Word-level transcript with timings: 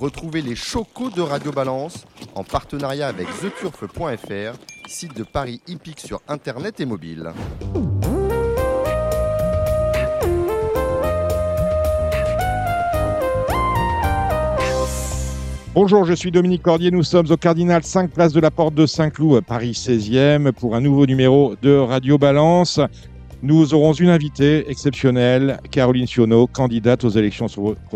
Retrouvez 0.00 0.42
les 0.42 0.56
chocos 0.56 1.10
de 1.10 1.20
Radio 1.20 1.52
Balance 1.52 2.04
en 2.34 2.42
partenariat 2.42 3.06
avec 3.06 3.28
theturf.fr, 3.40 4.58
site 4.88 5.16
de 5.16 5.22
paris 5.22 5.60
hippique 5.68 6.00
sur 6.00 6.20
internet 6.28 6.80
et 6.80 6.84
mobile. 6.84 7.32
Bonjour, 15.74 16.04
je 16.04 16.12
suis 16.12 16.30
Dominique 16.30 16.62
Cordier. 16.62 16.90
Nous 16.90 17.02
sommes 17.02 17.30
au 17.30 17.36
Cardinal 17.36 17.82
5 17.82 18.10
place 18.10 18.32
de 18.32 18.40
la 18.40 18.50
Porte 18.50 18.74
de 18.74 18.86
Saint-Cloud, 18.86 19.44
Paris 19.44 19.72
16e, 19.72 20.52
pour 20.52 20.76
un 20.76 20.80
nouveau 20.80 21.06
numéro 21.06 21.54
de 21.62 21.76
Radio 21.76 22.18
Balance. 22.18 22.80
Nous 23.44 23.74
aurons 23.74 23.92
une 23.92 24.08
invitée 24.08 24.70
exceptionnelle, 24.70 25.60
Caroline 25.70 26.06
Sionneau, 26.06 26.46
candidate 26.46 27.04
aux 27.04 27.10
élections 27.10 27.46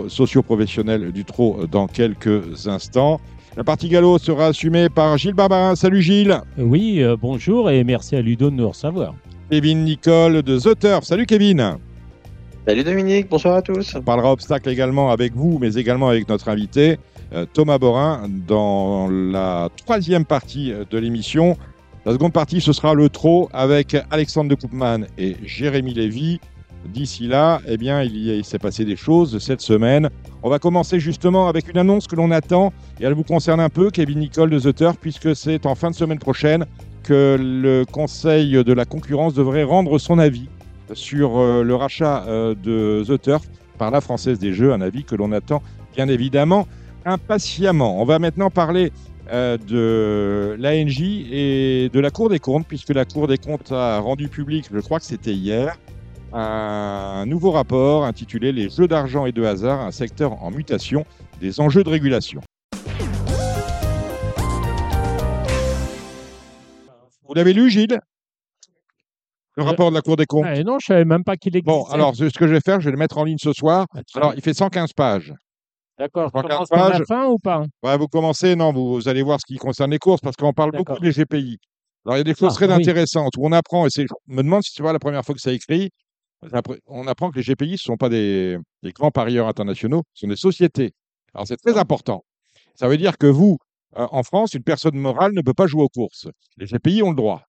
socio-professionnelles 0.07 1.11
du 1.11 1.25
Trot 1.25 1.61
dans 1.73 1.87
quelques 1.87 2.69
instants. 2.69 3.19
La 3.57 3.65
partie 3.65 3.89
galop 3.89 4.19
sera 4.19 4.49
assumée 4.49 4.91
par 4.91 5.17
Gilles 5.17 5.33
Barbarin. 5.33 5.75
Salut 5.75 6.03
Gilles. 6.03 6.39
Oui, 6.59 7.03
euh, 7.03 7.17
bonjour 7.19 7.71
et 7.71 7.83
merci 7.83 8.15
à 8.15 8.21
Ludo 8.21 8.51
de 8.51 8.57
nous 8.57 8.69
recevoir. 8.69 9.15
Kevin 9.51 9.85
Nicole 9.85 10.43
de 10.43 10.59
The 10.59 10.79
Turf. 10.79 11.05
Salut 11.05 11.25
Kevin. 11.25 11.79
Salut 12.67 12.85
Dominique, 12.85 13.31
bonsoir 13.31 13.57
à 13.57 13.63
tous. 13.63 13.95
On 13.95 14.03
parlera 14.03 14.33
obstacle 14.33 14.69
également 14.69 15.11
avec 15.11 15.35
vous, 15.35 15.57
mais 15.59 15.77
également 15.77 16.11
avec 16.11 16.29
notre 16.29 16.51
invité. 16.51 16.99
Euh, 17.33 17.47
Thomas 17.51 17.79
Borin 17.79 18.29
dans 18.47 19.09
la 19.09 19.71
troisième 19.83 20.27
partie 20.27 20.73
euh, 20.73 20.85
de 20.91 20.99
l'émission. 20.99 21.57
La 22.09 22.15
seconde 22.15 22.33
partie, 22.33 22.63
ce 22.63 22.73
sera 22.73 22.95
le 22.95 23.11
trot 23.11 23.51
avec 23.53 23.95
Alexandre 24.11 24.49
de 24.49 24.55
Koopman 24.55 25.05
et 25.19 25.37
Jérémy 25.45 25.93
Lévy. 25.93 26.41
D'ici 26.87 27.27
là, 27.27 27.61
eh 27.69 27.77
bien, 27.77 28.03
il, 28.03 28.43
s'est 28.47 28.59
passé 28.59 28.87
des 28.87 28.97
choses 28.97 29.39
cette 29.41 29.61
semaine. 29.61 30.09
On 30.43 30.49
va 30.49 30.59
commencer 30.59 31.01
justement 31.01 31.49
avec 31.49 31.69
une 31.69 31.77
annonce 31.77 32.07
que 32.07 32.17
l'on 32.17 32.31
attend 32.31 32.73
et 32.99 33.05
elle 33.05 33.13
vous 33.13 33.25
concerne 33.25 33.61
un 33.61 33.69
peu, 33.69 33.91
Kevin 33.91 34.21
Nicole 34.21 34.49
de 34.49 34.59
The 34.59 34.75
Turf, 34.75 34.97
puisque 34.99 35.37
c'est 35.37 35.67
en 35.67 35.75
fin 35.75 35.91
de 35.91 35.95
semaine 35.95 36.19
prochaine 36.19 36.65
que 37.03 37.37
le 37.39 37.85
Conseil 37.85 38.53
de 38.65 38.73
la 38.73 38.87
concurrence 38.87 39.35
devrait 39.35 39.65
rendre 39.65 39.99
son 39.99 40.19
avis 40.19 40.49
sur 40.95 41.37
euh, 41.37 41.63
le 41.63 41.75
rachat 41.75 42.25
de 42.27 43.05
The 43.07 43.21
Turf 43.21 43.43
par 43.77 43.91
la 43.91 44.01
Française 44.01 44.39
des 44.39 44.55
Jeux, 44.55 44.73
un 44.73 44.81
avis 44.81 45.05
que 45.05 45.15
l'on 45.15 45.31
attend 45.31 45.63
bien 45.95 46.09
évidemment 46.09 46.67
impatiemment. 47.05 48.01
On 48.01 48.05
va 48.05 48.19
maintenant 48.19 48.49
parler 48.49 48.87
euh, 48.87 49.18
de 49.31 50.57
l'ANJ 50.59 51.01
et 51.31 51.91
de 51.93 52.01
la 52.01 52.11
Cour 52.11 52.29
des 52.29 52.39
comptes, 52.39 52.67
puisque 52.67 52.91
la 52.91 53.05
Cour 53.05 53.29
des 53.29 53.39
comptes 53.39 53.73
a 53.73 53.99
rendu 53.99 54.29
public, 54.29 54.67
je 54.73 54.81
crois 54.81 54.99
que 54.99 55.05
c'était 55.05 55.35
hier, 55.35 55.77
un 56.33 57.25
nouveau 57.27 57.51
rapport 57.51 58.05
intitulé 58.05 58.53
Les 58.53 58.69
jeux 58.69 58.89
d'argent 58.89 59.27
et 59.27 59.33
de 59.33 59.43
hasard, 59.45 59.81
un 59.81 59.91
secteur 59.91 60.43
en 60.43 60.51
mutation, 60.51 61.05
des 61.41 61.61
enjeux 61.61 61.85
de 61.85 61.91
régulation. 61.91 62.41
Vous 67.27 67.35
l'avez 67.35 67.53
lu, 67.53 67.71
Gilles? 67.71 67.99
Le 69.57 69.65
rapport 69.65 69.91
de 69.91 69.97
la 69.97 70.03
Cour 70.03 70.17
des 70.17 70.25
comptes? 70.25 70.47
Eh 70.55 70.63
Non, 70.63 70.79
je 70.79 70.93
ne 70.93 70.97
savais 70.97 71.05
même 71.05 71.25
pas 71.25 71.37
qu'il 71.37 71.57
existait. 71.57 71.71
Bon, 71.71 71.85
alors 71.87 72.15
ce 72.15 72.25
que 72.27 72.47
je 72.47 72.53
vais 72.53 72.61
faire, 72.61 72.81
je 72.81 72.87
vais 72.87 72.93
le 72.93 72.97
mettre 72.97 73.19
en 73.19 73.25
ligne 73.25 73.39
ce 73.39 73.53
soir. 73.53 73.87
Alors, 74.15 74.33
il 74.35 74.41
fait 74.41 74.55
115 74.55 74.93
pages. 74.93 75.35
D'accord. 75.99 76.31
Commence 76.31 76.69
par 76.69 76.91
la 76.91 77.05
fin 77.05 77.27
ou 77.27 77.39
pas? 77.39 77.65
Vous 77.83 78.09
commencez, 78.09 78.55
non, 78.55 78.73
vous, 78.73 79.09
allez 79.09 79.23
voir 79.23 79.41
ce 79.41 79.47
qui 79.47 79.57
concerne 79.57 79.91
les 79.91 79.99
courses, 79.99 80.21
parce 80.21 80.37
qu'on 80.37 80.53
parle 80.53 80.73
beaucoup 80.73 80.99
des 81.01 81.11
GPI. 81.11 81.59
Alors, 82.07 82.17
il 82.17 82.19
y 82.19 82.21
a 82.21 82.25
des 82.25 82.35
choses 82.35 82.53
ah, 82.53 82.67
très 82.67 82.71
intéressantes 82.71 83.33
où 83.37 83.45
on 83.45 83.53
apprend, 83.53 83.87
et 83.87 83.91
je 83.91 84.03
me 84.29 84.43
demande 84.43 84.63
si 84.63 84.73
tu 84.73 84.83
vois 84.83 84.93
la 84.93 85.01
première 85.01 85.25
fois 85.25 85.35
que 85.35 85.41
ça 85.41 85.53
écrit, 85.53 85.91
on 86.87 87.07
apprend 87.09 87.31
que 87.31 87.39
les 87.39 87.43
GPI, 87.43 87.71
ce 87.77 87.91
ne 87.91 87.95
sont 87.95 87.97
pas 87.97 88.09
des, 88.09 88.59
grands 88.95 89.11
parieurs 89.11 89.49
internationaux, 89.49 90.05
ce 90.15 90.21
sont 90.21 90.29
des 90.29 90.37
sociétés. 90.37 90.93
Alors, 91.35 91.47
c'est 91.47 91.57
très 91.57 91.77
ah. 91.77 91.81
important. 91.81 92.25
Ça 92.77 92.89
veut 92.89 92.97
dire 92.97 93.19
que 93.19 93.27
vous, 93.27 93.59
euh, 93.97 94.07
en 94.13 94.23
France, 94.23 94.55
une 94.55 94.63
personne 94.63 94.97
morale 94.97 95.33
ne 95.33 95.43
peut 95.43 95.55
pas 95.55 95.67
jouer 95.67 95.83
aux 95.83 95.89
courses. 95.89 96.29
Les 96.57 96.67
GPI 96.67 97.03
ont 97.03 97.11
le 97.11 97.17
droit. 97.17 97.43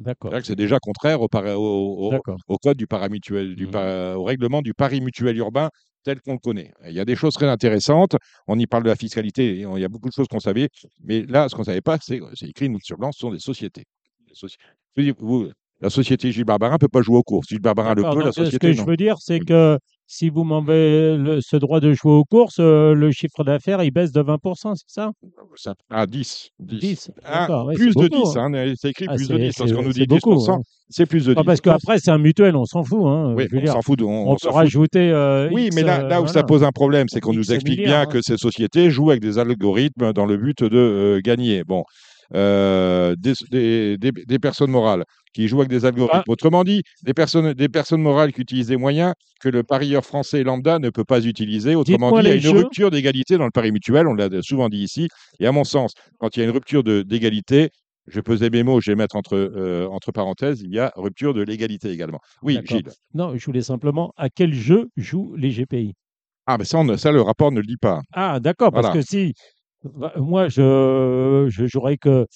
D'accord. 0.00 0.32
C'est 0.42 0.56
déjà 0.56 0.80
contraire 0.80 1.20
au, 1.20 1.28
code 1.28 2.76
du, 2.76 2.86
mmh. 2.86 4.16
au 4.16 4.24
règlement 4.24 4.60
du 4.60 4.74
pari 4.74 5.00
mutuel 5.00 5.36
urbain 5.36 5.70
tel 6.04 6.20
qu'on 6.20 6.34
le 6.34 6.38
connaît. 6.38 6.72
Il 6.86 6.92
y 6.92 7.00
a 7.00 7.04
des 7.04 7.16
choses 7.16 7.34
très 7.34 7.48
intéressantes. 7.48 8.16
On 8.46 8.58
y 8.58 8.66
parle 8.66 8.84
de 8.84 8.90
la 8.90 8.96
fiscalité. 8.96 9.56
Il 9.56 9.80
y 9.80 9.84
a 9.84 9.88
beaucoup 9.88 10.08
de 10.08 10.14
choses 10.14 10.28
qu'on 10.28 10.40
savait. 10.40 10.68
Mais 11.02 11.22
là, 11.22 11.48
ce 11.48 11.54
qu'on 11.54 11.62
ne 11.62 11.66
savait 11.66 11.80
pas, 11.80 11.98
c'est 12.00 12.20
écrit 12.42 12.70
sur 12.82 12.98
blanc, 12.98 13.10
ce 13.12 13.20
sont 13.20 13.32
des 13.32 13.40
sociétés. 13.40 13.84
la 15.80 15.90
société 15.90 16.30
Gilles 16.30 16.44
Barbarin 16.44 16.74
ne 16.74 16.78
peut 16.78 16.88
pas 16.88 17.02
jouer 17.02 17.16
aux 17.16 17.22
courses. 17.22 17.48
Gilles 17.48 17.60
Barbarin 17.60 17.94
le 17.94 18.02
peut, 18.02 18.22
la 18.22 18.32
société 18.32 18.50
Ce 18.52 18.58
que 18.58 18.72
je 18.72 18.82
veux 18.82 18.96
dire, 18.96 19.16
c'est 19.18 19.40
que 19.40 19.78
si 20.06 20.28
vous 20.28 20.44
m'enlevez 20.44 21.40
ce 21.40 21.56
droit 21.56 21.80
de 21.80 21.92
jouer 21.92 22.12
aux 22.12 22.24
courses, 22.24 22.58
euh, 22.60 22.94
le 22.94 23.10
chiffre 23.10 23.42
d'affaires, 23.42 23.82
il 23.82 23.90
baisse 23.90 24.12
de 24.12 24.22
20%, 24.22 24.74
c'est 24.74 24.84
ça? 24.88 25.10
Ah, 25.90 26.06
10. 26.06 26.50
10. 26.60 27.10
plus 27.74 27.94
de 27.94 28.08
10, 28.08 28.36
hein. 28.36 28.54
hein 28.54 28.72
c'est 28.76 28.90
écrit 28.90 29.06
ah, 29.08 29.14
plus 29.14 29.28
de 29.28 29.38
10. 29.38 29.58
Lorsqu'on 29.58 29.82
nous 29.82 29.92
dit 29.92 30.02
10%, 30.02 30.50
hein. 30.50 30.58
c'est 30.88 31.06
plus 31.06 31.26
de 31.26 31.34
10. 31.34 31.42
parce 31.44 31.60
qu'après, 31.60 31.98
c'est 31.98 32.10
un 32.10 32.18
mutuel, 32.18 32.54
on 32.56 32.64
s'en 32.64 32.84
fout. 32.84 33.04
Hein, 33.04 33.34
oui, 33.36 33.46
on 33.52 33.66
s'en 33.66 33.82
fout. 33.82 34.02
On, 34.02 34.32
on 34.32 34.36
peut 34.36 34.50
rajouter. 34.50 35.10
Euh, 35.10 35.48
oui, 35.52 35.70
mais 35.74 35.82
là, 35.82 36.02
là 36.02 36.20
où 36.20 36.26
ça 36.26 36.42
pose 36.42 36.64
un 36.64 36.72
problème, 36.72 37.08
c'est 37.08 37.20
qu'on 37.20 37.34
nous 37.34 37.52
explique 37.52 37.82
bien 37.82 38.06
que 38.06 38.20
ces 38.22 38.36
sociétés 38.36 38.90
jouent 38.90 39.10
avec 39.10 39.22
des 39.22 39.38
algorithmes 39.38 40.12
dans 40.12 40.26
le 40.26 40.36
but 40.36 40.62
de 40.62 40.76
euh, 40.76 41.20
gagner. 41.22 41.64
Bon. 41.64 41.84
Des, 42.32 43.96
des, 43.98 44.38
personnes 44.38 44.70
morales 44.70 45.04
qui 45.34 45.48
jouent 45.48 45.60
avec 45.60 45.70
des 45.70 45.84
algorithmes. 45.84 46.20
Ah. 46.20 46.24
Autrement 46.28 46.64
dit, 46.64 46.82
des 47.02 47.14
personnes, 47.14 47.52
des 47.52 47.68
personnes 47.68 48.02
morales 48.02 48.32
qui 48.32 48.40
utilisent 48.40 48.68
des 48.68 48.76
moyens 48.76 49.14
que 49.40 49.48
le 49.48 49.62
parieur 49.62 50.04
français 50.04 50.42
lambda 50.42 50.78
ne 50.78 50.90
peut 50.90 51.04
pas 51.04 51.24
utiliser. 51.24 51.74
Autrement 51.74 52.12
dit, 52.12 52.28
il 52.28 52.42
y 52.42 52.46
a 52.46 52.50
une 52.50 52.56
rupture 52.56 52.90
d'égalité 52.90 53.36
dans 53.36 53.44
le 53.44 53.50
pari 53.50 53.72
mutuel, 53.72 54.06
on 54.06 54.14
l'a 54.14 54.28
souvent 54.42 54.68
dit 54.68 54.82
ici. 54.82 55.08
Et 55.40 55.46
à 55.46 55.52
mon 55.52 55.64
sens, 55.64 55.92
quand 56.18 56.36
il 56.36 56.40
y 56.40 56.42
a 56.42 56.46
une 56.46 56.52
rupture 56.52 56.84
d'égalité, 56.84 57.70
je 58.06 58.20
pesais 58.20 58.50
mes 58.50 58.62
mots, 58.62 58.80
je 58.80 58.90
vais 58.90 58.96
mettre 58.96 59.16
entre, 59.16 59.36
euh, 59.36 59.88
entre 59.88 60.12
parenthèses, 60.12 60.60
il 60.60 60.72
y 60.72 60.78
a 60.78 60.92
rupture 60.96 61.34
de 61.34 61.42
l'égalité 61.42 61.90
également. 61.90 62.20
Oui, 62.42 62.58
Gilles. 62.64 62.90
Non, 63.14 63.36
je 63.36 63.44
voulais 63.44 63.62
simplement, 63.62 64.12
à 64.16 64.28
quel 64.28 64.52
jeu 64.52 64.88
jouent 64.96 65.34
les 65.36 65.50
GPI 65.50 65.94
Ah, 66.46 66.58
mais 66.58 66.64
ça, 66.64 66.78
ça, 66.98 67.12
le 67.12 67.22
rapport 67.22 67.50
ne 67.50 67.60
le 67.60 67.66
dit 67.66 67.78
pas. 67.78 68.02
Ah, 68.12 68.40
d'accord, 68.40 68.72
parce 68.72 68.90
que 68.90 69.02
si, 69.02 69.34
bah, 69.84 70.12
moi, 70.16 70.48
je, 70.48 71.46
je 71.50 71.66
jouerais 71.66 71.98
que 71.98 72.26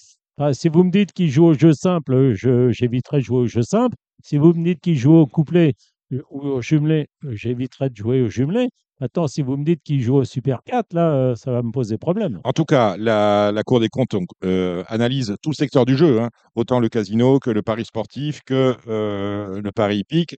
si 0.52 0.68
vous 0.68 0.84
me 0.84 0.90
dites 0.90 1.12
qu'il 1.12 1.30
joue 1.30 1.46
au 1.46 1.54
jeu 1.54 1.72
simple, 1.72 2.34
j'éviterai 2.34 3.18
de 3.18 3.24
jouer 3.24 3.38
au 3.38 3.46
jeu 3.46 3.62
simple. 3.62 3.96
Si 4.22 4.36
vous 4.36 4.52
me 4.52 4.64
dites 4.64 4.80
qu'il 4.80 4.96
joue 4.96 5.14
au 5.14 5.26
couplet 5.26 5.74
euh, 6.12 6.22
ou 6.30 6.40
au 6.40 6.62
jumelé, 6.62 7.08
j'éviterai 7.24 7.90
de 7.90 7.96
jouer 7.96 8.22
au 8.22 8.28
jumelé. 8.28 8.68
Maintenant, 9.00 9.28
si 9.28 9.42
vous 9.42 9.56
me 9.56 9.64
dites 9.64 9.82
qu'il 9.84 10.00
joue 10.00 10.16
au 10.16 10.24
Super 10.24 10.62
4, 10.64 10.92
là, 10.92 11.12
euh, 11.12 11.34
ça 11.36 11.52
va 11.52 11.62
me 11.62 11.70
poser 11.70 11.98
problème. 11.98 12.40
En 12.44 12.52
tout 12.52 12.64
cas, 12.64 12.96
la, 12.96 13.52
Cour 13.64 13.80
des 13.80 13.88
comptes 13.88 14.16
euh, 14.44 14.82
analyse 14.88 15.36
tout 15.42 15.50
le 15.50 15.54
secteur 15.54 15.86
du 15.86 15.96
jeu, 15.96 16.20
hein. 16.20 16.30
autant 16.56 16.80
le 16.80 16.88
casino 16.88 17.38
que 17.38 17.50
le 17.50 17.62
pari 17.62 17.84
sportif, 17.84 18.40
que 18.44 18.76
le 18.86 19.70
pari 19.70 19.98
hippique, 19.98 20.36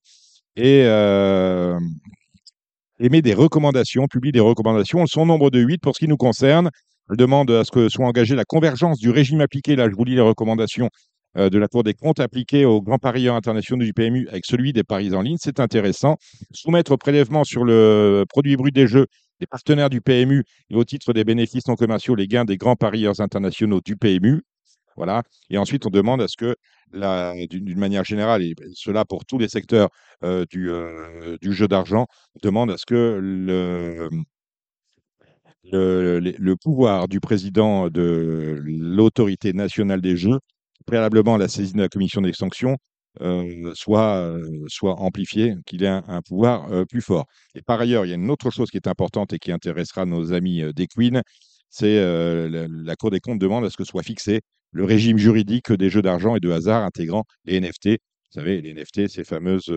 et 0.57 0.83
émet 2.99 3.23
des 3.23 3.33
recommandations, 3.33 4.09
publie 4.09 4.33
des 4.33 4.41
recommandations. 4.41 5.07
Son 5.07 5.25
nombre 5.25 5.51
de 5.51 5.59
8 5.59 5.79
pour 5.79 5.95
ce 5.95 6.01
qui 6.01 6.09
nous 6.09 6.19
concerne. 6.19 6.71
Elle 7.11 7.17
demande 7.17 7.51
à 7.51 7.65
ce 7.65 7.71
que 7.73 7.89
soit 7.89 8.07
engagée 8.07 8.37
la 8.37 8.45
convergence 8.45 8.99
du 8.99 9.11
régime 9.11 9.41
appliqué, 9.41 9.75
là 9.75 9.89
je 9.91 9.95
vous 9.97 10.05
lis 10.05 10.15
les 10.15 10.21
recommandations 10.21 10.89
euh, 11.37 11.51
de 11.51 11.59
la 11.59 11.67
Cour 11.67 11.83
des 11.83 11.95
comptes, 11.95 12.21
appliquées 12.21 12.65
aux 12.65 12.81
grands 12.81 12.99
parieurs 12.99 13.35
internationaux 13.35 13.85
du 13.85 13.93
PMU 13.93 14.29
avec 14.29 14.47
celui 14.47 14.73
des 14.73 14.85
paris 14.85 15.15
en 15.15 15.23
ligne, 15.23 15.37
c'est 15.41 15.61
intéressant. 15.61 16.17
Soumettre 16.53 16.93
au 16.93 16.97
prélèvement 16.97 17.45
sur 17.45 17.65
le 17.65 18.25
produit 18.29 18.57
brut 18.57 18.75
des 18.75 18.87
jeux 18.87 19.07
des 19.41 19.47
partenaires 19.47 19.91
du 19.91 20.01
PMU 20.01 20.45
et 20.69 20.77
au 20.77 20.85
titre 20.85 21.13
des 21.13 21.25
bénéfices 21.25 21.67
non 21.67 21.75
commerciaux 21.75 22.15
les 22.15 22.29
gains 22.29 22.45
des 22.45 22.57
grands 22.57 22.77
parieurs 22.77 23.21
internationaux 23.21 23.81
du 23.85 23.97
PMU. 23.97 24.43
Voilà. 24.97 25.23
Et 25.49 25.57
ensuite, 25.57 25.87
on 25.87 25.91
demande 25.91 26.21
à 26.21 26.29
ce 26.29 26.37
que, 26.37 26.57
d'une 26.93 27.79
manière 27.79 28.05
générale, 28.05 28.43
et 28.43 28.55
cela 28.75 29.05
pour 29.05 29.25
tous 29.25 29.39
les 29.39 29.49
secteurs 29.49 29.89
euh, 30.25 30.45
du, 30.51 30.71
euh, 30.71 31.39
du, 31.41 31.53
jeu 31.55 31.69
d'argent, 31.69 32.07
on 32.35 32.39
demande 32.43 32.71
à 32.71 32.77
ce 32.77 32.85
que 32.85 33.19
le, 33.23 34.11
le, 35.65 36.55
pouvoir 36.57 37.09
du 37.09 37.21
président 37.21 37.89
de 37.89 38.61
l'autorité 38.65 39.53
nationale 39.53 40.01
des 40.01 40.17
jeux, 40.17 40.39
préalablement 40.87 41.35
à 41.35 41.39
la 41.39 41.49
saisine 41.49 41.79
de 41.79 41.83
la 41.83 41.89
commission 41.89 42.21
des 42.21 42.33
sanctions, 42.33 42.77
euh, 43.21 43.73
soit, 43.75 44.17
euh, 44.19 44.65
soit 44.69 45.01
amplifié, 45.01 45.55
qu'il 45.67 45.83
ait 45.83 45.89
un, 45.89 46.23
pouvoir 46.23 46.73
euh, 46.73 46.85
plus 46.85 47.01
fort. 47.03 47.27
Et 47.55 47.63
par 47.63 47.81
ailleurs, 47.81 48.07
il 48.07 48.11
y 48.11 48.13
a 48.13 48.15
une 48.15 48.31
autre 48.31 48.51
chose 48.51 48.71
qui 48.71 48.77
est 48.77 48.87
importante 48.87 49.33
et 49.33 49.39
qui 49.39 49.51
intéressera 49.53 50.07
nos 50.07 50.33
amis 50.33 50.63
des 50.75 50.87
Queens, 50.87 51.23
c'est 51.71 52.01
la, 52.49 52.97
Cour 52.97 53.11
des 53.11 53.21
comptes 53.21 53.39
demande 53.39 53.65
à 53.65 53.71
ce 53.71 53.77
que 53.77 53.85
soit 53.85 54.03
fixé 54.03 54.41
le 54.73 54.85
régime 54.85 55.19
juridique 55.19 55.73
des 55.73 55.91
jeux 55.91 56.03
d'argent 56.03 56.37
et 56.37 56.41
de 56.41 56.51
hasard 56.51 56.85
intégrant 56.85 57.25
les 57.45 57.61
NFT. 57.61 57.89
Vous 57.89 58.41
savez, 58.41 58.61
les 58.61 58.75
NFT, 58.75 59.09
ces 59.09 59.25
fameuses, 59.25 59.73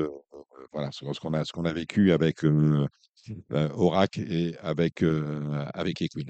voilà, 0.72 0.90
ce 0.92 1.04
qu'on 1.20 1.34
a, 1.34 1.44
ce 1.44 1.52
qu'on 1.52 1.66
a 1.66 1.74
vécu 1.74 2.12
avec 2.12 2.44
euh, 3.52 3.70
Orac 3.76 4.18
et 4.18 4.56
avec, 4.62 5.04
euh, 5.04 5.66
avec 5.74 6.02
Equine. 6.02 6.30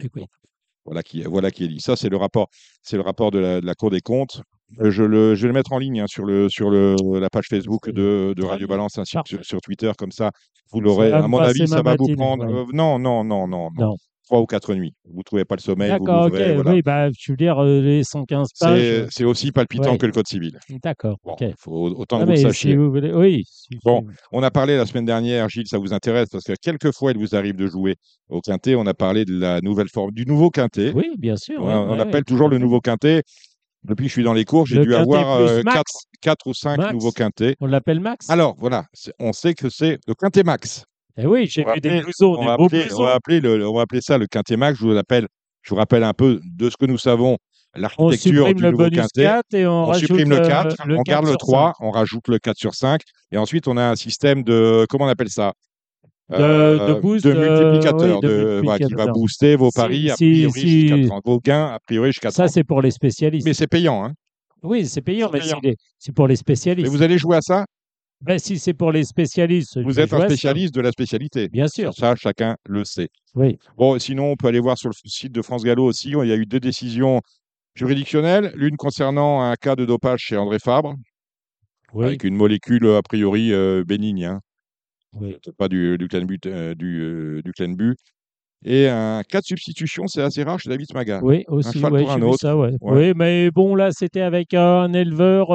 Voilà 0.86 1.02
qui, 1.02 1.24
voilà 1.24 1.50
qui 1.52 1.64
est 1.64 1.68
dit. 1.70 1.80
Ça, 1.80 1.96
c'est 1.96 2.10
le 2.10 2.18
rapport, 2.18 2.50
c'est 2.82 2.98
le 2.98 3.04
rapport 3.04 3.32
de 3.32 3.40
la, 3.40 3.76
Cour 3.76 3.90
des 3.90 4.02
comptes. 4.02 4.42
Euh, 4.80 4.92
je, 4.92 5.04
le, 5.04 5.36
je 5.36 5.44
vais 5.44 5.48
le 5.48 5.54
mettre 5.54 5.72
en 5.72 5.78
ligne 5.78 6.02
hein, 6.02 6.08
sur, 6.08 6.26
le, 6.26 6.50
sur 6.50 6.70
le, 6.70 6.96
la 7.20 7.30
page 7.30 7.46
Facebook 7.50 7.90
de, 7.90 8.34
de 8.36 8.44
Radio 8.44 8.68
Balance 8.68 8.98
ainsi 8.98 9.18
que 9.26 9.44
sur, 9.44 9.62
Twitter, 9.62 9.92
comme 9.98 10.12
ça, 10.12 10.32
vous 10.72 10.82
l'aurez. 10.82 11.12
À 11.12 11.28
mon 11.28 11.40
avis, 11.40 11.68
ça 11.68 11.82
va 11.82 11.96
vous 11.98 12.14
prendre. 12.16 12.46
non, 12.74 13.00
non, 13.00 13.24
non, 13.24 13.48
non, 13.48 13.70
non. 13.72 13.96
Trois 14.24 14.40
ou 14.40 14.46
quatre 14.46 14.74
nuits. 14.74 14.94
Vous 15.06 15.18
ne 15.20 15.24
trouvez 15.24 15.46
pas 15.46 15.56
le 15.56 15.62
sommeil, 15.62 15.90
D'accord, 15.90 16.26
ok. 16.26 16.32
voilà. 16.32 16.72
Oui, 16.72 16.82
bah, 16.82 17.10
je 17.18 17.32
veux 17.32 17.36
dire, 17.38 17.60
euh, 17.64 17.82
les 17.82 18.04
115 18.04 18.48
pages. 18.60 18.80
C'est 18.80 18.92
euh, 18.92 19.08
c'est 19.12 19.24
aussi 19.26 19.52
palpitant 19.52 19.92
ouais. 19.92 19.98
que 19.98 20.06
le 20.06 20.12
code 20.12 20.28
civil. 20.28 20.58
D'accord, 20.82 21.18
Bon, 21.24 21.34
ok. 21.34 21.44
faut, 21.60 21.90
autant 21.90 22.18
Ah, 22.18 22.20
que 22.22 22.26
vous 22.26 22.32
le 22.32 22.38
sachiez. 22.38 22.72
si 22.72 22.76
vous 22.76 22.90
voulez, 22.90 23.14
oui. 23.14 23.44
si- 23.48 23.78
Bon, 23.84 24.06
On 24.32 24.42
a 24.44 24.52
parlé 24.52 24.78
la 24.78 24.86
semaine 24.86 25.06
dernière, 25.06 25.50
Gilles, 25.50 25.68
ça 25.68 25.78
vous 25.78 25.94
intéresse 25.94 26.30
parce 26.30 26.44
que 26.46 26.54
quelquefois 26.62 27.12
il 27.12 27.18
vous 27.18 27.36
arrive 27.36 27.56
de 27.56 27.68
jouer 27.68 27.96
au 28.30 28.42
quintet. 28.42 28.76
On 28.76 28.86
a 28.88 28.94
parlé 28.94 29.26
de 29.26 29.38
la 29.38 29.62
nouvelle 29.62 29.90
forme, 29.90 30.12
du 30.12 30.26
nouveau 30.26 30.50
quintet. 30.50 30.92
Oui, 30.96 31.12
bien 31.18 31.36
sûr. 31.38 31.62
on 31.62 31.68
ouais, 31.68 31.74
on 31.74 31.94
ouais, 31.96 32.00
appelle 32.02 32.24
toujours 32.24 32.50
le 32.50 32.58
nouveau 32.58 32.80
quintet. 32.82 33.24
Depuis 33.84 34.04
que 34.04 34.08
je 34.08 34.14
suis 34.14 34.24
dans 34.24 34.34
les 34.34 34.46
cours, 34.46 34.66
j'ai 34.66 34.80
dû 34.80 34.96
avoir 34.96 35.36
euh, 35.42 35.62
quatre, 36.22 36.48
ou 36.48 36.54
cinq 36.54 36.78
Max. 36.78 36.94
nouveaux 36.94 37.12
quintets. 37.12 37.58
On 37.60 37.66
l'appelle 37.66 38.00
Max? 38.00 38.30
Alors 38.30 38.56
voilà, 38.58 38.86
on 39.20 39.34
sait 39.34 39.54
que 39.54 39.70
c'est 39.70 40.00
le 40.08 40.14
quintet 40.14 40.44
max. 40.44 40.86
Eh 41.18 41.26
oui, 41.28 41.46
j'ai 41.48 41.66
on 41.68 41.74
vu 41.74 41.80
des 41.80 41.90
appeler- 41.90 42.02
blousons, 42.02 42.36
On 42.36 42.40
des 42.42 42.46
va, 42.48 42.58
beaux 42.58 42.66
appeler, 42.66 42.82
on, 42.84 42.88
blousons. 42.88 43.04
va 43.04 43.14
appeler 43.14 43.40
le- 43.40 43.68
on 43.68 43.74
va 43.76 43.82
appeler 43.82 44.02
ça 44.02 44.18
le 44.18 44.26
quintet 44.28 44.58
max. 44.58 44.80
Je 44.80 44.86
vous 44.86 44.94
je 44.96 45.70
vous 45.70 45.76
rappelle 45.76 46.04
un 46.04 46.14
peu 46.14 46.40
de 46.44 46.70
ce 46.70 46.76
que 46.78 46.86
nous 46.86 46.98
savons, 46.98 47.38
On 47.76 47.80
l'architecture 47.80 48.18
supprime 48.48 48.54
du 48.58 48.64
le 48.64 48.72
nouveau 48.72 48.90
quintet. 48.90 49.24
4 49.24 49.54
et 49.54 49.66
on, 49.68 49.90
On 49.90 49.94
supprime 49.94 50.30
le 50.30 50.40
euh, 50.42 50.48
4, 50.48 50.76
le 50.88 50.96
on 50.96 51.04
4 51.04 51.06
garde 51.08 51.26
le 51.26 51.32
sur 51.32 51.38
3, 51.38 51.74
on 51.80 51.92
rajoute 51.92 52.28
le 52.28 52.40
4 52.40 52.58
sur 52.58 52.74
5, 52.76 53.02
et 53.32 53.38
ensuite 53.38 53.68
on 53.68 53.78
a 53.78 53.84
un 53.84 53.96
système 53.96 54.44
de, 54.44 54.86
comment 54.90 55.06
on 55.06 55.08
appelle 55.08 55.30
ça? 55.30 55.54
De- 56.30 56.38
de 56.88 57.00
boost, 57.00 57.26
de 57.26 57.32
euh, 57.32 57.72
multiplicateur, 57.72 58.20
oui, 58.24 58.28
de 58.28 58.62
voilà, 58.64 58.78
qui 58.78 58.84
va 58.94 59.06
multiplicateur. 59.06 59.14
booster 59.14 59.56
vos 59.56 59.70
Si- 59.70 59.76
paris 59.76 60.10
a 60.10 60.16
priori 60.16 60.60
si- 60.62 60.88
jusqu'à 60.88 61.08
30, 61.08 61.22
vos 61.26 61.40
gains 61.40 61.66
a 61.74 61.80
priori 61.86 62.08
jusqu'à 62.12 62.30
30. 62.32 62.48
Ça, 62.48 62.48
c'est 62.52 62.64
pour 62.64 62.82
les 62.82 62.92
spécialistes. 62.92 63.46
Mais 63.46 63.54
c'est 63.54 63.68
payant, 63.68 64.04
hein. 64.06 64.14
Oui, 64.64 64.86
c'est 64.88 65.02
payant, 65.02 65.30
mais 65.32 65.42
c'est 66.00 66.14
pour 66.14 66.28
les 66.28 66.32
Mais 66.34 66.36
spécialistes. 66.38 66.90
vous 66.90 67.02
allez 67.04 67.18
jouer 67.18 67.38
à 67.38 67.42
ça? 67.42 67.66
Ben, 68.24 68.40
si 68.40 68.58
c'est 68.58 68.74
pour 68.74 68.92
les 68.92 69.04
spécialistes, 69.04 69.78
Vous 69.84 70.00
êtes 70.00 70.14
un 70.14 70.20
ça. 70.20 70.26
spécialiste 70.28 70.74
de 70.74 70.82
la 70.82 70.92
spécialité. 70.92 71.50
Bien 71.50 71.68
sûr. 71.68 71.94
Ça, 71.94 72.16
chacun 72.16 72.56
le 72.66 72.86
sait. 72.86 73.10
Oui. 73.36 73.58
Bon, 73.78 74.00
sinon, 74.00 74.32
on 74.32 74.36
peut 74.36 74.48
aller 74.48 74.60
voir 74.62 74.78
sur 74.78 74.90
le 74.90 74.94
site 75.10 75.32
de 75.34 75.42
France 75.42 75.64
Gallo 75.64 75.84
aussi. 75.86 76.10
Il 76.12 76.28
y 76.28 76.32
a 76.32 76.36
eu 76.36 76.46
deux 76.46 76.60
décisions 76.60 77.22
juridictionnelles. 77.76 78.52
L'une 78.56 78.78
concernant 78.78 79.42
un 79.42 79.56
cas 79.56 79.76
de 79.76 79.86
dopage 79.86 80.22
chez 80.22 80.38
André 80.38 80.60
Fabre, 80.60 80.96
Oui. 81.94 82.06
avec 82.06 82.24
une 82.24 82.36
molécule 82.36 82.88
a 82.88 83.02
priori 83.02 83.52
euh, 83.52 83.84
bénigne. 83.86 84.26
hein. 84.26 84.40
oui. 85.20 85.36
Pas 85.58 85.68
du, 85.68 85.98
du 85.98 86.08
Clenbu, 86.08 86.40
euh, 86.46 86.74
du, 86.76 87.02
euh, 87.02 87.42
du 87.44 87.52
Clenbu. 87.52 87.96
Et 88.66 88.88
un 88.88 89.22
cas 89.28 89.42
de 89.42 89.46
substitution, 89.46 90.08
c'est 90.08 90.22
assez 90.22 90.44
rare 90.44 90.58
chez 90.60 90.70
David 90.70 90.88
Smaga. 90.90 91.20
Oui, 91.22 91.44
aussi, 91.50 91.74
cheval 91.80 91.92
ouais, 91.94 92.02
pour 92.04 92.12
un 92.12 92.18
vu 92.18 92.24
autre. 92.24 92.40
ça, 92.40 92.56
ouais. 92.56 92.72
Ouais. 92.80 93.08
Oui, 93.10 93.14
mais 93.16 93.52
bon, 93.52 93.76
là, 93.76 93.92
c'était 93.92 94.22
avec 94.22 94.54
un 94.54 94.94
éleveur, 94.94 95.52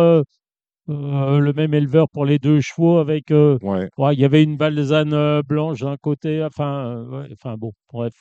euh, 0.88 1.38
le 1.38 1.52
même 1.52 1.74
éleveur 1.74 2.08
pour 2.10 2.24
les 2.24 2.38
deux 2.38 2.60
chevaux, 2.60 2.98
avec, 2.98 3.30
euh, 3.30 3.58
Ouais. 3.62 3.88
ouais, 3.98 4.14
il 4.14 4.20
y 4.20 4.24
avait 4.24 4.42
une 4.42 4.56
balzane 4.56 5.12
euh, 5.12 5.42
blanche 5.42 5.80
d'un 5.80 5.96
côté, 5.96 6.42
enfin, 6.44 7.04
ouais, 7.10 7.28
enfin 7.32 7.56
bon, 7.56 7.72
bref, 7.92 8.12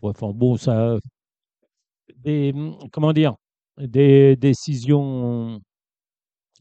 bref, 0.00 0.16
enfin, 0.22 0.32
bon, 0.34 0.56
ça, 0.56 0.98
des, 2.16 2.52
comment 2.92 3.12
dire, 3.12 3.34
des 3.78 4.36
décisions, 4.36 5.54
On 5.54 5.60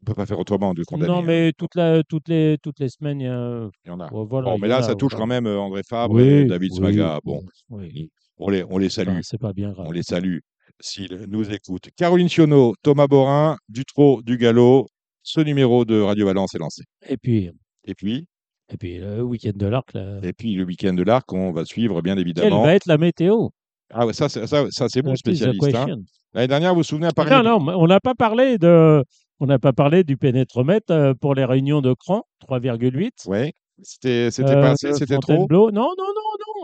peut 0.05 0.13
pas 0.13 0.25
faire 0.25 0.39
autrement 0.39 0.73
de 0.73 0.83
condamner. 0.83 1.11
non, 1.11 1.19
hein. 1.19 1.23
mais 1.25 1.51
toute 1.57 1.75
la, 1.75 2.03
toutes 2.03 2.27
les, 2.27 2.57
toutes 2.63 2.79
les 2.79 2.89
semaines, 2.89 3.19
il 3.21 3.25
y 3.25 3.27
a, 3.27 3.35
un- 3.37 3.69
Il 3.85 3.89
y 3.89 3.91
en 3.91 3.99
a. 3.99 4.09
voilà, 4.11 4.49
bon, 4.51 4.57
mais 4.59 4.67
là, 4.67 4.77
a, 4.77 4.83
ça 4.83 4.95
touche 4.95 5.11
voilà. 5.13 5.23
quand 5.23 5.27
même 5.27 5.47
André 5.47 5.81
Fabre 5.87 6.19
et 6.19 6.45
David 6.45 6.71
oui, 6.71 6.77
Smaga. 6.77 7.19
Bon, 7.23 7.44
oui, 7.69 8.09
on 8.37 8.49
les, 8.49 8.63
on 8.69 8.77
les 8.77 8.89
salue. 8.89 9.19
c'est 9.21 9.37
pas 9.39 9.53
bien 9.53 9.71
grave. 9.71 9.85
On 9.87 9.91
les 9.91 10.03
salue 10.03 10.39
s'ils 10.79 11.25
nous 11.27 11.51
écoutent. 11.51 11.89
Caroline 11.95 12.29
Sionneau, 12.29 12.73
Thomas 12.81 13.07
Borin, 13.07 13.57
Dutro, 13.69 14.21
Dugallo. 14.23 14.87
Ce 15.23 15.39
numéro 15.41 15.85
de 15.85 16.00
Radio 16.01 16.25
Valence 16.25 16.56
est 16.56 16.59
lancé. 16.59 16.83
Et 17.07 17.18
puis, 17.18 17.51
Et 17.85 17.94
puis, 17.95 18.27
et 18.73 18.77
puis, 18.77 18.97
le 19.00 19.21
week-end 19.21 19.51
de 19.56 19.65
l'Arc, 19.68 19.94
là. 19.94 20.19
et 20.23 20.33
puis 20.33 20.53
le 20.56 20.63
week-end 20.63 20.94
de 20.94 21.03
l'Arc, 21.03 21.31
on 21.33 21.51
va 21.51 21.65
suivre 21.65 22.01
bien 22.01 22.13
Quelle 22.15 22.21
évidemment. 22.21 22.63
va 22.63 22.73
être 22.75 22.85
la 22.85 22.97
météo? 22.97 23.50
Ah 23.94 24.06
ouais, 24.06 24.13
ça, 24.13 24.29
c'est- 24.29 24.47
ça, 24.47 24.65
ça, 24.69 24.88
c'est 24.89 25.01
bon, 25.01 25.15
spécialiste. 25.15 25.75
hein. 25.75 25.97
L'année 26.33 26.47
dernière, 26.47 26.71
vous 26.71 26.77
vous 26.77 26.83
souvenez 26.83 27.07
à 27.07 27.12
Paris 27.12 27.29
Non, 27.29 27.44
non, 27.59 27.73
on 27.77 27.88
n'a 27.88 28.00
pas 28.00 28.15
parlé 28.15 28.57
de, 28.57 29.03
on 29.41 29.45
n'a 29.47 29.59
pas 29.59 29.73
parlé 29.73 30.03
du 30.06 30.15
pénétromètre 30.15 30.91
euh, 30.91 31.13
pour 31.13 31.35
les 31.35 31.44
réunions 31.44 31.81
de 31.81 31.94
cran, 31.94 32.23
3,8. 32.47 33.27
Ouais. 33.27 33.51
C'était, 33.83 34.31
c'était 34.31 34.51
Euh, 34.51 34.62
pas 34.62 34.69
assez, 34.71 34.94
c'était 34.94 35.18
trop. 35.18 35.47
Non, 35.50 35.71
non, 35.71 35.89
non, 35.97 36.13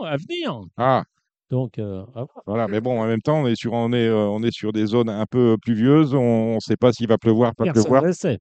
non, 0.00 0.04
à 0.06 0.16
venir. 0.16 0.60
Ah, 0.78 1.02
Donc, 1.50 1.78
euh, 1.78 2.04
voilà. 2.46 2.68
Mais 2.68 2.80
bon, 2.80 3.00
en 3.00 3.06
même 3.06 3.20
temps, 3.20 3.42
on 3.42 3.46
est 3.46 3.56
sur, 3.56 3.72
on 3.72 3.92
est, 3.92 4.06
euh, 4.06 4.16
on 4.28 4.42
est 4.42 4.50
sur 4.52 4.72
des 4.72 4.86
zones 4.86 5.08
un 5.10 5.24
peu 5.26 5.56
pluvieuses. 5.60 6.14
On 6.14 6.54
ne 6.54 6.60
sait 6.60 6.76
pas 6.76 6.92
s'il 6.92 7.08
va 7.08 7.18
pleuvoir, 7.18 7.54
pas 7.54 7.64
personne 7.64 7.82
pleuvoir. 7.84 8.04
le 8.04 8.12
sait. 8.12 8.38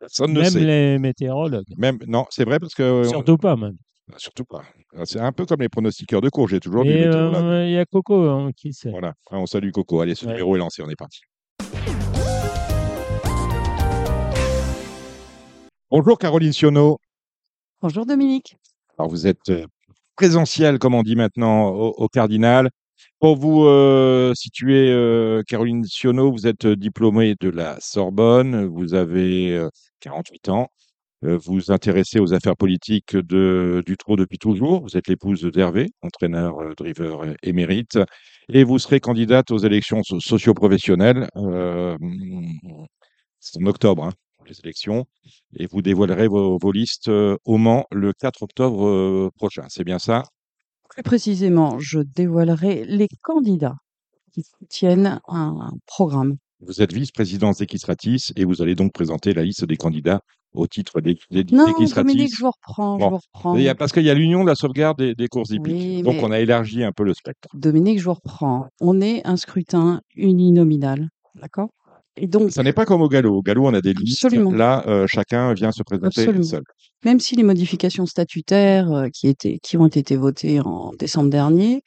Personne 0.00 0.32
ne 0.32 0.40
Même 0.40 0.50
sait. 0.50 0.60
les 0.60 0.98
météorologues. 0.98 1.64
Même, 1.78 1.98
non, 2.06 2.26
c'est 2.30 2.44
vrai 2.44 2.58
parce 2.58 2.74
que 2.74 3.04
Surtout 3.04 3.38
pas, 3.38 3.56
même. 3.56 3.76
surtout 4.18 4.44
pas. 4.44 4.62
C'est 5.04 5.20
un 5.20 5.32
peu 5.32 5.46
comme 5.46 5.60
les 5.60 5.68
pronostiqueurs 5.68 6.20
de 6.20 6.28
cours. 6.28 6.48
J'ai 6.48 6.60
toujours 6.60 6.84
météorologue. 6.84 7.34
euh, 7.42 7.66
il 7.66 7.72
y 7.72 7.78
a 7.78 7.84
Coco 7.86 8.28
hein, 8.28 8.50
qui 8.54 8.72
sait. 8.72 8.90
Voilà. 8.90 9.14
Ah, 9.30 9.38
on 9.38 9.46
salue 9.46 9.70
Coco. 9.70 10.00
Allez, 10.00 10.14
ce 10.14 10.26
Ouais. 10.26 10.32
numéro 10.32 10.54
est 10.56 10.58
lancé. 10.58 10.82
On 10.82 10.88
est 10.90 10.96
parti. 10.96 11.20
Bonjour 15.90 16.18
Caroline 16.18 16.52
Sionneau. 16.52 16.98
Bonjour 17.80 18.06
Dominique. 18.06 18.56
Alors 18.98 19.10
vous 19.10 19.26
êtes 19.26 19.48
euh, 19.50 19.66
présentiel, 20.16 20.78
comme 20.78 20.94
on 20.94 21.02
dit 21.02 21.16
maintenant, 21.16 21.68
au, 21.68 21.88
au 21.96 22.08
Cardinal. 22.08 22.70
Pour 23.20 23.36
vous 23.36 23.64
euh, 23.64 24.32
situer, 24.34 24.90
euh, 24.92 25.42
Caroline 25.48 25.84
Sionneau, 25.84 26.30
vous 26.32 26.46
êtes 26.46 26.66
euh, 26.66 26.76
diplômée 26.76 27.34
de 27.40 27.48
la 27.48 27.78
Sorbonne, 27.80 28.66
vous 28.66 28.92
avez 28.94 29.56
euh, 29.56 29.70
48 30.00 30.48
ans, 30.50 30.68
vous 31.22 31.72
intéressez 31.72 32.20
aux 32.20 32.34
affaires 32.34 32.56
politiques 32.56 33.16
de, 33.16 33.82
du 33.86 33.96
trot 33.96 34.16
depuis 34.16 34.38
toujours, 34.38 34.82
vous 34.82 34.96
êtes 34.98 35.08
l'épouse 35.08 35.42
d'Hervé, 35.44 35.88
entraîneur, 36.02 36.56
driver 36.76 37.24
émérite, 37.42 37.98
et 38.52 38.64
vous 38.64 38.78
serez 38.78 39.00
candidate 39.00 39.50
aux 39.50 39.58
élections 39.58 40.02
so- 40.04 40.20
socio-professionnelles. 40.20 41.28
c'est 43.40 43.60
en 43.62 43.66
octobre, 43.66 44.04
hein, 44.04 44.12
les 44.46 44.58
élections 44.60 45.06
et 45.58 45.66
vous 45.66 45.82
dévoilerez 45.82 46.28
vos, 46.28 46.58
listes 46.72 47.08
au 47.08 47.56
Mans 47.58 47.86
le 47.90 48.12
4 48.12 48.42
octobre 48.42 49.30
prochain. 49.36 49.64
C'est 49.68 49.84
bien 49.84 49.98
ça? 49.98 50.22
Plus 50.96 51.02
précisément, 51.02 51.78
je 51.78 51.98
dévoilerai 52.00 52.86
les 52.86 53.08
candidats 53.22 53.76
qui 54.32 54.42
soutiennent 54.42 55.20
un 55.28 55.70
programme. 55.84 56.36
Vous 56.60 56.80
êtes 56.80 56.94
vice-présidente 56.94 57.58
d'Equistratis 57.58 58.32
et 58.34 58.46
vous 58.46 58.62
allez 58.62 58.74
donc 58.74 58.94
présenter 58.94 59.34
la 59.34 59.42
liste 59.44 59.66
des 59.66 59.76
candidats 59.76 60.20
au 60.54 60.66
titre 60.66 61.02
d'E- 61.02 61.18
d'E- 61.30 61.54
Non. 61.54 61.66
Dominique, 61.94 62.34
je 62.34 62.42
vous 62.42 62.50
reprends, 62.50 62.98
je 62.98 63.04
vous 63.04 63.18
reprends. 63.18 63.56
Il 63.56 63.62
y 63.62 63.68
a- 63.68 63.74
parce 63.74 63.92
qu'il 63.92 64.04
y 64.04 64.10
a 64.10 64.14
l'Union 64.14 64.42
de 64.42 64.48
la 64.48 64.54
sauvegarde 64.54 64.96
des, 64.96 65.14
des 65.14 65.28
courses 65.28 65.50
hippiques. 65.50 65.74
Oui, 65.74 66.02
donc 66.02 66.16
on 66.22 66.30
a 66.30 66.40
élargi 66.40 66.82
un 66.82 66.92
peu 66.92 67.04
le 67.04 67.12
spectre. 67.12 67.48
Dominique, 67.52 67.98
je 67.98 68.04
vous 68.06 68.14
reprends. 68.14 68.66
On 68.80 69.02
est 69.02 69.20
un 69.26 69.36
scrutin 69.36 70.00
uninominal, 70.14 71.10
d'accord? 71.34 71.68
Et 72.16 72.26
donc, 72.26 72.50
Ça 72.50 72.62
n'est 72.62 72.72
pas 72.72 72.86
comme 72.86 73.02
au 73.02 73.08
galop. 73.08 73.36
Au 73.36 73.42
galop, 73.42 73.66
on 73.66 73.74
a 73.74 73.80
des 73.80 73.92
listes. 73.92 74.24
Absolument. 74.24 74.52
Là, 74.52 74.84
euh, 74.86 75.06
chacun 75.06 75.52
vient 75.54 75.72
se 75.72 75.82
présenter 75.82 76.22
Absolument. 76.22 76.44
seul. 76.44 76.62
même 77.04 77.20
si 77.20 77.36
les 77.36 77.42
modifications 77.42 78.06
statutaires 78.06 78.90
euh, 78.90 79.08
qui, 79.08 79.28
étaient, 79.28 79.58
qui 79.62 79.76
ont 79.76 79.86
été 79.86 80.16
votées 80.16 80.60
en 80.60 80.92
décembre 80.98 81.30
dernier 81.30 81.82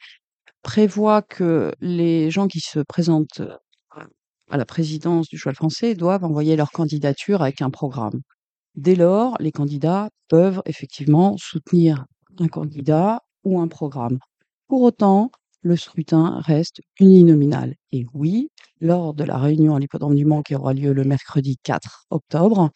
prévoient 0.62 1.22
que 1.22 1.72
les 1.80 2.30
gens 2.30 2.46
qui 2.46 2.60
se 2.60 2.80
présentent 2.80 3.40
euh, 3.40 4.04
à 4.50 4.56
la 4.56 4.64
présidence 4.64 5.28
du 5.28 5.38
cheval 5.38 5.54
français 5.54 5.94
doivent 5.94 6.24
envoyer 6.24 6.56
leur 6.56 6.70
candidature 6.70 7.42
avec 7.42 7.62
un 7.62 7.70
programme. 7.70 8.20
Dès 8.76 8.94
lors, 8.94 9.36
les 9.40 9.52
candidats 9.52 10.10
peuvent 10.28 10.62
effectivement 10.66 11.36
soutenir 11.38 12.04
un 12.38 12.48
candidat 12.48 13.20
ou 13.44 13.60
un 13.60 13.68
programme. 13.68 14.18
Pour 14.68 14.82
autant, 14.82 15.30
le 15.62 15.76
scrutin 15.76 16.40
reste 16.40 16.80
uninominal. 16.98 17.74
Et 17.92 18.06
oui, 18.14 18.50
lors 18.80 19.14
de 19.14 19.24
la 19.24 19.38
réunion 19.38 19.74
à 19.74 19.80
l'hippodrome 19.80 20.14
du 20.14 20.24
Mans 20.24 20.42
qui 20.42 20.54
aura 20.54 20.72
lieu 20.72 20.92
le 20.92 21.04
mercredi 21.04 21.58
4 21.62 22.06
octobre, 22.10 22.70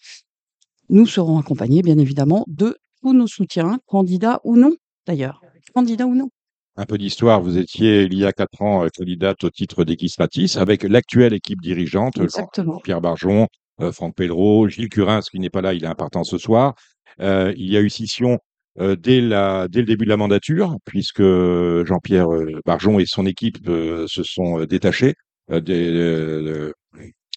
nous 0.89 1.07
serons 1.07 1.39
accompagnés, 1.39 1.83
bien 1.83 1.99
évidemment, 1.99 2.45
de 2.47 2.77
tous 3.01 3.15
nos 3.15 3.27
soutiens, 3.27 3.79
candidats 3.87 4.41
ou 4.45 4.57
non, 4.57 4.75
d'ailleurs. 5.07 5.41
Candidats 5.75 6.07
ou 6.07 6.15
non. 6.15 6.29
Un 6.77 6.87
peu 6.87 6.99
d'histoire. 6.99 7.41
Vous 7.41 7.57
étiez, 7.57 8.03
il 8.03 8.19
y 8.19 8.25
a 8.25 8.33
quatre 8.33 8.61
ans, 8.61 8.85
euh, 8.85 8.89
candidate 8.89 9.45
au 9.45 9.51
titre 9.51 9.85
d'Equistratis 9.85 10.57
avec 10.57 10.83
l'actuelle 10.83 11.33
équipe 11.33 11.61
dirigeante, 11.61 12.19
Exactement. 12.19 12.81
Pierre 12.81 13.01
Barjon, 13.01 13.47
euh, 13.81 13.93
Franck 13.93 14.17
Pellereau, 14.17 14.69
Gilles 14.69 14.89
Curins, 14.89 15.21
qui 15.21 15.39
n'est 15.39 15.51
pas 15.51 15.61
là, 15.61 15.73
il 15.73 15.85
est 15.85 15.89
important 15.89 16.25
ce 16.25 16.37
soir. 16.37 16.75
Euh, 17.21 17.55
il 17.57 17.71
y 17.71 17.77
a 17.77 17.81
eu 17.81 17.91
scission 17.91 18.39
euh, 18.81 18.97
dès, 18.97 19.21
la, 19.21 19.69
dès 19.69 19.81
le 19.81 19.87
début 19.87 20.05
de 20.05 20.11
la 20.11 20.17
mandature, 20.17 20.77
puisque 20.85 21.23
Jean-Pierre 21.23 22.33
euh, 22.33 22.61
Barjon 22.65 22.99
et 22.99 23.07
son 23.07 23.25
équipe 23.27 23.59
euh, 23.69 24.07
se 24.09 24.23
sont 24.25 24.65
détachés 24.65 25.15
de, 25.49 26.75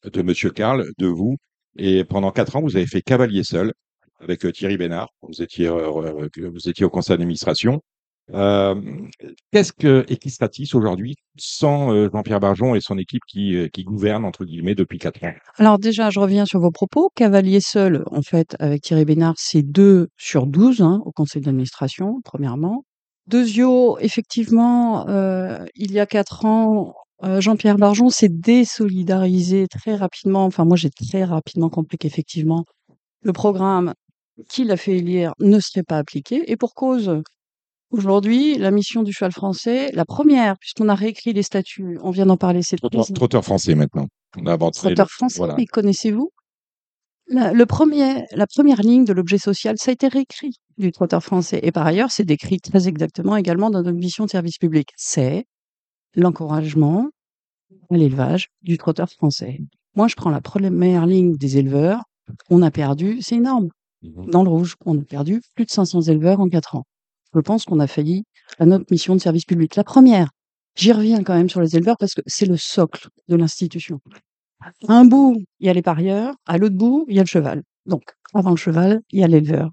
de, 0.03 0.21
Monsieur 0.21 0.49
Karl, 0.49 0.85
de 0.97 1.07
vous. 1.07 1.37
Et 1.77 2.03
pendant 2.03 2.31
quatre 2.31 2.55
ans, 2.55 2.61
vous 2.61 2.75
avez 2.75 2.87
fait 2.87 3.01
cavalier 3.01 3.43
seul 3.43 3.73
avec 4.19 4.51
Thierry 4.51 4.77
Bénard. 4.77 5.09
Vous 5.21 5.41
étiez 5.41 5.69
au 5.69 6.89
conseil 6.89 7.17
d'administration. 7.17 7.81
Qu'est-ce 8.29 9.71
que 9.71 10.05
Equistratis 10.09 10.69
aujourd'hui 10.73 11.15
sans 11.37 12.09
Jean-Pierre 12.11 12.39
Barjon 12.39 12.75
et 12.75 12.81
son 12.81 12.97
équipe 12.97 13.23
qui, 13.27 13.55
qui 13.71 13.83
gouverne 13.83 14.25
entre 14.25 14.43
guillemets 14.45 14.75
depuis 14.75 14.97
quatre 14.97 15.23
ans? 15.23 15.33
Alors 15.57 15.79
déjà, 15.79 16.09
je 16.09 16.19
reviens 16.19 16.45
sur 16.45 16.59
vos 16.59 16.71
propos. 16.71 17.09
Cavalier 17.15 17.61
seul, 17.61 18.03
en 18.11 18.21
fait, 18.21 18.55
avec 18.59 18.81
Thierry 18.81 19.05
Bénard, 19.05 19.35
c'est 19.37 19.63
2 19.63 20.09
sur 20.17 20.47
12 20.47 20.81
hein, 20.81 21.01
au 21.05 21.11
conseil 21.11 21.41
d'administration, 21.41 22.19
premièrement. 22.23 22.83
Deuxio, 23.27 23.97
effectivement, 23.99 25.05
il 25.75 25.91
y 25.91 25.99
a 25.99 26.05
quatre 26.05 26.45
ans, 26.45 26.93
Jean-Pierre 27.39 27.77
Barjon 27.77 28.09
s'est 28.09 28.29
désolidarisé 28.29 29.67
très 29.67 29.95
rapidement. 29.95 30.45
Enfin, 30.45 30.65
moi, 30.65 30.77
j'ai 30.77 30.89
très 30.89 31.23
rapidement 31.23 31.69
compris 31.69 31.97
qu'effectivement, 31.97 32.63
le 33.23 33.33
programme 33.33 33.93
qu'il 34.49 34.71
a 34.71 34.77
fait 34.77 34.97
élire 34.97 35.33
ne 35.39 35.59
serait 35.59 35.83
pas 35.83 35.97
appliqué. 35.97 36.43
Et 36.51 36.57
pour 36.57 36.73
cause, 36.73 37.21
aujourd'hui, 37.91 38.57
la 38.57 38.71
mission 38.71 39.03
du 39.03 39.13
cheval 39.13 39.31
français, 39.31 39.91
la 39.93 40.05
première, 40.05 40.57
puisqu'on 40.57 40.89
a 40.89 40.95
réécrit 40.95 41.33
les 41.33 41.43
statuts, 41.43 41.97
on 42.01 42.11
vient 42.11 42.25
d'en 42.25 42.37
parler, 42.37 42.61
c'est 42.61 42.75
le 42.81 42.89
Trotteur, 42.89 43.05
trotteur 43.13 43.43
français 43.43 43.75
maintenant. 43.75 44.07
On 44.37 44.45
a 44.45 44.53
inventé. 44.53 44.79
Trotteur 44.79 45.09
français, 45.09 45.37
voilà. 45.37 45.55
mais 45.57 45.65
connaissez-vous? 45.65 46.31
La, 47.29 47.51
le 47.51 47.65
premier, 47.65 48.25
la 48.31 48.47
première 48.47 48.81
ligne 48.81 49.03
de 49.03 49.11
l'objet 49.11 49.37
social, 49.37 49.75
ça 49.77 49.91
a 49.91 49.93
été 49.93 50.07
réécrit 50.07 50.55
du 50.77 50.91
trotteur 50.91 51.21
français. 51.21 51.59
Et 51.63 51.71
par 51.71 51.85
ailleurs, 51.85 52.11
c'est 52.11 52.23
décrit 52.23 52.59
très 52.59 52.87
exactement 52.87 53.35
également 53.35 53.69
dans 53.69 53.83
notre 53.83 53.97
mission 53.97 54.25
de 54.25 54.29
service 54.29 54.57
public. 54.57 54.89
C'est 54.95 55.45
l'encouragement 56.15 57.09
à 57.89 57.97
l'élevage 57.97 58.47
du 58.61 58.77
trotteur 58.77 59.09
français. 59.09 59.59
Moi, 59.95 60.07
je 60.07 60.15
prends 60.15 60.29
la 60.29 60.41
première 60.41 61.05
ligne 61.05 61.35
des 61.35 61.57
éleveurs. 61.57 62.03
On 62.49 62.61
a 62.61 62.71
perdu, 62.71 63.21
c'est 63.21 63.35
énorme. 63.35 63.69
Mhm. 64.03 64.29
Dans 64.29 64.43
le 64.43 64.49
rouge, 64.49 64.75
on 64.85 64.97
a 64.97 65.03
perdu 65.03 65.41
plus 65.55 65.65
de 65.65 65.71
500 65.71 66.01
éleveurs 66.03 66.39
en 66.39 66.47
4 66.47 66.75
ans. 66.75 66.83
Je 67.33 67.39
pense 67.39 67.65
qu'on 67.65 67.79
a 67.79 67.87
failli 67.87 68.23
à 68.59 68.65
notre 68.65 68.85
mission 68.91 69.15
de 69.15 69.21
service 69.21 69.45
public. 69.45 69.75
La 69.75 69.83
première, 69.83 70.29
j'y 70.75 70.91
reviens 70.91 71.23
quand 71.23 71.35
même 71.35 71.49
sur 71.49 71.61
les 71.61 71.75
éleveurs 71.75 71.97
parce 71.97 72.13
que 72.13 72.21
c'est 72.25 72.45
le 72.45 72.57
socle 72.57 73.09
de 73.27 73.35
l'institution. 73.35 73.99
À 74.87 74.93
un 74.93 75.05
bout, 75.05 75.37
il 75.59 75.67
y 75.67 75.69
a 75.69 75.73
les 75.73 75.81
parieurs, 75.81 76.33
à 76.45 76.57
l'autre 76.57 76.75
bout, 76.75 77.05
il 77.07 77.15
y 77.15 77.19
a 77.19 77.23
le 77.23 77.27
cheval. 77.27 77.61
Donc, 77.85 78.03
avant 78.33 78.51
le 78.51 78.57
cheval, 78.57 79.01
il 79.11 79.19
y 79.19 79.23
a 79.23 79.27
l'éleveur. 79.27 79.69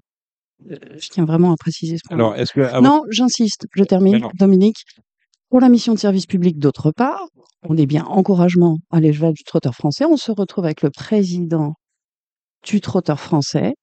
Euh, 0.71 0.77
je 0.97 1.09
tiens 1.09 1.25
vraiment 1.25 1.51
à 1.51 1.55
préciser 1.57 1.97
ce 1.97 2.01
point. 2.07 2.17
Alors, 2.17 2.35
est-ce 2.35 2.53
que. 2.53 2.61
à 2.61 2.81
Non, 2.81 3.03
j'insiste, 3.09 3.65
je 3.75 3.83
termine. 3.83 4.27
Dominique. 4.35 4.83
Pour 5.49 5.59
la 5.59 5.69
mission 5.69 5.93
de 5.93 5.99
service 5.99 6.25
public, 6.25 6.59
d'autre 6.59 6.91
part, 6.91 7.25
on 7.63 7.77
est 7.77 7.85
bien 7.85 8.03
encouragement 8.05 8.77
à 8.91 8.99
l'élevage 8.99 9.33
du 9.33 9.43
trotteur 9.43 9.73
français. 9.73 10.05
On 10.05 10.17
se 10.17 10.31
retrouve 10.31 10.65
avec 10.65 10.81
le 10.81 10.89
président 10.89 11.73
du 12.63 12.81
trotteur 12.81 13.19
français, 13.19 13.75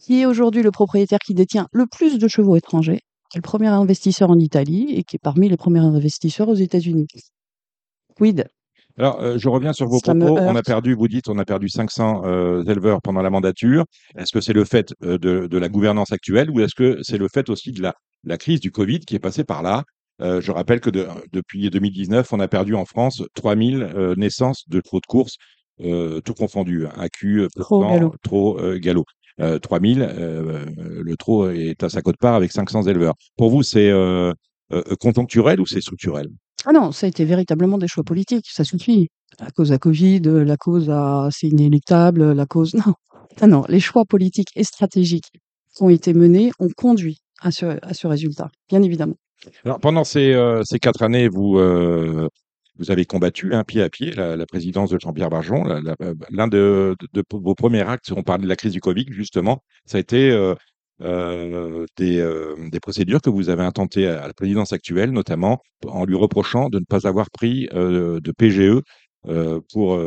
qui 0.00 0.20
est 0.20 0.26
aujourd'hui 0.26 0.62
le 0.62 0.70
propriétaire 0.70 1.18
qui 1.18 1.34
détient 1.34 1.66
le 1.72 1.86
plus 1.86 2.18
de 2.18 2.28
chevaux 2.28 2.56
étrangers, 2.56 3.00
qui 3.30 3.38
est 3.38 3.40
le 3.40 3.42
premier 3.42 3.68
investisseur 3.68 4.30
en 4.30 4.38
Italie 4.38 4.88
et 4.90 5.04
qui 5.04 5.16
est 5.16 5.20
parmi 5.22 5.48
les 5.48 5.56
premiers 5.56 5.80
investisseurs 5.80 6.48
aux 6.48 6.54
États-Unis. 6.54 7.06
Quid? 8.16 8.46
Alors, 8.98 9.20
euh, 9.22 9.38
je 9.38 9.48
reviens 9.48 9.72
sur 9.72 9.86
vos 9.86 9.98
Ça 9.98 10.14
propos. 10.14 10.36
On 10.38 10.56
a 10.56 10.62
perdu, 10.62 10.94
vous 10.94 11.08
dites, 11.08 11.28
on 11.28 11.38
a 11.38 11.44
perdu 11.44 11.68
500 11.68 12.22
euh, 12.24 12.64
éleveurs 12.64 13.00
pendant 13.00 13.22
la 13.22 13.30
mandature. 13.30 13.84
Est-ce 14.18 14.32
que 14.32 14.40
c'est 14.40 14.52
le 14.52 14.64
fait 14.64 14.92
euh, 15.04 15.16
de, 15.16 15.46
de 15.46 15.58
la 15.58 15.68
gouvernance 15.68 16.12
actuelle 16.12 16.50
ou 16.50 16.60
est-ce 16.60 16.74
que 16.74 16.98
c'est 17.02 17.16
le 17.18 17.28
fait 17.32 17.48
aussi 17.48 17.72
de 17.72 17.80
la, 17.80 17.94
la 18.24 18.36
crise 18.36 18.60
du 18.60 18.72
Covid 18.72 19.00
qui 19.00 19.14
est 19.14 19.20
passée 19.20 19.44
par 19.44 19.62
là? 19.62 19.84
Je 20.22 20.50
rappelle 20.52 20.80
que 20.80 20.90
de- 20.90 21.08
depuis 21.32 21.70
2019, 21.70 22.30
on 22.34 22.40
a 22.40 22.48
perdu 22.48 22.74
en 22.74 22.84
France 22.84 23.22
3000 23.36 23.82
euh, 23.82 24.14
naissances 24.16 24.68
de 24.68 24.82
chevaux 24.84 25.00
de 25.00 25.06
course, 25.06 25.36
euh, 25.80 26.20
tout 26.20 26.34
confondu, 26.34 26.84
hein, 26.86 26.92
AQ, 26.98 27.48
Trop 27.58 27.86
galop. 27.88 28.14
trop 28.22 28.60
galop. 28.74 29.06
Euh, 29.40 29.58
3000, 29.58 30.02
euh, 30.02 30.66
le 30.76 31.16
trot 31.16 31.50
est 31.50 31.82
à 31.82 31.88
sa 31.88 32.02
cote 32.02 32.16
part 32.18 32.34
avec 32.34 32.52
500 32.52 32.82
éleveurs. 32.82 33.14
Pour 33.36 33.50
vous, 33.50 33.62
c'est 33.62 33.90
euh, 33.90 34.32
euh, 34.72 34.82
conjoncturel 35.00 35.60
ou 35.60 35.66
c'est 35.66 35.80
structurel? 35.80 36.28
Ah 36.66 36.72
non, 36.72 36.92
ça 36.92 37.06
a 37.06 37.08
été 37.08 37.24
véritablement 37.24 37.78
des 37.78 37.88
choix 37.88 38.04
politiques, 38.04 38.46
ça 38.50 38.64
suffit. 38.64 39.08
La 39.38 39.50
cause 39.50 39.72
à 39.72 39.78
Covid, 39.78 40.20
la 40.20 40.56
cause 40.56 40.90
à 40.90 41.28
c'est 41.30 41.48
inéluctable, 41.48 42.32
la 42.32 42.46
cause. 42.46 42.74
Non. 42.86 42.94
Ah 43.40 43.46
non, 43.46 43.64
les 43.68 43.80
choix 43.80 44.04
politiques 44.04 44.50
et 44.56 44.64
stratégiques 44.64 45.30
qui 45.74 45.82
ont 45.82 45.88
été 45.88 46.12
menés 46.14 46.50
ont 46.58 46.68
conduit 46.76 47.18
à 47.40 47.50
ce, 47.52 47.78
à 47.82 47.94
ce 47.94 48.06
résultat, 48.06 48.50
bien 48.68 48.82
évidemment. 48.82 49.14
Alors, 49.64 49.78
pendant 49.80 50.04
ces, 50.04 50.32
euh, 50.32 50.62
ces 50.64 50.78
quatre 50.78 51.02
années, 51.02 51.28
vous, 51.28 51.58
euh, 51.58 52.28
vous 52.80 52.90
avez 52.90 53.04
combattu 53.04 53.54
un 53.54 53.62
pied 53.62 53.82
à 53.82 53.90
pied 53.90 54.10
la, 54.12 54.46
présidence 54.46 54.90
de 54.90 54.98
Jean-Pierre 54.98 55.28
Barjon. 55.28 55.68
Euh, 55.68 56.14
L'un 56.30 56.48
de, 56.48 56.96
vos 57.30 57.54
premiers 57.54 57.82
actes, 57.82 58.10
on 58.16 58.22
parle 58.22 58.40
de 58.40 58.48
la 58.48 58.56
crise 58.56 58.72
du 58.72 58.80
Covid, 58.80 59.06
justement, 59.10 59.62
ça 59.84 59.98
a 59.98 60.00
été 60.00 60.30
euh, 60.30 60.54
euh, 61.02 61.84
des, 61.98 62.26
des 62.70 62.80
procédures 62.80 63.20
que 63.20 63.30
vous 63.30 63.50
avez 63.50 63.62
intentées 63.62 64.08
à 64.08 64.26
la 64.26 64.32
présidence 64.32 64.72
actuelle, 64.72 65.12
notamment 65.12 65.62
en 65.86 66.04
lui 66.06 66.16
reprochant 66.16 66.70
de 66.70 66.78
ne 66.78 66.84
pas 66.84 67.06
avoir 67.06 67.30
pris 67.30 67.68
de 67.70 68.32
PGE 68.32 68.80
pour 69.72 70.00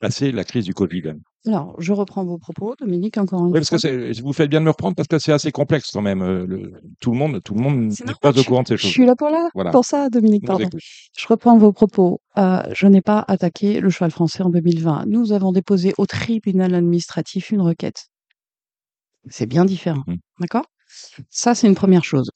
passer 0.00 0.30
la 0.30 0.44
crise 0.44 0.64
du 0.64 0.72
Covid. 0.72 1.14
Alors, 1.46 1.74
je 1.78 1.92
reprends 1.92 2.24
vos 2.24 2.38
propos, 2.38 2.74
Dominique, 2.78 3.18
encore 3.18 3.40
une 3.40 3.46
Oui, 3.48 3.52
parce 3.54 3.68
que 3.68 3.76
fois. 3.78 3.90
c'est- 3.90 4.20
vous 4.22 4.32
faites 4.32 4.48
bien 4.48 4.60
de 4.60 4.64
me 4.64 4.70
reprendre 4.70 4.96
parce 4.96 5.08
que 5.08 5.18
c'est 5.18 5.32
assez 5.32 5.52
complexe 5.52 5.90
quand 5.92 6.00
même. 6.00 6.22
euh, 6.22 6.46
le- 6.46 6.72
tout 7.00 7.10
le 7.12 7.18
monde, 7.18 7.42
tout 7.42 7.54
le 7.54 7.60
monde 7.60 7.92
C'est 7.92 8.06
n'est 8.06 8.14
pas 8.20 8.32
je 8.32 8.40
au 8.40 8.44
courant 8.44 8.62
de 8.62 8.68
ces 8.68 8.76
Je 8.78 8.82
choses. 8.82 8.90
suis 8.92 9.04
là 9.04 9.14
pour 9.14 9.28
là, 9.28 9.50
Voilà. 9.54 9.70
pour 9.70 9.84
ça, 9.84 10.08
Dominique, 10.08 10.42
Je 10.42 10.46
pardon. 10.46 10.68
Je 10.72 11.26
reprends 11.28 11.58
vos 11.58 11.72
propos. 11.72 12.20
Euh, 12.38 12.62
je 12.72 12.86
n'ai 12.86 13.02
pas 13.02 13.22
attaqué 13.28 13.80
le 13.80 13.90
cheval 13.90 14.10
français 14.10 14.42
en 14.42 14.48
2020. 14.48 15.04
Nous 15.06 15.32
avons 15.32 15.52
déposé 15.52 15.92
au 15.98 16.06
tribunal 16.06 16.74
administratif 16.74 17.50
une 17.50 17.60
requête. 17.60 18.06
C'est 19.28 19.46
bien 19.46 19.66
différent. 19.66 20.02
Mm. 20.06 20.14
D'accord? 20.40 20.64
Ça, 21.28 21.54
c'est 21.54 21.66
une 21.66 21.74
première 21.74 22.04
chose. 22.04 22.30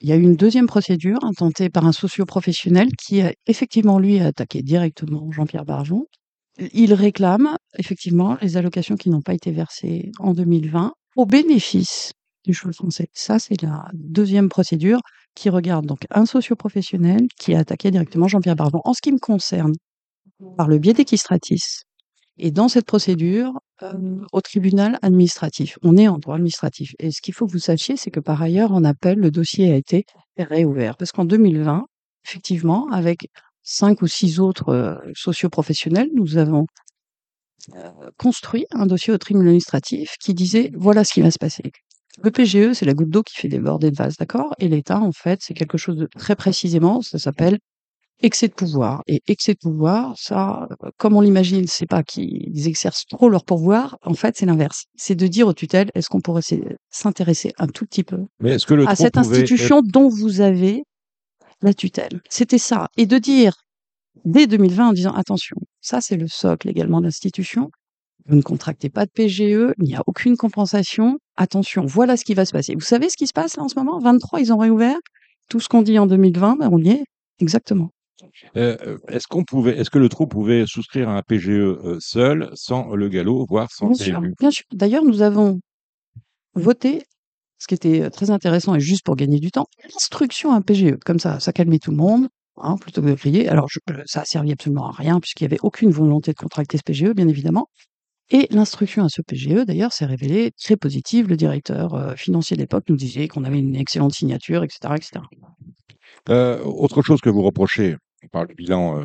Il 0.00 0.08
y 0.08 0.12
a 0.12 0.16
eu 0.16 0.22
une 0.22 0.36
deuxième 0.36 0.66
procédure 0.66 1.18
intentée 1.24 1.68
par 1.70 1.84
un 1.86 1.92
socio-professionnel 1.92 2.88
qui 2.96 3.20
a 3.20 3.32
effectivement, 3.46 3.98
lui, 4.00 4.18
attaqué 4.20 4.62
directement 4.62 5.30
Jean-Pierre 5.30 5.64
Barjon. 5.64 6.06
Il 6.72 6.92
réclame 6.94 7.56
effectivement 7.78 8.36
les 8.42 8.56
allocations 8.56 8.96
qui 8.96 9.10
n'ont 9.10 9.22
pas 9.22 9.34
été 9.34 9.52
versées 9.52 10.10
en 10.18 10.32
2020 10.32 10.92
au 11.16 11.26
bénéfice 11.26 12.12
du 12.44 12.54
cheval 12.54 12.74
français. 12.74 13.08
Ça, 13.12 13.38
c'est 13.38 13.60
la 13.62 13.88
deuxième 13.94 14.48
procédure 14.48 15.00
qui 15.34 15.50
regarde 15.50 15.86
donc 15.86 16.06
un 16.10 16.26
socio-professionnel 16.26 17.28
qui 17.38 17.54
a 17.54 17.60
attaqué 17.60 17.90
directement 17.90 18.26
Jean-Pierre 18.26 18.56
Barjon. 18.56 18.80
En 18.84 18.94
ce 18.94 19.00
qui 19.00 19.12
me 19.12 19.18
concerne, 19.18 19.72
par 20.56 20.68
le 20.68 20.78
biais 20.78 20.94
d'Equistratis, 20.94 21.82
et 22.38 22.50
dans 22.50 22.68
cette 22.68 22.86
procédure, 22.86 23.58
euh, 23.82 24.20
au 24.32 24.40
tribunal 24.40 24.98
administratif, 25.02 25.78
on 25.82 25.96
est 25.96 26.08
en 26.08 26.18
droit 26.18 26.36
administratif. 26.36 26.94
Et 27.00 27.10
ce 27.10 27.20
qu'il 27.20 27.34
faut 27.34 27.46
que 27.46 27.52
vous 27.52 27.58
sachiez, 27.58 27.96
c'est 27.96 28.10
que 28.10 28.20
par 28.20 28.40
ailleurs, 28.40 28.72
en 28.72 28.84
appel, 28.84 29.18
le 29.18 29.30
dossier 29.30 29.72
a 29.72 29.76
été 29.76 30.04
réouvert. 30.36 30.96
Parce 30.96 31.10
qu'en 31.10 31.24
2020, 31.24 31.84
effectivement, 32.24 32.88
avec 32.90 33.28
cinq 33.70 34.00
ou 34.02 34.06
six 34.06 34.40
autres 34.40 34.70
euh, 34.70 34.94
socioprofessionnels, 35.14 36.08
nous 36.14 36.38
avons 36.38 36.66
euh, 37.76 37.90
construit 38.16 38.64
un 38.70 38.86
dossier 38.86 39.12
au 39.12 39.18
tribunal 39.18 39.48
administratif 39.48 40.14
qui 40.20 40.32
disait 40.32 40.72
voilà 40.74 41.04
ce 41.04 41.12
qui 41.12 41.20
va 41.20 41.30
se 41.30 41.38
passer. 41.38 41.64
Le 42.22 42.30
PGE, 42.30 42.72
c'est 42.72 42.86
la 42.86 42.94
goutte 42.94 43.10
d'eau 43.10 43.22
qui 43.22 43.34
fait 43.36 43.48
déborder 43.48 43.90
le 43.90 43.94
vase, 43.96 44.16
d'accord? 44.16 44.54
Et 44.58 44.68
l'État, 44.68 44.98
en 45.00 45.12
fait, 45.12 45.40
c'est 45.42 45.54
quelque 45.54 45.76
chose 45.78 45.96
de 45.96 46.08
très 46.18 46.34
précisément, 46.34 47.02
ça 47.02 47.18
s'appelle 47.18 47.58
excès 48.20 48.48
de 48.48 48.54
pouvoir. 48.54 49.02
Et 49.06 49.20
excès 49.28 49.52
de 49.52 49.58
pouvoir, 49.58 50.14
ça, 50.18 50.66
euh, 50.82 50.90
comme 50.96 51.14
on 51.14 51.20
l'imagine, 51.20 51.66
c'est 51.68 51.86
pas 51.86 52.02
qu'ils 52.02 52.66
exercent 52.66 53.04
trop 53.06 53.28
leur 53.28 53.44
pouvoir. 53.44 53.98
En 54.02 54.14
fait, 54.14 54.36
c'est 54.36 54.46
l'inverse. 54.46 54.86
C'est 54.96 55.14
de 55.14 55.26
dire 55.28 55.46
aux 55.46 55.52
tutelles, 55.52 55.90
est-ce 55.94 56.08
qu'on 56.08 56.20
pourrait 56.20 56.42
s'intéresser 56.90 57.52
un 57.58 57.68
tout 57.68 57.84
petit 57.84 58.02
peu 58.02 58.18
Mais 58.40 58.54
est-ce 58.54 58.66
que 58.66 58.74
le 58.74 58.88
à 58.88 58.96
cette 58.96 59.08
être- 59.08 59.18
institution 59.18 59.82
dont 59.82 60.08
vous 60.08 60.40
avez 60.40 60.82
la 61.62 61.74
tutelle. 61.74 62.20
C'était 62.28 62.58
ça. 62.58 62.88
Et 62.96 63.06
de 63.06 63.18
dire, 63.18 63.54
dès 64.24 64.46
2020, 64.46 64.88
en 64.88 64.92
disant, 64.92 65.12
attention, 65.14 65.56
ça 65.80 66.00
c'est 66.00 66.16
le 66.16 66.28
socle 66.28 66.68
également 66.68 67.00
de 67.00 67.06
l'institution, 67.06 67.70
vous 68.26 68.36
ne 68.36 68.42
contractez 68.42 68.90
pas 68.90 69.06
de 69.06 69.10
PGE, 69.10 69.40
il 69.78 69.84
n'y 69.84 69.96
a 69.96 70.02
aucune 70.06 70.36
compensation, 70.36 71.18
attention, 71.36 71.86
voilà 71.86 72.16
ce 72.16 72.24
qui 72.24 72.34
va 72.34 72.44
se 72.44 72.52
passer. 72.52 72.74
Vous 72.74 72.80
savez 72.80 73.08
ce 73.08 73.16
qui 73.16 73.26
se 73.26 73.32
passe 73.32 73.56
là 73.56 73.62
en 73.62 73.68
ce 73.68 73.78
moment? 73.78 73.98
23, 74.00 74.40
ils 74.40 74.52
ont 74.52 74.58
réouvert? 74.58 74.98
Tout 75.48 75.60
ce 75.60 75.68
qu'on 75.68 75.80
dit 75.80 75.98
en 75.98 76.06
2020, 76.06 76.56
ben, 76.56 76.68
on 76.70 76.78
y 76.78 76.90
est. 76.90 77.04
Exactement. 77.40 77.90
Euh, 78.56 78.76
euh, 78.86 78.98
est-ce 79.08 79.26
qu'on 79.28 79.44
pouvait, 79.44 79.78
est-ce 79.78 79.90
que 79.90 79.98
le 79.98 80.08
trou 80.08 80.26
pouvait 80.26 80.64
souscrire 80.66 81.08
à 81.08 81.16
un 81.16 81.22
PGE 81.22 81.50
euh, 81.50 81.96
seul, 82.00 82.50
sans 82.54 82.94
le 82.94 83.08
galop, 83.08 83.46
voire 83.48 83.70
sans 83.70 83.86
Bien 83.86 83.94
sûr, 83.94 84.20
PMU 84.20 84.34
bien 84.38 84.50
sûr. 84.50 84.64
D'ailleurs, 84.72 85.04
nous 85.04 85.22
avons 85.22 85.60
voté, 86.54 87.04
ce 87.58 87.66
qui 87.66 87.74
était 87.74 88.08
très 88.10 88.30
intéressant 88.30 88.74
et 88.74 88.80
juste 88.80 89.04
pour 89.04 89.16
gagner 89.16 89.40
du 89.40 89.50
temps, 89.50 89.66
l'instruction 89.84 90.52
à 90.52 90.56
un 90.56 90.62
PGE. 90.62 90.96
Comme 91.04 91.18
ça, 91.18 91.40
ça 91.40 91.52
calmait 91.52 91.78
tout 91.78 91.90
le 91.90 91.96
monde, 91.96 92.28
hein, 92.56 92.76
plutôt 92.80 93.02
que 93.02 93.08
de 93.08 93.14
crier. 93.14 93.48
Alors, 93.48 93.68
ça 94.06 94.22
a 94.22 94.24
servi 94.24 94.52
absolument 94.52 94.88
à 94.88 94.92
rien, 94.92 95.20
puisqu'il 95.20 95.44
n'y 95.44 95.48
avait 95.48 95.60
aucune 95.62 95.90
volonté 95.90 96.32
de 96.32 96.36
contracter 96.36 96.78
ce 96.78 96.82
PGE, 96.82 97.12
bien 97.14 97.28
évidemment. 97.28 97.68
Et 98.30 98.46
l'instruction 98.50 99.04
à 99.04 99.08
ce 99.08 99.22
PGE, 99.22 99.64
d'ailleurs, 99.66 99.92
s'est 99.92 100.04
révélée 100.04 100.52
très 100.62 100.76
positive. 100.76 101.28
Le 101.28 101.36
directeur 101.36 102.14
financier 102.16 102.56
de 102.56 102.62
l'époque 102.62 102.84
nous 102.88 102.96
disait 102.96 103.26
qu'on 103.26 103.44
avait 103.44 103.58
une 103.58 103.74
excellente 103.74 104.12
signature, 104.12 104.62
etc. 104.64 104.94
etc. 104.96 105.20
Euh, 106.28 106.62
autre 106.62 107.02
chose 107.02 107.20
que 107.20 107.30
vous 107.30 107.42
reprochez 107.42 107.96
par 108.32 108.44
le 108.44 108.54
bilan 108.54 109.02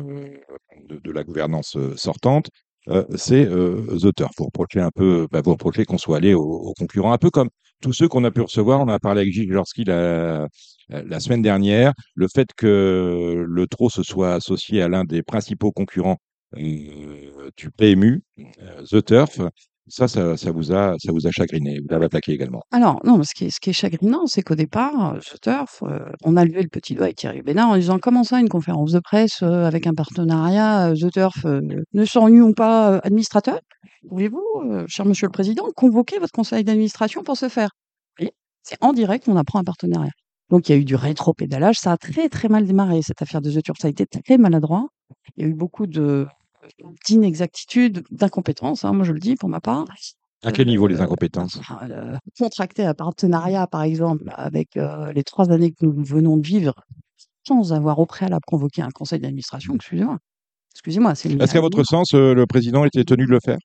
de, 0.88 1.10
la 1.10 1.24
gouvernance 1.24 1.78
sortante, 1.96 2.50
euh, 2.88 3.04
c'est 3.14 3.46
The 3.46 4.14
Turf. 4.14 4.32
Vous 4.36 4.44
reprochez 4.44 4.86
bah, 5.32 5.42
qu'on 5.42 5.98
soit 5.98 6.18
allé 6.18 6.34
aux, 6.34 6.42
aux 6.42 6.74
concurrents, 6.74 7.12
un 7.12 7.18
peu 7.18 7.30
comme 7.30 7.48
tous 7.84 7.92
ceux 7.92 8.08
qu'on 8.08 8.24
a 8.24 8.30
pu 8.30 8.40
recevoir. 8.40 8.80
On 8.80 8.88
a 8.88 8.98
parlé 8.98 9.20
avec 9.20 9.32
Gilles 9.34 9.52
Jorski 9.52 9.84
la, 9.84 10.48
la 10.88 11.20
semaine 11.20 11.42
dernière. 11.42 11.92
Le 12.14 12.28
fait 12.34 12.48
que 12.56 13.44
le 13.46 13.66
TRO 13.66 13.90
se 13.90 14.02
soit 14.02 14.32
associé 14.32 14.80
à 14.80 14.88
l'un 14.88 15.04
des 15.04 15.22
principaux 15.22 15.70
concurrents 15.70 16.16
euh, 16.56 17.50
du 17.58 17.70
PMU, 17.70 18.22
euh, 18.38 18.82
The 18.90 19.04
Turf, 19.04 19.40
Ça, 19.88 20.08
ça, 20.08 20.36
ça 20.36 20.50
vous 20.50 20.72
a, 20.72 20.94
ça 20.98 21.12
vous 21.12 21.26
a 21.26 21.30
chagriné, 21.30 21.78
vous 21.78 21.88
l'avez 21.90 22.06
attaqué 22.06 22.32
également. 22.32 22.62
Alors, 22.72 23.00
non, 23.04 23.22
ce 23.22 23.34
qui 23.34 23.44
est, 23.44 23.72
chagrinant, 23.72 24.26
c'est 24.26 24.42
qu'au 24.42 24.54
départ, 24.54 25.14
euh, 25.14 25.18
ce 25.20 25.36
turf, 25.36 25.82
euh, 25.82 25.98
on 26.22 26.38
a 26.38 26.44
levé 26.46 26.62
le 26.62 26.68
petit 26.68 26.94
doigt 26.94 27.04
avec 27.04 27.16
Thierry 27.16 27.42
Bénard 27.42 27.68
en 27.68 27.76
disant 27.76 27.98
comment 27.98 28.24
ça, 28.24 28.40
une 28.40 28.48
conférence 28.48 28.92
de 28.92 29.00
presse 29.00 29.42
euh, 29.42 29.66
avec 29.66 29.86
un 29.86 29.92
partenariat, 29.92 30.88
euh, 30.88 30.94
The 30.94 31.12
Turf, 31.12 31.44
euh, 31.44 31.60
ne 31.92 32.04
serions 32.06 32.54
pas 32.54 32.92
euh, 32.92 33.00
administrateurs? 33.02 33.60
Pouvez-vous, 34.08 34.42
euh, 34.70 34.84
cher 34.88 35.04
Monsieur 35.04 35.26
le 35.26 35.32
Président, 35.32 35.66
convoquer 35.76 36.18
votre 36.18 36.32
conseil 36.32 36.64
d'administration 36.64 37.22
pour 37.22 37.36
ce 37.36 37.50
faire? 37.50 37.68
C'est 38.62 38.78
en 38.80 38.94
direct 38.94 39.26
qu'on 39.26 39.36
apprend 39.36 39.58
un 39.58 39.64
partenariat. 39.64 40.12
Donc, 40.48 40.68
il 40.68 40.72
y 40.72 40.74
a 40.74 40.78
eu 40.78 40.86
du 40.86 40.94
rétro-pédalage. 40.94 41.76
Ça 41.78 41.92
a 41.92 41.96
très, 41.98 42.30
très 42.30 42.48
mal 42.48 42.64
démarré, 42.64 43.02
cette 43.02 43.20
affaire 43.20 43.42
de 43.42 43.50
The 43.50 43.62
Turf. 43.62 43.78
Ça 43.78 43.88
a 43.88 43.90
été 43.90 44.06
très 44.06 44.38
maladroit. 44.38 44.86
Il 45.36 45.44
y 45.44 45.46
a 45.46 45.50
eu 45.50 45.54
beaucoup 45.54 45.86
de 45.86 46.26
d'inexactitudes, 47.06 48.04
d'incompétences, 48.10 48.84
hein, 48.84 48.92
moi 48.92 49.04
je 49.04 49.12
le 49.12 49.20
dis 49.20 49.36
pour 49.36 49.48
ma 49.48 49.60
part. 49.60 49.84
À 50.42 50.52
quel 50.52 50.66
niveau 50.68 50.86
les 50.86 51.00
Euh, 51.00 51.04
incompétences? 51.04 51.58
euh, 51.82 52.16
contracter 52.38 52.84
un 52.84 52.92
partenariat, 52.94 53.66
par 53.66 53.82
exemple, 53.82 54.24
avec 54.34 54.76
euh, 54.76 55.10
les 55.12 55.24
trois 55.24 55.50
années 55.50 55.72
que 55.72 55.86
nous 55.86 56.04
venons 56.04 56.36
de 56.36 56.46
vivre, 56.46 56.74
sans 57.46 57.72
avoir 57.72 57.98
au 57.98 58.06
préalable 58.06 58.44
convoqué 58.46 58.82
un 58.82 58.90
conseil 58.90 59.20
d'administration, 59.20 59.74
excusez-moi. 59.74 60.18
Excusez-moi, 60.74 61.14
c'est 61.14 61.30
une 61.30 61.40
Est-ce 61.40 61.52
qu'à 61.52 61.60
votre 61.60 61.82
sens, 61.84 62.12
euh, 62.14 62.34
le 62.34 62.46
président 62.46 62.84
était 62.84 63.04
tenu 63.04 63.24
de 63.26 63.30
le 63.30 63.38
faire? 63.42 63.58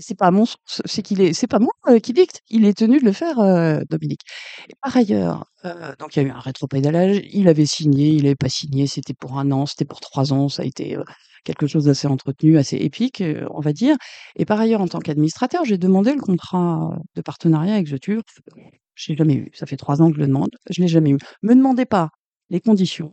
C'est 0.00 0.16
pas 0.16 0.30
mon 0.30 0.44
c'est 0.66 1.02
qu'il 1.02 1.20
est, 1.20 1.32
c'est 1.32 1.46
pas 1.46 1.58
moi 1.58 1.72
euh, 1.88 1.98
qui 1.98 2.12
dicte. 2.12 2.42
Il 2.48 2.64
est 2.64 2.76
tenu 2.76 2.98
de 2.98 3.04
le 3.04 3.12
faire, 3.12 3.38
euh, 3.38 3.80
Dominique. 3.90 4.22
Et 4.68 4.74
par 4.82 4.96
ailleurs, 4.96 5.44
euh, 5.64 5.94
donc 5.98 6.16
il 6.16 6.22
y 6.22 6.24
a 6.24 6.28
eu 6.28 6.30
un 6.30 6.40
rétropédalage. 6.40 7.20
Il 7.32 7.48
avait 7.48 7.66
signé, 7.66 8.08
il 8.08 8.22
n'avait 8.24 8.34
pas 8.36 8.48
signé. 8.48 8.86
C'était 8.86 9.14
pour 9.14 9.38
un 9.38 9.50
an, 9.52 9.66
c'était 9.66 9.84
pour 9.84 10.00
trois 10.00 10.32
ans. 10.32 10.48
Ça 10.48 10.62
a 10.62 10.66
été 10.66 10.96
quelque 11.44 11.66
chose 11.66 11.84
d'assez 11.84 12.08
entretenu, 12.08 12.58
assez 12.58 12.76
épique, 12.76 13.22
on 13.50 13.60
va 13.60 13.72
dire. 13.72 13.96
Et 14.36 14.44
par 14.44 14.60
ailleurs, 14.60 14.80
en 14.80 14.88
tant 14.88 14.98
qu'administrateur, 15.00 15.64
j'ai 15.64 15.78
demandé 15.78 16.12
le 16.14 16.20
contrat 16.20 16.96
de 17.14 17.22
partenariat 17.22 17.74
avec 17.74 17.88
The 17.88 18.00
Turf. 18.00 18.24
Je 18.94 19.12
l'ai 19.12 19.16
jamais 19.16 19.34
eu. 19.34 19.50
Ça 19.54 19.66
fait 19.66 19.76
trois 19.76 20.02
ans 20.02 20.08
que 20.10 20.16
je 20.16 20.20
le 20.20 20.26
demande. 20.26 20.50
Je 20.70 20.80
l'ai 20.80 20.88
jamais 20.88 21.10
eu. 21.10 21.18
Me 21.42 21.54
demandez 21.54 21.86
pas 21.86 22.10
les 22.50 22.60
conditions. 22.60 23.12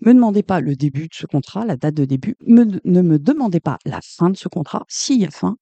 Me 0.00 0.12
demandez 0.12 0.42
pas 0.42 0.60
le 0.60 0.76
début 0.76 1.04
de 1.08 1.14
ce 1.14 1.26
contrat, 1.26 1.64
la 1.64 1.76
date 1.76 1.94
de 1.94 2.04
début. 2.04 2.36
Me- 2.46 2.80
ne 2.84 3.02
me 3.02 3.18
demandez 3.18 3.60
pas 3.60 3.78
la 3.84 4.00
fin 4.02 4.30
de 4.30 4.36
ce 4.36 4.48
contrat. 4.48 4.84
S'il 4.88 5.20
y 5.20 5.24
a 5.26 5.30
fin, 5.30 5.56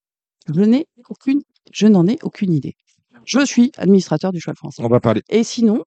je 0.53 0.61
n'ai 0.61 0.87
aucune, 1.09 1.43
je 1.73 1.87
n'en 1.87 2.07
ai 2.07 2.19
aucune 2.23 2.53
idée. 2.53 2.75
Je 3.25 3.45
suis 3.45 3.73
administrateur 3.77 4.33
du 4.33 4.41
cheval 4.41 4.57
français. 4.57 4.83
On 4.83 4.89
va 4.89 5.01
parler. 5.01 5.23
Et 5.29 5.45
sinon, 5.45 5.85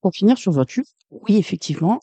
pour 0.00 0.12
finir 0.12 0.38
sur 0.38 0.52
voiture, 0.52 0.84
oui, 1.10 1.36
effectivement, 1.36 2.00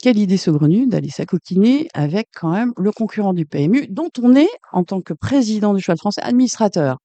quelle 0.00 0.18
idée 0.18 0.36
saugrenue 0.36 0.86
d'aller 0.86 1.10
s'acoquiner 1.10 1.88
avec 1.92 2.28
quand 2.34 2.52
même 2.52 2.72
le 2.76 2.92
concurrent 2.92 3.34
du 3.34 3.46
PMU, 3.46 3.86
dont 3.88 4.10
on 4.22 4.36
est, 4.36 4.48
en 4.72 4.84
tant 4.84 5.00
que 5.00 5.12
président 5.12 5.74
du 5.74 5.82
cheval 5.82 5.98
français, 5.98 6.22
administrateur. 6.22 6.98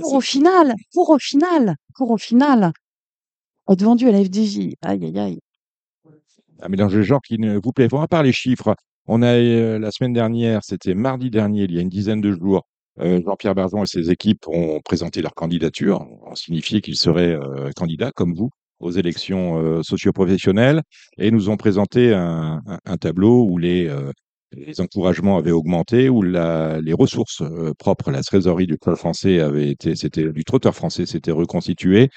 Pour 0.00 0.14
au 0.14 0.20
final, 0.20 0.74
pour 0.92 1.10
au 1.10 1.18
final, 1.18 1.76
pour 1.94 2.10
au 2.10 2.16
final, 2.16 2.72
être 3.68 3.82
vendu 3.82 4.08
à 4.08 4.12
la 4.12 4.24
FDJ. 4.24 4.74
Aïe, 4.82 5.04
aïe, 5.04 5.18
aïe. 5.18 5.38
Un 6.62 6.68
mélange 6.68 6.94
de 6.94 7.02
genres 7.02 7.22
qui 7.22 7.38
ne 7.38 7.58
vous 7.58 7.72
plaît. 7.72 7.88
pas. 7.88 8.02
À 8.02 8.08
part 8.08 8.22
les 8.22 8.32
chiffres, 8.32 8.74
on 9.06 9.22
a 9.22 9.34
euh, 9.34 9.78
la 9.78 9.90
semaine 9.90 10.12
dernière, 10.12 10.60
c'était 10.62 10.94
mardi 10.94 11.30
dernier, 11.30 11.64
il 11.64 11.72
y 11.72 11.78
a 11.78 11.80
une 11.80 11.88
dizaine 11.88 12.20
de 12.20 12.32
jours, 12.32 12.66
Jean-Pierre 13.00 13.54
Barzon 13.54 13.82
et 13.82 13.86
ses 13.86 14.10
équipes 14.10 14.46
ont 14.48 14.80
présenté 14.84 15.22
leur 15.22 15.34
candidature, 15.34 16.06
ont 16.26 16.34
signifié 16.34 16.80
qu'ils 16.80 16.96
seraient 16.96 17.34
euh, 17.34 17.70
candidats, 17.76 18.12
comme 18.12 18.34
vous, 18.34 18.50
aux 18.80 18.90
élections 18.90 19.58
euh, 19.58 19.82
socioprofessionnelles, 19.82 20.82
et 21.18 21.30
nous 21.30 21.50
ont 21.50 21.56
présenté 21.56 22.12
un, 22.12 22.60
tableau 23.00 23.44
où 23.44 23.58
les, 23.58 23.88
euh, 23.88 24.12
encouragements 24.78 25.38
avaient 25.38 25.52
augmenté, 25.52 26.08
où 26.08 26.22
les 26.22 26.92
ressources 26.92 27.42
euh, 27.42 27.72
propres, 27.78 28.10
la 28.10 28.22
trésorerie 28.22 28.66
du 28.66 28.78
club 28.78 28.96
français 28.96 29.40
avait 29.40 29.70
été, 29.70 29.94
c'était 29.96 30.32
du 30.32 30.44
trotteur 30.44 30.74
français, 30.74 31.06
s'était 31.06 31.32
reconstituée. 31.32 32.08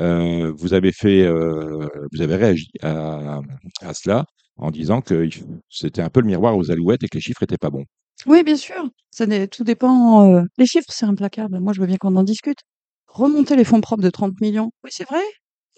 Euh, 0.00 0.52
vous 0.56 0.74
avez 0.74 0.92
fait, 0.92 1.22
euh, 1.22 1.88
vous 2.12 2.20
avez 2.20 2.36
réagi 2.36 2.70
à, 2.82 3.40
à 3.80 3.94
cela 3.94 4.26
en 4.56 4.70
disant 4.70 5.00
que 5.00 5.28
c'était 5.70 6.02
un 6.02 6.10
peu 6.10 6.20
le 6.20 6.26
miroir 6.26 6.56
aux 6.56 6.70
alouettes 6.70 7.04
et 7.04 7.08
que 7.08 7.16
les 7.16 7.22
chiffres 7.22 7.42
étaient 7.42 7.56
pas 7.56 7.70
bons. 7.70 7.84
Oui, 8.26 8.42
bien 8.42 8.56
sûr. 8.56 8.88
Ça 9.10 9.26
tout 9.48 9.64
dépend. 9.64 10.44
Les 10.58 10.66
chiffres, 10.66 10.90
c'est 10.90 11.06
implacable. 11.06 11.60
Moi, 11.60 11.72
je 11.72 11.80
veux 11.80 11.86
bien 11.86 11.96
qu'on 11.96 12.16
en 12.16 12.22
discute. 12.22 12.58
Remonter 13.06 13.56
les 13.56 13.64
fonds 13.64 13.80
propres 13.80 14.02
de 14.02 14.10
30 14.10 14.40
millions. 14.40 14.70
Oui, 14.84 14.90
c'est 14.92 15.08
vrai. 15.08 15.22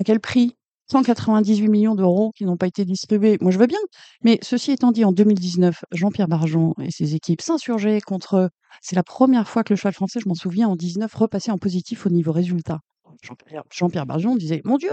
À 0.01 0.05
quel 0.05 0.21
prix? 0.21 0.57
198 0.91 1.69
millions 1.69 1.95
d'euros 1.95 2.33
qui 2.37 2.45
n'ont 2.45 2.57
pas 2.57 2.67
été 2.67 2.85
distribués. 2.85 3.39
Moi, 3.41 3.53
je 3.53 3.59
veux 3.59 3.67
bien. 3.67 3.79
Mais 4.25 4.39
ceci 4.43 4.73
étant 4.73 4.91
dit, 4.91 5.05
en 5.05 5.13
2019, 5.13 5.85
Jean-Pierre 5.93 6.27
Barjon 6.27 6.75
et 6.83 6.91
ses 6.91 7.15
équipes 7.15 7.43
s'insurgeaient 7.43 8.01
contre. 8.01 8.51
C'est 8.83 8.97
la 8.97 9.05
première 9.05 9.49
fois 9.49 9.63
que 9.63 9.73
le 9.73 9.77
cheval 9.77 9.93
français, 9.93 10.21
je 10.23 10.29
m'en 10.29 10.35
souviens, 10.35 10.69
en 10.69 10.77
19, 10.77 11.13
repassait 11.15 11.53
en 11.53 11.59
positif 11.59 12.07
au 12.07 12.11
niveau 12.11 12.33
résultat. 12.33 12.81
Jean-Pierre 13.23 13.63
Jean-Pierre 13.73 14.07
Barjon 14.07 14.35
disait 14.35 14.63
Mon 14.65 14.79
Dieu, 14.79 14.91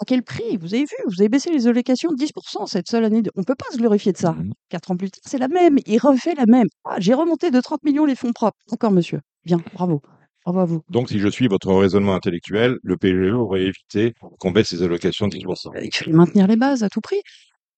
à 0.00 0.04
quel 0.06 0.22
prix? 0.22 0.56
Vous 0.56 0.74
avez 0.74 0.84
vu, 0.84 0.96
vous 1.06 1.20
avez 1.20 1.28
baissé 1.28 1.50
les 1.50 1.66
allocations 1.66 2.10
de 2.10 2.16
10% 2.16 2.66
cette 2.66 2.88
seule 2.88 3.04
année. 3.04 3.22
de- 3.22 3.30
On 3.36 3.40
ne 3.40 3.44
peut 3.44 3.54
pas 3.54 3.66
se 3.72 3.76
glorifier 3.78 4.12
de 4.12 4.16
ça. 4.18 4.32
Mhm. 4.32 4.52
Quatre 4.68 4.90
ans 4.90 4.96
plus 4.96 5.10
tard, 5.10 5.20
c'est 5.26 5.38
la 5.38 5.48
même. 5.48 5.78
Il 5.86 5.98
refait 5.98 6.34
la 6.34 6.46
même. 6.46 6.66
Ah, 6.84 6.96
j'ai 6.98 7.14
remonté 7.14 7.50
de 7.50 7.60
30 7.60 7.82
millions 7.84 8.04
les 8.06 8.14
fonds 8.16 8.32
propres. 8.32 8.56
D'accord, 8.70 8.90
monsieur. 8.92 9.20
Bien, 9.44 9.58
bravo. 9.74 10.00
Bravo 10.44 10.60
à 10.60 10.64
vous. 10.64 10.80
Donc, 10.88 11.10
si 11.10 11.18
je 11.18 11.28
suis 11.28 11.48
votre 11.48 11.70
raisonnement 11.72 12.14
intellectuel, 12.14 12.76
le 12.82 12.96
PGE 12.96 13.32
aurait 13.34 13.62
évité 13.62 14.14
qu'on 14.38 14.50
baisse 14.52 14.72
les 14.72 14.82
allocations 14.82 15.28
de 15.28 15.36
10%. 15.36 15.70
Il 15.82 15.94
fallait 15.94 16.12
maintenir 16.12 16.46
les 16.46 16.56
bases 16.56 16.82
à 16.82 16.88
tout 16.88 17.00
prix. 17.02 17.20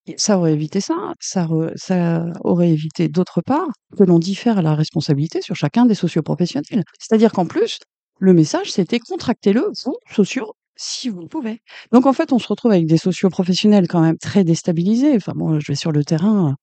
Et 0.07 0.15
ça 0.17 0.37
aurait 0.39 0.53
évité 0.55 0.81
ça. 0.81 1.13
Ça, 1.21 1.45
re- 1.47 1.73
ça 1.77 2.25
aurait 2.45 2.71
évité, 2.71 3.09
d'autre 3.09 3.41
part, 3.41 3.69
que 3.97 4.03
l'on 4.05 4.19
diffère 4.19 4.61
la 4.63 4.75
responsabilité 4.75 5.41
sur 5.43 5.55
chacun 5.57 5.87
des 5.87 5.95
socioprofessionnels. 5.95 6.83
C'est-à-dire 6.99 7.33
qu'en 7.33 7.47
plus, 7.47 7.79
le 8.19 8.33
message, 8.33 8.73
c'était 8.73 8.99
contractez-le, 8.99 9.65
vous, 9.85 9.97
sociaux, 10.13 10.55
si 10.83 11.09
vous 11.09 11.27
pouvez. 11.29 11.63
Donc, 11.93 12.07
en 12.07 12.13
fait, 12.13 12.33
on 12.33 12.39
se 12.39 12.49
retrouve 12.49 12.73
avec 12.73 12.87
des 12.87 12.97
socioprofessionnels 12.99 13.89
quand 13.89 14.01
même 14.01 14.19
très 14.19 14.45
déstabilisés. 14.45 15.15
Enfin, 15.17 15.33
moi, 15.35 15.59
je 15.61 15.71
vais 15.73 15.77
sur 15.77 15.93
le 15.93 16.05
terrain. 16.05 16.57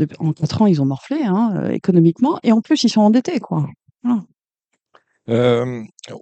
euh, 0.00 0.06
En 0.18 0.32
quatre 0.32 0.62
ans, 0.62 0.66
ils 0.66 0.80
ont 0.82 0.86
morflé 0.86 1.22
hein, 1.24 1.52
euh, 1.56 1.70
économiquement. 1.70 2.38
Et 2.42 2.52
en 2.52 2.60
plus, 2.60 2.82
ils 2.84 2.88
sont 2.88 3.02
endettés, 3.02 3.40
quoi. 3.40 3.68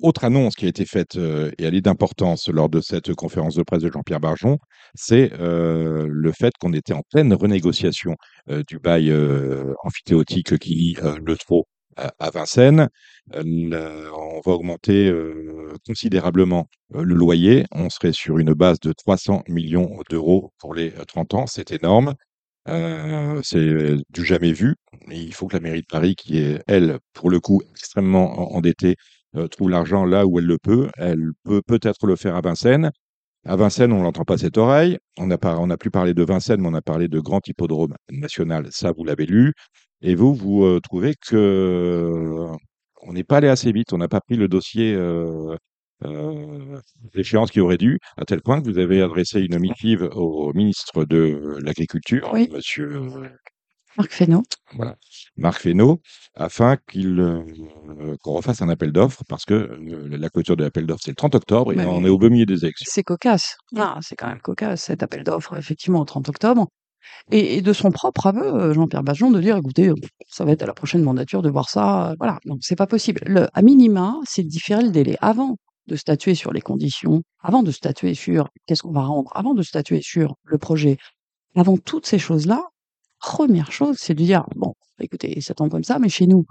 Autre 0.03 0.25
annonce 0.25 0.57
qui 0.57 0.65
a 0.65 0.69
été 0.69 0.85
faite 0.85 1.17
euh, 1.17 1.53
et 1.59 1.65
elle 1.65 1.77
est 1.77 1.81
d'importance 1.81 2.49
lors 2.49 2.69
de 2.69 2.81
cette 2.81 3.15
conférence 3.15 3.55
de 3.55 3.63
presse 3.63 3.83
de 3.83 3.93
Jean-Pierre 3.93 4.19
Barjon, 4.19 4.59
c'est 4.97 5.31
le 5.39 6.33
fait 6.33 6.53
qu'on 6.59 6.73
était 6.73 6.93
en 6.93 7.03
pleine 7.13 7.33
renégociation 7.33 8.17
du 8.67 8.79
bail 8.81 9.13
amphithéotique 9.85 10.59
qui 10.59 10.75
lie 10.75 10.97
le 11.25 11.37
trot 11.37 11.67
à, 11.97 12.31
Vincennes. 12.31 12.89
Euh, 13.35 14.11
on 14.15 14.41
va 14.45 14.53
augmenter 14.53 15.09
euh, 15.09 15.73
considérablement 15.87 16.69
euh, 16.95 17.03
le 17.03 17.15
loyer. 17.15 17.67
On 17.73 17.91
serait 17.91 18.13
sur 18.13 18.39
une 18.39 18.53
base 18.55 18.81
de 18.81 18.93
300 18.93 19.43
millions 19.49 19.99
d'euros 20.11 20.53
pour 20.59 20.75
les 20.75 20.93
euh, 20.99 21.05
30 21.07 21.35
ans. 21.35 21.47
C'est 21.47 21.73
énorme. 21.73 22.15
C'est 23.43 23.97
du 24.11 24.25
jamais 24.25 24.53
vu. 24.53 24.75
Il 25.11 25.33
faut 25.33 25.47
que 25.47 25.55
la 25.55 25.61
mairie 25.61 25.83
de 25.83 25.87
Paris, 25.87 26.17
qui 26.17 26.39
est, 26.39 26.63
elle, 26.67 26.99
pour 27.13 27.31
le 27.31 27.39
coup, 27.41 27.63
extrêmement 27.71 28.39
en- 28.53 28.57
endettée, 28.57 28.97
trouve 29.53 29.71
l'argent 29.71 30.05
là 30.05 30.27
où 30.27 30.39
elle 30.39 30.47
le 30.47 30.59
peut. 30.59 30.89
Elle 30.97 31.31
peut 31.45 31.63
peut-être 31.65 32.07
le 32.07 32.17
faire 32.17 32.35
à 32.37 32.41
Vincennes. 32.41 32.91
À 33.47 33.57
Vincennes, 33.57 33.93
on 33.93 34.03
n'entend 34.03 34.25
pas 34.25 34.39
cette 34.39 34.59
oreille. 34.59 34.99
On 35.19 35.27
n'a 35.29 35.39
plus 35.79 35.91
parlé 35.91 36.15
de 36.15 36.25
Vincennes, 36.25 36.61
mais 36.61 36.69
on 36.69 36.75
a 36.75 36.83
parlé 36.83 37.07
de 37.09 37.21
grand 37.21 37.47
hippodrome 37.47 37.95
national. 38.11 38.67
Ça, 38.73 38.93
vous 38.93 39.05
l'avez 39.05 39.27
lu. 39.27 39.53
Et 40.03 40.15
vous, 40.15 40.35
vous 40.35 40.65
euh, 40.65 40.81
trouvez 40.81 41.15
que 41.27 42.47
on 43.03 43.13
n'est 43.13 43.25
pas 43.25 43.39
allé 43.39 43.49
assez 43.49 43.73
vite. 43.73 43.93
On 43.93 43.99
n'a 43.99 44.09
pas 44.09 44.21
pris 44.21 44.37
le 44.37 44.49
dossier 44.49 44.95
euh, 44.95 45.57
euh, 46.05 46.79
d'échéance 47.15 47.51
qui 47.51 47.61
aurait 47.61 47.79
dû, 47.79 47.99
à 48.17 48.25
tel 48.25 48.43
point 48.43 48.61
que 48.61 48.67
vous 48.69 48.79
avez 48.79 49.01
adressé 49.03 49.41
une 49.41 49.59
missive 49.59 50.03
au 50.15 50.53
ministre 50.53 51.05
de 51.05 51.57
l'Agriculture, 51.63 52.29
Oui. 52.33 52.49
Monsieur 52.53 52.97
euh, 52.97 53.29
Marc 53.97 54.13
Fesneau. 54.13 54.43
voilà, 54.75 54.97
Marc 55.39 55.63
Fesneau, 55.63 56.03
afin 56.35 56.77
qu'il 56.91 57.19
euh, 57.19 58.17
qu'on 58.23 58.35
refasse 58.35 58.61
un 58.61 58.69
appel 58.69 58.93
d'offres, 58.93 59.23
parce 59.27 59.47
que 59.47 59.55
euh, 59.55 60.09
la 60.19 60.29
clôture 60.29 60.57
de 60.57 60.65
l'appel 60.65 60.85
d'offres, 60.87 61.01
c'est 61.03 61.13
le 61.13 61.17
30 61.17 61.35
octobre, 61.37 61.73
et 61.73 61.77
Ouais, 61.77 61.87
on 61.87 62.05
est 62.05 62.11
au 62.11 62.19
beau 62.19 62.29
milieu 62.29 62.45
des 62.45 62.65
élections. 62.65 62.85
C'est 62.93 63.03
cocasse. 63.03 63.57
Ah, 63.77 63.99
c'est 64.03 64.17
quand 64.17 64.29
même 64.29 64.41
cocasse, 64.43 64.83
cet 64.83 65.03
appel 65.03 65.25
d'offres, 65.25 65.57
effectivement, 65.57 66.01
au 66.01 66.05
30 66.05 66.29
octobre. 66.29 66.67
Et, 67.33 67.61
de 67.61 67.73
son 67.73 67.91
propre 67.91 68.27
aveu, 68.27 68.45
euh, 68.45 68.73
Jean-Pierre 68.73 69.03
Bajon, 69.03 69.31
de 69.31 69.41
dire, 69.41 69.57
écoutez, 69.57 69.91
ça 70.29 70.45
va 70.45 70.53
être 70.53 70.63
à 70.63 70.67
la 70.67 70.75
prochaine 70.75 71.03
mandature 71.03 71.43
de 71.43 71.51
voir 71.51 71.69
ça. 71.69 72.11
euh, 72.11 72.15
Voilà, 72.19 72.39
donc 72.45 72.59
c'est 72.63 72.77
pas 72.77 72.87
possible. 72.87 73.21
Le, 73.27 73.49
à 73.53 73.63
minima, 73.63 74.17
c'est 74.27 74.45
différer 74.45 74.83
le 74.85 74.91
délai 74.91 75.17
avant 75.21 75.57
de 75.89 75.97
statuer 75.97 76.35
sur 76.35 76.53
les 76.53 76.61
conditions, 76.61 77.23
avant 77.43 77.63
de 77.63 77.71
statuer 77.71 78.15
sur 78.15 78.49
qu'est-ce 78.67 78.83
qu'on 78.83 78.93
va 78.93 79.03
rendre, 79.03 79.31
avant 79.35 79.55
de 79.55 79.63
statuer 79.63 80.01
sur 80.03 80.35
le 80.45 80.59
projet, 80.59 80.99
avant 81.57 81.77
toutes 81.79 82.07
ces 82.07 82.19
choses-là, 82.19 82.63
première 83.21 83.73
chose, 83.73 83.97
c'est 83.99 84.15
de 84.15 84.23
dire, 84.23 84.45
bon, 84.57 84.75
écoutez, 85.01 85.41
ça 85.41 85.55
tombe 85.55 85.71
comme 85.71 85.85
ça, 85.85 85.99
mais 85.99 86.09
chez 86.09 86.27
nous, 86.27 86.45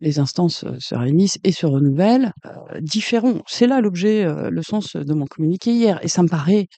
les 0.00 0.18
instances 0.18 0.64
euh, 0.64 0.76
se 0.78 0.94
réunissent 0.94 1.38
et 1.42 1.52
se 1.52 1.66
renouvellent, 1.66 2.32
euh, 2.44 2.80
différons. 2.80 3.42
C'est 3.46 3.66
là 3.66 3.80
l'objet, 3.80 4.26
le 4.50 4.62
sens 4.62 4.94
de 4.94 5.14
mon 5.14 5.26
communiqué 5.26 5.72
hier. 5.72 5.98
Et 6.04 6.08
ça 6.08 6.22
me 6.22 6.28
paraît 6.28 6.68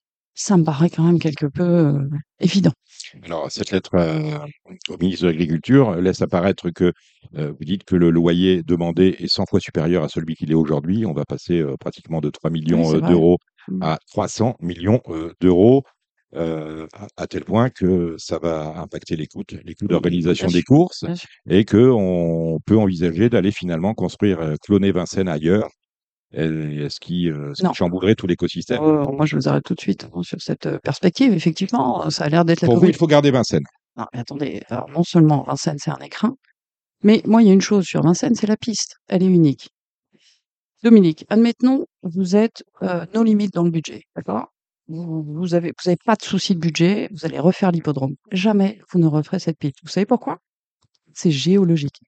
ça 0.40 0.56
me 0.56 0.64
paraît 0.64 0.90
quand 0.90 1.02
même 1.02 1.18
quelque 1.18 1.46
peu 1.46 1.62
euh, 1.62 2.08
évident. 2.40 2.72
Alors, 3.24 3.50
cette 3.50 3.70
lettre 3.70 3.94
euh, 3.94 4.38
au 4.88 4.96
ministre 4.98 5.24
de 5.24 5.30
l'Agriculture 5.30 5.96
laisse 5.96 6.22
apparaître 6.22 6.70
que 6.70 6.92
euh, 7.36 7.52
vous 7.58 7.64
dites 7.64 7.84
que 7.84 7.96
le 7.96 8.10
loyer 8.10 8.62
demandé 8.62 9.16
est 9.18 9.32
100 9.32 9.46
fois 9.46 9.60
supérieur 9.60 10.04
à 10.04 10.08
celui 10.08 10.34
qu'il 10.36 10.50
est 10.50 10.54
aujourd'hui. 10.54 11.06
On 11.06 11.12
va 11.12 11.24
passer 11.24 11.58
euh, 11.60 11.76
pratiquement 11.78 12.20
de 12.20 12.30
3 12.30 12.50
Oui, 12.50 12.60
millions 12.60 12.94
euh, 12.94 13.00
d'euros 13.00 13.38
Mmh. 13.68 13.82
à 13.82 13.98
300 14.10 14.56
millions 14.60 15.00
euh, 15.08 15.32
d'euros, 15.40 15.84
euh, 16.34 16.86
à, 17.16 17.26
tel 17.26 17.44
point 17.44 17.70
que 17.70 18.14
ça 18.18 18.38
va 18.38 18.78
impacter 18.78 19.16
les 19.16 19.26
coûts, 19.26 19.44
les 19.64 19.74
coûts 19.74 19.86
d'organisation 19.86 20.48
des 20.48 20.62
courses 20.62 21.04
et 21.48 21.64
qu'on 21.64 22.58
peut 22.66 22.76
envisager 22.76 23.28
d'aller 23.28 23.50
finalement 23.50 23.94
construire, 23.94 24.40
euh, 24.40 24.54
cloner 24.62 24.92
Vincennes 24.92 25.28
ailleurs, 25.28 25.68
et, 26.32 26.44
et 26.44 26.88
ce 26.90 27.00
qui, 27.00 27.30
euh, 27.30 27.52
qui 27.52 27.74
chamboulerait 27.74 28.14
tout 28.14 28.26
l'écosystème? 28.26 28.80
Oh, 28.82 29.12
moi, 29.12 29.26
je 29.26 29.36
vous 29.36 29.48
arrête 29.48 29.64
tout 29.64 29.74
de 29.74 29.80
suite 29.80 30.08
hein, 30.12 30.22
sur 30.22 30.40
cette 30.40 30.66
euh, 30.66 30.78
perspective. 30.78 31.32
Effectivement, 31.32 32.08
ça 32.10 32.24
a 32.24 32.28
l'air 32.28 32.44
d'être 32.44 32.62
la 32.62 32.66
Pour 32.66 32.78
vous, 32.78 32.86
il 32.86 32.96
faut 32.96 33.06
garder 33.06 33.30
Vincennes. 33.30 33.66
Non, 33.96 34.06
mais 34.12 34.20
attendez, 34.20 34.62
alors 34.68 34.88
non 34.90 35.02
seulement 35.02 35.42
Vincennes, 35.42 35.78
c'est 35.78 35.90
un 35.90 35.98
écrin, 35.98 36.36
mais 37.02 37.22
moi, 37.24 37.42
il 37.42 37.48
y 37.48 37.50
a 37.50 37.54
une 37.54 37.60
chose 37.60 37.84
sur 37.84 38.02
Vincennes, 38.02 38.34
c'est 38.34 38.46
la 38.46 38.56
piste. 38.56 38.96
Elle 39.08 39.22
est 39.22 39.26
unique. 39.26 39.70
Dominique, 40.84 41.24
admettons, 41.28 41.86
vous 42.02 42.36
êtes 42.36 42.62
euh, 42.82 43.04
nos 43.12 43.24
limites 43.24 43.52
dans 43.54 43.64
le 43.64 43.70
budget, 43.70 44.02
d'accord? 44.14 44.52
Vous, 44.86 45.22
vous 45.22 45.54
avez, 45.54 45.70
vous 45.70 45.88
avez 45.90 45.98
pas 46.04 46.14
de 46.14 46.22
souci 46.22 46.54
de 46.54 46.60
budget, 46.60 47.08
vous 47.10 47.26
allez 47.26 47.38
refaire 47.38 47.72
l'hippodrome. 47.72 48.14
Jamais 48.30 48.80
vous 48.90 49.00
ne 49.00 49.06
referez 49.06 49.38
cette 49.38 49.58
piste. 49.58 49.78
Vous 49.82 49.88
savez 49.88 50.06
pourquoi? 50.06 50.38
C'est 51.14 51.32
géologique. 51.32 52.00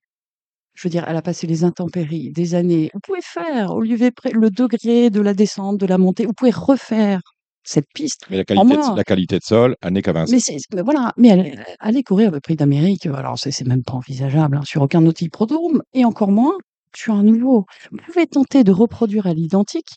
Je 0.81 0.87
veux 0.87 0.91
dire, 0.91 1.05
elle 1.07 1.15
a 1.15 1.21
passé 1.21 1.45
les 1.45 1.63
intempéries, 1.63 2.31
des 2.31 2.55
années. 2.55 2.89
Vous 2.95 2.99
pouvez 3.01 3.21
faire, 3.21 3.69
au 3.69 3.81
lieu 3.81 3.99
de 3.99 4.11
le 4.33 4.49
degré 4.49 5.11
de 5.11 5.21
la 5.21 5.35
descente, 5.35 5.77
de 5.77 5.85
la 5.85 5.99
montée, 5.99 6.25
vous 6.25 6.33
pouvez 6.33 6.49
refaire 6.49 7.21
cette 7.63 7.85
piste 7.93 8.21
Mais 8.31 8.37
la 8.37 8.41
en 8.59 8.65
qualité, 8.65 8.89
de, 8.89 8.97
la 8.97 9.03
qualité 9.03 9.37
de 9.37 9.43
sol, 9.43 9.75
elle 9.83 9.93
n'est 9.93 10.01
qu'à. 10.01 10.11
Mais 10.11 10.39
mais 10.73 10.81
voilà, 10.81 11.13
mais 11.17 11.29
aller, 11.29 11.55
aller 11.79 12.01
courir 12.01 12.31
le 12.31 12.39
prix 12.39 12.55
d'Amérique, 12.55 13.05
euh, 13.05 13.13
alors 13.13 13.37
c'est, 13.37 13.51
c'est 13.51 13.67
même 13.67 13.83
pas 13.83 13.93
envisageable 13.93 14.57
hein, 14.57 14.63
sur 14.63 14.81
aucun 14.81 15.05
autre 15.05 15.21
hippodrome, 15.21 15.83
et 15.93 16.03
encore 16.03 16.31
moins 16.31 16.57
sur 16.95 17.13
un 17.13 17.21
nouveau. 17.21 17.67
Vous 17.91 17.99
pouvez 18.03 18.25
tenter 18.25 18.63
de 18.63 18.71
reproduire 18.71 19.27
à 19.27 19.35
l'identique. 19.35 19.89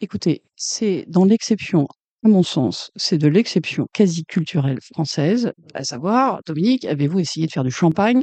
Écoutez, 0.00 0.44
c'est 0.54 1.06
dans 1.08 1.24
l'exception, 1.24 1.88
à 2.24 2.28
mon 2.28 2.44
sens, 2.44 2.92
c'est 2.94 3.18
de 3.18 3.26
l'exception 3.26 3.88
quasi 3.92 4.24
culturelle 4.26 4.78
française, 4.94 5.52
à 5.74 5.82
savoir, 5.82 6.38
Dominique, 6.46 6.84
avez-vous 6.84 7.18
essayé 7.18 7.48
de 7.48 7.52
faire 7.52 7.64
du 7.64 7.72
champagne 7.72 8.22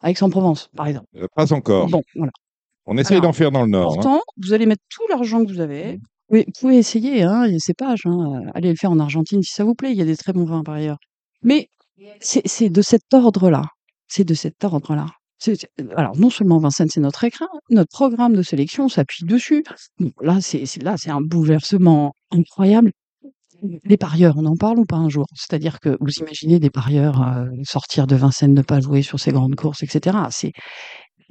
à 0.00 0.10
Aix-en-Provence, 0.10 0.68
par 0.76 0.86
exemple 0.86 1.06
Euh, 1.16 1.26
pas 1.34 1.52
encore. 1.52 1.88
Bon, 1.88 2.02
voilà. 2.14 2.32
On 2.86 2.96
essaye 2.96 3.20
d'en 3.20 3.32
faire 3.32 3.50
dans 3.50 3.62
le 3.64 3.70
Nord. 3.70 3.92
hein. 3.92 3.94
Pourtant, 3.94 4.20
vous 4.42 4.52
allez 4.52 4.66
mettre 4.66 4.82
tout 4.90 5.02
l'argent 5.10 5.44
que 5.44 5.52
vous 5.52 5.60
avez. 5.60 5.98
Oui, 6.30 6.44
vous 6.46 6.52
pouvez 6.60 6.76
essayer, 6.78 7.22
hein, 7.22 7.46
il 7.46 7.52
y 7.52 7.56
a 7.56 7.58
ces 7.58 7.74
pages, 7.74 8.02
hein, 8.04 8.42
allez 8.54 8.70
le 8.70 8.76
faire 8.76 8.90
en 8.90 8.98
Argentine 8.98 9.42
si 9.42 9.52
ça 9.52 9.64
vous 9.64 9.74
plaît, 9.74 9.92
il 9.92 9.98
y 9.98 10.02
a 10.02 10.04
des 10.04 10.16
très 10.16 10.32
bons 10.32 10.44
vins 10.44 10.62
par 10.62 10.74
ailleurs. 10.74 10.98
Mais 11.42 11.68
c'est 12.20 12.68
de 12.70 12.82
cet 12.82 13.02
ordre-là. 13.12 13.64
C'est 14.08 14.24
de 14.24 14.34
cet 14.34 14.62
ordre-là. 14.64 15.06
Alors, 15.96 16.16
non 16.16 16.30
seulement 16.30 16.58
Vincennes, 16.58 16.88
c'est 16.90 17.00
notre 17.00 17.24
écrin, 17.24 17.46
notre 17.70 17.90
programme 17.92 18.34
de 18.34 18.42
sélection 18.42 18.88
s'appuie 18.88 19.24
dessus. 19.24 19.64
Bon, 20.00 20.10
là, 20.20 20.40
c'est 20.40 21.10
un 21.10 21.20
bouleversement 21.20 22.12
incroyable. 22.30 22.92
Les 23.84 23.96
parieurs, 23.96 24.34
on 24.36 24.46
en 24.46 24.56
parle 24.56 24.78
ou 24.78 24.84
pas 24.84 24.96
un 24.96 25.08
jour? 25.08 25.26
C'est-à-dire 25.34 25.80
que 25.80 25.96
vous 26.00 26.12
imaginez 26.20 26.58
des 26.60 26.70
parieurs 26.70 27.22
euh, 27.22 27.46
sortir 27.64 28.06
de 28.06 28.14
Vincennes, 28.16 28.54
ne 28.54 28.62
pas 28.62 28.80
jouer 28.80 29.02
sur 29.02 29.18
ces 29.18 29.32
grandes 29.32 29.56
courses, 29.56 29.82
etc. 29.82 30.16
C'est 30.30 30.52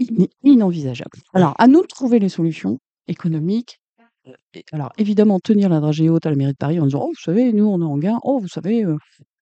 in- 0.01 0.25
inenvisageable. 0.43 1.19
Alors, 1.33 1.53
à 1.57 1.67
nous 1.67 1.81
de 1.81 1.87
trouver 1.87 2.19
les 2.19 2.29
solutions 2.29 2.79
économiques. 3.07 3.79
Euh, 4.27 4.33
alors, 4.73 4.91
évidemment, 4.97 5.39
tenir 5.39 5.69
la 5.69 5.79
dragée 5.79 6.09
haute 6.09 6.25
à 6.25 6.29
la 6.29 6.35
mairie 6.35 6.51
de 6.51 6.57
Paris 6.57 6.79
en 6.79 6.85
disant 6.85 7.01
Oh, 7.03 7.07
vous 7.09 7.21
savez, 7.23 7.53
nous, 7.53 7.65
on 7.65 7.81
est 7.81 7.85
en 7.85 7.97
gain. 7.97 8.19
Oh, 8.23 8.39
vous 8.39 8.47
savez, 8.49 8.83
euh, 8.83 8.97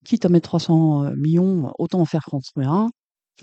quitte 0.06 0.26
à 0.26 0.30
mettre 0.30 0.50
300 0.50 1.12
millions, 1.16 1.72
autant 1.80 2.00
en 2.02 2.06
faire 2.06 2.24
construire 2.26 2.72
un. 2.72 2.90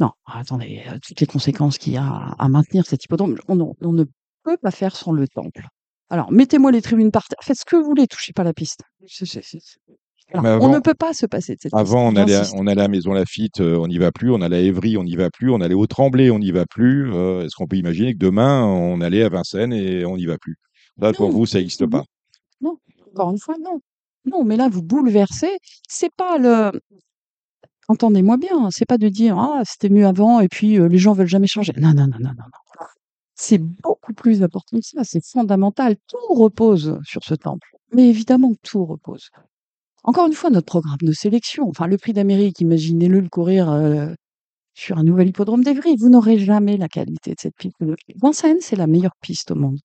Non, 0.01 0.11
attendez, 0.27 0.83
euh, 0.89 0.99
toutes 1.07 1.21
les 1.21 1.27
conséquences 1.27 1.79
qu'il 1.79 1.93
y 1.95 1.97
a 1.97 2.07
à, 2.39 2.49
maintenir 2.49 2.87
cet 2.87 3.05
hippodrome, 3.05 3.37
on- 3.49 3.75
on 3.83 3.93
ne 3.93 4.05
peut 4.45 4.57
pas 4.57 4.71
faire 4.71 4.95
sans 4.97 5.13
le 5.13 5.27
temple. 5.29 5.67
Alors, 6.13 6.31
mettez-moi 6.31 6.71
les 6.73 6.83
tribunes 6.83 7.11
par 7.11 7.27
terre, 7.27 7.39
faites 7.41 7.57
ce 7.57 7.65
que 7.65 7.75
vous 7.75 7.85
voulez, 7.85 8.07
touchez 8.07 8.35
pas 8.35 8.45
la 8.45 8.53
piste. 8.53 8.83
Alors, 10.35 10.63
on 10.63 10.69
ne 10.69 10.79
peut 10.79 10.93
pas 10.93 11.15
se 11.15 11.25
passer 11.25 11.55
de 11.55 11.61
cette 11.63 11.73
piste. 11.73 11.75
Avant, 11.75 12.07
on 12.07 12.17
allait, 12.17 12.35
à, 12.35 12.43
on 12.55 12.67
allait 12.67 12.83
à 12.83 12.89
Maison 12.89 13.15
Lafitte, 13.15 13.63
euh, 13.63 13.79
on 13.79 13.87
n'y 13.87 13.97
va 13.97 14.13
plus. 14.13 14.31
On 14.31 14.43
allait 14.43 14.59
à 14.59 14.61
Évry, 14.61 14.99
on 14.99 15.05
n'y 15.05 15.17
va 15.17 15.31
plus. 15.31 15.51
On 15.51 15.63
allait 15.63 15.75
au 15.75 15.87
Tremblay, 15.87 16.31
on 16.31 16.39
n'y 16.39 16.51
va 16.51 16.67
plus. 16.67 17.11
Euh, 17.15 17.47
Est-ce 17.47 17.57
qu'on 17.57 17.67
peut 17.67 17.77
imaginer 17.77 18.13
que 18.13 18.19
demain, 18.19 18.63
on 18.63 19.01
allait 19.01 19.23
à 19.23 19.31
Vincennes 19.31 19.73
et 19.73 20.05
on 20.05 20.19
n'y 20.19 20.27
va 20.27 20.37
plus? 20.37 20.57
Là, 20.99 21.15
pour 21.15 21.31
vous, 21.31 21.47
ça 21.47 21.59
n'existe 21.59 21.81
non, 21.81 21.89
pas. 21.89 22.05
non, 22.61 22.77
encore 23.11 23.31
une 23.31 23.39
fois, 23.39 23.55
non. 23.59 23.81
Non, 24.27 24.45
mais 24.45 24.59
là, 24.59 24.69
vous 24.69 24.83
bouleversez. 24.83 25.57
C'est 25.89 26.15
pas 26.15 26.37
le. 26.37 26.79
Entendez-moi 27.89 28.37
bien, 28.37 28.71
c'est 28.71 28.85
pas 28.85 28.99
de 28.99 29.09
dire 29.09 29.39
ah 29.39 29.63
c'était 29.65 29.89
mieux 29.89 30.07
avant 30.07 30.41
et 30.41 30.49
puis 30.49 30.79
euh, 30.79 30.89
les 30.89 30.99
gens 30.99 31.15
veulent 31.15 31.27
jamais 31.27 31.47
changer. 31.47 31.73
Non, 31.79 31.95
non, 31.95 32.07
non, 32.07 32.19
non, 32.21 32.29
non, 32.29 32.35
non. 32.37 32.87
C'est 33.45 33.59
beaucoup 33.59 34.13
plus 34.13 34.45
important 34.45 34.79
que 34.79 34.85
ça. 34.85 35.03
C'est 35.03 35.25
fondamental. 35.27 35.97
Tout 36.07 36.33
repose 36.33 37.01
sur 37.05 37.25
ce 37.25 37.35
temple. 37.35 37.67
Mais 37.93 38.09
évidemment 38.09 38.53
que 38.53 38.61
tout 38.63 38.85
repose. 38.85 39.31
Encore 40.05 40.29
une 40.29 40.33
fois, 40.33 40.49
notre 40.51 40.67
programme 40.67 41.03
de 41.03 41.11
sélection, 41.11 41.69
enfin 41.69 41.89
le 41.89 41.99
prix 41.99 42.13
d'Amérique, 42.13 42.61
imaginez-le 42.61 43.19
le 43.19 43.29
courir 43.29 43.69
euh, 43.69 44.13
sur 44.75 44.97
un 44.97 45.03
nouvel 45.03 45.31
hippodrome 45.31 45.65
d'Evry. 45.65 45.97
Vous 45.97 46.09
n'aurez 46.09 46.39
jamais 46.39 46.77
la 46.77 46.87
qualité 46.87 47.33
de 47.33 47.41
cette 47.41 47.57
piste. 47.57 47.75
Vincennes, 48.15 48.61
c'est 48.61 48.77
la 48.77 48.87
meilleure 48.87 49.17
piste 49.21 49.51
au 49.51 49.57
monde. 49.57 49.81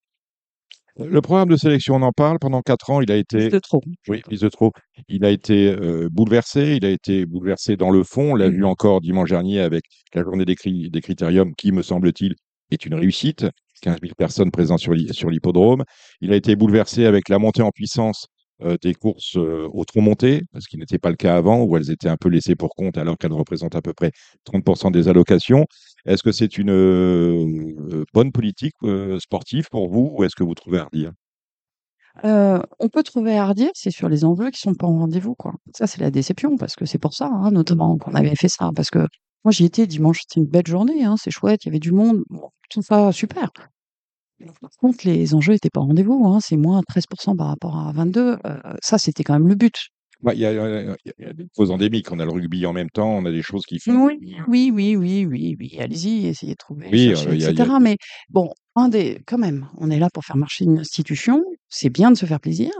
Le 0.99 1.21
programme 1.21 1.49
de 1.49 1.57
sélection, 1.57 1.95
on 1.95 2.03
en 2.03 2.11
parle. 2.11 2.37
Pendant 2.37 2.61
quatre 2.61 2.91
ans, 2.91 3.01
il 3.01 3.11
a 3.11 3.15
été. 3.15 3.37
Piste 3.39 3.53
de 3.53 3.59
trop. 3.59 3.81
Oui, 4.07 4.21
piste 4.29 4.43
de 4.43 4.49
trop. 4.49 4.71
Il 5.07 5.25
a 5.25 5.31
été 5.31 5.67
euh, 5.67 6.09
bouleversé. 6.11 6.75
Il 6.75 6.85
a 6.85 6.91
été 6.91 7.25
bouleversé 7.25 7.75
dans 7.75 7.89
le 7.89 8.03
fond. 8.03 8.33
On 8.33 8.35
l'a 8.35 8.49
vu 8.49 8.65
encore 8.65 9.01
dimanche 9.01 9.29
dernier 9.29 9.61
avec 9.61 9.83
la 10.13 10.23
journée 10.23 10.45
des, 10.45 10.55
cri- 10.55 10.91
des 10.91 11.01
critériums, 11.01 11.55
qui, 11.55 11.71
me 11.71 11.81
semble-t-il, 11.81 12.35
est 12.71 12.85
une 12.85 12.95
réussite. 12.95 13.45
15 13.81 13.97
000 14.01 14.13
personnes 14.17 14.51
présentes 14.51 14.79
sur 14.79 14.93
l'hi- 14.93 15.13
sur 15.13 15.29
l'hippodrome. 15.29 15.83
Il 16.21 16.33
a 16.33 16.35
été 16.35 16.55
bouleversé 16.55 17.05
avec 17.05 17.29
la 17.29 17.37
montée 17.37 17.61
en 17.61 17.71
puissance 17.71 18.27
euh, 18.63 18.75
des 18.81 18.95
courses 18.95 19.37
euh, 19.37 19.67
au 19.71 19.85
tronc 19.85 20.01
monté, 20.01 20.41
ce 20.57 20.67
qui 20.67 20.77
n'était 20.77 20.97
pas 20.97 21.11
le 21.11 21.15
cas 21.15 21.37
avant, 21.37 21.61
où 21.63 21.77
elles 21.77 21.91
étaient 21.91 22.09
un 22.09 22.17
peu 22.17 22.29
laissées 22.29 22.55
pour 22.55 22.73
compte, 22.73 22.97
alors 22.97 23.17
qu'elles 23.17 23.33
représentent 23.33 23.75
à 23.75 23.83
peu 23.83 23.93
près 23.93 24.11
30% 24.45 24.89
des 24.89 25.07
allocations. 25.07 25.65
Est-ce 26.05 26.23
que 26.23 26.31
c'est 26.31 26.57
une 26.57 26.71
euh, 26.71 28.03
bonne 28.15 28.31
politique 28.31 28.73
sportive 29.19 29.67
pour 29.69 29.89
vous, 29.89 30.11
ou 30.17 30.23
est-ce 30.23 30.35
que 30.35 30.43
vous 30.43 30.55
trouvez 30.55 30.79
à 30.79 30.89
on 32.23 32.89
peut 32.89 33.03
trouver 33.03 33.37
à 33.37 33.53
c'est 33.73 33.91
sur 33.91 34.09
les 34.09 34.25
enjeux 34.25 34.49
qui 34.49 34.59
sont 34.59 34.73
pas 34.73 34.87
au 34.87 34.97
rendez-vous, 34.97 35.35
quoi. 35.35 35.53
Ça, 35.75 35.87
c'est 35.87 36.01
la 36.01 36.11
déception, 36.11 36.57
parce 36.57 36.75
que 36.75 36.85
c'est 36.85 36.97
pour 36.97 37.13
ça, 37.13 37.29
hein, 37.31 37.51
notamment, 37.51 37.97
qu'on 37.97 38.15
avait 38.15 38.35
fait 38.35 38.49
ça. 38.49 38.71
Parce 38.75 38.89
que 38.89 39.05
moi, 39.43 39.51
j'y 39.51 39.65
étais 39.65 39.87
dimanche, 39.87 40.19
c'était 40.27 40.39
une 40.41 40.47
belle 40.47 40.67
journée, 40.67 41.03
hein, 41.03 41.15
c'est 41.17 41.31
chouette, 41.31 41.63
il 41.63 41.67
y 41.67 41.69
avait 41.69 41.79
du 41.79 41.91
monde, 41.91 42.23
bon, 42.29 42.49
tout 42.69 42.81
ça, 42.81 43.11
super. 43.11 43.51
Par 44.61 44.69
contre, 44.79 44.99
les 45.07 45.33
enjeux 45.33 45.53
étaient 45.53 45.69
pas 45.71 45.79
au 45.81 45.85
rendez-vous, 45.85 46.27
hein, 46.27 46.39
c'est 46.41 46.57
moins 46.57 46.81
13% 46.87 47.35
par 47.35 47.47
rapport 47.47 47.77
à 47.77 47.91
22. 47.91 48.37
euh, 48.45 48.57
ça, 48.83 48.97
c'était 48.97 49.23
quand 49.23 49.33
même 49.33 49.47
le 49.47 49.55
but. 49.55 49.75
Bah, 50.21 50.33
Il 50.33 50.39
y, 50.39 50.45
a, 50.45 50.51
y 50.51 50.97
y 51.19 51.33
des 51.33 51.47
causes 51.55 51.69
endémiques. 51.71 52.11
On 52.11 52.19
a 52.19 52.25
le 52.25 52.31
rugby 52.31 52.65
en 52.65 52.73
même 52.73 52.89
temps, 52.89 53.09
on 53.09 53.25
a 53.25 53.31
des 53.31 53.41
choses 53.43 53.65
qui 53.67 53.79
font. 53.79 54.05
Oui, 54.07 54.35
oui, 54.47 54.71
oui, 54.73 54.95
oui, 54.95 55.25
oui, 55.25 55.55
oui. 55.59 55.77
Allez-y, 55.79 56.25
essayez 56.27 56.53
de 56.53 56.57
trouver, 56.57 56.89
Oui, 56.91 57.07
chercher, 57.09 57.29
euh, 57.29 57.35
y 57.35 57.45
a- 57.45 57.49
etc. 57.51 57.71
a- 57.75 57.79
Mais 57.79 57.97
bon, 58.29 58.51
un 58.75 58.89
des, 58.89 59.21
quand 59.27 59.37
même, 59.37 59.67
on 59.77 59.89
est 59.91 59.99
là 59.99 60.09
pour 60.11 60.23
faire 60.25 60.37
marcher 60.37 60.65
une 60.65 60.79
institution. 60.79 61.43
C'est 61.69 61.89
bien 61.91 62.09
de 62.11 62.17
se 62.17 62.25
faire 62.25 62.39
plaisir. 62.39 62.71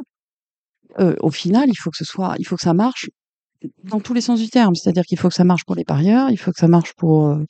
Euh, 0.99 1.15
au 1.21 1.29
final, 1.31 1.65
il 1.69 1.75
faut 1.75 1.91
que 1.91 1.97
ce 1.97 2.05
soit, 2.05 2.35
il 2.39 2.45
faut 2.47 2.55
que 2.55 2.63
ça 2.63 2.73
marche 2.73 3.09
dans 3.83 3.99
tous 3.99 4.13
les 4.13 4.21
sens 4.21 4.39
du 4.39 4.49
terme. 4.49 4.75
C'est-à-dire 4.75 5.03
qu'il 5.03 5.17
faut 5.17 5.29
que 5.29 5.33
ça 5.33 5.43
marche 5.43 5.65
pour 5.65 5.75
les 5.75 5.83
parieurs, 5.83 6.29
il 6.29 6.37
faut 6.37 6.51
que 6.51 6.59
ça 6.59 6.67
marche 6.67 6.93
pour, 6.93 7.27
euh, 7.27 7.43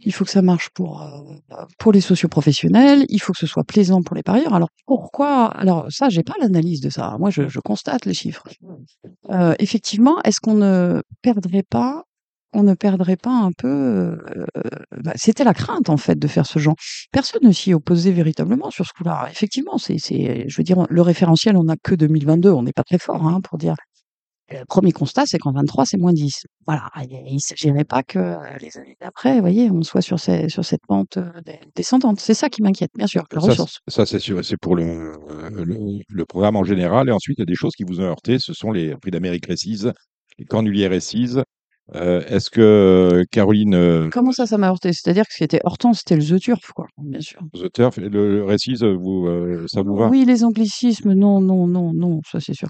il 0.00 0.12
faut 0.12 0.24
que 0.24 0.30
ça 0.30 0.42
marche 0.42 0.70
pour, 0.70 1.02
euh, 1.02 1.64
pour 1.78 1.92
les 1.92 2.00
socioprofessionnels, 2.00 3.04
il 3.08 3.20
faut 3.20 3.32
que 3.32 3.38
ce 3.38 3.46
soit 3.46 3.64
plaisant 3.64 4.02
pour 4.02 4.16
les 4.16 4.22
parieurs. 4.22 4.54
Alors 4.54 4.70
pourquoi? 4.86 5.46
Alors 5.46 5.86
ça, 5.90 6.08
j'ai 6.08 6.22
pas 6.22 6.34
l'analyse 6.40 6.80
de 6.80 6.90
ça. 6.90 7.16
Moi, 7.18 7.30
je, 7.30 7.58
constate 7.60 8.06
les 8.06 8.14
chiffres. 8.14 8.44
Euh, 9.30 9.54
effectivement, 9.58 10.20
est-ce 10.22 10.40
qu'on 10.40 10.54
ne 10.54 11.02
perdrait 11.22 11.62
pas, 11.62 12.04
on 12.52 12.62
ne 12.62 12.74
perdrait 12.74 13.16
pas 13.16 13.30
un 13.30 13.52
peu 13.52 14.18
bah, 15.04 15.12
C'était 15.14 15.44
la 15.44 15.54
crainte 15.54 15.88
en 15.90 15.96
fait 15.96 16.18
de 16.18 16.26
faire 16.26 16.46
ce 16.46 16.58
genre. 16.58 16.74
Personne 17.12 17.42
ne 17.44 17.52
s'y 17.52 17.74
opposait 17.74 18.12
véritablement 18.12 18.70
sur 18.70 18.86
ce 18.86 18.92
coup-là. 18.92 19.28
Effectivement, 19.30 19.78
c'est, 19.78 19.98
je 19.98 20.56
veux 20.56 20.64
dire, 20.64 20.84
le 20.88 21.02
référentiel, 21.02 21.56
on 21.56 21.64
n'a 21.64 21.76
que 21.76 21.94
2022. 21.94 22.50
On 22.50 22.62
n'est 22.62 22.72
pas 22.72 22.84
très 22.84 22.98
fort 22.98 23.26
hein, 23.26 23.40
pour 23.42 23.58
dire. 23.58 23.76
Le 24.50 24.64
premier 24.66 24.90
constat, 24.92 25.24
c'est 25.26 25.38
qu'en 25.38 25.52
23, 25.52 25.86
c'est 25.86 25.96
moins 25.96 26.12
10. 26.12 26.44
Voilà. 26.66 26.88
Il 27.08 27.34
ne 27.34 27.38
s'agirait 27.38 27.84
pas 27.84 28.02
que 28.02 28.18
euh, 28.18 28.36
les 28.60 28.76
années 28.78 28.96
d'après, 29.00 29.34
vous 29.34 29.40
voyez, 29.40 29.70
on 29.70 29.82
soit 29.82 30.00
sur, 30.02 30.18
ces, 30.18 30.48
sur 30.48 30.64
cette 30.64 30.80
pente 30.88 31.18
euh, 31.18 31.30
descendante. 31.76 32.18
C'est 32.20 32.34
ça 32.34 32.48
qui 32.48 32.60
m'inquiète, 32.62 32.90
bien 32.96 33.06
sûr, 33.06 33.22
la 33.32 33.40
Ça, 33.40 33.46
ressource. 33.48 33.78
c'est- 33.86 33.94
ça, 33.94 34.06
c'est 34.06 34.18
sûr, 34.18 34.44
c'est 34.44 34.56
pour 34.60 34.74
le, 34.74 34.82
euh, 34.84 35.64
le, 35.64 35.76
le 36.08 36.24
programme 36.24 36.56
en 36.56 36.64
général. 36.64 37.08
Et 37.08 37.12
ensuite, 37.12 37.38
il 37.38 37.42
y 37.42 37.44
a 37.44 37.46
des 37.46 37.54
choses 37.54 37.72
qui 37.76 37.84
vous 37.84 38.00
ont 38.00 38.04
heurté. 38.04 38.38
Ce 38.40 38.52
sont 38.52 38.72
les 38.72 38.96
prix 38.96 39.10
d'Amérique 39.12 39.46
Récise, 39.46 39.92
les 40.38 40.44
cornuliers 40.44 40.88
Récise. 40.88 41.42
Euh, 41.94 42.20
Est-ce 42.28 42.50
que 42.50 43.24
Caroline 43.32 44.10
Comment 44.12 44.30
ça, 44.32 44.46
ça 44.46 44.58
m'a 44.58 44.68
heurté? 44.68 44.92
C'est-à-dire 44.92 45.24
que 45.26 45.32
ce 45.32 45.38
qui 45.38 45.44
était 45.44 45.60
heurtant, 45.64 45.92
c'était 45.92 46.16
le 46.16 46.24
The 46.24 46.40
Turf, 46.40 46.70
quoi, 46.74 46.86
bien 46.98 47.20
sûr. 47.20 47.40
The 47.54 47.70
Turf, 47.72 47.96
le, 47.98 48.08
le 48.08 48.44
Récise, 48.44 48.82
vous, 48.84 49.26
euh, 49.26 49.64
ça 49.68 49.82
vous 49.82 49.96
va? 49.96 50.08
Oui, 50.08 50.24
les 50.24 50.44
anglicismes, 50.44 51.12
non, 51.14 51.40
non, 51.40 51.66
non, 51.66 51.92
non, 51.92 52.20
ça 52.30 52.38
c'est 52.40 52.54
sûr. 52.54 52.68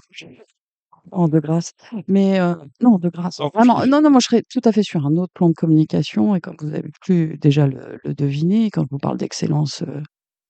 Oh, 1.11 1.27
de 1.27 1.39
grâce. 1.39 1.73
Mais 2.07 2.39
euh, 2.39 2.55
non, 2.81 2.97
de 2.97 3.09
grâce. 3.09 3.39
Vraiment. 3.53 3.85
Non, 3.85 4.01
non, 4.01 4.09
moi, 4.09 4.19
je 4.21 4.27
serais 4.27 4.43
tout 4.49 4.61
à 4.63 4.71
fait 4.71 4.83
sur 4.83 5.05
un 5.05 5.17
autre 5.17 5.33
plan 5.33 5.49
de 5.49 5.53
communication. 5.53 6.35
Et 6.35 6.39
comme 6.39 6.55
vous 6.59 6.73
avez 6.73 6.89
pu 7.01 7.37
déjà 7.37 7.67
le, 7.67 7.99
le 8.03 8.13
deviner, 8.13 8.69
quand 8.71 8.83
je 8.83 8.87
vous 8.91 8.97
parle 8.97 9.17
d'excellence 9.17 9.81
euh, 9.81 10.01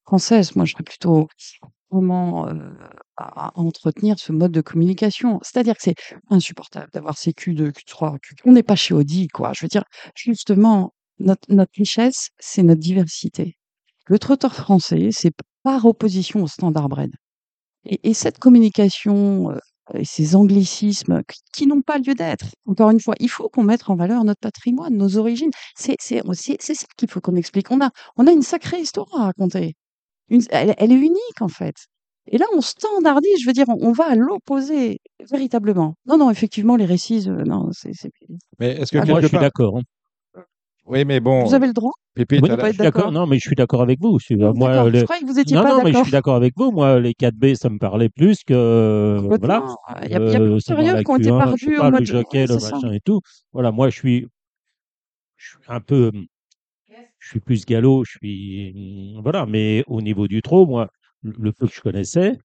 française, 0.06 0.56
moi, 0.56 0.66
je 0.66 0.74
serais 0.74 0.84
plutôt 0.84 1.28
vraiment 1.90 2.48
euh, 2.48 2.54
à, 3.18 3.48
à 3.48 3.52
entretenir 3.56 4.20
ce 4.20 4.32
mode 4.32 4.52
de 4.52 4.62
communication. 4.62 5.40
C'est-à-dire 5.42 5.76
que 5.76 5.82
c'est 5.82 5.96
insupportable 6.30 6.90
d'avoir 6.94 7.18
ces 7.18 7.32
Q2, 7.32 7.72
Q3, 7.72 8.18
Q4. 8.20 8.42
On 8.46 8.52
n'est 8.52 8.64
pas 8.64 8.76
chez 8.76 8.94
Audi, 8.94 9.28
quoi. 9.28 9.54
Je 9.54 9.66
veux 9.66 9.70
dire, 9.70 9.84
justement, 10.16 10.94
notre, 11.18 11.52
notre 11.52 11.72
richesse, 11.76 12.30
c'est 12.40 12.62
notre 12.64 12.82
diversité. 12.82 13.58
Le 14.06 14.20
trotteur 14.20 14.54
français, 14.54 15.10
c'est 15.12 15.34
par 15.64 15.86
opposition 15.86 16.44
au 16.44 16.48
standard 16.48 16.88
bread. 16.88 17.12
Et, 17.86 18.10
et 18.10 18.14
cette 18.14 18.38
communication 18.38 19.56
et 19.96 20.06
ces 20.06 20.36
anglicismes 20.36 21.22
qui, 21.28 21.40
qui 21.54 21.68
n'ont 21.68 21.82
pas 21.82 21.98
lieu 21.98 22.14
d'être, 22.14 22.46
encore 22.66 22.90
une 22.92 23.00
fois, 23.00 23.16
il 23.20 23.30
faut 23.30 23.50
qu'on 23.50 23.64
mette 23.64 23.90
en 23.90 23.96
valeur 23.96 24.24
notre 24.24 24.40
patrimoine, 24.40 24.96
nos 24.96 25.18
origines. 25.18 25.52
C'est 25.76 25.96
c'est- 26.00 26.22
c'est- 26.34 26.58
c'est 26.62 26.74
ça 26.76 26.86
qu'il 26.98 27.10
faut 27.10 27.22
qu'on 27.22 27.36
explique. 27.36 27.72
On 27.72 27.82
a, 27.82 27.90
on 28.18 28.28
a 28.28 28.32
une 28.32 28.42
sacrée 28.42 28.80
histoire 28.80 29.08
à 29.16 29.26
raconter. 29.26 29.76
Une- 30.30 30.44
elle, 30.52 30.74
elle 30.78 30.92
est 30.92 30.96
unique, 30.96 31.42
en 31.42 31.48
fait. 31.50 31.76
Et 32.28 32.38
là, 32.38 32.46
on 32.56 32.62
standardise, 32.62 33.42
je 33.42 33.48
veux 33.48 33.54
dire, 33.54 33.66
on, 33.68 33.78
on 33.82 33.92
va 33.92 34.06
à 34.10 34.16
l'opposé, 34.16 35.00
véritablement. 35.30 35.96
Non, 36.06 36.18
non, 36.18 36.30
effectivement, 36.30 36.76
les 36.76 36.86
récits, 36.86 37.26
euh, 37.28 37.44
non, 37.44 37.70
c'est. 37.72 37.94
c'est- 37.94 38.12
Mais 38.60 38.78
est-ce 38.78 38.92
que 38.92 39.00
Ah, 39.00 39.06
Moi, 39.06 39.22
je 39.22 39.28
suis 39.28 39.38
d'accord. 39.40 39.78
hein. 39.78 39.82
Oui, 40.92 41.06
mais 41.06 41.22
bon, 41.22 41.46
Vous 41.46 41.54
avez 41.54 41.68
le 41.68 41.74
droit 41.74 41.94
Pépé, 42.14 42.40
Oui, 42.42 42.50
t'as 42.50 42.58
pas 42.58 42.64
la- 42.64 42.68
être 42.68 42.74
je 42.74 42.78
suis 42.80 42.84
d'accord. 42.84 43.02
d'accord. 43.04 43.12
Non, 43.14 43.26
mais 43.26 43.38
je 43.38 43.48
suis 43.48 43.56
d'accord 43.56 43.82
avec 43.82 44.00
vous. 44.02 44.20
Je 44.20 44.34
moi, 44.36 44.52
D'accord. 44.52 44.92
Je 44.94 45.04
croyais 45.06 45.22
que 45.22 45.28
vous 45.28 45.40
étiez 45.40 45.56
Non, 45.56 45.64
pas 45.64 45.70
non, 45.70 45.78
mais 45.78 45.84
je 45.84 45.88
d'accord. 45.88 46.04
suis 46.04 46.12
d'accord 46.12 46.36
avec 46.36 46.54
vous. 46.58 46.72
Moi, 46.72 47.00
les 47.00 47.14
4B, 47.14 47.56
ça 47.56 47.70
me 47.70 47.80
parlait 47.80 48.10
plus 48.10 48.44
que. 48.46 49.18
Voilà. 49.40 49.64
Il 50.04 50.12
y 50.12 50.16
a, 50.16 50.20
y 50.20 50.36
a 50.36 50.40
Euh, 50.40 50.56
de 50.56 50.60
c'est 50.60 50.72
dans 50.74 50.78
périodes 50.80 50.96
la 50.98 51.04
qui 51.06 51.12
ont 51.12 51.16
été 51.16 51.30
Q1, 51.30 51.56
je 51.56 51.66
sais 51.66 51.72
perdues 51.72 51.78
au 51.80 51.84
mois 51.90 52.00
de 52.02 52.06
jockey, 52.06 52.48
le 52.48 52.60
ça. 52.60 52.72
machin 52.76 52.92
et 52.94 53.00
tout. 53.00 53.22
Voilà, 53.54 53.72
moi, 53.72 53.90
je 53.90 53.96
suis, 53.96 54.28
je 55.38 55.50
suis 55.52 55.58
un 55.70 55.80
peu, 55.80 56.12
je 57.20 57.30
suis 57.30 57.40
plus 57.40 57.66
galop, 57.66 58.04
je 58.04 58.12
suis, 58.18 59.16
voilà, 59.22 59.46
mais 59.46 59.84
au 59.88 60.02
niveau 60.02 60.28
du 60.28 60.42
trot, 60.42 60.66
moi, 60.66 60.90
le 61.24 61.34
le 61.40 61.52
peu 61.54 61.68
que 61.68 61.74
je 61.74 61.82
connaissais, 61.82 62.38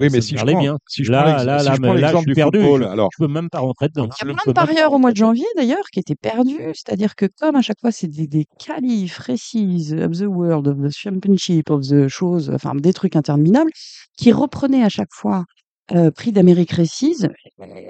Oui, 0.00 0.10
ça 0.10 0.16
mais 0.16 0.20
si 0.20 0.36
je 0.36 0.44
prends, 0.44 0.60
bien. 0.60 0.78
si 0.86 1.04
je 1.04 1.10
Là, 1.12 1.22
prends 1.22 1.42
là, 1.44 1.58
si 1.58 1.66
là, 1.66 1.74
je 1.74 1.80
prends 1.80 1.94
là, 1.94 2.12
je 2.12 2.16
suis 2.16 2.26
du 2.26 2.34
perdu. 2.34 2.58
football, 2.60 2.82
Je, 2.82 2.86
alors, 2.88 3.10
je 3.12 3.16
peux 3.24 3.28
même 3.32 3.48
pas 3.50 3.60
rentrer 3.60 3.88
dedans. 3.88 4.08
Il 4.08 4.18
y 4.18 4.22
a 4.22 4.26
plein 4.26 4.44
de 4.46 4.52
parieurs 4.52 4.92
au 4.92 4.98
mois 4.98 5.12
de 5.12 5.16
janvier 5.16 5.46
d'ailleurs 5.56 5.84
qui 5.92 6.00
étaient 6.00 6.14
perdus, 6.16 6.60
c'est-à-dire 6.74 7.14
que 7.16 7.26
comme 7.40 7.56
à 7.56 7.62
chaque 7.62 7.80
fois 7.80 7.90
c'est 7.92 8.08
des, 8.08 8.26
des 8.26 8.46
qualifs, 8.58 9.18
récises 9.18 9.94
of 9.94 10.12
the 10.18 10.26
world, 10.26 10.68
of 10.68 10.78
the 10.78 10.90
championship, 10.94 11.70
of 11.70 11.82
the 11.88 12.08
choses, 12.08 12.50
enfin 12.54 12.74
des 12.74 12.92
trucs 12.92 13.16
interminables, 13.16 13.70
qui 14.18 14.32
reprenaient 14.32 14.84
à 14.84 14.88
chaque 14.88 15.12
fois 15.12 15.44
prix 16.14 16.32
d'Amérique 16.32 16.72
récise. 16.72 17.28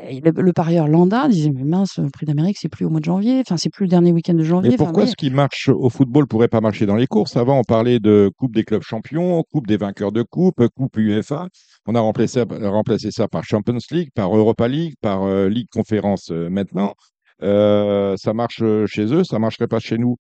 Et 0.09 0.21
Le, 0.21 0.31
le 0.31 0.53
parieur 0.53 0.87
lambda 0.89 1.29
disait 1.29 1.51
mais 1.51 1.65
mince, 1.65 1.99
le 1.99 2.11
prix 2.11 2.27
d'Amérique 2.27 2.59
c'est 2.61 2.69
plus 2.69 2.85
au 2.85 2.91
mois 2.91 3.01
de 3.01 3.05
janvier, 3.05 3.41
enfin 3.41 3.57
c'est 3.57 3.71
plus 3.71 3.85
le 3.85 3.91
dernier 3.91 4.13
week-end 4.13 4.35
de 4.35 4.45
janvier. 4.45 4.71
mais 4.71 4.75
Enfin, 4.77 4.85
pourquoi 4.85 5.05
vous 5.05 5.11
ce 5.11 5.17
qui 5.17 5.31
marche 5.31 5.69
au 5.69 5.89
football 5.91 6.27
pourrait 6.27 6.49
pas 6.49 6.61
marcher 6.61 6.87
dans 6.87 6.97
les 6.97 7.07
courses? 7.07 7.37
Avant, 7.37 7.59
on 7.59 7.65
parlait 7.65 7.99
de 7.99 8.31
Coupe 8.39 8.55
des 8.55 8.65
clubs 8.65 8.83
champions, 8.83 9.43
Coupe 9.51 9.67
des 9.67 9.77
vainqueurs 9.77 10.13
de 10.13 10.23
Coupe, 10.23 10.67
Coupe 10.77 10.97
UEFA. 10.97 11.49
On 11.87 11.95
a 11.95 12.01
remplacé, 12.01 12.43
remplacé 12.43 13.11
ça 13.11 13.29
par 13.29 13.45
Champions 13.45 13.79
League, 13.91 14.11
par 14.15 14.37
Europa 14.37 14.69
League, 14.69 14.95
par 15.01 15.23
euh, 15.25 15.49
Ligue 15.49 15.69
Conférence 15.73 16.31
maintenant. 16.31 16.95
Ça 17.41 18.33
marche 18.35 18.63
chez 18.87 19.13
eux, 19.13 19.25
ça 19.25 19.39
marcherait 19.39 19.69
pas 19.69 19.79
chez 19.79 19.99
nous. 19.99 20.17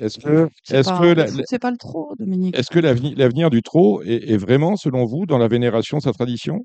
Est-ce 0.00 0.18
que, 0.18 0.48
c'est 0.64 0.78
est-ce 0.78 0.88
pas, 0.88 1.02
le 1.02 1.14
la- 1.14 1.26
foot, 1.26 1.42
c'est 1.46 1.58
pas 1.58 1.70
le 1.70 1.76
trop, 1.76 2.14
Dominique. 2.18 2.56
est-ce 2.58 2.70
que 2.70 2.78
l'avenir, 2.78 3.12
l'avenir 3.16 3.50
du 3.50 3.62
trot 3.62 4.02
est, 4.02 4.30
est 4.30 4.38
vraiment, 4.38 4.76
selon 4.76 5.04
vous, 5.04 5.26
dans 5.26 5.36
la 5.38 5.48
vénération 5.48 5.98
de 5.98 6.02
sa 6.02 6.12
tradition? 6.12 6.64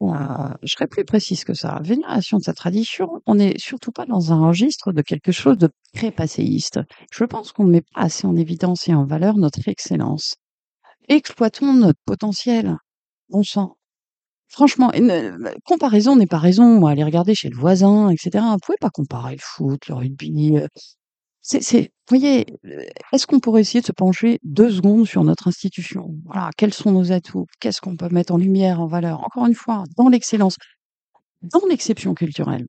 Je 0.00 0.72
serais 0.72 0.86
plus 0.86 1.04
précise 1.04 1.44
que 1.44 1.54
ça. 1.54 1.80
Vénération 1.82 2.38
de 2.38 2.42
sa 2.42 2.52
tradition, 2.52 3.22
on 3.26 3.36
n'est 3.36 3.58
surtout 3.58 3.92
pas 3.92 4.06
dans 4.06 4.32
un 4.32 4.46
registre 4.46 4.92
de 4.92 5.02
quelque 5.02 5.32
chose 5.32 5.58
de 5.58 5.70
très 5.94 6.10
passéiste. 6.10 6.80
Je 7.10 7.24
pense 7.24 7.52
qu'on 7.52 7.64
ne 7.64 7.72
met 7.72 7.80
pas 7.82 8.02
assez 8.02 8.26
en 8.26 8.36
évidence 8.36 8.88
et 8.88 8.94
en 8.94 9.04
valeur 9.04 9.36
notre 9.36 9.66
excellence. 9.68 10.36
Exploitons 11.08 11.72
notre 11.72 12.00
potentiel. 12.04 12.76
Bon 13.30 13.42
sang. 13.42 13.76
Franchement, 14.48 14.92
euh, 14.94 15.52
comparaison 15.64 16.16
n'est 16.16 16.26
pas 16.26 16.38
raison. 16.38 16.78
Moi, 16.78 16.90
aller 16.90 17.04
regarder 17.04 17.34
chez 17.34 17.48
le 17.48 17.56
voisin, 17.56 18.10
etc. 18.10 18.44
Vous 18.52 18.58
pouvez 18.64 18.78
pas 18.80 18.90
comparer 18.90 19.34
le 19.34 19.40
foot, 19.40 19.88
le 19.88 19.94
rugby. 19.94 20.58
Vous 21.52 21.88
voyez, 22.08 22.46
euh, 22.64 22.82
est-ce 23.12 23.26
qu'on 23.26 23.40
pourrait 23.40 23.60
essayer 23.60 23.80
de 23.80 23.86
se 23.86 23.92
pencher 23.92 24.38
deux 24.42 24.70
secondes 24.70 25.06
sur 25.06 25.22
notre 25.24 25.48
institution? 25.48 26.14
Voilà, 26.24 26.50
quels 26.56 26.74
sont 26.74 26.92
nos 26.92 27.12
atouts? 27.12 27.46
Qu'est-ce 27.60 27.80
qu'on 27.80 27.96
peut 27.96 28.08
mettre 28.10 28.34
en 28.34 28.36
lumière, 28.36 28.80
en 28.80 28.86
valeur? 28.86 29.24
Encore 29.24 29.46
une 29.46 29.54
fois, 29.54 29.84
dans 29.96 30.08
l'excellence, 30.08 30.56
dans 31.42 31.62
l'exception 31.68 32.14
culturelle. 32.14 32.66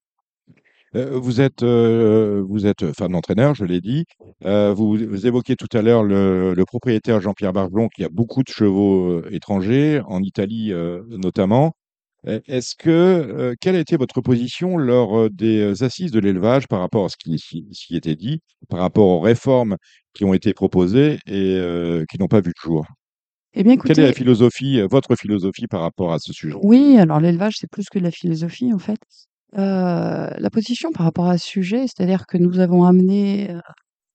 Euh, 0.96 1.20
Vous 1.20 1.42
êtes, 1.42 1.64
euh, 1.64 2.44
vous 2.48 2.60
femme 2.98 3.12
d'entraîneur, 3.12 3.56
je 3.56 3.66
l'ai 3.66 3.82
dit. 3.82 4.06
Vous, 4.42 4.96
vous 4.96 5.28
évoquiez 5.28 5.56
tout 5.56 5.76
à 5.78 5.82
l'heure 5.82 6.04
le, 6.04 6.54
le 6.54 6.66
propriétaire 6.66 7.20
Jean-Pierre 7.20 7.54
Bargelon 7.54 7.90
qui 7.94 8.04
a 8.04 8.10
beaucoup 8.10 8.44
de 8.44 8.50
chevaux 8.50 9.24
étrangers, 9.30 10.02
en 10.06 10.22
Italie 10.22 10.72
notamment. 11.10 11.74
Est-ce 12.26 12.76
que, 12.76 12.90
euh, 12.90 13.54
quelle 13.62 13.76
a 13.76 13.80
été 13.80 13.96
votre 13.96 14.22
position 14.22 14.78
lors 14.78 15.30
des 15.30 15.84
assises 15.84 16.12
de 16.12 16.20
l'élevage 16.20 16.68
par 16.68 16.80
rapport 16.80 17.06
à 17.06 17.10
ce 17.10 17.16
qui, 17.18 17.38
qui 17.72 17.96
était 17.96 18.16
dit, 18.16 18.42
par 18.70 18.80
rapport 18.80 19.08
aux 19.08 19.20
réformes 19.20 19.78
qui 20.14 20.26
ont 20.26 20.34
été 20.34 20.54
proposées 20.54 21.20
et 21.26 21.56
euh, 21.56 22.04
qui 22.10 22.18
n'ont 22.18 22.28
pas 22.28 22.42
vu 22.42 22.52
le 22.56 22.62
jour? 22.62 22.86
Eh 23.54 23.64
bien, 23.64 23.78
Quelle 23.78 24.00
est 24.00 24.08
la 24.08 24.14
philosophie, 24.14 24.82
votre 24.82 25.16
philosophie 25.16 25.68
par 25.68 25.82
rapport 25.82 26.12
à 26.12 26.20
ce 26.20 26.34
sujet? 26.34 26.58
Oui, 26.62 26.98
alors 26.98 27.20
l'élevage, 27.20 27.56
c'est 27.58 27.70
plus 27.70 27.88
que 27.90 27.98
de 27.98 28.04
la 28.04 28.12
philosophie, 28.12 28.74
en 28.74 28.80
fait. 28.80 28.98
Euh, 29.58 30.30
la 30.38 30.50
position 30.50 30.92
par 30.92 31.06
rapport 31.06 31.28
à 31.28 31.38
ce 31.38 31.48
sujet, 31.48 31.86
c'est-à-dire 31.88 32.26
que 32.28 32.38
nous 32.38 32.60
avons 32.60 32.84
amené 32.84 33.56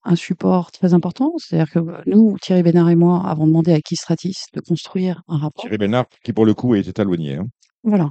un 0.05 0.17
support 0.17 0.71
très 0.73 0.95
important, 0.95 1.33
c'est-à-dire 1.39 1.71
que 1.73 1.81
nous, 2.07 2.37
Thierry 2.43 2.63
Bénard 2.63 2.91
et 2.91 2.97
moi, 2.97 3.27
avons 3.27 3.47
demandé 3.47 3.73
à 3.73 3.81
Kistratis 3.81 4.35
de 4.55 4.61
construire 4.61 5.23
un 5.29 5.39
rapport. 5.39 5.63
Thierry 5.63 5.79
Bénard, 5.79 6.07
qui 6.25 6.33
pour 6.33 6.45
le 6.45 6.55
coup 6.55 6.75
était 6.75 6.93
talonnier. 6.93 7.37
hein. 7.37 7.47
Voilà. 7.85 8.11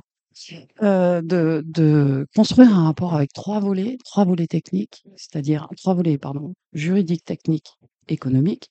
Euh, 0.82 1.22
de, 1.22 1.62
de 1.66 2.26
construire 2.36 2.76
un 2.78 2.86
rapport 2.86 3.14
avec 3.14 3.32
trois 3.34 3.60
volets, 3.60 3.98
trois 4.04 4.26
volets 4.26 4.48
techniques, 4.48 5.04
c'est-à-dire 5.18 5.68
trois 5.78 5.94
volets, 5.94 6.18
pardon, 6.18 6.54
juridiques, 6.74 7.26
techniques, 7.26 7.74
économiques. 8.08 8.70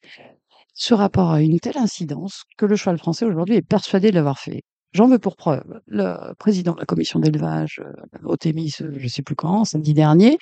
Ce 0.74 0.94
rapport 0.94 1.30
a 1.30 1.42
une 1.42 1.60
telle 1.60 1.76
incidence 1.78 2.44
que 2.56 2.66
le 2.66 2.76
cheval 2.76 2.98
français 2.98 3.26
aujourd'hui 3.26 3.56
est 3.56 3.62
persuadé 3.62 4.10
de 4.10 4.16
l'avoir 4.16 4.38
fait. 4.38 4.62
J'en 4.92 5.06
veux 5.06 5.18
pour 5.20 5.36
preuve 5.36 5.80
le 5.86 6.32
président 6.38 6.74
de 6.74 6.80
la 6.80 6.86
commission 6.86 7.20
d'élevage 7.20 7.80
euh, 7.84 7.92
euh, 8.26 8.36
je 8.42 9.02
ne 9.02 9.08
sais 9.08 9.22
plus 9.22 9.36
quand, 9.36 9.64
samedi 9.64 9.94
dernier, 9.94 10.36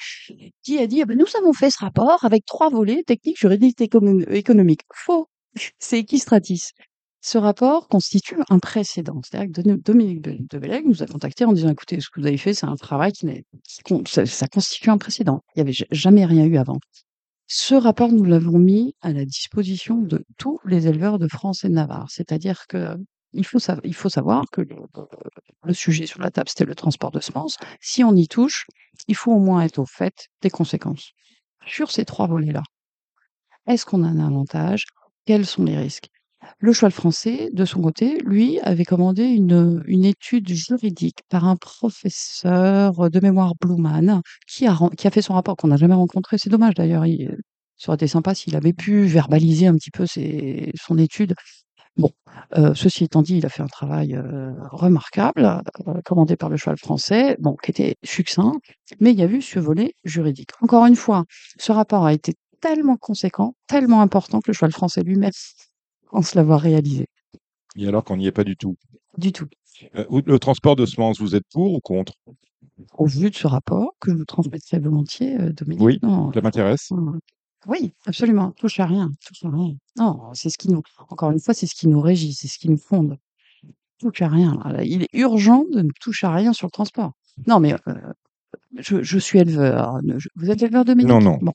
qui 0.63 0.79
a 0.79 0.87
dit 0.87 1.03
Ah 1.03 1.07
ben, 1.07 1.19
nous 1.19 1.27
avons 1.39 1.53
fait 1.53 1.71
ce 1.71 1.79
rapport 1.81 2.25
avec 2.25 2.47
trois 2.47 2.71
volets 2.71 3.03
techniques, 3.05 3.39
juridiques, 3.39 3.81
écono- 3.81 4.29
économiques. 4.31 4.83
Faux. 4.95 5.29
C'est 5.79 5.99
Equistratis. 5.99 6.71
Ce 7.31 7.37
rapport 7.37 7.89
constitue 7.89 8.39
un 8.49 8.59
précédent. 8.59 9.21
C'est-à-dire 9.23 9.53
que 9.53 9.61
Dom- 9.61 9.77
Dominique 9.85 10.23
de 10.23 10.59
Bellègue 10.59 10.87
nous 10.87 11.03
a 11.03 11.07
contactés 11.07 11.45
en 11.45 11.53
disant 11.53 11.69
écoutez, 11.69 12.01
ce 12.01 12.09
que 12.09 12.21
vous 12.21 12.27
avez 12.27 12.39
fait, 12.39 12.55
c'est 12.55 12.65
un 12.65 12.75
travail 12.77 13.13
qui 13.13 13.27
ça, 14.07 14.25
ça 14.25 14.49
constitue 14.49 14.89
un 14.89 14.97
précédent. 14.97 15.43
Il 15.55 15.59
n'y 15.59 15.69
avait 15.69 15.87
jamais 15.91 16.25
rien 16.25 16.47
eu 16.47 16.57
avant. 16.57 16.79
Ce 17.47 17.75
rapport, 17.75 18.11
nous 18.11 18.25
l'avons 18.25 18.59
mis 18.59 18.95
à 19.03 19.13
la 19.13 19.27
disposition 19.27 19.97
de 19.99 20.25
tous 20.39 20.59
les 20.65 20.87
éleveurs 20.87 21.19
de 21.19 21.29
France 21.29 21.65
et 21.65 21.69
de 21.69 21.75
Navarre. 21.75 22.11
C'est-à-dire 22.11 22.67
que 22.67 22.97
il 23.35 23.45
faut 23.45 23.59
savoir 23.59 24.47
que 24.51 24.63
le, 24.63 24.77
le 25.65 25.75
sujet 25.75 26.07
sur 26.07 26.23
la 26.23 26.31
table, 26.31 26.49
c'était 26.49 26.65
le 26.65 26.75
transport 26.75 27.11
de 27.11 27.21
semences. 27.21 27.59
Si 27.79 28.03
on 28.05 28.15
y 28.17 28.27
touche, 28.27 28.65
il 29.07 29.17
faut 29.17 29.33
au 29.33 29.39
moins 29.39 29.61
être 29.61 29.81
au 29.81 29.87
fait 29.87 30.29
des 30.41 30.49
conséquences. 30.49 31.11
Sur 31.67 31.91
ces 31.91 32.07
trois 32.07 32.27
volets-là, 32.27 32.63
est-ce 33.67 33.85
qu'on 33.85 34.03
a 34.03 34.09
un 34.09 34.27
avantage? 34.27 34.85
Quels 35.27 35.45
sont 35.45 35.65
les 35.65 35.77
risques? 35.77 36.09
Le 36.61 36.73
cheval 36.73 36.93
français, 36.93 37.51
de 37.53 37.65
son 37.65 37.81
côté, 37.81 38.19
lui, 38.25 38.61
avait 38.61 38.85
commandé 38.85 39.25
une, 39.25 40.05
étude 40.05 40.49
juridique 40.49 41.19
par 41.29 41.47
un 41.47 41.57
professeur 41.57 43.11
de 43.11 43.21
mémoire 43.21 43.55
Bluman 43.61 44.23
qui 44.47 44.67
a, 44.67 44.77
qui 44.97 45.07
a 45.07 45.11
fait 45.11 45.23
son 45.23 45.35
rapport 45.35 45.57
qu'on 45.57 45.69
n'a 45.69 45.77
jamais 45.77 45.95
rencontré. 45.95 46.39
C'est 46.39 46.51
dommage 46.51 46.75
d'ailleurs. 46.75 47.07
Il, 47.07 47.37
ça 47.79 47.91
aurait 47.91 47.97
été 47.97 48.09
sympa 48.09 48.35
s'il 48.35 48.57
avait 48.57 48.73
pu 48.73 49.05
verbaliser 49.05 49.67
un 49.69 49.75
petit 49.75 49.91
peu 49.91 50.05
son 50.07 50.99
étude. 50.99 51.35
Bon, 51.97 52.11
euh, 52.57 52.75
ceci 52.75 53.05
étant 53.05 53.23
dit, 53.23 53.39
il 53.39 53.47
a 53.47 53.49
fait 53.49 53.63
un 53.63 53.67
travail 53.67 54.15
euh, 54.15 54.53
remarquable, 54.71 55.63
euh, 55.89 56.01
commandé 56.05 56.37
par 56.37 56.49
le 56.49 56.57
cheval 56.57 56.77
français, 56.79 57.37
bon, 57.41 57.57
qui 57.57 57.73
était 57.73 57.97
succinct, 58.05 58.53
mais 59.01 59.11
il 59.11 59.19
y 59.19 59.23
a 59.23 59.27
eu 59.27 59.43
ce 59.43 59.59
volet 59.59 59.95
juridique. 60.05 60.51
Encore 60.61 60.87
une 60.87 60.95
fois, 60.95 61.25
ce 61.59 61.73
rapport 61.73 62.07
a 62.07 62.13
été 62.13 62.35
tellement 62.61 62.97
conséquent, 62.97 63.55
tellement 63.67 64.01
important 64.01 64.41
que 64.41 64.51
le 64.51 64.55
cheval 64.55 64.73
français 64.73 65.03
lui-même 65.03 65.33
pense 66.11 66.35
l'avoir 66.35 66.61
réalisé. 66.61 67.07
Et 67.77 67.87
alors 67.87 68.05
qu'on 68.05 68.17
n'y 68.17 68.27
est 68.27 68.33
pas 68.33 68.45
du 68.45 68.57
tout? 68.57 68.77
Du 69.17 69.33
tout. 69.33 69.47
Euh, 69.95 70.05
le 70.27 70.39
transport 70.39 70.75
de 70.77 70.87
semences, 70.87 71.21
vous 71.21 71.35
êtes 71.37 71.45
pour 71.53 71.73
ou 71.73 71.81
contre? 71.81 72.15
Au 72.97 73.07
vu 73.07 73.31
de 73.31 73.35
ce 73.37 73.47
rapport, 73.47 73.93
que 74.01 74.11
je 74.13 74.17
vous 74.17 74.25
transmettrai 74.25 74.79
volontiers, 74.79 75.37
euh, 75.41 75.53
Dominique. 75.53 75.83
Oui, 75.83 75.99
non, 76.03 76.33
ça 76.33 76.41
m'intéresse. 76.41 76.91
Oui, 77.67 77.93
absolument. 78.07 78.53
Touche 78.53 78.79
à 78.81 78.87
rien. 78.87 79.13
Touche 79.27 79.45
à 79.45 79.51
rien. 79.51 79.75
Non, 79.97 80.31
c'est 80.33 80.49
ce 80.49 80.59
qui 80.59 80.71
nous, 80.71 80.83
encore 81.09 81.31
une 81.31 81.41
fois, 81.41 81.55
c'est 81.55 81.67
ce 81.67 81.75
qui 81.75 81.89
nous 81.89 82.01
régit, 82.01 82.33
c'est 82.35 82.49
ce 82.49 82.59
qui 82.59 82.69
nous 82.71 82.79
fonde. 82.79 83.17
touche 83.99 84.23
à 84.23 84.29
rien. 84.29 84.57
Il 84.85 85.03
est 85.03 85.09
urgent 85.13 85.65
de 85.73 85.83
ne 85.83 85.91
toucher 86.01 86.27
à 86.29 86.33
rien 86.35 86.53
sur 86.53 86.67
le 86.69 86.71
transport. 86.71 87.13
Non, 87.47 87.59
mais 87.61 87.75
euh, 87.75 87.95
je, 88.79 89.03
je 89.03 89.19
suis 89.19 89.39
éleveur. 89.41 90.01
Je- 90.19 90.29
Vous 90.37 90.51
êtes 90.51 90.63
éleveur 90.63 90.85
de 90.85 90.95
Non, 90.95 91.21
non. 91.21 91.39
Bon. 91.43 91.53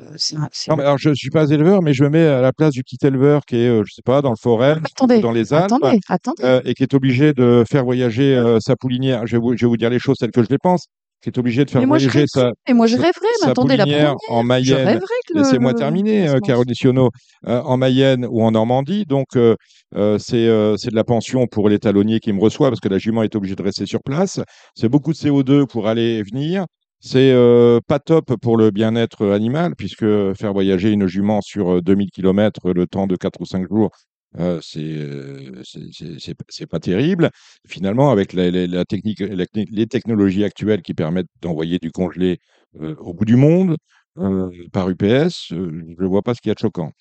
Euh, 0.00 0.04
c'est 0.16 0.36
un- 0.36 0.48
c'est 0.52 0.70
Non, 0.70 0.76
mais 0.76 0.84
alors 0.84 0.98
je 0.98 1.12
suis 1.14 1.30
pas 1.30 1.48
éleveur, 1.50 1.82
mais 1.82 1.92
je 1.92 2.02
me 2.04 2.08
mets 2.10 2.26
à 2.26 2.40
la 2.40 2.52
place 2.52 2.72
du 2.72 2.82
petit 2.82 2.98
éleveur 3.04 3.42
qui 3.44 3.56
est, 3.56 3.68
euh, 3.68 3.82
je 3.86 3.92
sais 3.94 4.02
pas, 4.04 4.22
dans 4.22 4.30
le 4.30 4.36
forêt, 4.40 4.76
attendez, 4.84 5.20
dans 5.20 5.32
les 5.32 5.52
Alpes, 5.52 5.72
attendez, 5.72 5.98
attendez. 6.08 6.42
euh, 6.44 6.60
et 6.64 6.74
qui 6.74 6.82
est 6.84 6.94
obligé 6.94 7.32
de 7.34 7.64
faire 7.70 7.84
voyager 7.84 8.34
euh, 8.36 8.58
sa 8.60 8.76
poulinière. 8.76 9.26
Je 9.26 9.32
vais, 9.36 9.40
vous, 9.42 9.56
je 9.56 9.66
vais 9.66 9.68
vous 9.68 9.76
dire 9.76 9.90
les 9.90 9.98
choses 9.98 10.16
telles 10.18 10.30
que 10.30 10.42
je 10.42 10.48
les 10.48 10.58
pense. 10.58 10.86
Qui 11.22 11.28
est 11.28 11.36
obligé 11.38 11.66
de 11.66 11.70
faire 11.70 11.82
Mais 11.82 11.86
moi, 11.86 11.98
je 11.98 12.08
voyager 12.08 12.26
sa, 12.28 12.50
et 12.66 12.72
moi, 12.72 12.86
je 12.86 12.96
sa- 12.96 13.02
rêverais, 13.02 13.20
mais 13.22 13.44
sa 13.44 13.50
attendez, 13.50 13.76
la 13.76 13.84
poulinière 13.84 14.14
première, 14.16 14.38
en 14.38 14.42
Mayenne. 14.42 15.00
Laissez-moi 15.34 15.74
terminer, 15.74 16.28
euh, 16.28 16.38
Caroline 16.40 17.08
euh, 17.46 17.60
en 17.60 17.76
Mayenne 17.76 18.26
ou 18.30 18.42
en 18.42 18.50
Normandie. 18.52 19.04
Donc, 19.04 19.26
c'est 19.34 20.46
euh, 20.48 20.76
c'est 20.78 20.90
de 20.90 20.94
la 20.96 21.04
pension 21.04 21.46
pour 21.46 21.68
les 21.68 21.78
talonniers 21.78 22.20
qui 22.20 22.32
me 22.32 22.40
reçoit 22.40 22.70
parce 22.70 22.80
que 22.80 22.88
la 22.88 22.96
jument 22.96 23.22
est 23.22 23.34
obligée 23.36 23.54
de 23.54 23.62
rester 23.62 23.84
sur 23.84 24.00
place. 24.02 24.40
C'est 24.74 24.88
beaucoup 24.88 25.12
de 25.12 25.18
CO2 25.18 25.66
pour 25.66 25.88
aller 25.88 26.18
et 26.18 26.22
venir. 26.22 26.64
C'est 27.00 27.32
euh, 27.32 27.80
pas 27.86 27.98
top 27.98 28.36
pour 28.36 28.56
le 28.58 28.70
bien-être 28.70 29.26
animal 29.30 29.74
puisque 29.74 30.04
faire 30.34 30.52
voyager 30.52 30.90
une 30.90 31.06
jument 31.06 31.40
sur 31.40 31.76
euh, 31.76 31.80
2000 31.82 32.10
km 32.10 32.72
le 32.72 32.86
temps 32.86 33.06
de 33.06 33.16
4 33.16 33.40
ou 33.40 33.46
5 33.46 33.66
jours, 33.68 33.90
euh, 34.38 34.60
euh, 34.76 35.62
c'est- 35.64 36.66
pas 36.66 36.78
terrible. 36.78 37.30
Finalement, 37.66 38.10
avec 38.10 38.34
la, 38.34 38.84
technique, 38.84 39.20
les 39.20 39.86
technologies 39.86 40.44
actuelles 40.44 40.82
qui 40.82 40.92
permettent 40.94 41.28
d'envoyer 41.40 41.78
du 41.78 41.90
congelé 41.90 42.38
euh, 42.80 42.94
au 42.98 43.14
bout 43.14 43.24
du 43.24 43.36
monde 43.36 43.76
euh, 44.18 44.50
par 44.72 44.90
UPS, 44.90 45.52
euh, 45.52 45.82
je 45.98 46.02
ne 46.02 46.08
vois 46.08 46.22
pas 46.22 46.34
ce 46.34 46.40
qu'il 46.42 46.50
y 46.50 46.52
a 46.52 46.54
de 46.54 46.60
choquant. 46.60 46.92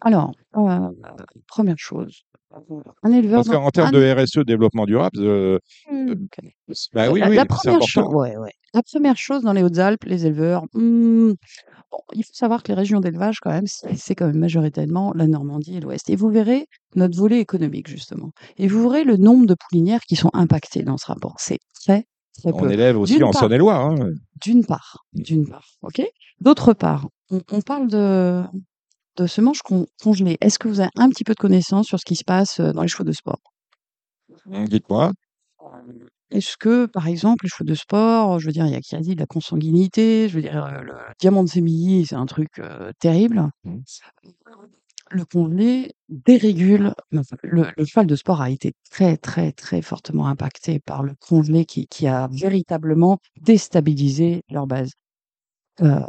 Alors, 0.00 0.32
euh, 0.56 0.90
première 1.46 1.78
chose, 1.78 2.22
un 3.02 3.12
éleveur... 3.12 3.44
Parce 3.44 3.48
qu'en 3.56 3.70
termes 3.70 3.88
un- 3.88 3.92
de 3.92 4.12
RSE, 4.24 4.44
développement 4.44 4.86
durable, 4.86 5.18
euh, 5.20 5.58
Hmm, 5.90 6.14
bah 6.94 7.10
oui, 7.10 7.20
la, 7.20 7.28
oui, 7.28 7.36
la 7.36 7.42
c'est 7.42 7.46
première 7.46 7.82
chose, 7.82 7.98
important. 8.04 8.18
ouais, 8.18 8.36
ouais. 8.36 8.52
La 8.74 8.82
première 8.82 9.16
chose 9.16 9.42
dans 9.42 9.52
les 9.52 9.62
Hautes-Alpes, 9.62 10.04
les 10.04 10.26
éleveurs, 10.26 10.64
hmm, 10.74 11.32
bon, 11.90 11.98
il 12.14 12.22
faut 12.24 12.32
savoir 12.34 12.62
que 12.62 12.68
les 12.68 12.74
régions 12.74 13.00
d'élevage, 13.00 13.40
quand 13.40 13.50
même, 13.50 13.66
c'est 13.66 14.14
quand 14.14 14.26
même 14.26 14.38
majoritairement 14.38 15.12
la 15.14 15.26
Normandie 15.26 15.76
et 15.76 15.80
l'Ouest. 15.80 16.10
Et 16.10 16.16
vous 16.16 16.28
verrez 16.28 16.66
notre 16.94 17.16
volet 17.16 17.40
économique, 17.40 17.88
justement. 17.88 18.30
Et 18.56 18.66
vous 18.68 18.82
verrez 18.88 19.04
le 19.04 19.16
nombre 19.16 19.46
de 19.46 19.54
poulinières 19.54 20.02
qui 20.02 20.16
sont 20.16 20.30
impactées 20.34 20.82
dans 20.82 20.96
ce 20.98 21.06
rapport. 21.06 21.36
C'est 21.38 21.58
très, 21.74 22.04
très 22.38 22.52
On 22.52 22.58
peu. 22.58 22.70
élève 22.70 22.98
aussi 22.98 23.22
en 23.22 23.32
Saône-et-Loire. 23.32 23.86
hein. 23.86 24.10
D'une 24.40 24.64
part, 24.64 25.04
d'une 25.14 25.48
part, 25.48 25.66
ok? 25.82 26.02
D'autre 26.40 26.72
part, 26.74 27.08
on, 27.30 27.40
on 27.52 27.60
parle 27.62 27.88
de, 27.88 28.42
de 29.22 29.26
semences 29.26 29.62
con- 29.62 29.86
congelées. 30.02 30.38
Est-ce 30.40 30.58
que 30.58 30.68
vous 30.68 30.80
avez 30.80 30.90
un 30.96 31.08
petit 31.10 31.24
peu 31.24 31.34
de 31.34 31.38
connaissance 31.38 31.86
sur 31.86 31.98
ce 31.98 32.04
qui 32.04 32.16
se 32.16 32.24
passe 32.24 32.60
euh, 32.60 32.72
dans 32.72 32.82
les 32.82 32.88
chevaux 32.88 33.04
de 33.04 33.12
sport? 33.12 33.40
Dites-moi. 34.46 35.12
Est-ce 36.30 36.56
que, 36.58 36.86
par 36.86 37.06
exemple, 37.08 37.44
les 37.44 37.48
chevaux 37.48 37.64
de 37.64 37.74
sport, 37.74 38.38
je 38.38 38.46
veux 38.46 38.52
dire, 38.52 38.66
il 38.66 38.72
y 38.72 38.76
a 38.76 38.80
qui 38.80 38.94
a 38.94 39.00
dit 39.00 39.14
de 39.14 39.20
la 39.20 39.26
consanguinité, 39.26 40.28
je 40.28 40.34
veux 40.36 40.42
dire, 40.42 40.64
euh, 40.64 40.82
le 40.82 40.94
diamant 41.18 41.42
de 41.42 41.48
Sémilly, 41.48 42.06
c'est 42.06 42.16
un 42.16 42.26
truc 42.26 42.50
euh, 42.58 42.92
terrible. 43.00 43.48
Mhm. 43.64 43.82
Le 45.10 45.24
congelé 45.24 45.94
dérégule. 46.10 46.92
le, 47.10 47.66
le 47.74 47.84
cheval 47.86 48.06
de 48.06 48.14
sport 48.14 48.42
a 48.42 48.50
été 48.50 48.74
très, 48.90 49.16
très, 49.16 49.52
très 49.52 49.80
fortement 49.80 50.26
impacté 50.26 50.80
par 50.80 51.02
le 51.02 51.14
congelé 51.18 51.64
qui, 51.64 51.86
qui 51.86 52.06
a 52.06 52.28
véritablement 52.30 53.18
déstabilisé 53.40 54.42
leur 54.50 54.66
base. 54.66 54.92
Euh, 55.80 56.00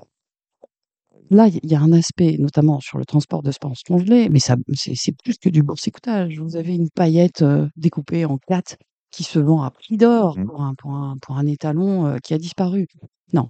Là, 1.29 1.47
il 1.47 1.69
y 1.69 1.75
a 1.75 1.79
un 1.81 1.91
aspect, 1.93 2.37
notamment 2.39 2.79
sur 2.79 2.97
le 2.97 3.05
transport 3.05 3.43
de 3.43 3.51
sport 3.51 3.73
congelé, 3.87 4.29
mais 4.29 4.39
ça, 4.39 4.55
c'est 4.73 5.15
plus 5.23 5.37
que 5.37 5.49
du 5.49 5.61
boursicotage. 5.61 6.39
Vous 6.39 6.55
avez 6.55 6.73
une 6.75 6.89
paillette 6.89 7.43
euh, 7.43 7.67
découpée 7.75 8.25
en 8.25 8.37
quatre 8.47 8.77
qui 9.11 9.23
se 9.23 9.37
vend 9.39 9.61
à 9.61 9.69
prix 9.71 9.97
d'or 9.97 10.37
Mhm. 10.37 10.45
pour 10.47 10.61
un, 10.61 10.73
pour 10.75 10.91
un, 10.93 11.17
pour 11.21 11.37
un 11.37 11.45
étalon 11.45 12.07
euh, 12.07 12.17
qui 12.17 12.33
a 12.33 12.37
disparu. 12.37 12.87
Non. 13.33 13.49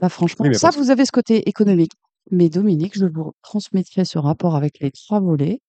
Là, 0.00 0.08
franchement, 0.08 0.46
Oui, 0.46 0.54
ça, 0.54 0.70
vous 0.70 0.90
avez 0.90 1.04
ce 1.04 1.12
côté 1.12 1.48
économique. 1.48 1.92
Mais 2.30 2.48
Dominique, 2.48 2.98
je 2.98 3.06
vous 3.06 3.32
transmettrai 3.42 4.04
ce 4.04 4.18
rapport 4.18 4.56
avec 4.56 4.80
les 4.80 4.90
trois 4.90 5.20
volets 5.20 5.60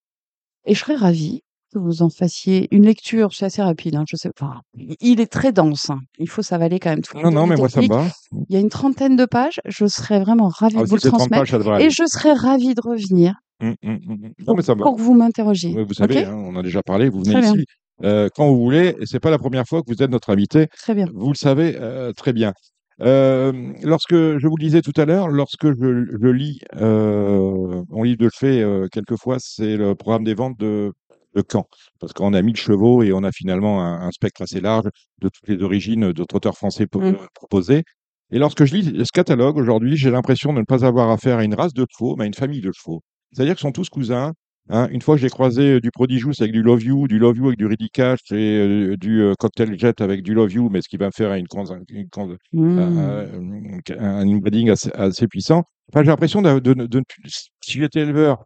et 0.65 0.73
je 0.73 0.79
serais 0.79 0.95
ravie 0.95 1.41
que 1.77 1.83
vous 1.83 2.01
en 2.01 2.09
fassiez 2.09 2.67
une 2.71 2.85
lecture. 2.85 3.33
C'est 3.33 3.45
assez 3.45 3.61
rapide, 3.61 3.95
hein, 3.95 4.03
je 4.09 4.15
sais. 4.17 4.29
Enfin, 4.39 4.61
il 4.75 5.19
est 5.21 5.31
très 5.31 5.51
dense. 5.51 5.89
hein. 5.89 5.99
Il 6.19 6.29
faut 6.29 6.41
s'avaler 6.41 6.79
quand 6.79 6.89
même 6.89 7.01
tout. 7.01 7.17
le 7.17 7.23
Non, 7.23 7.31
non, 7.31 7.47
mais 7.47 7.55
moi, 7.55 7.69
ça 7.69 7.81
me 7.81 7.87
va. 7.87 8.07
Il 8.49 8.53
y 8.53 8.57
a 8.57 8.59
une 8.59 8.69
trentaine 8.69 9.15
de 9.15 9.25
pages. 9.25 9.59
Je 9.65 9.85
serais 9.87 10.19
vraiment 10.19 10.47
ravie 10.49 10.75
Ah, 10.77 10.83
de 10.83 10.87
vous 10.87 10.97
si 10.97 11.05
le 11.05 11.09
c'est 11.09 11.09
30 11.09 11.19
transmettre. 11.19 11.41
pages, 11.41 11.51
ça 11.51 11.57
devrait 11.57 11.75
aller. 11.77 11.85
Et 11.85 11.89
je 11.89 12.03
serais 12.05 12.33
ravie 12.33 12.75
de 12.75 12.81
revenir 12.83 13.35
Hum, 13.59 13.73
hum, 13.83 13.99
hum, 14.07 14.11
hum. 14.11 14.19
Non, 14.21 14.31
pour, 14.45 14.55
mais 14.57 14.61
ça 14.61 14.75
me 14.75 14.79
va. 14.79 14.83
pour 14.83 14.95
que 14.97 15.01
vous 15.01 15.13
m'interrogiez. 15.15 15.73
Ouais, 15.73 15.83
Vous 15.83 15.93
savez, 15.95 16.19
Ok? 16.19 16.27
hein, 16.27 16.35
on 16.35 16.55
a 16.57 16.61
déjà 16.61 16.83
parlé, 16.83 17.09
vous 17.09 17.21
venez 17.21 17.31
Très 17.31 17.41
bien. 17.41 17.53
ici 17.55 17.65
euh, 18.03 18.29
quand 18.35 18.47
vous 18.47 18.59
voulez, 18.59 18.95
et 18.99 19.05
c'est 19.07 19.19
pas 19.19 19.31
la 19.31 19.39
première 19.39 19.65
fois 19.65 19.81
que 19.81 19.87
vous 19.91 20.03
êtes 20.03 20.11
notre 20.11 20.29
invité. 20.29 20.67
Très 20.77 20.93
bien. 20.93 21.07
Vous 21.11 21.29
le 21.29 21.35
savez 21.35 21.75
euh, 21.79 22.11
très 22.13 22.33
bien. 22.33 22.53
Euh, 23.01 23.51
lorsque 23.83 24.13
je 24.13 24.47
vous 24.47 24.55
le 24.57 24.63
disais 24.63 24.81
tout 24.83 24.93
à 24.97 25.05
l'heure, 25.05 25.27
lorsque 25.29 25.67
je, 25.67 26.05
je 26.21 26.27
lis 26.27 26.59
euh, 26.75 27.81
mon 27.89 28.03
livre 28.03 28.17
de 28.19 28.29
chevet, 28.29 28.61
euh, 28.61 28.87
quelquefois, 28.91 29.37
c'est 29.39 29.75
le 29.77 29.95
programme 29.95 30.23
des 30.23 30.33
ventes 30.35 30.59
de, 30.59 30.91
de 31.37 31.43
Caen. 31.51 31.65
Parce 31.99 32.13
qu'on 32.13 32.33
a 32.33 32.41
1000 32.41 32.55
chevaux 32.57 33.03
et 33.03 33.13
on 33.13 33.23
a 33.23 33.31
finalement 33.31 33.81
un, 33.83 34.01
un 34.07 34.11
spectre 34.11 34.41
assez 34.41 34.59
large 34.61 34.87
de 35.21 35.29
toutes 35.29 35.47
les 35.47 35.61
origines 35.63 36.11
de 36.11 36.23
trotteurs 36.23 36.55
français 36.57 36.85
Mm. 36.93 36.99
euh, 37.01 37.13
proposés. 37.33 37.83
Et 38.31 38.39
lorsque 38.39 38.65
je 38.65 38.75
lis 38.75 38.83
ce 39.05 39.11
catalogue 39.13 39.57
aujourd'hui, 39.57 39.95
j'ai 39.95 40.11
l'impression 40.11 40.51
de 40.53 40.59
ne 40.59 40.65
pas 40.65 40.83
avoir 40.85 41.09
affaire 41.11 41.37
à 41.37 41.43
une 41.45 41.53
race 41.55 41.73
de 41.73 41.85
chevaux, 41.89 42.15
mais 42.17 42.25
à 42.25 42.27
une 42.27 42.33
famille 42.33 42.61
de 42.61 42.71
chevaux. 42.73 43.01
C'est-à-dire 43.31 43.55
qu'ils 43.55 43.61
sont 43.61 43.71
tous 43.71 43.87
cousins. 43.89 44.33
hein. 44.69 44.87
Une 44.91 45.01
fois, 45.01 45.15
j'ai 45.15 45.29
croisé 45.29 45.75
euh, 45.75 45.79
du 45.79 45.91
Prodigious 45.91 46.33
avec 46.41 46.51
du 46.51 46.61
Love 46.61 46.83
You, 46.83 47.07
du 47.07 47.19
Love 47.19 47.37
You 47.37 47.47
avec 47.47 47.57
du 47.57 47.65
Ridicash 47.67 48.19
et 48.31 48.35
euh, 48.35 48.97
du 48.97 49.21
euh, 49.21 49.33
Cocktail 49.39 49.79
Jet 49.79 50.01
avec 50.01 50.23
du 50.23 50.33
Love 50.33 50.51
You, 50.51 50.69
mais 50.69 50.81
ce 50.81 50.89
qui 50.89 50.97
va 50.97 51.05
me 51.05 51.11
faire 51.15 51.33
une, 51.33 51.45
une, 51.89 52.07
Mmh. 52.53 52.79
un, 52.79 54.27
inbreeding 54.27 54.69
assez, 54.69 54.91
assez 54.93 55.27
puissant. 55.27 55.63
Enfin, 55.91 56.03
j'ai 56.03 56.09
l'impression 56.09 56.41
de, 56.41 56.59
de, 56.59 56.73
de- 56.73 56.85
de- 56.85 57.03
si 57.25 57.79
j'étais 57.79 58.01
éleveur 58.01 58.43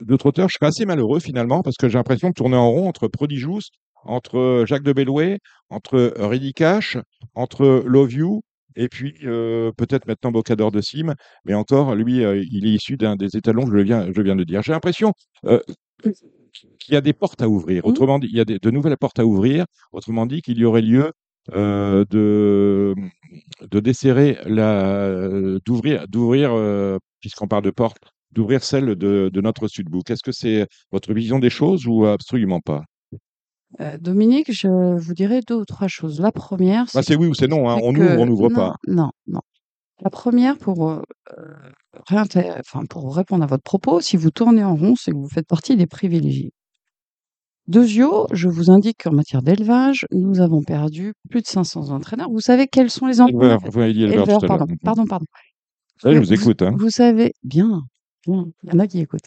de 0.00 0.16
trotteurs, 0.16 0.48
je 0.48 0.54
serais 0.58 0.68
assez 0.68 0.86
malheureux 0.86 1.20
finalement 1.20 1.62
parce 1.62 1.76
que 1.76 1.88
j'ai 1.88 1.98
l'impression 1.98 2.28
de 2.28 2.34
tourner 2.34 2.56
en 2.56 2.70
rond 2.70 2.88
entre 2.88 3.08
Prodigious, 3.08 3.60
entre 4.04 4.64
Jacques 4.66 4.82
de 4.82 4.92
Bellouet, 4.92 5.38
entre 5.70 6.12
Ridicash, 6.16 6.98
entre 7.34 7.82
Love 7.86 8.12
You 8.12 8.40
et 8.76 8.88
puis 8.88 9.14
euh, 9.24 9.70
peut-être 9.76 10.06
maintenant 10.06 10.32
Bocador 10.32 10.72
de 10.72 10.80
Sim, 10.80 11.14
mais 11.44 11.54
encore 11.54 11.94
lui, 11.94 12.24
euh, 12.24 12.42
il 12.50 12.66
est 12.66 12.72
issu 12.72 12.96
d'un 12.96 13.16
des 13.16 13.36
étalons 13.36 13.64
que 13.64 13.76
je 13.76 13.82
viens, 13.82 14.08
je 14.12 14.20
viens 14.20 14.36
de 14.36 14.44
dire. 14.44 14.62
J'ai 14.62 14.72
l'impression 14.72 15.12
euh, 15.44 15.60
qu'il 16.02 16.94
y 16.94 16.96
a 16.96 17.00
des 17.00 17.12
portes 17.12 17.42
à 17.42 17.48
ouvrir. 17.48 17.84
Mhm. 17.84 17.90
Autrement 17.90 18.18
dit, 18.18 18.28
il 18.30 18.36
y 18.36 18.40
a 18.40 18.44
de 18.44 18.70
nouvelles 18.70 18.96
portes 18.96 19.18
à 19.18 19.24
ouvrir. 19.24 19.64
Autrement 19.92 20.26
dit, 20.26 20.42
qu'il 20.42 20.58
y 20.58 20.64
aurait 20.64 20.82
lieu 20.82 21.12
euh, 21.52 22.04
de 22.10 22.94
de 23.60 23.80
desserrer 23.80 24.38
la 24.46 25.18
d'ouvrir 25.66 26.08
d'ouvrir 26.08 26.52
euh, 26.54 26.96
puisqu'on 27.20 27.48
parle 27.48 27.64
de 27.64 27.70
porte 27.70 27.98
d'ouvrir 28.34 28.62
celle 28.64 28.94
de, 28.96 29.30
de 29.32 29.40
notre 29.40 29.68
sudbook. 29.68 30.10
Est-ce 30.10 30.22
que 30.22 30.32
c'est 30.32 30.66
votre 30.92 31.12
vision 31.14 31.38
des 31.38 31.50
choses 31.50 31.86
ou 31.86 32.04
absolument 32.06 32.60
pas? 32.60 32.82
Euh, 33.80 33.98
Dominique, 33.98 34.52
je 34.52 34.68
vous 34.98 35.14
dirais 35.14 35.40
deux 35.46 35.56
ou 35.56 35.64
trois 35.64 35.88
choses. 35.88 36.20
La 36.20 36.30
première, 36.32 36.86
Bah, 36.94 37.02
C'est 37.02 37.16
oui 37.16 37.26
ou 37.26 37.34
c'est 37.34 37.48
non. 37.48 37.68
hein. 37.68 37.76
c'est 37.78 37.86
On 37.86 37.92
que- 37.92 38.00
ouvre, 38.00 38.20
on 38.20 38.26
n'ouvre 38.26 38.48
non, 38.50 38.54
pas. 38.56 38.76
Non, 38.86 39.10
non. 39.26 39.40
La 40.02 40.10
première, 40.10 40.58
pour, 40.58 40.90
euh, 40.90 41.02
enfin, 42.10 42.84
pour 42.90 43.16
répondre 43.16 43.42
à 43.44 43.46
votre 43.46 43.62
propos, 43.62 44.00
si 44.00 44.16
vous 44.16 44.30
tournez 44.30 44.62
en 44.64 44.74
rond, 44.74 44.94
c'est 44.96 45.10
que 45.12 45.16
vous 45.16 45.28
faites 45.28 45.46
partie 45.46 45.76
des 45.76 45.86
privilégiés. 45.86 46.52
Deuxièmement, 47.66 48.26
je 48.32 48.48
vous 48.48 48.70
indique 48.70 49.04
qu'en 49.04 49.12
matière 49.12 49.40
d'élevage, 49.42 50.04
nous 50.12 50.40
avons 50.40 50.62
perdu 50.62 51.14
plus 51.30 51.40
de 51.40 51.46
500 51.46 51.90
entraîneurs. 51.90 52.28
Vous 52.30 52.40
savez 52.40 52.66
quels 52.66 52.90
sont 52.90 53.06
les 53.06 53.20
entraîneurs? 53.22 53.60
éleveur 53.64 53.86
Éleveurs, 54.12 54.40
pardon, 54.46 54.66
pardon, 54.82 55.06
pardon. 55.06 55.26
Je 56.04 56.18
vous 56.18 56.32
écoute. 56.32 56.60
hein. 56.62 56.74
Vous 56.78 56.90
savez, 56.90 57.32
bien, 57.42 57.82
bien, 58.26 58.46
il 58.62 58.72
y 58.72 58.76
en 58.76 58.78
a 58.78 58.86
qui 58.86 59.00
écoutent. 59.00 59.20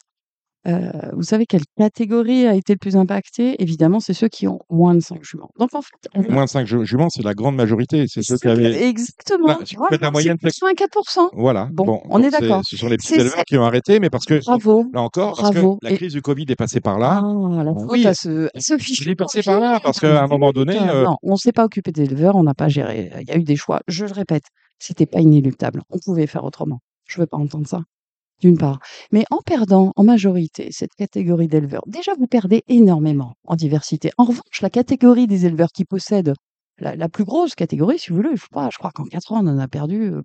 Euh, 0.67 0.91
vous 1.13 1.21
savez 1.23 1.45
quelle 1.45 1.61
catégorie 1.77 2.45
a 2.45 2.53
été 2.53 2.73
le 2.73 2.77
plus 2.77 2.97
impactée? 2.97 3.55
Évidemment, 3.63 4.01
c'est 4.01 4.13
ceux 4.13 4.27
qui 4.27 4.49
ont 4.49 4.59
moins 4.69 4.93
de 4.95 4.99
5 4.99 5.23
juments. 5.23 5.49
Donc, 5.57 5.73
en 5.73 5.81
fait, 5.81 6.29
Moins 6.29 6.43
de 6.43 6.49
5 6.49 6.67
juments, 6.83 7.07
c'est 7.09 7.23
la 7.23 7.33
grande 7.33 7.55
majorité. 7.55 8.03
C'est 8.09 8.21
ceux 8.21 8.35
qui 8.37 8.49
avaient. 8.49 8.83
Exactement. 8.89 9.47
Là, 9.47 9.59
si 9.63 9.77
vous 9.77 9.85
faites 9.89 10.01
la 10.01 10.11
moyenne, 10.11 10.35
c'est 10.41 10.49
84%. 10.49 11.29
Voilà. 11.33 11.69
Bon, 11.71 12.01
on 12.09 12.21
est 12.21 12.31
d'accord. 12.31 12.63
Ce 12.65 12.75
sont 12.75 12.89
les 12.89 12.97
petits 12.97 13.13
éleveurs 13.13 13.45
qui 13.45 13.57
ont 13.57 13.63
arrêté, 13.63 14.01
mais 14.01 14.09
parce 14.09 14.25
que 14.25 14.43
Bravo. 14.43 14.83
là 14.93 15.01
encore, 15.01 15.37
parce 15.37 15.51
Bravo. 15.53 15.77
que 15.77 15.85
la 15.87 15.93
Et- 15.93 15.95
crise 15.95 16.11
du 16.11 16.21
Covid 16.21 16.45
est 16.49 16.55
passée 16.57 16.81
par 16.81 16.99
là. 16.99 17.21
Ah, 17.23 17.63
la 17.63 17.71
Oui. 17.71 18.05
à 18.05 18.13
ce, 18.13 18.47
à 18.47 18.59
ce 18.59 18.77
fichu 18.77 19.03
Je 19.05 19.09
l'ai 19.09 19.15
passé 19.15 19.41
par 19.43 19.61
là 19.61 19.79
parce 19.81 20.01
qu'à 20.01 20.21
un 20.21 20.27
moment 20.27 20.51
donné, 20.51 20.77
euh, 20.77 21.05
Non, 21.05 21.15
on 21.23 21.37
s'est 21.37 21.53
pas 21.53 21.63
occupé 21.63 21.93
des 21.93 22.03
éleveurs, 22.03 22.35
on 22.35 22.43
n'a 22.43 22.55
pas 22.55 22.67
géré. 22.67 23.09
Il 23.21 23.27
y 23.29 23.31
a 23.31 23.37
eu 23.37 23.43
des 23.43 23.55
choix. 23.55 23.79
Je 23.87 24.03
le 24.03 24.11
répète, 24.11 24.43
c'était 24.79 25.05
pas 25.05 25.21
inéluctable. 25.21 25.81
On 25.91 25.97
pouvait 26.03 26.27
faire 26.27 26.43
autrement. 26.43 26.79
Je 27.07 27.21
veux 27.21 27.27
pas 27.27 27.37
entendre 27.37 27.67
ça. 27.67 27.83
D'une 28.39 28.57
part. 28.57 28.79
Mais 29.11 29.25
en 29.31 29.39
perdant 29.41 29.93
en 29.95 30.03
majorité 30.03 30.69
cette 30.71 30.93
catégorie 30.93 31.47
d'éleveurs, 31.47 31.81
déjà 31.87 32.13
vous 32.19 32.27
perdez 32.27 32.63
énormément 32.67 33.35
en 33.45 33.55
diversité. 33.55 34.11
En 34.17 34.25
revanche, 34.25 34.61
la 34.61 34.69
catégorie 34.69 35.25
des 35.25 35.45
éleveurs 35.47 35.71
qui 35.71 35.85
possèdent 35.85 36.33
la, 36.77 36.95
la 36.95 37.09
plus 37.09 37.23
grosse 37.25 37.55
catégorie, 37.55 37.97
si 37.97 38.09
vous 38.11 38.17
voulez, 38.17 38.35
je 38.35 38.41
sais 38.41 38.47
pas, 38.51 38.69
je 38.71 38.77
crois 38.77 38.91
qu'en 38.91 39.05
4 39.05 39.31
ans, 39.31 39.43
on 39.43 39.47
en 39.47 39.57
a 39.57 39.67
perdu 39.67 40.11
euh, 40.13 40.21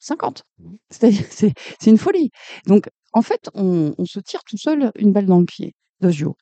50. 0.00 0.44
C'est-à-dire, 0.90 1.24
c'est 1.30 1.54
c'est 1.80 1.90
une 1.90 1.98
folie. 1.98 2.30
Donc, 2.66 2.88
en 3.14 3.22
fait, 3.22 3.48
on, 3.54 3.94
on 3.96 4.04
se 4.04 4.20
tire 4.20 4.44
tout 4.44 4.58
seul 4.58 4.92
une 4.96 5.12
balle 5.12 5.26
dans 5.26 5.40
le 5.40 5.46
pied. 5.46 5.74
Dosio. 6.00 6.36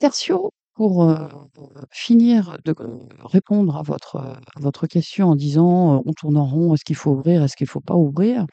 Tertio, 0.00 0.52
pour 0.74 1.04
euh, 1.04 1.28
finir 1.90 2.56
de 2.64 2.74
euh, 2.80 2.98
répondre 3.24 3.76
à 3.76 3.82
votre, 3.82 4.16
euh, 4.16 4.34
à 4.56 4.60
votre 4.60 4.86
question 4.86 5.28
en 5.30 5.36
disant 5.36 5.96
euh, 5.96 6.02
on 6.06 6.12
tourne 6.12 6.36
en 6.36 6.46
rond, 6.46 6.74
est-ce 6.74 6.84
qu'il 6.84 6.96
faut 6.96 7.10
ouvrir, 7.12 7.42
est-ce 7.42 7.56
qu'il 7.56 7.64
ne 7.66 7.70
faut 7.70 7.80
pas 7.80 7.96
ouvrir 7.96 8.46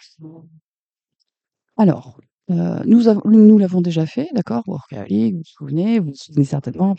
Alors, 1.78 2.20
euh, 2.52 2.80
nous, 2.86 3.08
avons- 3.08 3.22
nous 3.26 3.58
l'avons 3.58 3.82
déjà 3.82 4.06
fait, 4.06 4.30
d'accord 4.34 4.64
Workaholic, 4.68 5.34
vous 5.34 5.40
vous 5.40 5.44
souvenez, 5.46 6.00
vous 6.00 6.08
vous 6.10 6.16
souvenez 6.16 6.46
certainement. 6.46 6.96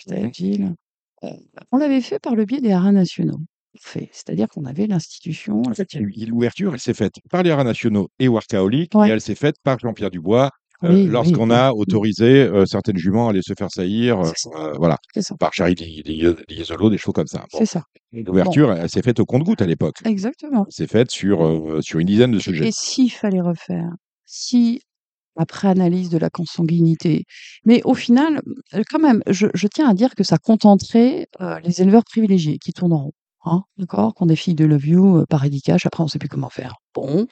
Euh, 1.25 1.29
on 1.73 1.79
l'avait 1.79 2.01
fait 2.01 2.19
par 2.19 2.35
le 2.35 2.45
biais 2.45 2.61
des 2.61 2.73
haras 2.73 2.93
nationaux. 2.93 3.39
Fait. 3.79 4.09
C'est-à-dire 4.13 4.49
qu'on 4.49 4.65
avait 4.65 4.87
l'institution. 4.87 5.61
En 5.67 5.75
fait, 5.75 5.93
il 5.93 6.01
y 6.01 6.05
a 6.05 6.07
eu- 6.07 6.27
l'ouverture, 6.31 6.73
elle 6.73 6.81
s'est 6.81 6.95
faite 6.95 7.15
par 7.31 7.43
les 7.43 7.51
haras 7.51 7.65
nationaux 7.65 8.09
et 8.19 8.27
Workaholic, 8.29 8.95
Ouais. 8.95 9.09
et 9.09 9.13
elle 9.13 9.21
s'est 9.21 9.35
faite 9.35 9.57
par 9.63 9.79
Jean-Pierre 9.79 10.11
Dubois, 10.11 10.51
euh, 10.83 10.93
Oui, 10.95 11.07
lorsqu'on 11.07 11.51
oui. 11.51 11.55
a 11.57 11.75
autorisé 11.75 12.51
certaines 12.67 12.97
juments 12.97 13.27
à 13.29 13.31
aller 13.31 13.43
se 13.43 13.53
faire 13.59 13.71
saillir, 13.71 14.25
C'est 14.27 14.49
ça. 14.51 14.73
voilà, 14.79 14.97
par 15.39 15.53
Charity 15.53 16.03
Liesolo, 16.49 16.89
des 16.89 16.97
choses 16.99 17.13
comme 17.15 17.27
ça. 17.27 17.45
Bon. 17.53 17.59
C'est 17.59 17.67
ça. 17.67 17.83
L'ouverture, 18.13 18.73
elle 18.73 18.89
s'est 18.89 19.03
faite 19.03 19.21
au 19.21 19.27
compte-goutte 19.27 19.61
à 19.61 19.67
l'époque. 19.67 19.97
Exactement. 20.07 20.65
Elle 20.67 20.73
s'est 20.73 20.87
faite 20.87 21.11
sur, 21.11 21.79
sur 21.83 21.99
une 21.99 22.07
dizaine 22.07 22.31
de 22.31 22.39
sujets. 22.39 22.69
Et 22.69 22.73
s'il 22.73 23.11
fallait 23.13 23.43
refaire, 23.43 23.91
si 24.27 24.81
après 25.39 25.69
analyse 25.69 26.09
de 26.11 26.19
la 26.19 26.31
consanguinité, 26.31 27.25
mais 27.65 27.83
au 27.85 27.95
final, 27.95 28.41
euh, 28.75 28.83
quand 28.91 28.99
même, 28.99 29.23
je, 29.27 29.47
je 29.55 29.67
tiens 29.69 29.89
à 29.89 29.95
dire 29.95 30.15
que 30.15 30.25
ça 30.25 30.39
contenterait 30.39 31.27
euh, 31.41 31.59
les 31.61 31.83
éleveurs 31.83 32.05
privilégiés 32.05 32.59
qui 32.59 32.73
tournent 32.73 32.95
en 32.95 33.05
rond. 33.05 33.13
Hein, 33.49 33.63
D'accord 33.77 34.15
Qu'on 34.15 34.27
des 34.27 34.35
filles 34.35 34.55
de 34.57 34.65
Love 34.65 34.87
You 34.87 35.17
euh, 35.19 35.25
par 35.29 35.45
édicache, 35.45 35.87
après 35.87 36.01
on 36.03 36.07
ne 36.07 36.11
sait 36.11 36.19
plus 36.19 36.29
comment 36.29 36.49
faire. 36.51 36.77
Bon. 36.95 37.27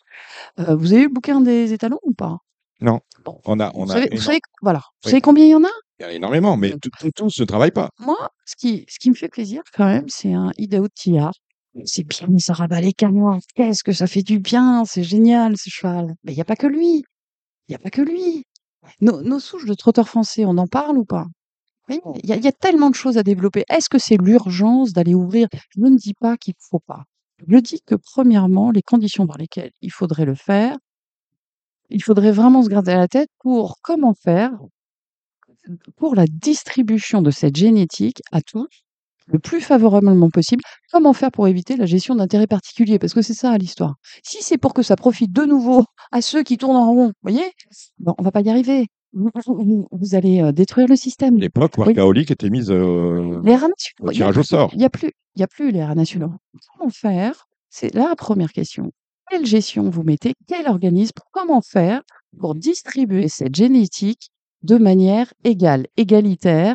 Euh, 0.61 0.77
vous 0.77 0.93
avez 0.93 1.03
eu 1.03 1.07
le 1.09 1.13
bouquin 1.13 1.41
des 1.41 1.73
étalons 1.73 1.99
ou 2.05 2.13
pas? 2.13 2.37
Non. 2.81 3.01
Bon. 3.25 3.41
On 3.47 3.59
a, 3.59 3.73
on 3.75 3.85
Vous 3.87 3.91
a 3.93 3.95
savez, 3.95 4.09
vous 4.13 4.21
savez- 4.21 4.41
voilà. 4.63 4.79
Vous 4.81 5.07
Oui. 5.07 5.11
savez 5.13 5.21
combien 5.23 5.45
il 5.47 5.51
y 5.51 5.55
en 5.55 5.65
a? 5.65 5.71
Il 5.99 6.03
y 6.03 6.07
en 6.07 6.09
a 6.11 6.13
énormément, 6.13 6.57
mais 6.57 6.75
tous 7.17 7.41
ne 7.41 7.45
travaillent 7.47 7.71
pas. 7.71 7.89
Moi, 7.99 8.29
ce 8.45 8.55
qui, 8.57 8.85
ce 8.89 8.99
qui 8.99 9.11
me 9.11 9.15
fait 9.15 9.29
plaisir 9.29 9.63
quand 9.75 9.87
même, 9.87 10.05
c'est 10.09 10.33
un 10.35 10.53
Idaho 10.59 10.89
Tillard. 10.89 11.33
C'est 11.85 12.05
bien, 12.05 12.39
ça 12.39 12.53
rabat 12.55 12.81
les 12.81 12.93
canons. 12.93 13.39
Qu'est-ce 13.55 13.83
que 13.85 13.93
ça 13.93 14.07
fait 14.07 14.22
du 14.22 14.39
bien, 14.39 14.85
c'est 14.85 15.03
génial 15.03 15.57
ce 15.57 15.70
cheval. 15.70 16.14
Mais 16.22 16.33
il 16.33 16.37
n'y 16.37 16.41
a 16.41 16.45
pas 16.45 16.57
que 16.57 16.66
lui. 16.66 17.05
Il 17.68 17.72
n'y 17.72 17.77
a 17.77 17.79
pas 17.79 17.91
que 17.91 18.03
lui. 18.03 18.45
Nos, 19.01 19.22
nos 19.22 19.41
souches 19.41 19.66
de 19.66 19.75
trotteurs 19.75 20.09
français, 20.09 20.45
on 20.47 20.59
en 20.59 20.66
parle 20.68 20.99
ou 20.99 21.05
pas? 21.05 21.27
Oui, 21.89 22.01
Il 22.22 22.31
y, 22.31 22.33
a- 22.33 22.37
il 22.37 22.45
y 22.45 22.49
a 22.49 22.53
tellement 22.53 22.91
de 22.91 22.97
choses 22.97 23.18
à 23.18 23.25
développer. 23.25 23.64
Est-ce 23.70 23.89
que 23.91 23.99
c'est 23.99 24.18
l'urgence 24.18 24.93
d'aller 24.93 25.14
ouvrir? 25.14 25.49
Je 25.70 25.81
ne 25.81 25.97
dis 25.97 26.14
pas 26.14 26.37
qu'il 26.39 26.55
ne 26.55 26.66
faut 26.70 26.81
pas. 26.87 27.05
Je 27.49 27.59
dis 27.59 27.81
que 27.87 27.97
premièrement, 27.97 28.70
les 28.72 28.83
conditions 28.83 29.27
dans 29.27 29.37
lesquelles 29.37 29.72
il 29.83 29.93
faudrait 29.93 30.27
le 30.27 30.35
faire, 30.37 30.77
il 31.89 32.03
faudrait 32.03 32.31
vraiment 32.31 32.62
se 32.62 32.68
garder 32.68 32.93
à 32.93 32.99
la 32.99 33.09
tête 33.09 33.31
pour 33.39 33.79
comment 33.81 34.12
faire 34.12 34.53
pour 35.97 36.14
la 36.14 36.27
distribution 36.27 37.22
de 37.22 37.31
cette 37.31 37.57
génétique 37.57 38.22
à 38.33 38.41
tous 38.43 38.84
le 39.27 39.39
plus 39.39 39.61
favorablement 39.61 40.29
possible. 40.31 40.62
Comment 40.93 41.12
faire 41.12 41.31
pour 41.31 41.49
éviter 41.49 41.77
la 41.77 41.87
gestion 41.87 42.14
d'intérêts 42.14 42.47
particuliers? 42.47 42.99
Parce 42.99 43.14
que 43.14 43.22
c'est 43.22 43.35
ça 43.35 43.57
l'histoire. 43.59 43.95
Si 44.22 44.39
c'est 44.43 44.59
pour 44.59 44.75
que 44.75 44.83
ça 44.83 44.97
profite 44.97 45.33
de 45.33 45.45
nouveau 45.45 45.85
à 46.12 46.20
ceux 46.22 46.43
qui 46.43 46.59
tournent 46.59 46.77
en 46.77 46.91
rond, 46.93 47.07
vous 47.07 47.12
voyez, 47.22 47.45
bon, 47.99 48.14
on 48.18 48.22
va 48.22 48.31
pas 48.33 48.43
y 48.43 48.51
arriver. 48.51 48.87
Vous, 49.16 49.31
vous- 49.47 49.87
vous 49.93 50.14
allez 50.16 50.43
euh, 50.43 50.51
détruire 50.53 50.89
le 50.89 50.97
système. 50.97 51.39
L'époque, 51.39 51.75
Oui. 51.79 51.85
Workaholic 51.87 52.31
était 52.33 52.51
mise 52.51 52.70
euh, 52.70 53.41
Les 53.45 53.57
au 54.01 54.11
tirage 54.11 54.37
au 54.39 54.43
sort. 54.43 54.70
il 54.72 54.79
n'y 54.79 54.85
a 54.85 54.91
plus, 54.91 55.12
y 55.37 55.43
a 55.43 55.47
plus 55.47 55.70
les 55.70 55.85
rats 55.85 55.95
nationaux. 55.95 56.33
Comment 56.77 56.91
faire? 56.91 57.47
C'est 57.70 57.95
la 57.95 58.14
première 58.16 58.53
question. 58.53 58.91
Quelle 59.31 59.47
gestion 59.47 59.89
vous 59.89 60.03
mettez? 60.03 60.35
Quel 60.49 60.66
organisme? 60.68 61.12
Comment 61.33 61.62
faire 61.62 62.03
pour 62.39 62.55
distribuer 62.57 63.29
cette 63.29 63.55
génétique 63.55 64.31
de 64.62 64.77
manière 64.79 65.33
égale, 65.45 65.87
égalitaire, 65.97 66.75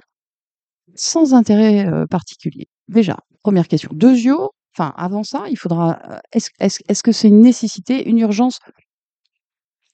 sans 0.99 1.33
intérêt 1.33 1.87
euh, 1.87 2.05
particulier 2.05 2.67
Déjà, 2.87 3.17
première 3.43 3.67
question. 3.67 3.89
Deuxièmement, 3.93 4.51
enfin, 4.77 4.93
avant 4.97 5.23
ça, 5.23 5.43
il 5.49 5.57
faudra. 5.57 5.99
euh, 6.11 6.17
Est-ce 6.31 6.49
est-ce- 6.59 6.81
est-ce 6.87 7.03
que 7.03 7.11
c'est 7.11 7.27
une 7.29 7.41
nécessité, 7.41 8.07
une 8.09 8.19
urgence? 8.19 8.59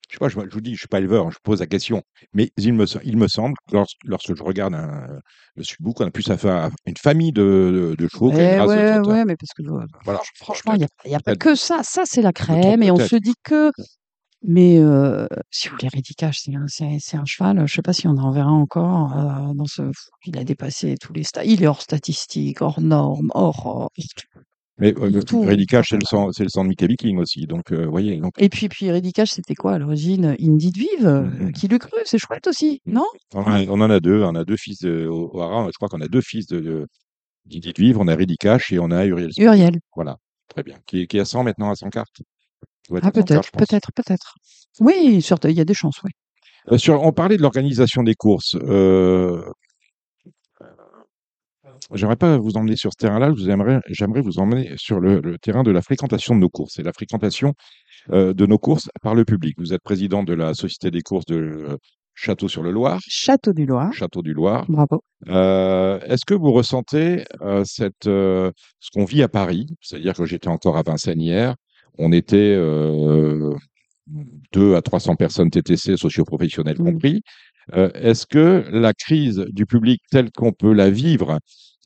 Je 0.07 0.13
sais 0.13 0.19
pas, 0.19 0.29
je, 0.29 0.39
je 0.39 0.53
vous 0.53 0.61
dis, 0.61 0.73
je 0.75 0.79
suis 0.79 0.87
pas 0.87 0.99
éleveur, 0.99 1.27
hein, 1.27 1.29
je 1.31 1.37
pose 1.43 1.59
la 1.59 1.65
question. 1.67 2.03
Mais 2.33 2.51
il 2.57 2.73
me, 2.73 2.85
il 3.03 3.17
me 3.17 3.27
semble, 3.27 3.55
que 3.67 3.75
lorsque, 3.75 3.97
lorsque 4.05 4.35
je 4.35 4.43
regarde 4.43 4.75
un, 4.75 5.19
le 5.55 5.63
Sudbook, 5.63 5.99
on 5.99 6.05
a 6.05 6.11
plus 6.11 6.29
affaire 6.29 6.55
à 6.55 6.69
une 6.85 6.95
famille 6.97 7.31
de, 7.31 7.41
de, 7.91 8.03
de 8.03 8.07
chevaux 8.07 8.31
Eh 8.33 8.59
ouais, 8.61 8.99
ouais, 8.99 9.25
mais 9.25 9.35
parce 9.35 9.53
que 9.57 9.63
euh, 9.63 9.85
Voilà. 10.03 10.21
franchement, 10.35 10.73
il 10.75 10.79
n'y 11.07 11.15
a, 11.15 11.17
a 11.17 11.19
pas 11.19 11.35
que 11.35 11.55
ça. 11.55 11.81
Ça, 11.83 12.03
c'est 12.05 12.21
la 12.21 12.33
crème, 12.33 12.83
et 12.83 12.91
on 12.91 12.97
se 12.97 13.15
dit 13.15 13.33
que. 13.43 13.71
Mais 14.47 14.77
euh, 14.79 15.27
si 15.49 15.67
vous 15.69 15.75
voulez, 15.75 15.87
Ridicache, 15.87 16.41
c'est 16.43 16.53
un, 16.55 16.65
c'est, 16.67 16.97
c'est 16.99 17.17
un 17.17 17.25
cheval. 17.25 17.57
Je 17.57 17.61
ne 17.63 17.67
sais 17.67 17.81
pas 17.81 17.93
si 17.93 18.07
on 18.07 18.17
en 18.17 18.31
verra 18.31 18.51
encore 18.51 19.17
euh, 19.17 19.53
dans 19.55 19.65
ce. 19.65 19.81
Il 20.25 20.37
a 20.37 20.43
dépassé 20.43 20.95
tous 21.01 21.13
les 21.13 21.23
stades. 21.23 21.45
Il 21.47 21.63
est 21.63 21.67
hors 21.67 21.81
statistique, 21.81 22.61
hors 22.61 22.79
normes, 22.81 23.31
hors. 23.33 23.89
Mais 24.77 24.93
euh, 24.99 25.21
Tout. 25.23 25.45
C'est 25.83 25.95
le 25.95 26.05
sang, 26.05 26.31
c'est 26.33 26.43
le 26.43 26.49
sang 26.49 26.63
de 26.63 26.69
Mickey 26.69 26.85
Viking 26.87 27.17
aussi. 27.17 27.45
Donc, 27.47 27.71
euh, 27.71 27.85
voyez, 27.85 28.17
donc, 28.17 28.33
Et 28.37 28.49
puis, 28.49 28.67
puis 28.67 28.89
c'était 29.25 29.55
quoi 29.55 29.73
à 29.73 29.77
l'origine? 29.79 30.35
Indie 30.39 30.71
de 30.71 30.79
Vive, 30.79 31.07
euh, 31.07 31.21
Mhm. 31.21 31.51
qui 31.53 31.67
le 31.69 31.77
cru 31.79 31.97
C'est 32.05 32.17
chouette 32.17 32.47
aussi, 32.47 32.81
non? 32.85 33.05
On, 33.33 33.39
en 33.41 33.51
a, 33.51 33.63
on 33.63 33.79
en 33.81 33.89
a 33.89 33.99
deux. 33.99 34.21
On 34.23 34.35
a 34.35 34.43
deux 34.43 34.57
fils 34.57 34.79
de, 34.81 35.07
au, 35.07 35.29
au 35.33 35.41
Haras, 35.41 35.67
Je 35.67 35.77
crois 35.77 35.87
qu'on 35.87 36.01
a 36.01 36.07
deux 36.09 36.21
fils 36.21 36.45
de, 36.47 36.59
de, 36.59 36.87
d'Idée 37.45 37.71
de 37.71 37.81
Vivre. 37.81 38.01
On 38.01 38.07
a 38.09 38.15
Rédicache 38.15 38.73
et 38.73 38.79
on 38.79 38.91
a 38.91 39.05
Uriel. 39.05 39.31
Uriel. 39.37 39.79
Voilà. 39.95 40.17
Très 40.49 40.61
bien. 40.63 40.75
Qui, 40.85 41.01
est- 41.01 41.07
qui 41.07 41.17
est 41.17 41.21
à 41.21 41.25
100 41.25 41.43
maintenant, 41.43 41.71
à 41.71 41.75
100 41.75 41.89
cartes. 41.89 42.21
Ah, 42.91 43.07
à 43.07 43.11
100 43.11 43.23
cartes, 43.23 43.51
peut-être, 43.51 43.51
peut-être, 43.51 43.91
peut-être. 43.93 44.35
Oui, 44.79 45.21
il 45.43 45.51
y 45.51 45.61
a 45.61 45.65
des 45.65 45.73
chances, 45.73 46.01
oui. 46.03 46.11
Euh, 46.71 46.77
sur, 46.77 47.01
on 47.01 47.11
parlait 47.11 47.37
de 47.37 47.41
l'organisation 47.41 48.03
des 48.03 48.15
courses. 48.15 48.55
Euh, 48.55 49.43
J'aimerais 51.93 52.15
pas 52.15 52.37
vous 52.37 52.57
emmener 52.57 52.75
sur 52.75 52.91
ce 52.91 52.97
terrain-là. 52.97 53.31
J'aimerais 53.37 54.21
vous 54.21 54.39
emmener 54.39 54.73
sur 54.75 54.99
le, 54.99 55.19
le 55.19 55.37
terrain 55.37 55.61
de 55.61 55.71
la 55.71 55.81
fréquentation 55.81 56.33
de 56.33 56.39
nos 56.39 56.49
courses 56.49 56.79
et 56.79 56.83
la 56.83 56.93
fréquentation 56.93 57.53
euh, 58.11 58.33
de 58.33 58.45
nos 58.47 58.57
courses 58.57 58.89
par 59.03 59.13
le 59.13 59.23
public. 59.23 59.55
Vous 59.59 59.73
êtes 59.73 59.83
président 59.83 60.23
de 60.23 60.33
la 60.33 60.55
Société 60.55 60.89
des 60.89 61.01
courses 61.01 61.25
de 61.25 61.35
euh, 61.35 61.77
Château-sur-le-Loir, 62.15 62.99
Château 63.07 63.53
du 63.53 63.65
Loir. 63.65 63.93
Château 63.93 64.21
du 64.21 64.33
Loir. 64.33 64.65
Bravo. 64.69 65.03
Euh, 65.27 65.99
Est-ce 66.05 66.25
que 66.25 66.33
vous 66.33 66.53
ressentez 66.53 67.25
euh, 67.41 67.63
cette, 67.65 68.07
euh, 68.07 68.51
ce 68.79 68.89
qu'on 68.93 69.05
vit 69.05 69.21
à 69.21 69.27
Paris? 69.27 69.67
C'est-à-dire 69.81 70.13
que 70.13 70.25
j'étais 70.25 70.47
encore 70.47 70.77
à 70.77 70.83
Vincennes 70.83 71.21
hier. 71.21 71.55
On 71.97 72.11
était 72.11 72.35
euh, 72.57 73.53
2 74.53 74.75
à 74.75 74.81
300 74.81 75.15
personnes 75.15 75.49
TTC, 75.49 75.97
socioprofessionnels 75.97 76.77
Mhm. 76.79 76.85
compris. 76.93 77.21
Euh, 77.75 77.89
Est-ce 77.95 78.25
que 78.27 78.65
la 78.71 78.93
crise 78.93 79.45
du 79.49 79.65
public 79.65 80.01
telle 80.11 80.31
qu'on 80.31 80.51
peut 80.51 80.73
la 80.73 80.89
vivre 80.89 81.39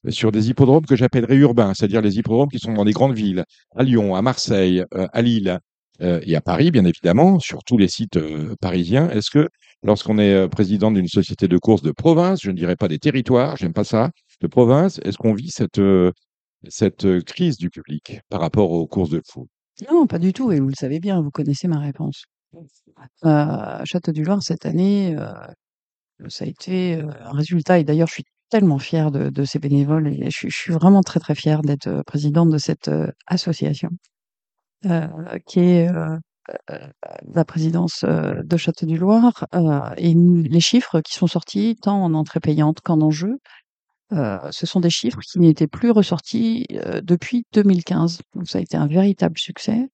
sur 0.10 0.32
des 0.32 0.50
hippodromes 0.50 0.86
que 0.86 0.96
j'appellerais 0.96 1.36
urbains, 1.38 1.74
c'est-à-dire 1.74 2.02
les 2.02 2.18
hippodromes 2.20 2.50
qui 2.50 2.60
sont 2.60 2.74
dans 2.74 2.86
des 2.86 2.92
grandes 2.94 3.16
villes, 3.16 3.44
à 3.76 3.84
Lyon, 3.84 4.16
à 4.16 4.22
Marseille, 4.22 4.84
euh, 4.94 5.08
à 5.14 5.22
Lille 5.22 5.60
euh, 6.02 6.20
et 6.24 6.36
à 6.36 6.42
Paris, 6.42 6.72
bien 6.72 6.86
évidemment, 6.86 7.40
sur 7.40 7.64
tous 7.64 7.78
les 7.78 7.88
sites 7.90 8.20
parisiens, 8.62 9.10
est-ce 9.10 9.30
que 9.30 9.50
lorsqu'on 9.84 10.18
est 10.20 10.48
président 10.50 10.92
d'une 10.92 11.08
société 11.08 11.48
de 11.48 11.58
course 11.58 11.82
de 11.82 11.92
province, 11.92 12.40
je 12.42 12.52
ne 12.52 12.56
dirais 12.58 12.76
pas 12.78 12.88
des 12.88 13.00
territoires, 13.00 13.56
j'aime 13.58 13.74
pas 13.74 13.84
ça, 13.86 14.12
de 14.42 14.48
province, 14.48 15.00
est-ce 15.04 15.18
qu'on 15.18 15.34
vit 15.34 15.50
cette, 15.52 15.82
cette 16.68 17.22
crise 17.24 17.58
du 17.58 17.70
public 17.70 18.20
par 18.30 18.40
rapport 18.42 18.72
aux 18.72 18.88
courses 18.88 19.10
de 19.10 19.22
fou 19.26 19.48
Non, 19.88 20.08
pas 20.08 20.20
du 20.20 20.34
tout, 20.34 20.52
et 20.52 20.60
vous 20.60 20.68
le 20.70 20.74
savez 20.76 21.00
bien, 21.00 21.22
vous 21.22 21.32
connaissez 21.32 21.68
ma 21.68 21.80
réponse. 21.80 22.26
Euh, 23.26 23.82
Château 23.86 24.12
du 24.12 24.24
Loir, 24.24 24.42
cette 24.44 24.66
année, 24.66 25.16
euh, 25.18 25.32
ça 26.30 26.46
a 26.46 26.48
été 26.48 26.96
euh, 26.98 27.08
un 27.26 27.34
résultat, 27.34 27.80
et 27.80 27.84
d'ailleurs, 27.84 28.08
je 28.08 28.14
suis 28.16 28.26
tellement 28.50 28.80
fière 28.80 29.12
de, 29.12 29.30
de 29.30 29.44
ces 29.46 29.60
bénévoles, 29.60 30.08
et 30.10 30.26
je, 30.32 30.38
suis- 30.38 30.50
je 30.52 30.58
suis 30.58 30.74
vraiment 30.74 31.02
très, 31.04 31.20
très 31.20 31.36
fière 31.36 31.62
d'être 31.62 31.88
euh, 31.88 32.04
présidente 32.04 32.50
de 32.50 32.58
cette 32.58 32.90
euh, 32.90 33.08
association, 33.28 33.90
euh, 34.86 35.08
qui 35.48 35.60
est 35.62 35.90
la 37.34 37.46
présidence 37.46 38.04
de 38.06 38.58
Château 38.58 38.86
du 38.86 38.98
Loir, 38.98 39.46
euh, 39.56 39.80
et 39.98 40.14
les 40.14 40.60
chiffres 40.60 41.02
qui 41.02 41.14
sont 41.14 41.28
sortis, 41.28 41.76
tant 41.82 42.04
en 42.04 42.14
entrée 42.14 42.40
payante 42.40 42.82
qu'en 42.82 43.02
enjeu, 43.02 43.38
euh, 44.12 44.40
ce 44.52 44.66
sont 44.66 44.80
des 44.80 44.90
chiffres 44.90 45.20
qui 45.22 45.40
n'étaient 45.40 45.68
plus 45.68 45.92
ressortis 45.92 46.66
euh, 46.72 47.02
depuis 47.02 47.46
2015. 47.54 48.22
Donc 48.36 48.48
ça 48.48 48.58
a 48.58 48.62
été 48.62 48.78
un 48.78 48.88
véritable 48.88 49.38
succès. 49.38 49.90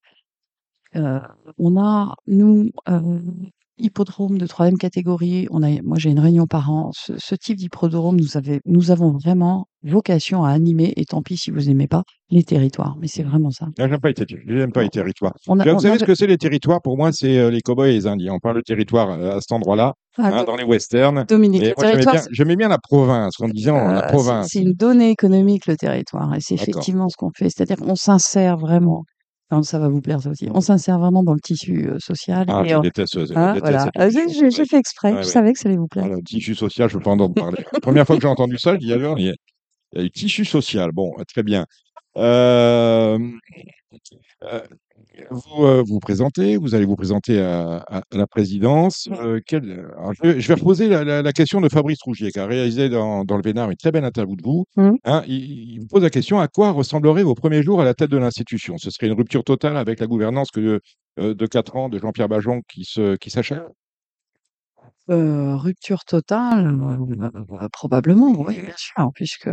Euh, 0.96 1.20
on 1.58 1.78
a, 1.78 2.16
nous, 2.28 2.72
euh, 2.88 3.20
hippodrome 3.78 4.38
de 4.38 4.48
troisième 4.48 4.78
catégorie, 4.78 5.48
on 5.52 5.62
a, 5.64 5.70
moi 5.84 5.98
j'ai 5.98 6.10
une 6.10 6.20
réunion 6.20 6.46
par 6.48 6.72
an. 6.72 6.92
Ce, 6.94 7.14
ce 7.18 7.36
type 7.36 7.58
d'hippodrome, 7.58 8.16
nous, 8.20 8.38
avait- 8.38 8.62
nous 8.66 8.92
avons 8.92 9.12
vraiment 9.12 9.66
vocation 9.84 10.44
à 10.44 10.50
animer, 10.52 10.94
et 10.96 11.06
tant 11.06 11.22
pis 11.22 11.38
si 11.38 11.52
vous 11.52 11.62
n'aimez 11.62 11.88
pas, 11.88 12.04
les 12.32 12.44
territoires. 12.44 12.96
Mais 13.00 13.08
c'est 13.08 13.22
vraiment 13.24 13.52
ça. 13.52 13.68
Ah, 13.78 13.88
J'aime 13.88 14.00
pas 14.00 14.10
les 14.10 14.68
pas 14.72 14.88
territoires. 14.90 15.34
On 15.48 15.60
a, 15.60 15.64
Vous 15.64 15.76
on 15.76 15.80
savez 15.80 15.96
a- 15.96 16.00
ce 16.00 16.06
que 16.06 16.16
c'est 16.16 16.26
les 16.28 16.38
territoires? 16.38 16.82
Pour 16.82 16.98
moi, 16.98 17.12
c'est 17.12 17.38
euh, 17.38 17.52
les 17.52 17.62
cowboys 17.62 17.90
et 17.90 17.94
les 17.94 18.08
Indiens. 18.08 18.34
On 18.34 18.40
parle 18.40 18.56
de 18.58 18.62
territoire 18.62 19.12
euh, 19.12 19.38
à 19.38 19.42
cet 19.42 19.52
endroit-là, 19.52 19.94
Ah, 20.18 20.30
hein, 20.40 20.44
dans 20.44 20.56
les 20.56 20.64
westerns. 20.64 21.26
Dominique, 21.28 21.62
Et 21.62 21.66
le 21.70 21.74
moi, 21.78 21.86
j'aimais 21.86 21.92
territoire, 22.04 22.16
bien, 22.16 22.24
j'aimais 22.32 22.56
bien 22.56 22.70
la 22.70 22.78
province, 22.80 23.34
en 23.42 23.48
disant 23.50 23.78
Euh, 23.78 23.94
la 23.94 24.02
province. 24.04 24.48
C'est 24.52 24.62
une 24.62 24.74
donnée 24.74 25.10
économique, 25.12 25.68
le 25.68 25.76
territoire. 25.76 26.34
Et 26.34 26.40
c'est 26.42 26.56
effectivement 26.56 27.10
ce 27.10 27.18
qu'on 27.18 27.32
fait. 27.36 27.50
C'est-à-dire 27.50 27.78
qu'on 27.78 27.96
s'insère 27.96 28.58
vraiment 28.58 29.04
Non, 29.52 29.62
ça 29.62 29.78
va 29.78 29.90
vous 29.90 30.02
plaire 30.02 30.22
ça 30.22 30.30
aussi. 30.32 30.48
On 30.52 30.60
s'insère 30.62 30.98
vraiment 31.00 31.24
dans 31.24 31.34
le 31.36 31.40
tissu, 31.40 31.88
heu, 31.88 32.00
social 32.00 32.48
Ah, 32.48 32.64
et 32.64 32.74
je 32.74 32.76
on 32.76 32.84
déteste, 32.84 33.26
je 33.26 33.34
hein, 33.36 33.50
déteste 33.50 33.62
voilà. 33.62 33.84
cette 33.84 33.96
Ah, 33.96 34.10
j'ai 34.10 34.28
émission. 34.28 34.34
j'ai 34.34 34.50
j'ai 34.52 34.66
Ouais. 34.66 34.66
fait 34.66 34.78
exprès, 34.78 35.18
Ouais, 35.18 35.24
je 35.24 35.28
ouais. 35.28 35.30
savais 35.30 35.54
que 35.54 35.60
ça 35.60 35.70
allait 35.70 35.78
vous 35.78 35.88
plaire. 35.88 36.10
Voilà, 36.10 36.22
tissu 36.24 36.56
social, 36.56 36.90
je 36.90 36.96
peux 36.96 37.02
pas 37.02 37.12
en 37.12 37.34
parler. 37.34 37.58
La 37.74 37.82
première 37.82 38.08
fois 38.08 38.18
que 38.18 38.24
j'ai 38.24 38.28
entendu 38.30 38.58
ça, 38.60 38.74
je 38.76 38.80
dis: 38.80 38.94
«Alors, 38.94 39.20
il 39.20 39.28
y 39.28 39.30
a 39.32 39.36
il 39.94 40.00
y 40.00 40.02
a 40.02 40.04
du 40.06 40.12
tissu 40.12 40.46
social». 40.46 40.92
Bon, 40.94 41.14
très 41.28 41.44
bien. 41.44 41.66
Hem, 42.16 43.40
heu, 44.44 44.62
vous, 45.32 45.66
heu, 45.66 45.84
vous 45.88 46.00
présentez, 46.00 46.58
vous 46.58 46.76
allez 46.76 46.86
vous 46.86 46.96
présenter 46.98 47.40
à 47.42 47.78
à 47.90 48.00
à 48.00 48.18
la 48.18 48.28
présidence. 48.28 49.10
Heu, 49.12 49.42
quel 49.46 49.72
alors 49.98 50.14
je 50.16 50.24
vais 50.30 50.42
je 50.42 50.48
vais 50.50 50.56
reposer 50.56 50.88
la 50.90 51.04
la 51.06 51.22
la 51.24 51.34
question 51.34 51.62
de 51.62 51.70
Fabrice 51.70 52.00
Rougier, 52.04 52.32
qui 52.32 52.40
a 52.40 52.48
réalisé 52.48 52.90
dans 52.90 53.26
dans 53.26 53.38
Le 53.38 53.44
Vénard 53.44 53.72
une 53.72 53.78
très 53.78 53.92
belle 53.92 54.06
interview 54.06 54.36
de 54.38 54.44
vous. 54.44 54.66
Mmh. 54.78 54.92
Hein, 55.06 55.24
il 55.28 55.74
il 55.76 55.80
vous 55.82 55.88
pose 55.88 56.04
la 56.04 56.10
question: 56.12 56.40
«À 56.40 56.48
quoi 56.50 56.72
ressembleraient 56.72 57.24
vos 57.24 57.36
premiers 57.36 57.64
jours 57.64 57.82
à 57.82 57.86
la 57.86 57.94
tête 57.96 58.12
de 58.12 58.18
l'institution?» 58.18 58.78
Ce 58.80 58.92
serait 58.92 59.08
une 59.08 59.14
rupture 59.14 59.44
totale 59.46 59.78
avec 59.78 60.00
la 60.02 60.08
gouvernance 60.08 60.52
que, 60.52 60.82
heu, 61.20 61.36
de 61.36 61.48
4 61.48 61.76
ans 61.78 61.90
de 61.90 62.00
Jean-Pierre 62.00 62.30
Bajon 62.30 62.62
qui 62.70 62.86
se 62.86 63.16
qui 63.18 63.30
s'achève? 63.32 63.68
Heu, 65.08 65.56
rupture 65.56 66.04
totale, 66.04 66.66
heu, 67.62 67.70
probablement, 67.72 68.32
oui, 68.32 68.60
bien 68.62 68.74
sûr, 68.76 69.12
puisque 69.14 69.48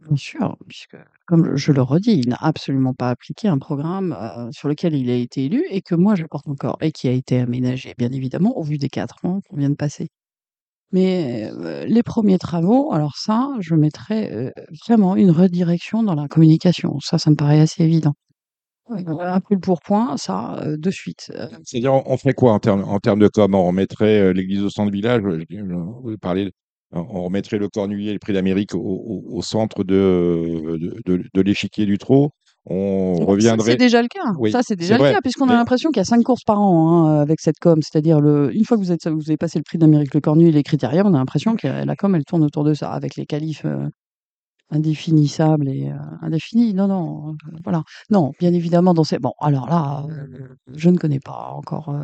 bien 0.00 0.16
sûr, 0.16 0.56
puisque 0.68 0.96
comme 1.26 1.56
je 1.56 1.72
le 1.72 1.82
redis, 1.82 2.12
il 2.20 2.28
n'a 2.28 2.36
absolument 2.40 2.94
pas 2.94 3.10
appliqué 3.10 3.48
un 3.48 3.58
programme, 3.58 4.16
sur 4.52 4.68
lequel 4.68 4.94
il 4.94 5.10
a 5.10 5.14
été 5.16 5.44
élu 5.46 5.64
et 5.70 5.82
que 5.82 5.94
moi 5.94 6.14
je 6.14 6.24
porte 6.24 6.48
encore 6.48 6.76
et 6.80 6.92
qui 6.92 7.08
a 7.08 7.12
été 7.12 7.40
aménagé, 7.40 7.94
bien 7.98 8.10
évidemment, 8.12 8.56
au 8.58 8.62
vu 8.62 8.78
des 8.78 8.88
4 8.88 9.24
ans 9.24 9.40
qu'on 9.48 9.56
vient 9.56 9.70
de 9.70 9.74
passer. 9.76 10.08
Mais, 10.92 11.50
les 11.86 12.02
premiers 12.04 12.38
travaux, 12.38 12.92
alors 12.92 13.16
ça, 13.16 13.50
je 13.60 13.74
mettrais, 13.76 14.52
vraiment 14.86 15.16
une 15.16 15.30
redirection 15.32 16.02
dans 16.04 16.14
la 16.16 16.28
communication. 16.28 17.00
Ça, 17.00 17.18
ça 17.18 17.30
me 17.30 17.36
paraît 17.36 17.60
assez 17.60 17.84
évident. 17.84 18.14
Un 18.88 19.40
coup 19.40 19.54
le 19.54 19.60
pourpoint, 19.60 20.16
ça, 20.18 20.62
de 20.66 20.90
suite, 20.90 21.32
C'est-à-dire, 21.64 21.94
on 21.94 22.16
ferait 22.18 22.34
quoi 22.34 22.52
en 22.52 22.58
termes 22.60 22.84
en 22.84 22.98
termes 23.00 23.20
de 23.20 23.28
com? 23.28 23.54
On 23.54 23.66
remettrait, 23.66 24.32
l'église 24.34 24.62
au 24.62 24.70
centre 24.70 24.92
village, 24.92 25.22
heu, 25.24 25.44
je 25.50 25.64
vous 25.64 26.16
on 26.94 27.24
remettrait 27.24 27.58
le 27.58 27.68
Cornulier 27.68 28.10
et 28.10 28.12
le 28.14 28.18
Prix 28.18 28.32
d'Amérique 28.34 28.74
au 28.74 28.80
au 28.80 29.24
au 29.38 29.42
centre 29.42 29.84
de 29.84 30.76
de 30.80 31.00
de 31.06 31.24
de 31.34 31.40
l'échiquier 31.42 31.86
du 31.86 31.98
trot. 31.98 32.30
On 32.66 33.24
Ça, 33.38 33.54
c'est 33.58 33.76
reviendrait 33.76 33.76
déjà 33.76 34.02
le 34.02 34.08
cas. 34.08 34.32
oui, 34.36 34.56
Ça, 34.56 34.60
c'est 34.62 34.76
déjà 34.76 34.98
le 34.98 35.04
vrai, 35.04 35.14
cas 35.14 35.20
puisqu'on 35.22 35.48
a 35.48 35.54
l'impression 35.54 35.90
qu'il 35.90 35.98
y 35.98 36.00
a 36.00 36.04
5 36.04 36.22
courses 36.22 36.42
par 36.44 36.60
an, 36.60 37.06
hein, 37.06 37.20
avec 37.20 37.40
cette 37.40 37.58
com. 37.60 37.78
C'est-à-dire 37.82 38.20
le 38.20 38.52
une 38.54 38.64
fois 38.64 38.76
que 38.76 38.82
vous 38.82 38.92
êtes 38.92 39.06
vous 39.08 39.30
avez 39.30 39.36
passé 39.36 39.58
le 39.58 39.62
Prix 39.64 39.78
d'Amérique, 39.78 40.14
le 40.14 40.20
Cornu 40.20 40.48
et 40.48 40.52
les 40.52 40.62
Critériums, 40.62 41.06
on 41.06 41.14
a 41.14 41.18
l'impression 41.18 41.56
que 41.56 41.66
la 41.68 41.96
com, 41.96 42.14
elle 42.14 42.24
tourne 42.24 42.42
autour 42.44 42.64
de 42.64 42.74
ça 42.74 42.92
avec 42.92 43.16
les 43.16 43.26
qualifs, 43.26 43.64
heu, 43.64 43.88
indéfinissables 44.70 45.68
et 45.70 45.90
heu, 45.90 45.96
indéfinis. 46.22 46.74
Non, 46.74 46.88
non, 46.88 47.32
heu, 47.32 47.36
voilà. 47.64 47.82
Non, 48.10 48.32
bien 48.40 48.52
évidemment 48.54 48.94
dans 48.94 49.04
ces 49.04 49.18
bon, 49.18 49.32
alors 49.40 49.68
là, 49.68 50.04
je 50.74 50.90
ne 50.90 50.98
connais 50.98 51.20
pas 51.20 51.50
encore, 51.56 51.94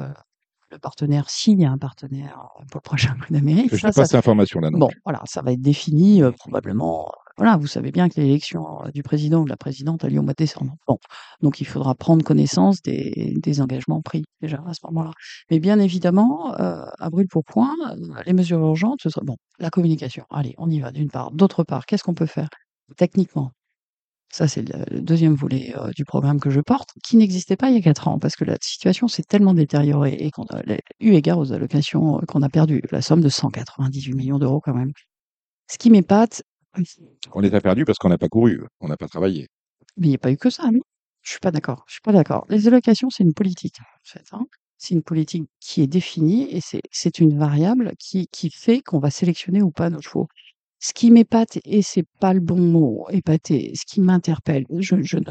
le 0.70 0.78
partenaire, 0.78 1.28
s'il 1.30 1.60
y 1.60 1.64
a 1.64 1.70
un 1.70 1.78
partenaire 1.78 2.48
pour 2.70 2.78
le 2.78 2.80
prochain 2.82 3.14
Prix 3.18 3.34
d'Amérique. 3.34 3.70
je 3.76 3.86
n'ai 3.86 3.92
pas 3.92 4.04
cette 4.04 4.14
information-là 4.14 4.70
bon, 4.72 4.88
voilà, 5.04 5.20
ça 5.26 5.42
va 5.42 5.52
être 5.52 5.60
défini, 5.60 6.22
heu, 6.22 6.32
probablement, 6.32 7.06
heu, 7.08 7.32
voilà, 7.38 7.56
vous 7.56 7.66
savez 7.66 7.90
bien 7.90 8.08
que 8.08 8.20
l'élection, 8.20 8.82
du 8.94 9.02
président 9.02 9.40
ou 9.40 9.44
de 9.44 9.50
la 9.50 9.56
présidente 9.56 10.04
a 10.04 10.08
lieu 10.08 10.18
au 10.18 10.22
mois 10.22 10.32
de 10.32 10.36
décembre. 10.44 10.74
Bon, 10.86 10.98
donc 11.42 11.60
il 11.60 11.66
faudra 11.66 11.94
prendre 11.94 12.22
connaissance 12.24 12.82
des 12.82 13.34
des 13.42 13.60
engagements 13.60 14.02
pris 14.02 14.24
déjà 14.42 14.62
à 14.66 14.74
ce 14.74 14.80
moment-là. 14.86 15.12
Mais 15.50 15.58
bien 15.58 15.78
évidemment, 15.80 16.52
à 16.54 17.10
brûle 17.10 17.28
pour 17.28 17.44
point, 17.44 17.74
les 18.26 18.32
mesures 18.34 18.58
urgentes, 18.60 19.00
ce 19.02 19.10
serait 19.10 19.24
bon, 19.24 19.36
la 19.58 19.70
communication, 19.70 20.24
allez, 20.30 20.54
on 20.58 20.70
y 20.70 20.80
va 20.80 20.90
d'une 20.92 21.10
part. 21.10 21.30
D'autre 21.32 21.64
part, 21.64 21.86
qu'est-ce 21.86 22.04
qu'on 22.04 22.14
peut 22.14 22.26
faire 22.26 22.48
techniquement? 22.96 23.52
Ça, 24.32 24.46
c'est 24.46 24.62
le 24.62 25.00
2e 25.00 25.34
volet, 25.34 25.74
heu, 25.76 25.90
du 25.96 26.04
programme 26.04 26.38
que 26.38 26.50
je 26.50 26.60
porte, 26.60 26.90
qui 27.02 27.16
n'existait 27.16 27.56
pas 27.56 27.68
il 27.68 27.74
y 27.74 27.78
a 27.78 27.82
4 27.82 28.06
ans 28.06 28.18
parce 28.20 28.36
que 28.36 28.44
la 28.44 28.56
situation 28.62 29.08
s'est 29.08 29.24
tellement 29.24 29.54
détériorée 29.54 30.14
et 30.20 30.30
qu'on 30.30 30.44
a 30.44 30.62
eu 31.00 31.12
égard 31.14 31.38
aux 31.38 31.52
allocations, 31.52 32.18
heu, 32.22 32.26
qu'on 32.26 32.42
a 32.42 32.48
perdues, 32.48 32.80
la 32.92 33.02
somme 33.02 33.22
de 33.22 33.28
198 33.28 34.14
000 34.14 34.38
€ 34.38 34.60
quand 34.62 34.72
même. 34.74 34.92
Ce 35.70 35.78
qui 35.78 35.90
m'épate 35.90 36.42
On 37.32 37.40
les 37.40 37.54
a 37.54 37.60
perdus 37.62 37.84
parce 37.86 37.98
qu'on 37.98 38.10
n'a 38.10 38.18
pas 38.18 38.28
couru, 38.28 38.62
on 38.80 38.88
n'a 38.88 38.96
pas 38.98 39.08
travaillé. 39.08 39.48
Mais 39.98 40.08
il 40.08 40.12
y 40.12 40.16
a 40.16 40.18
pas 40.18 40.32
eu 40.32 40.38
que 40.38 40.50
ça, 40.50 40.64
non? 40.72 40.80
Je 41.22 41.30
suis 41.32 41.40
pas 41.40 41.50
d'accord, 41.52 41.84
je 41.88 41.94
suis 41.94 42.02
pas 42.02 42.12
d'accord. 42.12 42.46
Les 42.50 42.68
allocations, 42.68 43.10
c'est 43.10 43.24
une 43.24 43.34
politique, 43.34 43.76
en 43.80 43.84
fait, 44.04 44.24
hein. 44.32 44.46
C'est 44.78 44.94
une 44.94 45.02
politique 45.02 45.48
qui 45.60 45.82
est 45.82 45.86
définie 45.88 46.48
et 46.54 46.60
c'est 46.62 46.82
c'est 46.92 47.18
une 47.20 47.38
variable 47.38 47.92
qui 47.98 48.28
qui 48.32 48.50
fait 48.50 48.80
qu'on 48.82 48.98
va 49.00 49.10
sélectionner 49.10 49.62
ou 49.62 49.70
pas 49.72 49.90
nos 49.90 50.00
chevaux. 50.02 50.28
Ce 50.80 50.92
qui 50.94 51.10
m'épate 51.10 51.58
et 51.64 51.82
c'est 51.82 52.06
pas 52.20 52.32
le 52.32 52.40
bon 52.40 52.58
mot, 52.58 53.06
épater, 53.10 53.72
ce 53.74 53.84
qui 53.86 54.00
m'interpelle, 54.00 54.64
je 54.78 54.96
je 55.02 55.18
ne 55.18 55.24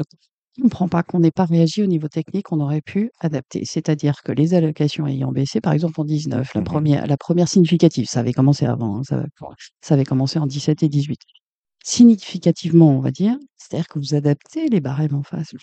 comprends 0.62 0.88
pas 0.88 1.02
qu'on 1.02 1.20
n'ait 1.20 1.30
pas 1.32 1.44
réagi 1.44 1.82
au 1.82 1.86
niveau 1.86 2.08
technique, 2.08 2.52
on 2.52 2.60
aurait 2.60 2.82
pu 2.82 3.10
adapter. 3.20 3.64
C'est-à-dire 3.64 4.22
que 4.22 4.32
les 4.32 4.54
allocations 4.54 5.06
ayant 5.06 5.32
baissé, 5.32 5.60
par 5.60 5.72
exemple 5.72 6.00
en 6.00 6.04
19, 6.04 6.54
la 6.54 6.60
Mmh 6.60 6.64
mh. 6.64 6.64
première 6.64 7.06
la 7.06 7.16
première 7.16 7.48
significative, 7.48 8.06
ça 8.06 8.20
avait 8.20 8.32
commencé 8.32 8.66
avant, 8.66 8.98
hein, 8.98 9.02
ça 9.04 9.24
ça 9.80 9.94
avait 9.94 10.04
commencé 10.04 10.38
en 10.38 10.46
17 10.46 10.82
et 10.84 10.88
18. 10.88 11.20
Significativement, 11.84 12.90
on 12.96 13.00
va 13.00 13.10
dire, 13.10 13.36
c'est-à-dire 13.56 13.88
que 13.88 13.98
vous 13.98 14.14
adaptez 14.14 14.68
les 14.68 14.80
barèmes 14.80 15.14
en 15.14 15.22
face. 15.22 15.54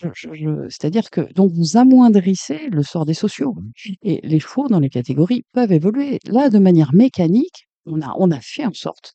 C'est-à-dire 0.68 1.10
que 1.10 1.32
donc 1.34 1.52
vous 1.52 1.76
amoindrissez 1.76 2.68
le 2.70 2.82
sort 2.82 3.06
des 3.06 3.14
sociaux 3.14 3.54
et 4.02 4.20
les 4.26 4.40
chevaux 4.40 4.68
dans 4.68 4.80
les 4.80 4.90
catégories 4.90 5.44
peuvent 5.52 5.72
évoluer. 5.72 6.18
Là, 6.26 6.50
de 6.50 6.58
manière 6.58 6.92
mécanique, 6.94 7.68
on 7.86 8.00
a 8.02 8.12
on 8.18 8.30
a 8.32 8.40
fait 8.40 8.66
en 8.66 8.74
sorte 8.74 9.14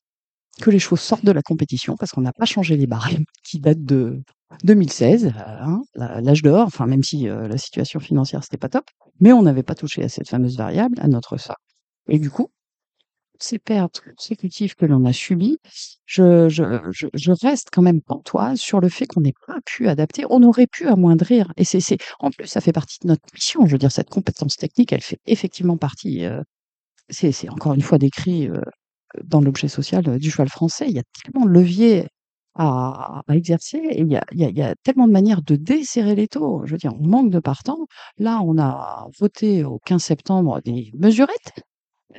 que 0.62 0.70
les 0.70 0.80
chevaux 0.80 0.96
sortent 0.96 1.26
de 1.26 1.32
la 1.32 1.42
compétition 1.42 1.96
parce 1.98 2.12
qu'on 2.12 2.22
n'a 2.22 2.34
pas 2.34 2.46
changé 2.46 2.78
les 2.78 2.88
barèmes 2.88 3.26
qui 3.44 3.60
datent 3.60 3.84
de 3.86 4.22
2016, 4.64 5.28
heu, 5.28 5.32
hein, 5.38 5.82
l'âge 5.96 6.44
d'or, 6.44 6.66
enfin 6.68 6.86
même 6.86 7.04
si, 7.04 7.28
heu, 7.28 7.48
la 7.48 7.58
situation 7.58 8.00
financière, 8.00 8.44
c'était 8.44 8.58
pas 8.58 8.70
top, 8.70 8.86
mais 9.20 9.34
on 9.34 9.42
n'avait 9.44 9.64
pas 9.64 9.76
touché 9.76 10.04
à 10.04 10.10
cette 10.10 10.30
fameuse 10.30 10.58
variable, 10.58 11.00
à 11.02 11.08
notre 11.08 11.38
socle 11.38 11.60
et 12.10 12.20
du 12.20 12.30
coup, 12.30 12.50
ces 13.40 13.60
pertes 13.60 14.02
consécutives 14.02 14.76
que 14.76 14.86
l'on 14.86 15.06
a 15.06 15.14
subies, 15.14 15.60
je 16.06 17.46
reste 17.46 17.70
quand 17.72 17.82
même 17.82 18.02
pantoise 18.02 18.60
sur 18.60 18.80
le 18.80 18.90
fait 18.90 19.06
qu'on 19.08 19.22
n'ait 19.22 19.34
pas 19.48 19.60
pu 19.66 19.88
adapter. 19.90 20.26
On 20.30 20.44
aurait 20.44 20.68
pu 20.68 20.88
amoindrir 20.88 21.52
et 21.58 21.66
c'est 21.66 21.98
en 22.20 22.32
plus, 22.32 22.48
ça 22.48 22.62
fait 22.62 22.72
partie 22.72 23.00
de 23.02 23.08
notre 23.08 23.24
mission. 23.34 23.66
Je 23.66 23.74
veux 23.74 23.78
dire, 23.78 23.92
cette 23.92 24.10
compétence 24.10 24.56
technique, 24.58 24.94
elle 24.94 25.02
fait 25.02 25.20
effectivement 25.26 25.78
partie, 25.78 26.24
heu, 26.26 26.42
c'est 27.10 27.50
encore 27.50 27.74
une 27.76 27.82
fois 27.82 27.98
décrit, 27.98 28.50
dans 29.24 29.42
l'objet 29.42 29.68
social, 29.68 30.08
heu, 30.10 30.20
du 30.20 30.32
cheval 30.32 30.50
français. 30.50 30.86
Il 30.90 30.94
y 30.96 31.00
a 31.00 31.04
tellement 31.24 31.46
de 31.46 31.52
leviers 31.52 32.08
à 32.56 33.24
exercer 33.32 33.78
et 33.80 34.02
il 34.02 34.12
y 34.12 34.62
a 34.62 34.76
tellement 34.84 35.08
de 35.08 35.12
manières 35.14 35.42
de 35.42 35.56
desserrer 35.56 36.16
l'étau. 36.16 36.62
Je 36.66 36.72
veux 36.74 36.78
dire, 36.78 36.94
on 37.00 37.08
manque 37.08 37.32
de 37.32 37.40
partants. 37.40 37.88
Là, 38.20 38.42
on 38.44 38.58
a 38.60 39.08
voté 39.20 39.64
au 39.64 39.80
15 39.86 40.04
septembre 40.04 40.62
des 40.64 40.92
mesurettes. 40.98 41.54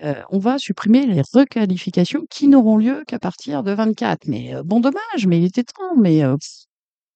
Heu, 0.04 0.14
on 0.30 0.38
va 0.38 0.58
supprimer 0.58 1.06
les 1.06 1.22
requalifications 1.34 2.24
qui 2.30 2.48
n'auront 2.48 2.76
lieu 2.78 3.04
qu'à 3.06 3.18
partir 3.18 3.62
de 3.64 3.72
24. 3.72 4.26
Mais, 4.28 4.54
heu, 4.54 4.62
bon 4.64 4.80
dommage, 4.80 5.26
mais 5.26 5.38
il 5.38 5.44
était 5.46 5.64
temps, 5.64 5.96
mais, 5.96 6.22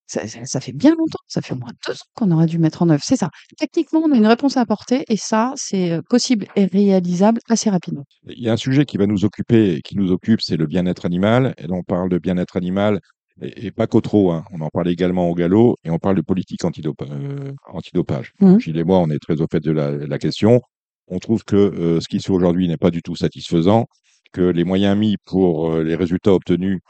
ça 0.08 0.26
ça 0.28 0.44
ça 0.46 0.60
fait 0.60 0.72
bien 0.72 0.92
longtemps, 0.96 1.18
ça 1.28 1.42
fait 1.42 1.54
au 1.54 1.58
moins 1.58 1.70
2 1.86 1.94
ans 1.94 1.96
qu'on 2.14 2.30
aurait 2.32 2.46
dû 2.46 2.58
mettre 2.58 2.82
en 2.82 2.90
œuvre. 2.90 3.02
C'est 3.04 3.16
ça. 3.16 3.30
Techniquement, 3.58 4.00
on 4.04 4.12
a 4.12 4.16
une 4.16 4.26
réponse 4.26 4.56
à 4.56 4.62
apporter 4.62 5.04
et 5.08 5.16
ça, 5.18 5.52
c'est, 5.56 5.92
heu, 5.92 6.02
possible 6.08 6.46
et 6.56 6.66
réalisable 6.66 7.40
assez 7.50 7.70
rapidement. 7.70 8.04
Il 8.26 8.40
y 8.42 8.48
a 8.48 8.52
un 8.52 8.56
sujet 8.56 8.84
qui 8.84 8.96
va 8.96 9.06
nous 9.06 9.24
occuper 9.24 9.74
et 9.74 9.82
qui 9.82 9.96
nous 9.96 10.10
occupe, 10.12 10.40
c'est 10.40 10.56
le 10.56 10.66
bien-être 10.66 11.06
animal 11.06 11.54
et 11.58 11.66
on 11.70 11.82
parle 11.82 12.08
de 12.10 12.18
bien-être 12.18 12.56
animal 12.56 13.00
et 13.42 13.66
et 13.66 13.70
pas 13.70 13.86
qu'au 13.86 14.00
trot, 14.00 14.32
hein. 14.32 14.44
On 14.52 14.60
en 14.62 14.68
parle 14.70 14.88
également 14.88 15.28
au 15.30 15.34
galop 15.34 15.76
et 15.84 15.90
on 15.90 15.98
parle 15.98 16.16
de 16.16 16.22
politique 16.22 16.64
antidopa 16.64 17.04
heu, 17.06 17.54
antidopage. 17.72 18.32
Mmh. 18.40 18.58
Gilles 18.58 18.78
et 18.78 18.84
moi, 18.84 18.98
on 18.98 19.10
est 19.10 19.18
très 19.20 19.40
au 19.40 19.46
fait 19.50 19.60
de 19.60 19.70
la 19.70 19.92
la 19.92 20.18
question. 20.18 20.60
On 21.08 21.18
trouve 21.20 21.44
que, 21.44 21.56
heu, 21.56 22.00
ce 22.00 22.08
qui 22.08 22.20
se 22.20 22.26
fait 22.26 22.32
aujourd'hui 22.32 22.66
n'est 22.68 22.76
pas 22.76 22.90
du 22.90 23.00
tout 23.02 23.14
satisfaisant, 23.16 23.86
que 24.32 24.42
les 24.42 24.64
moyens 24.64 24.98
mis 24.98 25.16
pour, 25.24 25.70
heu, 25.72 25.82
les 25.84 25.94
résultats 25.94 26.32
obtenus, 26.34 26.80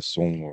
sont, 0.00 0.52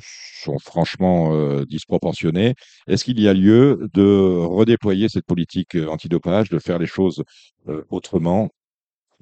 sont 0.00 0.58
franchement, 0.58 1.32
heu, 1.34 1.66
disproportionnés. 1.66 2.54
Est-ce 2.88 3.04
qu'il 3.04 3.20
y 3.20 3.28
a 3.28 3.34
lieu 3.34 3.88
de 3.94 4.02
redéployer 4.46 5.08
cette 5.08 5.26
politique, 5.26 5.76
heu, 5.76 5.88
antidopage, 5.88 6.48
de 6.50 6.58
faire 6.58 6.78
les 6.78 6.86
choses, 6.86 7.22
heu, 7.68 7.84
autrement, 7.90 8.50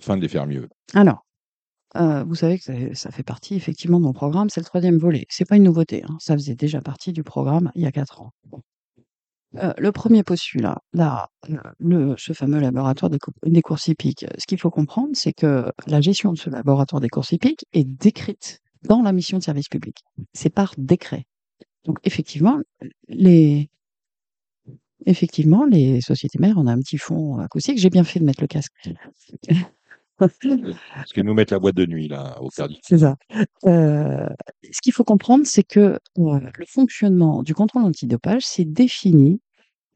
afin 0.00 0.16
de 0.16 0.22
les 0.22 0.28
faire 0.28 0.46
mieux? 0.46 0.68
Alors, 0.94 1.24
heu, 1.96 2.24
vous 2.26 2.34
savez 2.36 2.59
que 2.59 2.94
ça 2.94 3.11
fait 3.12 3.22
partie 3.24 3.57
effectivement 3.57 4.00
de 4.00 4.04
mon 4.04 4.14
programme, 4.14 4.50
c'est 4.50 4.61
le 4.61 4.66
3e 4.66 4.98
volet. 4.98 5.26
C'est 5.30 5.48
pas 5.48 5.57
une 5.57 5.64
nouveauté, 5.64 6.04
hein, 6.09 6.16
ça 6.20 6.34
faisait 6.34 6.57
déjà 6.57 6.80
partie 6.82 7.12
du 7.12 7.22
programme 7.24 7.72
il 7.76 7.82
y 7.82 7.86
a 7.86 7.92
4 7.92 8.22
ans. 8.22 8.32
Le 9.78 9.90
1er 9.92 10.22
postulat, 10.22 10.78
là, 10.92 11.28
ce 12.18 12.32
fameux 12.34 12.61
laboratoire 12.61 13.11
des 13.11 13.62
courses 13.62 13.88
hippiques, 13.88 14.26
ce 14.38 14.46
qu'il 14.46 14.59
faut 14.61 14.70
comprendre, 14.70 15.11
c'est 15.14 15.32
que 15.32 15.72
la 15.86 16.00
gestion 16.00 16.32
de 16.32 16.38
ce 16.38 16.50
laboratoire 16.50 17.00
des 17.00 17.09
courses 17.09 17.32
hippiques 17.32 17.64
est 17.72 17.84
décrite 17.84 18.61
dans 18.82 19.02
la 19.02 19.12
mission 19.12 19.38
de 19.38 19.42
service 19.42 19.68
public. 19.68 20.04
C'est 20.32 20.50
par 20.50 20.74
décret. 20.78 21.24
Donc 21.84 21.98
effectivement, 22.04 22.60
les 23.08 23.70
effectivement, 25.06 25.64
les 25.64 26.00
sociétés 26.00 26.38
mères, 26.38 26.56
on 26.58 26.66
a 26.66 26.72
un 26.72 26.78
petit 26.78 26.98
fonds 26.98 27.38
acoustique. 27.38 27.78
J'ai 27.78 27.90
bien 27.90 28.04
fait 28.04 28.20
de 28.20 28.24
mettre 28.24 28.40
le 28.40 28.48
casque. 28.48 28.72
Parce 30.18 30.38
qu'ils 31.12 31.24
nous 31.24 31.34
mettent 31.34 31.50
la 31.50 31.58
boîte 31.58 31.76
de 31.76 31.84
nuit, 31.84 32.08
là, 32.08 32.40
au 32.40 32.48
Cardi. 32.48 32.78
C'est 32.82 32.98
ça. 32.98 33.16
Euh, 33.66 34.26
ce 34.72 34.80
qu'il 34.80 34.92
faut 34.94 35.04
comprendre, 35.04 35.46
c'est 35.46 35.62
que 35.62 35.98
euh, 36.18 36.40
le 36.58 36.64
fonctionnement 36.66 37.42
du 37.42 37.54
contrôle 37.54 37.82
antidopage, 37.82 38.42
c'est 38.46 38.64
défini 38.64 39.40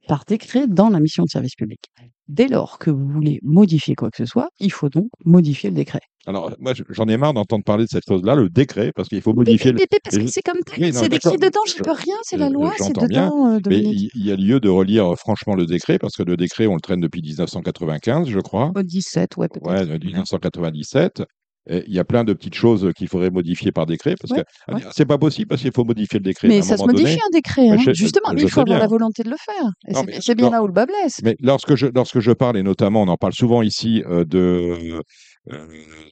par 0.08 0.24
décret 0.26 0.66
dans 0.66 0.90
la 0.90 1.00
mission 1.00 1.24
de 1.24 1.30
service 1.30 1.54
public. 1.54 1.90
Dès 2.28 2.48
lors 2.48 2.78
que 2.78 2.90
vous 2.90 3.08
voulez 3.08 3.40
modifier 3.42 3.94
quoi 3.94 4.10
que 4.10 4.18
ce 4.18 4.26
soit, 4.26 4.50
il 4.58 4.70
faut 4.70 4.90
donc 4.90 5.08
modifier 5.24 5.70
le 5.70 5.76
décret. 5.76 6.00
Alors, 6.26 6.52
moi, 6.60 6.74
je- 6.74 6.82
j'en 6.90 7.06
ai 7.08 7.16
marre 7.16 7.32
d'entendre 7.32 7.64
parler 7.64 7.84
de 7.84 7.88
cette 7.88 8.04
chose-là, 8.06 8.34
le 8.34 8.50
décret, 8.50 8.92
parce 8.94 9.08
qu'il 9.08 9.22
faut 9.22 9.32
modifier 9.32 9.72
le. 9.72 9.78
mais- 9.78 9.86
mais 9.90 9.98
parce 10.04 10.18
que 10.18 10.26
c'est 10.26 10.42
comme 10.42 10.60
tel, 10.66 10.84
Oui, 10.84 10.92
c'est 10.92 11.08
décrit 11.08 11.38
dedans, 11.38 11.60
j'y 11.66 11.78
je- 11.78 11.82
peux 11.82 11.92
rien, 11.92 12.14
c'est 12.24 12.36
la 12.36 12.48
je- 12.48 12.52
loi, 12.52 12.72
c'est 12.76 12.92
bien, 12.94 13.06
dedans, 13.28 13.54
euh, 13.54 13.58
Mais 13.68 13.78
il, 13.78 14.10
il 14.14 14.26
y 14.26 14.30
a 14.30 14.36
lieu 14.36 14.60
de 14.60 14.68
relire 14.68 15.12
euh, 15.12 15.16
franchement 15.16 15.54
le 15.54 15.64
décret, 15.64 15.98
parce 15.98 16.14
que 16.16 16.22
le 16.22 16.36
décret, 16.36 16.66
on 16.66 16.74
le 16.74 16.80
traîne 16.80 17.00
depuis 17.00 17.22
1995, 17.22 18.28
je 18.28 18.40
crois. 18.40 18.70
Au 18.76 18.82
17, 18.82 19.36
ouais, 19.38 19.48
peut-être. 19.48 19.66
Ouais, 19.66 19.86
de 19.86 20.04
1997. 20.04 21.22
Et 21.68 21.84
il 21.86 21.94
y 21.94 21.98
a 21.98 22.04
plein 22.04 22.24
de 22.24 22.32
petites 22.32 22.54
choses 22.54 22.90
qu'il 22.96 23.06
faudrait 23.06 23.30
modifier 23.30 23.70
par 23.70 23.84
décret, 23.84 24.14
parce 24.18 24.32
Ouais, 24.32 24.44
que 24.68 24.74
ouais. 24.76 24.82
c'est 24.92 25.04
pas 25.04 25.18
possible, 25.18 25.46
parce 25.48 25.60
qu'il 25.60 25.72
faut 25.72 25.84
modifier 25.84 26.18
le 26.18 26.24
décret. 26.24 26.48
Mais 26.48 26.56
à 26.56 26.58
un 26.60 26.62
ça 26.62 26.76
se 26.78 26.82
modifie 26.84 27.04
donné. 27.04 27.16
un 27.16 27.30
décret, 27.32 27.68
hein. 27.68 27.76
je- 27.78 27.92
justement, 27.92 28.32
mais 28.32 28.40
je 28.40 28.46
il 28.46 28.50
faut 28.50 28.60
avoir 28.60 28.78
la 28.78 28.86
bien. 28.86 28.88
volonté 28.88 29.22
de 29.22 29.28
le 29.30 29.36
faire. 29.38 30.10
C'est 30.20 30.34
bien 30.34 30.50
là 30.50 30.62
où 30.62 30.66
le 30.66 30.72
bas 30.72 30.86
blesse. 30.86 31.20
Mais 31.22 31.36
lorsque 31.40 31.74
je, 31.76 31.86
lorsque 31.94 32.18
je 32.20 32.32
parle, 32.32 32.56
et 32.56 32.62
notamment 32.62 33.02
on 33.02 33.08
en 33.08 33.16
parle 33.16 33.34
souvent 33.34 33.60
ici, 33.60 34.02
euh, 34.08 34.24
de, 34.24 34.38
euh, 34.38 35.00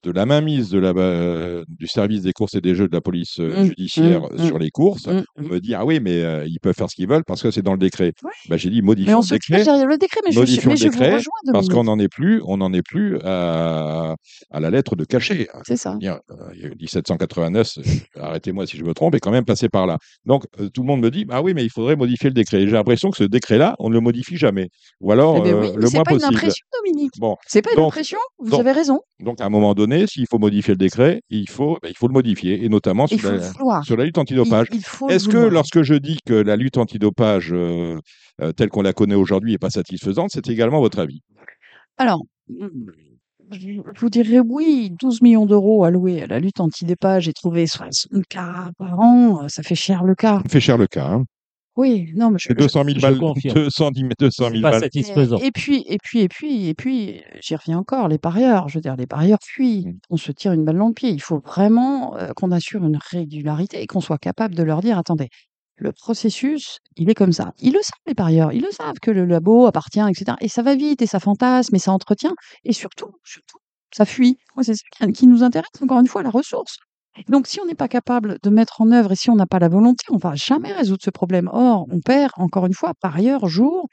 de 0.05 0.11
la 0.11 0.27
mainmise 0.27 0.71
de 0.71 0.79
la, 0.79 0.91
euh, 0.91 1.65
du 1.69 1.87
service 1.87 2.23
des 2.23 2.33
courses 2.33 2.55
et 2.55 2.61
des 2.61 2.75
jeux 2.75 2.89
de 2.89 2.95
la 2.95 3.01
police 3.01 3.41
euh, 3.41 3.63
Mmh, 3.63 3.67
judiciaire 3.67 4.23
mmh, 4.33 4.47
sur 4.47 4.59
les 4.59 4.71
courses, 4.71 5.07
Mmh, 5.07 5.23
on 5.37 5.43
mmh. 5.43 5.49
me 5.49 5.61
dit 5.61 5.75
Ah 5.75 5.85
oui, 5.85 6.01
mais 6.01 6.23
euh, 6.23 6.45
ils 6.47 6.61
peuvent 6.61 6.75
faire 6.75 6.89
ce 6.91 6.95
qu'ils 6.95 7.09
veulent 7.09 7.25
parce 7.27 7.43
que 7.43 7.51
c'est 7.51 7.63
dans 7.63 7.73
le 7.73 7.79
décret. 7.79 8.13
Bah, 8.49 8.57
J'ai 8.57 8.71
dit 8.71 8.83
Mais 8.83 8.87
modifions 8.87 9.19
on 9.19 9.23
le 9.23 9.29
décret, 9.29 9.65
derrière 9.65 9.87
le 9.87 9.99
décret, 9.99 10.21
mais 10.25 10.33
je, 10.33 10.39
modifions 10.39 10.69
mais 10.71 10.75
le 10.77 10.81
je 10.81 10.85
vous 10.87 10.91
décret, 10.93 11.15
rejoins, 11.17 11.53
parce 11.53 11.69
qu'on 11.69 11.85
n'en 11.85 11.99
est 11.99 12.09
plus, 12.09 12.41
on 12.47 12.57
n'en 12.59 12.73
est 12.73 12.83
plus 12.83 13.19
à, 13.25 14.15
à 14.51 14.61
la 14.61 14.71
lettre 14.71 14.97
de 14.97 15.05
cachet. 15.05 15.49
C'est 15.67 15.77
ça. 15.77 15.97
Dire, 15.97 16.19
euh, 16.31 16.35
il 16.55 16.61
y 16.61 16.65
a 16.65 16.69
eu 16.69 16.75
1789, 16.79 17.69
euh, 17.79 17.83
arrêtez-moi 18.21 18.67
si 18.67 18.77
je 18.77 18.85
me 18.85 18.95
trompe, 18.95 19.15
est 19.15 19.21
quand 19.21 19.31
même 19.31 19.45
passé 19.45 19.69
par 19.69 19.87
là. 19.87 19.99
Donc 20.25 20.45
euh, 20.61 20.69
tout 20.69 20.83
le 20.83 20.87
monde 20.87 21.01
me 21.01 21.11
dit, 21.11 21.27
ah 21.31 21.43
oui, 21.43 21.55
mais 21.55 21.65
il 21.65 21.71
faudrait 21.71 21.97
modifier 21.97 22.31
le 22.31 22.35
décret. 22.35 22.61
J'ai 22.67 22.71
l'impression 22.73 23.11
que 23.11 23.17
ce 23.17 23.25
décret-là, 23.25 23.75
on 23.79 23.89
ne 23.89 23.95
le 23.95 24.01
modifie 24.01 24.37
jamais. 24.37 24.69
Ou 25.01 25.13
alors 25.13 25.37
Eh 25.39 25.41
ben 25.43 25.55
euh, 25.57 25.61
oui, 25.61 25.69
mais 25.75 25.77
le 25.83 25.87
c'est 25.87 25.95
moins 25.97 26.05
pas 26.05 26.13
une 26.13 26.19
possible. 26.19 26.37
impression, 26.37 26.65
Dominique. 26.85 27.13
Bon, 27.19 27.37
C'est 27.47 27.63
pas 27.63 27.71
une 27.73 27.77
donc, 27.77 27.89
impression, 27.89 28.19
vous 28.39 28.51
donc, 28.51 28.61
avez 28.61 28.73
raison. 28.73 29.01
donc 29.21 29.28
à 29.39 29.45
un 29.45 29.49
moment 29.49 29.75
donné, 29.75 30.07
s'il 30.07 30.27
faut 30.31 30.39
modifier 30.39 30.75
le 30.75 30.79
décret, 30.79 31.23
il 31.31 31.49
faut, 31.49 31.79
ben, 31.83 31.89
il 31.89 31.97
faut 31.97 32.09
le 32.09 32.13
modifier, 32.13 32.65
et 32.65 32.69
notamment 32.69 33.07
sur 33.07 33.33
la, 33.33 33.83
sur 33.83 33.97
la 33.97 34.05
lutte 34.05 34.19
antidopage. 34.19 34.69
Est-ce 35.09 35.29
que 35.29 35.39
lorsque 35.39 35.83
je 35.83 35.95
dis 35.95 36.19
que 36.25 36.35
la 36.35 36.57
lutte 36.57 36.79
antidopage 36.79 37.53
euh, 37.53 37.99
euh, 38.41 38.53
telle 38.53 38.69
qu'on 38.69 38.83
la 38.83 38.93
connaît 38.93 39.15
aujourd'hui 39.15 39.53
n'est 39.53 39.59
pas 39.59 39.71
satisfaisante, 39.71 40.31
c'est 40.33 40.49
également 40.49 40.81
votre 40.81 40.99
avis? 40.99 41.21
Alors, 41.97 42.23
je 43.51 44.01
vous 44.01 44.11
dirais 44.11 44.41
oui, 44.45 44.93
12 45.01 45.23
millions 45.23 45.47
d'euros 45.47 45.85
alloués 45.85 46.23
à 46.23 46.27
la 46.27 46.39
lutte 46.39 46.61
antidopage 46.61 47.29
et 47.29 47.33
trouver 47.33 47.67
60 47.67 48.27
cas 48.29 48.71
par 48.79 49.01
an, 49.01 49.49
ça 49.49 49.63
fait 49.63 49.75
cher 49.75 50.05
le 50.05 50.15
cas. 50.15 50.41
Ça 50.45 50.49
fait 50.49 50.61
cher 50.61 50.79
le 50.79 50.87
cas. 50.87 51.09
Hein. 51.09 51.25
Oui, 51.79 52.11
non, 52.17 52.33
mais 52.33 52.39
je, 52.41 52.49
C'est 52.49 52.59
200 52.59 52.83
000 52.87 52.97
je 52.97 53.01
balles. 53.01 53.19
210 53.21 54.01
000 54.01 54.09
200 54.19 54.45
C'est 54.47 54.51
000 54.51 54.63
pas 54.63 54.71
balles. 54.73 54.81
satisfaisant. 54.81 55.39
Et, 55.39 55.47
et 55.47 55.51
puis, 55.53 55.85
et 55.87 55.99
puis, 56.03 56.21
et 56.23 56.29
puis, 56.29 56.67
et 56.67 56.75
puis, 56.75 57.23
j'y 57.41 57.55
reviens 57.55 57.79
encore, 57.79 58.09
les 58.09 58.19
parieurs, 58.19 58.69
je 58.69 58.75
veux 58.75 58.81
dire, 58.81 58.97
les 58.97 59.07
parieurs 59.07 59.39
fuient. 59.41 59.87
Mm. 59.87 59.99
On 60.11 60.17
se 60.17 60.33
tire 60.33 60.51
une 60.51 60.65
balle 60.65 60.77
dans 60.77 60.89
le 60.89 60.93
pied. 60.93 61.11
Il 61.11 61.23
faut 61.23 61.39
vraiment 61.39 62.17
euh, 62.17 62.33
qu'on 62.35 62.51
assure 62.51 62.85
une 62.85 62.99
régularité 63.13 63.81
et 63.81 63.87
qu'on 63.87 64.01
soit 64.01 64.19
capable 64.19 64.57
de 64.57 64.65
leur 64.65 64.81
dire, 64.81 64.99
attendez, 64.99 65.29
le 65.77 65.93
processus, 65.93 66.79
il 66.97 67.09
est 67.11 67.15
comme 67.15 67.33
ça. 67.33 67.53
Ils 67.61 67.73
le 67.73 67.81
savent, 67.81 68.01
les 68.09 68.15
parieurs. 68.15 68.53
Ils 68.53 68.63
le 68.63 68.73
savent 68.73 68.99
que 69.01 69.13
le 69.13 69.25
labo 69.25 69.67
appartient, 69.67 70.01
etc. 70.01 70.37
Et 70.41 70.49
ça 70.49 70.63
va 70.63 70.75
vite, 70.75 71.01
et 71.01 71.07
ça 71.07 71.21
fantasme, 71.21 71.77
et 71.77 71.79
ça 71.79 71.93
entretient. 71.93 72.35
Et 72.65 72.73
surtout, 72.73 73.13
surtout, 73.23 73.59
ça 73.95 74.05
fuit. 74.05 74.37
Moi, 74.57 74.65
c'est 74.65 74.75
ça 74.75 75.07
qui 75.13 75.29
nous 75.29 75.45
intéresse, 75.45 75.71
encore 75.81 76.01
une 76.01 76.09
fois, 76.09 76.25
la 76.25 76.31
ressource. 76.31 76.79
Donc, 77.29 77.47
si 77.47 77.61
on 77.61 77.67
n'est 77.67 77.75
pas 77.75 77.89
capable 77.89 78.39
de 78.43 78.51
mettre 78.51 78.81
en 78.81 78.91
œuvre 78.93 79.13
et 79.13 79.17
si 79.17 79.31
on 79.31 79.35
n'a 79.37 79.47
pas 79.47 79.59
la 79.59 79.69
volonté, 79.69 80.05
on 80.11 80.17
va 80.19 80.35
jamais 80.35 80.73
résoudre 80.73 81.03
ce 81.03 81.11
problème. 81.11 81.51
Or, 81.53 81.87
on 81.91 82.01
perd, 82.01 82.33
encore 82.37 82.67
une 82.67 82.75
fois, 82.75 82.93
parieurs, 83.01 83.49
jour, 83.49 83.89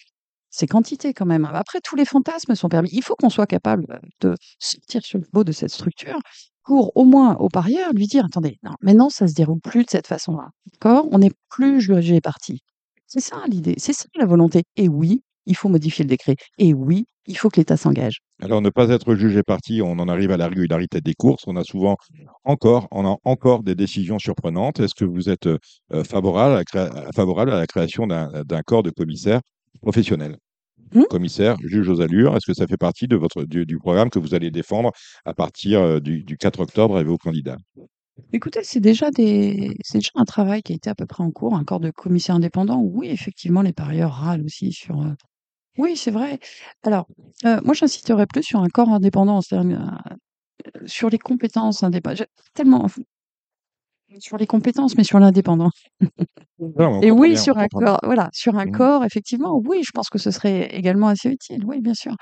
c'est 0.50 0.68
quantité 0.68 1.14
quand 1.14 1.26
même. 1.26 1.46
Après, 1.46 1.80
tous 1.82 1.96
les 1.96 2.06
fantasmes 2.06 2.56
sont 2.56 2.70
permis. 2.70 2.90
Il 2.94 3.04
faut 3.04 3.16
qu'on 3.16 3.30
soit 3.30 3.48
capable 3.48 4.00
de 4.22 4.36
sortir 4.60 5.04
sur 5.04 5.20
le 5.20 5.26
beau 5.34 5.44
de 5.44 5.52
cette 5.52 5.72
structure 5.72 6.20
pour 6.64 6.96
au 6.96 7.04
moins 7.06 7.36
au 7.36 7.50
parieur 7.50 7.94
lui 7.94 8.08
dire 8.08 8.26
attendez, 8.26 8.58
non, 8.64 8.72
maintenant 8.82 9.10
ça 9.10 9.28
se 9.28 9.34
déroule 9.34 9.60
plus 9.60 9.84
de 9.84 9.90
cette 9.90 10.08
façon-là. 10.08 10.50
D'accord? 10.72 11.08
On 11.12 11.20
n'est 11.20 11.32
plus 11.50 11.82
jugé 11.82 12.22
parti. 12.22 12.62
C'est 13.06 13.20
ça 13.20 13.44
l'idée, 13.48 13.76
c'est 13.78 13.94
ça 13.94 14.06
la 14.16 14.26
volonté. 14.26 14.64
Et 14.76 14.88
oui, 14.88 15.22
il 15.46 15.56
faut 15.56 15.70
modifier 15.70 16.04
le 16.04 16.10
décret. 16.10 16.36
Et 16.58 16.74
oui, 16.74 17.06
il 17.28 17.38
faut 17.38 17.50
que 17.50 17.60
l'État 17.60 17.78
s'engage. 17.78 18.22
Alors, 18.42 18.62
ne 18.62 18.70
pas 18.70 18.90
être 18.90 19.16
jugé 19.16 19.44
parti, 19.44 19.82
on 19.82 19.94
en 19.94 20.08
arrive 20.08 20.32
à 20.32 20.38
la 20.38 20.48
régularité 20.48 21.02
des 21.02 21.14
courses. 21.14 21.44
On 21.48 21.56
a 21.56 21.64
souvent 21.64 21.96
encore, 22.44 22.88
on 22.92 23.06
a 23.06 23.16
encore 23.24 23.64
des 23.64 23.76
décisions 23.76 24.20
surprenantes. 24.20 24.80
Est-ce 24.80 24.94
que 24.94 25.06
vous 25.06 25.30
êtes 25.30 25.48
euh, 25.48 26.04
favorable, 26.04 26.54
à 26.54 26.58
la 26.58 26.64
créa- 26.64 27.10
favorable 27.16 27.52
à 27.52 27.58
la 27.58 27.68
création 27.68 28.08
d'un 28.08 28.62
corps 28.66 28.84
de 28.84 28.92
commissaires 28.92 29.42
professionnels 29.82 30.38
Hmm 30.94 31.04
Commissaire, 31.10 31.58
juge 31.64 31.90
aux 31.90 32.02
allures, 32.02 32.36
est-ce 32.38 32.46
que 32.46 32.54
ça 32.54 32.68
fait 32.68 32.78
partie 32.78 33.08
de 33.08 33.16
votre, 33.16 33.44
du, 33.44 33.66
du 33.66 33.78
programme 33.80 34.10
que 34.10 34.20
vous 34.20 34.36
allez 34.36 34.52
défendre 34.52 34.92
à 35.26 35.34
partir 35.34 35.82
euh, 35.82 36.00
du, 36.00 36.24
du 36.24 36.38
4 36.38 36.60
octobre 36.60 36.96
avec 36.96 37.08
vos 37.08 37.18
candidats? 37.18 37.58
Écoutez, 38.32 38.62
c'est 38.64 38.80
déjà 38.80 39.12
des, 39.12 39.76
c'est 39.84 39.98
déjà 39.98 40.12
un 40.16 40.26
travail 40.26 40.62
qui 40.62 40.74
a 40.74 40.76
été 40.76 40.90
à 40.90 40.96
peu 40.96 41.06
près 41.06 41.24
en 41.24 41.32
cours, 41.32 41.56
un 41.56 41.64
corps 41.64 41.80
de 41.80 41.92
commissaire 41.92 42.36
indépendant. 42.36 42.80
Oui, 42.82 43.08
effectivement, 43.10 43.62
les 43.62 43.74
parieurs 43.74 44.12
râlent 44.12 44.44
aussi 44.44 44.72
sur. 44.72 45.02
Euh, 45.80 45.82
Oui, 45.84 45.98
c'est 45.98 46.12
vrai. 46.12 46.40
Alors, 46.84 47.08
euh, 47.46 47.60
moi, 47.64 47.74
j'insisterais 47.74 48.26
plus 48.28 48.44
sur 48.44 48.62
un 48.62 48.68
corps 48.70 48.90
indépendant, 48.90 49.42
c'est-à-dire 49.42 49.82
euh, 50.76 50.88
sur 50.88 51.10
les 51.10 51.20
compétences 51.20 51.84
indépendantes. 51.84 52.20
J'ai 52.20 52.54
Tellement 52.54 52.88
sur 54.20 54.38
les 54.38 54.48
compétences, 54.48 54.96
mais 54.98 55.04
sur 55.04 55.20
l'indépendant. 55.20 55.70
Non, 56.60 56.90
mais 56.92 56.98
on 56.98 57.04
Et 57.04 57.12
comprend 57.12 57.28
oui, 57.28 57.30
bien, 57.30 57.44
on 57.44 57.48
sur 57.48 57.58
un 57.58 57.68
comprend 57.68 57.82
bien. 57.82 57.86
corps, 57.86 58.00
voilà, 58.04 58.30
sur 58.34 58.56
un 58.58 58.66
Mhm. 58.66 58.68
corps, 58.68 59.04
effectivement, 59.06 59.62
oui, 59.66 59.82
je 59.86 59.92
pense 59.94 60.10
que 60.10 60.18
ce 60.18 60.32
serait 60.32 60.76
également 60.76 61.08
assez 61.08 61.30
utile. 61.30 61.64
Oui, 61.66 61.82
bien 61.82 61.94
sûr. 61.94 62.16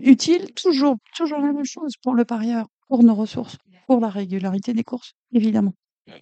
Utile, 0.00 0.52
toujours, 0.54 0.96
toujours 1.16 1.40
la 1.40 1.52
même 1.52 1.64
chose 1.64 1.94
pour 2.02 2.14
le 2.14 2.24
parieur, 2.24 2.66
pour 2.88 3.02
nos 3.04 3.14
ressources, 3.14 3.58
pour 3.86 4.00
la 4.00 4.08
régularité 4.10 4.74
des 4.74 4.84
courses, 4.84 5.12
évidemment. 5.32 5.74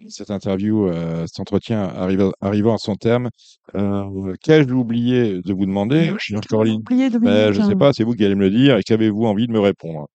Cette 0.08 0.30
interview, 0.30 0.88
euh, 0.88 1.26
cet 1.26 1.40
entretien 1.40 1.92
arrivant 2.40 2.74
à 2.74 2.78
son 2.78 2.94
terme, 2.94 3.28
euh, 3.74 4.34
qu'ai-je 4.42 4.72
oublié 4.72 5.42
de 5.42 5.52
vous 5.52 5.66
demander, 5.66 6.14
chère 6.18 6.40
Caroline 6.40 6.80
oublié, 6.80 7.10
Ben. 7.10 7.52
Je 7.52 7.60
ne 7.60 7.66
sais 7.66 7.74
pas, 7.74 7.92
c'est 7.92 8.04
vous 8.04 8.14
qui 8.14 8.24
allez 8.24 8.34
me 8.34 8.48
le 8.48 8.50
dire, 8.50 8.78
et 8.78 8.82
qu'avez-vous 8.82 9.24
envie 9.24 9.46
de 9.46 9.52
me 9.52 9.60
répondre? 9.60 10.08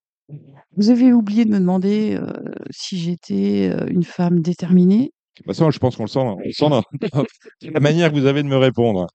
Vous 0.75 0.89
avez 0.89 1.13
oublié 1.13 1.45
de 1.45 1.51
me 1.51 1.59
demander 1.59 2.17
euh, 2.19 2.33
si 2.71 2.97
j'étais 2.97 3.71
une 3.89 4.03
femme 4.03 4.41
déterminée. 4.41 5.11
De 5.37 5.43
toute 5.43 5.45
façon, 5.45 5.69
je 5.71 5.79
pense 5.79 5.95
qu'on 5.95 6.03
le 6.03 6.09
sent, 6.09 6.19
on 6.19 6.37
le 6.37 6.51
sent 6.51 6.69
dans 6.69 6.83
la 7.61 7.79
manière 7.79 8.11
que 8.11 8.19
vous 8.19 8.25
avez 8.25 8.41
de 8.41 8.47
me 8.47 8.57
répondre. 8.57 9.07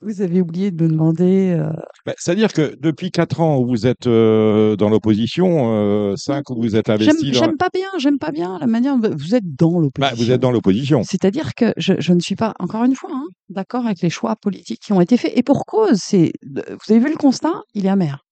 Vous 0.00 0.22
avez 0.22 0.40
oublié 0.40 0.72
de 0.72 0.82
me 0.82 0.90
demander. 0.90 1.56
Ben, 2.04 2.14
C'est-à-dire 2.18 2.52
que 2.52 2.76
depuis 2.80 3.10
quatre 3.10 3.40
ans 3.40 3.58
où 3.58 3.66
vous 3.68 3.86
êtes 3.86 4.06
euh, 4.06 4.74
dans 4.76 4.88
l'opposition, 4.88 5.72
euh, 5.72 6.16
cinq 6.16 6.50
où 6.50 6.60
vous 6.60 6.74
êtes 6.76 6.86
J'aime 6.88 6.96
investi 7.00 7.30
dans... 7.30 7.38
j'aime 7.38 7.56
pas 7.56 7.68
bien, 7.72 7.86
j'aime 7.98 8.18
pas 8.18 8.32
bien 8.32 8.58
la 8.58 8.66
manière. 8.66 8.96
dont 8.98 9.10
Vous 9.16 9.34
êtes 9.34 9.44
dans 9.56 9.70
Ben, 9.72 9.80
l'opposition. 9.82 10.16
vous 10.16 10.30
êtes 10.32 10.40
dans 10.40 10.50
l'opposition. 10.50 11.02
C'est-à-dire 11.04 11.54
que 11.54 11.72
je, 11.76 11.94
je 11.98 12.12
ne 12.12 12.20
suis 12.20 12.34
pas, 12.36 12.54
encore 12.58 12.84
une 12.84 12.96
fois, 12.96 13.10
hein, 13.12 13.26
d'accord 13.50 13.86
avec 13.86 14.00
les 14.00 14.10
choix 14.10 14.34
politiques 14.36 14.80
qui 14.84 14.92
ont 14.92 15.00
été 15.00 15.16
faits. 15.16 15.32
Et 15.36 15.42
pour 15.42 15.64
cause, 15.64 15.98
c'est, 16.02 16.32
vous 16.44 16.60
avez 16.92 16.98
vu 16.98 17.08
le 17.10 17.16
constat, 17.16 17.54
il 17.74 17.86
est 17.86 17.90
amer. 17.90 18.24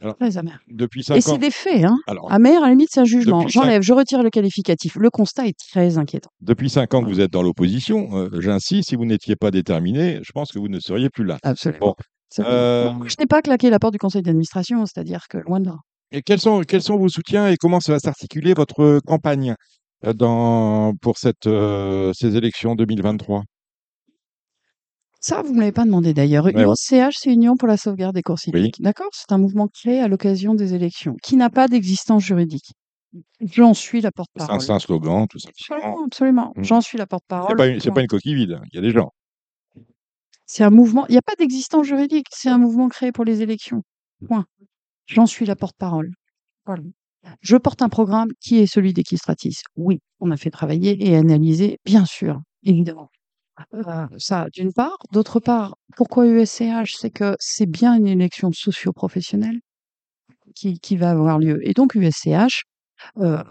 Alors, 0.00 0.16
Très 0.16 0.36
amer. 0.36 0.58
Depuis 0.68 1.00
Et 1.00 1.04
cinq 1.04 1.20
c'est 1.22 1.38
des 1.38 1.52
faits, 1.52 1.84
hein. 1.84 1.96
Alors, 2.06 2.30
Amer, 2.30 2.58
à 2.58 2.66
la 2.66 2.70
limite, 2.70 2.88
c'est 2.90 3.00
un 3.00 3.04
jugement. 3.06 3.48
J'enlève, 3.48 3.80
je 3.80 3.92
retire 3.94 4.22
le 4.22 4.28
qualificatif. 4.28 4.96
Le 4.96 5.08
constat 5.08 5.46
est 5.46 5.56
très 5.72 5.96
inquiétant. 5.96 6.28
depuis 6.42 6.68
cinq 6.68 6.92
ans 6.92 7.02
que 7.02 7.08
vous 7.08 7.20
êtes 7.20 7.30
dans 7.32 7.42
l'opposition, 7.42 8.08
euh, 8.14 8.28
j'insiste, 8.40 8.90
si 8.90 8.96
vous 8.96 9.06
n'étiez 9.06 9.36
pas 9.36 9.50
déterminé, 9.50 10.18
je 10.22 10.32
pense 10.32 10.52
que 10.52 10.58
vous 10.58 10.68
ne 10.68 10.78
seriez 10.80 11.08
plus 11.08 11.24
là. 11.24 11.38
Absolument. 11.42 11.78
Bon, 11.80 11.94
euh, 12.40 12.92
Je 13.06 13.16
n'ai 13.18 13.26
pas 13.26 13.42
claqué 13.42 13.70
la 13.70 13.78
porte 13.78 13.92
du 13.92 13.98
conseil 13.98 14.22
d'administration, 14.22 14.84
c'est-à-dire 14.86 15.26
que 15.28 15.38
loin 15.38 15.60
de 15.60 15.66
là. 15.66 15.76
Et 16.12 16.22
quels 16.22 16.40
sont, 16.40 16.60
quels 16.62 16.82
sont 16.82 16.96
vos 16.96 17.08
soutiens 17.08 17.48
et 17.48 17.56
comment 17.56 17.80
ça 17.80 17.92
va 17.92 17.98
s'articuler 17.98 18.54
votre 18.54 19.00
campagne 19.06 19.54
euh, 20.04 20.12
dans, 20.12 20.92
pour 21.00 21.18
cette, 21.18 21.46
euh, 21.46 22.12
ces 22.14 22.36
élections 22.36 22.74
2023 22.74 23.42
Ça, 25.20 25.42
vous 25.42 25.50
ne 25.50 25.54
me 25.54 25.60
l'avez 25.60 25.72
pas 25.72 25.84
demandé 25.84 26.14
d'ailleurs. 26.14 26.44
Ouais, 26.44 26.54
ouais. 26.54 26.64
UNCH, 26.64 27.14
c'est 27.18 27.30
Union 27.32 27.56
pour 27.56 27.66
la 27.68 27.76
sauvegarde 27.76 28.14
des 28.14 28.22
courses 28.22 28.44
Oui. 28.52 28.60
hippiques. 28.60 28.82
D'accord 28.82 29.08
C'est 29.12 29.32
un 29.32 29.38
mouvement 29.38 29.68
créé 29.68 30.00
à 30.00 30.08
l'occasion 30.08 30.54
des 30.54 30.74
élections, 30.74 31.16
qui 31.22 31.36
n'a 31.36 31.50
pas 31.50 31.68
d'existence 31.68 32.22
juridique. 32.22 32.72
J'en 33.40 33.74
suis 33.74 34.00
la 34.00 34.10
porte-parole. 34.10 34.60
c'est 34.60 34.72
un 34.72 34.78
slogan, 34.80 35.26
tout 35.28 35.38
ça. 35.38 35.48
Absolument, 35.48 36.04
absolument. 36.04 36.52
Mm. 36.56 36.64
J'en 36.64 36.80
suis 36.80 36.98
la 36.98 37.06
porte-parole. 37.06 37.56
c'est 37.58 37.80
Point. 37.84 37.94
pas 37.94 38.00
une 38.02 38.08
coquille 38.08 38.34
vide, 38.34 38.58
il 38.72 38.76
y 38.76 38.78
a 38.78 38.82
des 38.82 38.90
gens. 38.90 39.10
C'est 40.46 40.64
un 40.64 40.70
mouvement. 40.70 41.06
Il 41.08 41.12
n'y 41.12 41.18
a 41.18 41.22
pas 41.22 41.34
d'existence 41.38 41.86
juridique. 41.86 42.26
C'est 42.30 42.48
un 42.50 42.58
mouvement 42.58 42.88
créé 42.88 43.12
pour 43.12 43.24
les 43.24 43.42
élections. 43.42 43.82
Point. 44.26 44.46
J'en 45.06 45.26
suis 45.26 45.46
la 45.46 45.56
porte-parole. 45.56 46.12
Voilà. 46.66 46.82
Je 47.40 47.56
porte 47.56 47.82
un 47.82 47.88
programme 47.88 48.30
qui 48.40 48.58
est 48.58 48.66
celui 48.66 48.92
d'Equistratis. 48.92 49.62
Oui, 49.76 50.00
on 50.20 50.30
a 50.30 50.36
fait 50.36 50.50
travailler 50.50 51.08
et 51.08 51.16
analyser, 51.16 51.78
bien 51.84 52.04
sûr, 52.04 52.40
évidemment. 52.62 53.10
Euh, 53.74 54.06
ça, 54.18 54.48
d'une 54.52 54.72
part. 54.72 54.98
D'autre 55.12 55.40
part, 55.40 55.76
pourquoi 55.96 56.26
USCH 56.26 56.96
C'est 56.98 57.10
que 57.10 57.36
c'est 57.38 57.66
bien 57.66 57.94
une 57.94 58.06
élection 58.06 58.52
socio-professionnelle. 58.52 59.60
qui, 60.54 60.78
qui 60.78 60.96
va 60.96 61.10
avoir 61.10 61.38
lieu. 61.38 61.58
Et 61.68 61.72
donc 61.72 61.94
USCH 61.94 62.64
euh, 63.18 63.42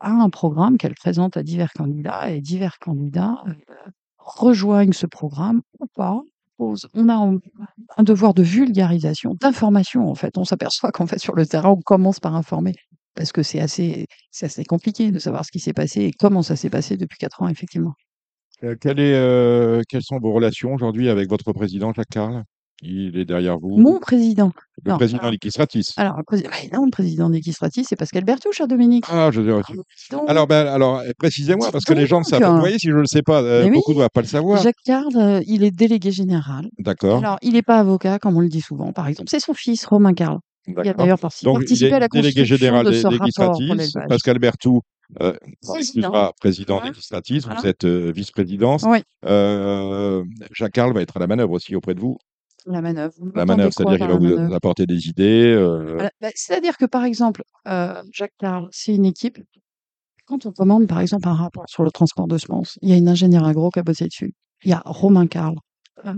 a 0.00 0.10
un 0.10 0.30
programme 0.30 0.78
qu'elle 0.78 0.94
présente 0.94 1.36
à 1.36 1.42
divers 1.42 1.72
candidats 1.72 2.30
et 2.30 2.40
divers 2.40 2.78
candidats 2.78 3.42
euh, 3.46 3.52
rejoignent 4.24 4.92
ce 4.92 5.06
programme 5.06 5.62
ou 5.80 5.86
pas. 5.86 6.20
On 6.58 7.08
a 7.08 7.14
un, 7.96 8.02
devoir 8.04 8.32
de 8.32 8.42
vulgarisation, 8.42 9.34
d'information 9.34 10.08
en 10.08 10.14
fait. 10.14 10.38
On 10.38 10.44
s'aperçoit 10.44 10.92
qu'en 10.92 11.06
fait 11.06 11.18
sur 11.18 11.34
le 11.34 11.46
terrain, 11.46 11.70
on 11.70 11.80
commence 11.80 12.20
par 12.20 12.34
informer 12.34 12.74
parce 13.14 13.32
que 13.32 13.42
c'est 13.42 13.60
assez, 13.60 14.06
compliqué 14.68 15.10
de 15.10 15.18
savoir 15.18 15.44
ce 15.44 15.50
qui 15.50 15.60
s'est 15.60 15.72
passé 15.72 16.02
et 16.02 16.12
comment 16.12 16.42
ça 16.42 16.56
s'est 16.56 16.70
passé 16.70 16.96
depuis 16.96 17.18
quatre 17.18 17.42
ans 17.42 17.48
effectivement. 17.48 17.94
Euh, 18.62 18.76
euh, 18.86 19.82
quelles 19.88 20.02
sont 20.02 20.18
vos 20.18 20.32
relations 20.32 20.72
aujourd'hui 20.74 21.08
avec 21.08 21.28
votre 21.28 21.52
président, 21.52 21.92
Jacques 21.92 22.08
Carl 22.10 22.44
Il 22.82 23.16
est 23.16 23.24
derrière 23.24 23.58
vous. 23.58 23.78
Mon 23.78 23.98
président, 23.98 24.52
le 24.84 24.90
non, 24.90 24.96
président 24.98 25.30
Likistratis. 25.30 25.92
alors 25.96 26.16
le 26.18 26.24
président, 26.24 26.50
bah, 26.50 26.76
non, 26.78 26.84
le 26.84 26.90
président 26.90 27.30
c'est 27.84 27.96
Pascal 27.96 28.24
Bertouche, 28.24 28.56
cher 28.56 28.68
Dominique. 28.68 29.04
Ah, 29.08 29.30
je 29.32 29.40
Dis 29.40 29.48
donc. 30.10 30.28
Alors, 30.28 30.46
ben, 30.46 30.66
alors 30.66 30.98
euh, 30.98 31.10
précisez-moi, 31.18 31.70
parce 31.70 31.84
que 31.84 31.94
les 31.94 32.06
gens 32.06 32.18
ne 32.18 32.24
savent 32.24 32.40
pas. 32.40 32.52
Vous 32.52 32.58
voyez, 32.58 32.78
si 32.78 32.88
je 32.88 32.94
ne 32.94 33.00
le 33.00 33.06
sais 33.06 33.22
pas, 33.22 33.42
euh, 33.42 33.70
beaucoup 33.70 33.92
ne 33.92 33.98
doivent 33.98 34.10
pas 34.12 34.22
le 34.22 34.26
savoir. 34.26 34.60
Jacques 34.60 34.74
Card, 34.84 35.04
euh, 35.16 35.40
il 35.46 35.64
est 35.64 35.70
délégué 35.70 36.10
général. 36.10 36.68
D'accord. 36.78 37.18
Alors, 37.18 37.38
il 37.42 37.52
n'est 37.52 37.62
pas 37.62 37.78
avocat, 37.78 38.18
comme 38.18 38.36
on 38.36 38.40
le 38.40 38.48
dit 38.48 38.60
souvent, 38.60 38.92
par 38.92 39.08
exemple. 39.08 39.30
C'est 39.30 39.40
son 39.40 39.54
fils, 39.54 39.86
Romain 39.86 40.14
Carl. 40.14 40.38
Il 40.66 40.78
a 40.78 40.94
d'ailleurs 40.94 41.18
participé 41.18 41.92
à 41.92 41.98
la 41.98 42.08
délégué 42.08 42.44
général 42.44 42.86
de 42.86 42.92
ce 42.92 43.06
rapport 43.06 43.58
pour. 43.58 44.08
Pascal 44.08 44.38
Berthoud, 44.38 44.80
euh, 45.20 45.34
Président. 45.62 46.32
président 46.40 46.78
Voilà. 46.78 46.92
Voilà. 47.44 47.60
vous 47.60 47.66
êtes 47.66 47.84
euh, 47.84 48.12
vice-présidence. 48.14 48.84
Oui, 48.86 48.98
Euh, 49.26 50.24
Jacques 50.52 50.72
Carl 50.72 50.92
va 50.92 51.02
être 51.02 51.16
à 51.16 51.20
la 51.20 51.26
manœuvre 51.26 51.52
aussi 51.52 51.76
auprès 51.76 51.94
de 51.94 52.00
vous. 52.00 52.18
La 52.66 52.80
manœuvre. 52.80 53.14
Vous 53.18 53.30
La 53.34 53.44
manœuvre, 53.44 53.72
c'est-à-dire 53.72 53.98
qu'il 53.98 54.06
va 54.08 54.46
vous 54.46 54.54
apporter 54.54 54.86
des 54.86 55.08
idées. 55.08 55.52
euh. 55.56 56.08
Bah, 56.20 56.30
C'est-à-dire 56.34 56.76
que, 56.76 56.84
par 56.84 57.04
exemple, 57.04 57.42
euh, 57.68 58.02
Jacques 58.12 58.34
Carl, 58.38 58.68
c'est 58.70 58.94
une 58.94 59.04
équipe. 59.04 59.38
Quand 60.26 60.46
on 60.46 60.52
commande, 60.52 60.86
par 60.86 61.00
exemple, 61.00 61.28
un 61.28 61.34
rapport 61.34 61.64
sur 61.68 61.84
le 61.84 61.90
transport 61.90 62.26
de 62.26 62.38
semences, 62.38 62.78
il 62.80 62.88
y 62.88 62.92
a 62.92 62.96
une 62.96 63.08
ingénieure 63.08 63.44
agro 63.44 63.70
qui 63.70 63.78
a 63.78 63.82
bossé 63.82 64.06
dessus. 64.06 64.32
Il 64.64 64.70
y 64.70 64.72
a 64.72 64.82
Romain 64.86 65.26
Carl, 65.26 65.56
euh, 66.06 66.14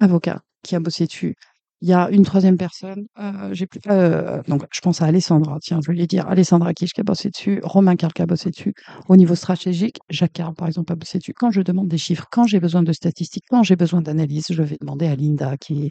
avocat, 0.00 0.40
qui 0.62 0.74
a 0.74 0.80
bossé 0.80 1.06
dessus. 1.06 1.36
Il 1.82 1.88
y 1.88 1.92
a 1.92 2.08
une 2.10 2.22
troisième 2.24 2.56
personne, 2.56 3.06
euh, 3.18 3.50
j'ai 3.52 3.66
plus, 3.66 3.80
euh, 3.88 4.42
donc 4.48 4.64
je 4.72 4.80
pense 4.80 5.02
à 5.02 5.06
Alessandra, 5.06 5.58
tiens, 5.60 5.80
je 5.84 5.92
lui 5.92 6.06
dire, 6.06 6.26
Alessandra 6.26 6.72
Kish 6.72 6.92
qui 6.94 7.02
a 7.02 7.04
bossé 7.04 7.28
dessus, 7.28 7.60
Romain 7.62 7.96
Carl 7.96 8.14
qui 8.14 8.22
a 8.22 8.26
bossé 8.26 8.50
dessus. 8.50 8.72
Au 9.08 9.16
niveau 9.16 9.34
stratégique, 9.34 9.98
Jacques 10.08 10.32
Carl, 10.32 10.54
par 10.54 10.68
exemple, 10.68 10.92
a 10.92 10.96
bossé 10.96 11.18
dessus. 11.18 11.34
Quand 11.34 11.50
je 11.50 11.60
demande 11.60 11.88
des 11.88 11.98
chiffres, 11.98 12.24
quand 12.32 12.46
j'ai 12.46 12.60
besoin 12.60 12.82
de 12.82 12.92
statistiques, 12.92 13.44
quand 13.50 13.62
j'ai 13.62 13.76
besoin 13.76 14.00
d'analyse, 14.00 14.46
je 14.50 14.62
vais 14.62 14.78
demander 14.80 15.06
à 15.06 15.16
Linda, 15.16 15.58
qui 15.58 15.84
est 15.86 15.90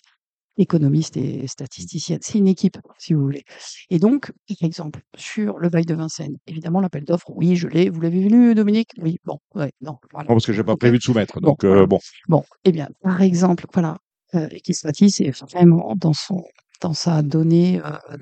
économiste 0.58 1.18
et 1.18 1.48
statisticienne. 1.48 2.20
C'est 2.22 2.38
une 2.38 2.48
équipe, 2.48 2.78
si 2.98 3.14
vous 3.14 3.22
voulez. 3.22 3.44
Et 3.90 4.00
donc, 4.00 4.32
par 4.48 4.68
exemple, 4.68 5.02
sur 5.16 5.60
le 5.60 5.70
bail 5.70 5.86
de 5.86 5.94
Vincennes, 5.94 6.38
évidemment, 6.48 6.80
l'appel 6.82 7.04
d'offres, 7.04 7.30
oui, 7.36 7.56
je 7.56 7.68
l'ai. 7.68 7.90
Vous 7.90 8.02
l'avez 8.02 8.28
vu, 8.28 8.56
Dominique? 8.56 8.92
Oui, 9.02 9.18
bon, 9.26 9.38
ouais, 9.54 9.72
non, 9.82 9.98
voilà. 10.12 10.28
Non, 10.30 10.36
parce 10.36 10.46
que 10.46 10.54
je 10.54 10.62
n'ai 10.62 10.66
pas 10.66 10.78
prévu 10.78 10.98
de 10.98 11.04
soumettre. 11.04 11.40
Bon, 11.42 11.50
Donc, 11.50 11.64
euh, 11.64 11.86
bon, 11.86 12.00
Bon, 12.28 12.44
eh 12.64 12.72
bien, 12.72 12.88
par 13.02 13.22
exemple, 13.22 13.66
voilà, 13.74 13.98
euh, 14.36 14.48
Equistratis 14.52 15.12
c'est 15.12 15.32
vraiment 15.52 15.96
dans 15.96 16.14
son 16.14 16.44
dans 16.82 16.94
sa 16.94 17.22
donnée 17.22 17.82
euh, 17.86 18.18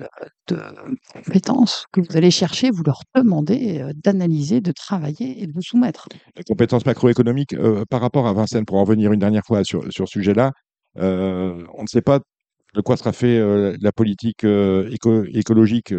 de 0.48 0.56
compétences 1.12 1.86
que 1.92 2.00
vous 2.00 2.16
allez 2.16 2.30
chercher, 2.30 2.70
vous 2.70 2.84
leur 2.84 3.00
demandez 3.14 3.80
euh, 3.80 3.92
d'analyser, 3.96 4.60
de 4.60 4.72
travailler 4.72 5.42
et 5.42 5.46
de 5.46 5.52
vous 5.52 5.60
soumettre. 5.62 6.08
les 6.36 6.44
compétences 6.44 6.86
macroéconomiques, 6.86 7.54
euh, 7.54 7.84
par 7.90 8.00
rapport 8.00 8.26
à 8.28 8.32
Vincennes, 8.32 8.64
pour 8.64 8.76
en 8.76 8.84
revenir 8.84 9.12
une 9.12 9.20
dernière 9.20 9.44
fois 9.44 9.64
sur, 9.64 9.92
sur 9.92 10.06
ce 10.08 10.12
sujet-là, 10.12 10.52
on 10.96 11.02
ne 11.82 11.86
sait 11.88 12.00
pas 12.02 12.20
de 12.74 12.80
quoi 12.80 12.96
sera 12.96 13.12
fait 13.12 13.40
la 13.80 13.92
politique 13.92 14.44
éco- 14.44 15.24
écologique 15.24 15.92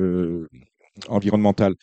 environnementale 1.10 1.74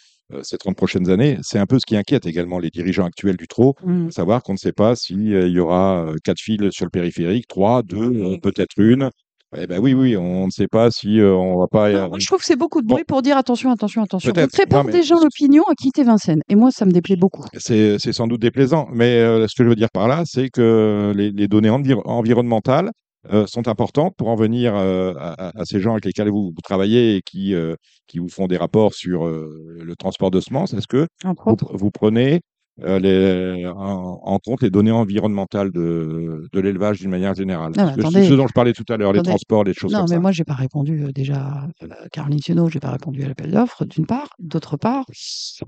ces 0.43 0.57
30 0.59 0.77
prochaines 0.77 1.11
années. 1.11 1.39
C'est 1.43 1.59
un 1.59 1.67
peu 1.67 1.79
ce 1.79 1.87
qui 1.87 1.97
inquiète 1.97 2.27
également 2.27 2.59
les 2.59 2.71
dirigeants 2.71 3.05
actuels 3.05 3.37
du 3.37 3.47
TRO, 3.49 3.75
Mm. 3.85 4.11
savoir 4.11 4.43
qu'on 4.43 4.53
ne 4.53 4.59
sait 4.59 4.73
pas 4.73 4.97
s'il 4.97 5.23
y 5.29 5.59
aura 5.59 6.07
euh, 6.07 6.15
quatre 6.25 6.41
files 6.41 6.69
sur 6.73 6.85
le 6.87 6.91
périphérique, 6.91 7.47
trois, 7.49 7.83
deux, 7.83 8.13
euh, 8.13 8.37
peut-être 8.43 8.73
une. 8.79 9.11
Eh 9.55 9.67
ben 9.67 9.79
oui, 9.81 9.93
oui, 9.93 10.17
on 10.17 10.47
ne 10.47 10.51
sait 10.51 10.67
pas 10.67 10.91
si 10.91 11.21
euh, 11.21 11.35
on 11.35 11.59
va 11.59 11.67
pas. 11.67 11.93
Non, 11.93 12.09
moi, 12.09 12.19
je 12.19 12.27
trouve 12.27 12.39
que 12.39 12.45
c'est 12.47 12.57
beaucoup 12.57 12.81
de 12.81 12.87
Bon. 12.87 12.95
bruit 12.95 13.05
pour 13.05 13.21
dire 13.21 13.37
attention, 13.37 13.71
attention, 13.71 14.03
attention. 14.03 14.33
Vous 14.35 14.83
mais- 14.87 14.93
des 14.93 15.03
gens 15.03 15.21
l'opinion 15.23 15.63
à 15.71 15.75
quitter 15.75 16.05
Vincennes. 16.05 16.41
Et 16.49 16.55
moi, 16.55 16.71
ça 16.71 16.87
me 16.87 16.91
déplaît 16.91 17.17
beaucoup. 17.17 17.45
C'est 17.59 17.99
c'est 17.99 18.15
sans 18.15 18.27
doute 18.27 18.41
déplaisant, 18.41 18.89
mais 18.95 19.19
euh, 19.19 19.47
ce 19.49 19.55
que 19.55 19.63
je 19.65 19.69
veux 19.69 19.75
dire 19.77 19.91
par 19.93 20.09
là, 20.09 20.23
c'est 20.25 20.49
que 20.49 21.13
les, 21.15 21.31
les 21.31 21.49
données 21.49 21.69
envir- 21.69 22.01
environnementales 22.07 22.93
euh, 23.31 23.47
sont 23.47 23.69
importantes 23.69 24.15
pour 24.17 24.29
en 24.29 24.35
venir 24.37 24.75
euh, 24.75 25.15
à, 25.19 25.49
à- 25.49 25.61
à 25.61 25.65
ces 25.65 25.79
gens 25.81 25.93
avec 25.93 26.05
lesquels 26.05 26.29
vous, 26.31 26.53
vous 26.55 26.61
travaillez 26.63 27.17
et 27.17 27.23
qui, 27.23 27.55
euh, 27.55 27.77
qui 28.07 28.19
vous 28.19 28.29
font 28.29 28.47
des 28.47 28.57
rapports 28.57 28.95
sur 28.95 29.27
le 29.27 29.95
transport 29.97 30.31
de 30.31 30.41
semences. 30.41 30.73
Est-ce 30.75 30.89
que 30.89 31.07
vous, 31.25 31.91
prenez 31.91 32.41
les, 32.79 33.67
en, 33.67 34.21
en 34.23 34.39
compte 34.39 34.63
les 34.63 34.71
données 34.71 34.91
environnementales 34.91 35.71
de, 35.71 36.49
de 36.53 36.61
l'élevage 36.61 36.99
d'une 37.01 37.11
manière 37.11 37.35
générale? 37.35 37.73
Non, 37.77 37.93
mais 37.97 38.03
que. 38.03 38.23
Ce 38.25 38.35
dont 38.35 38.47
je 38.49 38.53
parlais 38.53 38.73
tout 38.73 38.85
à 38.89 38.97
l'heure, 38.97 39.13
les 39.13 39.23
transports, 39.23 39.63
les 39.63 39.75
choses 39.75 39.93
Non, 39.93 40.01
comme 40.01 40.09
mais 40.09 40.17
ça. 40.17 40.21
moi, 40.21 40.33
j'ai 40.33 40.45
pas 40.45 40.55
répondu 40.55 41.13
déjà. 41.15 41.69
euh, 41.83 41.87
Caroline 42.13 42.41
Thienaud, 42.41 42.69
j'ai 42.71 42.81
pas 42.81 42.91
répondu 42.91 43.23
à 43.23 43.29
l'appel 43.29 43.51
d'offres, 43.53 43.85
d'une 43.85 44.07
part. 44.07 44.31
D'autre 44.39 44.77
part, 44.77 45.05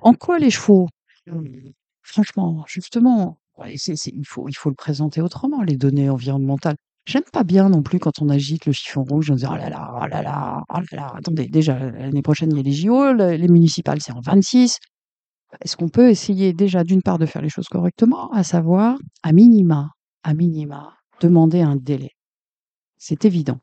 en 0.00 0.14
quoi 0.14 0.38
les 0.38 0.50
chevaux? 0.50 0.88
Franchement, 2.02 2.64
justement, 2.66 3.38
il, 3.66 4.26
faut, 4.26 4.48
il 4.48 4.54
faut 4.54 4.68
le 4.68 4.74
présenter 4.74 5.20
autrement, 5.22 5.62
les 5.62 5.76
données 5.76 6.10
environnementales. 6.10 6.76
J'aime 7.06 7.22
pas 7.32 7.44
bien 7.44 7.68
non 7.68 7.82
plus 7.82 7.98
quand 7.98 8.22
on 8.22 8.28
agite 8.30 8.64
le 8.66 8.72
chiffon 8.72 9.02
rouge 9.04 9.30
en 9.30 9.34
disant 9.34 9.50
oh 9.52 9.56
là 9.56 9.68
là, 9.68 9.92
oh 10.02 10.06
là 10.06 10.22
là, 10.22 10.62
oh 10.70 10.78
là 10.92 10.96
là. 10.96 11.12
Attendez, 11.16 11.46
déjà, 11.48 11.78
l'année 11.78 12.22
prochaine, 12.22 12.50
il 12.52 12.56
y 12.56 12.60
a 12.60 12.62
les 12.62 12.72
JO, 12.72 13.12
le- 13.12 13.36
les 13.36 13.48
municipales, 13.48 14.00
c'est 14.00 14.12
en 14.12 14.20
26. 14.20 14.78
Est-ce 15.60 15.76
qu'on 15.76 15.88
peut 15.88 16.08
essayer 16.08 16.52
déjà, 16.52 16.82
d'une 16.82 17.02
part, 17.02 17.18
de 17.18 17.26
faire 17.26 17.42
les 17.42 17.48
choses 17.50 17.68
correctement, 17.68 18.30
à 18.32 18.42
savoir, 18.42 18.96
à 19.22 19.32
minima, 19.32 19.90
à 20.22 20.34
minima, 20.34 20.94
demander 21.20 21.60
un 21.60 21.76
délai 21.76 22.10
C'est 22.96 23.24
évident. 23.24 23.58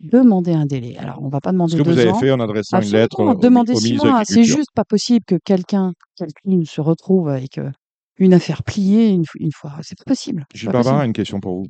Demander 0.00 0.52
un 0.52 0.66
délai. 0.66 0.96
Alors, 0.98 1.18
on 1.22 1.28
va 1.28 1.40
pas 1.40 1.50
Ce 1.50 1.52
demander 1.54 1.78
que 1.78 1.82
vous 1.82 1.98
avez 1.98 2.10
ans. 2.10 2.18
fait 2.18 2.30
en 2.30 2.38
adressant 2.40 2.80
une 2.80 2.90
lettre 2.92 3.20
au, 3.20 3.34
demander 3.34 3.72
au 3.72 3.80
six 3.80 3.94
mois. 3.96 4.22
C'est 4.24 4.44
juste 4.44 4.70
pas 4.74 4.84
possible 4.84 5.24
que 5.26 5.36
quelqu'un, 5.44 5.92
quelqu'un 6.16 6.64
se 6.64 6.80
retrouve 6.80 7.28
avec 7.28 7.58
euh, 7.58 7.70
une 8.18 8.32
affaire 8.34 8.62
pliée 8.62 9.08
une, 9.08 9.24
une 9.40 9.52
fois. 9.52 9.72
C'est 9.82 9.96
pas 9.98 10.04
possible. 10.04 10.44
Gilles 10.54 10.70
possible. 10.70 11.04
une 11.04 11.12
question 11.14 11.40
pour 11.40 11.56
vous. 11.62 11.66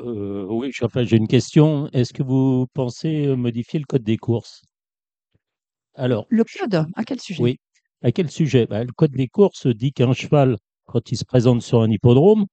Euh, 0.00 0.46
oui, 0.48 0.70
enfin, 0.82 1.04
j'ai 1.04 1.16
une 1.16 1.28
question. 1.28 1.88
Est-ce 1.92 2.12
que 2.12 2.22
vous 2.22 2.66
pensez 2.74 3.26
euh, 3.26 3.36
modifier 3.36 3.78
le 3.78 3.84
code 3.86 4.02
des 4.02 4.16
courses? 4.16 4.62
Alors, 5.94 6.26
Le 6.28 6.44
code, 6.44 6.86
à 6.94 7.04
quel 7.04 7.20
sujet? 7.20 7.42
Oui. 7.42 7.58
À 8.02 8.12
quel 8.12 8.30
sujet? 8.30 8.66
Bah, 8.66 8.82
Le 8.84 8.92
code 8.92 9.12
des 9.12 9.28
courses 9.28 9.66
dit 9.66 9.92
qu'un 9.92 10.12
cheval, 10.12 10.56
quand 10.86 11.10
il 11.12 11.16
se 11.16 11.24
présente 11.24 11.62
sur 11.62 11.80
un 11.82 11.90
hippodrome, 11.90 12.46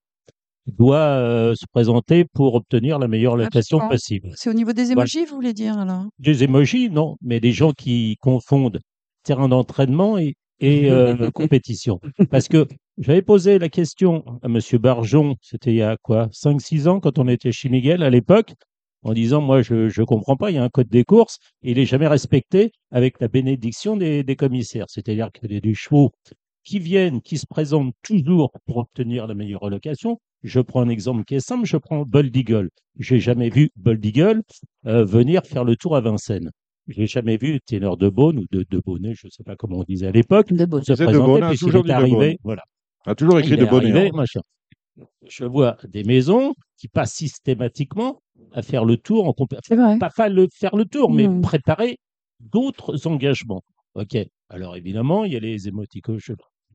doit 0.67 0.97
euh, 0.99 1.55
se 1.55 1.65
présenter 1.71 2.23
pour 2.25 2.53
obtenir 2.53 2.99
la 2.99 3.07
meilleure 3.07 3.35
location 3.35 3.77
Absolument. 3.77 3.89
possible. 3.89 4.31
C'est 4.35 4.49
au 4.49 4.53
niveau 4.53 4.73
des 4.73 4.83
Voilà. 4.85 5.01
émojis, 5.01 5.25
vous 5.25 5.35
voulez 5.35 5.53
dire 5.53 5.77
alors? 5.77 6.05
Des 6.19 6.43
émojis, 6.43 6.89
non, 6.91 7.17
mais 7.21 7.39
des 7.39 7.51
gens 7.51 7.71
qui 7.71 8.17
confondent 8.21 8.79
terrain 9.23 9.49
d'entraînement 9.49 10.17
et, 10.19 10.35
et 10.59 10.89
euh, 10.91 11.31
compétition. 11.31 11.99
Parce 12.29 12.47
que 12.47 12.67
j'avais 13.01 13.21
posé 13.21 13.59
la 13.59 13.67
question 13.67 14.23
à 14.43 14.47
Monsieur 14.47 14.77
Barjon, 14.77 15.35
c'était 15.41 15.71
il 15.71 15.77
y 15.77 15.81
a 15.81 15.97
quoi, 15.97 16.27
5-6 16.27 16.87
ans, 16.87 16.99
quand 16.99 17.19
on 17.19 17.27
était 17.27 17.51
chez 17.51 17.67
Miguel 17.67 18.03
à 18.03 18.09
l'époque, 18.09 18.53
en 19.03 19.13
disant 19.13 19.41
Moi, 19.41 19.63
je 19.63 19.99
ne 19.99 20.05
comprends 20.05 20.37
pas, 20.37 20.51
il 20.51 20.55
y 20.55 20.57
a 20.59 20.63
un 20.63 20.69
code 20.69 20.87
des 20.87 21.03
courses, 21.03 21.39
et 21.63 21.71
il 21.71 21.77
n'est 21.77 21.85
jamais 21.85 22.07
respecté 22.07 22.71
avec 22.91 23.19
la 23.19 23.27
bénédiction 23.27 23.97
des, 23.97 24.23
des 24.23 24.35
commissaires. 24.35 24.85
C'est-à-dire 24.87 25.31
qu'il 25.31 25.51
y 25.51 25.57
a 25.57 25.61
des 25.61 25.73
chevaux 25.73 26.11
qui 26.63 26.79
viennent, 26.79 27.21
qui 27.21 27.37
se 27.37 27.47
présentent 27.47 27.93
toujours 28.03 28.51
pour 28.65 28.77
obtenir 28.77 29.25
la 29.25 29.33
meilleure 29.33 29.65
allocation. 29.65 30.19
Je 30.43 30.59
prends 30.59 30.81
un 30.81 30.89
exemple 30.89 31.23
qui 31.23 31.35
est 31.35 31.39
simple, 31.39 31.65
je 31.65 31.77
prends 31.77 32.03
Bold 32.05 32.35
Eagle. 32.35 32.69
J'ai 32.99 33.19
jamais 33.19 33.49
vu 33.49 33.69
Bold 33.75 34.03
Eagle 34.05 34.43
euh, 34.85 35.05
venir 35.05 35.43
faire 35.45 35.63
le 35.63 35.75
tour 35.75 35.95
à 35.95 36.01
Vincennes. 36.01 36.51
J'ai 36.87 37.07
jamais 37.07 37.37
vu 37.37 37.59
Ténor 37.61 37.97
de 37.97 38.09
Beaune 38.09 38.39
ou 38.39 38.45
de, 38.51 38.65
de 38.69 38.81
Bonnet, 38.83 39.13
je 39.15 39.27
ne 39.27 39.31
sais 39.31 39.43
pas 39.43 39.55
comment 39.55 39.79
on 39.79 39.83
disait 39.83 40.07
à 40.07 40.11
l'époque, 40.11 40.51
De 40.51 40.65
Beaune. 40.65 40.83
se 40.83 40.93
présenter 40.93 41.43
hein, 41.43 41.49
puisqu'il 41.49 41.75
est 41.75 41.89
arrivé. 41.91 42.15
Beaune. 42.15 42.37
Voilà. 42.43 42.63
A 43.05 43.15
toujours 43.15 43.39
écrit 43.39 43.57
de 43.57 43.65
machin. 44.15 44.41
Je 45.27 45.45
vois 45.45 45.77
des 45.87 46.03
maisons 46.03 46.53
qui 46.77 46.87
passent 46.87 47.13
systématiquement 47.13 48.21
à 48.51 48.61
faire 48.61 48.85
le 48.85 48.97
tour, 48.97 49.27
en 49.27 49.31
compé- 49.31 49.57
pas, 49.99 50.09
pas 50.09 50.29
le, 50.29 50.47
faire 50.53 50.75
le 50.75 50.85
tour, 50.85 51.11
mais 51.11 51.27
Mm. 51.27 51.41
préparer 51.41 51.97
d'autres 52.39 53.07
engagements. 53.07 53.61
Ok. 53.95 54.17
Alors 54.49 54.75
évidemment, 54.75 55.23
il 55.25 55.33
y 55.33 55.35
a 55.35 55.39
les 55.39 55.67
émoticônes. 55.67 56.19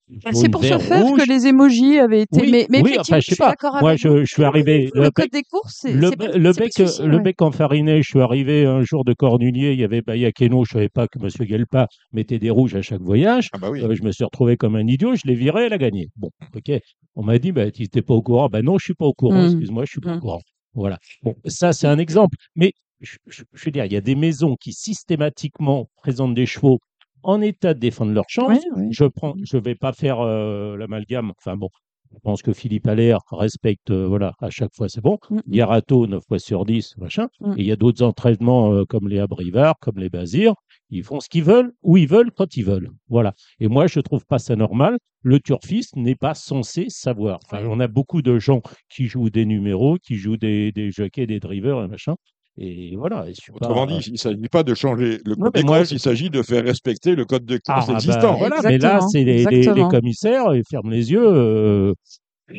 Bah, 0.09 0.30
C'est 0.32 0.48
pour 0.48 0.62
ce 0.62 0.78
faire 0.78 1.02
rouge. 1.02 1.20
que 1.20 1.28
les 1.28 1.48
émojis 1.48 1.98
avaient 1.98 2.22
été. 2.22 2.40
Oui, 2.40 2.50
mais 2.52 2.66
mais 2.70 2.80
oui, 2.80 2.90
effectivement, 2.92 3.00
enfin, 3.00 3.16
je 3.18 3.20
je 3.22 3.26
sais 3.26 3.34
suis 3.34 3.36
pas. 3.36 3.48
d'accord 3.50 3.76
Moi, 3.80 3.90
avec 3.90 4.00
je, 4.00 4.20
je 4.24 4.32
suis 4.32 4.44
arrivé. 4.44 4.88
Le 4.94 5.02
Le 5.02 5.11
code 5.11 5.24
bec, 5.24 5.32
des 5.32 5.42
courses, 5.42 5.78
c'est 5.80 5.92
le, 5.92 6.11
le 6.38 6.52
bec, 6.52 6.72
celui-ci, 6.72 7.02
le 7.02 7.16
ouais. 7.16 7.22
bec 7.22 7.42
enfariné, 7.42 8.02
je 8.02 8.09
suis 8.09 8.20
arrivé 8.20 8.66
un 8.66 8.82
jour 8.82 9.04
de 9.04 9.12
Cornulier, 9.14 9.72
il 9.72 9.80
y 9.80 9.84
avait 9.84 10.02
Bayakeno, 10.02 10.64
je 10.64 10.70
savais 10.74 10.88
pas 10.88 11.09
que 11.09 11.18
M. 11.18 11.28
Guelpa 11.46 11.88
mettait 12.12 12.38
des 12.38 12.50
rouges 12.50 12.76
à 12.76 12.82
chaque 12.82 13.00
voyage. 13.00 13.48
Ah 13.52 13.59
bah 13.59 13.68
oui. 13.70 13.82
Euh, 13.82 13.94
je 13.96 14.02
me 14.04 14.12
suis 14.12 14.22
retrouvé 14.24 14.57
comme 14.57 14.76
un 14.76 14.86
idiot, 14.86 15.16
je 15.16 15.22
l'ai 15.26 15.34
viré, 15.34 15.64
elle 15.64 15.72
a 15.72 15.78
gagné. 15.78 16.07
Bon, 16.16 16.30
ok. 16.54 16.70
On 17.16 17.24
m'a 17.24 17.38
dit, 17.38 17.50
bah, 17.50 17.70
tu 17.72 17.82
n'étais 17.82 18.02
pas 18.02 18.14
au 18.14 18.22
courant. 18.22 18.48
Ben 18.48 18.62
non, 18.64 18.78
je 18.78 18.84
suis 18.84 18.94
pas 18.94 19.07
au 19.07 19.12
courant, 19.12 19.42
Mm. 19.42 19.46
excuse-moi, 19.46 19.84
je 19.86 19.90
suis 19.90 20.00
pas 20.00 20.16
au 20.16 20.20
courant. 20.20 20.40
Voilà. 20.74 20.98
Bon, 21.22 21.34
ça, 21.46 21.72
c'est 21.72 21.88
un 21.88 21.98
exemple. 21.98 22.36
Mais 22.54 22.72
je, 23.00 23.16
je- 23.26 23.42
je 23.52 23.64
veux 23.64 23.70
dire, 23.72 23.86
il 23.86 23.92
y 23.92 23.96
a 23.96 24.00
des 24.00 24.14
maisons 24.14 24.54
qui 24.61 24.72
systématiquement 24.72 25.86
présentent 25.96 26.34
des 26.34 26.46
chevaux 26.46 26.78
en 27.27 27.41
état 27.43 27.74
de 27.74 27.81
défendre 27.81 28.12
leur 28.12 28.24
chance. 28.29 28.59
Je 28.91 29.05
prends, 29.05 29.35
je 29.43 29.59
vais 29.59 29.74
pas 29.74 29.93
faire 29.93 30.20
euh, 30.20 30.77
l'amalgame. 30.77 31.33
Enfin 31.39 31.57
bon, 31.57 31.68
je 32.12 32.18
pense 32.20 32.41
que 32.41 32.53
Philippe 32.53 32.87
Allaire 32.87 33.18
respecte, 33.33 33.91
euh, 33.91 34.07
voilà, 34.07 34.35
à 34.41 34.49
chaque 34.49 34.72
fois 34.74 34.89
c'est 34.89 35.01
bon. 35.01 35.18
Mm. 35.29 35.41
Garato, 35.49 36.07
9 36.07 36.22
fois 36.27 36.39
sur 36.39 36.64
10, 36.64 36.97
machin. 36.99 37.29
Mm. 37.41 37.53
Et 37.53 37.61
il 37.62 37.66
y 37.66 37.72
a 37.72 37.77
d'autres 37.77 38.05
entraînements 38.05 38.72
euh, 38.72 38.85
comme 38.85 39.09
les 39.09 39.18
Abrivard, 39.18 39.74
comme 39.81 39.99
les 39.99 40.09
Bazirs. 40.09 40.55
Ils 40.91 41.03
font 41.03 41.18
ce 41.18 41.29
qu'ils 41.29 41.43
veulent, 41.43 41.72
où 41.83 41.97
ils 41.97 42.07
veulent, 42.07 42.31
quand 42.31 42.57
ils 42.57 42.64
veulent. 42.64 42.91
Voilà. 43.09 43.35
Et 43.59 43.66
moi, 43.66 43.89
je 43.89 43.99
trouve 43.99 44.24
pas 44.24 44.39
ça 44.39 44.55
normal. 44.55 44.97
Le 45.22 45.41
turfiste 45.41 45.97
n'est 45.97 46.14
pas 46.14 46.35
censé 46.35 46.87
savoir. 46.89 47.41
Enfin, 47.45 47.66
on 47.66 47.81
a 47.81 47.89
beaucoup 47.89 48.22
de 48.22 48.39
gens 48.39 48.62
qui 48.89 49.07
jouent 49.07 49.31
des 49.31 49.47
numéros, 49.47 49.97
qui 49.99 50.14
jouent 50.14 50.37
des, 50.37 50.70
des 50.70 50.93
jockeys, 50.93 51.27
des 51.27 51.41
drivers 51.41 51.83
et 51.83 51.89
machin. 51.89 52.14
Et 52.59 52.96
voilà. 52.96 53.26
Et 53.28 53.34
je 53.34 53.40
suis 53.40 53.52
pas- 53.52 53.59
Autrement 53.66 53.86
dit, 53.86 54.00
il 54.07 54.12
ne 54.12 54.16
s'agit 54.18 54.48
pas 54.50 54.62
de 54.62 54.74
changer 54.74 55.18
le 55.24 55.32
Ouais, 55.32 55.42
code 55.42 55.52
mais 55.54 55.61
de 55.62 55.66
moi, 55.66 55.76
course, 55.78 55.90
je- 55.90 55.94
il 55.96 56.00
s'agit 56.00 56.30
de 56.30 56.42
faire 56.42 56.64
respecter 56.64 57.14
le 57.14 57.24
code 57.24 57.44
de 57.44 57.61
Ah, 57.68 57.74
course 57.74 57.86
bah, 57.88 57.94
existant. 57.94 58.34
voilà, 58.36 58.57
mais 58.64 58.78
là, 58.78 59.00
c'est 59.11 59.18
les, 59.24 59.24
les- 59.24 59.44
les 59.44 59.57
exactement. 59.59 59.88
commissaires, 59.88 60.54
ils 60.54 60.62
ferment 60.68 60.90
les 60.90 61.12
yeux. 61.12 61.22
euh, 61.26 61.92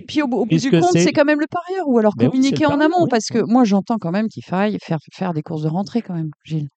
Puis 0.07 0.21
au, 0.21 0.27
bout- 0.27 0.37
au 0.37 0.41
bout 0.41 0.49
Puisque 0.49 0.69
du 0.69 0.79
compte, 0.79 0.91
c'est- 0.91 1.11
quand 1.13 1.25
même 1.25 1.39
le 1.39 1.47
parieur, 1.47 1.87
ou 1.87 1.97
alors 1.97 2.13
Mais 2.17 2.25
c'est 2.25 2.29
communiquer 2.29 2.65
en 2.65 2.69
parieur, 2.71 2.85
amont, 2.93 3.03
oui. 3.05 3.09
parce 3.09 3.27
que 3.27 3.39
moi 3.39 3.63
j'entends 3.63 3.97
quand 3.97 4.11
même 4.11 4.27
qu'il 4.27 4.43
faille 4.43 4.77
faire, 4.83 4.99
faire 5.13 5.33
des 5.33 5.41
courses 5.41 5.63
de 5.63 5.69
rentrée 5.69 6.01
quand 6.01 6.13
même, 6.13 6.29
Gilles. 6.43 6.67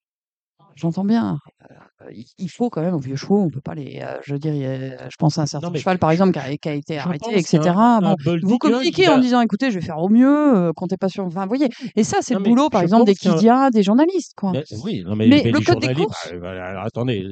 J'entends 0.77 1.05
bien. 1.05 1.39
Euh, 1.71 2.11
il- 2.39 2.49
faut 2.49 2.71
quand 2.71 2.81
même 2.81 2.95
aux 2.95 2.99
vieux 3.01 3.17
chevaux, 3.17 3.41
on 3.41 3.51
peut 3.51 3.61
pas 3.61 3.75
les. 3.75 4.01
euh, 4.03 4.19
je 4.25 4.33
veux 4.33 4.39
dire, 4.39 4.53
je 4.55 5.17
pense 5.19 5.39
à 5.39 5.43
un 5.43 5.47
certain 5.47 5.71
cheval 5.81 5.99
par 5.99 6.11
exemple 6.11 6.33
qui 6.33 6.39
a, 6.39 6.57
qui 6.57 6.69
a 6.69 6.75
été 6.75 6.99
arrêté, 6.99 7.27
etc. 7.59 7.59
un 7.77 8.01
Bon, 8.01 8.17
vous 8.43 8.59
communiquez 8.59 9.09
en 9.09 9.19
disant 9.23 9.41
écoutez, 9.43 9.71
je 9.71 9.79
vais 9.79 9.85
faire 9.85 9.99
au 9.99 10.09
mieux, 10.09 10.57
euh, 10.57 10.73
comptez 10.75 10.97
pas 10.97 11.09
sur. 11.09 11.25
Enfin, 11.25 11.43
vous 11.43 11.49
voyez. 11.49 11.69
Et 11.97 12.05
ça, 12.05 12.19
c'est 12.23 12.35
le 12.35 12.41
boulot, 12.51 12.69
par 12.71 12.81
exemple, 12.83 13.05
des 13.07 13.15
Kidia, 13.37 13.71
des 13.71 13.83
journalistes, 13.83 14.33
quoi. 14.37 14.53
Mais, 14.53 14.65
oui, 14.85 15.03
non, 15.05 15.17
mais, 15.17 15.27
Mais 15.27 15.43
mais 15.45 15.53
le 15.53 15.59
les 15.59 15.65
code 15.65 15.79
des 15.81 15.87
journalistes, 15.87 16.07
courses- 16.07 16.33
bah, 16.33 16.39
bah, 16.55 16.65
alors, 16.67 16.85
attendez, 16.85 17.31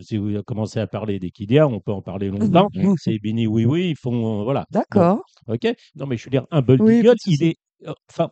si 0.00 0.16
vous 0.16 0.42
commencez 0.44 0.80
à 0.80 0.86
parler 0.86 1.18
des 1.18 1.30
Kidia, 1.30 1.68
on 1.68 1.80
peut 1.80 1.92
en 1.92 2.02
parler 2.02 2.28
longtemps. 2.30 2.68
C'est 2.98 3.18
Bini 3.18 3.46
Oui 3.46 3.64
Oui, 3.64 3.90
ils 3.90 3.96
font. 3.96 4.40
euh, 4.40 4.44
voilà. 4.44 4.66
D'accord. 4.70 5.20
Ok. 5.46 5.72
Non, 5.94 6.06
mais 6.06 6.16
je 6.16 6.24
veux 6.24 6.30
dire, 6.30 6.46
un 6.50 6.62
Bold 6.62 6.80
Oui, 6.80 7.02
il 7.26 7.42
est. 7.44 7.56
euh, 7.86 7.92
Enfin, 8.10 8.30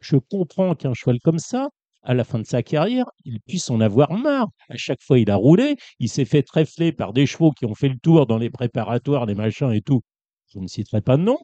je 0.00 0.16
comprends 0.30 0.74
qu'un 0.74 0.94
cheval 0.94 1.18
comme 1.22 1.38
ça, 1.38 1.68
à 2.02 2.14
la 2.14 2.24
fin 2.24 2.38
de 2.38 2.44
sa 2.46 2.62
carrière, 2.62 3.06
il 3.24 3.40
puisse 3.40 3.70
en 3.70 3.80
avoir 3.80 4.12
marre. 4.12 4.48
À 4.68 4.76
chaque 4.76 5.02
fois, 5.02 5.18
il 5.18 5.30
a 5.30 5.36
roulé, 5.36 5.76
il 5.98 6.08
s'est 6.08 6.24
fait 6.24 6.42
trèfler 6.42 6.92
par 6.92 7.12
des 7.12 7.26
chevaux 7.26 7.52
qui 7.52 7.66
ont 7.66 7.74
fait 7.74 7.88
le 7.88 7.98
tour 7.98 8.26
dans 8.26 8.38
les 8.38 8.50
préparatoires, 8.50 9.26
les 9.26 9.34
machins 9.34 9.70
et 9.72 9.82
tout. 9.82 10.00
Je 10.52 10.58
ne 10.60 10.66
citerai 10.66 11.00
pas 11.02 11.16
de 11.16 11.22
nom, 11.22 11.38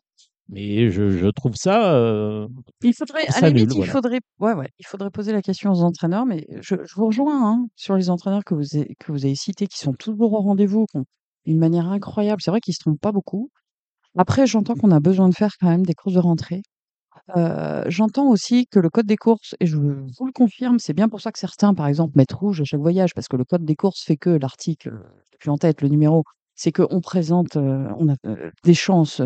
mais 0.48 0.90
je, 0.90 1.10
je 1.10 1.26
trouve 1.28 1.54
ça. 1.56 1.94
euh, 1.94 2.48
Il 2.82 2.94
faudrait, 2.94 3.26
à 3.28 3.32
Ça 3.32 3.40
la 3.42 3.48
limite, 3.50 3.64
nul, 3.68 3.72
il 3.72 3.76
voilà. 3.76 3.92
faudrait, 3.92 4.20
ouais, 4.40 4.54
ouais, 4.54 4.68
il 4.78 4.86
faudrait 4.86 5.10
poser 5.10 5.32
la 5.32 5.42
question 5.42 5.70
aux 5.72 5.82
entraîneurs, 5.82 6.26
mais 6.26 6.46
je, 6.60 6.76
je 6.84 6.94
vous 6.96 7.06
rejoins 7.06 7.48
hein, 7.50 7.66
sur 7.76 7.94
les 7.96 8.10
entraîneurs 8.10 8.44
que 8.44 8.54
vous, 8.54 8.76
avez, 8.76 8.94
que 8.98 9.12
vous 9.12 9.24
avez 9.24 9.34
cités, 9.34 9.66
qui 9.66 9.78
sont 9.78 9.92
toujours 9.94 10.32
au 10.32 10.40
rendez-vous, 10.40 10.86
qui 10.86 10.98
ont 10.98 11.04
une 11.44 11.58
manière 11.58 11.88
incroyable. 11.88 12.40
C'est 12.42 12.50
vrai 12.50 12.60
qu'ils 12.60 12.74
se 12.74 12.80
trompent 12.80 13.00
pas 13.00 13.12
beaucoup. 13.12 13.50
Après, 14.16 14.46
j'entends 14.46 14.74
qu'on 14.74 14.90
a 14.92 15.00
besoin 15.00 15.28
de 15.28 15.34
faire 15.34 15.52
quand 15.60 15.68
même 15.68 15.84
des 15.86 15.94
courses 15.94 16.14
de 16.14 16.20
rentrée. 16.20 16.62
J'entends 17.86 18.28
aussi 18.28 18.66
que 18.66 18.78
le 18.78 18.88
code 18.90 19.06
des 19.06 19.16
courses, 19.16 19.54
et 19.60 19.66
je 19.66 19.76
vous 19.76 20.26
le 20.26 20.32
confirme, 20.32 20.78
c'est 20.78 20.92
bien 20.94 21.08
pour 21.08 21.20
ça 21.20 21.32
que 21.32 21.38
certains, 21.38 21.74
par 21.74 21.86
exemple, 21.88 22.12
mettent 22.16 22.32
rouge 22.32 22.60
à 22.60 22.64
chaque 22.64 22.80
voyage, 22.80 23.14
parce 23.14 23.28
que 23.28 23.36
le 23.36 23.44
code 23.44 23.64
des 23.64 23.74
courses 23.76 24.02
fait 24.04 24.16
que 24.16 24.30
l'article, 24.30 24.90
euh, 24.90 25.22
plus 25.38 25.50
en 25.50 25.58
tête, 25.58 25.82
le 25.82 25.88
numéro, 25.88 26.22
c'est 26.54 26.72
qu'on 26.72 27.00
présente, 27.00 27.56
on 27.56 28.08
a 28.08 28.14
des 28.64 28.74
chances 28.74 29.20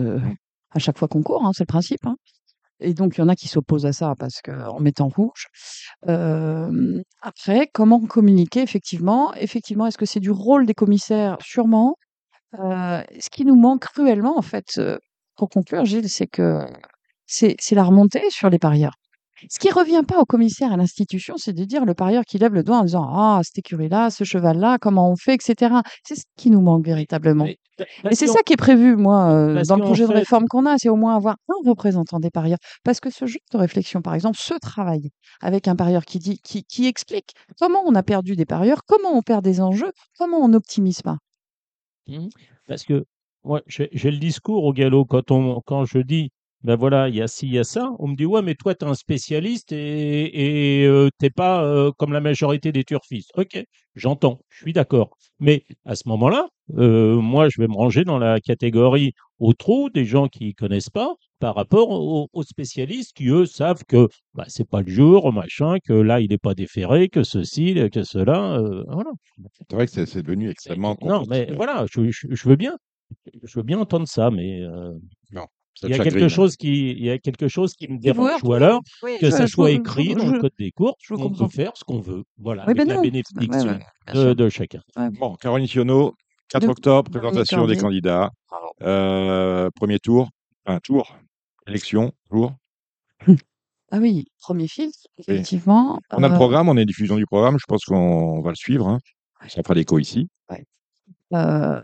à 0.73 0.79
chaque 0.79 0.99
fois 0.99 1.09
qu'on 1.09 1.23
court, 1.23 1.45
hein, 1.45 1.53
c'est 1.55 1.63
le 1.65 1.67
principe. 1.67 2.05
hein. 2.07 2.17
Et 2.81 2.95
donc, 2.95 3.17
il 3.17 3.21
y 3.21 3.23
en 3.23 3.29
a 3.29 3.37
qui 3.37 3.47
s'opposent 3.47 3.85
à 3.87 3.93
ça 3.93 4.15
parce 4.19 4.41
que, 4.43 4.51
en 4.51 4.81
mettant 4.81 5.09
rouge. 5.09 5.47
Après, 7.23 7.69
comment 7.73 8.01
communiquer 8.07 8.63
effectivement? 8.63 9.35
Effectivement, 9.35 9.87
est-ce 9.87 9.99
que 9.99 10.07
c'est 10.07 10.19
du 10.21 10.31
rôle 10.31 10.67
des 10.67 10.75
commissaires? 10.75 11.37
Sûrement. 11.43 11.97
Ce 12.55 13.31
qui 13.31 13.45
nous 13.45 13.55
manque 13.57 13.83
cruellement, 13.83 14.39
en 14.39 14.43
fait, 14.43 14.81
pour 15.37 15.51
conclure, 15.51 15.85
Gilles, 15.85 16.09
c'est 16.09 16.27
que 16.27 16.65
c'est 17.31 17.75
la 17.75 17.85
remontée 17.85 18.23
sur 18.31 18.51
les 18.51 18.59
parieurs. 18.59 18.95
Ce 19.49 19.59
qui 19.59 19.71
revient 19.71 20.03
pas 20.07 20.19
au 20.21 20.27
commissaire 20.27 20.71
à 20.71 20.77
l'institution, 20.77 21.37
c'est 21.39 21.55
de 21.55 21.65
dire 21.65 21.87
le 21.87 21.95
parieur 21.95 22.25
qui 22.27 22.37
lève 22.37 22.53
le 22.53 22.63
doigt 22.63 22.77
en 22.81 22.85
disant 22.85 23.09
Ah, 23.11 23.41
cette 23.43 23.57
écurie-là, 23.57 24.11
ce 24.11 24.23
cheval-là, 24.25 24.77
comment 24.79 25.11
on 25.11 25.17
fait, 25.17 25.33
etc. 25.33 25.77
C'est 26.05 26.15
ce 26.17 26.25
qui 26.37 26.51
nous 26.51 26.61
manque 26.61 26.85
véritablement. 26.85 27.45
mais- 27.45 27.57
Et 28.11 28.15
c'est 28.15 28.27
ça 28.35 28.43
qui 28.43 28.53
est 28.53 28.57
prévu, 28.59 28.97
moi, 28.97 29.31
euh, 29.31 29.55
dans 29.69 29.77
le 29.77 29.81
projet 29.87 30.03
de 30.03 30.09
réforme 30.19 30.47
qu'on 30.47 30.67
a, 30.67 30.77
c'est 30.77 30.91
au 30.91 30.97
moins 30.97 31.17
avoir 31.17 31.37
un 31.49 31.67
représentant 31.71 32.21
des 32.21 32.29
parieurs. 32.31 32.59
Parce 32.85 33.01
que 33.01 33.09
ce 33.09 33.25
jeu 33.25 33.39
de 33.51 33.57
réflexion, 33.57 34.03
par 34.03 34.15
exemple, 34.15 34.37
ce 34.39 34.53
travail 34.61 35.09
avec 35.41 35.69
un 35.69 35.75
parieur 35.77 36.05
qui 36.05 36.19
dit, 36.19 36.39
qui, 36.45 36.63
qui 36.65 36.87
explique 36.87 37.31
comment 37.59 37.81
on 37.87 37.95
a 37.95 38.03
perdu 38.03 38.37
des 38.37 38.45
parieurs, 38.45 38.83
comment 38.87 39.17
on 39.17 39.23
perd 39.23 39.43
des 39.43 39.63
enjeux, 39.63 39.93
comment 40.19 40.37
on 40.37 40.49
n'optimise 40.49 41.01
pas. 41.01 41.17
Mhm. 42.09 42.29
Parce 42.69 42.85
que 42.85 43.07
moi, 43.45 43.63
j'ai 43.67 43.89
j'ai 43.93 44.11
le 44.11 44.19
discours 44.19 44.65
au 44.65 44.75
galop 44.75 45.07
quand, 45.07 45.31
on, 45.31 45.63
quand 45.65 45.87
je 45.87 45.99
dis, 46.01 46.29
ben 46.63 46.77
voilà, 46.77 47.09
il 47.09 47.15
y 47.17 47.23
a 47.23 47.29
ci, 47.29 47.47
il 47.47 47.55
y 47.55 47.59
a 47.59 47.65
ça, 47.65 47.91
on 47.99 48.09
me 48.09 48.17
dit, 48.17 48.27
ouais, 48.27 48.43
mais 48.43 48.55
toi, 48.55 48.75
tu 48.75 48.85
es 48.85 48.89
un 48.89 48.95
spécialiste 48.95 49.73
et, 49.73 50.83
et 50.83 50.87
euh, 50.87 51.09
t'es 51.19 51.31
pas 51.31 51.65
euh, 51.65 51.91
comme 51.97 52.13
la 52.13 52.21
majorité 52.21 52.71
des 52.73 52.85
turfistes. 52.85 53.31
Ok, 53.37 53.63
j'entends, 53.95 54.41
je 54.51 54.59
suis 54.63 54.73
d'accord. 54.73 55.17
Mais 55.39 55.65
à 55.87 55.95
ce 55.97 56.09
moment-là, 56.09 56.49
euh, 56.77 57.17
moi, 57.17 57.49
je 57.49 57.61
vais 57.61 57.67
me 57.69 57.75
ranger 57.75 58.05
dans 58.05 58.19
la 58.19 58.41
catégorie 58.41 59.13
au 59.39 59.55
trou 59.55 59.89
des 59.91 60.05
gens 60.05 60.29
qui 60.29 60.55
connaissent 60.55 60.91
pas 60.91 61.15
par 61.39 61.55
rapport 61.55 61.89
aux, 61.91 62.29
aux 62.33 62.43
spécialistes 62.43 63.13
qui, 63.17 63.29
eux, 63.29 63.47
savent 63.47 63.85
que 63.89 64.09
bah, 64.35 64.45
c'est 64.49 64.69
pas 64.69 64.83
le 64.83 64.89
jour, 64.91 65.33
machin, 65.33 65.77
que 65.83 65.95
là, 65.95 66.21
il 66.21 66.29
n'est 66.29 66.39
pas 66.39 66.55
déféré, 66.55 67.09
que 67.09 67.23
ceci, 67.23 67.75
que 67.91 68.03
cela. 68.03 68.61
voilà. 68.89 69.11
C'est 69.69 69.73
vrai 69.77 69.87
que 69.87 69.93
c'est 69.93 70.05
c'est 70.07 70.23
devenu 70.23 70.51
extrêmement 70.51 70.97
Non, 71.03 71.25
mais 71.29 71.51
voilà, 71.55 71.87
je, 71.91 72.11
je- 72.11 72.27
je 72.31 72.49
veux 72.49 72.57
bien. 72.57 72.77
Je 73.43 73.59
veux 73.59 73.65
bien 73.65 73.79
entendre 73.79 74.07
ça, 74.07 74.31
mais 74.31 74.63
Ça 75.33 75.47
il 75.83 75.91
y 75.91 75.95
a 75.95 75.99
quelque 75.99 76.29
chose 76.29 76.57
qui, 76.57 76.91
il 76.93 77.05
y 77.05 77.11
a 77.11 77.19
quelque 77.19 77.49
chose 77.49 77.75
qui 77.75 77.89
me 77.89 77.99
dérange. 77.99 78.43
Ou 78.45 78.53
alors 78.53 78.81
Oui, 79.03 79.17
que 79.21 79.27
je- 79.27 79.31
ça 79.31 79.47
je 79.47 79.51
soit 79.53 79.71
écrit 79.71 80.11
je- 80.13 80.19
dans 80.19 80.31
le 80.31 80.41
code 80.41 80.53
des 80.59 80.71
courses, 80.73 80.95
on 81.11 81.31
peut 81.31 81.49
faire 81.49 81.73
ce 81.77 81.85
qu'on 81.85 82.01
veut. 82.01 82.25
Voilà, 82.39 82.63
Oui, 82.67 82.73
avec 82.73 82.77
ben 82.79 82.89
la 82.89 82.95
non. 82.97 83.03
bénédiction 83.03 83.41
Ouais, 83.41 83.71
ouais, 83.71 83.79
bien 84.13 84.35
de, 84.35 84.49
chacun. 84.49 84.81
Bon, 85.19 85.37
Caroline 85.37 85.67
Sionneau, 85.67 86.15
4 86.49 86.63
De- 86.67 86.71
octobre, 86.71 87.11
présentation 87.11 87.67
des 87.67 87.77
candidats. 87.77 88.31
Euh, 88.83 89.71
premier 89.75 89.99
tour, 89.99 90.29
un 90.67 90.79
tour, 90.81 91.17
élection, 91.67 92.13
jour. 92.33 92.53
Ah 93.93 93.99
oui, 93.99 94.27
premier 94.41 94.69
filtre, 94.69 94.99
effectivement. 95.19 95.99
On 96.13 96.23
a 96.23 96.29
le 96.29 96.35
Euh, 96.35 96.37
programme, 96.37 96.69
on 96.69 96.77
a 96.77 96.81
une 96.81 96.87
diffusion 96.87 97.17
du 97.17 97.27
programme, 97.27 97.57
je 97.59 97.65
pense 97.67 97.85
qu'on 97.85 98.41
va 98.41 98.51
le 98.51 98.57
suivre. 98.57 98.87
Hein. 98.89 98.99
Ça 99.49 99.63
fera 99.63 99.75
l'écho 99.75 99.99
ici. 99.99 100.29
euh, 101.33 101.81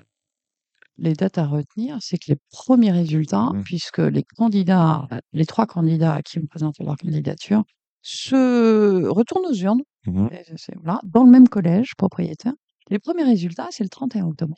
les 0.99 1.15
dates 1.15 1.39
à 1.39 1.47
retenir, 1.47 1.99
c'est 2.01 2.19
que 2.19 2.27
les 2.29 2.37
premiers 2.51 2.93
résultats, 2.93 3.51
Mhm. 3.55 3.63
puisque 3.65 3.99
les 3.99 4.23
candidats, 4.37 5.07
les 5.33 5.47
trois 5.47 5.67
candidats 5.67 6.23
qui 6.23 6.39
ont 6.39 6.47
présenté 6.47 6.85
leur 6.85 6.97
candidature, 6.97 7.65
se 8.03 9.07
retournent 9.09 9.47
aux 9.47 9.55
urnes, 9.55 9.83
et 10.31 10.43
voilà, 10.83 11.01
dans 11.05 11.25
le 11.25 11.31
même 11.31 11.49
collège 11.49 11.95
propriétaire. 11.97 12.55
Les 12.91 12.99
premiers 13.01 13.25
résultats, 13.25 13.69
c'est 13.71 13.83
le 13.85 13.89
31 13.91 14.27
octobre. 14.27 14.55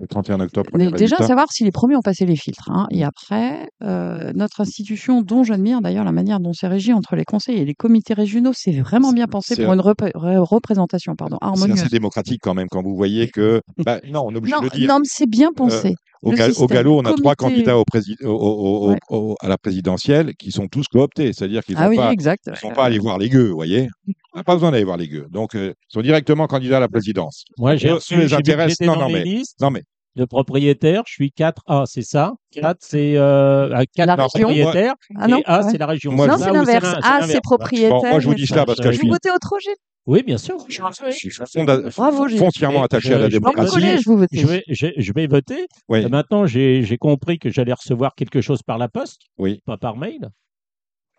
Le 0.00 0.06
31 0.06 0.40
octobre, 0.40 0.70
déjà, 0.78 0.90
résultat. 0.96 1.26
savoir 1.26 1.52
si 1.52 1.62
les 1.62 1.70
premiers 1.70 1.94
ont 1.94 2.00
passé 2.00 2.24
les 2.24 2.34
filtres. 2.36 2.70
hein. 2.70 2.86
Et 2.90 3.04
après, 3.04 3.68
euh, 3.82 4.32
notre 4.34 4.62
institution, 4.62 5.20
dont 5.20 5.44
j'admire 5.44 5.82
d'ailleurs 5.82 6.04
la 6.04 6.12
manière 6.12 6.40
dont 6.40 6.54
c'est 6.54 6.68
régi 6.68 6.94
entre 6.94 7.16
les 7.16 7.24
conseils 7.26 7.58
et 7.58 7.64
les 7.66 7.74
comités 7.74 8.14
régionaux, 8.14 8.52
c'est 8.54 8.72
vraiment 8.72 9.12
bien 9.12 9.26
pensé 9.26 9.54
C'est 9.54 9.62
pour 9.64 9.72
un- 9.72 9.76
une 9.76 10.38
représentation 10.38 11.16
pardon, 11.16 11.36
C'est 11.42 11.46
harmonieuse. 11.46 11.80
assez 11.80 11.88
démocratique 11.90 12.40
quand 12.42 12.54
même 12.54 12.68
quand 12.70 12.82
vous 12.82 12.96
voyez 12.96 13.28
que. 13.28 13.60
Bah, 13.84 14.00
non, 14.10 14.22
on 14.26 14.32
est 14.32 14.36
obligé 14.38 14.54
Non, 14.54 14.60
de 14.62 14.64
le 14.72 14.78
dire. 14.78 14.88
non, 14.88 14.98
mais 15.00 15.04
c'est 15.06 15.28
bien 15.28 15.52
pensé. 15.52 15.94
Au, 16.22 16.32
ga- 16.32 16.48
galop, 16.68 16.98
on 16.98 17.04
a 17.06 17.12
trois 17.14 17.34
candidats 17.34 17.78
au 17.78 17.84
au- 18.24 18.90
Ouais. 18.90 19.34
à 19.40 19.48
la 19.48 19.56
présidentielle 19.58 20.32
qui 20.38 20.50
sont 20.50 20.66
tous 20.68 20.86
cooptés. 20.86 21.32
C'est-à-dire 21.32 21.62
qu'ils 21.62 21.76
Ah 21.78 21.84
ne 21.84 21.90
oui, 21.90 21.96
ils 21.96 22.56
sont 22.56 22.70
pas 22.70 22.84
allés 22.84 22.98
voir 22.98 23.18
les 23.18 23.28
gueux, 23.28 23.48
vous 23.48 23.54
voyez. 23.54 23.88
On 24.32 24.38
n'a 24.38 24.44
pas 24.44 24.54
besoin 24.54 24.70
d'aller 24.70 24.84
voir 24.84 24.96
les 24.96 25.08
gueux. 25.08 25.26
Donc, 25.30 25.54
euh, 25.56 25.72
ils 25.90 25.92
sont 25.92 26.02
directement 26.02 26.46
candidats 26.46 26.76
à 26.76 26.80
la 26.80 26.88
présidence. 26.88 27.44
Moi, 27.58 27.76
j'ai 27.76 27.90
reçu, 27.90 28.16
les 28.16 28.32
intéresse- 28.32 28.80
non, 28.80 28.96
non, 28.96 29.08
mais- 29.08 29.42
Non, 29.60 29.70
mais 29.70 29.82
de 30.16 30.24
propriétaires. 30.24 31.02
Je 31.06 31.12
suis 31.12 31.30
4A, 31.32 31.84
c'est 31.86 32.02
ça? 32.02 32.32
4, 32.52 32.78
c'est 32.80 33.16
euh, 33.16 33.72
à 33.74 33.86
4 33.86 34.06
La 34.06 34.16
propriétaires. 34.16 34.94
Ah 35.16 35.28
non, 35.28 35.38
et 35.38 35.42
A, 35.46 35.62
ouais. 35.64 35.70
c'est 35.70 35.78
la 35.78 35.86
région. 35.86 36.12
Moi, 36.12 36.26
non, 36.26 36.34
je- 36.36 36.42
c'est 36.44 36.52
l'inverse. 36.52 36.94
Ah, 37.02 37.10
l'inverse. 37.20 37.30
c'est 37.32 37.40
propriétaire. 37.42 37.90
bon, 37.90 38.08
moi, 38.08 38.20
je 38.20 38.28
vous 38.28 38.34
dis 38.34 38.46
ça 38.46 38.66
parce 38.66 38.78
que 38.78 38.90
je 38.90 38.96
Vous 38.96 39.02
suis, 39.02 39.08
votez 39.08 39.30
autre 39.30 39.54
Gilles 39.60 39.74
Oui, 40.06 40.22
bien 40.24 40.38
sûr. 40.38 40.56
je 40.68 41.10
suis 41.12 41.30
fonda- 41.30 41.78
Bravo, 41.96 42.28
foncièrement 42.28 42.82
attaché 42.82 43.10
je- 43.10 43.14
à 43.14 43.18
la 43.18 43.26
je- 43.26 43.32
démocratie. 43.38 43.70
collège, 43.72 44.00
vous. 44.06 44.24
Je 44.32 44.46
vais, 44.46 44.64
je, 44.68 44.86
je 44.96 45.12
vais 45.12 45.26
voter. 45.28 45.66
Oui, 45.88 46.00
Et 46.02 46.08
maintenant, 46.08 46.44
j'ai 46.46 46.82
j'ai 46.82 46.98
compris 46.98 47.38
que 47.38 47.50
j'allais 47.50 47.72
recevoir 47.72 48.14
quelque 48.16 48.40
chose 48.40 48.62
par 48.62 48.78
la 48.78 48.88
poste, 48.88 49.20
oui. 49.38 49.60
pas 49.64 49.76
par 49.76 49.96
mail. 49.96 50.28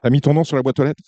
T'as 0.03 0.09
mis 0.09 0.20
ton 0.20 0.34
nom 0.34 0.43
sur 0.43 0.57
la 0.57 0.64
boîte 0.64 0.80
aux 0.80 0.84
lettres? 0.84 1.03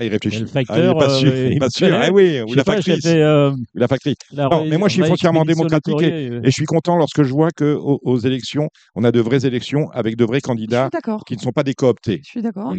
Là, 0.00 0.06
il 0.06 0.12
réfléchit. 0.12 0.44
Mais 0.44 0.44
le 0.44 0.50
Ah, 0.54 0.60
il 0.60 0.66
facteur, 0.66 0.94
n'est 0.94 0.98
pas 0.98 1.08
sûr. 1.10 1.30
euh, 1.30 1.48
il 1.52 1.58
pas 1.58 1.70
sûr. 1.70 1.88
Ah 1.94 2.10
oui, 2.10 2.40
ou 2.40 2.48
Je 2.48 2.56
la 2.56 2.64
pas, 2.64 2.72
factrice. 2.76 3.04
euh, 3.06 3.50
ou 3.50 3.56
la 3.74 3.86
factrice. 3.86 4.16
la 4.32 4.48
Non, 4.48 4.64
mais 4.64 4.78
moi, 4.78 4.88
je 4.88 4.94
suis 4.94 5.04
foncièrement 5.04 5.44
démocratique 5.44 6.00
euh. 6.02 6.40
Et 6.42 6.46
je 6.46 6.50
suis 6.50 6.64
content 6.64 6.96
lorsque 6.96 7.22
je 7.22 7.30
vois 7.30 7.50
qu'aux 7.50 8.00
aux 8.02 8.18
élections, 8.18 8.68
on 8.94 9.04
a 9.04 9.12
de 9.12 9.20
vraies 9.20 9.44
élections 9.44 9.90
avec 9.90 10.16
de 10.16 10.24
vrais 10.24 10.40
candidats 10.40 10.88
qui 11.26 11.36
ne 11.36 11.40
sont 11.40 11.52
pas 11.52 11.64
des 11.64 11.74
cooptés. 11.74 12.22
Je 12.24 12.30
suis 12.30 12.42
d'accord. 12.42 12.74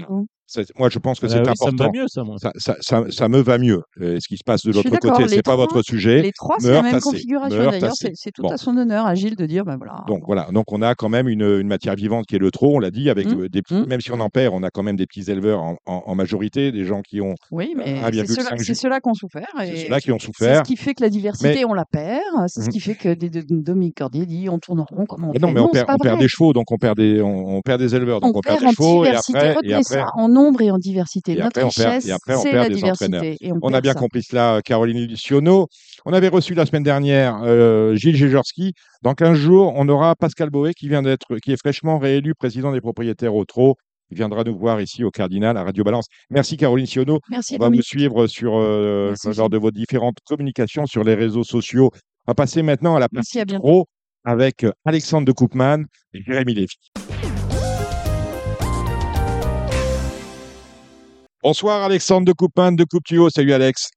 Moi, 0.78 0.90
je 0.90 1.00
pense 1.00 1.20
que 1.20 1.26
Ah 1.28 1.30
c'est 1.30 1.40
oui, 1.40 1.46
ça 1.46 1.52
me 1.66 1.70
important. 1.72 1.84
va 1.86 2.00
mieux, 2.00 2.08
ça, 2.08 2.24
moi. 2.24 2.36
Ça, 2.40 2.52
ça, 2.58 2.76
ça, 2.82 3.04
ça 3.10 3.28
me 3.30 3.40
va 3.40 3.58
mieux. 3.58 3.82
Euh, 4.02 4.18
ce 4.20 4.28
qui 4.28 4.38
se 4.38 4.44
passe 4.46 4.64
de 4.66 4.72
l'autre 4.72 4.90
côté, 4.98 5.28
c'est 5.28 5.42
pas 5.44 5.56
votre 5.56 5.82
sujet. 5.82 6.22
Les 6.22 6.32
trois, 6.32 6.56
c'est 6.60 6.72
la 6.72 6.82
même 6.82 6.96
assez, 6.96 7.02
configuration. 7.10 7.58
D'ailleurs, 7.72 7.94
c'est 7.96 8.32
tout 8.32 8.42
Bon. 8.44 8.50
à 8.50 8.58
son 8.58 8.76
honneur 8.78 9.06
à 9.06 9.16
Gilles 9.16 9.36
de 9.36 9.46
dire, 9.46 9.64
ben 9.66 9.78
voilà. 9.78 10.04
Donc 10.08 10.24
voilà, 10.26 10.48
donc 10.52 10.72
on 10.72 10.82
a 10.82 10.96
quand 10.96 11.10
même 11.10 11.28
une, 11.28 11.42
une 11.44 11.68
matière 11.68 11.96
vivante 11.96 12.26
qui 12.26 12.36
est 12.36 12.40
le 12.40 12.52
trot, 12.52 12.76
on 12.76 12.80
l'a 12.80 12.92
dit, 12.92 13.10
avec 13.10 13.28
Mmh, 13.28 13.42
euh, 13.44 13.50
des 13.50 13.62
petits, 13.62 13.76
mmh. 13.76 13.86
même 13.88 14.02
si 14.02 14.12
on 14.12 14.20
en 14.20 14.30
perd, 14.30 14.54
on 14.54 14.64
a 14.64 14.70
quand 14.72 14.84
même 14.84 14.96
des 14.96 15.06
petits 15.06 15.30
éleveurs 15.30 15.62
en, 15.62 15.78
en- 15.86 16.04
en 16.08 16.16
majorité, 16.16 16.72
des 16.72 16.86
gens 16.86 17.02
qui 17.02 17.22
ont 17.22 17.36
Oui, 17.52 17.74
mais 17.78 17.86
c'est 17.86 18.12
1,5 18.24 18.74
ceux-là, 18.74 19.00
qui 19.00 19.10
ont 19.10 19.14
souffert. 19.14 19.48
c'est 19.60 19.76
ceux-là 19.76 20.00
qui 20.02 20.12
ont 20.12 20.18
C'est 20.20 20.26
souffert. 20.26 20.58
ce 20.58 20.62
qui 20.64 20.76
fait 20.76 20.94
que 20.94 21.04
la 21.04 21.10
diversité, 21.10 21.54
Mais- 21.56 21.66
on 21.66 21.74
la 21.74 21.86
perd. 21.86 22.22
C'est 22.48 22.62
ce 22.62 22.66
Mhm. 22.66 22.72
qui 22.72 22.80
fait 22.80 22.96
que 22.96 23.14
des, 23.14 23.30
des- 23.30 23.44
Dominique 23.44 23.98
Cordier 23.98 24.26
dit 24.26 24.50
on 24.50 24.58
tourne 24.60 24.80
rond 24.82 25.06
comme 25.06 25.26
on 25.26 25.32
Mais 25.34 25.40
non, 25.40 25.52
mais 25.52 25.60
on 25.62 25.70
perd, 25.70 26.20
des 26.20 26.28
chevaux, 26.28 26.52
donc 26.54 26.72
on 26.72 26.78
perd 26.78 26.98
des, 26.98 27.22
on, 27.22 27.58
on 27.58 27.62
perd 27.62 27.80
des 27.80 27.96
éleveurs, 27.96 28.20
donc 28.22 28.36
On 28.36 28.42
perd 28.42 28.60
des 28.60 28.72
chevaux, 28.72 29.02
en 29.02 29.04
et 29.06 29.10
après, 29.10 29.56
et 30.42 30.44
en 30.44 30.46
nombre 30.46 30.62
et 30.62 30.72
en 30.72 30.78
diversité. 30.78 31.34
et 31.34 31.36
Notre 31.36 31.48
après, 31.48 31.64
on 31.64 31.70
perd- 31.70 31.96
richesse, 32.04 32.18
c'est 32.42 32.52
la 32.54 32.70
diversité. 32.70 33.38
Et 33.42 33.52
on, 33.52 33.60
On 33.62 33.74
a 33.74 33.82
bien 33.82 33.94
ça. 33.94 34.00
compris 34.00 34.24
cela, 34.24 34.62
Caroline 34.64 35.06
Luciono. 35.08 35.68
On 36.06 36.14
avait 36.14 36.28
reçu 36.30 36.54
la 36.54 36.66
semaine 36.66 36.84
dernière 36.84 37.42
euh, 37.44 37.96
Gilles 37.96 38.16
Géjorski. 38.16 38.74
Dans 39.04 39.14
15 39.14 39.38
jours, 39.38 39.74
on 39.76 39.88
aura 39.90 40.16
Pascal 40.16 40.50
Boé 40.50 40.74
qui 40.74 40.88
vient 40.90 41.02
d'être, 41.02 41.38
qui 41.38 41.52
est 41.52 41.58
fraîchement 41.58 42.00
réélu 42.00 42.34
président 42.36 42.72
des 42.72 42.82
propriétaires 42.82 43.36
au 43.36 43.46
trot. 43.46 43.76
Il 44.10 44.18
viendra 44.18 44.44
nous 44.44 44.58
voir 44.58 44.82
ici 44.82 45.04
au 45.04 45.12
Cardinal 45.12 45.56
à 45.58 45.64
Radio 45.64 45.84
Balance. 45.86 46.06
Merci 46.30 46.58
Caroline 46.58 46.86
Sionneau. 46.86 47.20
Merci 47.30 47.56
On 47.56 47.64
va 47.64 47.70
vous 47.70 47.82
suivre 47.82 48.28
sur 48.28 48.56
euh, 48.58 49.10
Merci, 49.24 49.38
lors 49.40 49.50
de 49.50 49.58
vos 49.58 49.72
différentes 49.72 50.18
communications 50.28 50.86
sur 50.86 51.04
les 51.04 51.14
réseaux 51.16 51.44
sociaux. 51.46 51.92
On 52.28 52.32
va 52.32 52.36
passer 52.36 52.62
maintenant 52.62 52.96
à 52.96 53.00
la 53.00 53.08
partie 53.08 53.46
pro 53.46 53.86
avec 54.26 54.66
Alexandre 54.86 55.26
de 55.26 55.32
Koopman 55.32 55.84
et 56.14 56.22
Jérémy 56.24 56.54
Lévy. 56.56 57.21
Bonsoir 61.44 61.84
Alexandre 61.84 62.26
de 62.28 62.34
Koopman 62.34 62.74
de 62.74 62.84
Coupe 62.84 63.04
Tuyau. 63.04 63.30
Salut 63.30 63.54
Alex. 63.54 63.90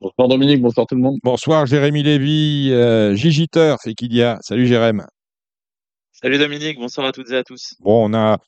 Bonsoir 0.00 0.28
Dominique, 0.28 0.62
bonsoir 0.62 0.86
tout 0.86 0.94
le 0.94 1.00
monde. 1.02 1.18
Bonsoir 1.22 1.66
Jérémy 1.66 2.02
Lévy, 2.02 2.70
euh, 2.72 3.14
Gigi 3.14 3.48
Turf 3.48 3.86
et 3.86 3.94
Kidia. 3.94 4.38
Salut 4.42 4.66
Jérém. 4.66 5.04
Salut 6.12 6.38
Dominique, 6.38 6.78
bonsoir 6.78 7.06
à 7.06 7.12
toutes 7.12 7.30
et 7.30 7.36
à 7.36 7.44
tous. 7.44 7.74
Bon, 7.80 8.10
on 8.10 8.14
a. 8.14 8.38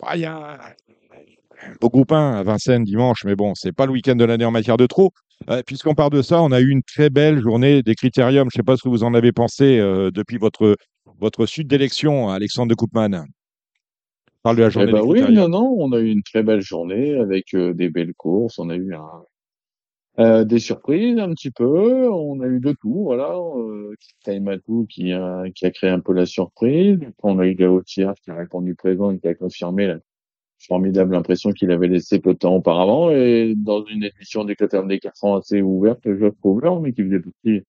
bah, 0.00 0.16
Il 0.16 0.20
y 0.20 0.24
a 0.26 0.36
un 0.36 1.74
beau 1.80 1.88
groupe 1.88 2.12
1 2.12 2.32
à 2.32 2.42
Vincennes 2.42 2.84
dimanche, 2.84 3.24
mais 3.24 3.34
bon, 3.34 3.54
c'est 3.54 3.72
pas 3.72 3.86
le 3.86 3.92
week-end 3.92 4.16
de 4.16 4.24
l'année 4.24 4.44
en 4.44 4.50
matière 4.50 4.76
de 4.76 4.86
trop. 4.86 5.10
Euh, 5.48 5.62
Puisqu'on 5.66 5.94
parle 5.94 6.12
de 6.12 6.22
ça, 6.22 6.42
on 6.42 6.52
a 6.52 6.60
eu 6.60 6.68
une 6.68 6.82
très 6.82 7.08
belle 7.08 7.40
journée 7.40 7.82
des 7.82 7.94
critériums. 7.94 8.48
Je 8.52 8.58
ne 8.58 8.60
sais 8.62 8.64
pas 8.64 8.76
ce 8.76 8.82
que 8.82 8.88
vous 8.90 9.02
en 9.04 9.14
avez 9.14 9.32
pensé 9.32 9.78
euh, 9.78 10.10
depuis 10.10 10.36
votre, 10.36 10.76
votre 11.18 11.46
sud 11.46 11.68
d'élection, 11.68 12.28
Alexandre 12.28 12.68
de 12.68 12.74
Koopman. 12.74 13.24
On 14.46 14.54
parle 14.54 14.58
de 14.58 14.62
la 14.62 14.68
Eh 14.68 14.70
journée 14.70 14.92
ben 14.92 15.02
oui, 15.02 15.34
non, 15.34 15.48
non, 15.48 15.74
on 15.76 15.90
a 15.90 15.98
eu 15.98 16.06
une 16.06 16.22
très 16.22 16.44
belle 16.44 16.60
journée 16.60 17.16
avec 17.16 17.52
euh, 17.54 17.74
des 17.74 17.90
belles 17.90 18.14
courses. 18.14 18.60
On 18.60 18.70
a 18.70 18.76
eu 18.76 18.94
un, 18.94 19.24
euh, 20.20 20.44
des 20.44 20.60
surprises 20.60 21.18
un 21.18 21.30
petit 21.30 21.50
peu. 21.50 22.08
On 22.08 22.40
a 22.40 22.46
eu 22.46 22.60
de 22.60 22.70
tout, 22.80 23.02
voilà. 23.02 23.34
Euh, 23.36 23.92
qui 24.88 25.12
a, 25.12 25.50
qui 25.52 25.66
a 25.66 25.70
créé 25.72 25.90
un 25.90 25.98
peu 25.98 26.12
la 26.12 26.26
surprise. 26.26 27.00
On 27.24 27.40
a 27.40 27.46
eu 27.48 27.56
Gautier 27.56 28.08
qui 28.22 28.30
a 28.30 28.36
répondu 28.36 28.76
présent 28.76 29.10
et 29.10 29.18
qui 29.18 29.26
a 29.26 29.34
confirmé 29.34 29.88
la 29.88 29.98
formidable 30.60 31.16
impression 31.16 31.50
qu'il 31.50 31.72
avait 31.72 31.88
laissée 31.88 32.20
peu 32.20 32.34
de 32.34 32.38
temps 32.38 32.54
auparavant. 32.54 33.10
Et 33.10 33.52
dans 33.56 33.84
une 33.84 34.04
édition 34.04 34.44
des 34.44 34.54
critères 34.54 34.84
des 34.84 35.00
quatre 35.00 35.24
ans 35.24 35.38
assez 35.38 35.60
ouverte, 35.60 36.02
je 36.04 36.28
trouve, 36.28 36.62
mais 36.80 36.92
qui 36.92 37.02
faisait 37.02 37.18
partie 37.18 37.62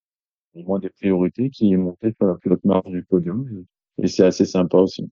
au 0.53 0.61
moins 0.61 0.77
des 0.77 0.89
priorités, 0.89 1.49
qui 1.49 1.73
est 1.73 1.77
monté 1.77 2.13
sur 2.15 2.27
la 2.27 2.35
plus 2.35 2.51
haute 2.51 2.65
marge 2.65 2.91
du 2.91 3.01
podium. 3.01 3.65
Et 3.97 4.05
c'est 4.05 4.25
assez 4.25 4.45
sympa 4.45 4.77
aussi. 4.77 5.09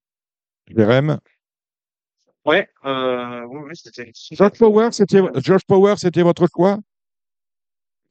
Jérém? 0.68 1.18
Ouais, 2.46 2.68
euh, 2.86 3.42
oui, 3.50 3.60
oui, 3.68 3.72
c'était. 3.76 4.12
Josh 4.32 4.58
Power, 4.60 4.90
c'était 4.92 5.22
Josh 5.42 5.62
Power, 5.68 5.96
c'était 5.98 6.22
votre 6.22 6.46
choix? 6.56 6.78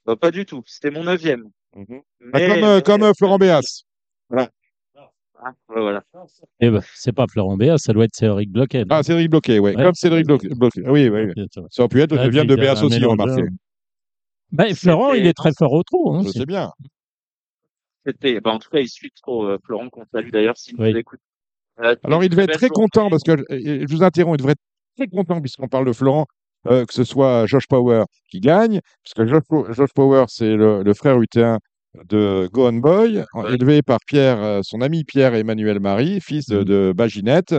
Bah, 0.07 0.17
pas 0.17 0.31
du 0.31 0.45
tout, 0.45 0.63
c'était 0.67 0.91
mon 0.91 1.05
neuvième. 1.05 1.45
Bah, 1.75 1.85
Mais- 2.21 2.49
Comme, 2.49 2.65
euh, 2.65 2.81
comme 2.81 3.03
euh, 3.05 3.13
Florent 3.17 3.39
Béas. 3.39 3.83
Ah, 4.31 4.49
ouais, 5.69 5.81
voilà. 5.81 6.03
Eh 6.61 6.71
ben, 6.71 6.81
c'est 6.95 7.13
pas 7.13 7.27
Florent 7.31 7.57
Béat, 7.57 7.79
ça 7.79 7.93
doit 7.93 8.05
être 8.05 8.15
Cédric 8.15 8.51
Bloquet. 8.51 8.85
Ah, 8.91 9.03
Cédric 9.03 9.31
Bloquet, 9.31 9.59
oui. 9.59 9.75
Ouais. 9.75 9.83
Comme 9.85 9.95
Cédric 9.95 10.27
Bloquet. 10.27 10.49
Bloquet. 10.55 10.83
Oui, 10.89 11.09
oui. 11.09 11.33
oui. 11.37 11.47
Ça 11.71 11.83
aurait 11.83 11.89
pu 11.89 12.01
être, 12.01 12.17
Ah, 12.19 12.25
je 12.25 12.31
viens 12.31 12.43
puis 12.43 12.49
de 12.51 12.57
Béas 12.57 12.83
aussi, 12.83 13.05
remarquez. 13.05 13.43
hein. 13.43 13.49
Ben, 14.53 14.75
Florent, 14.75 15.13
il 15.15 15.27
est 15.27 15.35
très 15.35 15.53
fort 15.57 15.73
au 15.73 15.83
trou. 15.83 16.15
Hein, 16.15 16.23
Je 16.25 16.29
c'est- 16.31 16.39
sais 16.41 16.47
bien. 16.47 16.71
C'était, 18.07 18.41
bah, 18.41 18.51
en 18.53 18.59
tout 18.59 18.69
cas, 18.71 18.81
il 18.81 18.89
suit 18.89 19.11
trop 19.23 19.47
euh, 19.47 19.59
Florent 19.65 19.89
qu'on 19.91 20.05
salue 20.13 20.31
d'ailleurs 20.31 20.57
s'il 20.57 20.81
Oui. 20.81 20.93
nous 20.93 20.99
écoute. 20.99 21.21
Euh, 21.83 21.95
Alors, 22.05 22.23
il 22.23 22.29
devait 22.31 22.45
être 22.45 22.53
très 22.59 22.69
content 22.69 23.11
parce 23.11 23.23
que, 23.23 23.37
je 23.51 23.87
vous 23.95 24.03
interromps, 24.03 24.35
il 24.37 24.39
devrait 24.39 24.53
être 24.53 24.63
très 24.97 25.09
content 25.09 25.41
puisqu'on 25.41 25.69
parle 25.69 25.87
de 25.87 25.93
Florent, 25.93 26.27
euh, 26.69 26.85
que 26.85 26.95
ce 26.95 27.05
soit 27.05 27.47
Josh 27.47 27.67
Power 27.69 28.05
qui 28.31 28.41
gagne, 28.41 28.81
parce 29.03 29.15
que 29.15 29.27
Josh, 29.27 29.43
Josh 29.77 29.91
Power, 29.95 30.25
c'est 30.29 30.55
le, 30.55 30.83
le 30.83 30.95
frère 30.95 31.21
utéin 31.21 31.59
de 32.09 32.49
Go 32.53 32.69
On 32.69 32.73
Boy, 32.75 33.25
Ouais. 33.35 33.55
élevé 33.55 33.83
par 33.83 33.99
Pierre, 34.07 34.43
euh, 34.43 34.61
son 34.63 34.81
ami 34.81 35.05
Pierre 35.05 35.35
Emmanuel 35.35 35.81
Marie, 35.81 36.21
fils 36.21 36.47
de, 36.49 36.59
Mhm. 36.59 36.65
de 36.65 36.93
Baginette. 36.97 37.55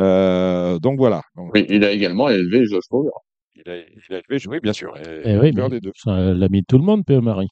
Euh, 0.00 0.78
donc 0.78 0.98
voilà. 0.98 1.22
Donc, 1.36 1.50
Oui, 1.54 1.66
il 1.68 1.84
a 1.84 1.90
également 1.92 2.28
élevé 2.28 2.64
Josh 2.66 2.84
Power. 2.90 3.10
il, 3.54 3.70
a, 3.70 3.76
il 3.76 4.14
a 4.14 4.20
élevé, 4.28 4.42
oui, 4.48 4.60
bien 4.62 4.72
sûr, 4.72 4.96
et, 4.96 5.22
Eh 5.24 5.36
oui, 5.38 5.52
des 5.52 5.80
deux. 5.80 5.92
l'ami 6.06 6.60
de 6.60 6.66
tout 6.68 6.78
le 6.78 6.84
monde, 6.84 7.04
P.E. 7.04 7.20
Marie. 7.20 7.48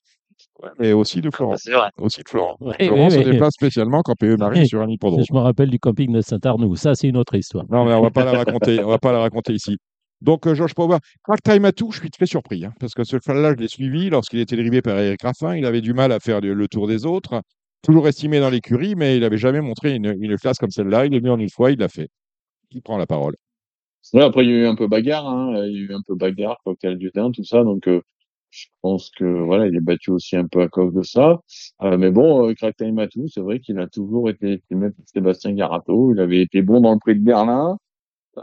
Ouais, 0.63 0.71
mais 0.79 0.93
aussi 0.93 1.21
de 1.21 1.29
Ah, 1.33 1.37
Florent. 1.37 1.57
c'est 1.59 1.73
vrai. 1.73 1.91
Aussi 1.99 2.23
de 2.23 2.29
Florent. 2.29 2.57
Oui, 2.61 2.73
Florent 2.81 3.07
oui, 3.07 3.11
se 3.13 3.19
oui. 3.19 3.25
déplace 3.25 3.53
spécialement 3.55 4.03
quand 4.03 4.15
PE 4.15 4.37
Oui. 4.41 4.67
sur 4.67 4.81
un 4.81 4.89
hippodrome. 4.89 5.23
Je 5.29 5.35
me 5.35 5.39
rappelle 5.41 5.69
du 5.71 5.79
camping 5.79 6.13
de 6.13 6.21
Saint-Arnoux. 6.23 6.77
Ça, 6.77 6.95
c'est 6.95 7.09
une 7.09 7.17
autre 7.19 7.35
histoire. 7.35 7.65
Non, 7.71 7.85
mais 7.85 7.93
on 7.93 8.03
va 8.03 8.11
pas 8.11 8.25
la 8.25 8.33
raconter. 8.45 8.83
On 8.83 8.89
va 8.89 8.99
pas 8.99 9.13
la 9.13 9.21
raconter 9.21 9.53
ici. 9.53 9.77
Donc, 10.23 10.47
euh, 10.47 10.55
Georges 10.55 10.75
Power, 10.75 10.97
Crack 11.25 11.43
Time 11.43 11.67
Atou, 11.67 11.93
je 11.93 12.01
suis 12.01 12.11
très 12.11 12.25
surpris, 12.25 12.65
hein, 12.65 12.73
parce 12.81 12.95
que 12.95 13.05
ce 13.05 13.19
cheval-là, 13.23 13.53
je 13.55 13.61
l'ai 13.61 13.69
suivi 13.69 14.09
lorsqu'il 14.09 14.41
était 14.41 14.57
dérivé 14.57 14.81
par 14.81 14.99
Eric 14.99 15.21
Raffin. 15.23 15.55
Il 15.57 15.67
avait 15.67 15.83
du 15.83 15.93
mal 15.93 16.11
à 16.11 16.21
faire 16.21 16.41
le, 16.41 16.55
le 16.55 16.69
tour 16.69 16.87
des 16.89 17.05
autres, 17.05 17.43
toujours 17.83 18.09
estimé 18.09 18.41
dans 18.41 18.49
l'écurie, 18.49 18.95
mais 18.95 19.17
il 19.17 19.21
n'avait 19.21 19.37
jamais 19.37 19.61
montré 19.61 19.95
une, 19.95 20.17
une 20.19 20.37
classe 20.39 20.57
comme 20.57 20.71
celle-là. 20.71 21.05
Il 21.05 21.15
est 21.15 21.19
venu 21.19 21.31
en 21.33 21.39
une 21.39 21.51
fois, 21.51 21.71
il 21.71 21.79
l'a 21.79 21.89
fait. 21.89 22.09
Qui 22.71 22.81
prend 22.81 22.97
la 22.97 23.07
parole 23.07 23.37
Ouais, 24.15 24.23
après, 24.23 24.45
il 24.47 24.51
y 24.51 24.55
a 24.55 24.57
eu 24.63 24.67
un 24.67 24.75
peu 24.77 24.89
bagarre, 24.89 25.27
hein. 25.29 25.53
Il 25.67 25.73
y 25.73 25.77
a 25.77 25.81
eu 25.81 25.95
un 25.95 26.01
peu 26.07 26.15
bagarre, 26.15 26.57
cocktail 26.65 26.97
du 26.97 27.11
terrain, 27.11 27.31
tout 27.31 27.45
ça. 27.45 27.63
Donc, 27.63 27.87
euh, 27.89 28.01
je 28.57 28.67
pense 28.81 29.11
que, 29.11 29.25
voilà, 29.25 29.67
il 29.67 29.77
est 29.77 29.81
battu 29.81 30.11
aussi 30.11 30.35
un 30.37 30.47
peu 30.47 30.63
à 30.63 30.69
cause 30.69 30.95
de 30.95 31.03
ça. 31.03 31.41
Euh, 31.83 31.99
mais 31.99 32.11
bon, 32.11 32.49
euh, 32.49 32.55
Crack 32.55 32.77
Time 32.77 32.99
Atou, 32.99 33.27
c'est 33.29 33.41
vrai 33.43 33.61
qu'il 33.61 33.79
a 33.79 33.87
toujours 33.87 34.31
été 34.31 34.55
estimé 34.55 34.89
par 34.91 35.05
Sébastien 35.07 35.53
Garato. 35.53 36.13
Il 36.15 36.21
avait 36.21 36.41
été 36.41 36.63
bon 36.63 36.81
dans 36.81 36.93
le 36.95 36.99
prix 36.99 37.15
de 37.17 37.21
Berlin. 37.25 37.77
Euh, 38.39 38.43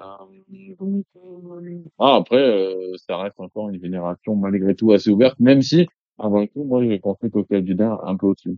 ah, 2.00 2.16
après, 2.16 2.38
euh, 2.38 2.94
ça 3.08 3.18
reste 3.18 3.40
encore 3.40 3.70
une 3.70 3.82
génération 3.82 4.36
malgré 4.36 4.76
tout 4.76 4.92
assez 4.92 5.10
ouverte, 5.10 5.40
même 5.40 5.62
si, 5.62 5.88
avant 6.20 6.46
tout, 6.48 6.64
moi, 6.64 6.84
j'ai 6.84 7.00
pensé 7.00 7.30
Cocktail 7.30 7.64
du 7.64 7.76
Dain 7.76 7.98
un 8.04 8.16
peu 8.16 8.28
au-dessus. 8.28 8.58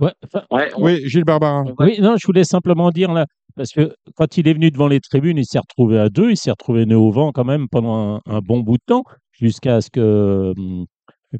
Ouais, 0.00 0.12
enfin, 0.24 0.44
Ouais, 0.50 0.70
on- 0.76 0.84
Oui, 0.84 1.00
Gilles 1.08 1.24
Barbarin. 1.24 1.64
oui, 1.78 1.98
non, 2.00 2.16
je 2.18 2.26
voulais 2.26 2.44
simplement 2.44 2.90
dire 2.90 3.12
là, 3.12 3.24
parce 3.56 3.70
que 3.72 3.94
quand 4.14 4.36
il 4.36 4.46
est 4.48 4.52
venu 4.52 4.70
devant 4.70 4.88
les 4.88 5.00
tribunes, 5.00 5.38
il 5.38 5.46
s'est 5.46 5.58
retrouvé 5.58 5.98
à 5.98 6.08
deux, 6.10 6.30
il 6.30 6.36
s'est 6.36 6.50
retrouvé 6.50 6.84
né 6.84 6.94
au 6.94 7.10
vent 7.10 7.32
quand 7.32 7.44
même 7.44 7.66
pendant 7.70 8.16
un, 8.16 8.20
un 8.26 8.40
bon 8.40 8.60
bout 8.60 8.76
de 8.76 8.82
temps, 8.86 9.04
jusqu'à 9.40 9.80
ce 9.80 9.90
que, 9.90 10.52
hum, 10.56 10.86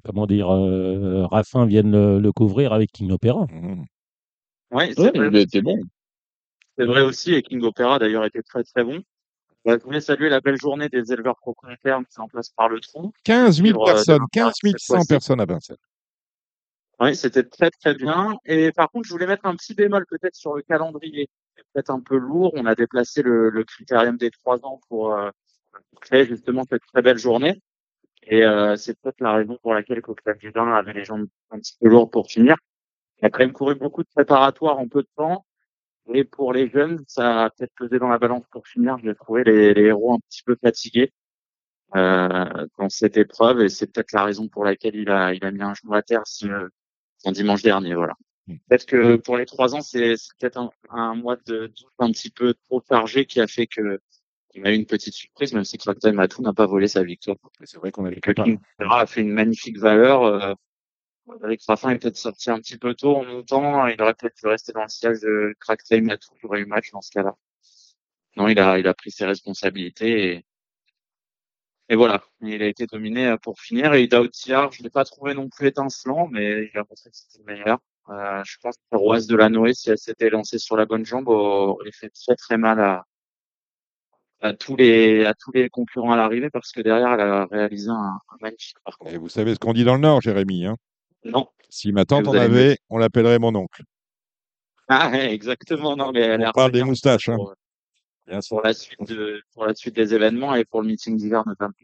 comment 0.04 0.26
dire, 0.26 0.50
euh, 0.50 1.26
Raffin 1.26 1.66
vienne 1.66 1.90
le, 1.92 2.18
le 2.18 2.32
couvrir 2.32 2.72
avec 2.72 2.90
King 2.92 3.10
Opera. 3.12 3.46
Mhm. 3.50 3.84
ouais, 4.72 4.92
c'est 4.94 5.00
Ouais, 5.00 5.28
vrai. 5.28 5.42
il 5.52 5.62
bon. 5.62 5.78
C'est 6.78 6.86
vrai 6.86 7.02
aussi, 7.02 7.34
et 7.34 7.42
King 7.42 7.62
Opera 7.62 7.98
d'ailleurs 7.98 8.24
était 8.24 8.42
très 8.42 8.64
très 8.64 8.84
bon. 8.84 9.02
Euh, 9.68 9.76
Je 9.78 9.84
voulais 9.84 10.00
saluer 10.00 10.30
la 10.30 10.40
belle 10.40 10.56
journée 10.56 10.88
des 10.88 11.12
éleveurs 11.12 11.36
propriétaires 11.36 12.00
qui 12.10 12.20
en 12.20 12.28
place 12.28 12.48
par 12.50 12.68
le 12.70 12.80
tronc. 12.80 13.12
15 13.24 13.56
000 13.56 13.66
Suivre, 13.66 13.82
euh, 13.82 13.92
personnes, 13.92 14.16
demain, 14.16 14.26
15 14.32 14.52
cette 14.62 14.78
100 14.78 14.94
fois-ci. 14.94 15.08
personnes 15.08 15.40
à 15.40 15.44
Vincennes. 15.44 15.76
Oui, 17.00 17.16
c'était 17.16 17.42
très 17.44 17.70
très 17.70 17.94
bien. 17.94 18.38
Et 18.44 18.72
par 18.72 18.90
contre, 18.90 19.06
je 19.06 19.12
voulais 19.12 19.26
mettre 19.26 19.46
un 19.46 19.56
petit 19.56 19.74
bémol 19.74 20.06
peut-être 20.06 20.34
sur 20.34 20.54
le 20.54 20.62
calendrier. 20.62 21.28
C'est 21.56 21.64
peut-être 21.72 21.90
un 21.90 22.00
peu 22.00 22.16
lourd. 22.16 22.52
On 22.54 22.64
a 22.66 22.74
déplacé 22.74 23.22
le, 23.22 23.50
le 23.50 23.64
critérium 23.64 24.16
des 24.16 24.30
trois 24.30 24.64
ans 24.64 24.80
pour 24.88 25.12
euh, 25.14 25.30
créer 26.00 26.24
justement 26.26 26.64
cette 26.68 26.82
très 26.92 27.02
belle 27.02 27.18
journée. 27.18 27.60
Et 28.22 28.44
euh, 28.44 28.76
c'est 28.76 28.98
peut-être 29.00 29.20
la 29.20 29.32
raison 29.32 29.58
pour 29.62 29.74
laquelle 29.74 30.02
Cocktail 30.02 30.38
du 30.38 30.52
Dain 30.52 30.72
avait 30.72 30.92
les 30.92 31.04
jambes 31.04 31.26
un 31.50 31.58
petit 31.58 31.74
peu 31.80 31.88
lourdes 31.88 32.10
pour 32.10 32.26
finir. 32.26 32.56
Il 33.20 33.26
a 33.26 33.30
quand 33.30 33.40
même 33.40 33.52
couru 33.52 33.74
beaucoup 33.74 34.02
de 34.02 34.08
préparatoires 34.08 34.78
en 34.78 34.88
peu 34.88 35.02
de 35.02 35.08
temps. 35.16 35.44
Et 36.12 36.24
pour 36.24 36.52
les 36.52 36.68
jeunes, 36.68 37.02
ça 37.06 37.44
a 37.44 37.50
peut-être 37.50 37.74
pesé 37.74 37.98
dans 37.98 38.08
la 38.08 38.18
balance 38.18 38.44
pour 38.50 38.66
finir. 38.66 38.98
J'ai 39.02 39.14
trouvé 39.14 39.44
les, 39.44 39.74
les 39.74 39.82
héros 39.82 40.14
un 40.14 40.18
petit 40.28 40.42
peu 40.42 40.56
fatigués 40.62 41.12
euh, 41.94 42.66
dans 42.78 42.88
cette 42.88 43.16
épreuve. 43.16 43.60
Et 43.62 43.68
c'est 43.68 43.92
peut-être 43.92 44.12
la 44.12 44.24
raison 44.24 44.48
pour 44.48 44.64
laquelle 44.64 44.96
il 44.96 45.10
a, 45.10 45.34
il 45.34 45.44
a 45.44 45.50
mis 45.50 45.62
un 45.62 45.74
genou 45.74 45.94
à 45.94 46.02
terre 46.02 46.22
si, 46.26 46.48
euh, 46.48 46.68
en 47.24 47.32
dimanche 47.32 47.62
dernier. 47.62 47.94
Voilà. 47.94 48.14
Peut-être 48.68 48.86
que 48.86 49.16
pour 49.16 49.36
les 49.36 49.46
trois 49.46 49.74
ans, 49.76 49.80
c'est 49.80 50.16
c'est 50.16 50.32
peut-être 50.38 50.56
un, 50.56 50.70
un 50.90 51.14
mois 51.14 51.36
de 51.46 51.66
doute 51.68 51.92
un 51.98 52.10
petit 52.10 52.30
peu 52.30 52.54
trop 52.68 52.82
chargé 52.88 53.24
qui 53.24 53.40
a 53.40 53.46
fait 53.46 53.66
que 53.66 54.00
on 54.56 54.64
a 54.64 54.70
eu 54.70 54.74
une 54.74 54.86
petite 54.86 55.14
surprise, 55.14 55.52
même 55.52 55.64
si 55.64 55.78
Cracktime 55.78 56.14
Matou 56.14 56.42
n'a 56.42 56.52
pas 56.52 56.66
volé 56.66 56.88
sa 56.88 57.02
victoire. 57.02 57.36
C'est 57.64 57.78
vrai 57.78 57.92
qu'on 57.92 58.04
avait 58.04 58.20
Que 58.20 58.32
King 58.32 58.58
a 58.78 59.06
fait 59.06 59.20
une 59.20 59.32
magnifique 59.32 59.78
valeur. 59.78 60.24
Euh, 60.24 60.54
Eric 61.44 61.62
Raffin 61.68 61.90
est 61.90 61.98
peut-être 61.98 62.16
sorti 62.16 62.50
un 62.50 62.58
petit 62.58 62.76
peu 62.76 62.94
tôt 62.94 63.16
en 63.16 63.24
montant. 63.24 63.86
Il 63.86 64.00
aurait 64.02 64.14
peut-être 64.14 64.34
pu 64.34 64.48
rester 64.48 64.72
dans 64.72 64.82
le 64.82 64.88
siège 64.88 65.20
de 65.20 65.54
Cracktime 65.60 66.06
Matou. 66.06 66.30
Il 66.42 66.46
aurait 66.46 66.60
eu 66.60 66.66
match 66.66 66.90
dans 66.90 67.00
ce 67.00 67.10
cas-là. 67.12 67.36
Non, 68.36 68.48
il 68.48 68.58
a, 68.58 68.78
il 68.78 68.86
a 68.88 68.94
pris 68.94 69.10
ses 69.10 69.26
responsabilités 69.26 70.34
et 70.34 70.44
et 71.90 71.96
voilà, 71.96 72.22
il 72.40 72.62
a 72.62 72.68
été 72.68 72.86
dominé 72.86 73.26
euh, 73.26 73.36
pour 73.36 73.58
finir. 73.58 73.94
Et 73.94 74.04
Ida 74.04 74.22
Outillard, 74.22 74.70
je 74.70 74.80
l'ai 74.84 74.90
pas 74.90 75.04
trouvé 75.04 75.34
non 75.34 75.48
plus 75.48 75.66
étincelant, 75.66 76.28
mais 76.28 76.70
il 76.72 76.78
a 76.78 76.84
montré 76.88 77.10
que 77.10 77.16
c'était 77.16 77.40
le 77.44 77.52
meilleur. 77.52 77.78
Euh, 78.10 78.42
je 78.44 78.58
pense 78.62 78.76
que 78.76 78.96
Roise 78.96 79.26
de 79.26 79.36
la 79.36 79.48
Noé, 79.48 79.74
si 79.74 79.90
elle 79.90 79.98
s'était 79.98 80.30
lancée 80.30 80.58
sur 80.58 80.76
la 80.76 80.86
bonne 80.86 81.04
jambe, 81.04 81.26
aurait 81.28 81.90
fait 81.90 82.10
très 82.10 82.36
très 82.36 82.58
mal 82.58 82.78
à, 82.80 83.04
à 84.40 84.54
tous 84.54 84.76
les 84.76 85.24
à 85.24 85.34
tous 85.34 85.52
les 85.52 85.68
concurrents 85.68 86.12
à 86.12 86.16
l'arrivée 86.16 86.50
parce 86.50 86.72
que 86.72 86.80
derrière 86.80 87.12
elle 87.12 87.20
a 87.20 87.46
réalisé 87.46 87.90
un, 87.90 87.94
un 87.94 88.36
magnifique 88.40 88.76
parcours. 88.84 89.08
Et 89.10 89.18
vous 89.18 89.28
savez 89.28 89.54
ce 89.54 89.58
qu'on 89.58 89.72
dit 89.72 89.84
dans 89.84 89.94
le 89.94 90.00
Nord, 90.00 90.20
Jérémy. 90.20 90.66
Hein? 90.66 90.76
Non. 91.24 91.48
si 91.68 91.92
ma 91.92 92.04
tante 92.04 92.28
en 92.28 92.32
avait, 92.32 92.78
on 92.88 92.98
l'appellerait 92.98 93.38
mon 93.38 93.54
oncle. 93.54 93.82
Ah 94.88 95.10
ouais, 95.10 95.32
exactement. 95.32 95.96
Non, 95.96 96.10
mais 96.12 96.20
elle 96.20 96.40
On 96.40 96.48
a 96.48 96.52
parle 96.52 96.72
des 96.72 96.82
moustaches. 96.82 97.28
Hein. 97.28 97.36
pour, 97.36 97.54
pour 98.48 98.62
la 98.62 98.72
suite 98.72 99.08
de 99.08 99.40
pour 99.52 99.66
la 99.66 99.74
suite 99.74 99.94
des 99.94 100.14
événements 100.14 100.54
et 100.54 100.64
pour 100.64 100.82
le 100.82 100.88
meeting 100.88 101.16
d'hiver 101.16 101.44
notamment. 101.46 101.74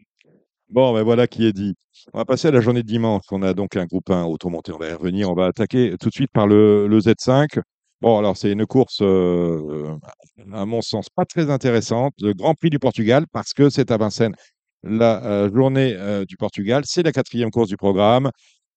Bon, 0.69 0.93
ben 0.93 1.03
voilà 1.03 1.27
qui 1.27 1.45
est 1.45 1.53
dit. 1.53 1.75
On 2.13 2.17
va 2.17 2.25
passer 2.25 2.49
à 2.49 2.51
la 2.51 2.59
journée 2.59 2.83
de 2.83 2.87
dimanche. 2.87 3.23
On 3.31 3.41
a 3.41 3.53
donc 3.53 3.77
un 3.77 3.85
groupe 3.85 4.09
1 4.09 4.25
automonté. 4.25 4.73
On 4.73 4.77
va 4.77 4.89
y 4.89 4.93
revenir. 4.93 5.29
On 5.29 5.33
va 5.33 5.45
attaquer 5.45 5.95
tout 5.97 6.09
de 6.09 6.13
suite 6.13 6.31
par 6.33 6.47
le, 6.47 6.87
le 6.87 6.99
Z5. 6.99 7.61
Bon, 8.01 8.19
alors 8.19 8.37
c'est 8.37 8.51
une 8.51 8.65
course, 8.67 9.01
à 9.01 10.65
mon 10.65 10.81
sens, 10.81 11.09
pas 11.09 11.25
très 11.25 11.49
intéressante. 11.49 12.13
Le 12.21 12.33
Grand 12.33 12.53
Prix 12.53 12.69
du 12.69 12.77
Portugal, 12.79 13.25
parce 13.31 13.53
que 13.53 13.69
c'est 13.69 13.89
à 13.91 13.97
Vincennes. 13.97 14.35
La 14.83 15.49
journée 15.49 15.97
du 16.27 16.37
Portugal, 16.37 16.83
c'est 16.85 17.01
la 17.03 17.11
quatrième 17.11 17.49
course 17.49 17.69
du 17.69 17.77
programme. 17.77 18.29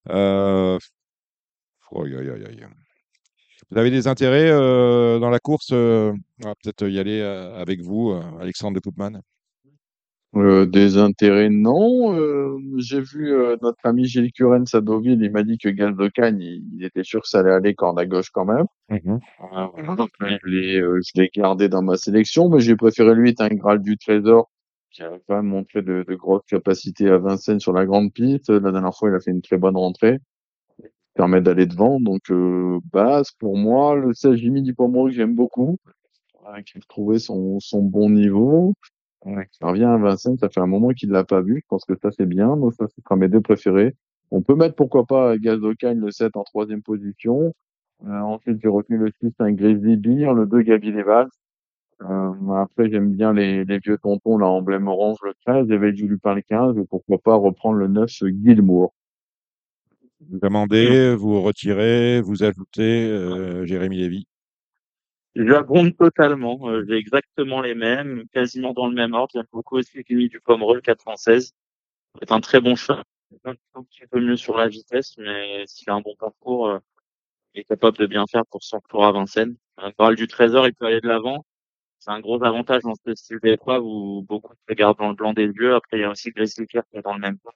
Vous 0.06 0.78
avez 3.76 3.90
des 3.90 4.06
intérêts 4.06 4.50
dans 4.50 5.30
la 5.30 5.38
course 5.38 5.70
On 5.72 6.14
va 6.42 6.54
peut-être 6.62 6.88
y 6.88 6.98
aller 6.98 7.20
avec 7.20 7.82
vous, 7.82 8.18
Alexandre 8.40 8.76
de 8.76 8.80
Koopman. 8.80 9.20
Euh, 10.36 10.64
des 10.66 10.96
intérêts, 10.96 11.48
non. 11.50 12.14
Euh, 12.16 12.56
j'ai 12.78 13.00
vu 13.00 13.32
euh, 13.32 13.56
notre 13.62 13.84
ami 13.84 14.04
Gilles 14.06 14.32
Curens 14.32 14.72
à 14.74 14.80
Deauville, 14.80 15.20
il 15.22 15.30
m'a 15.32 15.42
dit 15.42 15.58
que 15.58 15.68
Gaz 15.68 15.96
de 15.96 16.08
Cagne, 16.08 16.40
il, 16.40 16.62
il 16.74 16.84
était 16.84 17.02
sûr 17.02 17.20
que 17.22 17.28
ça 17.28 17.40
allait 17.40 17.50
aller 17.52 17.74
corde 17.74 17.98
à 17.98 18.06
gauche 18.06 18.30
quand 18.30 18.44
même. 18.44 18.66
Euh, 19.40 19.66
voilà, 19.74 19.96
donc, 19.96 20.10
je 20.20 20.48
l'ai 20.48 20.80
euh, 20.80 21.00
je 21.04 21.20
l'ai 21.20 21.30
gardé 21.34 21.68
dans 21.68 21.82
ma 21.82 21.96
sélection, 21.96 22.48
mais 22.48 22.60
j'ai 22.60 22.76
préféré 22.76 23.14
lui, 23.14 23.34
un 23.40 23.48
Graal 23.48 23.82
du 23.82 23.98
Trésor, 23.98 24.50
qui 24.92 25.02
a 25.02 25.10
quand 25.26 25.36
même 25.36 25.46
montré 25.46 25.82
de, 25.82 26.04
de 26.06 26.14
grosses 26.14 26.46
capacités 26.46 27.08
à 27.08 27.18
Vincennes 27.18 27.60
sur 27.60 27.72
la 27.72 27.84
grande 27.86 28.12
piste. 28.12 28.50
La 28.50 28.70
dernière 28.72 28.94
fois, 28.96 29.10
il 29.10 29.14
a 29.16 29.20
fait 29.20 29.32
une 29.32 29.42
très 29.42 29.58
bonne 29.58 29.76
rentrée. 29.76 30.18
Ça 30.78 30.88
permet 31.14 31.40
d'aller 31.40 31.66
devant. 31.66 32.00
Donc, 32.00 32.30
euh, 32.30 32.78
base, 32.92 33.30
pour 33.40 33.56
moi, 33.56 33.96
le 33.96 34.14
16 34.14 34.36
Jimmy 34.36 34.62
Dupomoro 34.62 35.06
que 35.08 35.12
j'aime 35.12 35.34
beaucoup, 35.34 35.76
qui 36.66 36.78
a 36.78 36.80
trouvé 36.88 37.18
son, 37.18 37.58
son 37.60 37.82
bon 37.82 38.10
niveau. 38.10 38.74
Ouais, 39.24 39.46
qui 39.52 39.62
revient 39.62 39.84
à 39.84 39.98
Vincennes, 39.98 40.38
ça 40.38 40.48
fait 40.48 40.60
un 40.60 40.66
moment 40.66 40.90
qu'il 40.90 41.10
l'a 41.10 41.24
pas 41.24 41.42
vu. 41.42 41.60
Je 41.62 41.66
pense 41.68 41.84
que 41.84 41.94
ça 42.00 42.10
c'est 42.10 42.26
bien. 42.26 42.56
Donc 42.56 42.74
ça 42.74 42.86
c'est 42.88 43.16
mes 43.16 43.28
deux 43.28 43.40
préférés. 43.40 43.94
On 44.30 44.42
peut 44.42 44.54
mettre 44.54 44.76
pourquoi 44.76 45.04
pas 45.04 45.36
Gazocagne 45.36 45.98
le 45.98 46.10
7 46.10 46.36
en 46.36 46.44
troisième 46.44 46.82
position. 46.82 47.52
Euh, 48.06 48.20
ensuite 48.20 48.58
j'ai 48.62 48.68
retenu 48.68 48.96
le 48.96 49.10
6 49.20 49.32
un 49.40 49.52
Grizzly 49.52 49.96
Beer, 49.96 50.32
le 50.32 50.46
2 50.46 50.62
Gabi 50.62 50.90
Leval. 50.90 51.28
Euh, 52.02 52.52
après 52.54 52.88
j'aime 52.90 53.10
bien 53.10 53.34
les, 53.34 53.64
les 53.66 53.78
vieux 53.78 53.98
tontons 53.98 54.38
là 54.38 54.46
emblème 54.46 54.88
orange 54.88 55.18
le 55.22 55.34
13, 55.44 55.68
j'avais 55.68 55.92
dû 55.92 56.08
lui 56.08 56.16
parler 56.16 56.42
15 56.42 56.78
et 56.78 56.84
pourquoi 56.86 57.18
pas 57.18 57.34
reprendre 57.34 57.76
le 57.76 57.88
9 57.88 58.08
ce 58.08 58.26
Gilmour. 58.26 58.94
Vous 60.28 60.38
amendez, 60.42 61.14
vous 61.14 61.42
retirez, 61.42 62.20
vous 62.20 62.42
ajoutez 62.42 63.10
euh, 63.10 63.64
Jérémy 63.64 63.98
Lévy. 63.98 64.26
J'abonde 65.36 65.96
totalement. 65.96 66.58
Euh, 66.68 66.84
j'ai 66.88 66.96
exactement 66.96 67.60
les 67.60 67.74
mêmes, 67.74 68.24
quasiment 68.32 68.72
dans 68.72 68.88
le 68.88 68.94
même 68.94 69.14
ordre. 69.14 69.30
J'aime 69.34 69.46
beaucoup 69.52 69.76
aussi 69.76 70.02
Jimmy 70.08 70.28
du 70.28 70.40
Pomereux, 70.40 70.76
le 70.76 70.80
416. 70.80 71.52
C'est 72.20 72.32
un 72.32 72.40
très 72.40 72.60
bon 72.60 72.76
chat. 72.76 73.04
Un 73.44 73.54
petit 73.84 74.06
peu 74.10 74.20
mieux 74.20 74.36
sur 74.36 74.56
la 74.56 74.68
vitesse, 74.68 75.16
mais 75.18 75.64
s'il 75.66 75.88
a 75.90 75.94
un 75.94 76.00
bon 76.00 76.16
parcours, 76.16 76.68
euh, 76.68 76.78
il 77.54 77.60
est 77.60 77.64
capable 77.64 77.98
de 77.98 78.06
bien 78.06 78.26
faire 78.26 78.44
pour 78.46 78.62
son 78.64 78.78
retour 78.78 79.04
à 79.06 79.12
Vincennes. 79.12 79.56
Un 79.78 79.90
Graal 79.90 80.16
du 80.16 80.26
Trésor, 80.26 80.66
il 80.66 80.74
peut 80.74 80.86
aller 80.86 81.00
de 81.00 81.08
l'avant. 81.08 81.44
C'est 82.00 82.10
un 82.10 82.20
gros 82.20 82.42
avantage 82.44 82.82
dans 82.82 82.94
ce 82.94 83.14
style 83.14 83.38
d'épreuve 83.42 83.84
où 83.84 84.22
beaucoup 84.28 84.54
se 84.54 84.60
regardent 84.68 84.98
dans 84.98 85.10
le 85.10 85.14
blanc 85.14 85.32
des 85.34 85.46
yeux. 85.46 85.74
Après, 85.74 85.98
il 85.98 86.00
y 86.02 86.04
a 86.04 86.10
aussi 86.10 86.30
Grizzly 86.30 86.66
qui 86.66 86.78
est 86.78 87.02
dans 87.02 87.14
le 87.14 87.20
même 87.20 87.38
pas. 87.38 87.52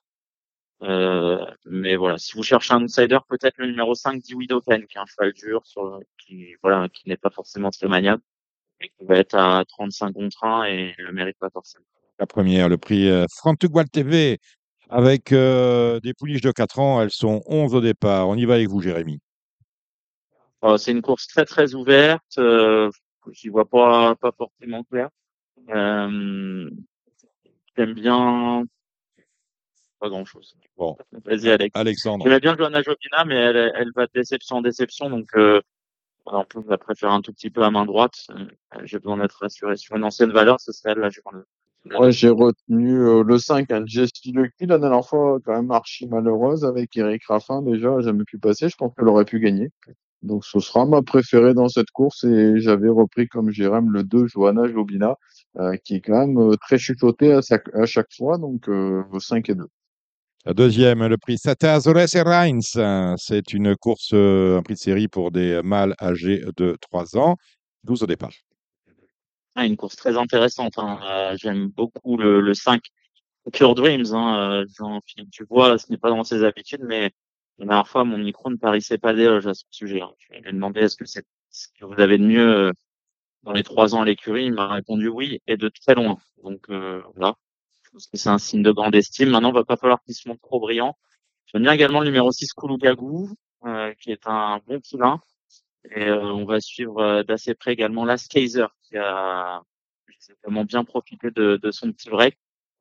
Euh, 0.82 1.44
mais 1.64 1.96
voilà, 1.96 2.18
si 2.18 2.34
vous 2.36 2.42
cherchez 2.42 2.74
un 2.74 2.82
outsider, 2.82 3.18
peut-être 3.28 3.56
le 3.58 3.66
numéro 3.66 3.94
5, 3.94 4.20
Diwido 4.20 4.60
Ken, 4.60 4.86
qui 4.86 4.96
est 4.96 5.00
un 5.00 5.06
cheval 5.06 5.32
dur, 5.32 5.64
sur, 5.64 6.00
qui, 6.18 6.54
voilà, 6.62 6.88
qui 6.88 7.08
n'est 7.08 7.16
pas 7.16 7.30
forcément 7.30 7.70
très 7.70 7.88
maniable, 7.88 8.22
et 8.80 8.88
qui 8.88 9.04
va 9.04 9.16
être 9.16 9.34
à 9.34 9.64
35 9.66 10.12
contre 10.12 10.44
1 10.44 10.64
et 10.64 10.94
le 10.98 11.12
mérite 11.12 11.38
pas 11.38 11.50
forcément. 11.50 11.84
La 12.18 12.26
première, 12.26 12.68
le 12.68 12.76
prix 12.76 13.08
euh, 13.08 13.26
Frantugual 13.30 13.88
TV, 13.88 14.38
avec 14.88 15.32
euh, 15.32 16.00
des 16.00 16.14
pouliches 16.14 16.42
de 16.42 16.52
4 16.52 16.78
ans. 16.78 17.02
Elles 17.02 17.10
sont 17.10 17.42
11 17.46 17.74
au 17.74 17.80
départ. 17.80 18.28
On 18.28 18.36
y 18.36 18.44
va 18.44 18.54
avec 18.54 18.68
vous, 18.68 18.80
Jérémy. 18.80 19.20
Euh, 20.64 20.76
c'est 20.76 20.92
une 20.92 21.02
course 21.02 21.26
très 21.26 21.44
très 21.44 21.74
ouverte, 21.74 22.38
euh, 22.38 22.90
j'y 23.32 23.48
vois 23.48 23.68
pas, 23.68 24.14
pas 24.14 24.32
forcément 24.32 24.82
clair. 24.84 25.10
J'aime 27.76 27.92
bien, 27.94 28.64
pas 30.04 30.10
grand 30.10 30.24
chose. 30.26 30.54
Bon. 30.76 30.96
Vas-y, 31.24 31.50
Alex. 31.50 31.70
Alexandre. 31.74 32.24
J'aimais 32.24 32.40
bien 32.40 32.54
Johanna 32.56 32.82
Jobina, 32.82 33.24
mais 33.26 33.36
elle, 33.36 33.72
elle 33.74 33.90
va 33.96 34.06
de 34.06 34.12
déception 34.14 34.56
en 34.56 34.60
déception, 34.60 35.08
donc 35.08 35.26
euh, 35.36 35.60
en 36.26 36.44
plus, 36.44 36.60
je 36.62 36.68
la 36.70 36.76
préfère 36.78 37.10
un 37.10 37.22
tout 37.22 37.32
petit 37.32 37.50
peu 37.50 37.62
à 37.62 37.70
main 37.70 37.86
droite. 37.86 38.14
Euh, 38.30 38.44
J'ai 38.84 38.98
besoin 38.98 39.16
d'être 39.18 39.38
rassuré 39.40 39.76
sur 39.76 39.96
une 39.96 40.04
ancienne 40.04 40.30
valeur, 40.32 40.60
ce 40.60 40.72
serait 40.72 40.92
elle, 40.92 40.98
là, 40.98 41.08
je 41.10 41.20
prends 41.20 41.36
le. 41.36 41.44
Moi, 41.86 42.10
j'ai 42.10 42.30
retenu 42.30 42.98
euh, 42.98 43.22
le 43.22 43.38
5, 43.38 43.70
un 43.70 43.84
Jessie 43.86 44.32
Lucky, 44.32 44.66
la 44.66 44.78
dernière 44.78 45.06
fois, 45.06 45.38
quand 45.44 45.52
même 45.54 45.70
archi 45.70 46.06
malheureuse, 46.06 46.64
avec 46.64 46.96
Eric 46.96 47.22
Raffin, 47.26 47.60
déjà, 47.62 48.00
jamais 48.00 48.24
pu 48.24 48.38
passer. 48.38 48.68
Je 48.70 48.76
pense 48.76 48.92
qu'elle 48.94 49.08
aurait 49.08 49.26
pu 49.26 49.38
gagner. 49.38 49.68
Donc, 50.22 50.46
ce 50.46 50.58
sera 50.60 50.86
ma 50.86 51.02
préférée 51.02 51.52
dans 51.52 51.68
cette 51.68 51.90
course. 51.90 52.24
Et 52.24 52.58
j'avais 52.58 52.88
repris 52.88 53.28
comme 53.28 53.50
Jérém 53.50 53.90
le 53.90 54.02
2, 54.02 54.26
Johanna 54.28 54.66
Jobina, 54.66 55.16
euh, 55.58 55.76
qui 55.84 55.96
est 55.96 56.00
quand 56.00 56.26
même 56.26 56.38
euh, 56.38 56.56
très 56.56 56.78
chuchoté 56.78 57.34
à, 57.34 57.42
chaque- 57.42 57.68
à 57.74 57.84
chaque 57.84 58.10
fois. 58.16 58.38
Donc, 58.38 58.66
euh, 58.70 59.02
5 59.18 59.50
et 59.50 59.54
2. 59.54 59.66
Deuxième, 60.46 61.06
le 61.06 61.16
prix 61.16 61.38
Sata 61.38 61.74
Azores 61.74 62.14
et 62.14 62.20
Reims. 62.20 62.78
C'est 63.16 63.52
une 63.54 63.74
course, 63.76 64.10
euh, 64.12 64.58
un 64.58 64.62
prix 64.62 64.74
de 64.74 64.78
série 64.78 65.08
pour 65.08 65.30
des 65.30 65.60
mâles 65.64 65.94
âgés 66.00 66.44
de 66.56 66.76
3 66.82 67.16
ans. 67.16 67.36
12 67.84 68.02
au 68.02 68.06
départ. 68.06 68.32
Ah, 69.54 69.64
une 69.64 69.76
course 69.76 69.96
très 69.96 70.16
intéressante. 70.18 70.74
Hein. 70.78 70.98
Euh, 71.04 71.36
J'aime 71.40 71.68
beaucoup 71.68 72.18
le, 72.18 72.40
le 72.40 72.54
5. 72.54 72.82
Pure 73.52 73.74
Dreams, 73.74 74.06
hein, 74.12 74.62
euh, 74.62 74.66
Jean-Philippe, 74.78 75.30
tu 75.30 75.44
vois, 75.48 75.76
ce 75.76 75.90
n'est 75.90 75.98
pas 75.98 76.08
dans 76.08 76.24
ses 76.24 76.44
habitudes, 76.44 76.80
mais 76.82 77.10
la 77.58 77.66
dernière 77.66 77.86
fois, 77.86 78.02
mon 78.04 78.16
micro 78.16 78.50
ne 78.50 78.56
parissait 78.56 78.96
pas 78.96 79.12
d'éloge 79.12 79.46
à 79.46 79.52
ce 79.52 79.64
sujet. 79.70 80.00
hein. 80.00 80.10
Je 80.18 80.32
lui 80.32 80.48
ai 80.48 80.52
demandé 80.52 80.80
est-ce 80.80 80.96
que 80.96 81.04
c'est 81.04 81.26
ce 81.50 81.68
que 81.78 81.84
vous 81.84 82.00
avez 82.00 82.16
de 82.16 82.24
mieux 82.24 82.72
dans 83.42 83.52
les 83.52 83.62
trois 83.62 83.94
ans 83.94 84.00
à 84.00 84.04
l'écurie? 84.06 84.46
Il 84.46 84.54
m'a 84.54 84.68
répondu 84.68 85.08
oui, 85.08 85.40
et 85.46 85.58
de 85.58 85.68
très 85.68 85.94
loin. 85.94 86.16
Donc 86.42 86.64
euh, 86.70 87.02
voilà, 87.14 87.34
pense 87.94 88.06
que 88.08 88.16
c'est 88.16 88.28
un 88.28 88.38
signe 88.38 88.62
de 88.62 88.72
grande 88.72 88.94
estime. 88.94 89.30
Maintenant, 89.30 89.50
il 89.50 89.54
va 89.54 89.64
pas 89.64 89.76
falloir 89.76 90.02
qu'il 90.02 90.14
se 90.14 90.28
montre 90.28 90.42
trop 90.42 90.58
brillant. 90.58 90.96
J'aime 91.46 91.62
bien 91.62 91.72
également 91.72 92.00
le 92.00 92.06
numéro 92.06 92.32
6, 92.32 92.52
Koulougagou, 92.52 93.30
euh, 93.64 93.94
qui 94.00 94.10
est 94.10 94.26
un 94.26 94.60
bon 94.66 94.80
poulain. 94.80 95.20
Et 95.94 96.08
euh, 96.08 96.22
on 96.22 96.44
va 96.44 96.60
suivre 96.60 96.98
euh, 96.98 97.22
d'assez 97.22 97.54
près 97.54 97.72
également 97.72 98.04
Last 98.04 98.30
Kaiser, 98.30 98.66
qui 98.82 98.96
a 98.96 99.62
vraiment 100.42 100.64
bien 100.64 100.84
profité 100.84 101.30
de, 101.30 101.56
de 101.56 101.70
son 101.70 101.92
petit 101.92 102.10
break 102.10 102.36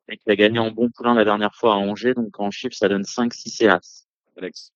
et 0.09 0.17
qui 0.17 0.29
a 0.31 0.35
gagné 0.35 0.59
en 0.59 0.71
bon 0.71 0.89
poulain 0.89 1.13
la 1.13 1.25
dernière 1.25 1.53
fois 1.53 1.73
à 1.73 1.77
Angers. 1.77 2.15
Donc 2.15 2.39
en 2.39 2.49
chiffre, 2.49 2.75
ça 2.75 2.89
donne 2.89 3.03
5, 3.03 3.33
6 3.33 3.61
et 3.61 3.67
As. 3.67 4.07
Alex. 4.37 4.73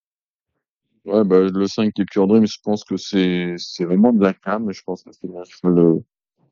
Ouais, 1.06 1.24
bah, 1.24 1.40
le 1.40 1.68
5 1.68 1.94
qui 1.94 2.02
est 2.02 2.06
Pure 2.06 2.28
Dream, 2.28 2.46
je 2.46 2.60
pense 2.62 2.84
que 2.84 2.98
c'est, 2.98 3.56
c'est 3.58 3.86
vraiment 3.86 4.14
de 4.14 4.22
la 4.22 4.34
cam. 4.34 4.72
Je 4.72 4.84
pense 4.84 5.04
que 5.04 5.12
c'est 5.14 5.28
cheval 5.28 5.80
euh, 5.80 6.00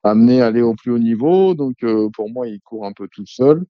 amené 0.09 0.41
à 0.41 0.47
aller 0.47 0.61
au 0.61 0.75
plus 0.75 0.91
haut 0.91 0.99
niveau. 0.99 1.53
Donc, 1.55 1.75
euh, 1.83 2.09
pour 2.13 2.29
moi, 2.29 2.47
il 2.47 2.59
court 2.61 2.85
un 2.85 2.93
peu 2.93 3.07
tout 3.09 3.25
seul. 3.25 3.63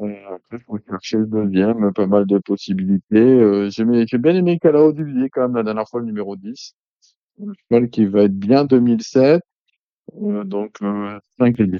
Euh, 0.00 0.06
après, 0.34 0.58
il 0.58 0.60
faut 0.64 0.78
chercher 0.88 1.18
le 1.18 1.26
deuxième, 1.26 1.92
pas 1.92 2.06
mal 2.06 2.26
de 2.26 2.38
possibilités. 2.38 3.16
Euh, 3.18 3.70
j'ai, 3.70 3.84
j'ai 4.06 4.18
bien 4.18 4.34
aimé 4.34 4.58
Calao 4.60 4.92
Duvier 4.92 5.28
quand 5.30 5.42
même 5.42 5.56
la 5.56 5.62
dernière 5.62 5.88
fois, 5.88 6.00
le 6.00 6.06
numéro 6.06 6.36
10. 6.36 6.74
Un 7.42 7.52
cheval 7.68 7.90
qui 7.90 8.06
va 8.06 8.22
être 8.24 8.38
bien 8.38 8.64
2007. 8.64 9.42
Euh, 10.22 10.44
donc, 10.44 10.76
euh, 10.82 11.18
5 11.38 11.60
et 11.60 11.66
10. 11.66 11.78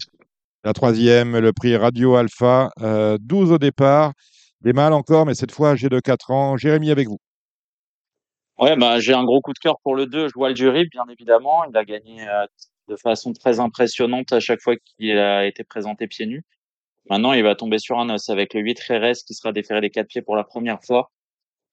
La 0.64 0.72
troisième, 0.72 1.38
le 1.38 1.52
prix 1.52 1.76
Radio 1.76 2.14
Alpha. 2.16 2.70
euh, 2.82 3.18
12 3.20 3.52
au 3.52 3.58
départ. 3.58 4.12
Des 4.60 4.72
mâles 4.72 4.92
encore, 4.92 5.26
mais 5.26 5.34
cette 5.34 5.50
fois 5.52 5.70
âgés 5.70 5.88
de 5.88 5.98
4 5.98 6.30
ans. 6.30 6.56
Jérémy 6.56 6.90
avec 6.90 7.08
vous. 7.08 7.18
Ouais, 8.58 8.76
bah, 8.76 9.00
j'ai 9.00 9.12
un 9.12 9.24
gros 9.24 9.40
coup 9.40 9.52
de 9.52 9.58
cœur 9.58 9.76
pour 9.82 9.96
le 9.96 10.06
2. 10.06 10.28
Je 10.28 10.34
vois 10.34 10.50
le 10.50 10.54
jury, 10.54 10.86
bien 10.88 11.04
évidemment. 11.10 11.64
Il 11.64 11.76
a 11.76 11.84
gagné 11.84 12.28
euh, 12.28 12.46
de 12.92 12.96
façon 12.96 13.32
très 13.32 13.58
impressionnante 13.58 14.32
à 14.32 14.40
chaque 14.40 14.60
fois 14.60 14.76
qu'il 14.76 15.18
a 15.18 15.46
été 15.46 15.64
présenté 15.64 16.06
pieds 16.06 16.26
nus. 16.26 16.44
Maintenant, 17.08 17.32
il 17.32 17.42
va 17.42 17.54
tomber 17.54 17.78
sur 17.78 17.98
un 17.98 18.10
os 18.10 18.28
avec 18.28 18.54
le 18.54 18.60
8 18.60 18.78
Rérez 18.80 19.14
qui 19.26 19.34
sera 19.34 19.52
déféré 19.52 19.80
des 19.80 19.90
quatre 19.90 20.08
pieds 20.08 20.22
pour 20.22 20.36
la 20.36 20.44
première 20.44 20.78
fois. 20.84 21.10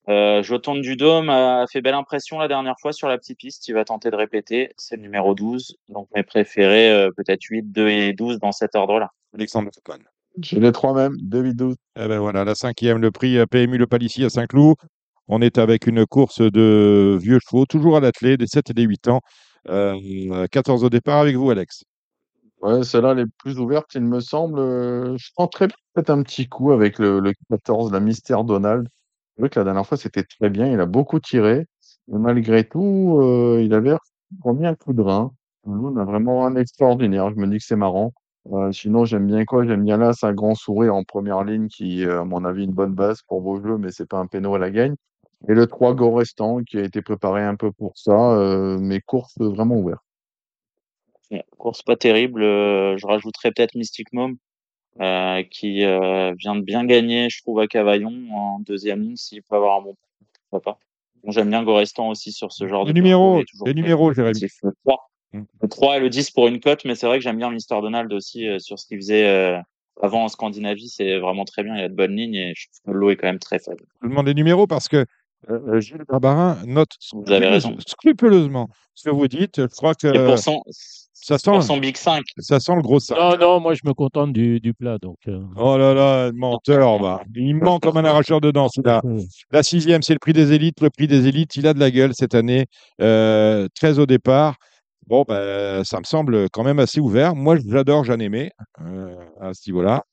Euh, 0.07 0.41
je 0.41 0.55
tourne 0.55 0.81
du 0.81 0.95
dôme, 0.95 1.29
a 1.29 1.65
fait 1.71 1.81
belle 1.81 1.93
impression 1.93 2.39
la 2.39 2.47
dernière 2.47 2.75
fois 2.81 2.93
sur 2.93 3.07
la 3.07 3.17
petite 3.17 3.37
piste. 3.37 3.67
Il 3.67 3.73
va 3.73 3.85
tenter 3.85 4.09
de 4.09 4.15
répéter. 4.15 4.71
C'est 4.77 4.95
le 4.95 5.03
numéro 5.03 5.35
12. 5.35 5.75
Donc 5.89 6.07
mes 6.15 6.23
préférés, 6.23 6.91
euh, 6.91 7.11
peut-être 7.15 7.43
8, 7.43 7.71
2 7.71 7.89
et 7.89 8.13
12 8.13 8.39
dans 8.39 8.51
cet 8.51 8.75
ordre-là. 8.75 9.11
Alexandre 9.35 9.69
Foucault. 9.75 10.01
J'ai 10.41 10.59
les 10.59 10.71
trois 10.71 10.93
mêmes, 10.93 11.17
2012. 11.21 11.75
Eh 11.97 12.07
ben 12.07 12.19
voilà, 12.19 12.45
la 12.45 12.55
cinquième, 12.55 12.99
le 12.99 13.11
prix 13.11 13.37
PMU 13.47 13.77
Le 13.77 13.87
Palissy 13.87 14.23
à 14.23 14.29
Saint-Cloud. 14.29 14.75
On 15.27 15.41
est 15.41 15.57
avec 15.59 15.85
une 15.85 16.05
course 16.07 16.41
de 16.41 17.17
vieux 17.21 17.39
chevaux, 17.39 17.65
toujours 17.65 17.97
à 17.97 17.99
l'athlé, 17.99 18.37
des 18.37 18.47
7 18.47 18.71
et 18.71 18.73
des 18.73 18.83
8 18.83 19.09
ans. 19.09 19.21
Euh, 19.68 20.48
14 20.48 20.84
au 20.84 20.90
départ 20.90 21.19
avec 21.19 21.36
vous, 21.36 21.49
Alex. 21.49 21.84
Ouais, 22.61 22.84
celle-là, 22.84 23.14
les 23.14 23.26
plus 23.38 23.60
ouvertes, 23.60 23.94
il 23.95 24.02
me 24.02 24.19
semble. 24.19 24.60
Je 25.18 25.30
bien 25.36 25.68
peut-être 25.94 26.10
un 26.10 26.23
petit 26.23 26.48
coup 26.48 26.72
avec 26.72 26.99
le, 26.99 27.19
le 27.19 27.34
14, 27.49 27.91
la 27.91 27.99
Mystère 27.99 28.44
Donald. 28.44 28.88
C'est 29.36 29.41
vrai 29.41 29.49
que 29.49 29.60
la 29.60 29.64
dernière 29.65 29.86
fois, 29.88 29.98
c'était 29.98 30.23
très 30.23 30.49
bien. 30.49 30.68
Il 30.68 30.80
a 30.80 30.86
beaucoup 30.86 31.19
tiré. 31.19 31.65
Mais 32.07 32.19
malgré 32.19 32.68
tout, 32.68 33.19
il 33.61 33.73
avait 33.73 33.95
remis 34.44 34.65
un 34.65 34.76
coup 34.76 34.94
de 34.94 35.02
rein. 35.02 35.31
On 35.64 35.95
a 35.98 36.06
vraiment 36.06 36.45
un 36.45 36.56
extraordinaire. 36.56 37.30
Je 37.30 37.36
me 37.36 37.48
dis 37.48 37.57
que 37.60 37.64
c'est 37.65 37.76
marrant. 37.76 38.14
Euh, 38.52 38.72
sinon, 38.72 39.06
j'aime 39.06 39.27
bien 39.27 39.45
quoi? 39.45 39.65
J'aime 39.65 39.84
bien 39.84 39.98
là, 39.98 40.14
un 40.27 40.34
grand 40.34 40.56
sourire 40.56 40.95
en 40.95 41.03
première 41.03 41.44
ligne 41.44 41.68
qui, 41.68 42.06
euh, 42.06 42.22
à 42.22 42.26
mon 42.26 42.45
avis, 42.45 42.64
une 42.64 42.73
bonne 42.73 42.94
base 42.94 43.22
pour 43.27 43.41
vos 43.41 43.61
jeux, 43.61 43.77
mais 43.77 43.91
c'est 43.91 44.07
pas 44.07 44.18
un 44.19 44.27
péno 44.27 44.56
à 44.56 44.60
la 44.60 44.72
gagne. 44.72 44.95
Et 45.47 45.53
le 45.53 45.67
3 45.67 45.93
go 45.93 46.13
restant 46.13 46.63
qui 46.63 46.77
a 46.77 46.83
été 46.83 47.01
préparé 47.01 47.41
un 47.43 47.55
peu 47.55 47.71
pour 47.71 47.97
ça, 47.97 48.33
euh, 48.37 48.77
mais 48.79 48.99
course 48.99 49.35
vraiment 49.39 49.77
ouverte. 49.77 50.03
Ouais, 51.31 51.45
Course 51.57 51.83
pas 51.83 51.95
terrible. 51.95 52.43
euh, 52.43 52.97
je 52.97 53.05
rajouterais 53.05 53.51
peut-être 53.51 53.75
Mystic 53.75 54.11
Mom, 54.13 54.35
euh, 54.99 55.43
qui 55.43 55.85
euh, 55.85 56.33
vient 56.37 56.55
de 56.55 56.61
bien 56.61 56.85
gagner, 56.85 57.29
je 57.29 57.41
trouve, 57.41 57.59
à 57.59 57.67
Cavaillon 57.67 58.13
en 58.33 58.59
deuxième 58.59 59.01
ligne. 59.01 59.15
S'il 59.15 59.43
peut 59.43 59.55
avoir 59.55 59.77
un 59.79 59.81
bon 59.83 59.95
pourquoi 60.49 60.73
pas. 60.73 60.79
Bon, 61.23 61.31
j'aime 61.31 61.49
bien 61.49 61.63
Gorestan 61.63 62.09
aussi 62.09 62.31
sur 62.31 62.51
ce 62.51 62.67
genre 62.67 62.85
Les 62.85 62.93
de 62.93 62.97
les 62.97 63.01
très 63.01 63.73
numéros, 63.73 64.13
Jérémy. 64.13 64.41
Le 64.63 64.71
3. 64.83 65.09
Mm. 65.33 65.41
Le 65.61 65.67
3 65.67 65.97
et 65.97 65.99
le 65.99 66.09
10 66.09 66.31
pour 66.31 66.47
une 66.47 66.59
cote, 66.59 66.85
mais 66.85 66.95
c'est 66.95 67.05
vrai 67.05 67.17
que 67.17 67.23
j'aime 67.23 67.37
bien 67.37 67.51
Mister 67.51 67.79
Donald 67.81 68.11
aussi 68.13 68.47
euh, 68.47 68.59
sur 68.59 68.79
ce 68.79 68.87
qu'il 68.87 68.97
faisait 68.97 69.27
euh, 69.27 69.59
avant 70.01 70.23
en 70.23 70.27
Scandinavie. 70.27 70.89
C'est 70.89 71.19
vraiment 71.19 71.45
très 71.45 71.63
bien. 71.63 71.75
Il 71.75 71.83
a 71.83 71.89
de 71.89 71.93
bonnes 71.93 72.15
lignes 72.15 72.35
et 72.35 72.53
je 72.55 72.67
trouve 72.67 72.81
que 72.85 72.91
le 72.91 72.99
lot 72.99 73.09
est 73.11 73.15
quand 73.15 73.27
même 73.27 73.39
très 73.39 73.59
faible. 73.59 73.83
Je 74.01 74.07
vous 74.07 74.09
demande 74.09 74.27
les 74.27 74.33
numéros 74.33 74.65
parce 74.65 74.87
que 74.87 75.05
euh, 75.49 75.79
Gilles 75.79 76.03
Barbarin 76.07 76.57
note 76.65 76.91
Vous 77.13 77.31
avez 77.31 77.47
raison. 77.47 77.75
scrupuleusement 77.85 78.69
ce 78.95 79.09
que 79.09 79.15
vous 79.15 79.27
dites. 79.27 79.61
Je 79.61 79.75
crois 79.75 79.95
que 79.95 80.07
Et 80.07 80.25
pour 80.25 80.37
son, 80.37 80.61
ça 81.13 81.37
sent, 81.37 81.51
pour 81.51 81.63
son 81.63 81.77
Big 81.77 81.95
5, 81.95 82.23
ça 82.39 82.59
sent 82.59 82.75
le 82.75 82.81
gros 82.81 82.99
sac. 82.99 83.17
Non, 83.17 83.37
non, 83.37 83.59
moi 83.59 83.73
je 83.73 83.81
me 83.85 83.93
contente 83.93 84.33
du, 84.33 84.59
du 84.59 84.73
plat. 84.73 84.97
Donc, 85.01 85.17
euh, 85.27 85.39
Oh 85.55 85.77
là 85.77 85.93
là, 85.93 86.31
menteur, 86.33 86.99
bah. 86.99 87.21
il 87.35 87.55
ment 87.55 87.79
comme 87.79 87.97
un 87.97 88.05
arracheur 88.05 88.41
de 88.41 88.51
dents, 88.51 88.67
euh, 88.85 88.99
La 89.51 89.63
sixième, 89.63 90.01
c'est 90.01 90.13
le 90.13 90.19
prix 90.19 90.33
des 90.33 90.51
élites. 90.53 90.81
Le 90.81 90.89
prix 90.89 91.07
des 91.07 91.27
élites, 91.27 91.55
il 91.55 91.67
a 91.67 91.73
de 91.73 91.79
la 91.79 91.91
gueule 91.91 92.11
cette 92.13 92.35
année. 92.35 92.65
Euh, 93.01 93.67
13 93.75 93.99
au 93.99 94.05
départ. 94.05 94.55
Bon, 95.07 95.23
ben, 95.27 95.83
ça 95.83 95.97
me 95.99 96.03
semble 96.03 96.49
quand 96.51 96.63
même 96.63 96.79
assez 96.79 96.99
ouvert. 96.99 97.35
Moi, 97.35 97.57
j'adore 97.67 98.03
Jeanne 98.03 98.21
Aimé 98.21 98.51
euh, 98.81 99.15
à 99.41 99.53
ce 99.53 99.69
niveau-là. 99.69 100.03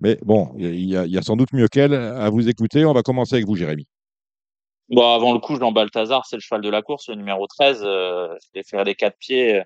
Mais 0.00 0.18
bon, 0.22 0.52
il 0.58 0.84
y, 0.84 0.96
a, 0.96 1.06
il 1.06 1.12
y 1.12 1.18
a 1.18 1.22
sans 1.22 1.34
doute 1.36 1.52
mieux 1.52 1.66
qu'elle 1.68 1.94
à 1.94 2.28
vous 2.30 2.48
écouter. 2.48 2.84
On 2.84 2.92
va 2.92 3.02
commencer 3.02 3.34
avec 3.36 3.46
vous, 3.46 3.56
Jérémy. 3.56 3.86
Bon, 4.90 5.14
avant 5.14 5.32
le 5.32 5.38
coup, 5.38 5.56
Jean 5.56 5.72
Balthazar, 5.72 6.26
c'est 6.26 6.36
le 6.36 6.40
cheval 6.40 6.60
de 6.60 6.68
la 6.68 6.82
course, 6.82 7.08
le 7.08 7.14
numéro 7.14 7.46
13. 7.46 7.82
Euh, 7.84 8.36
je 8.42 8.48
l'ai 8.54 8.62
fait 8.62 8.82
des 8.84 8.94
quatre 8.94 9.16
pieds. 9.18 9.62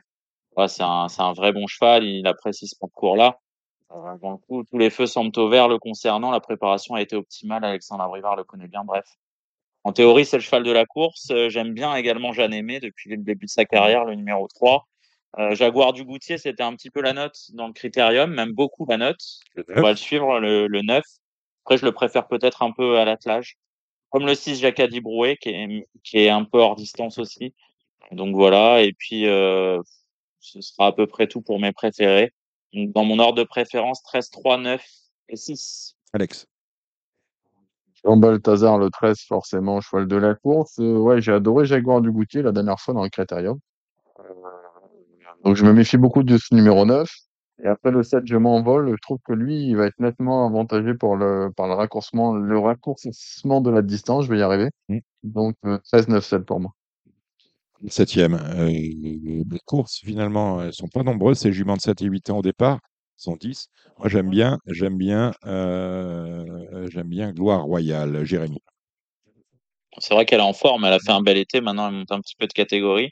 Ouais, 0.56 0.68
c'est 0.68 0.82
un, 0.82 1.08
c'est 1.08 1.22
un 1.22 1.32
vrai 1.32 1.52
bon 1.52 1.66
cheval. 1.66 2.04
Il 2.04 2.26
apprécie 2.26 2.68
ce 2.68 2.76
parcours-là. 2.78 3.38
Euh, 3.92 4.04
avant 4.04 4.32
le 4.32 4.36
coup, 4.38 4.64
tous 4.64 4.78
les 4.78 4.90
feux 4.90 5.06
semblent 5.06 5.38
au 5.38 5.48
vert 5.48 5.68
le 5.68 5.78
concernant. 5.78 6.30
La 6.30 6.40
préparation 6.40 6.94
a 6.94 7.02
été 7.02 7.16
optimale. 7.16 7.64
Alexandre 7.64 8.04
Abrivard 8.04 8.36
le 8.36 8.44
connaît 8.44 8.68
bien. 8.68 8.84
Bref. 8.84 9.06
En 9.84 9.92
théorie, 9.92 10.24
c'est 10.24 10.36
le 10.36 10.42
cheval 10.42 10.62
de 10.62 10.70
la 10.70 10.86
course. 10.86 11.30
Euh, 11.30 11.48
J'aime 11.48 11.74
bien 11.74 11.94
également 11.96 12.32
Jeanne 12.32 12.54
Aimé 12.54 12.78
depuis 12.80 13.10
le 13.10 13.16
début 13.16 13.46
de 13.46 13.50
sa 13.50 13.64
carrière, 13.64 14.04
le 14.04 14.14
numéro 14.14 14.46
3. 14.48 14.86
Euh, 15.38 15.54
Jaguar 15.54 15.92
du 15.92 16.04
Goutier, 16.04 16.38
c'était 16.38 16.62
un 16.62 16.74
petit 16.74 16.90
peu 16.90 17.00
la 17.00 17.12
note 17.12 17.36
dans 17.54 17.66
le 17.66 17.72
critérium, 17.72 18.32
même 18.32 18.52
beaucoup 18.52 18.86
la 18.88 18.96
note. 18.98 19.20
On 19.76 19.82
va 19.82 19.90
le 19.90 19.96
suivre, 19.96 20.38
le, 20.40 20.66
le 20.68 20.82
9. 20.82 21.02
Après, 21.64 21.76
je 21.76 21.84
le 21.84 21.92
préfère 21.92 22.28
peut-être 22.28 22.62
un 22.62 22.72
peu 22.72 22.98
à 22.98 23.04
l'attelage 23.04 23.56
comme 24.10 24.26
le 24.26 24.34
6 24.34 24.56
Jacadi 24.56 25.00
Brouet 25.00 25.36
qui 25.36 25.50
est, 25.50 25.88
qui 26.02 26.18
est 26.18 26.30
un 26.30 26.44
peu 26.44 26.58
hors 26.58 26.76
distance 26.76 27.18
aussi. 27.18 27.54
Donc 28.12 28.34
voilà, 28.34 28.82
et 28.82 28.92
puis 28.92 29.26
euh, 29.26 29.80
ce 30.40 30.60
sera 30.60 30.88
à 30.88 30.92
peu 30.92 31.06
près 31.06 31.26
tout 31.26 31.42
pour 31.42 31.60
mes 31.60 31.72
préférés. 31.72 32.32
Donc, 32.72 32.92
dans 32.92 33.04
mon 33.04 33.18
ordre 33.18 33.38
de 33.38 33.44
préférence, 33.44 34.02
13, 34.02 34.30
3, 34.30 34.58
9 34.58 34.84
et 35.28 35.36
6. 35.36 35.96
Alex. 36.12 36.46
Jean 38.04 38.16
Balthazar, 38.16 38.78
le 38.78 38.90
13, 38.90 39.20
forcément, 39.26 39.80
cheval 39.80 40.06
de 40.06 40.16
la 40.16 40.34
course. 40.34 40.78
Euh, 40.78 40.96
ouais, 40.96 41.20
j'ai 41.20 41.32
adoré 41.32 41.66
Jaguar 41.66 42.00
du 42.00 42.12
Goutier 42.12 42.42
la 42.42 42.52
dernière 42.52 42.78
fois 42.78 42.94
dans 42.94 43.02
le 43.02 43.08
Critérium. 43.08 43.58
Euh, 44.20 44.22
donc, 45.44 45.56
je 45.56 45.64
me 45.64 45.72
méfie 45.72 45.96
beaucoup 45.96 46.22
de 46.22 46.38
ce 46.38 46.54
numéro 46.54 46.84
9. 46.84 47.08
Et 47.62 47.66
après 47.66 47.90
le 47.90 48.02
7, 48.02 48.24
je 48.26 48.36
m'envole. 48.36 48.90
Je 48.90 49.00
trouve 49.02 49.18
que 49.24 49.32
lui, 49.32 49.66
il 49.66 49.76
va 49.76 49.86
être 49.86 49.98
nettement 49.98 50.46
avantagé 50.46 50.94
pour 50.94 51.16
le, 51.16 51.50
par 51.56 51.66
le 51.66 51.74
raccourcissement, 51.74 52.34
le 52.34 52.58
raccourcissement 52.58 53.60
de 53.60 53.70
la 53.70 53.82
distance. 53.82 54.26
Je 54.26 54.30
vais 54.30 54.38
y 54.38 54.42
arriver. 54.42 54.70
Mm. 54.88 54.98
Donc, 55.24 55.56
euh, 55.64 55.78
13, 55.84 56.08
9, 56.08 56.24
7 56.24 56.44
pour 56.44 56.60
moi. 56.60 56.72
Septième. 57.88 58.34
Euh, 58.34 58.68
les 58.68 59.60
courses, 59.64 60.00
finalement, 60.04 60.62
elles 60.62 60.72
sont 60.72 60.88
pas 60.88 61.02
nombreuses. 61.02 61.38
Ces 61.38 61.52
juments 61.52 61.76
de 61.76 61.80
7 61.80 62.02
et 62.02 62.06
8 62.06 62.30
ans 62.30 62.38
au 62.38 62.42
départ 62.42 62.78
sont 63.16 63.36
10. 63.36 63.68
Moi, 63.98 64.08
j'aime 64.08 64.30
bien, 64.30 64.58
j'aime 64.66 64.96
bien, 64.96 65.32
euh, 65.46 66.88
j'aime 66.90 67.08
bien 67.08 67.32
Gloire 67.32 67.64
Royale, 67.64 68.24
Jérémy. 68.24 68.62
C'est 69.98 70.14
vrai 70.14 70.24
qu'elle 70.26 70.40
est 70.40 70.44
en 70.44 70.52
forme, 70.52 70.84
elle 70.84 70.92
a 70.92 70.98
fait 71.00 71.10
un 71.10 71.22
bel 71.22 71.36
été, 71.36 71.60
maintenant 71.60 71.88
elle 71.88 71.94
monte 71.94 72.12
un 72.12 72.20
petit 72.20 72.36
peu 72.36 72.46
de 72.46 72.52
catégorie. 72.52 73.10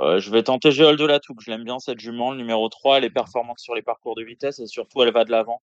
Euh, 0.00 0.20
je 0.20 0.30
vais 0.30 0.42
tenter 0.42 0.72
Géol 0.72 0.96
de 0.96 1.06
la 1.06 1.20
Touque, 1.20 1.40
je 1.40 1.50
l'aime 1.50 1.64
bien 1.64 1.78
cette 1.78 2.00
jument, 2.00 2.30
le 2.30 2.36
numéro 2.36 2.68
3, 2.68 2.98
elle 2.98 3.04
est 3.04 3.10
performante 3.10 3.58
sur 3.58 3.74
les 3.74 3.82
parcours 3.82 4.14
de 4.14 4.22
vitesse 4.22 4.58
et 4.58 4.66
surtout 4.66 5.02
elle 5.02 5.12
va 5.12 5.24
de 5.24 5.30
l'avant. 5.30 5.62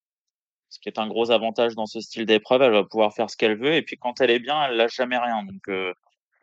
Ce 0.70 0.80
qui 0.80 0.90
est 0.90 0.98
un 0.98 1.08
gros 1.08 1.30
avantage 1.30 1.76
dans 1.76 1.86
ce 1.86 2.00
style 2.00 2.26
d'épreuve, 2.26 2.64
elle 2.64 2.72
va 2.72 2.84
pouvoir 2.84 3.14
faire 3.14 3.30
ce 3.30 3.38
qu'elle 3.38 3.58
veut 3.58 3.74
et 3.74 3.84
puis 3.84 3.98
quand 3.98 4.22
elle 4.22 4.32
est 4.32 4.40
bien, 4.40 4.66
elle 4.66 4.76
lâche 4.76 4.96
jamais 4.96 5.18
rien. 5.18 5.44
Donc, 5.44 5.70
euh, 5.70 5.94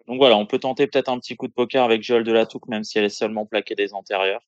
donc 0.06 0.18
voilà, 0.18 0.36
on 0.36 0.46
peut 0.46 0.60
tenter 0.60 0.86
peut-être 0.86 1.08
un 1.08 1.18
petit 1.18 1.36
coup 1.36 1.48
de 1.48 1.52
poker 1.52 1.82
avec 1.82 2.02
Géol 2.02 2.22
de 2.22 2.32
la 2.32 2.46
Touque, 2.46 2.68
même 2.68 2.84
si 2.84 2.98
elle 2.98 3.04
est 3.04 3.08
seulement 3.08 3.44
plaquée 3.44 3.74
des 3.74 3.92
antérieurs. 3.92 4.42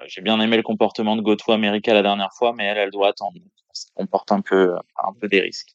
Euh, 0.00 0.04
J'ai 0.06 0.20
bien 0.20 0.38
aimé 0.38 0.58
le 0.58 0.62
comportement 0.62 1.16
de 1.16 1.22
Goto 1.22 1.52
America 1.52 1.94
la 1.94 2.02
dernière 2.02 2.32
fois, 2.34 2.52
mais 2.52 2.66
elle, 2.66 2.78
elle 2.78 2.90
doit 2.90 3.08
attendre. 3.08 3.38
Ça 3.72 3.88
comporte 3.94 4.32
un 4.32 4.42
peu, 4.42 4.76
un 4.96 5.12
peu 5.14 5.28
des 5.28 5.40
risques. 5.40 5.74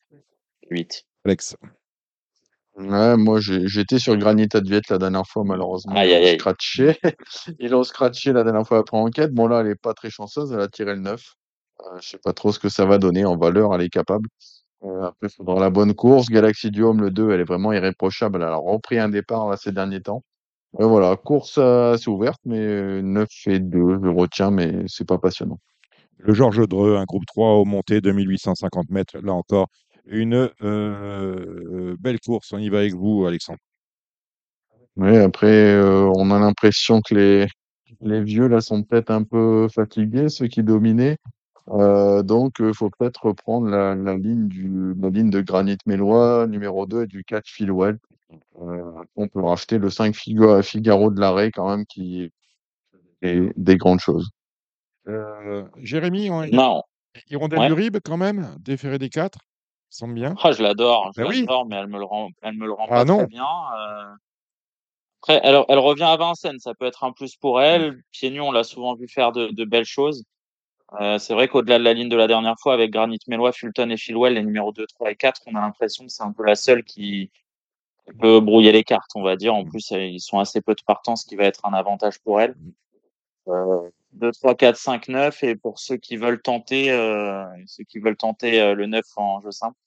8. 0.70 1.06
Alex. 1.26 1.56
Ouais, 2.77 3.15
moi, 3.15 3.39
j'ai- 3.39 3.68
j'étais 3.68 3.99
sur 3.99 4.18
Granit 4.18 4.49
Adviet 4.53 4.81
la 4.89 4.97
dernière 4.97 5.26
fois, 5.26 5.43
malheureusement. 5.45 5.93
Aïe, 5.95 6.10
Ils 6.10 6.14
aïe, 6.14 6.22
l'ont 6.23 6.27
aïe. 6.27 6.39
scratché. 6.39 6.97
Ils 7.60 7.69
l'ont 7.72 7.84
scratché 7.84 8.34
la 8.34 8.43
dernière 8.43 8.68
fois 8.68 8.80
après 8.80 8.97
enquête. 8.97 9.31
Bon, 9.34 9.47
là, 9.47 9.61
elle 9.61 9.68
est 9.68 9.81
pas 9.81 9.93
très 9.93 10.10
chanceuse. 10.10 10.52
Elle 10.52 10.60
a 10.60 10.68
tiré 10.68 10.93
le 10.95 10.99
9. 11.02 11.35
Euh, 11.81 11.97
je 12.02 12.10
sais 12.10 12.18
pas 12.23 12.34
trop 12.34 12.52
ce 12.52 12.60
que 12.60 12.69
ça 12.69 12.85
va 12.85 12.97
donner 12.97 13.23
en 13.26 13.38
valeur. 13.38 13.73
Elle 13.73 13.81
est 13.81 13.89
capable. 13.89 14.27
Euh, 14.84 15.03
après, 15.03 15.27
il 15.27 15.35
faudra 15.35 15.60
la 15.60 15.69
bonne 15.69 15.93
course. 15.93 16.27
Galaxy 16.30 16.72
du 16.72 16.84
Home, 16.84 17.02
le 17.02 17.11
2, 17.11 17.31
elle 17.31 17.41
est 17.41 17.45
vraiment 17.45 17.73
irréprochable. 17.73 18.38
Elle 18.38 18.49
a 18.49 18.56
repris 18.57 18.99
un 18.99 19.10
départ 19.10 19.49
là, 19.49 19.57
ces 19.57 19.72
derniers 19.72 20.02
temps. 20.02 20.23
Et 20.80 20.84
voilà, 20.85 21.15
course 21.18 21.57
euh, 21.57 21.93
assez 21.93 22.10
ouverte, 22.10 22.39
mais 22.45 22.60
euh, 22.60 23.02
9 23.02 23.30
et 23.47 23.60
2, 23.60 23.99
je 24.03 24.10
retiens, 24.10 24.52
mais 24.52 24.84
c'est 24.88 25.07
pas 25.07 25.18
passionnant. 25.19 25.60
Le 26.18 26.34
Georges 26.34 26.68
Dreux, 26.68 26.97
un 26.97 27.06
groupe 27.06 27.26
3 27.27 27.53
au 27.56 27.65
monté, 27.65 28.02
2850 28.02 28.89
mètres. 28.89 29.18
Là 29.19 29.34
encore, 29.34 29.68
une 30.07 30.49
euh, 30.61 31.95
belle 31.99 32.19
course. 32.19 32.52
On 32.53 32.57
y 32.57 32.69
va 32.69 32.80
avec 32.80 32.94
vous, 32.94 33.26
Alexandre. 33.26 33.60
Oui, 34.98 35.18
après, 35.18 35.73
euh, 35.76 36.10
on 36.15 36.32
a 36.32 36.40
l'impression 36.40 37.02
que 37.02 37.15
les, 37.15 37.48
les 38.02 38.23
vieux 38.23 38.48
là 38.48 38.61
sont 38.61 38.84
peut-être 38.84 39.11
un 39.11 39.23
peu 39.23 39.68
fatigués, 39.73 40.30
ceux 40.30 40.48
qui 40.48 40.64
dominaient. 40.64 41.18
Euh, 41.69 42.22
donc, 42.23 42.57
il 42.60 42.73
faut 42.73 42.90
peut-être 42.90 43.26
reprendre 43.26 43.68
la, 43.68 43.95
la 43.95 44.15
ligne 44.15 44.48
du, 44.48 44.94
la 44.99 45.10
ligne 45.10 45.30
de 45.32 45.41
Granit 45.41 45.77
Mélois, 45.86 46.45
numéro 46.48 46.86
2, 46.86 47.03
et 47.03 47.07
du 47.07 47.23
4 47.23 47.48
Philwell. 47.48 47.98
Euh, 48.61 48.91
on 49.15 49.27
peut 49.27 49.41
racheter 49.41 49.77
le 49.80 49.90
5 49.90 50.15
Figo- 50.15 50.61
Figaro 50.61 51.10
de 51.11 51.19
l'arrêt 51.19 51.52
quand 51.52 51.69
même, 51.69 51.86
qui 51.86 52.32
est 53.22 53.52
des 53.57 53.77
grandes 53.77 53.99
choses. 53.99 54.30
Euh, 55.07 55.64
Jérémy, 55.82 56.30
on... 56.30 56.45
Non, 56.48 56.84
Hirondelle 57.30 57.60
Ouais. 57.60 57.68
du 57.68 57.73
Rib 57.73 57.98
quand 58.03 58.18
même, 58.18 58.56
déféré 58.60 58.98
des 58.98 59.10
4. 59.10 59.40
Semble 59.90 60.14
bien. 60.16 60.36
Ah, 60.44 60.52
je 60.52 60.62
l'adore, 60.64 61.12
je 61.16 61.22
Ben 61.22 61.28
oui. 61.30 61.40
l'adore, 61.41 61.66
mais 61.66 61.76
elle 61.78 61.88
me 61.88 61.98
le 61.99 62.06
rend, 62.06 62.30
elle 62.41 62.56
me 62.56 62.66
le 62.66 62.74
rend 62.74 62.86
Ah 62.90 62.95
pas 62.95 63.06
non. 63.06 63.18
très 63.18 63.28
bien. 63.28 63.45
euh. 63.80 64.14
Après, 65.22 65.40
elle, 65.44 65.64
elle 65.70 65.80
revient 65.80 66.03
à 66.03 66.18
Vincennes, 66.18 66.60
ça 66.60 66.74
peut 66.76 66.86
être 66.86 67.03
un 67.03 67.12
plus 67.12 67.36
pour 67.36 67.62
elle. 67.62 68.02
Pieds 68.12 68.30
nus, 68.30 68.41
on 68.41 68.52
l'a 68.52 68.64
souvent 68.64 68.94
vu 68.95 69.07
faire 69.07 69.32
de, 69.32 69.48
de 69.48 69.66
belles 69.66 69.86
choses. 69.86 70.24
Euh, 71.02 71.18
c'est 71.18 71.34
vrai 71.34 71.48
qu'au-delà 71.48 71.80
de 71.80 71.84
la 71.84 71.94
ligne 71.94 72.10
de 72.10 72.16
la 72.16 72.28
dernière 72.28 72.56
fois, 72.60 72.74
avec 72.76 72.91
Granit 72.91 73.18
Mélois, 73.28 73.52
Fulton 73.52 73.90
et 73.90 73.98
Philwell, 73.98 74.36
les 74.36 74.44
numéros 74.44 74.72
2, 74.72 74.86
3 74.86 75.12
et 75.12 75.16
4, 75.16 75.41
on 75.48 75.56
a 75.56 75.62
l'impression 75.62 76.06
que 76.06 76.12
c'est 76.12 76.22
un 76.24 76.32
peu 76.32 76.44
la 76.44 76.56
seule 76.56 76.84
qui 76.84 77.32
peut 78.20 78.40
brouiller 78.40 78.72
les 78.72 78.84
cartes, 78.84 79.10
on 79.16 79.24
va 79.24 79.36
dire. 79.36 79.56
En 79.56 79.66
plus, 79.66 79.91
euh, 79.94 79.99
ils 80.06 80.20
sont 80.22 80.38
assez 80.38 80.62
peu 80.62 80.76
de 80.76 80.82
partants, 80.86 81.16
ce 81.16 81.26
qui 81.26 81.36
va 81.36 81.45
être 81.45 81.66
un 81.66 81.74
avantage 81.74 82.20
pour 82.20 82.40
elle. 82.40 82.56
Euh, 83.48 83.90
2, 84.16 84.32
3, 84.32 84.56
4, 84.56 84.78
5, 84.78 85.08
9. 85.10 85.44
Et 85.44 85.56
pour 85.56 85.80
ceux 85.80 85.98
qui 85.98 86.18
veulent 86.18 86.42
tenter, 86.42 86.92
euh, 86.92 87.44
ceux 87.68 87.84
qui 87.84 88.00
veulent 88.00 88.18
tenter 88.18 88.62
euh, 88.62 88.74
le 88.74 88.88
9 88.88 89.04
en 89.18 89.42
jeu 89.42 89.52
simple, 89.52 89.78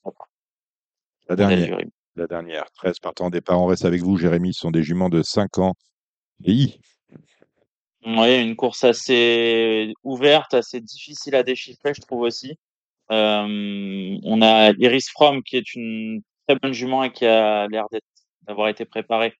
La 1.28 1.36
dernière. 1.36 1.78
La 2.16 2.26
dernière. 2.26 2.70
13 2.72 2.98
partant 2.98 3.30
départ. 3.30 3.60
On 3.60 3.66
reste 3.66 3.84
avec 3.84 4.02
vous, 4.02 4.16
Jérémy. 4.16 4.52
Ce 4.52 4.60
sont 4.60 4.70
des 4.70 4.82
juments 4.82 5.08
de 5.08 5.22
5 5.22 5.58
ans. 5.58 5.74
Oui, 8.06 8.40
une 8.40 8.56
course 8.56 8.84
assez 8.84 9.92
ouverte, 10.02 10.54
assez 10.54 10.80
difficile 10.80 11.34
à 11.34 11.42
déchiffrer, 11.42 11.92
je 11.94 12.00
trouve 12.00 12.20
aussi. 12.20 12.56
Euh, 13.10 14.18
on 14.22 14.42
a 14.42 14.70
Iris 14.78 15.10
From 15.10 15.42
qui 15.42 15.56
est 15.56 15.74
une 15.74 16.22
très 16.46 16.58
bonne 16.58 16.72
jument 16.72 17.04
et 17.04 17.12
qui 17.12 17.26
a 17.26 17.66
l'air 17.68 17.86
d'avoir 18.42 18.68
été 18.68 18.84
préparée 18.84 19.34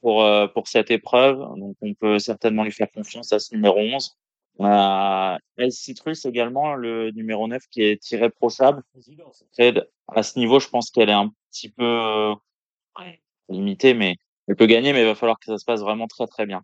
pour 0.00 0.26
pour 0.52 0.68
cette 0.68 0.90
épreuve. 0.90 1.38
Donc 1.56 1.76
on 1.80 1.94
peut 1.94 2.18
certainement 2.18 2.64
lui 2.64 2.72
faire 2.72 2.90
confiance 2.90 3.32
à 3.32 3.38
ce 3.38 3.54
numéro 3.54 3.78
11. 3.78 4.16
A 4.60 5.38
El 5.56 5.72
Citrus 5.72 6.24
également, 6.24 6.74
le 6.74 7.10
numéro 7.12 7.46
9 7.48 7.62
qui 7.70 7.82
est 7.82 8.10
irréprochable. 8.10 8.82
À 10.08 10.22
ce 10.22 10.38
niveau, 10.38 10.60
je 10.60 10.68
pense 10.68 10.90
qu'elle 10.90 11.08
est 11.08 11.12
un 11.14 11.30
petit 11.50 11.70
peu 11.70 11.84
euh, 11.84 12.34
limitée, 13.48 13.94
mais 13.94 14.16
elle 14.48 14.56
peut 14.56 14.66
gagner, 14.66 14.92
mais 14.92 15.00
il 15.00 15.06
va 15.06 15.14
falloir 15.14 15.38
que 15.38 15.46
ça 15.46 15.58
se 15.58 15.64
passe 15.64 15.80
vraiment 15.80 16.06
très 16.06 16.26
très 16.26 16.46
bien. 16.46 16.62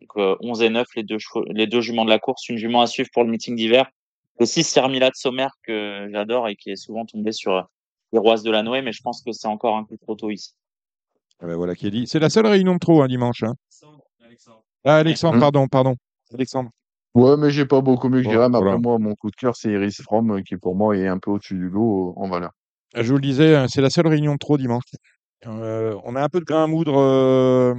Donc 0.00 0.10
euh, 0.16 0.36
11 0.40 0.62
et 0.62 0.70
9, 0.70 0.86
les 0.96 1.02
deux, 1.02 1.18
chevaux, 1.18 1.44
les 1.48 1.66
deux 1.66 1.80
juments 1.80 2.04
de 2.04 2.10
la 2.10 2.18
course, 2.18 2.48
une 2.48 2.56
jument 2.56 2.82
à 2.82 2.86
suivre 2.86 3.08
pour 3.12 3.24
le 3.24 3.30
meeting 3.30 3.56
d'hiver. 3.56 3.90
Aussi 4.38 4.62
Sermila 4.62 5.10
de 5.10 5.14
Sommer 5.14 5.48
que 5.64 6.08
j'adore 6.12 6.48
et 6.48 6.56
qui 6.56 6.70
est 6.70 6.76
souvent 6.76 7.04
tombé 7.04 7.32
sur 7.32 7.68
les 8.12 8.18
Roisses 8.18 8.42
de 8.42 8.50
la 8.50 8.62
Noé, 8.62 8.80
mais 8.82 8.92
je 8.92 9.02
pense 9.02 9.22
que 9.22 9.32
c'est 9.32 9.48
encore 9.48 9.76
un 9.76 9.84
peu 9.84 9.96
trop 9.98 10.14
tôt 10.14 10.30
ici. 10.30 10.52
Ah 11.40 11.46
ben 11.46 11.56
voilà 11.56 11.74
qui 11.74 11.86
est 11.86 11.90
dit. 11.90 12.06
C'est 12.06 12.18
la 12.18 12.30
seule 12.30 12.46
réunion 12.46 12.74
de 12.74 12.78
trop 12.78 13.02
un 13.02 13.08
dimanche. 13.08 13.42
Hein. 13.42 13.54
Ah, 14.84 14.96
Alexandre, 14.96 15.36
Mmh. 15.36 15.40
pardon, 15.40 15.68
pardon. 15.68 15.96
Alexandre. 16.32 16.70
Ouais, 17.14 17.36
mais 17.36 17.50
j'ai 17.50 17.66
pas 17.66 17.80
beaucoup 17.80 18.08
mieux 18.08 18.22
que 18.22 18.30
Jérém. 18.30 18.54
Après, 18.54 18.60
voilà. 18.60 18.78
moi, 18.78 18.98
mon 18.98 19.14
coup 19.14 19.30
de 19.30 19.36
cœur, 19.36 19.56
c'est 19.56 19.70
Iris 19.72 20.00
From, 20.02 20.30
euh, 20.30 20.42
qui 20.42 20.56
pour 20.56 20.76
moi 20.76 20.96
est 20.96 21.08
un 21.08 21.18
peu 21.18 21.32
au-dessus 21.32 21.54
du 21.54 21.68
lot 21.68 22.10
euh, 22.10 22.20
en 22.20 22.28
valeur. 22.28 22.52
Je 22.94 23.08
vous 23.08 23.16
le 23.16 23.22
disais, 23.22 23.56
hein, 23.56 23.66
c'est 23.68 23.80
la 23.80 23.90
seule 23.90 24.06
réunion 24.06 24.34
de 24.34 24.38
trop 24.38 24.56
dimanche. 24.56 24.84
Euh, 25.46 25.98
on 26.04 26.16
a 26.16 26.22
un 26.22 26.28
peu 26.28 26.40
de 26.40 26.44
grain 26.44 26.64
à 26.64 26.66
moudre 26.66 26.98
euh, 26.98 27.74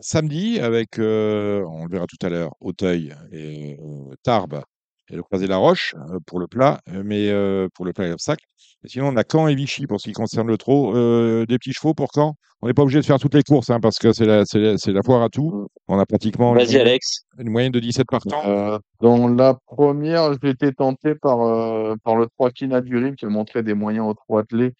samedi 0.00 0.60
avec, 0.60 0.98
euh, 0.98 1.64
on 1.68 1.84
le 1.84 1.90
verra 1.90 2.06
tout 2.06 2.24
à 2.24 2.28
l'heure, 2.28 2.54
Auteuil 2.60 3.14
et 3.32 3.78
euh, 3.80 4.14
Tarbes 4.22 4.62
et 5.08 5.14
le 5.16 5.22
Croisé 5.22 5.46
la 5.46 5.56
Roche 5.56 5.94
euh, 6.10 6.18
pour 6.26 6.40
le 6.40 6.48
plat, 6.48 6.80
euh, 6.88 7.02
mais 7.04 7.28
euh, 7.30 7.68
pour 7.74 7.84
le 7.84 7.92
plat 7.92 8.06
et 8.06 8.10
l'obstacle. 8.10 8.44
Sinon, 8.86 9.08
on 9.08 9.16
a 9.16 9.24
Caen 9.30 9.48
et 9.48 9.54
Vichy 9.54 9.86
pour 9.86 10.00
ce 10.00 10.08
qui 10.08 10.12
concerne 10.12 10.46
le 10.48 10.56
trot. 10.58 10.94
Euh, 10.96 11.44
des 11.46 11.58
petits 11.58 11.72
chevaux 11.72 11.94
pour 11.94 12.10
Caen. 12.14 12.34
On 12.62 12.68
n'est 12.68 12.74
pas 12.74 12.82
obligé 12.82 13.00
de 13.00 13.04
faire 13.04 13.18
toutes 13.18 13.34
les 13.34 13.42
courses 13.42 13.68
hein, 13.70 13.80
parce 13.80 13.98
que 13.98 14.12
c'est 14.12 14.24
la, 14.24 14.44
c'est 14.46 14.58
la, 14.58 14.78
c'est 14.78 14.92
la 14.92 15.02
foire 15.02 15.22
à 15.22 15.28
tout. 15.28 15.68
On 15.88 15.98
a 15.98 16.06
pratiquement 16.06 16.52
une, 16.52 16.58
Vas-y 16.58 16.66
moyenne- 16.72 16.80
Alex. 16.88 17.24
une 17.38 17.50
moyenne 17.50 17.72
de 17.72 17.80
17 17.80 18.06
partants. 18.10 18.42
Euh, 18.46 18.78
dans 19.00 19.28
la 19.28 19.54
première, 19.66 20.32
j'ai 20.42 20.50
été 20.50 20.72
tenté 20.72 21.14
par, 21.14 21.42
euh, 21.42 21.94
par 22.02 22.16
le 22.16 22.26
3 22.38 22.50
Kina 22.50 22.80
du 22.80 22.96
Rime 22.96 23.14
qui 23.16 23.26
montrait 23.26 23.62
des 23.62 23.74
moyens 23.74 24.06
aux 24.08 24.14
trois 24.14 24.40
attelés. 24.40 24.72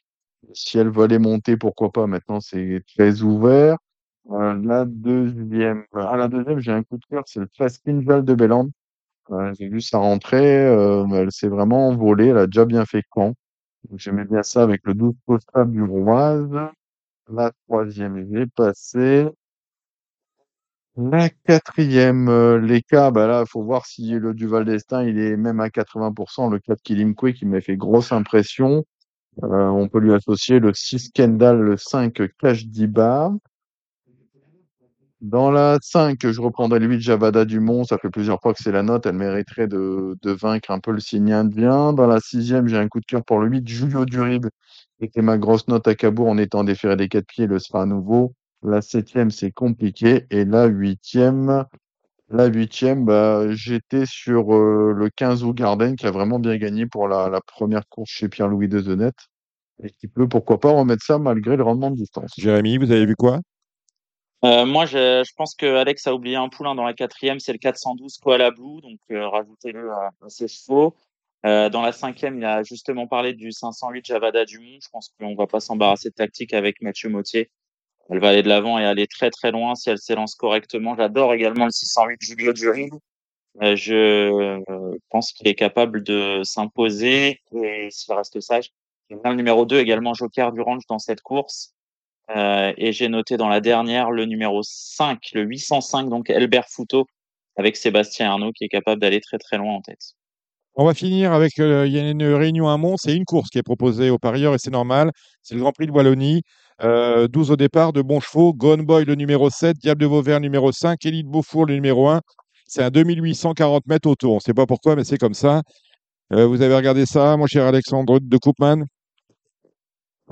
Si 0.54 0.78
elle 0.78 0.88
veut 0.88 1.04
aller 1.04 1.18
monter, 1.18 1.56
pourquoi 1.56 1.90
pas? 1.90 2.06
Maintenant, 2.06 2.40
c'est 2.40 2.82
très 2.96 3.20
ouvert. 3.22 3.76
Euh, 4.30 4.58
la 4.64 4.84
deuxième, 4.86 5.84
à 5.94 6.16
la 6.16 6.28
deuxième, 6.28 6.58
j'ai 6.60 6.72
un 6.72 6.82
coup 6.82 6.96
de 6.96 7.04
cœur, 7.10 7.24
c'est 7.26 7.40
le 7.40 7.48
Fast 7.56 7.84
Pinval 7.84 8.24
de 8.24 8.34
Bellande. 8.34 8.70
Euh, 9.30 9.52
j'ai 9.58 9.68
vu 9.68 9.80
sa 9.80 9.98
rentrée, 9.98 10.66
euh, 10.66 11.04
elle 11.12 11.30
s'est 11.32 11.48
vraiment 11.48 11.88
envolée, 11.88 12.28
elle 12.28 12.38
a 12.38 12.46
déjà 12.46 12.64
bien 12.64 12.84
fait 12.86 13.02
camp. 13.10 13.34
J'aimais 13.94 14.24
bien 14.24 14.42
ça 14.42 14.62
avec 14.62 14.82
le 14.84 14.94
12 14.94 15.14
postable 15.26 15.72
du 15.72 15.82
Roise. 15.82 16.50
La 17.28 17.52
troisième, 17.66 18.26
j'ai 18.32 18.46
passé. 18.46 19.28
La 20.96 21.28
quatrième, 21.28 22.28
euh, 22.28 22.58
les 22.58 22.80
cas, 22.82 23.10
bah 23.10 23.26
là, 23.26 23.44
faut 23.46 23.62
voir 23.62 23.84
si 23.84 24.12
le 24.12 24.32
Duval 24.32 24.64
d'Estaing, 24.64 25.04
il 25.04 25.18
est 25.18 25.36
même 25.36 25.60
à 25.60 25.68
80%. 25.68 26.48
Le 26.48 26.58
4 26.58 26.80
Kilimkwe 26.82 27.32
qui 27.34 27.44
m'a 27.44 27.60
fait 27.60 27.76
grosse 27.76 28.12
impression. 28.12 28.84
Euh, 29.42 29.66
on 29.66 29.88
peut 29.88 29.98
lui 30.00 30.14
associer 30.14 30.58
le 30.58 30.72
6 30.72 31.10
Kendall, 31.12 31.60
le 31.60 31.76
5 31.76 32.22
Cash 32.38 32.66
Diba. 32.66 33.32
Dans 35.22 35.50
la 35.50 35.78
5, 35.82 36.18
je 36.30 36.40
reprendrai 36.40 36.78
le 36.78 36.86
8 36.88 37.00
Javada 37.00 37.44
Dumont. 37.46 37.84
Ça 37.84 37.96
fait 37.98 38.10
plusieurs 38.10 38.40
fois 38.40 38.52
que 38.52 38.62
c'est 38.62 38.72
la 38.72 38.82
note. 38.82 39.06
Elle 39.06 39.16
mériterait 39.16 39.66
de, 39.66 40.16
vaincre 40.24 40.70
un 40.70 40.78
peu 40.78 40.92
le 40.92 41.00
signe 41.00 41.32
indien. 41.32 41.92
Dans 41.94 42.06
la 42.06 42.20
sixième, 42.20 42.68
j'ai 42.68 42.76
un 42.76 42.88
coup 42.88 43.00
de 43.00 43.06
cœur 43.06 43.24
pour 43.24 43.40
le 43.40 43.48
8 43.48 43.66
Julio 43.66 44.04
Durib. 44.04 44.46
C'était 45.00 45.22
ma 45.22 45.38
grosse 45.38 45.68
note 45.68 45.88
à 45.88 45.94
Cabourg 45.94 46.28
en 46.28 46.38
étant 46.38 46.64
déféré 46.64 46.96
des 46.96 47.08
quatre 47.08 47.26
pieds. 47.26 47.46
Le 47.46 47.58
sera 47.58 47.82
à 47.82 47.86
nouveau. 47.86 48.34
La 48.62 48.82
septième, 48.82 49.30
c'est 49.30 49.52
compliqué. 49.52 50.26
Et 50.30 50.44
la 50.44 50.66
huitième, 50.66 51.64
la 52.28 52.46
huitième, 52.46 53.04
bah, 53.06 53.50
j'étais 53.50 54.04
sur 54.04 54.54
euh, 54.54 54.92
le 54.94 55.08
15 55.10 55.44
août 55.44 55.54
Garden 55.54 55.96
qui 55.96 56.06
a 56.06 56.10
vraiment 56.10 56.38
bien 56.38 56.56
gagné 56.58 56.86
pour 56.86 57.08
la, 57.08 57.40
première 57.46 57.88
course 57.88 58.10
chez 58.10 58.28
Pierre-Louis 58.28 58.68
Dezenet. 58.68 59.12
Et 59.82 59.90
qui 59.90 60.08
peut, 60.08 60.28
pourquoi 60.28 60.60
pas, 60.60 60.70
remettre 60.70 61.04
ça 61.04 61.18
malgré 61.18 61.56
le 61.56 61.62
rendement 61.62 61.90
de 61.90 61.96
distance. 61.96 62.32
Jérémy, 62.36 62.78
vous 62.78 62.90
avez 62.90 63.06
vu 63.06 63.16
quoi? 63.16 63.40
Euh, 64.44 64.66
moi, 64.66 64.86
je, 64.86 65.24
pense 65.36 65.54
que 65.54 65.66
Alex 65.76 66.06
a 66.06 66.14
oublié 66.14 66.36
un 66.36 66.48
poulain 66.48 66.74
dans 66.74 66.84
la 66.84 66.94
quatrième, 66.94 67.40
c'est 67.40 67.52
le 67.52 67.58
412 67.58 68.18
Koala 68.18 68.50
Blue, 68.50 68.80
donc 68.82 68.98
euh, 69.10 69.28
rajoutez-le 69.28 69.90
à, 69.90 70.10
ses 70.28 70.48
chevaux. 70.48 70.94
Euh, 71.46 71.70
dans 71.70 71.82
la 71.82 71.92
cinquième, 71.92 72.38
il 72.38 72.44
a 72.44 72.62
justement 72.62 73.06
parlé 73.06 73.32
du 73.32 73.52
508 73.52 74.04
Javada 74.04 74.44
Dumont. 74.44 74.78
Je 74.82 74.88
pense 74.90 75.14
qu'on 75.18 75.34
va 75.34 75.46
pas 75.46 75.60
s'embarrasser 75.60 76.10
de 76.10 76.14
tactique 76.14 76.52
avec 76.52 76.82
Mathieu 76.82 77.08
Mautier. 77.08 77.50
Elle 78.10 78.20
va 78.20 78.30
aller 78.30 78.42
de 78.42 78.48
l'avant 78.48 78.78
et 78.78 78.84
aller 78.84 79.06
très 79.06 79.30
très 79.30 79.52
loin 79.52 79.74
si 79.74 79.90
elle 79.90 79.98
s'élance 79.98 80.34
correctement. 80.34 80.96
J'adore 80.96 81.34
également 81.34 81.64
le 81.64 81.70
608 81.70 82.18
Julio 82.20 82.52
Duril. 82.52 82.90
Euh, 83.62 83.76
je 83.76 84.60
pense 85.08 85.32
qu'il 85.32 85.48
est 85.48 85.54
capable 85.54 86.02
de 86.02 86.42
s'imposer 86.44 87.40
et 87.52 87.88
s'il 87.90 88.14
reste 88.14 88.40
sage. 88.40 88.70
J'aime 89.08 89.20
bien 89.22 89.30
le 89.30 89.36
numéro 89.36 89.64
2 89.64 89.78
également 89.78 90.14
Joker 90.14 90.52
du 90.52 90.60
range 90.60 90.84
dans 90.88 90.98
cette 90.98 91.22
course. 91.22 91.75
Euh, 92.34 92.72
et 92.76 92.92
j'ai 92.92 93.08
noté 93.08 93.36
dans 93.36 93.48
la 93.48 93.60
dernière 93.60 94.10
le 94.10 94.24
numéro 94.24 94.60
5, 94.62 95.18
le 95.34 95.42
805, 95.42 96.08
donc 96.08 96.30
Elbert 96.30 96.66
Fouto, 96.68 97.06
avec 97.56 97.76
Sébastien 97.76 98.30
Arnaud, 98.30 98.52
qui 98.52 98.64
est 98.64 98.68
capable 98.68 99.00
d'aller 99.00 99.20
très 99.20 99.38
très 99.38 99.58
loin 99.58 99.74
en 99.74 99.80
tête. 99.80 100.14
On 100.74 100.84
va 100.84 100.92
finir 100.92 101.32
avec, 101.32 101.58
euh, 101.58 101.86
il 101.86 101.92
y 101.94 101.98
a 101.98 102.10
une 102.10 102.22
réunion 102.22 102.68
à 102.68 102.76
Mons, 102.76 102.96
c'est 102.98 103.16
une 103.16 103.24
course 103.24 103.48
qui 103.48 103.58
est 103.58 103.62
proposée 103.62 104.10
aux 104.10 104.18
parieurs 104.18 104.54
et 104.54 104.58
c'est 104.58 104.70
normal. 104.70 105.10
C'est 105.42 105.54
le 105.54 105.60
Grand 105.60 105.72
Prix 105.72 105.86
de 105.86 105.92
Wallonie. 105.92 106.42
Euh, 106.82 107.28
12 107.28 107.52
au 107.52 107.56
départ, 107.56 107.94
de 107.94 108.02
bons 108.02 108.20
chevaux. 108.20 108.52
Gone 108.52 108.82
Boy 108.82 109.06
le 109.06 109.14
numéro 109.14 109.48
7, 109.48 109.78
Diable 109.78 110.02
de 110.02 110.06
Vauvert 110.06 110.40
numéro 110.40 110.72
5, 110.72 111.02
Élite 111.06 111.26
Beaufour 111.26 111.64
le 111.64 111.74
numéro 111.74 112.08
1. 112.08 112.20
C'est 112.66 112.82
un 112.82 112.90
2840 112.90 113.86
mètres 113.86 114.08
autour. 114.08 114.32
On 114.32 114.36
ne 114.36 114.40
sait 114.40 114.52
pas 114.52 114.66
pourquoi, 114.66 114.96
mais 114.96 115.04
c'est 115.04 115.16
comme 115.16 115.32
ça. 115.32 115.62
Euh, 116.32 116.46
vous 116.46 116.60
avez 116.60 116.74
regardé 116.74 117.06
ça, 117.06 117.36
mon 117.36 117.46
cher 117.46 117.64
Alexandre 117.64 118.18
de 118.20 118.36
Koopman? 118.36 118.84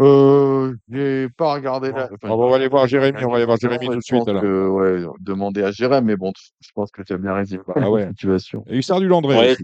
Euh, 0.00 0.74
j'ai 0.90 1.28
pas 1.36 1.54
regardé 1.54 1.92
la. 1.92 2.10
enfin, 2.12 2.30
On 2.30 2.48
va 2.48 2.56
aller 2.56 2.68
voir 2.68 2.86
Jérémy, 2.88 3.24
on 3.24 3.30
va 3.30 3.36
aller 3.36 3.44
voir 3.44 3.58
Jérémy 3.58 3.86
tout 3.86 3.96
de 3.96 4.02
suite. 4.02 4.28
Alors. 4.28 4.42
que, 4.42 4.68
ouais, 4.68 5.06
demander 5.20 5.62
à 5.62 5.70
Jérém, 5.70 6.04
mais 6.04 6.16
bon, 6.16 6.32
je 6.60 6.70
pense 6.74 6.90
que 6.90 7.02
tu 7.02 7.12
as 7.12 7.16
bien 7.16 7.34
résumé 7.34 7.62
Ah 7.76 7.90
ouais. 7.90 8.06
la 8.06 8.10
situation. 8.10 8.64
Et 8.68 8.76
Hussard 8.76 9.00
du 9.00 9.06
Landré 9.06 9.36
Ouais. 9.36 9.56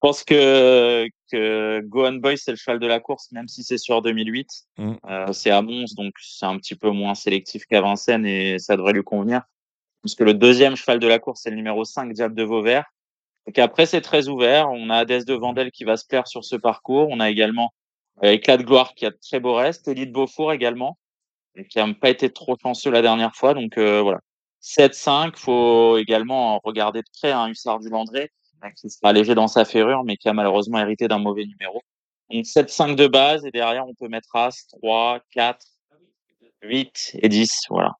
Je 0.00 0.06
pense 0.06 0.22
que, 0.22 1.08
que 1.32 1.80
Gohan 1.80 2.12
Boy, 2.14 2.38
c'est 2.38 2.52
le 2.52 2.56
cheval 2.56 2.78
de 2.78 2.86
la 2.86 3.00
course, 3.00 3.32
même 3.32 3.48
si 3.48 3.64
c'est 3.64 3.78
sur 3.78 4.00
2008. 4.00 4.48
Mm. 4.76 4.92
Euh, 5.10 5.32
c'est 5.32 5.50
à 5.50 5.60
Mons, 5.60 5.92
donc 5.96 6.12
c'est 6.20 6.46
un 6.46 6.56
petit 6.56 6.76
peu 6.76 6.90
moins 6.90 7.16
sélectif 7.16 7.66
qu'à 7.66 7.80
Vincennes 7.80 8.24
et 8.24 8.60
ça 8.60 8.76
devrait 8.76 8.92
lui 8.92 9.02
convenir. 9.02 9.42
Parce 10.02 10.14
que 10.14 10.22
le 10.22 10.34
deuxième 10.34 10.76
cheval 10.76 11.00
de 11.00 11.08
la 11.08 11.18
course, 11.18 11.40
c'est 11.42 11.50
le 11.50 11.56
numéro 11.56 11.84
5, 11.84 12.12
Diable 12.12 12.36
de 12.36 12.44
Vauvert. 12.44 12.84
Donc 13.46 13.58
après, 13.58 13.86
c'est 13.86 14.00
très 14.00 14.28
ouvert. 14.28 14.70
On 14.70 14.88
a 14.90 14.98
Hadès 14.98 15.24
de 15.24 15.34
Vandel 15.34 15.72
qui 15.72 15.82
va 15.82 15.96
se 15.96 16.06
plaire 16.06 16.28
sur 16.28 16.44
ce 16.44 16.54
parcours. 16.54 17.08
On 17.10 17.18
a 17.18 17.28
également 17.28 17.72
Éclat 18.22 18.56
de 18.56 18.62
Gloire 18.62 18.94
qui 18.94 19.06
a 19.06 19.10
de 19.10 19.18
très 19.20 19.40
beau 19.40 19.54
reste. 19.54 19.88
Élite 19.88 20.12
Beaufour 20.12 20.52
également, 20.52 20.98
et 21.54 21.66
qui 21.66 21.78
n'a 21.78 21.92
pas 21.94 22.10
été 22.10 22.30
trop 22.30 22.56
chanceux 22.60 22.90
la 22.90 23.02
dernière 23.02 23.34
fois. 23.34 23.54
Donc 23.54 23.78
euh, 23.78 24.00
voilà. 24.00 24.20
7-5, 24.62 25.36
faut 25.36 25.98
également 25.98 26.58
regarder 26.64 27.00
de 27.00 27.08
près 27.20 27.30
un 27.30 27.48
Hussard 27.48 27.78
du 27.78 27.88
Landré, 27.88 28.32
hein, 28.62 28.70
qui 28.72 28.90
sera 28.90 29.10
allégé 29.10 29.34
dans 29.34 29.46
sa 29.46 29.64
ferrure, 29.64 30.02
mais 30.04 30.16
qui 30.16 30.28
a 30.28 30.32
malheureusement 30.32 30.78
hérité 30.78 31.06
d'un 31.06 31.18
mauvais 31.18 31.44
numéro. 31.44 31.80
Donc 32.30 32.44
7-5 32.44 32.96
de 32.96 33.06
base, 33.06 33.46
et 33.46 33.50
derrière, 33.50 33.86
on 33.86 33.94
peut 33.94 34.08
mettre 34.08 34.34
As, 34.34 34.66
3, 34.82 35.20
4, 35.30 35.64
8 36.62 37.16
et 37.22 37.28
10. 37.28 37.66
Voilà. 37.70 37.92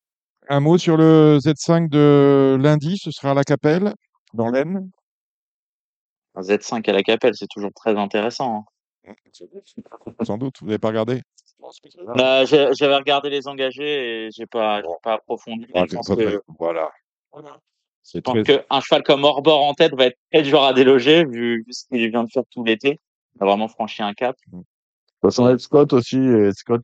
Un 0.49 0.61
mot 0.61 0.78
sur 0.78 0.97
le 0.97 1.39
Z5 1.39 1.89
de 1.89 2.57
lundi, 2.61 2.99
ce 2.99 3.11
sera 3.11 3.31
à 3.31 3.35
la 3.35 3.45
Capelle, 3.45 3.95
dans 4.35 4.49
l'Aisne? 4.49 4.90
Un 6.35 6.40
Z5 6.40 6.89
à 6.89 6.93
la 6.93 7.03
Capelle, 7.03 7.35
c'est 7.35 7.49
toujours 7.49 7.73
très 7.74 7.97
intéressant. 7.97 8.57
hein. 8.57 8.65
Sans 10.26 10.39
doute, 10.39 10.56
vous 10.60 10.66
n'avez 10.66 10.78
pas 10.78 10.89
regardé 10.89 11.22
Bah, 12.16 12.44
j'ai- 12.44 12.68
J'avais 12.74 12.97
regardé 12.97 13.30
les 13.30 13.48
engagés 13.48 14.26
et 14.26 14.30
j'ai 14.30 14.47
pas, 14.47 14.82
pas 15.02 15.14
approfondi. 15.14 15.66
Ah, 15.74 15.85
je 15.89 15.97
pense 15.97 16.09
pas 16.09 16.14
très- 16.16 16.24
que, 16.24 16.43
Voilà. 16.59 16.90
C'est 18.02 18.18
je 18.18 18.22
pense 18.22 18.43
très... 18.43 18.64
qu'un 18.64 18.80
cheval 18.80 19.02
comme 19.02 19.24
Orbor 19.24 19.62
en 19.64 19.74
tête 19.74 19.94
va 19.94 20.06
être 20.06 20.18
très 20.32 20.43
dur 20.43 20.62
à 20.62 20.72
déloger 20.72 21.24
vu 21.26 21.64
ce 21.70 21.85
qu'il 21.89 22.09
vient 22.10 22.24
de 22.24 22.30
faire 22.32 22.44
tout 22.51 22.64
l'été. 22.64 22.98
Il 23.36 23.43
a 23.43 23.47
vraiment 23.47 23.68
franchi 23.68 24.02
un 24.02 24.14
cap. 24.14 24.36
De 24.51 24.59
toute 24.59 24.66
façon, 25.20 25.59
Scott 25.59 25.93
aussi, 25.93 26.16
et 26.18 26.52
Scott. 26.52 26.82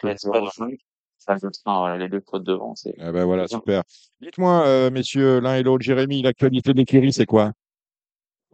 Ça, 1.19 1.39
sens, 1.39 1.55
voilà, 1.65 1.97
les 1.97 2.11
deux 2.11 2.23
fautes 2.29 2.45
devant, 2.45 2.75
Ah 3.01 3.11
ben 3.11 3.25
voilà, 3.25 3.49
super. 3.49 3.83
Dites-moi, 4.21 4.67
euh, 4.67 4.91
messieurs, 4.91 5.41
l'un 5.41 5.57
et 5.57 5.63
l'autre, 5.63 5.83
Jérémy, 5.83 6.21
l'actualité 6.21 6.75
des 6.75 6.85
Kéry, 6.85 7.15
c'est 7.15 7.25
quoi? 7.25 7.53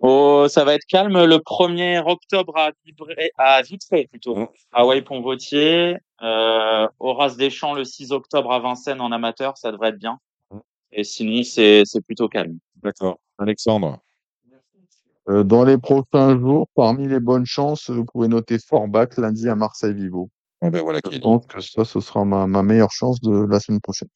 Oh, 0.02 0.46
ça 0.48 0.64
va 0.64 0.74
être 0.74 0.86
calme 0.88 1.24
le 1.24 1.36
1er 1.36 2.02
octobre 2.06 2.56
à 2.56 2.70
Vitré, 2.86 3.32
à 3.36 3.60
Vitré 3.60 4.06
plutôt, 4.10 4.34
Mmh. 4.34 4.48
à 4.72 4.86
Wai-Pont-Vautier. 4.86 5.98
Euh, 6.22 6.88
Horace 6.98 7.36
Deschamps 7.36 7.74
le 7.74 7.84
6 7.84 8.10
octobre 8.12 8.50
à 8.52 8.60
Vincennes 8.60 9.00
en 9.00 9.12
amateur, 9.12 9.58
ça 9.58 9.72
devrait 9.72 9.90
être 9.90 9.98
bien. 9.98 10.18
Mmh. 10.50 10.58
Et 10.92 11.04
sinon, 11.04 11.42
c'est 11.42 11.82
c'est 11.84 12.00
plutôt 12.00 12.28
calme. 12.28 12.58
D'accord. 12.82 13.18
Alexandre 13.38 13.98
Euh, 15.28 15.44
dans 15.44 15.64
les 15.64 15.76
prochains 15.76 16.38
jours, 16.38 16.66
parmi 16.74 17.06
les 17.06 17.20
bonnes 17.20 17.44
chances, 17.44 17.90
vous 17.90 18.06
pouvez 18.06 18.26
noter 18.26 18.58
Forbach 18.58 19.16
lundi 19.18 19.48
à 19.48 19.54
Marseille-Vivo. 19.54 20.30
Eh 20.62 20.70
ben, 20.70 20.82
voilà 20.82 21.00
qui 21.02 21.14
Je 21.14 21.20
pense 21.20 21.46
que 21.46 21.60
ça, 21.60 21.84
ce 21.84 22.00
sera 22.00 22.24
ma, 22.24 22.46
ma 22.46 22.62
meilleure 22.62 22.90
chance 22.90 23.20
de 23.20 23.46
la 23.46 23.60
semaine 23.60 23.80
prochaine. 23.80 24.08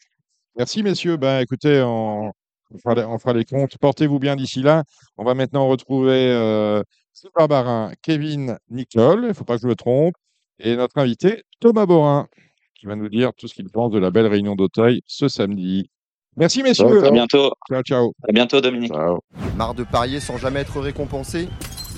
Merci, 0.56 0.82
messieurs. 0.82 1.16
Ben, 1.16 1.40
écoutez, 1.40 1.82
on, 1.82 2.32
on 2.73 2.78
fera, 2.78 2.95
les, 2.95 3.05
on 3.05 3.19
fera 3.19 3.32
les 3.32 3.45
comptes. 3.45 3.77
Portez-vous 3.78 4.19
bien 4.19 4.36
d'ici 4.36 4.62
là. 4.62 4.85
On 5.16 5.24
va 5.24 5.35
maintenant 5.35 5.69
retrouver 5.69 6.32
euh, 6.32 6.82
Sylvain 7.12 7.47
Barin, 7.47 7.93
Kevin 8.03 8.59
Nicole, 8.70 9.20
il 9.23 9.28
ne 9.28 9.32
faut 9.32 9.45
pas 9.45 9.57
que 9.57 9.62
je 9.62 9.69
me 9.69 9.77
trompe, 9.77 10.15
et 10.59 10.77
notre 10.77 10.99
invité, 10.99 11.45
Thomas 11.61 11.86
Borin, 11.86 12.27
qui 12.74 12.86
va 12.86 12.97
nous 12.97 13.09
dire 13.09 13.32
tout 13.35 13.47
ce 13.47 13.55
qu'il 13.55 13.70
pense 13.70 13.93
de 13.93 13.99
la 13.99 14.11
belle 14.11 14.27
réunion 14.27 14.57
d'Auteuil 14.57 15.01
ce 15.07 15.28
samedi. 15.28 15.91
Merci, 16.36 16.65
messieurs. 16.65 16.89
Ciao, 16.89 17.05
À 17.05 17.11
bientôt. 17.12 17.53
Ciao, 17.69 17.82
ciao. 17.82 18.12
À 18.28 18.32
bientôt, 18.32 18.61
Dominique. 18.61 18.93
Ciao. 18.93 19.20
Marre 19.57 19.74
de 19.74 19.85
parier 19.85 20.19
sans 20.19 20.36
jamais 20.36 20.61
être 20.61 20.81
récompensé? 20.81 21.49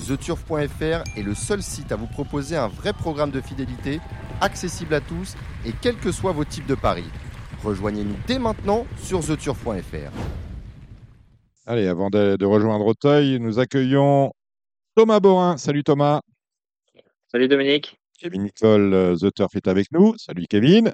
TheTurf.fr 0.07 1.03
est 1.17 1.23
le 1.23 1.33
seul 1.33 1.63
site 1.63 1.91
à 1.91 1.95
vous 1.95 2.05
proposer 2.05 2.55
un 2.55 2.67
vrai 2.67 2.93
programme 2.93 3.31
de 3.31 3.41
fidélité, 3.41 3.99
accessible 4.39 4.93
à 4.93 5.01
tous 5.01 5.35
et 5.65 5.71
quels 5.81 5.97
que 5.97 6.11
soient 6.11 6.31
vos 6.31 6.45
types 6.45 6.67
de 6.67 6.75
paris. 6.75 7.09
Rejoignez-nous 7.63 8.15
dès 8.27 8.37
maintenant 8.37 8.85
sur 8.97 9.25
TheTurf.fr. 9.25 10.46
Allez, 11.69 11.87
avant 11.87 12.09
de, 12.09 12.37
de 12.37 12.45
rejoindre 12.45 12.85
Auteuil, 12.85 13.41
nous 13.41 13.59
accueillons 13.59 14.31
Thomas 14.95 15.19
Borin. 15.19 15.57
Salut 15.57 15.83
Thomas. 15.83 16.21
Salut, 17.29 17.49
Dominique. 17.49 17.97
Kevin 18.17 18.43
Nicole, 18.43 18.93
euh, 18.93 19.15
The 19.17 19.33
Turf 19.35 19.53
est 19.53 19.67
avec 19.67 19.91
nous. 19.91 20.13
Salut 20.17 20.45
Kevin. 20.49 20.93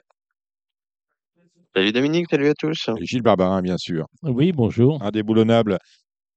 Salut 1.75 1.91
Dominique, 1.91 2.25
salut 2.27 2.47
à 2.47 2.55
tous. 2.55 2.89
Et 2.99 3.05
Gilles 3.05 3.21
Barbarin, 3.21 3.61
bien 3.61 3.77
sûr. 3.77 4.07
Oui, 4.23 4.51
bonjour. 4.51 4.99
Indéboulonnable. 5.03 5.77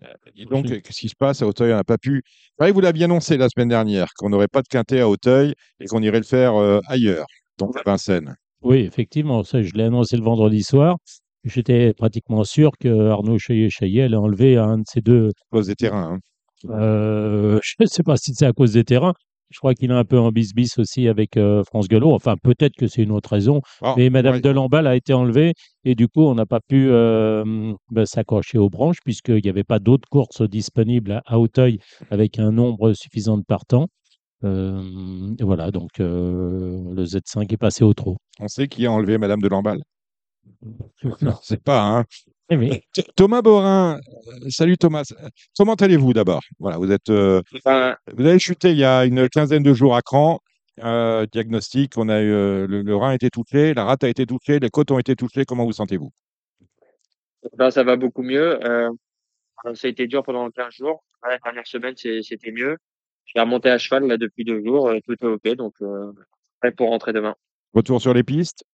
Euh, 0.03 0.13
dis 0.35 0.45
donc, 0.45 0.67
qu'est-ce 0.67 1.01
qui 1.01 1.09
se 1.09 1.17
passe 1.19 1.41
à 1.41 1.47
Auteuil? 1.47 1.73
On 1.73 1.77
n'a 1.77 1.85
pas 1.85 1.97
pu. 1.97 2.23
Ouais, 2.61 2.71
vous 2.73 2.83
l'aviez 2.83 3.07
annoncé 3.07 3.39
la 3.39 3.49
semaine 3.49 3.69
dernière 3.69 4.09
qu'on 4.19 4.29
n'aurait 4.29 4.49
pas 4.49 4.61
de 4.61 4.69
quintet 4.69 5.01
à 5.01 5.09
Auteuil 5.09 5.55
et 5.81 5.87
qu'on 5.87 6.03
irait 6.03 6.19
le 6.19 6.25
faire 6.25 6.57
euh, 6.57 6.81
ailleurs, 6.89 7.25
donc 7.57 7.75
à 7.79 7.83
Vincennes. 7.87 8.37
Oui, 8.61 8.81
effectivement, 8.81 9.43
ça, 9.45 9.63
je 9.63 9.73
l'ai 9.73 9.85
annoncé 9.85 10.19
le 10.19 10.25
vendredi 10.25 10.63
soir. 10.63 10.99
J'étais 11.47 11.94
pratiquement 11.94 12.44
sûr 12.44 12.73
que 12.78 13.09
Arnaud 13.09 13.39
Chaillet-Chaillet 13.39 14.02
allait 14.02 14.16
enlever 14.16 14.56
un 14.56 14.78
de 14.78 14.85
ces 14.86 15.01
deux. 15.01 15.28
À 15.28 15.56
cause 15.56 15.68
des 15.68 15.77
terrains. 15.77 16.14
hein. 16.14 16.18
Euh, 16.70 17.59
je 17.62 17.74
ne 17.81 17.86
sais 17.86 18.02
pas 18.02 18.16
si 18.16 18.35
c'est 18.35 18.47
à 18.47 18.52
cause 18.52 18.73
des 18.73 18.85
terrains. 18.85 19.14
Je 19.51 19.59
crois 19.59 19.74
qu'il 19.74 19.93
est 19.93 19.94
un 19.94 20.05
peu 20.05 20.18
en 20.18 20.32
bis-bis 20.32 20.77
aussi 20.78 21.06
avec 21.06 21.36
euh, 21.36 21.62
France 21.62 21.86
Gallo. 21.86 22.12
Enfin, 22.12 22.35
peut-être 22.43 22.74
que 22.77 22.89
c'est 22.89 23.02
une 23.05 23.12
autre 23.12 23.31
raison. 23.31 23.60
Ah, 23.81 23.94
Mais 23.97 24.10
Madame 24.10 24.35
ouais. 24.35 24.40
de 24.40 24.51
Lamballe 24.51 24.89
a 24.89 24.97
été 24.97 25.12
enlevée 25.12 25.52
et 25.85 25.94
du 25.94 26.09
coup, 26.09 26.23
on 26.23 26.35
n'a 26.35 26.47
pas 26.47 26.59
pu 26.59 26.89
euh, 26.90 27.73
ben, 27.93 28.06
s'accrocher 28.06 28.59
aux 28.59 28.68
branches 28.68 28.98
puisqu'il 29.05 29.40
n'y 29.44 29.48
avait 29.48 29.62
pas 29.62 29.78
d'autres 29.78 30.09
courses 30.10 30.43
disponibles 30.43 31.12
à, 31.12 31.23
à 31.27 31.39
Auteuil 31.39 31.78
avec 32.10 32.40
un 32.40 32.51
nombre 32.51 32.93
suffisant 32.93 33.39
de 33.39 33.44
partants. 33.44 33.86
Euh, 34.43 34.82
et 35.39 35.44
voilà, 35.44 35.70
donc 35.70 35.90
le 35.98 37.05
Z5 37.05 37.52
est 37.52 37.56
passé 37.56 37.85
au 37.85 37.94
trot. 37.94 38.16
On 38.40 38.48
sait 38.48 38.66
qui 38.66 38.85
a 38.85 38.90
enlevé 38.90 39.16
Madame 39.16 39.40
de 39.40 39.48
Lamballe. 39.48 39.82
Non, 41.23 41.35
c'est 41.43 41.62
pas. 41.62 41.82
Hein. 41.82 42.05
Eh 42.48 42.56
oui. 42.56 42.81
Thomas 43.16 43.43
Borin. 43.43 43.98
euh, 43.98 44.51
salut 44.51 44.77
Thomas. 44.77 45.02
Comment 45.59 45.74
allez-vous 45.74 46.12
d'abord? 46.12 46.43
Voilà, 46.59 46.78
vous 46.78 46.90
êtes. 46.90 47.09
euh, 47.10 47.43
Ben, 47.64 47.97
Vous 48.14 48.24
avez 48.24 48.39
chuté 48.39 48.70
il 48.70 48.78
y 48.78 48.85
a 48.85 49.05
une 49.05 49.28
quinzaine 49.28 49.62
de 49.62 49.74
jours 49.74 49.97
à 49.97 50.02
Cran. 50.02 50.40
Euh, 50.85 51.27
diagnostic, 51.32 51.97
on 51.97 52.09
a 52.09 52.20
eu, 52.20 52.28
le, 52.28 52.82
le 52.82 52.97
rein 52.97 53.10
a 53.10 53.14
été 53.14 53.31
touché, 53.31 53.73
la 53.74 53.85
rate 53.85 54.05
a 54.05 54.09
été 54.09 54.27
touchée, 54.27 54.59
les 54.60 54.68
côtes 54.68 54.90
ont 54.90 54.98
été 54.98 55.16
touchées. 55.16 55.44
Comment 55.47 55.64
vous 55.64 55.73
sentez-vous? 55.73 56.12
Ben, 57.56 57.70
ça 57.70 57.82
va 57.82 57.97
beaucoup 57.97 58.23
mieux. 58.23 58.62
Euh, 58.64 58.90
ça 59.74 59.86
a 59.86 59.90
été 59.90 60.06
dur 60.06 60.23
pendant 60.23 60.48
15 60.51 60.74
jours. 60.74 61.02
La 61.28 61.39
dernière 61.39 61.66
semaine, 61.66 61.94
c'était 61.97 62.52
mieux. 62.52 62.77
Je 63.24 63.31
suis 63.32 63.40
remonté 63.40 63.70
à 63.70 63.78
cheval 63.78 64.06
là 64.06 64.16
depuis 64.16 64.44
deux 64.44 64.62
jours. 64.64 64.93
tout 65.05 65.14
est 65.20 65.24
OK, 65.24 65.48
donc 65.56 65.74
euh, 65.82 66.12
prêt 66.60 66.70
pour 66.70 66.90
rentrer 66.90 67.12
demain. 67.12 67.35
Retour 67.74 68.01
sur 68.01 68.14
les 68.14 68.23
pistes? 68.23 68.64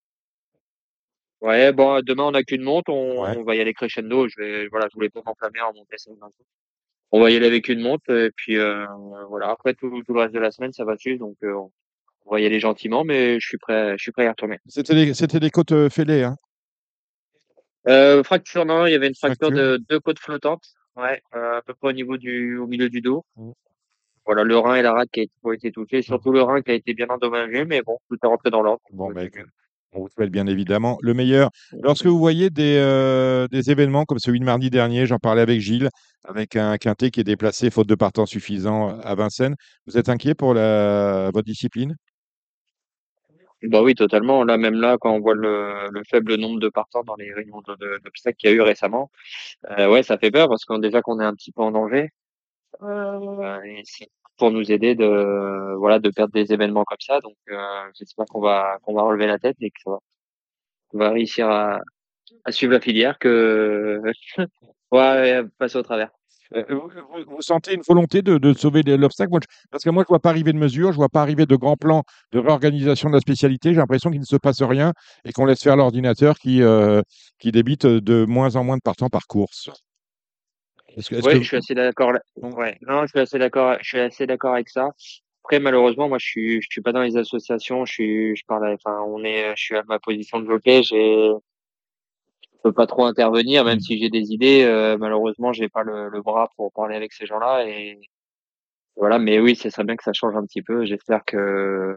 Ouais, 1.43 1.73
bon, 1.73 2.01
demain, 2.05 2.25
on 2.25 2.31
n'a 2.31 2.43
qu'une 2.45 2.63
monte. 2.63 2.89
On, 2.89 3.23
Ouais. 3.25 3.37
on 3.37 3.43
va 3.43 3.55
y 3.57 3.61
aller 3.61 3.75
crescendo. 3.75 4.29
Je 4.29 4.35
vais, 4.41 4.69
voilà, 4.69 4.87
je 4.91 4.95
voulais 4.95 5.11
pas 5.11 5.21
m'enflammer 5.27 5.61
en 5.61 5.75
monter 5.75 5.99
ça. 5.99 6.11
On 7.11 7.21
va 7.21 7.31
y 7.31 7.37
aller 7.37 7.47
avec 7.47 7.69
une 7.69 7.81
monte. 7.81 8.09
Et 8.09 8.31
puis, 8.35 8.57
euh, 8.59 8.87
voilà. 9.29 9.51
Après, 9.51 9.75
tout, 9.75 10.03
tout 10.07 10.15
le 10.15 10.21
reste 10.21 10.33
de 10.35 10.39
la 10.41 10.51
semaine, 10.51 10.73
ça 10.73 10.85
va 10.85 10.97
suivre. 10.97 11.19
Donc, 11.19 11.37
euh, 11.43 11.53
on 12.25 12.31
va 12.33 12.41
y 12.41 12.47
aller 12.47 12.61
gentiment, 12.61 13.05
mais 13.05 13.41
je 13.41 13.47
suis 13.47 13.59
prêt, 13.59 13.95
je 13.99 14.03
suis 14.03 14.13
prêt 14.13 14.23
à 14.23 14.27
y 14.27 14.29
retourner. 14.29 14.59
C'était 14.69 14.95
des, 14.95 15.13
c'était 15.15 15.41
des 15.41 15.51
côtes 15.51 15.73
euh, 15.73 15.91
fêlées. 15.91 16.23
Hein 16.23 16.37
Euh, 17.89 18.23
fracture, 18.23 18.65
non, 18.65 18.87
il 18.87 18.93
y 18.93 18.95
avait 18.95 19.09
une 19.09 19.15
fracture 19.17 19.49
Fracture. 19.49 19.73
de 19.73 19.77
deux 19.89 19.99
côtes 20.01 20.21
flottantes. 20.21 20.65
Ouais, 20.95 21.21
euh, 21.35 21.59
à 21.59 21.63
peu 21.63 21.75
près 21.75 21.89
au 21.89 21.93
niveau 21.93 22.17
du, 22.19 22.57
au 22.59 22.67
milieu 22.69 22.89
du 22.89 23.01
dos. 23.01 23.25
Mm. 23.37 23.51
Voilà, 24.25 24.45
le 24.45 24.57
rein 24.57 24.77
et 24.77 24.83
la 24.83 24.93
rate 24.93 25.09
qui 25.11 25.21
a 25.21 25.23
été- 25.25 25.33
qui 25.41 25.47
ont 25.47 25.53
été 25.53 25.73
touchés. 25.73 26.03
Surtout 26.03 26.31
le 26.31 26.43
rein 26.43 26.63
qui 26.63 26.71
a 26.71 26.75
été 26.75 26.95
bien 26.95 27.09
endommagé, 27.09 27.65
mais 27.65 27.83
bon, 27.83 27.99
tout 28.09 28.17
est 28.23 28.27
rentré 28.27 28.51
dans 28.51 28.63
l'ordre. 28.63 28.83
bon, 28.93 29.11
on 29.93 30.01
vous 30.01 30.09
souhaite 30.09 30.31
bien 30.31 30.47
évidemment 30.47 30.99
le 31.03 31.15
meilleur. 31.15 31.51
Lorsque 31.83 32.07
vous 32.07 32.19
voyez 32.19 32.51
des, 32.51 32.77
euh, 32.79 33.47
des 33.49 33.71
événements 33.71 34.05
comme 34.05 34.19
celui 34.19 34.41
de 34.41 34.45
mardi 34.45 34.71
dernier, 34.71 35.07
j'en 35.07 35.19
parlais 35.19 35.43
avec 35.43 35.61
Gilles, 35.61 35.89
avec 36.25 36.57
un 36.57 36.77
quintet 36.79 37.11
qui 37.11 37.21
est 37.21 37.25
déplacé 37.25 37.71
faute 37.71 37.89
de 37.89 37.95
partant 37.95 38.27
suffisant 38.27 38.99
à 39.01 39.15
Vincennes, 39.15 39.57
vous 39.87 39.99
êtes 39.99 40.09
inquiet 40.09 40.35
pour 40.35 40.55
votre 40.55 41.43
discipline? 41.43 41.97
Bah 43.63 43.83
oui, 43.83 43.95
totalement. 43.95 44.43
Là, 44.45 44.57
même 44.57 44.75
là, 44.75 44.99
quand 45.01 45.13
on 45.13 45.21
voit 45.21 45.35
le, 45.35 45.89
le 45.91 46.03
faible 46.05 46.35
nombre 46.35 46.59
de 46.59 46.69
partants 46.69 47.05
dans 47.05 47.15
les 47.15 47.33
réunions 47.33 47.63
d'obstacles 48.05 48.37
qu'il 48.37 48.51
y 48.51 48.53
a 48.53 48.57
eu 48.57 48.61
récemment, 48.61 49.11
euh, 49.71 49.89
ouais, 49.89 50.03
ça 50.03 50.19
fait 50.19 50.33
peur 50.33 50.49
parce 50.49 50.65
qu'on 50.65 50.79
déjà 50.79 51.01
qu'on 51.01 51.21
est 51.21 51.25
un 51.25 51.35
petit 51.35 51.53
peu 51.53 51.63
en 51.63 51.71
danger. 51.71 52.11
Euh, 52.83 53.63
et 53.63 53.83
pour 54.43 54.51
nous 54.51 54.73
aider 54.73 54.97
de, 54.97 55.77
voilà, 55.79 56.01
de 56.01 56.11
perdre 56.11 56.33
des 56.33 56.53
événements 56.53 56.83
comme 56.83 56.99
ça. 56.99 57.21
Donc, 57.21 57.37
euh, 57.49 57.57
j'espère 57.97 58.27
qu'on 58.27 58.41
va, 58.41 58.79
qu'on 58.83 58.93
va 58.93 59.03
relever 59.03 59.29
la 59.29 59.39
tête 59.39 59.57
et 59.61 59.71
ça 59.85 59.93
va, 59.93 59.99
qu'on 60.89 60.99
va 60.99 61.11
réussir 61.11 61.49
à, 61.49 61.79
suivre 62.51 62.73
la 62.73 62.81
filière, 62.81 63.21
que, 63.21 64.03
ouais, 64.91 65.43
passer 65.59 65.77
au 65.79 65.85
travers. 65.85 66.11
Euh, 66.57 66.65
vous, 67.29 67.41
sentez 67.41 67.75
une 67.75 67.83
volonté 67.87 68.21
de, 68.21 68.37
de 68.37 68.53
sauver 68.53 68.83
l'obstacle? 68.83 69.31
Parce 69.71 69.85
que 69.85 69.91
moi, 69.91 70.03
je 70.03 70.07
ne 70.07 70.09
vois 70.09 70.19
pas 70.19 70.31
arriver 70.31 70.53
de 70.53 70.59
mesures, 70.59 70.89
je 70.89 70.97
ne 70.97 71.03
vois 71.03 71.09
pas 71.09 71.23
arriver 71.23 71.47
de 71.47 71.55
grands 71.55 71.77
plans 71.77 72.03
de 72.33 72.41
réorganisation 72.41 73.11
de 73.11 73.15
la 73.15 73.21
spécialité. 73.21 73.71
J'ai 73.71 73.77
l'impression 73.77 74.11
qu'il 74.11 74.19
ne 74.19 74.25
se 74.25 74.37
passe 74.37 74.61
rien 74.61 74.93
et 75.25 75.31
qu'on 75.31 75.45
laisse 75.45 75.63
faire 75.63 75.77
l'ordinateur 75.77 76.37
qui, 76.41 76.63
euh, 76.63 77.01
qui 77.39 77.53
débite 77.53 77.87
de 77.87 78.25
moins 78.25 78.57
en 78.57 78.65
moins 78.65 78.77
de 78.77 78.83
partants 78.83 79.09
par 79.09 79.29
course. 79.29 79.71
Est-ce 80.97 81.11
que, 81.11 81.15
est-ce 81.17 81.27
Ouais, 81.27 81.33
que- 81.35 81.41
je 81.41 81.47
suis 81.49 81.57
assez 81.57 81.75
d'accord. 81.75 82.13
là- 82.13 82.23
Ouais, 82.37 82.79
non, 82.83 83.03
je 83.03 83.09
suis 83.09 83.21
assez 83.21 83.39
d'accord. 83.39 83.77
Je 83.81 83.89
suis 83.89 83.99
assez 84.01 84.27
d'accord 84.27 84.55
avec 84.55 84.69
ça. 84.69 84.91
Après, 85.45 85.59
malheureusement, 85.59 86.09
moi, 86.09 86.19
je 86.19 86.27
suis, 86.27 86.63
je 86.63 86.69
suis 86.71 86.83
pas 86.83 86.93
dans 86.93 87.03
les 87.03 87.17
associations. 87.17 87.85
Je 87.85 87.93
suis, 87.93 88.37
je 88.37 88.45
parle, 88.47 88.67
à- 88.69 88.73
enfin, 88.75 89.01
on 89.09 89.25
est, 89.25 89.55
je 89.57 89.63
suis 89.63 89.77
à 89.77 89.83
ma 89.89 89.99
position 89.99 90.39
de 90.41 90.47
jockey. 90.47 90.83
J'ai, 90.83 91.31
je 92.53 92.59
peux 92.63 92.73
pas 92.73 92.87
trop 92.87 93.05
intervenir, 93.07 93.65
même 93.65 93.79
Mm. 93.79 93.81
si 93.81 93.99
j'ai 93.99 94.09
des 94.11 94.33
idées. 94.33 94.63
euh, 94.65 94.97
malheureusement, 94.99 95.53
j'ai 95.53 95.69
pas 95.69 95.83
le, 95.83 96.09
le 96.11 96.23
bras 96.23 96.49
pour 96.57 96.73
parler 96.73 96.95
avec 96.97 97.13
ces 97.13 97.27
gens-là. 97.27 97.67
Et 97.67 97.99
voilà. 98.97 99.19
Mais 99.19 99.41
oui, 99.41 99.57
ce 99.57 99.69
serait 99.71 99.85
bien 99.85 99.97
que 99.97 100.05
ça 100.05 100.13
change 100.13 100.37
un 100.37 100.45
petit 100.47 100.63
peu. 100.63 100.85
J'espère 100.85 101.25
que 101.25 101.97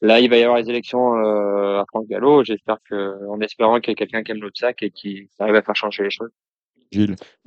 là, 0.00 0.20
il 0.20 0.30
va 0.30 0.36
y 0.36 0.42
avoir 0.44 0.58
les 0.58 0.68
élections 0.70 1.16
euh, 1.16 1.80
à 1.80 1.84
France 1.88 2.06
Gallo. 2.08 2.44
J'espère 2.44 2.76
que, 2.88 3.26
en 3.28 3.40
espérant 3.40 3.80
qu'il 3.80 3.90
y 3.90 3.92
ait 3.92 3.96
quelqu'un 3.96 4.22
qui 4.22 4.30
aime 4.32 4.40
l'obstacle 4.42 4.84
et 4.84 4.90
qui 4.90 5.28
arrive 5.40 5.56
à 5.56 5.62
faire 5.62 5.74
changer 5.74 6.04
les 6.04 6.10
choses. 6.10 6.30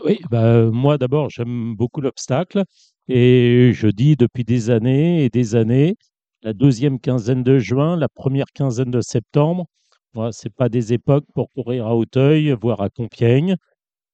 Oui, 0.03 0.19
bah, 0.29 0.65
moi 0.71 0.97
d'abord, 0.97 1.29
j'aime 1.29 1.75
beaucoup 1.75 2.01
l'obstacle 2.01 2.63
et 3.07 3.71
je 3.73 3.87
dis 3.87 4.15
depuis 4.15 4.43
des 4.43 4.69
années 4.69 5.23
et 5.25 5.29
des 5.29 5.55
années, 5.55 5.95
la 6.43 6.53
deuxième 6.53 6.99
quinzaine 6.99 7.43
de 7.43 7.57
juin, 7.59 7.95
la 7.97 8.09
première 8.09 8.47
quinzaine 8.53 8.91
de 8.91 9.01
septembre, 9.01 9.65
voilà, 10.13 10.31
c'est 10.31 10.53
pas 10.53 10.69
des 10.69 10.93
époques 10.93 11.25
pour 11.33 11.51
courir 11.51 11.87
à 11.87 11.95
Auteuil, 11.95 12.55
voire 12.61 12.81
à 12.81 12.89
Compiègne. 12.89 13.55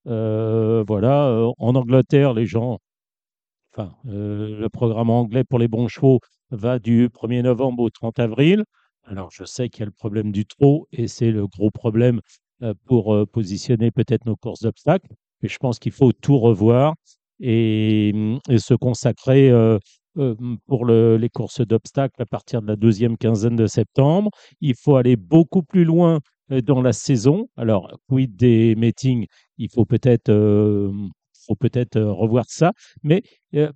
Euh, 0.07 0.83
voilà, 0.87 1.27
euh, 1.29 1.51
en 1.59 1.75
Angleterre, 1.75 2.33
les 2.33 2.45
gens, 2.47 2.79
enfin, 3.75 3.95
euh, 4.07 4.59
le 4.59 4.69
programme 4.69 5.09
anglais 5.09 5.43
pour 5.43 5.59
les 5.59 5.67
bons 5.67 5.87
chevaux 5.87 6.19
va 6.51 6.79
du 6.79 7.09
1er 7.09 7.41
novembre 7.41 7.83
au 7.83 7.89
30 7.89 8.19
avril. 8.19 8.63
Alors, 9.03 9.29
je 9.31 9.43
sais 9.45 9.69
qu'il 9.69 9.81
y 9.81 9.83
a 9.83 9.85
le 9.85 9.91
problème 9.91 10.31
du 10.31 10.45
trot 10.45 10.87
et 10.91 11.07
c'est 11.07 11.31
le 11.31 11.47
gros 11.47 11.71
problème 11.71 12.21
euh, 12.63 12.73
pour 12.85 13.13
euh, 13.13 13.25
positionner 13.25 13.91
peut-être 13.91 14.25
nos 14.25 14.35
courses 14.35 14.61
d'obstacles. 14.61 15.07
Je 15.47 15.57
pense 15.57 15.79
qu'il 15.79 15.91
faut 15.91 16.11
tout 16.13 16.37
revoir 16.39 16.95
et, 17.39 18.13
se 18.57 18.73
consacrer 18.73 19.49
euh, 19.49 19.77
euh, 20.17 20.35
pour 20.67 20.85
le- 20.85 21.17
les 21.17 21.29
courses 21.29 21.61
d'obstacles 21.61 22.21
à 22.21 22.25
partir 22.25 22.61
de 22.61 22.67
la 22.67 22.75
deuxième 22.75 23.17
quinzaine 23.17 23.55
de 23.55 23.67
septembre. 23.67 24.29
Il 24.61 24.75
faut 24.75 24.95
aller 24.95 25.15
beaucoup 25.15 25.63
plus 25.63 25.85
loin 25.85 26.19
euh, 26.51 26.61
dans 26.61 26.81
la 26.81 26.93
saison. 26.93 27.47
Alors, 27.57 27.91
quid 28.07 28.35
des 28.35 28.75
meetings? 28.75 29.25
Il 29.57 29.69
faut 29.73 29.85
peut-être 29.85 30.31
peut-être 31.59 31.99
revoir 31.99 32.45
ça. 32.47 32.71
Mais 33.03 33.21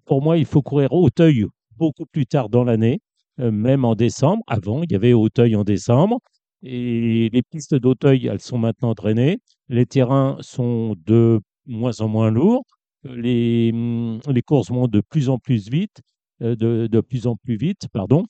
pour 0.06 0.22
moi, 0.22 0.38
il 0.38 0.46
faut 0.46 0.62
courir 0.62 0.94
Auteuil 0.94 1.46
beaucoup 1.76 2.06
plus 2.06 2.26
tard 2.26 2.50
dans 2.50 2.64
l'année, 2.64 3.00
même 3.38 3.86
en 3.86 3.96
décembre. 3.96 4.44
Avant, 4.48 4.84
il 4.84 4.92
y 4.92 4.96
avait 4.96 5.14
Auteuil 5.14 5.56
en 5.56 5.64
décembre. 5.64 6.20
Et 6.64 7.30
les 7.32 7.42
pistes 7.44 7.76
d'Auteuil, 7.76 8.28
elles 8.28 8.42
sont 8.42 8.58
maintenant 8.58 8.94
drainées. 8.94 9.38
Les 9.70 9.86
terrains 9.86 10.38
sont 10.42 10.96
de 11.06 11.40
moins 11.68 12.00
en 12.02 12.08
moins 12.08 12.32
lourds. 12.32 12.64
les, 13.04 13.72
hum, 13.74 14.20
les 14.30 14.42
courses 14.42 14.70
vont 14.72 14.88
de 14.88 15.02
plus 15.02 15.30
en 15.30 15.38
plus 15.40 15.70
vite, 15.70 16.02
euh, 16.42 16.56
de, 16.56 17.02
plus 17.02 17.28
en 17.28 17.36
plus 17.36 17.58
vite, 17.58 17.88
pardon. 17.94 18.26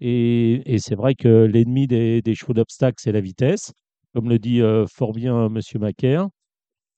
Et, 0.00 0.76
c'est 0.78 0.94
vrai 0.96 1.14
que 1.14 1.44
l'ennemi 1.44 1.86
des, 1.86 2.22
des 2.22 2.34
chevaux 2.34 2.52
d'obstacle, 2.54 2.96
c'est 3.00 3.12
la 3.12 3.20
vitesse, 3.20 3.72
comme 4.14 4.28
le 4.28 4.38
dit 4.38 4.60
euh, 4.60 4.86
fort 4.86 5.12
bien 5.12 5.48
Monsieur 5.48 5.78
Macaire. 5.78 6.28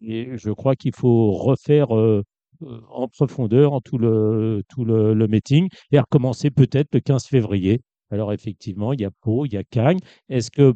Et 0.00 0.36
je 0.36 0.50
crois 0.50 0.76
qu'il 0.76 0.94
faut 0.94 1.32
refaire 1.32 1.96
euh, 1.96 2.22
euh, 2.62 2.80
en 2.90 3.08
profondeur 3.08 3.80
tout 3.84 3.98
le, 3.98 4.62
tout 4.68 4.84
le 4.84 5.26
meeting 5.26 5.68
et 5.92 5.98
recommencer 5.98 6.50
peut-être 6.50 6.88
le 6.92 7.00
15 7.00 7.26
février. 7.26 7.80
Alors 8.10 8.32
effectivement, 8.32 8.92
il 8.92 9.00
y 9.00 9.04
a 9.04 9.10
Pau, 9.22 9.46
il 9.46 9.54
y 9.54 9.56
a 9.56 9.64
Cagnes. 9.64 9.98
Est-ce 10.28 10.50
que 10.50 10.74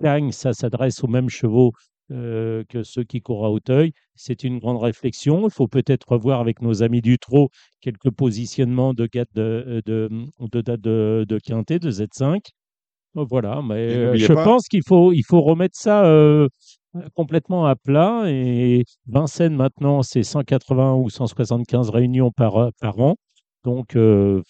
Cagnes, 0.00 0.32
ça 0.32 0.52
s'adresse 0.52 1.02
aux 1.04 1.08
mêmes 1.08 1.28
chevaux 1.28 1.72
euh, 2.10 2.64
que 2.68 2.82
ceux 2.82 3.04
qui 3.04 3.20
courent 3.20 3.44
à 3.46 3.50
Hauteuil 3.50 3.92
C'est 4.14 4.44
une 4.44 4.58
grande 4.58 4.82
réflexion. 4.82 5.46
Il 5.46 5.50
faut 5.52 5.68
peut-être 5.68 6.08
revoir 6.12 6.40
avec 6.40 6.60
nos 6.62 6.82
amis 6.82 7.00
du 7.02 7.18
Trot 7.18 7.48
quelques 7.80 8.10
positionnements 8.10 8.94
de 8.94 9.08
date 9.12 9.28
de, 9.34 9.82
de, 9.86 10.08
de, 10.40 10.60
de, 10.60 10.76
de, 10.76 11.24
de 11.28 11.38
Quintet, 11.38 11.78
de 11.78 11.90
Z5. 11.90 12.40
Voilà, 13.14 13.60
mais 13.62 13.74
euh, 13.96 14.16
je 14.16 14.32
pas- 14.32 14.44
pense 14.44 14.68
qu'il 14.68 14.82
faut, 14.86 15.12
il 15.12 15.24
faut 15.24 15.40
remettre 15.40 15.76
ça 15.76 16.04
euh, 16.04 16.48
complètement 17.14 17.66
à 17.66 17.74
plat. 17.76 18.24
Et 18.28 18.84
Vincennes, 19.06 19.56
maintenant, 19.56 20.02
c'est 20.02 20.22
180 20.22 20.94
ou 20.94 21.10
175 21.10 21.90
réunions 21.90 22.30
par, 22.30 22.56
euh, 22.56 22.70
par 22.80 22.98
an. 23.00 23.16
Donc, 23.64 23.96
euh, 23.96 24.42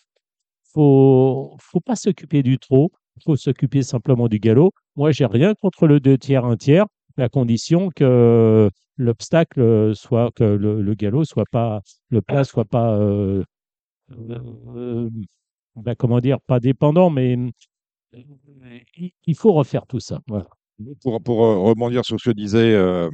faut, 0.72 1.56
faut 1.60 1.80
pas 1.80 1.96
s'occuper 1.96 2.42
du 2.42 2.58
trop, 2.58 2.90
faut 3.24 3.36
s'occuper 3.36 3.82
simplement 3.82 4.28
du 4.28 4.38
galop. 4.38 4.72
Moi, 4.96 5.10
j'ai 5.12 5.26
rien 5.26 5.54
contre 5.60 5.86
le 5.86 6.00
deux 6.00 6.18
tiers, 6.18 6.44
un 6.44 6.56
tiers, 6.56 6.86
à 7.16 7.28
condition 7.28 7.90
que 7.90 8.70
l'obstacle 8.96 9.94
soit, 9.94 10.30
que 10.34 10.44
le, 10.44 10.82
le 10.82 10.94
galop 10.94 11.24
soit 11.24 11.48
pas, 11.50 11.80
le 12.10 12.22
plat 12.22 12.44
soit 12.44 12.64
pas, 12.64 12.96
euh, 12.96 13.42
euh, 14.12 15.08
ben, 15.76 15.94
comment 15.94 16.20
dire, 16.20 16.40
pas 16.40 16.60
dépendant, 16.60 17.10
mais 17.10 17.36
euh, 18.14 18.78
il, 19.26 19.34
faut 19.34 19.52
refaire 19.52 19.86
tout 19.86 20.00
ça. 20.00 20.20
Voilà. 20.28 20.46
Pour, 21.02 21.22
pour 21.22 21.38
rebondir 21.38 22.04
sur 22.04 22.18
ce 22.18 22.30
que 22.30 22.34
disait 22.34 22.74
euh, 22.74 23.10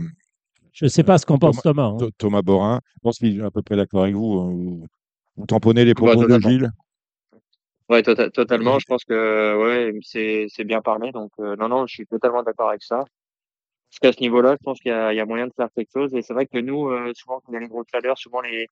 Je 0.72 0.86
ne 0.86 0.88
sais 0.88 1.02
pas 1.02 1.18
ce 1.18 1.26
qu'en 1.26 1.38
pense 1.38 1.60
Thomas. 1.62 1.86
hein. 1.86 1.96
Th- 1.98 2.12
Thomas 2.18 2.42
Borin, 2.42 2.80
je 2.94 3.00
pense 3.02 3.18
qu'il 3.18 3.40
est 3.40 3.44
à 3.44 3.50
peu 3.50 3.62
près 3.62 3.76
d'accord 3.76 4.04
avec 4.04 4.14
vous. 4.14 4.38
hein. 4.40 4.86
Vous, 5.36 5.46
tamponnez 5.46 5.84
les 5.84 5.94
propos 5.94 6.14
de 6.14 6.20
totalement. 6.22 6.48
Gilles? 6.48 6.70
Ouais, 7.88 8.02
tota- 8.02 8.30
totalement. 8.30 8.78
Je 8.78 8.86
pense 8.86 9.04
que 9.04 9.56
ouais, 9.62 9.98
c'est 10.02 10.46
c'est 10.48 10.64
bien 10.64 10.80
parlé. 10.80 11.12
Donc 11.12 11.30
euh, 11.38 11.54
non, 11.56 11.68
non, 11.68 11.86
je 11.86 11.94
suis 11.94 12.06
totalement 12.06 12.42
d'accord 12.42 12.70
avec 12.70 12.82
ça. 12.82 13.04
Parce 14.00 14.12
qu'à 14.12 14.18
ce 14.18 14.22
niveau-là, 14.22 14.56
je 14.58 14.64
pense 14.64 14.78
qu'il 14.80 14.92
y 14.92 15.16
y 15.16 15.20
a 15.20 15.26
moyen 15.26 15.46
de 15.46 15.52
faire 15.56 15.68
quelque 15.74 15.90
chose. 15.92 16.14
Et 16.14 16.22
c'est 16.22 16.34
vrai 16.34 16.46
que 16.46 16.58
nous, 16.58 16.88
euh, 16.90 17.12
souvent, 17.14 17.40
quand 17.40 17.52
il 17.52 17.54
y 17.54 17.56
a 17.56 17.60
les 17.60 17.68
gros 17.68 17.84
chaleurs, 17.90 18.18
souvent 18.18 18.40
les 18.42 18.68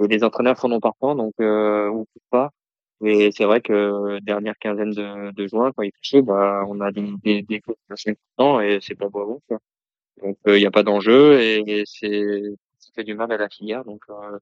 les 0.00 0.24
entraîneurs 0.24 0.58
font 0.58 0.68
non 0.68 0.80
partant, 0.80 1.14
donc 1.14 1.34
euh, 1.40 1.88
on 1.88 2.04
coupe 2.04 2.22
pas. 2.30 2.50
Et 3.04 3.30
c'est 3.32 3.44
vrai 3.44 3.60
que 3.60 3.72
euh, 3.72 4.20
dernière 4.20 4.56
quinzaine 4.58 4.90
de, 4.90 5.30
de 5.32 5.46
juin, 5.46 5.72
quand 5.76 5.82
il 5.82 5.90
fait 5.92 5.98
chaud, 6.02 6.22
bah, 6.22 6.64
on 6.68 6.80
a 6.80 6.90
des 6.92 7.12
des, 7.24 7.42
des 7.42 7.62
importantes 8.08 8.62
et 8.62 8.78
c'est 8.80 8.94
pas 8.94 9.08
beau. 9.08 9.42
Quoi. 9.48 9.58
Donc 10.22 10.38
euh, 10.48 10.56
il 10.58 10.60
n'y 10.60 10.66
a 10.66 10.70
pas 10.70 10.82
d'enjeu 10.82 11.40
et, 11.40 11.80
et 11.80 11.82
c'est 11.86 12.42
ça 12.78 12.90
fait 12.94 13.04
du 13.04 13.14
mal 13.14 13.32
à 13.32 13.36
la 13.38 13.48
filière. 13.48 13.84
Donc 13.84 14.02
euh, 14.10 14.38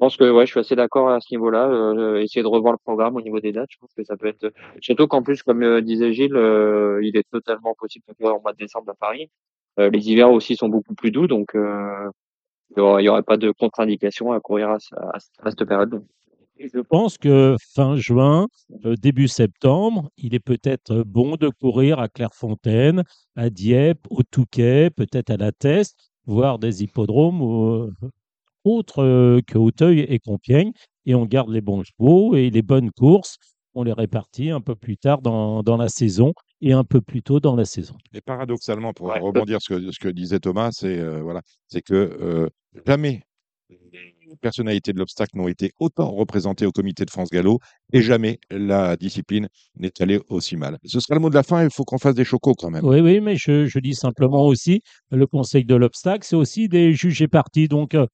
pense 0.00 0.16
que 0.16 0.30
ouais, 0.30 0.46
je 0.46 0.50
suis 0.50 0.60
assez 0.60 0.74
d'accord 0.76 1.10
à 1.10 1.20
ce 1.20 1.32
niveau-là. 1.32 1.68
Euh, 1.68 2.20
essayer 2.22 2.42
de 2.42 2.48
revoir 2.48 2.72
le 2.72 2.78
programme 2.78 3.16
au 3.16 3.20
niveau 3.20 3.38
des 3.40 3.52
dates, 3.52 3.68
je 3.70 3.78
pense 3.78 3.92
que 3.96 4.02
ça 4.04 4.16
peut 4.16 4.26
être 4.28 4.52
surtout 4.80 5.06
qu'en 5.06 5.22
plus, 5.22 5.42
comme 5.42 5.62
euh, 5.62 5.80
disait 5.80 6.12
Gilles, 6.12 6.34
euh, 6.36 7.00
il 7.04 7.16
est 7.16 7.28
totalement 7.30 7.74
possible 7.78 8.04
de 8.08 8.14
courir 8.14 8.36
au 8.36 8.40
mois 8.40 8.52
de 8.52 8.58
décembre 8.58 8.90
à 8.90 8.94
Paris. 8.94 9.30
Les 9.78 10.10
hivers 10.10 10.30
aussi 10.30 10.56
sont 10.56 10.68
beaucoup 10.68 10.94
plus 10.94 11.10
doux, 11.10 11.26
donc 11.26 11.52
il 11.54 11.60
y 12.76 13.08
aurait, 13.08 13.22
pas 13.22 13.36
de 13.38 13.50
contre-indication 13.50 14.32
à 14.32 14.40
courir 14.40 14.68
à, 14.70 14.78
ce- 14.78 14.94
à, 14.94 15.18
ce- 15.20 15.28
à 15.42 15.50
cette 15.50 15.64
période. 15.64 16.02
Et 16.58 16.68
Je 16.68 16.80
pense 16.80 17.16
que 17.16 17.56
fin 17.74 17.96
juin, 17.96 18.48
début 19.00 19.28
septembre, 19.28 20.10
il 20.18 20.34
est 20.34 20.44
peut-être 20.44 21.02
bon 21.06 21.36
de 21.36 21.48
courir 21.48 21.98
à 21.98 22.08
Clairefontaine, 22.08 23.04
à 23.36 23.48
Dieppe, 23.48 24.06
au 24.10 24.22
Touquet, 24.22 24.90
peut-être 24.90 25.30
à 25.30 25.38
la 25.38 25.52
Teste, 25.52 26.10
voire 26.26 26.58
des 26.58 26.82
hippodromes 26.82 27.40
euh, 27.42 27.90
autres 28.64 29.02
euh, 29.02 29.40
que 29.46 29.58
Auteuil 29.58 30.00
et 30.00 30.18
Compiègne. 30.18 30.72
Et 31.06 31.14
on 31.14 31.24
garde 31.26 31.50
les 31.50 31.60
bons 31.60 31.82
chevaux 31.82 32.36
et 32.36 32.50
les 32.50 32.62
bonnes 32.62 32.90
courses, 32.90 33.36
on 33.74 33.84
les 33.84 33.92
répartit 33.92 34.50
un 34.50 34.60
peu 34.60 34.74
plus 34.74 34.96
tard 34.98 35.22
dans, 35.22 35.62
dans 35.62 35.76
la 35.76 35.88
saison 35.88 36.34
et 36.60 36.72
un 36.72 36.84
peu 36.84 37.00
plus 37.00 37.22
tôt 37.22 37.40
dans 37.40 37.56
la 37.56 37.64
saison. 37.64 37.94
Et 38.12 38.20
paradoxalement, 38.20 38.92
pour 38.92 39.06
Ouais. 39.08 39.18
rebondir 39.18 39.60
sur 39.62 39.78
ce 39.78 39.86
que, 39.86 39.90
ce 39.92 39.98
que 39.98 40.08
disait 40.08 40.40
Thomas, 40.40 40.70
c'est 40.72 40.98
euh, 40.98 41.22
voilà, 41.22 41.40
c'est 41.68 41.80
que 41.82 41.94
euh, 41.94 42.48
jamais 42.86 43.22
les 43.70 44.36
personnalités 44.40 44.92
de 44.92 44.98
l'obstacle 44.98 45.36
n'ont 45.36 45.48
été 45.48 45.72
autant 45.80 46.10
représentées 46.10 46.66
au 46.66 46.70
comité 46.72 47.04
de 47.04 47.10
France 47.10 47.30
Gallo 47.30 47.58
et 47.92 48.00
jamais 48.02 48.38
la 48.50 48.96
discipline 48.96 49.48
n'est 49.76 49.92
allée 50.00 50.20
aussi 50.28 50.56
mal. 50.56 50.78
Ce 50.84 51.00
sera 51.00 51.14
le 51.14 51.20
mot 51.20 51.30
de 51.30 51.34
la 51.34 51.42
fin, 51.42 51.64
il 51.64 51.70
faut 51.70 51.84
qu'on 51.84 51.98
fasse 51.98 52.14
des 52.14 52.24
chocos 52.24 52.54
quand 52.54 52.70
même. 52.70 52.84
Oui, 52.84 53.00
oui, 53.00 53.20
mais 53.20 53.36
je, 53.36 53.66
je 53.66 53.78
dis 53.80 53.94
simplement 53.94 54.46
aussi, 54.46 54.82
le 55.10 55.26
conseil 55.26 55.64
de 55.64 55.74
l'obstacle, 55.74 56.24
c'est 56.24 56.36
aussi 56.36 56.68
des 56.68 56.92
juges 56.92 57.22
et 57.22 57.28
partis. 57.28 57.66
Donc, 57.68 57.94
euh, 57.94 58.06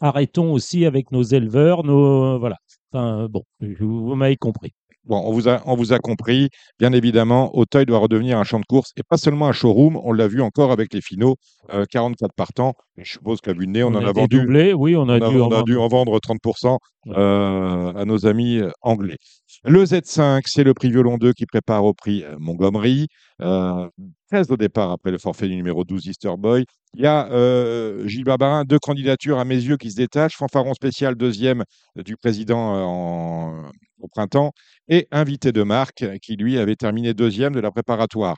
arrêtons 0.00 0.52
aussi 0.52 0.84
avec 0.86 1.10
nos 1.12 1.22
éleveurs, 1.22 1.84
nos. 1.84 2.38
voilà. 2.38 2.56
Enfin, 2.92 3.26
bon, 3.30 3.42
vous 3.80 4.14
m'avez 4.14 4.36
compris. 4.36 4.72
Bon, 5.04 5.20
on 5.26 5.32
vous 5.32 5.48
a, 5.48 5.60
on 5.66 5.74
vous 5.74 5.92
a 5.92 5.98
compris. 5.98 6.48
Bien 6.78 6.92
évidemment, 6.92 7.56
Auteuil 7.56 7.86
doit 7.86 7.98
redevenir 7.98 8.38
un 8.38 8.44
champ 8.44 8.60
de 8.60 8.64
course 8.64 8.92
et 8.96 9.02
pas 9.02 9.16
seulement 9.16 9.48
un 9.48 9.52
showroom. 9.52 9.96
On 10.04 10.12
l'a 10.12 10.28
vu 10.28 10.40
encore 10.40 10.70
avec 10.70 10.94
les 10.94 11.00
finaux, 11.00 11.34
euh, 11.74 11.84
44 11.90 12.32
partants. 12.36 12.74
Je 12.98 13.10
suppose 13.14 13.40
qu'à 13.40 13.52
vue 13.52 13.66
de 13.66 13.72
nez, 13.72 13.82
on, 13.82 13.88
en 13.88 13.96
a, 14.06 14.12
vendu. 14.12 14.46
oui, 14.76 14.94
on 14.94 15.08
a 15.08 15.18
On 15.18 15.22
a, 15.22 15.28
dû. 15.30 15.40
on 15.40 15.50
a 15.50 15.58
en 15.58 15.62
dû 15.62 15.76
en 15.76 15.88
vendre 15.88 16.20
30% 16.20 16.78
Ouais. 17.04 17.14
euh, 17.18 17.92
à 17.94 18.04
nos 18.04 18.26
amis 18.26 18.58
euh, 18.58 18.70
anglais. 18.80 19.16
Le 19.64 19.82
Z5, 19.84 20.42
c'est 20.46 20.62
le 20.62 20.72
prix 20.72 20.88
Violon 20.88 21.18
2 21.18 21.32
qui 21.32 21.46
prépare 21.46 21.84
au 21.84 21.94
prix 21.94 22.22
euh, 22.22 22.36
Montgomery. 22.38 23.08
Euh, 23.42 23.88
13 24.30 24.50
au 24.50 24.56
départ 24.56 24.90
après 24.92 25.10
le 25.10 25.18
forfait 25.18 25.48
du 25.48 25.56
numéro 25.56 25.84
12 25.84 26.06
Easter 26.06 26.32
Boy. 26.38 26.64
Il 26.94 27.02
y 27.02 27.06
a 27.06 27.30
euh, 27.32 28.06
Gilles 28.06 28.24
Barbarin, 28.24 28.64
deux 28.64 28.78
candidatures 28.78 29.38
à 29.38 29.44
mes 29.44 29.56
yeux 29.56 29.76
qui 29.76 29.90
se 29.90 29.96
détachent. 29.96 30.36
Fanfaron 30.36 30.74
spécial, 30.74 31.14
deuxième 31.16 31.64
euh, 31.98 32.02
du 32.02 32.16
président 32.16 32.76
euh, 32.76 32.82
en- 32.82 33.70
au 34.00 34.08
printemps. 34.08 34.52
Et 34.88 35.08
invité 35.10 35.52
de 35.52 35.62
marque 35.62 36.02
euh, 36.02 36.16
qui, 36.22 36.36
lui, 36.36 36.58
avait 36.58 36.76
terminé 36.76 37.14
deuxième 37.14 37.54
de 37.54 37.60
la 37.60 37.70
préparatoire. 37.70 38.36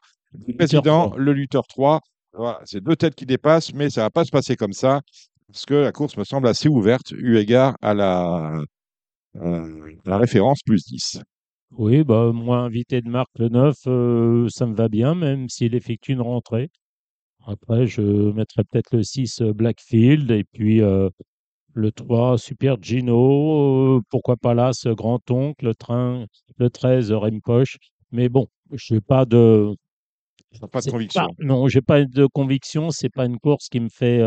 Le 0.48 0.54
président, 0.56 1.08
3. 1.10 1.18
le 1.18 1.32
lutteur 1.32 1.66
3. 1.68 2.00
Voilà, 2.32 2.60
c'est 2.64 2.82
deux 2.82 2.96
têtes 2.96 3.14
qui 3.14 3.26
dépassent, 3.26 3.72
mais 3.74 3.90
ça 3.90 4.02
va 4.02 4.10
pas 4.10 4.24
se 4.24 4.30
passer 4.32 4.56
comme 4.56 4.72
ça 4.72 5.00
parce 5.46 5.66
que 5.66 5.74
la 5.74 5.92
course 5.92 6.16
me 6.16 6.24
semble 6.24 6.48
assez 6.48 6.68
ouverte 6.68 7.12
eu 7.12 7.36
égard 7.36 7.76
à 7.80 7.94
la, 7.94 8.60
euh, 9.36 9.92
la 10.04 10.18
référence 10.18 10.60
plus 10.64 10.84
10. 10.86 11.18
Oui, 11.72 12.04
bah, 12.04 12.30
moi, 12.32 12.58
invité 12.58 13.00
de 13.00 13.08
marque 13.08 13.36
le 13.38 13.48
9, 13.48 13.76
euh, 13.86 14.48
ça 14.48 14.66
me 14.66 14.74
va 14.74 14.88
bien, 14.88 15.14
même 15.14 15.48
s'il 15.48 15.74
effectue 15.74 16.12
une 16.12 16.20
rentrée. 16.20 16.70
Après, 17.46 17.86
je 17.86 18.02
mettrais 18.32 18.64
peut-être 18.64 18.96
le 18.96 19.02
6 19.02 19.40
euh, 19.42 19.52
Blackfield 19.52 20.30
et 20.30 20.44
puis 20.44 20.80
euh, 20.82 21.10
le 21.74 21.92
3 21.92 22.38
Super 22.38 22.76
Gino. 22.82 24.00
pourquoi 24.10 24.36
pas 24.36 24.54
là, 24.54 24.72
ce 24.72 24.88
grand-oncle, 24.90 25.64
le, 25.64 25.74
train, 25.74 26.26
le 26.58 26.70
13 26.70 27.12
Rempoche. 27.12 27.78
Mais 28.12 28.28
bon, 28.28 28.46
je 28.72 28.94
n'ai 28.94 29.00
pas 29.00 29.24
de. 29.24 29.74
Pas 30.70 30.80
de 30.80 30.84
c'est 30.84 30.90
conviction. 30.92 31.22
pas- 31.22 31.44
non, 31.44 31.68
j'ai 31.68 31.82
pas 31.82 32.04
de 32.04 32.26
conviction. 32.26 32.90
C'est 32.90 33.08
pas 33.10 33.26
une 33.26 33.38
course 33.38 33.68
qui 33.68 33.80
me 33.80 33.88
fait, 33.88 34.22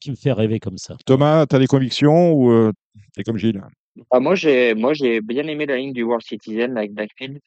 qui 0.00 0.10
me 0.10 0.16
fait 0.16 0.32
rêver 0.32 0.58
comme 0.60 0.78
ça. 0.78 0.96
Thomas, 1.04 1.46
tu 1.46 1.56
as 1.56 1.58
des 1.58 1.66
convictions 1.66 2.32
ou 2.32 2.50
euh, 2.50 2.72
t'es 3.14 3.22
comme 3.22 3.36
Gilles? 3.36 3.62
Ah, 4.10 4.20
moi, 4.20 4.34
j'ai, 4.34 4.74
moi, 4.74 4.92
j'ai 4.94 5.20
bien 5.20 5.46
aimé 5.46 5.66
la 5.66 5.76
ligne 5.76 5.92
du 5.92 6.02
World 6.02 6.24
Citizen 6.24 6.76
avec 6.76 6.92
Blackfield. 6.92 7.40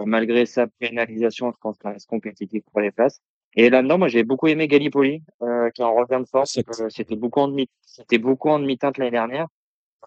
Euh, 0.00 0.04
Malgré 0.06 0.46
sa 0.46 0.66
pénalisation, 0.66 1.50
je 1.52 1.56
pense 1.60 1.78
qu'elle 1.78 1.92
reste 1.92 2.08
compétitive 2.08 2.62
pour 2.72 2.80
les 2.80 2.90
places. 2.92 3.20
Et 3.54 3.70
là-dedans, 3.70 3.98
moi, 3.98 4.08
j'ai 4.08 4.24
beaucoup 4.24 4.46
aimé 4.46 4.68
Gallipoli, 4.68 5.22
euh, 5.42 5.70
qui 5.70 5.82
est 5.82 5.84
en 5.84 5.94
revient 5.94 6.20
de 6.22 6.28
force. 6.28 6.58
Euh, 6.58 6.88
c'était 6.90 7.16
beaucoup 7.16 7.40
en 7.40 7.48
demi, 7.48 7.68
c'était 7.82 8.18
beaucoup 8.18 8.48
en 8.50 8.58
demi-teinte 8.60 8.98
l'année 8.98 9.10
dernière. 9.10 9.46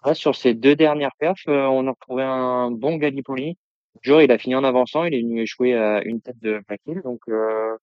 Là, 0.04 0.14
sur 0.14 0.36
ces 0.36 0.54
deux 0.54 0.76
dernières 0.76 1.14
perfs, 1.18 1.48
euh, 1.48 1.66
on 1.66 1.86
a 1.88 1.92
retrouvé 1.92 2.24
un 2.24 2.70
bon 2.70 2.96
Gallipoli. 2.96 3.56
Jour, 4.02 4.22
il 4.22 4.32
a 4.32 4.38
fini 4.38 4.54
en 4.56 4.64
avançant, 4.64 5.04
il 5.04 5.14
est 5.14 5.22
venu 5.22 5.42
échouer 5.42 5.74
à 5.74 6.02
une 6.04 6.20
tête 6.22 6.38
de 6.40 6.62
Blackfield. 6.68 7.02
Donc, 7.04 7.20
euh, 7.28 7.76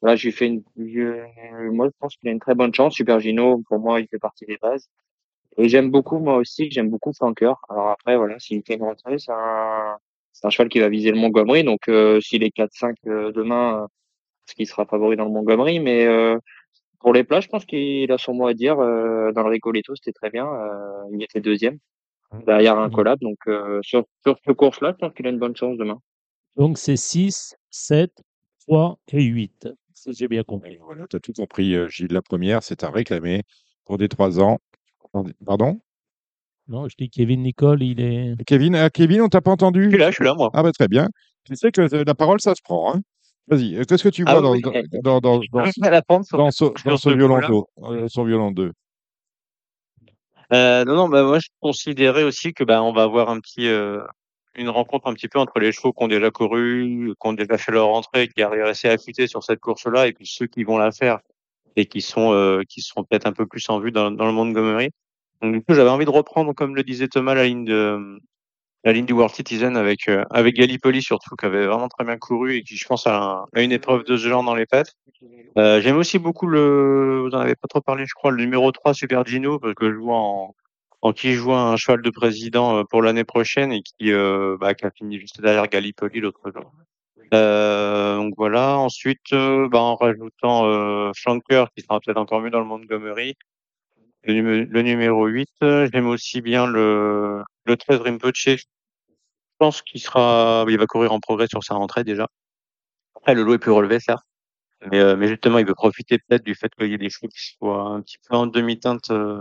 voilà, 0.00 0.16
j'ai 0.16 0.30
fait 0.32 0.46
une, 0.48 0.62
je- 0.76 1.70
moi, 1.70 1.86
je 1.88 1.92
pense 1.98 2.16
qu'il 2.16 2.28
a 2.28 2.32
une 2.32 2.40
très 2.40 2.54
bonne 2.54 2.74
chance. 2.74 2.94
Super 2.94 3.20
Gino, 3.20 3.62
pour 3.68 3.78
moi, 3.80 4.00
il 4.00 4.08
fait 4.08 4.18
partie 4.18 4.46
des 4.46 4.58
bases. 4.58 4.88
Et 5.58 5.68
j'aime 5.68 5.90
beaucoup, 5.90 6.18
moi 6.18 6.36
aussi, 6.36 6.70
j'aime 6.70 6.90
beaucoup 6.90 7.12
Flanker. 7.12 7.54
Alors 7.70 7.88
après, 7.90 8.16
voilà, 8.16 8.38
s'il 8.38 8.62
fait 8.62 8.74
une 8.74 8.82
rentrée, 8.82 9.18
c'est 9.18 9.32
un, 9.32 9.96
c'est 10.32 10.46
un 10.46 10.50
cheval 10.50 10.68
qui 10.68 10.80
va 10.80 10.88
viser 10.88 11.10
le 11.10 11.16
Montgomery. 11.18 11.64
Donc, 11.64 11.88
euh, 11.88 12.20
s'il 12.20 12.42
est 12.42 12.54
4-5 12.54 12.94
euh, 13.06 13.32
demain, 13.32 13.82
euh, 13.84 13.86
parce 14.46 14.54
qu'il 14.54 14.66
sera 14.66 14.84
favori 14.86 15.16
dans 15.16 15.24
le 15.24 15.30
Montgomery. 15.30 15.80
Mais 15.80 16.04
euh, 16.06 16.38
pour 17.00 17.12
les 17.14 17.24
plats, 17.24 17.40
je 17.40 17.48
pense 17.48 17.64
qu'il 17.64 18.10
a 18.12 18.18
son 18.18 18.34
mot 18.34 18.46
à 18.46 18.54
dire. 18.54 18.78
Euh, 18.80 19.32
dans 19.32 19.42
le 19.44 19.50
Rigoletto, 19.50 19.94
c'était 19.96 20.12
très 20.12 20.30
bien. 20.30 20.46
Euh, 20.46 21.04
il 21.12 21.22
était 21.22 21.40
deuxième, 21.40 21.78
derrière 22.46 22.78
un 22.78 22.88
Mhm. 22.88 22.94
collab. 22.94 23.18
Donc, 23.20 23.38
euh, 23.48 23.80
sur, 23.82 24.04
sur 24.26 24.36
ce 24.46 24.52
course-là, 24.52 24.92
je 24.92 25.06
pense 25.06 25.14
qu'il 25.14 25.26
a 25.26 25.30
une 25.30 25.38
bonne 25.38 25.56
chance 25.56 25.78
demain. 25.78 25.98
Donc, 26.56 26.76
c'est 26.78 26.96
6, 26.96 27.54
7, 27.70 28.12
3 28.66 28.98
et 29.12 29.22
8. 29.22 29.68
Si 29.94 30.12
j'ai 30.12 30.28
bien 30.28 30.42
compris. 30.42 30.78
Voilà, 30.82 31.06
tu 31.08 31.16
as 31.16 31.20
tout 31.20 31.32
compris, 31.32 31.74
Gilles. 31.88 32.12
La 32.12 32.22
première, 32.22 32.62
c'est 32.62 32.84
à 32.84 32.90
réclamer 32.90 33.42
pour 33.86 33.96
des 33.98 34.08
3 34.08 34.40
ans. 34.40 34.58
Pardon 35.44 35.80
Non, 36.68 36.88
je 36.88 36.94
dis 36.98 37.08
Kevin 37.10 37.42
Nicole, 37.42 37.82
il 37.82 38.00
est. 38.00 38.44
Kevin, 38.46 38.74
ah, 38.76 38.90
Kevin, 38.90 39.22
on 39.22 39.28
t'a 39.28 39.40
pas 39.40 39.50
entendu? 39.52 39.84
Je 39.84 39.88
suis 39.90 39.98
là, 39.98 40.10
je 40.10 40.14
suis 40.16 40.24
là, 40.24 40.34
moi. 40.34 40.50
Ah 40.54 40.62
bah 40.62 40.72
très 40.72 40.88
bien. 40.88 41.08
Tu 41.44 41.54
sais 41.56 41.70
que 41.70 41.82
euh, 41.82 42.04
la 42.04 42.14
parole, 42.14 42.40
ça 42.40 42.54
se 42.54 42.62
prend. 42.62 42.94
Hein 42.94 43.00
Vas-y, 43.48 43.76
euh, 43.76 43.84
qu'est-ce 43.84 44.02
que 44.02 44.08
tu 44.08 44.24
Ah 44.26 44.32
vois 44.32 44.42
dans, 44.42 44.52
oui, 44.52 44.60
dans, 44.62 44.72
oui. 44.72 44.82
dans, 45.02 45.20
dans, 45.20 45.38
dans, 45.38 45.42
Je 45.64 45.80
vais 45.82 45.90
la 45.90 46.02
prendre 46.02 46.24
sur, 46.26 46.38
dans 46.38 46.50
ce, 46.50 46.64
sur 46.76 46.90
dans 46.90 46.96
ce 46.96 47.10
ce 47.10 47.14
violon 47.14 47.36
coup-là. 47.36 47.48
d'eau, 47.48 47.68
euh, 47.84 48.08
son 48.08 48.24
violon 48.24 48.50
2 48.50 48.72
Euh, 50.52 50.84
non, 50.84 50.94
non, 50.96 51.08
bah, 51.08 51.22
moi, 51.22 51.38
je 51.38 51.48
considérais 51.60 52.22
aussi 52.22 52.52
que, 52.52 52.64
bah, 52.64 52.82
on 52.82 52.92
va 52.92 53.02
avoir 53.04 53.30
un 53.30 53.40
petit, 53.40 53.66
euh, 53.68 54.02
une 54.56 54.68
rencontre 54.68 55.06
un 55.08 55.14
petit 55.14 55.28
peu 55.28 55.38
entre 55.38 55.58
les 55.60 55.72
chevaux 55.72 55.92
qui 55.92 56.02
ont 56.04 56.08
déjà 56.08 56.30
couru, 56.30 57.12
qui 57.20 57.28
ont 57.28 57.32
déjà 57.32 57.58
fait 57.58 57.72
leur 57.72 57.88
entrée, 57.88 58.28
qui 58.28 58.42
arrivent 58.42 58.64
assez 58.64 58.88
affûtés 58.88 59.26
sur 59.26 59.42
cette 59.44 59.60
course-là, 59.60 60.06
et 60.08 60.12
puis 60.12 60.26
ceux 60.26 60.46
qui 60.46 60.64
vont 60.64 60.78
la 60.78 60.92
faire 60.92 61.18
et 61.76 61.86
qui 61.86 62.00
sont, 62.00 62.32
euh, 62.32 62.62
qui 62.68 62.80
seront 62.80 63.04
peut-être 63.04 63.26
un 63.26 63.32
peu 63.32 63.46
plus 63.46 63.68
en 63.68 63.80
vue 63.80 63.92
dans, 63.92 64.10
dans 64.10 64.26
le 64.26 64.32
Montgomery. 64.32 64.90
Donc, 65.42 65.52
du 65.52 65.60
coup, 65.62 65.74
j'avais 65.74 65.90
envie 65.90 66.04
de 66.04 66.10
reprendre, 66.10 66.52
comme 66.54 66.74
le 66.74 66.82
disait 66.82 67.08
Thomas, 67.08 67.34
la 67.34 67.44
ligne 67.44 67.64
de, 67.64 68.18
la 68.84 68.92
ligne 68.92 69.06
du 69.06 69.12
World 69.12 69.34
Citizen 69.34 69.76
avec, 69.76 70.08
euh, 70.08 70.24
avec 70.30 70.54
Gallipoli 70.54 71.02
surtout, 71.02 71.34
qui 71.36 71.44
avait 71.44 71.66
vraiment 71.66 71.88
très 71.88 72.04
bien 72.04 72.16
couru 72.16 72.56
et 72.56 72.62
qui, 72.62 72.76
je 72.76 72.86
pense, 72.86 73.06
a, 73.06 73.44
a 73.52 73.62
une 73.62 73.72
épreuve 73.72 74.04
de 74.04 74.16
ce 74.16 74.28
genre 74.28 74.44
dans 74.44 74.54
les 74.54 74.66
pattes. 74.66 74.92
Euh, 75.58 75.80
j'aime 75.80 75.96
aussi 75.96 76.18
beaucoup 76.18 76.46
le, 76.46 77.22
vous 77.22 77.34
en 77.34 77.40
avez 77.40 77.56
pas 77.56 77.68
trop 77.68 77.80
parlé, 77.80 78.04
je 78.06 78.14
crois, 78.14 78.30
le 78.30 78.42
numéro 78.42 78.70
3 78.70 78.94
Super 78.94 79.26
Gino, 79.26 79.58
parce 79.58 79.74
que 79.74 79.90
je 79.90 79.96
vois 79.96 80.16
en, 80.16 80.54
en 81.02 81.12
qui 81.12 81.32
joue 81.32 81.52
un 81.52 81.76
cheval 81.76 82.02
de 82.02 82.10
président 82.10 82.78
euh, 82.78 82.84
pour 82.84 83.02
l'année 83.02 83.24
prochaine 83.24 83.72
et 83.72 83.82
qui, 83.82 84.12
euh, 84.12 84.56
bah, 84.60 84.74
qui 84.74 84.84
a 84.84 84.90
fini 84.90 85.18
juste 85.18 85.40
derrière 85.40 85.66
Gallipoli 85.68 86.20
l'autre 86.20 86.50
jour. 86.54 86.72
Euh, 87.34 88.16
donc 88.16 88.34
voilà. 88.36 88.78
Ensuite, 88.78 89.32
euh, 89.32 89.68
bah, 89.68 89.80
en 89.80 89.96
rajoutant 89.96 90.66
euh, 90.66 91.10
qui 91.14 91.82
sera 91.82 92.00
peut-être 92.00 92.18
encore 92.18 92.40
mieux 92.40 92.50
dans 92.50 92.60
le 92.60 92.66
Montgomery. 92.66 93.34
Le, 94.26 94.34
numé- 94.34 94.66
le 94.68 94.82
numéro 94.82 95.26
8, 95.26 95.48
euh, 95.62 95.88
j'aime 95.92 96.08
aussi 96.08 96.40
bien 96.40 96.66
le, 96.66 97.42
le 97.64 97.76
13 97.76 98.00
Rinpoche. 98.00 98.48
Je 98.48 98.56
pense 99.58 99.82
qu'il 99.82 100.00
sera, 100.00 100.64
il 100.68 100.76
va 100.78 100.86
courir 100.86 101.12
en 101.12 101.20
progrès 101.20 101.46
sur 101.46 101.62
sa 101.62 101.74
rentrée 101.74 102.02
déjà. 102.04 102.26
Après, 103.16 103.34
le 103.34 103.42
lot 103.42 103.54
est 103.54 103.58
plus 103.58 103.70
relevé, 103.70 104.00
certes. 104.00 104.24
Mais, 104.90 104.98
euh, 105.00 105.16
mais 105.16 105.28
justement, 105.28 105.58
il 105.58 105.66
veut 105.66 105.74
profiter 105.74 106.18
peut-être 106.18 106.44
du 106.44 106.54
fait 106.54 106.68
qu'il 106.78 106.90
y 106.90 106.94
ait 106.94 106.98
des 106.98 107.08
chevaux 107.08 107.28
qui 107.28 107.54
soient 107.56 107.82
un 107.82 108.02
petit 108.02 108.18
peu 108.28 108.36
en 108.36 108.46
demi-teinte 108.46 109.10
euh, 109.10 109.40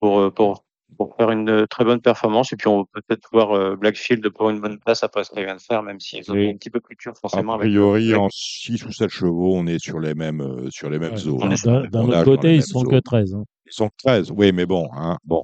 pour, 0.00 0.20
euh, 0.20 0.30
pour, 0.30 0.64
pour 0.98 1.16
faire 1.16 1.30
une 1.30 1.66
très 1.68 1.84
bonne 1.84 2.00
performance. 2.02 2.52
Et 2.52 2.56
puis, 2.56 2.68
on 2.68 2.84
peut 2.84 3.00
peut-être 3.06 3.28
voir 3.32 3.76
Blackfield 3.78 4.28
pour 4.30 4.50
une 4.50 4.60
bonne 4.60 4.78
place 4.78 5.02
après 5.04 5.24
ce 5.24 5.30
qu'il 5.30 5.42
vient 5.44 5.56
de 5.56 5.60
faire, 5.60 5.82
même 5.82 6.00
si 6.00 6.18
ils 6.18 6.30
ont 6.30 6.34
un 6.34 6.56
petit 6.56 6.70
peu 6.70 6.80
plus 6.80 6.96
dur 6.96 7.12
A 7.12 7.14
forcément. 7.20 7.54
avec- 7.54 7.68
priori, 7.70 8.08
avec- 8.10 8.18
en 8.20 8.28
6 8.30 8.84
ou 8.84 8.92
7 8.92 9.08
chevaux, 9.10 9.54
on 9.56 9.66
est 9.66 9.78
sur 9.78 10.00
les 10.00 10.14
mêmes, 10.14 10.40
euh, 10.42 10.68
sur 10.70 10.90
les 10.90 10.98
mêmes 10.98 11.12
Ouais. 11.12 11.16
zones. 11.18 11.56
D'un 11.90 12.04
autre 12.08 12.24
côté, 12.24 12.54
ils 12.56 12.62
sont 12.62 12.82
que 12.82 12.90
zones. 12.90 13.00
13. 13.02 13.34
hein. 13.34 13.44
Ils 13.70 13.74
sont 13.74 13.90
13, 14.04 14.32
oui, 14.36 14.52
mais 14.52 14.66
bon, 14.66 14.88
hein, 14.94 15.16
bon. 15.24 15.42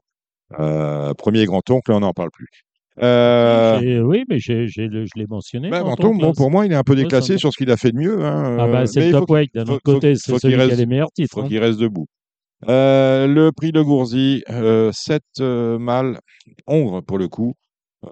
Euh, 0.59 1.13
premier 1.15 1.45
grand-oncle, 1.47 1.91
on 1.93 2.01
n'en 2.01 2.13
parle 2.13 2.31
plus. 2.31 2.47
Euh, 3.03 4.01
Oui, 4.03 4.25
mais 4.29 4.39
j'ai- 4.39 4.69
j'ai 4.69 4.87
le- 4.87 5.05
je 5.05 5.11
l'ai 5.17 5.27
mentionné. 5.27 5.69
bah, 5.69 5.81
dans 5.81 5.89
Menton, 5.91 6.11
ton 6.13 6.17
bon, 6.17 6.33
pour 6.33 6.51
moi, 6.51 6.65
il 6.65 6.73
est 6.73 6.77
un 6.77 6.85
peu 6.85 6.95
déclassé 6.95 7.39
sur 7.39 7.53
ce 7.53 7.57
qu'il 7.59 7.71
a 7.71 7.77
fait 7.77 7.91
de 7.93 7.97
mieux. 7.99 8.25
Hein, 8.25 8.57
Ah 8.61 8.69
bah, 8.69 8.81
euh, 8.83 8.87
c'est 8.87 9.01
mais 9.01 9.07
le 9.11 9.19
top 9.19 9.31
weight. 9.31 9.51
D'un 9.55 9.63
autre 9.65 9.83
côté, 9.85 10.15
c'est 10.15 10.39
celui 10.39 10.55
qui 10.55 10.61
a 10.61 10.65
reste- 10.67 10.79
les 10.79 10.87
meilleurs 10.87 11.11
titres. 11.13 11.35
faut 11.35 11.41
hein. 11.43 11.49
qu'il 11.49 11.59
reste 11.59 11.79
debout. 11.81 12.07
Euh, 12.69 13.27
le 13.27 13.51
prix 13.53 13.73
de 13.73 13.83
Gourzy, 13.83 14.45
euh, 14.49 14.91
7 14.93 15.23
mâles, 15.41 16.19
Hongre 16.67 17.03
pour 17.03 17.19
le 17.19 17.29
coup. 17.29 17.55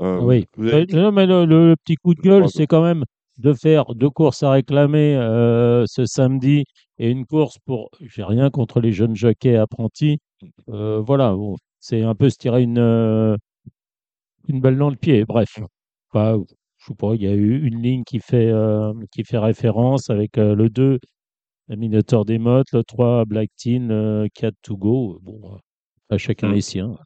Euh, 0.01 0.19
oui. 0.21 0.47
avez- 0.59 0.87
non, 0.93 1.13
mais 1.13 1.27
le, 1.27 1.45
le- 1.45 1.69
le 1.69 1.77
petit 1.77 1.97
coup 1.97 2.15
de 2.15 2.21
gueule, 2.21 2.49
c'est 2.49 2.67
quand 2.67 2.83
même 2.83 3.05
de 3.39 3.53
faire 3.55 3.95
deux 3.95 4.11
courses 4.11 4.43
à 4.43 4.51
réclamer 4.53 5.17
euh, 5.17 5.85
ce 5.87 6.05
samedi 6.07 6.65
et 6.99 7.11
une 7.11 7.27
course 7.27 7.59
pour. 7.65 7.91
J'ai 8.01 8.25
rien 8.25 8.51
contre 8.51 8.81
les 8.81 8.93
jeunes 8.93 9.17
jockeys 9.17 9.57
apprentis. 9.57 10.19
Euh, 10.69 11.01
voilà, 11.01 11.33
bon, 11.35 11.57
c'est 11.81 12.03
un 12.03 12.15
peu 12.15 12.31
se 12.31 12.37
tirer 12.39 12.63
une, 12.63 12.79
euh, 12.79 13.37
une 14.49 14.61
balle 14.61 14.77
dans 14.79 14.91
le 14.91 14.97
pied. 14.97 15.25
Bref, 15.25 15.59
Enfin, 16.15 16.43
je 16.79 16.87
sais 16.87 16.95
pas, 16.95 17.15
il 17.15 17.23
y 17.23 17.27
a 17.29 17.33
eu 17.35 17.65
une 17.67 17.81
ligne 17.83 18.05
qui 18.05 18.21
fait, 18.21 18.53
qui 19.13 19.25
fait 19.25 19.39
référence 19.39 20.11
avec 20.11 20.37
le 20.37 20.69
2, 20.69 20.99
le 21.69 21.77
Minotaur 21.77 22.25
des 22.27 22.39
Mottes, 22.39 22.71
le 22.73 22.85
3, 22.85 23.25
Black 23.25 23.49
Teen, 23.57 23.89
le 23.89 24.29
4, 24.35 24.55
To 24.63 24.77
Go. 24.77 25.19
Bon, 25.23 25.59
à 26.11 26.19
chacun 26.19 26.49
Mm. 26.49 26.53
les 26.53 26.61
siens. 26.61 26.97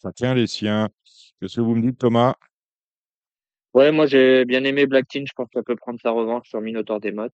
Chacun 0.00 0.34
les 0.34 0.46
siens. 0.46 0.88
Qu'est-ce 1.40 1.56
que 1.56 1.60
vous 1.60 1.74
me 1.74 1.82
dites, 1.82 1.98
Thomas? 1.98 2.34
Ouais, 3.74 3.90
moi 3.90 4.06
j'ai 4.06 4.44
bien 4.44 4.64
aimé 4.64 4.86
Black 4.86 5.08
Teen, 5.08 5.26
je 5.26 5.32
pense 5.34 5.48
qu'elle 5.48 5.62
peut 5.64 5.76
prendre 5.76 5.98
sa 6.00 6.10
revanche 6.10 6.48
sur 6.48 6.60
Minotaur 6.60 7.00
des 7.00 7.10
Mottes. 7.12 7.32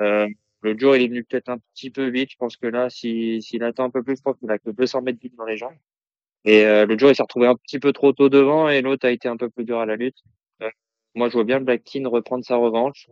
Euh, 0.00 0.26
le 0.62 0.76
jour 0.78 0.96
il 0.96 1.02
est 1.02 1.08
venu 1.08 1.24
peut-être 1.24 1.48
un 1.48 1.58
petit 1.74 1.90
peu 1.90 2.08
vite, 2.08 2.30
je 2.32 2.36
pense 2.36 2.56
que 2.56 2.66
là, 2.66 2.90
si- 2.90 3.40
s'il 3.42 3.62
attend 3.62 3.84
un 3.84 3.90
peu 3.90 4.02
plus, 4.02 4.16
je 4.16 4.22
pense 4.22 4.36
qu'il 4.38 4.50
a 4.50 4.58
que 4.58 4.70
200 4.70 5.02
mètres 5.02 5.20
vite 5.22 5.36
dans 5.36 5.44
les 5.44 5.56
jambes. 5.56 5.76
Et 6.44 6.64
euh, 6.64 6.86
le 6.86 6.98
jour 6.98 7.10
il 7.10 7.14
s'est 7.14 7.22
retrouvé 7.22 7.46
un 7.46 7.54
petit 7.54 7.78
peu 7.78 7.92
trop 7.92 8.12
tôt 8.12 8.28
devant 8.28 8.68
et 8.68 8.80
l'autre 8.82 9.06
a 9.06 9.10
été 9.10 9.28
un 9.28 9.36
peu 9.36 9.48
plus 9.50 9.64
dur 9.64 9.78
à 9.78 9.86
la 9.86 9.96
lutte. 9.96 10.16
Euh, 10.62 10.70
moi 11.14 11.28
je 11.28 11.34
vois 11.34 11.44
bien 11.44 11.60
Black 11.60 11.84
Teen 11.84 12.06
reprendre 12.06 12.44
sa 12.44 12.56
revanche, 12.56 13.08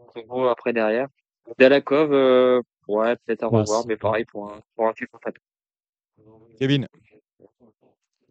après 0.51 0.72
derrière. 0.72 1.09
Dalakov, 1.59 2.12
euh, 2.12 2.60
ouais, 2.89 3.16
peut-être 3.24 3.44
à 3.44 3.47
revoir, 3.47 3.86
mais 3.86 3.97
pareil 3.97 4.24
pour 4.24 4.51
un, 4.52 4.60
pour 4.74 4.89
un 4.89 4.93
Kevin 6.59 6.86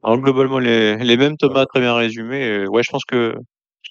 Alors 0.03 0.19
globalement 0.19 0.59
les, 0.59 0.97
les 0.97 1.17
mêmes 1.17 1.37
Thomas 1.37 1.65
très 1.65 1.79
bien 1.79 1.95
résumé. 1.95 2.43
Euh, 2.49 2.67
ouais, 2.67 2.83
je 2.83 2.91
pense 2.91 3.05
que 3.05 3.35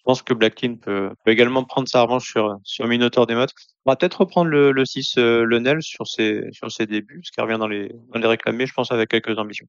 pense 0.06 0.22
que 0.22 0.32
Blackkin 0.34 0.76
peut, 0.76 1.10
peut 1.24 1.30
également 1.30 1.64
prendre 1.64 1.88
sa 1.88 2.00
revanche 2.02 2.30
sur 2.30 2.56
sur 2.62 2.86
Minotaur 2.86 3.26
des 3.26 3.34
Mottes. 3.34 3.52
On 3.84 3.90
va 3.92 3.96
peut-être 3.96 4.20
reprendre 4.20 4.48
le, 4.50 4.72
le 4.72 4.84
6 4.84 5.14
euh, 5.18 5.46
sur 5.80 6.06
ses 6.06 6.42
sur 6.52 6.70
ses 6.72 6.86
débuts, 6.86 7.20
ce 7.24 7.30
qui 7.32 7.40
revient 7.40 7.58
dans 7.58 7.68
les 7.68 7.92
dans 8.14 8.18
les 8.20 8.26
réclamés, 8.26 8.66
je 8.66 8.72
pense 8.72 8.90
avec 8.90 9.10
quelques 9.10 9.38
ambitions. 9.38 9.66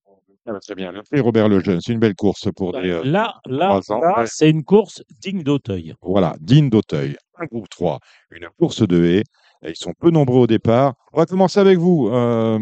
Ah 0.49 0.53
bah, 0.53 0.59
Très 0.61 0.75
bien. 0.75 0.93
Prix 1.11 1.19
Robert 1.19 1.49
Lejeune, 1.49 1.81
c'est 1.81 1.91
une 1.91 1.99
belle 1.99 2.15
course 2.15 2.47
pour 2.55 2.71
des. 2.71 2.89
euh, 2.91 3.03
Là, 3.03 3.35
là, 3.45 3.67
là, 3.99 4.13
c'est 4.27 4.49
une 4.49 4.63
course 4.63 5.03
digne 5.21 5.43
d'Auteuil. 5.43 5.93
Voilà, 6.01 6.35
digne 6.39 6.69
d'Auteuil, 6.69 7.17
un 7.37 7.45
groupe 7.45 7.67
3, 7.69 7.99
une 8.31 8.47
course 8.57 8.87
de 8.87 9.03
haies. 9.03 9.23
Et 9.63 9.71
Ils 9.71 9.75
sont 9.75 9.91
peu 9.99 10.11
nombreux 10.11 10.41
au 10.41 10.47
départ. 10.47 10.93
On 11.13 11.17
va 11.17 11.25
commencer 11.25 11.59
avec 11.59 11.79
vous, 11.79 12.09
euh, 12.13 12.59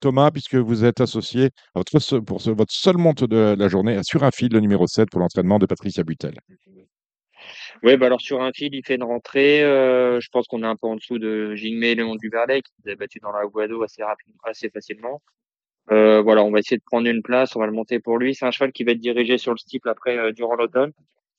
Thomas, 0.00 0.30
puisque 0.30 0.54
vous 0.54 0.84
êtes 0.84 1.00
associé 1.00 1.46
à 1.74 1.80
votre, 1.80 2.20
pour 2.20 2.40
ce- 2.40 2.50
votre 2.50 2.72
seule 2.72 2.96
monte 2.96 3.24
de 3.24 3.56
la 3.58 3.68
journée 3.68 3.98
sur 4.04 4.22
un 4.22 4.30
fil, 4.30 4.52
le 4.52 4.60
numéro 4.60 4.86
7, 4.86 5.10
pour 5.10 5.20
l'entraînement 5.20 5.58
de 5.58 5.66
Patricia 5.66 6.04
Butel. 6.04 6.34
Oui, 7.82 7.96
bah 7.96 8.06
alors 8.06 8.20
sur 8.20 8.42
un 8.42 8.52
fil, 8.52 8.74
il 8.74 8.84
fait 8.84 8.96
une 8.96 9.04
rentrée. 9.04 9.62
euh, 9.62 10.20
je 10.20 10.28
pense 10.30 10.46
qu'on 10.48 10.62
est 10.62 10.66
un 10.66 10.74
peu 10.76 10.88
en 10.88 10.96
dessous 10.96 11.18
de 11.18 11.54
Jingmei 11.54 11.92
et 11.92 11.94
Léon 11.94 12.16
Duverlet 12.16 12.60
qui 12.62 12.72
s'est 12.84 12.96
battu 12.96 13.20
dans 13.20 13.30
la 13.30 13.46
Guado 13.46 13.82
assez 13.82 14.02
rapidement, 14.02 14.40
assez 14.44 14.68
facilement. 14.70 15.22
Euh, 15.92 16.20
voilà, 16.22 16.44
on 16.44 16.50
va 16.50 16.58
essayer 16.60 16.76
de 16.78 16.82
prendre 16.84 17.08
une 17.08 17.22
place, 17.22 17.56
on 17.56 17.60
va 17.60 17.66
le 17.66 17.72
monter 17.72 18.00
pour 18.00 18.18
lui. 18.18 18.34
C'est 18.34 18.46
un 18.46 18.50
cheval 18.50 18.72
qui 18.72 18.84
va 18.84 18.92
être 18.92 19.00
dirigé 19.00 19.38
sur 19.38 19.52
le 19.52 19.58
steeple 19.58 19.88
après 19.88 20.18
euh, 20.18 20.32
durant 20.32 20.54
l'automne. 20.56 20.92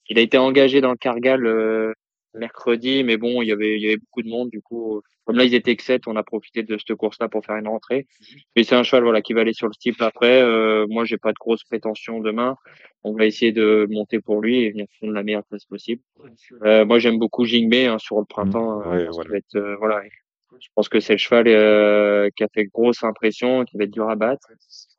Il 0.10 0.18
a 0.20 0.22
été 0.22 0.38
engagé 0.38 0.82
dans 0.82 0.92
le 0.92 0.98
Cargal 0.98 1.46
euh, 1.46 1.94
mercredi, 2.34 3.04
mais 3.04 3.18
bon, 3.18 3.42
il 3.42 3.48
y 3.48 3.52
avait 3.52 3.76
il 3.78 3.82
y 3.82 3.88
avait 3.88 3.98
beaucoup 3.98 4.22
de 4.22 4.30
monde, 4.30 4.50
du 4.50 4.62
coup, 4.62 5.02
comme 5.26 5.36
là 5.38 5.44
ils 5.44 5.54
étaient 5.54 5.76
que 5.76 5.84
sept, 5.84 6.08
on 6.08 6.16
a 6.16 6.24
profité 6.24 6.64
de 6.64 6.78
cette 6.78 6.96
course-là 6.96 7.30
pour 7.30 7.46
faire 7.46 7.56
une 7.58 7.68
rentrée. 7.68 8.08
Mais 8.56 8.64
c'est 8.64 8.76
un 8.76 8.84
cheval 8.84 9.04
voilà 9.04 9.22
qui 9.22 9.34
va 9.34 9.42
aller 9.42 9.54
sur 9.54 9.68
le 9.68 9.74
steeple 9.74 10.04
après. 10.04 10.42
Euh, 10.42 10.86
moi, 10.90 11.06
j'ai 11.06 11.18
pas 11.18 11.30
de 11.32 11.38
grosses 11.40 11.64
prétentions 11.64 12.20
demain. 12.20 12.56
On 13.04 13.14
va 13.14 13.26
essayer 13.26 13.52
de 13.52 13.88
monter 13.90 14.20
pour 14.20 14.42
lui 14.42 14.64
et 14.64 14.72
venir 14.72 14.86
prendre 15.00 15.14
la 15.14 15.24
meilleure 15.24 15.46
place 15.46 15.66
possible. 15.66 16.02
Euh, 16.66 16.86
moi, 16.86 17.00
j'aime 17.00 17.18
beaucoup 17.18 17.46
Jingmei 17.46 17.86
hein, 17.86 17.98
sur 18.00 18.20
le 18.20 18.26
printemps. 18.26 18.82
euh, 18.82 18.90
Ouais, 18.92 19.00
je 19.02 19.06
pense 19.06 19.16
voilà. 19.16 19.38
être, 19.38 19.56
euh, 19.56 19.76
voilà, 19.78 20.02
je 20.60 20.68
pense 20.76 20.90
que 20.90 21.00
c'est 21.00 21.14
le 21.14 21.18
cheval 21.20 21.48
euh, 21.48 22.30
qui 22.36 22.44
a 22.44 22.48
fait 22.54 22.66
grosse 22.66 23.04
impression, 23.04 23.64
qui 23.66 23.78
va 23.78 23.86
être 23.86 23.92
dur 23.92 24.10
à 24.10 24.16
battre. 24.16 24.48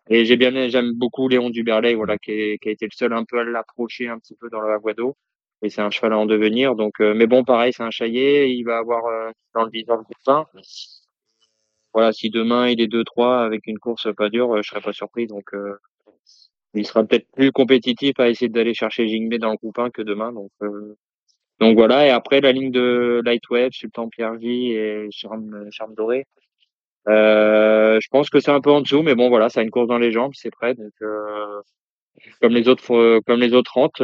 Et 0.09 0.25
j'ai 0.25 0.37
bien, 0.37 0.69
j'aime 0.69 0.93
beaucoup 0.95 1.29
Léon 1.29 1.51
Duberlet, 1.51 1.95
voilà, 1.95 2.17
qui, 2.19 2.31
est- 2.33 2.59
qui 2.59 2.69
a 2.69 2.73
été 2.73 2.87
le 2.87 2.91
seul 2.95 3.13
un 3.13 3.25
peu 3.25 3.39
à 3.39 3.45
l'approcher 3.45 4.09
un 4.09 4.19
petit 4.19 4.35
peu 4.35 4.49
dans 4.49 4.61
la 4.63 4.79
voie 4.79 4.95
d'eau. 4.95 5.17
Et 5.63 5.71
c'est 5.71 5.83
un 5.83 5.91
cheval 5.91 6.13
à 6.15 6.19
en 6.19 6.27
devenir. 6.27 6.75
Donc, 6.75 7.01
euh, 7.01 7.15
mais 7.15 7.27
bon, 7.27 7.45
pareil, 7.45 7.73
c'est 7.73 7.83
un 7.83 7.91
chaillet. 7.91 8.53
Il 8.53 8.65
va 8.65 8.79
avoir 8.79 9.05
euh, 9.07 9.31
dans 9.55 9.65
le 9.65 9.71
viseur 9.71 9.99
le 9.99 10.05
fin. 10.25 10.47
Voilà, 11.93 12.13
si 12.13 12.31
demain 12.31 12.69
il 12.69 12.81
est 12.81 12.87
2-3 12.87 13.45
avec 13.45 13.67
une 13.67 13.79
course 13.79 14.09
pas 14.17 14.31
dure, 14.31 14.55
euh, 14.55 14.63
je 14.63 14.71
serais 14.71 14.81
pas 14.81 14.93
surpris. 14.93 15.27
Donc, 15.27 15.53
il 16.75 16.87
sera 16.87 17.05
peut-être 17.05 17.27
plus 17.33 17.53
compétitif 17.53 18.19
à 18.21 18.29
essayer 18.29 18.49
d'aller 18.49 18.75
chercher 18.75 19.09
Jingmei 19.09 19.39
dans 19.39 19.51
le 19.51 19.57
groupe 19.57 19.79
1 19.79 19.91
que 19.91 20.03
demain. 20.03 20.33
Donc, 20.33 20.51
euh, 20.63 20.97
donc 21.61 21.77
voilà. 21.77 22.07
Et 22.07 22.11
après, 22.11 22.41
la 22.41 22.53
ligne 22.53 22.71
de 22.71 23.21
Lightweb, 23.25 23.73
Sultan 23.73 24.09
Pierre-J 24.09 24.73
et 24.73 25.09
Charme, 25.11 25.69
Charme 25.73 25.95
Doré. 25.95 26.27
Euh, 27.09 27.99
je 28.01 28.09
pense 28.11 28.31
que 28.31 28.41
c'est 28.41 28.51
un 28.51 28.61
peu 28.61 28.71
en 28.71 28.83
dessous, 28.83 29.03
mais 29.03 29.15
bon, 29.15 29.29
voilà, 29.31 29.49
ça 29.49 29.61
a 29.61 29.63
une 29.63 29.71
course 29.71 29.89
dans 29.89 29.99
les 29.99 30.13
jambes, 30.13 30.33
c'est 30.35 30.51
prêt. 30.51 30.75
Donc, 30.75 30.93
euh, 31.03 31.61
comme 32.41 32.53
les 32.53 32.69
autres, 32.69 33.21
comme 33.27 33.41
les 33.41 33.55
autres 33.55 33.73
rentes, 33.75 34.03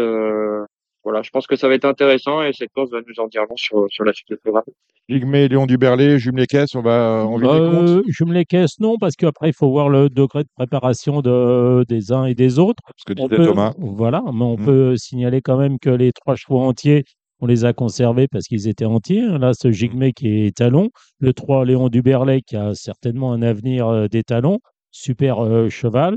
voilà, 1.07 1.23
je 1.23 1.31
pense 1.31 1.47
que 1.47 1.55
ça 1.55 1.69
va 1.69 1.75
être 1.75 1.85
intéressant 1.85 2.43
et 2.43 2.53
cette 2.53 2.73
course 2.73 2.91
va 2.91 2.99
nous 3.07 3.23
en 3.23 3.29
dire 3.29 3.43
long 3.49 3.57
sur, 3.57 3.87
sur 3.91 4.03
la 4.05 4.13
suite 4.13 4.27
du 4.29 4.37
programme. 4.37 4.65
Ligmé, 5.09 5.47
Léon 5.47 5.67
Duberlet, 5.67 6.19
Jume 6.19 6.37
les 6.39 6.47
caisses, 6.49 6.75
on 6.75 6.83
va 6.83 7.25
comptes. 7.29 7.43
Euh, 7.45 8.03
je 8.09 8.25
me 8.25 8.33
les 8.33 8.45
caisse, 8.45 8.81
non, 8.81 8.97
parce 8.99 9.15
qu'après, 9.15 9.51
il 9.51 9.55
faut 9.55 9.71
voir 9.71 9.89
le 9.89 10.09
degré 10.11 10.43
de 10.43 10.49
préparation 10.57 11.21
de, 11.23 11.85
des 11.89 12.11
uns 12.11 12.25
et 12.25 12.35
des 12.35 12.59
autres. 12.59 12.83
Ce 12.97 13.05
que 13.05 13.13
On 13.21 13.29
disait 13.29 13.37
peut, 13.37 13.47
Thomas. 13.47 13.73
voilà, 13.79 14.21
mais 14.35 14.43
on 14.45 14.57
Mm. 14.57 14.65
peut 14.65 14.97
signaler 14.97 15.41
quand 15.43 15.57
même 15.59 15.79
que 15.79 15.91
les 15.91 16.11
trois 16.13 16.35
chevaux 16.35 16.59
entiers, 16.61 17.05
on 17.39 17.47
les 17.47 17.65
a 17.65 17.73
conservés 17.73 18.27
parce 18.27 18.47
qu'ils 18.47 18.67
étaient 18.67 18.85
entiers. 18.85 19.23
Là, 19.39 19.53
ce 19.55 19.71
Jigmé 19.71 20.13
qui 20.13 20.27
est 20.47 20.57
talon, 20.57 20.89
le 21.21 21.33
3 21.33 21.65
Léon 21.67 21.89
Duberlet 21.89 22.41
qui 22.41 22.57
a 22.57 22.75
certainement 22.75 23.33
un 23.33 23.43
avenir 23.43 23.87
euh, 23.87 24.09
des 24.09 24.25
talons, 24.25 24.59
super 24.91 25.45
euh, 25.45 25.69
cheval. 25.69 26.17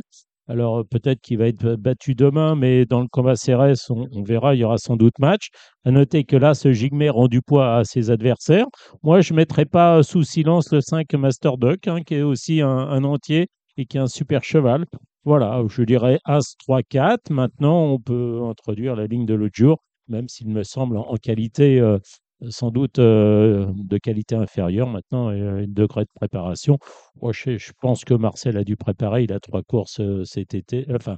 Alors, 0.50 0.80
euh, 0.80 0.84
peut-être 0.84 1.22
qu'il 1.22 1.38
va 1.38 1.48
être 1.48 1.76
battu 1.76 2.16
demain, 2.16 2.56
mais 2.56 2.86
dans 2.86 3.02
le 3.02 3.08
combat 3.08 3.36
CRS, 3.36 3.92
on, 3.92 4.24
verra, 4.24 4.56
il 4.56 4.60
y 4.60 4.64
aura 4.64 4.80
sans 4.80 4.96
doute 4.96 5.20
match. 5.20 5.50
À 5.86 5.92
noter 5.92 6.24
que 6.24 6.36
là, 6.36 6.56
ce 6.56 6.72
Jigme 6.72 7.08
rend 7.10 7.28
du 7.28 7.44
poids 7.44 7.76
à 7.78 7.84
ses 7.84 8.10
adversaires. 8.10 8.66
Moi, 9.04 9.22
je 9.22 9.32
ne 9.32 9.38
mettrai 9.38 9.66
pas 9.66 10.02
sous 10.02 10.24
silence 10.24 10.74
le 10.74 10.82
5 10.82 11.14
Master 11.14 11.58
Duck, 11.58 11.88
hein, 11.88 12.02
qui 12.02 12.16
est 12.16 12.24
aussi 12.24 12.62
un, 12.62 13.04
entier 13.04 13.48
et 13.78 13.86
qui 13.86 13.98
est 13.98 14.02
un 14.02 14.08
super 14.08 14.44
cheval. 14.44 14.86
Voilà, 15.24 15.62
je 15.70 15.84
dirais 15.84 16.20
As 16.26 16.56
3-4. 16.68 17.30
Maintenant, 17.30 17.84
on 17.84 18.00
peut 18.00 18.42
introduire 18.50 18.96
la 18.96 19.06
ligne 19.06 19.28
de 19.28 19.36
l'autre 19.36 19.56
jour, 19.56 19.84
même 20.08 20.28
s'il 20.28 20.50
me 20.50 20.64
semble 20.64 20.98
en, 20.98 21.08
en 21.08 21.16
qualité, 21.18 21.80
euh, 21.80 22.00
euh, 22.42 22.52
sans 22.52 22.72
doute 22.72 23.00
euh, 23.00 23.68
de 23.76 23.98
qualité 23.98 24.36
inférieure 24.36 24.88
maintenant, 24.88 25.30
euh, 25.30 25.64
une 25.64 25.74
degré 25.74 26.04
de 26.04 26.10
préparation. 26.14 26.78
Moi, 27.22 27.32
je, 27.34 27.72
pense 27.82 28.06
que 28.06 28.14
Marcel 28.14 28.58
a 28.58 28.64
dû 28.64 28.76
préparer, 28.76 29.24
il 29.24 29.34
a 29.34 29.40
trois 29.40 29.64
courses 29.64 30.00
euh, 30.00 30.24
cet 30.24 30.56
enfin 30.94 31.18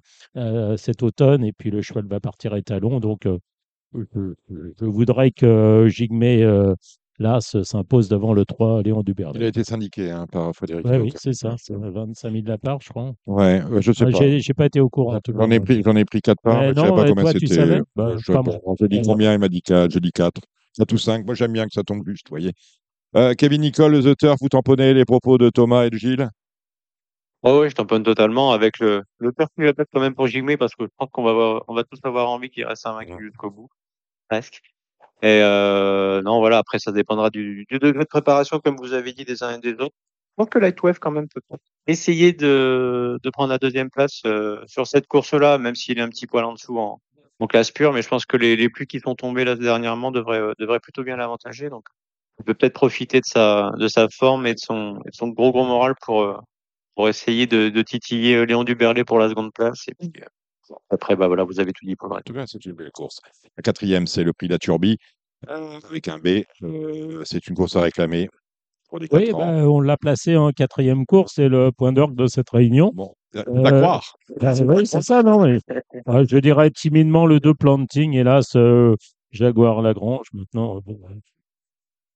cet 0.77 1.03
automne, 1.03 1.43
et 1.43 1.53
puis 1.53 1.71
le 1.71 1.81
cheval 1.81 2.07
va 2.07 2.19
partir 2.19 2.55
étalon. 2.55 2.99
Donc, 2.99 3.27
je, 3.93 4.85
voudrais 4.85 5.31
que 5.31 5.87
Jigmé 5.89 6.45
Las 7.19 7.61
s'impose 7.63 8.09
devant 8.09 8.33
le 8.33 8.45
3 8.45 8.81
Léon 8.81 9.03
Dubert. 9.03 9.31
Il 9.35 9.43
a 9.43 9.47
été 9.47 9.63
syndiqué 9.63 10.09
hein, 10.09 10.25
par 10.31 10.53
Frédéric. 10.55 10.85
Ouais, 10.85 10.97
oui, 10.97 11.13
c'est 11.15 11.33
ça, 11.33 11.55
25 11.69 12.31
000 12.31 12.43
la 12.47 12.57
part, 12.57 12.79
je 12.81 12.89
crois. 12.89 13.13
Ouais, 13.27 13.61
je 13.79 13.91
sais 13.91 14.05
ah, 14.07 14.11
pas. 14.11 14.37
J'ai 14.39 14.53
pas 14.53 14.65
été 14.65 14.79
au 14.79 14.89
courant. 14.89 15.19
J'en 15.27 15.51
ai 15.51 15.59
pris, 15.59 15.83
j'en 15.83 15.95
ai 15.95 16.05
pris 16.05 16.21
quatre 16.21 16.41
parts. 16.41 16.61
Mais 16.61 16.73
non, 16.73 16.83
je 16.83 16.89
sais 16.89 16.95
pas 16.95 17.07
combien 17.09 17.31
c'était. 17.31 17.81
Bah, 17.95 18.15
je, 18.17 18.33
je, 18.79 18.85
dis 18.85 19.01
combien, 19.05 19.33
il 19.33 19.39
m'a 19.39 19.49
dit 19.49 19.61
4, 19.61 19.91
je 19.91 19.99
dis 19.99 20.11
4 20.11 20.41
à 20.79 20.85
tous 20.85 20.97
5. 20.97 21.25
Moi, 21.25 21.35
j'aime 21.35 21.53
bien 21.53 21.65
que 21.65 21.73
ça 21.73 21.83
tombe 21.83 22.05
juste, 22.05 22.27
vous 22.29 22.33
voyez. 22.33 22.53
Euh, 23.15 23.33
Kevin 23.33 23.61
Nicole, 23.61 23.93
les 23.93 24.07
auteurs, 24.07 24.35
vous 24.39 24.49
tamponnez 24.49 24.93
les 24.93 25.05
propos 25.05 25.37
de 25.37 25.49
Thomas 25.49 25.85
et 25.85 25.89
de 25.89 25.97
Gilles? 25.97 26.29
Oh 27.43 27.61
oui, 27.61 27.69
je 27.69 27.75
tamponne 27.75 28.03
totalement 28.03 28.51
avec 28.51 28.79
le, 28.79 29.03
le 29.17 29.31
père 29.31 29.47
qui 29.55 29.63
quand 29.91 29.99
même 29.99 30.13
pour 30.13 30.27
Jigmé 30.27 30.57
parce 30.57 30.75
que 30.75 30.83
je 30.83 30.91
pense 30.95 31.09
qu'on 31.11 31.23
va 31.23 31.63
on 31.67 31.73
va 31.73 31.83
tous 31.83 31.99
avoir 32.03 32.29
envie 32.29 32.51
qu'il 32.51 32.63
reste 32.65 32.85
invaincu 32.85 33.13
ouais. 33.13 33.19
jusqu'au 33.19 33.49
bout. 33.49 33.67
Presque. 34.29 34.61
Et 35.23 35.41
euh, 35.43 36.21
non, 36.21 36.39
voilà, 36.39 36.59
après, 36.59 36.79
ça 36.79 36.91
dépendra 36.91 37.29
du, 37.29 37.65
degré 37.69 38.03
de 38.03 38.07
préparation, 38.07 38.59
comme 38.59 38.77
vous 38.77 38.93
avez 38.93 39.13
dit, 39.13 39.25
des 39.25 39.43
uns 39.43 39.55
et 39.55 39.59
des 39.59 39.73
autres. 39.73 39.95
Je 40.31 40.35
pense 40.37 40.49
que 40.49 40.59
Lightwave, 40.59 40.99
quand 40.99 41.11
même, 41.11 41.27
peut 41.27 41.41
essayer 41.87 42.33
de, 42.33 43.19
de 43.21 43.29
prendre 43.29 43.49
la 43.49 43.57
deuxième 43.57 43.89
place 43.89 44.21
euh, 44.25 44.63
sur 44.67 44.87
cette 44.87 45.07
course-là, 45.07 45.57
même 45.57 45.75
s'il 45.75 45.99
est 45.99 46.01
un 46.01 46.09
petit 46.09 46.27
poil 46.27 46.45
en 46.45 46.53
dessous 46.53 46.79
en, 46.79 47.01
en 47.41 47.47
classe 47.47 47.71
pure, 47.71 47.91
mais 47.91 48.01
je 48.01 48.07
pense 48.07 48.25
que 48.25 48.37
les, 48.37 48.55
les 48.55 48.69
pluies 48.69 48.87
qui 48.87 48.99
sont 48.99 49.15
tombées 49.15 49.43
là 49.45 49.55
dernièrement 49.55 50.11
devraient, 50.11 50.39
euh, 50.39 50.53
devraient 50.59 50.79
plutôt 50.79 51.03
bien 51.03 51.17
l'avantager. 51.17 51.69
Donc, 51.69 51.85
on 52.37 52.43
peut 52.43 52.53
peut-être 52.53 52.73
profiter 52.73 53.19
de 53.19 53.25
sa, 53.25 53.71
de 53.77 53.87
sa 53.87 54.07
forme 54.09 54.45
et 54.47 54.53
de 54.53 54.59
son, 54.59 55.01
et 55.05 55.09
de 55.09 55.15
son 55.15 55.29
gros 55.29 55.51
gros 55.51 55.65
moral 55.65 55.95
pour, 56.01 56.21
euh, 56.21 56.37
pour 56.95 57.09
essayer 57.09 57.47
de, 57.47 57.69
de 57.69 57.81
titiller 57.81 58.35
euh, 58.35 58.45
Léon 58.45 58.63
Duberlet 58.63 59.03
pour 59.03 59.19
la 59.19 59.29
seconde 59.29 59.51
place. 59.53 59.87
Et 59.87 59.95
puis, 59.95 60.11
après, 60.89 61.15
bah 61.15 61.27
voilà, 61.27 61.43
vous 61.43 61.59
avez 61.59 61.71
tout 61.73 61.85
dit 61.85 61.95
pour 61.95 62.07
le 62.09 62.15
reste. 62.15 62.27
tout 62.27 62.33
cas, 62.33 62.45
c'est 62.47 62.63
une 62.65 62.73
belle 62.73 62.91
course. 62.91 63.19
La 63.57 63.63
quatrième, 63.63 64.07
c'est 64.07 64.23
le 64.23 64.33
prix 64.33 64.47
de 64.47 64.53
la 64.53 64.59
Turbie, 64.59 64.97
euh, 65.49 65.79
avec 65.89 66.07
un 66.07 66.19
B. 66.19 66.43
Euh, 66.63 67.23
c'est 67.25 67.47
une 67.47 67.55
course 67.55 67.75
à 67.75 67.81
réclamer 67.81 68.29
pour 68.91 68.99
les 68.99 69.07
Oui, 69.11 69.31
bah, 69.31 69.37
ans. 69.37 69.63
on 69.63 69.79
l'a 69.79 69.95
placé 69.97 70.35
en 70.35 70.51
quatrième 70.51 71.05
course, 71.05 71.33
c'est 71.35 71.47
le 71.47 71.71
point 71.71 71.93
d'orgue 71.93 72.15
de 72.15 72.27
cette 72.27 72.49
réunion. 72.49 72.91
Bon, 72.93 73.15
c'est 73.33 73.39
à 73.39 73.43
Euh, 73.49 73.79
croire. 73.79 74.15
Oui, 74.41 74.85
c'est 74.85 75.01
ça, 75.01 75.23
non 75.23 75.45
mais, 75.45 75.59
euh, 76.09 76.25
Je 76.29 76.37
dirais 76.37 76.69
timidement 76.71 77.25
le 77.25 77.39
2 77.39 77.53
planting, 77.53 78.13
hélas, 78.13 78.55
euh, 78.57 78.95
Jaguar 79.31 79.81
Lagrange. 79.81 80.25
Maintenant, 80.33 80.75
euh, 80.77 80.79
bon, 80.85 80.99
euh, 81.09 81.13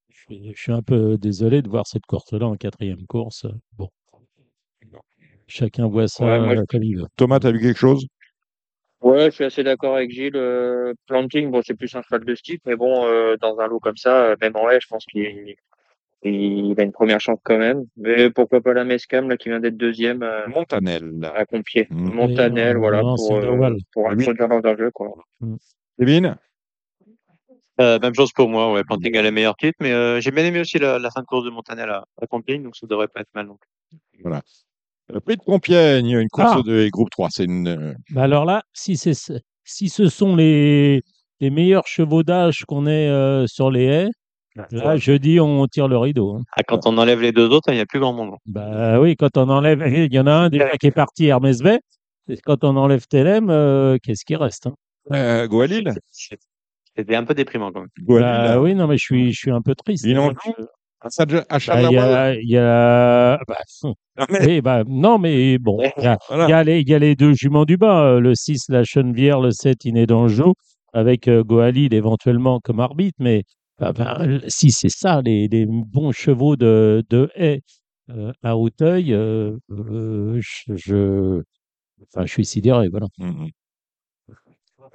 je, 0.09 0.17
suis, 0.19 0.51
je 0.53 0.61
suis 0.61 0.71
un 0.73 0.81
peu 0.81 1.17
désolé 1.17 1.61
de 1.61 1.69
voir 1.69 1.87
cette 1.87 2.05
course-là 2.05 2.45
en 2.45 2.55
quatrième 2.57 3.05
course. 3.07 3.45
Bon, 3.77 3.87
chacun 5.47 5.87
voit 5.87 6.09
ça 6.09 6.25
Ouais, 6.25 6.39
moi, 6.39 6.55
euh, 6.57 6.63
comme 6.67 6.83
il 6.83 6.97
veut. 6.97 7.07
Thomas, 7.15 7.39
tu 7.39 7.47
as 7.47 7.51
vu 7.51 7.61
quelque 7.61 7.79
chose? 7.79 8.05
Ouais, 9.01 9.25
je 9.25 9.35
suis 9.35 9.43
assez 9.45 9.63
d'accord 9.63 9.95
avec 9.95 10.11
Gilles. 10.11 10.35
Euh, 10.35 10.93
planting, 11.07 11.51
bon, 11.51 11.61
c'est 11.63 11.75
plus 11.75 11.93
un 11.95 12.01
cheval 12.01 12.25
de 12.25 12.35
style, 12.35 12.57
mais 12.65 12.75
bon, 12.75 13.05
euh, 13.05 13.37
dans 13.39 13.59
un 13.59 13.67
lot 13.67 13.79
comme 13.79 13.97
ça, 13.97 14.25
euh, 14.31 14.35
même 14.41 14.55
en 14.57 14.69
haie, 14.69 14.79
je 14.81 14.87
pense 14.87 15.05
qu'il 15.05 15.55
il 16.23 16.75
a 16.79 16.83
une 16.83 16.91
première 16.91 17.19
chance 17.19 17.39
quand 17.43 17.57
même. 17.57 17.83
Mais 17.97 18.29
pourquoi 18.31 18.61
pas 18.61 18.73
la 18.73 18.83
Mescam, 18.83 19.29
là, 19.29 19.37
qui 19.37 19.49
vient 19.49 19.59
d'être 19.59 19.77
deuxième 19.77 20.23
euh, 20.23 20.47
Montanel. 20.47 21.11
à 21.35 21.45
Compiègne. 21.45 21.87
Mm. 21.89 22.09
Montanel, 22.13 22.77
voilà, 22.77 23.01
non, 23.01 23.15
pour, 23.15 23.27
c'est 23.27 23.33
euh, 23.33 23.77
pour 23.93 24.09
introduire 24.09 24.47
dans 24.47 24.61
un 24.63 24.75
jeu, 24.77 24.91
quoi. 24.91 25.13
Kevin? 25.99 26.35
Euh, 27.81 27.99
même 27.99 28.15
chose 28.15 28.31
pour 28.31 28.47
moi, 28.49 28.71
ouais. 28.71 28.83
Planting 28.85 29.17
a 29.17 29.21
les 29.21 29.31
meilleurs 29.31 29.57
titres, 29.57 29.77
mais 29.81 29.91
euh, 29.91 30.21
j'ai 30.21 30.31
bien 30.31 30.45
aimé 30.45 30.61
aussi 30.61 30.79
la, 30.79 30.97
la 30.97 31.11
fin 31.11 31.21
de 31.21 31.25
course 31.25 31.43
de 31.43 31.49
Montanel 31.49 31.89
à, 31.89 32.05
à 32.21 32.25
Compiègne, 32.27 32.63
donc 32.63 32.75
ça 32.77 32.87
devrait 32.87 33.09
pas 33.09 33.19
être 33.19 33.33
mal 33.35 33.47
non 33.47 33.57
plus. 33.57 33.99
Voilà. 34.23 34.41
Le 35.13 35.19
prix 35.19 35.35
de 35.35 35.41
Compiègne, 35.41 36.11
une 36.11 36.29
course 36.29 36.53
Ah. 36.55 36.61
de 36.65 36.87
groupe 36.89 37.09
3. 37.09 37.27
C'est 37.31 37.43
une. 37.43 37.67
euh, 37.67 37.93
Bah 38.11 38.23
alors 38.23 38.45
là, 38.45 38.63
si, 38.73 38.95
si 38.97 39.89
ce 39.89 40.07
sont 40.09 40.35
les, 40.37 41.03
les 41.41 41.49
meilleurs 41.49 41.85
chevaux 41.85 42.23
d'âge 42.23 42.63
qu'on 42.65 42.87
ait 42.87 43.09
euh, 43.09 43.45
sur 43.45 43.69
les 43.69 43.83
haies, 43.83 44.09
là, 44.71 44.97
je 44.97 45.11
dis 45.13 45.39
on 45.39 45.65
tire 45.67 45.87
le 45.87 45.97
rideau. 45.97 46.35
hein. 46.35 46.43
Ah, 46.57 46.63
quand 46.63 46.85
on 46.87 46.97
enlève 46.97 47.21
les 47.21 47.31
deux 47.31 47.49
autres, 47.49 47.69
il 47.71 47.75
n'y 47.75 47.81
a 47.81 47.85
plus 47.85 47.99
grand 47.99 48.13
monde. 48.13 48.35
Bah 48.45 48.99
oui, 48.99 49.15
quand 49.15 49.37
on 49.37 49.49
enlève, 49.49 49.79
il 50.09 50.13
y 50.13 50.19
en 50.19 50.27
a 50.27 50.33
un 50.33 50.49
déjà 50.49 50.69
qui 50.77 50.87
est 50.87 50.91
parti, 50.91 51.25
Hermès 51.27 51.59
Bay. 51.61 51.79
Et 52.27 52.37
Quand 52.43 52.63
on 52.63 52.75
enlève 52.75 53.05
Telem, 53.07 53.49
euh, 53.51 53.97
qu'est-ce 54.01 54.25
qui 54.25 54.35
reste 54.35 54.67
hein? 54.67 54.73
Euh, 55.13 55.47
Goalil 55.47 55.91
C'est- 56.09 56.39
C'était 56.97 57.15
un 57.15 57.23
peu 57.23 57.33
déprimant 57.35 57.71
quand 57.71 57.81
même. 57.81 57.89
Bah 58.21 58.59
oui, 58.59 58.73
non, 58.73 58.87
mais 58.87 58.97
je 58.97 59.03
suis, 59.03 59.31
je 59.33 59.37
suis 59.37 59.51
un 59.51 59.61
peu 59.61 59.75
triste. 59.75 60.05
N'ont 60.07 60.29
hein. 60.31 60.33
à 61.01 61.09
Bah, 61.67 61.81
Il 61.91 61.91
y 61.91 61.97
a, 61.99 62.33
il 62.35 62.49
y 62.49 62.57
a- 62.57 63.39
bah, 63.47 63.57
Ah, 64.17 64.25
mais- 64.31 64.45
oui, 64.47 64.61
bah, 64.61 64.83
non, 64.87 65.19
mais 65.19 65.57
bon, 65.59 65.77
il 65.97 66.03
y 66.03 66.07
a, 66.07 66.17
Voilà. 66.29 66.45
il 66.47 66.49
y 66.49 66.53
a 66.53 66.63
les, 66.63 66.79
il 66.79 66.89
y 66.89 66.95
a 66.95 66.99
les 66.99 67.15
deux 67.15 67.33
juments 67.33 67.65
du 67.65 67.77
bas, 67.77 68.05
euh, 68.05 68.19
le 68.19 68.33
6, 68.33 68.69
la 68.69 68.83
Chenevière, 68.85 69.39
le 69.41 69.51
7, 69.51 69.85
Iné 69.85 70.07
d'Anjou, 70.07 70.53
avec 70.93 71.27
euh, 71.27 71.43
Goalil 71.43 71.93
éventuellement 71.93 72.59
comme 72.63 72.79
arbitre, 72.79 73.17
mais 73.19 73.43
bah, 73.79 73.91
bah, 73.93 74.25
si 74.47 74.71
c'est 74.71 74.89
ça, 74.89 75.21
les, 75.21 75.47
les 75.47 75.65
bons 75.67 76.11
chevaux 76.11 76.55
de, 76.55 77.03
de 77.09 77.29
haie 77.35 77.61
euh, 78.09 78.31
à 78.43 78.57
Hauteuil, 78.57 79.13
euh, 79.13 79.57
euh, 79.71 80.39
je, 80.41 80.75
je, 80.75 81.41
enfin, 82.03 82.25
je 82.25 82.31
suis 82.31 82.45
sidéré, 82.45 82.89
voilà. 82.89 83.07
Mhm. 83.17 83.49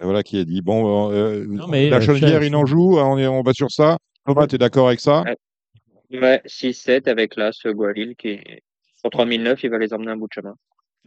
Et 0.00 0.04
voilà 0.04 0.22
qui 0.22 0.38
est 0.38 0.44
dit. 0.44 0.62
Bon, 0.62 1.10
euh, 1.12 1.44
Non, 1.46 1.68
mais, 1.68 1.90
la 1.90 1.96
euh, 1.96 2.00
je- 2.00 2.46
il 2.46 2.56
en 2.56 2.64
joue. 2.64 2.98
On, 2.98 3.18
est, 3.18 3.26
on 3.26 3.42
va 3.42 3.52
sur 3.52 3.70
ça. 3.70 3.98
Thomas, 4.24 4.46
tu 4.46 4.54
es 4.54 4.58
d'accord 4.58 4.88
avec 4.88 5.00
ça? 5.00 5.22
Ouais. 5.22 5.36
Ouais, 6.12 6.42
6-7 6.46 7.06
avec 7.06 7.36
là, 7.36 7.50
ce 7.52 7.68
Gualil 7.68 8.16
qui 8.16 8.28
est 8.28 8.62
sur 8.98 9.10
3009, 9.10 9.62
il 9.62 9.70
va 9.70 9.78
les 9.78 9.92
emmener 9.92 10.10
un 10.10 10.16
bout 10.16 10.26
de 10.26 10.32
chemin. 10.32 10.54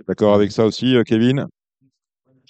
D'accord 0.08 0.34
avec 0.34 0.52
ça 0.52 0.66
aussi, 0.66 0.96
euh, 0.96 1.04
Kevin? 1.04 1.46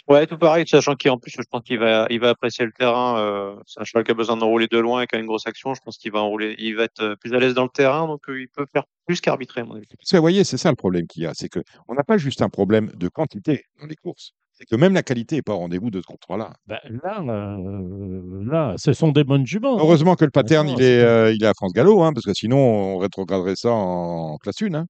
Ouais, 0.09 0.27
tout 0.27 0.37
pareil, 0.37 0.65
sachant 0.67 0.95
qu'en 0.95 1.17
plus, 1.17 1.31
je 1.31 1.41
pense 1.49 1.61
qu'il 1.63 1.79
va, 1.79 2.07
il 2.09 2.19
va 2.19 2.29
apprécier 2.29 2.65
le 2.65 2.71
terrain. 2.71 3.17
Euh, 3.19 3.55
c'est 3.65 3.79
un 3.79 3.83
cheval 3.85 4.03
qui 4.03 4.11
a 4.11 4.13
besoin 4.13 4.35
d'enrouler 4.35 4.67
de 4.67 4.77
loin 4.77 5.01
et 5.01 5.07
qui 5.07 5.15
a 5.15 5.19
une 5.19 5.25
grosse 5.27 5.47
action. 5.47 5.73
Je 5.73 5.81
pense 5.81 5.97
qu'il 5.97 6.11
va 6.11 6.19
enrouler, 6.19 6.55
il 6.59 6.75
va 6.75 6.83
être 6.83 7.01
euh, 7.01 7.15
plus 7.15 7.33
à 7.33 7.39
l'aise 7.39 7.53
dans 7.53 7.63
le 7.63 7.69
terrain, 7.69 8.07
donc 8.07 8.27
euh, 8.29 8.41
il 8.41 8.47
peut 8.49 8.65
faire 8.73 8.83
plus 9.05 9.21
qu'arbitrer, 9.21 9.61
à 9.61 9.65
mon 9.65 9.75
avis. 9.75 9.85
Parce 9.97 10.09
que, 10.11 10.17
vous 10.17 10.21
voyez, 10.21 10.43
c'est 10.43 10.57
ça 10.57 10.69
le 10.69 10.75
problème 10.75 11.07
qu'il 11.07 11.23
y 11.23 11.25
a. 11.25 11.31
C'est 11.33 11.47
qu'on 11.47 11.93
n'a 11.93 12.03
pas 12.03 12.17
juste 12.17 12.41
un 12.41 12.49
problème 12.49 12.91
de 12.95 13.07
quantité 13.07 13.63
dans 13.79 13.87
les 13.87 13.95
courses. 13.95 14.31
C'est 14.55 14.65
que 14.65 14.75
même 14.75 14.93
la 14.93 15.01
qualité 15.03 15.37
n'est 15.37 15.41
pas 15.41 15.53
au 15.53 15.57
rendez-vous 15.57 15.89
de 15.89 15.99
ce 15.99 16.05
groupe 16.05 16.19
3 16.21 16.37
là. 16.37 16.53
Bah, 16.67 16.79
là, 17.03 17.21
euh, 17.21 18.43
là, 18.45 18.75
ce 18.77 18.93
sont 18.93 19.11
des 19.11 19.23
bonnes 19.23 19.47
juments. 19.47 19.77
hein. 19.77 19.81
Heureusement 19.81 20.15
que 20.15 20.25
le 20.25 20.31
pattern, 20.31 20.67
Attends, 20.67 20.77
il, 20.77 20.83
est, 20.83 21.01
euh, 21.03 21.33
il 21.33 21.43
est 21.43 21.47
à 21.47 21.53
France 21.55 21.73
Gallo, 21.73 22.03
hein, 22.03 22.13
parce 22.13 22.25
que 22.25 22.33
sinon, 22.33 22.57
on 22.57 22.97
rétrograderait 22.99 23.55
ça 23.55 23.71
en 23.71 24.37
classe 24.37 24.61
1. 24.61 24.73
Hein. 24.75 24.85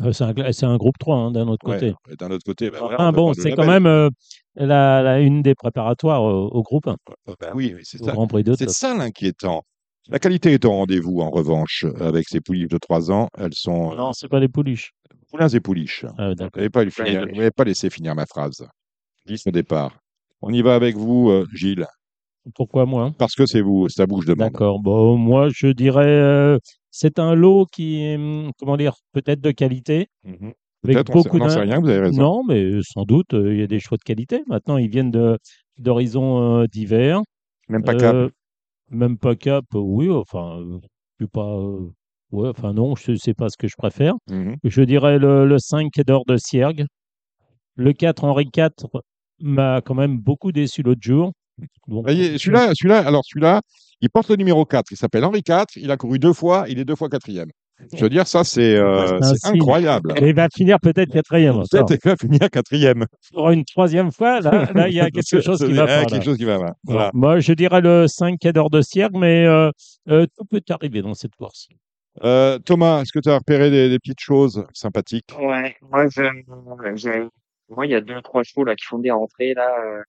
Euh, 0.00 0.12
C'est 0.52 0.64
un, 0.66 0.76
groupe 0.76 0.96
3 0.98 1.16
hein, 1.16 1.30
d'un 1.32 1.48
autre 1.48 1.64
côté. 1.64 1.94
Ouais. 2.08 2.16
D'un 2.18 2.30
autre 2.30 2.44
côté, 2.44 2.70
bah, 2.70 3.12
bon, 3.12 3.32
c'est 3.34 3.52
quand 3.52 3.66
même 3.66 3.86
euh, 3.86 4.08
la, 4.54 5.02
la- 5.02 5.20
une 5.20 5.42
des 5.42 5.54
préparatoires 5.54 6.22
au, 6.22 6.46
au 6.48 6.62
groupe 6.62 6.86
1, 6.86 6.96
Euh, 7.28 7.34
bah 7.40 7.50
oui, 7.54 7.72
oui, 7.76 7.82
c'est 7.84 7.98
ça. 7.98 8.14
C'est 8.56 8.70
ça 8.70 8.94
l'inquiétant. 8.96 9.62
La 10.08 10.18
qualité 10.18 10.52
est 10.52 10.64
au 10.64 10.70
rendez-vous, 10.70 11.20
en 11.20 11.30
revanche, 11.30 11.84
avec 12.00 12.28
ces 12.28 12.40
pouliches 12.40 12.68
de 12.68 12.78
3 12.78 13.10
ans. 13.12 13.28
Elles 13.36 13.52
sont 13.54 13.94
Non, 13.94 14.12
c'est 14.12 14.28
pas 14.28 14.40
les 14.40 14.48
pouliches. 14.48 14.92
poulains 15.30 15.48
et 15.48 15.60
pouliches. 15.60 16.06
Ah, 16.16 16.30
Vous 16.30 16.34
n'avez 16.36 16.70
pas, 16.70 16.84
pas 17.50 17.64
laissé 17.64 17.90
finir 17.90 18.14
ma 18.14 18.24
phrase. 18.24 18.66
10 19.26 19.46
au 19.46 19.50
départ. 19.50 19.98
On 20.40 20.50
y 20.52 20.62
va 20.62 20.74
avec 20.76 20.96
vous, 20.96 21.28
euh, 21.30 21.44
Gilles, 21.52 21.86
Pourquoi 22.54 22.86
moi? 22.86 23.12
Parce 23.18 23.34
que 23.34 23.44
c'est 23.44 23.60
vous, 23.60 23.88
c'est 23.90 24.00
à 24.02 24.06
vous 24.08 24.18
que 24.20 24.22
je 24.26 24.28
demande. 24.32 24.52
D'accord. 24.52 24.80
Bon, 24.80 25.16
moi, 25.18 25.48
je 25.52 25.66
dirais, 25.66 26.06
euh, 26.06 26.58
c'est 26.90 27.18
un 27.18 27.34
lot 27.34 27.66
qui 27.66 28.02
est, 28.02 28.16
hum, 28.16 28.50
comment 28.58 28.76
dire, 28.76 28.94
peut-être 29.12 29.40
de 29.40 29.50
qualité. 29.50 30.06
Mhm. 30.24 30.52
Avec 30.84 30.96
Peut-être, 30.96 31.10
on 31.10 31.22
sait- 31.22 31.28
beaucoup 31.28 31.36
on 31.36 31.40
n'en 31.40 31.48
sait 31.48 31.54
d'in- 31.56 31.62
rien, 31.62 31.80
vous 31.80 31.88
avez 31.88 32.00
raison. 32.00 32.22
Non, 32.22 32.44
mais 32.46 32.70
sans 32.82 33.02
doute, 33.04 33.34
euh, 33.34 33.52
il 33.52 33.58
y 33.60 33.62
a 33.62 33.66
des 33.66 33.80
choix 33.80 33.96
de 33.98 34.02
qualité. 34.04 34.42
Maintenant, 34.46 34.76
ils 34.76 34.88
viennent 34.88 35.10
d'horizons 35.78 36.60
euh, 36.62 36.66
divers. 36.66 37.20
Même 37.68 37.82
pas 37.82 37.94
cap. 37.94 38.14
Euh, 38.14 38.28
même 38.90 39.18
pas 39.18 39.34
cap, 39.36 39.64
euh, 39.74 39.78
oui, 39.78 40.08
enfin, 40.10 40.60
euh, 40.60 40.78
suis 41.20 41.26
pas. 41.28 41.44
euh, 41.58 41.90
ouais, 42.30 42.48
enfin, 42.48 42.72
non, 42.72 42.94
je 42.96 43.14
sais 43.16 43.34
pas 43.34 43.48
ce 43.48 43.56
que 43.56 43.66
je 43.68 43.74
préfère. 43.76 44.14
Mhm. 44.30 44.56
Je 44.64 44.82
dirais 44.82 45.18
le, 45.18 45.46
le 45.46 45.58
5 45.58 45.92
d'or 46.06 46.24
de 46.26 46.36
Siergue. 46.36 46.86
Le 47.76 47.92
4 47.92 48.24
Henri 48.24 48.48
IV 48.56 48.70
m'a 49.40 49.80
quand 49.82 49.94
même 49.94 50.18
beaucoup 50.18 50.52
déçu 50.52 50.82
l'autre 50.82 51.00
jour. 51.02 51.32
Bon, 51.86 52.02
Voyez, 52.02 52.38
Celui-là, 52.38 52.72
celui-là, 52.74 53.06
alors 53.06 53.22
celui-là, 53.24 53.62
il 54.00 54.10
porte 54.10 54.28
le 54.30 54.36
numéro 54.36 54.64
4. 54.64 54.90
Il 54.92 54.96
s'appelle 54.96 55.24
Henri 55.24 55.42
IV. 55.46 55.64
Il 55.76 55.90
a 55.90 55.96
couru 55.96 56.18
deux 56.18 56.32
fois. 56.32 56.64
Il 56.68 56.78
est 56.78 56.84
deux 56.84 56.96
fois 56.96 57.08
quatrième. 57.08 57.48
Je 57.94 58.02
veux 58.02 58.08
dire, 58.08 58.26
ça, 58.26 58.42
c'est 58.42 58.74
euh, 58.74 59.20
incroyable. 59.44 60.12
Et 60.20 60.30
il 60.30 60.34
va 60.34 60.48
finir 60.52 60.80
peut-être 60.80 61.12
quatrième. 61.12 61.62
Peut-être 61.70 61.96
qu'il 61.96 62.10
va 62.10 62.16
finir 62.16 62.50
quatrième. 62.50 63.06
Pour 63.32 63.50
une 63.50 63.64
troisième 63.64 64.10
fois, 64.10 64.40
là, 64.40 64.68
là, 64.74 64.88
il 64.88 64.94
y 64.94 65.00
a 65.00 65.10
quelque 65.12 65.40
chose 65.40 65.64
qui 65.64 65.72
va 65.74 65.86
pas. 65.86 66.00
là. 66.00 66.04
Quelque 66.06 66.24
chose 66.24 66.36
qui 66.38 66.44
va 66.44 66.58
pas. 66.58 66.72
Voilà. 66.82 67.10
Moi, 67.14 67.38
je 67.38 67.52
dirais 67.52 67.80
le 67.80 68.08
5 68.08 68.36
quai 68.40 68.52
d'or 68.52 68.70
de 68.70 68.82
Sierre, 68.82 69.10
mais 69.12 69.46
euh, 69.46 69.70
euh, 70.08 70.26
tout 70.36 70.44
peut 70.44 70.60
arriver 70.70 71.02
dans 71.02 71.14
cette 71.14 71.36
course. 71.36 71.68
Euh, 72.24 72.58
Thomas, 72.58 73.02
est-ce 73.02 73.12
que 73.12 73.20
tu 73.20 73.28
as 73.28 73.38
repéré 73.38 73.70
des, 73.70 73.88
des 73.88 73.98
petites 74.00 74.20
choses 74.20 74.66
sympathiques? 74.74 75.30
Ouais, 75.38 75.76
moi, 75.82 76.08
je, 76.08 76.22
j'ai- 76.96 77.28
moi, 77.68 77.86
il 77.86 77.92
y 77.92 77.94
a 77.94 78.00
deux, 78.00 78.20
trois 78.22 78.42
chevaux, 78.42 78.64
là, 78.64 78.74
qui 78.74 78.86
font 78.86 78.98
des 78.98 79.12
rentrées, 79.12 79.54
là, 79.54 79.70
euh, 79.86 80.02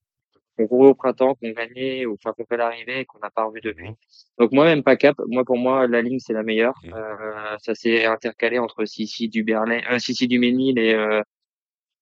qu'on 0.59 0.67
courait 0.67 0.89
au 0.89 0.93
printemps, 0.93 1.35
qu'on 1.35 1.51
gagnait, 1.51 2.05
ou 2.05 2.13
enfin, 2.13 2.33
qu'on 2.33 2.45
fait 2.45 2.57
l'arrivée, 2.57 2.99
et 3.01 3.05
qu'on 3.05 3.19
n'a 3.19 3.29
pas 3.29 3.45
revu 3.45 3.61
depuis. 3.61 3.89
Donc, 4.37 4.51
moi, 4.51 4.65
même 4.65 4.83
pas 4.83 4.95
cap. 4.97 5.15
Moi, 5.27 5.45
pour 5.45 5.57
moi, 5.57 5.87
la 5.87 6.01
ligne, 6.01 6.19
c'est 6.19 6.33
la 6.33 6.43
meilleure. 6.43 6.75
Euh, 6.93 7.57
ça 7.59 7.73
s'est 7.75 8.05
intercalé 8.05 8.59
entre 8.59 8.83
Sissi 8.85 9.29
du 9.29 9.43
Berlin, 9.43 9.79
euh, 9.91 9.99
Sissi 9.99 10.27
du 10.27 10.37
Ménil 10.39 10.77
et, 10.77 10.93
euh, 10.93 11.21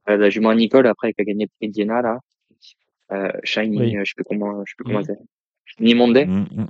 la 0.07 0.29
jument 0.29 0.53
Nicole, 0.53 0.87
après, 0.87 1.13
qui 1.13 1.21
a 1.21 1.25
gagné 1.25 1.45
le 1.45 1.49
prix 1.57 1.67
de 1.67 1.73
Diana, 1.73 2.01
là. 2.01 2.19
Euh, 3.11 3.31
Shiny, 3.43 3.77
Oui. 3.79 3.91
je 3.99 4.09
sais 4.09 4.13
plus 4.15 4.23
comment, 4.25 4.63
je 4.65 4.71
sais 4.71 4.75
plus 4.77 4.83
comment 4.85 4.99
Mm. 4.99 5.05
c'est. 5.05 5.83
Nimonde. 5.83 6.17
Mm, 6.25 6.45
mm. 6.61 6.67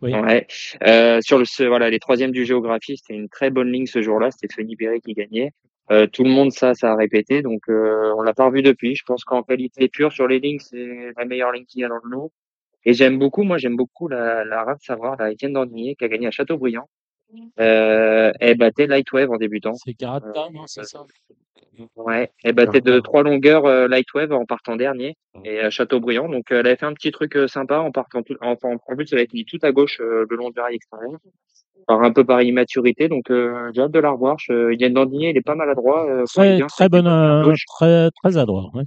Oui. 0.00 0.14
Ouais. 0.14 0.46
Euh, 0.86 1.20
sur 1.22 1.38
le, 1.38 1.44
ce- 1.44 1.64
voilà, 1.64 1.90
les 1.90 1.98
troisièmes 1.98 2.30
du 2.30 2.44
géographie, 2.44 2.96
c'était 2.98 3.14
une 3.14 3.28
très 3.28 3.50
bonne 3.50 3.72
ligne 3.72 3.86
ce 3.86 4.00
jour-là. 4.00 4.30
C'était 4.30 4.54
Fanny 4.54 4.76
Berry 4.76 5.00
qui 5.00 5.12
gagnait. 5.14 5.50
Euh, 5.90 6.06
tout 6.06 6.24
le 6.24 6.30
monde, 6.30 6.52
ça, 6.52 6.74
ça 6.74 6.92
a 6.92 6.96
répété. 6.96 7.42
Donc, 7.42 7.62
euh, 7.68 8.12
on 8.16 8.22
l'a 8.22 8.34
pas 8.34 8.46
revu 8.46 8.62
depuis. 8.62 8.94
Je 8.94 9.04
pense 9.04 9.24
qu'en 9.24 9.42
qualité 9.42 9.88
pure 9.88 10.12
sur 10.12 10.28
les 10.28 10.38
lignes, 10.40 10.58
c'est 10.60 11.12
la 11.16 11.24
meilleure 11.24 11.52
ligne 11.52 11.64
qu'il 11.64 11.80
y 11.80 11.84
a 11.84 11.88
dans 11.88 12.00
le 12.02 12.10
lot. 12.10 12.32
Et 12.84 12.92
j'aime 12.94 13.18
beaucoup, 13.18 13.42
moi, 13.42 13.58
j'aime 13.58 13.76
beaucoup 13.76 14.08
la, 14.08 14.44
la 14.44 14.64
Rade 14.64 14.80
Savoir, 14.82 15.16
la 15.18 15.32
Étienne 15.32 15.54
Dandinier, 15.54 15.96
qui 15.96 16.04
a 16.04 16.08
gagné 16.08 16.26
à 16.26 16.30
Châteaubriand. 16.30 16.88
Euh, 17.60 18.32
elle 18.40 18.56
battait 18.56 18.86
Lightwave 18.86 19.30
en 19.30 19.36
débutant. 19.36 19.74
C'est 19.74 19.94
Carata, 19.94 20.48
non, 20.52 20.66
c'est 20.66 20.84
ça? 20.84 21.04
Ouais, 21.94 22.30
elle 22.42 22.54
battait 22.54 22.80
de 22.80 22.98
trois 22.98 23.22
longueurs 23.22 23.64
euh, 23.66 23.86
Lightwave 23.86 24.32
en 24.32 24.44
partant 24.46 24.74
dernier 24.74 25.16
et 25.44 25.60
à 25.60 25.70
Châteaubriand. 25.70 26.28
Donc 26.28 26.50
euh, 26.50 26.60
elle 26.60 26.66
avait 26.66 26.76
fait 26.76 26.86
un 26.86 26.92
petit 26.94 27.12
truc 27.12 27.36
euh, 27.36 27.46
sympa 27.46 27.78
en 27.78 27.92
partant 27.92 28.22
tout, 28.22 28.34
en, 28.40 28.56
en, 28.62 28.72
en 28.74 28.96
plus 28.96 29.12
elle 29.12 29.20
a 29.20 29.22
été 29.22 29.44
tout 29.44 29.58
à 29.62 29.70
gauche 29.70 30.00
euh, 30.00 30.26
le 30.28 30.36
long 30.36 30.50
du 30.50 30.58
rail 30.58 30.74
extérieur. 30.74 31.12
Alors 31.86 32.02
un 32.02 32.12
peu 32.12 32.24
par 32.24 32.42
immaturité, 32.42 33.08
donc 33.08 33.30
euh, 33.30 33.70
j'ai 33.74 33.82
hâte 33.82 33.92
de 33.92 33.98
la 34.00 34.10
revoir. 34.10 34.36
Je, 34.40 34.74
Yann 34.74 34.92
Dandinier, 34.92 35.30
il 35.30 35.36
est 35.36 35.42
pas 35.42 35.54
maladroit. 35.54 36.06
Euh, 36.10 36.24
Très, 36.24 36.58
très 36.58 36.68
c'est 36.68 36.88
bon, 36.88 36.98
plutôt 36.98 37.02
bien 37.10 37.40
euh, 37.40 37.44
gauche. 37.44 37.64
très, 37.66 38.10
très 38.22 38.36
adroit. 38.36 38.70
ouais. 38.74 38.84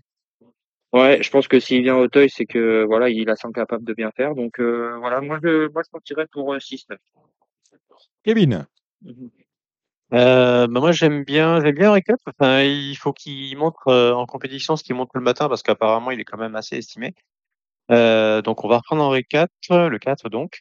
Ouais, 0.93 1.23
je 1.23 1.30
pense 1.31 1.47
que 1.47 1.61
s'il 1.61 1.84
vient 1.84 1.95
au 1.95 2.09
Teuil, 2.09 2.30
c'est 2.30 2.45
que 2.45 2.84
voilà, 2.84 3.09
il 3.09 3.30
a 3.30 3.38
semble 3.38 3.53
capable 3.53 3.85
de 3.85 3.93
bien 3.93 4.11
faire. 4.11 4.35
Donc 4.35 4.59
euh, 4.59 4.97
voilà, 4.99 5.22
moi 5.22 5.39
je 5.41 5.69
moi 5.72 5.81
je 5.85 5.89
partirais 5.89 6.27
pour 6.30 6.53
euh, 6.53 6.57
6-9. 6.57 6.97
Kevin, 8.23 8.65
Euh, 10.14 10.68
bah 10.68 10.80
moi 10.81 10.91
j'aime 10.91 11.23
bien 11.23 11.61
j'aime 11.61 11.76
bien 11.76 11.91
Recap. 11.93 12.19
Enfin, 12.27 12.61
il 12.64 12.95
faut 12.95 13.14
qu'il 13.14 13.57
montre 13.57 13.88
euh, 13.88 14.14
en 14.14 14.26
compétition 14.26 14.76
ce 14.76 14.84
qu'il 14.84 14.93
montre 14.95 15.11
le 15.15 15.22
matin 15.22 15.48
parce 15.48 15.64
qu'apparemment 15.64 16.11
il 16.11 16.19
est 16.19 16.26
quand 16.26 16.38
même 16.38 16.56
assez 16.56 16.76
estimé. 16.77 17.15
Euh, 17.91 18.41
donc 18.41 18.64
on 18.65 18.68
va 18.68 18.77
reprendre 18.77 19.03
Henri 19.03 19.23
4, 19.23 19.49
le 19.88 19.98
4 19.99 20.30
donc. 20.30 20.60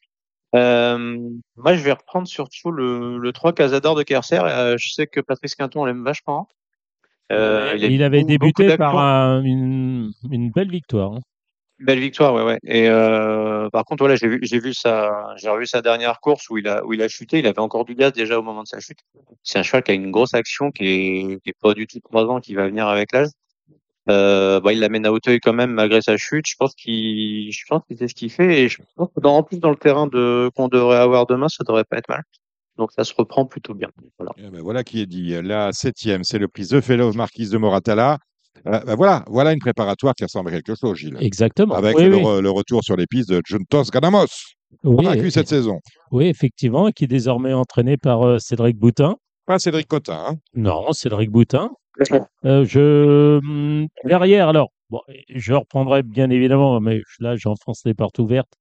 Euh, 0.55 1.19
moi 1.57 1.75
je 1.75 1.83
vais 1.83 1.93
reprendre 1.93 2.29
surtout 2.29 2.71
le, 2.71 3.19
le 3.19 3.33
3 3.33 3.53
Casador 3.53 3.95
de 3.97 4.03
Kerser. 4.05 4.41
Euh, 4.43 4.77
je 4.79 4.93
sais 4.93 5.07
que 5.09 5.21
Patrice 5.21 5.57
Quinton 5.57 5.85
l'aime 5.85 6.05
vachement. 6.05 6.49
Euh, 7.33 7.75
il, 7.77 8.03
avait 8.03 8.21
beaucoup- 8.23 8.39
beaucoup 8.39 8.63
débuté 8.63 8.77
par 8.77 8.93
d'actions. 8.95 8.99
un- 9.01 9.43
une, 9.45 10.13
une 10.31 10.51
belle 10.51 10.71
victoire. 10.71 11.13
hein. 11.15 11.21
Belle 11.81 11.99
victoire, 11.99 12.35
ouais, 12.35 12.43
ouais. 12.43 12.59
Et 12.65 12.89
euh, 12.91 13.71
par 13.71 13.87
contre, 13.87 14.03
voilà, 14.03 14.15
j'ai 14.15 14.29
vu, 14.29 14.39
vu 14.43 14.75
sa, 14.75 15.35
revu 15.47 15.67
sa 15.67 15.81
dernière 15.81 16.21
course 16.21 16.51
où 16.51 16.59
il 16.59 16.69
a, 16.69 16.85
où 16.85 16.93
il 16.93 17.01
a 17.01 17.09
chuté. 17.09 17.39
Il 17.39 17.47
avait 17.47 17.59
encore 17.59 17.87
du 17.87 17.95
gaz 17.95 18.13
déjà 18.13 18.39
au 18.39 18.43
moment 18.43 18.63
de 18.63 18.69
sa 18.69 18.81
chute. 18.81 18.99
C'est 19.43 19.59
un 19.59 19.63
cheval 19.63 19.83
qui 19.83 19.93
a 19.93 19.95
une 19.95 20.11
grosse 20.11 20.35
action, 20.35 20.71
qui 20.71 20.85
est, 20.85 21.43
qui 21.43 21.49
est 21.49 21.57
pas 21.59 21.73
du 21.73 21.87
tout 21.87 21.99
trois 22.01 22.41
qui 22.43 22.55
va 22.55 22.67
venir 22.67 22.87
avec 22.87 23.13
l'âge. 23.13 23.29
Euh, 24.11 24.61
bah, 24.61 24.75
il 24.75 24.81
l'amène 24.81 25.07
à 25.07 25.13
Hauteuil 25.13 25.41
quand 25.41 25.55
même 25.55 25.71
malgré 25.71 26.03
sa 26.03 26.19
chute. 26.19 26.47
Je 26.47 26.57
pense 26.59 26.75
qu'il, 26.75 27.51
je 27.51 27.65
sait 27.97 28.09
ce 28.09 28.15
qu'il 28.15 28.31
fait. 28.31 28.63
Et 28.63 28.69
je 28.69 28.79
pense 28.97 29.09
que 29.15 29.21
dans, 29.21 29.37
en 29.37 29.43
plus 29.43 29.59
dans 29.59 29.71
le 29.71 29.77
terrain 29.77 30.07
de 30.07 30.51
qu'on 30.55 30.69
devrait 30.69 30.99
avoir 30.99 31.27
demain, 31.27 31.49
ça 31.49 31.65
devrait 31.67 31.85
pas 31.85 31.97
être 31.97 32.09
mal. 32.09 32.23
Donc 32.77 32.93
ça 32.93 33.05
se 33.05 33.15
reprend 33.17 33.47
plutôt 33.47 33.73
bien. 33.73 33.89
Voilà. 34.19 34.33
Eh 34.37 34.51
ben, 34.51 34.83
qui 34.83 35.01
est 35.01 35.07
dit. 35.07 35.35
La 35.43 35.73
septième, 35.73 36.25
c'est 36.25 36.39
le 36.39 36.49
prix 36.49 36.67
The 36.67 36.83
Fellow 36.83 37.13
Marquise 37.15 37.51
de 37.51 37.57
Moratala. 37.57 38.19
Euh, 38.67 38.81
ben 38.81 38.95
voilà, 38.95 39.25
voilà 39.29 39.53
une 39.53 39.59
préparatoire 39.59 40.15
qui 40.15 40.25
ressemble 40.25 40.49
à 40.51 40.53
quelque 40.53 40.75
chose, 40.75 40.97
Gilles. 40.99 41.17
Exactement. 41.21 41.75
Avec 41.75 41.97
oui, 41.97 42.05
le, 42.05 42.17
oui. 42.17 42.23
re- 42.23 42.41
le 42.41 42.51
retour 42.51 42.83
sur 42.85 42.97
les 42.97 43.07
pistes 43.07 43.31
de 43.31 43.41
Juntos 43.47 43.85
Ganamos, 43.93 44.27
Oui, 44.85 44.97
convaincu 45.05 45.27
et- 45.27 45.31
cette 45.31 45.49
saison. 45.49 45.81
oui, 46.13 46.27
effectivement, 46.27 46.91
qui 46.91 47.05
est 47.05 47.09
désormais 47.09 47.53
entraîné 47.53 47.97
par 47.97 48.23
euh, 48.27 48.39
Cédric 48.39 48.77
Boutin. 48.77 49.17
Pas 49.47 49.59
Cédric 49.59 49.89
Cotin. 49.89 50.25
hein. 50.29 50.35
Non, 50.55 50.93
Cédric 50.93 51.31
Boutin. 51.31 51.71
Euh, 52.45 52.65
je 52.65 53.39
hum, 53.39 53.87
derrière, 54.05 54.49
alors, 54.49 54.69
bon, 54.91 55.01
je 55.35 55.53
reprendrai 55.55 56.03
bien 56.03 56.31
évidemment, 56.31 56.81
mais 56.81 57.01
là 57.19 57.37
j'enfonce 57.37 57.83
les 57.85 57.95
portes 57.95 58.19
ouvertes. 58.19 58.53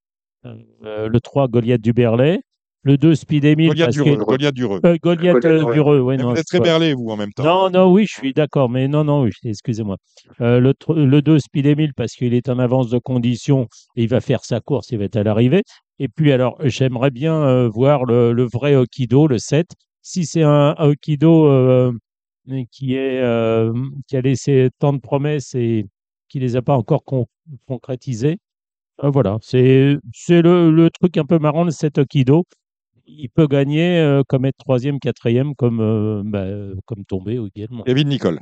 Le 0.43 1.17
3, 1.19 1.47
Goliath 1.47 1.81
du 1.81 1.93
Berlay. 1.93 2.39
Le 2.83 2.97
2, 2.97 3.13
Speed 3.15 3.43
Emile. 3.43 3.67
Goliath 3.69 3.91
Dureux. 3.91 4.15
que- 4.15 4.23
Goliath 4.23 4.53
Dureux. 4.55 4.79
Euh, 4.85 4.95
Goliath 5.03 5.33
Goliath, 5.41 5.45
euh, 5.67 5.99
ouais. 6.01 6.17
Non. 6.17 6.29
vous 6.29 6.31
êtes 6.31 6.37
c'est 6.47 6.57
très 6.59 6.59
berlé, 6.61 6.93
vous, 6.93 7.09
en 7.09 7.17
même 7.17 7.33
temps. 7.33 7.43
Non, 7.43 7.69
non, 7.69 7.91
oui, 7.91 8.05
je 8.07 8.13
suis 8.13 8.33
d'accord, 8.33 8.69
mais 8.69 8.87
non, 8.87 9.03
non, 9.03 9.23
oui, 9.23 9.31
excusez-moi. 9.43 9.97
Euh, 10.39 10.59
le, 10.61 10.71
tr- 10.71 10.93
le 10.95 11.21
2, 11.21 11.39
Speed 11.39 11.65
Emile, 11.65 11.93
parce 11.93 12.13
qu'il 12.13 12.33
est 12.33 12.47
en 12.47 12.57
avance 12.57 12.89
de 12.89 12.97
condition 12.97 13.67
et 13.97 14.03
il 14.03 14.07
va 14.09 14.21
faire 14.21 14.45
sa 14.45 14.61
course, 14.61 14.91
il 14.91 14.97
va 14.97 15.03
être 15.05 15.17
à 15.17 15.23
l'arrivée. 15.23 15.63
Et 15.99 16.07
puis, 16.07 16.31
alors, 16.31 16.55
j'aimerais 16.63 17.11
bien 17.11 17.35
euh, 17.35 17.67
voir 17.67 18.05
le, 18.05 18.31
le 18.31 18.43
vrai 18.45 18.75
Okido, 18.75 19.27
le 19.27 19.39
7. 19.39 19.67
Si 20.01 20.25
c'est 20.25 20.43
un 20.43 20.73
Okido 20.79 21.47
euh, 21.47 21.91
qui, 22.71 22.95
est, 22.95 23.19
euh, 23.21 23.73
qui 24.07 24.15
a 24.15 24.21
laissé 24.21 24.69
tant 24.79 24.93
de 24.93 24.99
promesses 24.99 25.53
et 25.53 25.85
qui 26.29 26.39
les 26.39 26.55
a 26.55 26.61
pas 26.61 26.75
encore 26.77 27.03
con- 27.03 27.25
concrétisées, 27.67 28.37
voilà, 29.01 29.37
c'est 29.41 29.97
c'est 30.13 30.41
le, 30.41 30.71
le 30.71 30.89
truc 30.89 31.17
un 31.17 31.23
peu 31.25 31.39
marrant 31.39 31.65
de 31.65 31.71
cet 31.71 31.97
Okido. 31.97 32.43
Il 33.11 33.29
peut 33.29 33.47
gagner 33.47 33.99
euh, 33.99 34.21
comme 34.27 34.45
être 34.45 34.57
troisième, 34.57 34.99
quatrième, 34.99 35.55
comme, 35.55 35.81
euh, 35.81 36.21
bah, 36.23 36.45
comme 36.85 37.05
tomber 37.05 37.39
également. 37.55 37.83
Kevin 37.83 38.07
Nicole. 38.07 38.39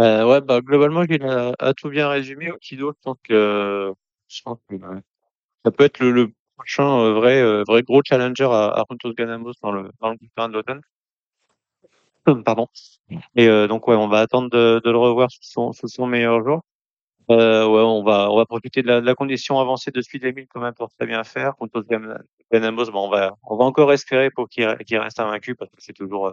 Euh, 0.00 0.24
ouais, 0.26 0.40
bah, 0.40 0.60
globalement, 0.60 1.02
il 1.02 1.22
a, 1.22 1.54
a 1.58 1.74
tout 1.74 1.90
bien 1.90 2.08
résumé. 2.08 2.50
Okido, 2.50 2.92
je 2.92 2.98
pense 3.02 3.16
que, 3.22 3.92
je 4.28 4.42
pense 4.42 4.58
que 4.68 4.76
ça 5.64 5.70
peut 5.70 5.84
être 5.84 5.98
le, 6.00 6.12
le 6.12 6.32
prochain 6.56 6.98
euh, 7.00 7.12
vrai, 7.12 7.42
euh, 7.42 7.62
vrai 7.66 7.82
gros 7.82 8.00
challenger 8.04 8.44
à, 8.44 8.68
à 8.68 8.84
Runtos 8.88 9.12
Ganamos 9.12 9.52
dans 9.62 9.72
le, 9.72 9.90
dans 10.00 10.10
le 10.10 10.16
terrain 10.34 10.48
de 10.48 10.54
l'automne. 10.54 10.80
Pardon. 12.44 12.68
Et 13.36 13.48
euh, 13.48 13.68
donc, 13.68 13.86
ouais, 13.88 13.96
on 13.96 14.08
va 14.08 14.20
attendre 14.20 14.50
de, 14.50 14.80
de 14.82 14.90
le 14.90 14.98
revoir 14.98 15.30
sous 15.30 15.42
son, 15.42 15.72
sous 15.72 15.88
son 15.88 16.06
meilleur 16.06 16.44
jour. 16.44 16.62
Euh, 17.30 17.66
ouais, 17.66 17.82
on 17.82 18.02
va, 18.02 18.30
on 18.30 18.36
va 18.36 18.46
profiter 18.46 18.80
de 18.82 18.86
la, 18.86 19.00
de 19.00 19.06
la 19.06 19.14
condition 19.14 19.58
avancée 19.60 19.90
de 19.90 20.00
Speed 20.00 20.24
Emile 20.24 20.46
quand 20.48 20.60
même 20.60 20.72
pour 20.74 20.88
très 20.88 21.06
bien 21.06 21.22
faire. 21.24 21.52
Gan- 21.88 22.16
Ganamos, 22.50 22.86
bon, 22.90 23.06
on 23.06 23.10
va, 23.10 23.36
on 23.42 23.56
va 23.56 23.64
encore 23.64 23.92
espérer 23.92 24.30
pour 24.30 24.48
qu'il 24.48 24.66
qu'il 24.86 24.96
reste 24.98 25.20
invaincu 25.20 25.54
parce 25.54 25.70
que 25.70 25.76
c'est 25.80 25.92
toujours, 25.92 26.28
euh, 26.28 26.32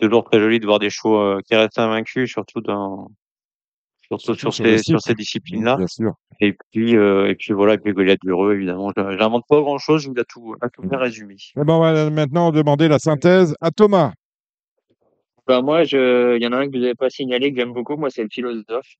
toujours 0.00 0.24
très 0.24 0.40
joli 0.40 0.60
de 0.60 0.66
voir 0.66 0.78
des 0.78 0.88
shows 0.90 1.18
euh, 1.18 1.40
qui 1.46 1.54
restent 1.54 1.78
invaincus, 1.78 2.30
surtout 2.30 2.62
dans, 2.62 3.10
surtout 4.08 4.34
sur 4.34 4.54
ces, 4.54 4.78
sur 4.78 5.00
ces 5.02 5.14
disciplines-là. 5.14 5.76
Bien 5.76 5.86
sûr. 5.86 6.12
Et 6.40 6.56
puis, 6.72 6.96
euh, 6.96 7.28
et 7.28 7.34
puis 7.34 7.52
voilà, 7.52 7.74
et 7.74 7.78
puis 7.78 7.92
Goliath 7.92 8.20
Dureux, 8.22 8.54
évidemment. 8.54 8.90
Je- 8.96 9.16
J'invente 9.18 9.44
pas 9.46 9.60
grand 9.60 9.78
chose, 9.78 10.08
il 10.10 10.18
a 10.18 10.24
tout, 10.24 10.56
a 10.62 10.70
tout 10.70 10.82
bien 10.82 10.98
résumé. 10.98 11.36
Eh 11.54 11.64
ben, 11.64 11.74
on 11.74 11.80
va 11.80 12.08
maintenant 12.10 12.50
demander 12.50 12.88
la 12.88 12.98
synthèse 12.98 13.54
à 13.60 13.70
Thomas. 13.70 14.12
Bah 15.46 15.60
moi, 15.60 15.84
je, 15.84 16.36
il 16.36 16.42
y 16.42 16.46
en 16.46 16.52
a 16.52 16.56
un 16.56 16.66
que 16.66 16.72
vous 16.72 16.80
n'avez 16.82 16.94
pas 16.94 17.10
signalé 17.10 17.52
que 17.52 17.58
j'aime 17.60 17.74
beaucoup. 17.74 17.96
Moi, 17.96 18.08
c'est 18.08 18.22
le 18.22 18.30
philosophe. 18.30 18.94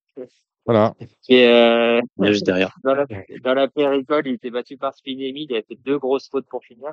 Voilà. 0.67 0.95
Et 1.29 1.47
euh, 1.47 2.01
juste 2.21 2.47
derrière. 2.47 2.75
dans 2.83 2.95
la, 2.95 3.07
dans 3.43 3.55
la 3.55 3.69
péricole, 3.69 4.27
il 4.27 4.35
était 4.35 4.51
battu 4.51 4.77
par 4.77 4.95
Spinemi. 4.95 5.47
Il 5.49 5.57
a 5.57 5.63
fait 5.63 5.77
deux 5.85 5.99
grosses 5.99 6.29
fautes 6.29 6.47
pour 6.49 6.65
finir. 6.65 6.93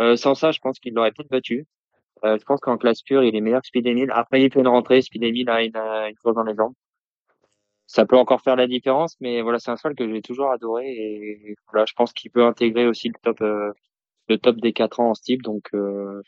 Euh, 0.00 0.16
sans 0.16 0.34
ça, 0.34 0.52
je 0.52 0.60
pense 0.60 0.78
qu'il 0.78 0.94
l'aurait 0.94 1.12
peut-être 1.12 1.30
battu. 1.30 1.66
Euh, 2.24 2.38
je 2.38 2.44
pense 2.44 2.60
qu'en 2.60 2.76
classe 2.78 3.02
pure, 3.02 3.22
il 3.22 3.34
est 3.34 3.40
meilleur 3.40 3.60
que 3.60 3.66
Spinemi. 3.68 4.06
Après, 4.10 4.42
il 4.42 4.52
fait 4.52 4.60
une 4.60 4.68
rentrée. 4.68 5.02
Spinemi 5.02 5.44
a 5.48 5.62
une, 5.62 5.76
euh, 5.76 6.08
une 6.08 6.16
chose 6.22 6.34
dans 6.34 6.44
les 6.44 6.54
jambes. 6.54 6.74
Ça 7.86 8.06
peut 8.06 8.16
encore 8.16 8.40
faire 8.40 8.56
la 8.56 8.68
différence, 8.68 9.16
mais 9.20 9.42
voilà, 9.42 9.58
c'est 9.58 9.72
un 9.72 9.76
cheval 9.76 9.96
que 9.96 10.08
j'ai 10.08 10.22
toujours 10.22 10.52
adoré 10.52 10.86
et 10.88 11.56
voilà, 11.72 11.86
je 11.86 11.92
pense 11.94 12.12
qu'il 12.12 12.30
peut 12.30 12.44
intégrer 12.44 12.86
aussi 12.86 13.08
le 13.08 13.14
top, 13.20 13.40
euh, 13.40 13.72
le 14.28 14.38
top 14.38 14.56
des 14.60 14.72
quatre 14.72 15.00
ans 15.00 15.10
en 15.10 15.14
style. 15.14 15.42
Donc 15.42 15.70
euh, 15.74 16.22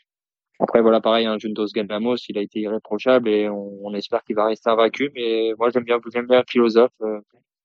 après, 0.59 0.81
voilà, 0.81 1.01
pareil, 1.01 1.25
un 1.25 1.37
Juntos 1.37 1.67
Galvamos, 1.73 2.15
il 2.29 2.37
a 2.37 2.41
été 2.41 2.59
irréprochable 2.59 3.27
et 3.29 3.49
on, 3.49 3.71
on 3.85 3.93
espère 3.93 4.23
qu'il 4.23 4.35
va 4.35 4.45
rester 4.45 4.69
invaincu. 4.69 5.11
Mais 5.15 5.51
moi, 5.57 5.69
j'aime 5.71 5.83
bien, 5.83 5.99
j'aime 6.13 6.27
bien 6.27 6.43
Philosophe. 6.47 6.91
euh. 7.01 7.19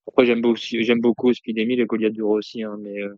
Après, 0.09 0.25
j'aime 0.27 0.41
beaucoup, 0.41 0.59
j'aime 0.59 1.01
beaucoup 1.01 1.33
Speedemi 1.35 1.75
et 1.75 1.85
Goliath 1.85 2.15
Duro 2.15 2.39
aussi. 2.39 2.63
Hein, 2.63 2.77
mais 2.81 2.99
euh, 3.03 3.15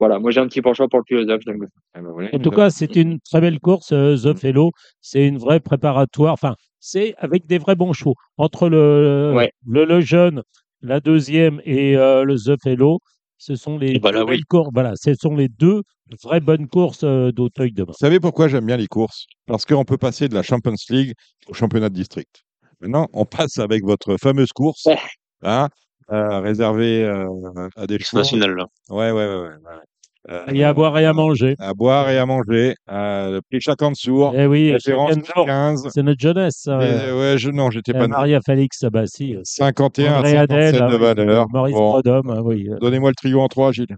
voilà, 0.00 0.18
moi, 0.18 0.30
j'ai 0.30 0.40
un 0.40 0.48
petit 0.48 0.62
penchant 0.62 0.88
pour 0.88 1.00
le 1.00 1.04
Philosophe. 1.06 1.42
Ben, 1.44 2.02
voilà 2.02 2.30
En 2.32 2.38
tout 2.38 2.50
cas, 2.50 2.70
c'est 2.70 2.96
une 2.96 3.20
très 3.20 3.40
belle 3.40 3.60
course, 3.60 3.92
euh, 3.92 4.16
The 4.16 4.36
Fellow. 4.38 4.72
C'est 5.00 5.26
une 5.28 5.38
vraie 5.38 5.60
préparatoire. 5.60 6.32
Enfin, 6.32 6.56
c'est 6.80 7.14
avec 7.18 7.46
des 7.46 7.58
vrais 7.58 7.76
bons 7.76 7.92
chevaux. 7.92 8.14
Entre 8.38 8.68
le, 8.68 9.32
Ouais. 9.36 9.52
le, 9.66 9.84
le 9.84 10.00
jeune, 10.00 10.42
la 10.80 11.00
deuxième 11.00 11.60
et 11.64 11.96
euh, 11.96 12.24
le 12.24 12.36
The 12.36 12.60
Fellow, 12.62 12.98
ce 13.44 13.56
sont 13.56 13.76
les 13.76 13.98
bah 13.98 14.10
là, 14.10 14.24
oui. 14.24 14.30
belles 14.30 14.44
courses. 14.46 14.70
Voilà, 14.72 14.92
ce 14.96 15.12
sont 15.14 15.34
les 15.36 15.48
deux 15.48 15.82
vraies 16.22 16.40
bonnes 16.40 16.66
courses 16.66 17.04
euh, 17.04 17.30
d'Auteuil 17.30 17.72
demain. 17.72 17.92
Vous 17.92 17.98
savez 17.98 18.18
pourquoi 18.18 18.48
j'aime 18.48 18.64
bien 18.64 18.78
les 18.78 18.86
courses? 18.86 19.26
Parce 19.46 19.66
qu'on 19.66 19.84
peut 19.84 19.98
passer 19.98 20.28
de 20.28 20.34
la 20.34 20.42
Champions 20.42 20.74
League 20.88 21.12
au 21.48 21.52
championnat 21.52 21.90
de 21.90 21.94
district. 21.94 22.42
Maintenant, 22.80 23.06
on 23.12 23.26
passe 23.26 23.58
avec 23.58 23.84
votre 23.84 24.16
fameuse 24.16 24.52
course, 24.52 24.86
Ouais. 24.86 24.98
hein, 25.42 25.68
euh, 26.10 26.40
réservée 26.40 27.04
euh, 27.04 27.68
à 27.76 27.86
des 27.86 27.98
chevaux. 27.98 28.22
national 28.22 28.54
là. 28.56 28.66
Ouais, 28.88 29.10
ouais, 29.10 29.26
ouais. 29.26 29.36
ouais, 29.36 29.48
ouais. 29.48 29.82
Euh, 30.30 30.42
Il 30.48 30.56
y 30.56 30.62
a 30.64 30.70
à 30.70 30.72
boire 30.72 30.98
et 30.98 31.04
à 31.04 31.12
manger. 31.12 31.54
à 31.58 31.74
boire 31.74 32.08
et 32.08 32.16
à 32.18 32.24
manger. 32.24 32.74
Euh, 32.90 33.30
le 33.32 33.42
prix 33.42 33.60
Chacansour, 33.60 34.32
Eh 34.34 34.46
oui, 34.46 34.72
référence 34.72 35.14
chaque 35.14 35.36
jour, 35.36 35.44
15. 35.46 35.88
c'est 35.92 36.02
notre 36.02 36.20
jeunesse. 36.20 36.60
ça. 36.62 36.78
Mais, 36.78 37.12
ouais, 37.12 37.36
je, 37.36 37.50
non, 37.50 37.70
j'étais 37.70 37.94
Euh, 37.94 37.98
pas. 37.98 38.08
Maria 38.08 38.40
Félix, 38.40 38.78
si. 39.06 39.36
euh, 39.36 39.40
51 39.44 40.12
à 40.14 40.18
André 40.20 40.36
Adel, 40.38 40.74
57 40.74 40.80
ah 40.82 40.88
de 40.88 40.94
oui, 40.96 41.00
valeur. 41.02 41.46
Maurice 41.50 41.74
Bon, 41.74 41.90
Prodhomme, 41.90 42.30
ah 42.30 42.42
oui. 42.42 42.68
euh, 42.70 42.78
Donnez-moi 42.80 43.10
le 43.10 43.14
trio 43.16 43.40
en 43.42 43.48
3, 43.48 43.72
Gilles. 43.72 43.94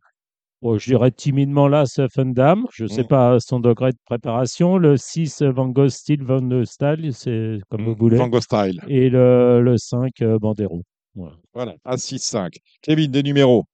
Bon, 0.62 0.78
je 0.78 0.86
dirais 0.86 1.10
timidement 1.12 1.68
là, 1.68 1.84
ce 1.86 2.08
Fundam. 2.08 2.64
Je 2.72 2.84
ne 2.84 2.88
sais 2.88 3.02
Mm. 3.04 3.08
pas 3.08 3.36
son 3.38 3.60
degré 3.60 3.92
de 3.92 3.98
préparation. 4.06 4.78
Le 4.78 4.96
6, 4.96 5.42
Van 5.42 5.68
Gogh 5.68 5.90
Style, 5.90 6.24
Van 6.24 6.40
de 6.40 6.64
Stahl, 6.64 7.12
c'est 7.12 7.58
comme 7.68 7.84
vous 7.84 7.94
voulez. 7.94 8.16
Tango 8.16 8.40
Style. 8.40 8.80
Et 8.88 9.10
le, 9.10 9.60
le 9.62 9.76
5, 9.76 10.10
euh, 10.22 10.38
Bandero. 10.40 10.82
Voilà. 11.14 11.34
Voilà, 11.54 11.74
à 11.84 11.96
6-5. 11.96 12.56
Kevin, 12.82 13.10
des 13.12 13.22
numéros. 13.22 13.64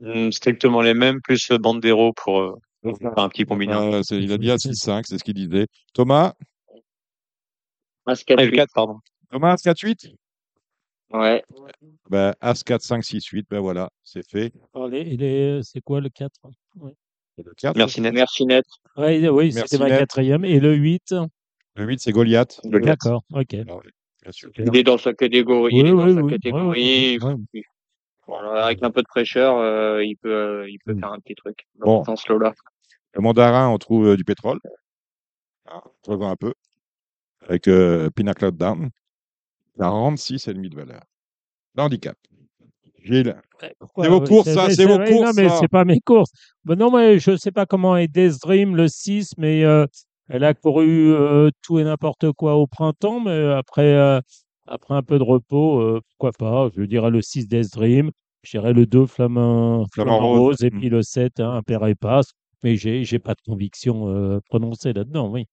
Hmm, 0.00 0.30
strictement 0.30 0.80
les 0.82 0.94
mêmes, 0.94 1.20
plus 1.22 1.50
euh, 1.50 1.58
Bandero 1.58 2.12
pour 2.12 2.40
euh, 2.40 2.54
pour 2.82 2.98
faire 2.98 3.16
un 3.18 3.28
petit 3.28 3.44
combiné. 3.44 3.74
Euh, 3.74 4.02
c'est- 4.02 4.16
il 4.20 4.32
a 4.32 4.38
dit 4.38 4.50
à 4.50 4.58
6-5, 4.58 5.06
c'est 5.06 5.18
ce 5.18 5.24
qu'il 5.24 5.34
disait. 5.34 5.66
Thomas, 5.94 6.34
As 8.06 8.22
Ah, 8.28 8.32
et 8.42 8.44
le 8.44 8.50
4 8.50 8.56
4, 8.56 8.72
pardon. 8.74 8.98
Thomas, 9.30 9.56
4-8 9.56 10.08
Ouais. 11.10 11.42
ben, 12.10 12.34
As 12.40 12.62
4, 12.62 12.82
5, 12.82 13.02
6, 13.04 13.24
8, 13.26 13.46
ben 13.48 13.60
voilà, 13.60 13.88
c'est 14.02 14.28
fait. 14.28 14.52
Allez, 14.74 15.02
il 15.10 15.22
est- 15.22 15.62
c'est 15.62 15.80
quoi 15.80 16.00
le 16.00 16.10
4 16.10 16.34
Et 17.38 17.42
le 17.42 17.54
4, 17.54 17.76
Merci 17.76 18.00
net. 18.00 18.12
Merci 18.12 18.44
net. 18.46 18.64
ouais, 18.96 19.28
Oui, 19.28 19.52
c'était 19.52 19.78
ma 19.78 19.88
quatrième. 19.88 20.44
Et 20.44 20.60
le 20.60 20.74
8 20.74 21.14
le 21.76 21.86
8, 21.86 22.00
c'est 22.00 22.12
Goliath. 22.12 22.60
D'accord, 22.64 23.24
ok. 23.32 23.56
Ah 23.68 23.76
ouais, 23.76 23.82
bien 24.22 24.32
sûr. 24.32 24.50
Il 24.58 24.76
est 24.76 24.84
dans 24.84 24.98
sa 24.98 25.12
catégorie. 25.12 25.74
Oui, 25.74 25.80
il 25.80 25.86
est 25.86 25.90
dans 25.90 26.04
oui, 26.06 26.14
sa 26.14 26.22
oui, 26.22 26.32
catégorie. 26.32 27.18
Voilà, 28.26 28.64
avec 28.64 28.82
un 28.82 28.90
peu 28.90 29.02
de 29.02 29.08
fraîcheur, 29.08 29.56
euh, 29.58 30.02
il 30.04 30.16
peut, 30.16 30.32
euh, 30.32 30.70
il 30.70 30.78
peut 30.84 30.94
Mm. 30.94 31.00
faire 31.00 31.12
un 31.12 31.18
petit 31.20 31.34
truc 31.34 31.66
Bon. 31.76 32.02
dans 32.02 32.16
ce 32.16 32.30
lot-là. 32.32 32.52
Le 33.14 33.20
mandarin, 33.22 33.68
on 33.68 33.78
trouve 33.78 34.08
euh, 34.08 34.16
du 34.16 34.24
pétrole. 34.24 34.58
Ah, 35.66 35.80
on 36.06 36.12
revoit 36.12 36.28
un 36.30 36.36
peu. 36.36 36.54
Avec 37.48 37.68
euh, 37.68 38.10
Pina 38.10 38.34
Cloud 38.34 38.56
Down. 38.56 38.90
46,5 39.78 40.68
de 40.70 40.76
valeur. 40.76 41.00
L'handicap. 41.76 42.16
Gilles, 43.02 43.36
C'est 43.60 44.08
vos 44.08 44.20
courses, 44.22 44.50
ça, 44.50 44.70
c'est 44.70 44.86
vos 44.86 44.94
vrai, 44.94 45.10
Non, 45.10 45.18
courses, 45.18 45.36
mais 45.36 45.48
c'est 45.60 45.68
pas 45.68 45.84
mes 45.84 46.00
courses. 46.00 46.30
Ben 46.64 46.74
non, 46.76 46.90
mais 46.90 47.18
je 47.18 47.36
sais 47.36 47.50
pas 47.52 47.66
comment 47.66 47.96
est 47.98 48.08
Death 48.08 48.40
Dream 48.40 48.76
le 48.76 48.88
6, 48.88 49.32
mais 49.36 49.62
euh, 49.64 49.84
elle 50.28 50.42
a 50.44 50.54
couru 50.54 51.12
euh, 51.12 51.50
tout 51.60 51.78
et 51.78 51.84
n'importe 51.84 52.32
quoi 52.32 52.54
au 52.54 52.66
printemps, 52.66 53.20
mais 53.20 53.52
après, 53.52 53.92
euh, 53.94 54.20
après 54.66 54.94
un 54.94 55.02
peu 55.02 55.18
de 55.18 55.22
repos, 55.24 55.80
euh, 55.80 56.00
pourquoi 56.10 56.32
pas. 56.32 56.68
Je 56.76 56.82
dirais 56.82 57.10
le 57.10 57.20
6 57.22 57.48
Death 57.48 57.72
Dream, 57.74 58.10
je 58.42 58.50
dirais 58.52 58.72
le 58.72 58.86
2 58.86 59.06
Flamand, 59.06 59.84
Rose. 59.96 60.38
Rose, 60.38 60.64
et 60.64 60.70
Mm. 60.70 60.78
puis 60.80 60.88
le 60.88 61.02
7 61.02 61.40
hein, 61.40 61.52
Impair 61.56 61.84
et 61.86 61.94
Passe. 61.94 62.32
Mais 62.62 62.76
j'ai 62.76 63.04
j'ai 63.04 63.18
pas 63.18 63.34
de 63.34 63.40
conviction 63.46 64.08
euh, 64.08 64.40
prononcée 64.48 64.92
là-dedans, 64.94 65.28
oui. 65.30 65.44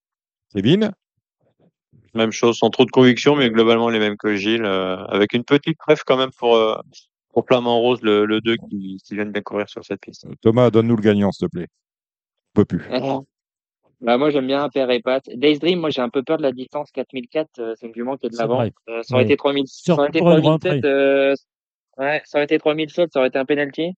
Kevin, 0.54 0.92
Même 2.14 2.32
chose, 2.32 2.58
sans 2.58 2.70
trop 2.70 2.86
de 2.86 2.92
conviction, 2.92 3.36
mais 3.36 3.50
globalement 3.50 3.90
les 3.90 4.00
mêmes 4.00 4.18
que 4.18 4.36
Gilles, 4.36 4.64
euh, 4.66 4.98
avec 5.06 5.34
une 5.34 5.44
petite 5.44 5.78
préf 5.78 6.04
quand 6.06 6.18
même 6.18 6.32
pour, 6.38 6.56
euh, 6.56 6.76
pour 7.34 7.46
Flamand 7.46 7.80
Rose, 7.80 8.02
le, 8.02 8.26
le 8.26 8.40
2 8.42 8.56
qui, 8.70 8.98
qui 9.04 9.16
vient 9.16 9.26
de 9.26 9.32
bien 9.32 9.42
courir 9.42 9.68
sur 9.70 9.84
cette 9.84 10.00
piste. 10.02 10.26
Thomas, 10.42 10.70
donne-nous 10.70 10.96
le 10.96 11.02
gagnant, 11.02 11.32
s'il 11.32 11.48
te 11.48 11.52
plaît. 11.52 11.68
On 12.54 12.62
peut 12.62 12.66
plus. 12.66 12.86
Bah, 14.02 14.18
moi, 14.18 14.32
j'aime 14.32 14.48
bien 14.48 14.68
Père 14.69 14.90
et 14.90 14.99
Pat. 14.99 15.23
Days 15.34 15.60
Dream, 15.60 15.80
moi, 15.80 15.90
j'ai 15.91 16.02
un 16.02 16.10
peu 16.10 16.23
peur 16.23 16.38
de 16.38 16.41
la 16.41 16.52
distance 16.52 16.91
4004. 16.91 17.60
Euh, 17.60 17.73
c'est 17.80 17.88
une 17.88 17.94
jument 17.94 18.18
qui 18.18 18.26
est 18.26 18.30
de 18.30 18.38
l'avant. 18.38 18.61
Euh, 18.61 19.03
ça 19.03 19.14
aurait 19.15 19.23
Ouais. 19.23 19.30
été 19.30 19.38
3000, 19.38 19.65
ça 19.68 19.94
aurait 19.94 20.06
Surtout 20.06 20.18
été 20.18 20.19
pour 20.19 20.32
une 20.32 20.41
3007, 20.41 20.72
rentrée. 20.73 20.90
euh, 20.90 21.36
ouais, 21.98 22.22
ça 22.26 22.38
aurait 22.40 22.45
été 22.45 22.57
3007, 22.57 23.11
ça 23.14 23.19
aurait 23.19 23.28
été 23.30 23.38
un 23.38 23.45
penalty. 23.45 23.94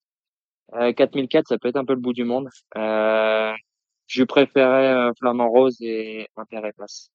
Euh, 0.74 0.92
4004, 0.92 1.48
ça 1.48 1.58
peut 1.58 1.68
être 1.68 1.76
un 1.76 1.84
peu 1.84 1.94
le 1.94 2.00
bout 2.00 2.12
du 2.12 2.24
monde. 2.24 2.48
Euh, 2.76 3.52
je 4.06 4.24
préférais 4.24 4.92
euh, 4.92 5.12
Flamand 5.18 5.48
Rose 5.48 5.76
et 5.80 6.26
Impair 6.36 6.64
et 6.66 6.72
Passe. 6.72 7.10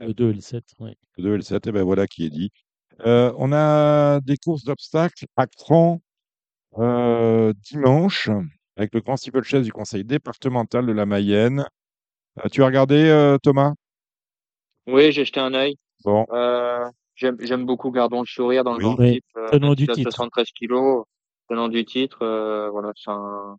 Le 0.00 0.14
2 0.14 0.30
et 0.30 0.34
le 0.34 0.40
7, 0.40 0.64
oui. 0.80 0.96
Le 1.16 1.22
2 1.24 1.32
et 1.34 1.36
le 1.36 1.42
7, 1.42 1.66
et 1.66 1.72
ben 1.72 1.82
voilà 1.84 2.06
qui 2.06 2.26
est 2.26 2.30
dit. 2.30 2.50
Euh, 3.06 3.32
on 3.38 3.52
a 3.52 4.20
des 4.20 4.36
courses 4.36 4.64
d'obstacles 4.64 5.26
à 5.36 5.46
Cran 5.46 6.00
euh, 6.78 7.52
dimanche 7.70 8.30
avec 8.78 8.94
le 8.94 9.00
grand 9.00 9.16
steeplechase 9.16 9.64
du 9.64 9.72
conseil 9.72 10.04
départemental 10.04 10.86
de 10.86 10.92
la 10.92 11.04
Mayenne. 11.04 11.66
Euh, 12.38 12.48
tu 12.50 12.62
as 12.62 12.66
regardé, 12.66 13.08
euh, 13.08 13.36
Thomas? 13.42 13.74
Oui, 14.86 15.10
j'ai 15.12 15.24
jeté 15.24 15.40
un 15.40 15.52
œil. 15.52 15.76
Bon, 16.04 16.24
Euh, 16.32 16.88
j'aime, 17.16 17.36
j'aime 17.40 17.66
beaucoup 17.66 17.90
Gardons 17.90 18.20
le 18.20 18.26
sourire 18.26 18.62
dans 18.62 18.74
le 18.74 18.78
Oui. 18.78 18.84
grand 18.84 18.96
Oui, 19.02 19.12
type. 19.14 19.24
Tenant 19.50 19.74
du 19.74 19.86
titre. 19.88 20.10
73 20.12 20.52
kilos, 20.52 21.04
tenant 21.48 21.68
du 21.68 21.84
titre, 21.84 22.22
euh, 22.22 22.70
voilà, 22.70 22.92
c'est 22.94 23.10
un, 23.10 23.58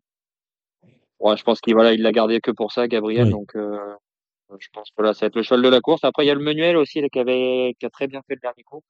ouais, 1.20 1.36
je 1.36 1.44
pense 1.44 1.60
qu'il, 1.60 1.74
voilà, 1.74 1.94
il 1.94 2.02
l'a 2.02 2.14
gardé 2.14 2.40
que 2.40 2.52
pour 2.52 2.72
ça, 2.72 2.88
Gabriel, 2.88 3.26
Oui. 3.26 3.32
donc, 3.32 3.56
euh, 3.58 3.78
je 4.58 4.68
pense 4.72 4.90
que 4.90 4.96
voilà, 4.98 5.14
ça 5.14 5.26
va 5.26 5.28
être 5.28 5.36
le 5.36 5.44
cheval 5.44 5.62
de 5.62 5.68
la 5.70 5.82
course. 5.82 6.04
Après, 6.06 6.24
il 6.24 6.28
y 6.28 6.32
a 6.32 6.34
le 6.36 6.42
Menuel 6.42 6.78
aussi, 6.78 7.02
là, 7.02 7.10
qui 7.10 7.20
avait, 7.20 7.76
qui 7.78 7.86
a 7.86 7.90
très 7.90 8.08
bien 8.08 8.22
fait 8.26 8.36
le 8.36 8.42
dernier 8.42 8.64
coup. 8.64 8.82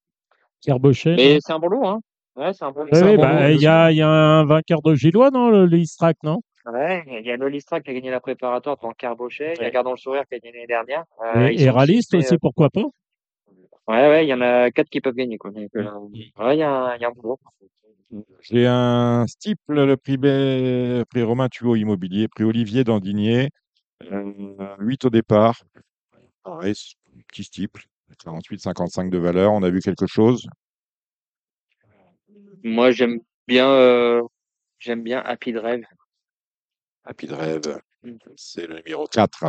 Kerbochet, 0.61 1.15
Mais 1.15 1.39
c'est 1.41 1.53
un 1.53 1.59
bon 1.59 1.69
lot, 1.69 1.85
hein. 1.87 2.01
Ouais, 2.35 2.53
c'est 2.53 2.63
un 2.63 2.71
bon, 2.71 2.85
Oui, 2.91 2.99
oui, 3.03 3.17
bah, 3.17 3.49
lot. 3.51 3.55
il 3.55 3.61
y 3.61 3.67
a, 3.67 3.91
il 3.91 3.97
y 3.97 4.01
a 4.01 4.09
un 4.09 4.45
vainqueur 4.45 4.81
de 4.81 4.95
Gillois, 4.95 5.29
non, 5.31 5.49
le 5.49 5.65
Listrac, 5.65 6.17
non? 6.23 6.41
Ouais, 6.65 7.03
il 7.07 7.25
y 7.25 7.31
a 7.31 7.37
Lolistra 7.37 7.81
qui 7.81 7.89
a 7.89 7.93
gagné 7.93 8.11
la 8.11 8.19
préparatoire 8.19 8.77
devant 8.77 8.91
Carbochet, 8.91 9.53
il 9.55 9.57
y 9.57 9.61
a 9.61 9.67
Ouais. 9.67 9.71
Gardons 9.71 9.91
le 9.91 9.97
sourire 9.97 10.23
qui 10.27 10.35
a 10.35 10.39
gagné 10.39 10.53
l'année 10.53 10.67
dernière. 10.67 11.05
Euh, 11.25 11.47
Et, 11.51 11.69
Raliste 11.69 12.13
aussi, 12.13 12.37
pourquoi 12.37 12.69
pas? 12.69 12.83
Ouais, 13.87 14.07
ouais, 14.07 14.25
il 14.25 14.29
y 14.29 14.33
en 14.33 14.41
a 14.41 14.69
quatre 14.69 14.89
qui 14.89 15.01
peuvent 15.01 15.15
gagner, 15.15 15.37
quoi. 15.37 15.51
Donc, 15.51 15.69
euh, 15.75 15.89
ouais, 16.37 16.55
il 16.55 16.59
y 16.59 16.63
a 16.63 16.69
un, 16.71 16.95
il 16.95 17.01
y 17.01 17.05
a 17.05 17.07
un 17.07 17.11
bon 17.11 17.29
lot. 17.29 17.39
j'ai 18.41 18.67
un 18.67 19.25
steeple, 19.27 19.83
le 19.83 19.97
prix, 19.97 20.17
B- 20.17 21.03
prix 21.05 21.23
Romain 21.23 21.49
Thuot 21.49 21.75
Immobilier, 21.75 22.27
prix 22.27 22.43
Olivier 22.43 22.83
Dandinier, 22.83 23.49
euh, 24.11 24.75
8 24.79 25.05
au 25.05 25.09
départ. 25.09 25.63
Pareil, 26.43 26.75
petit 27.27 27.43
steeple, 27.43 27.83
48,55 28.23 29.09
de 29.09 29.17
valeur. 29.17 29.51
On 29.53 29.63
a 29.63 29.69
vu 29.69 29.79
quelque 29.79 30.07
chose? 30.07 30.47
Moi, 32.63 32.91
j'aime 32.91 33.19
bien, 33.47 33.69
euh, 33.69 34.21
j'aime 34.79 35.03
bien 35.03 35.19
Happy 35.19 35.51
Drive. 35.53 35.83
Happy 37.05 37.27
Rêve, 37.27 37.79
c'est 38.35 38.67
le 38.67 38.77
numéro 38.77 39.07
4. 39.07 39.45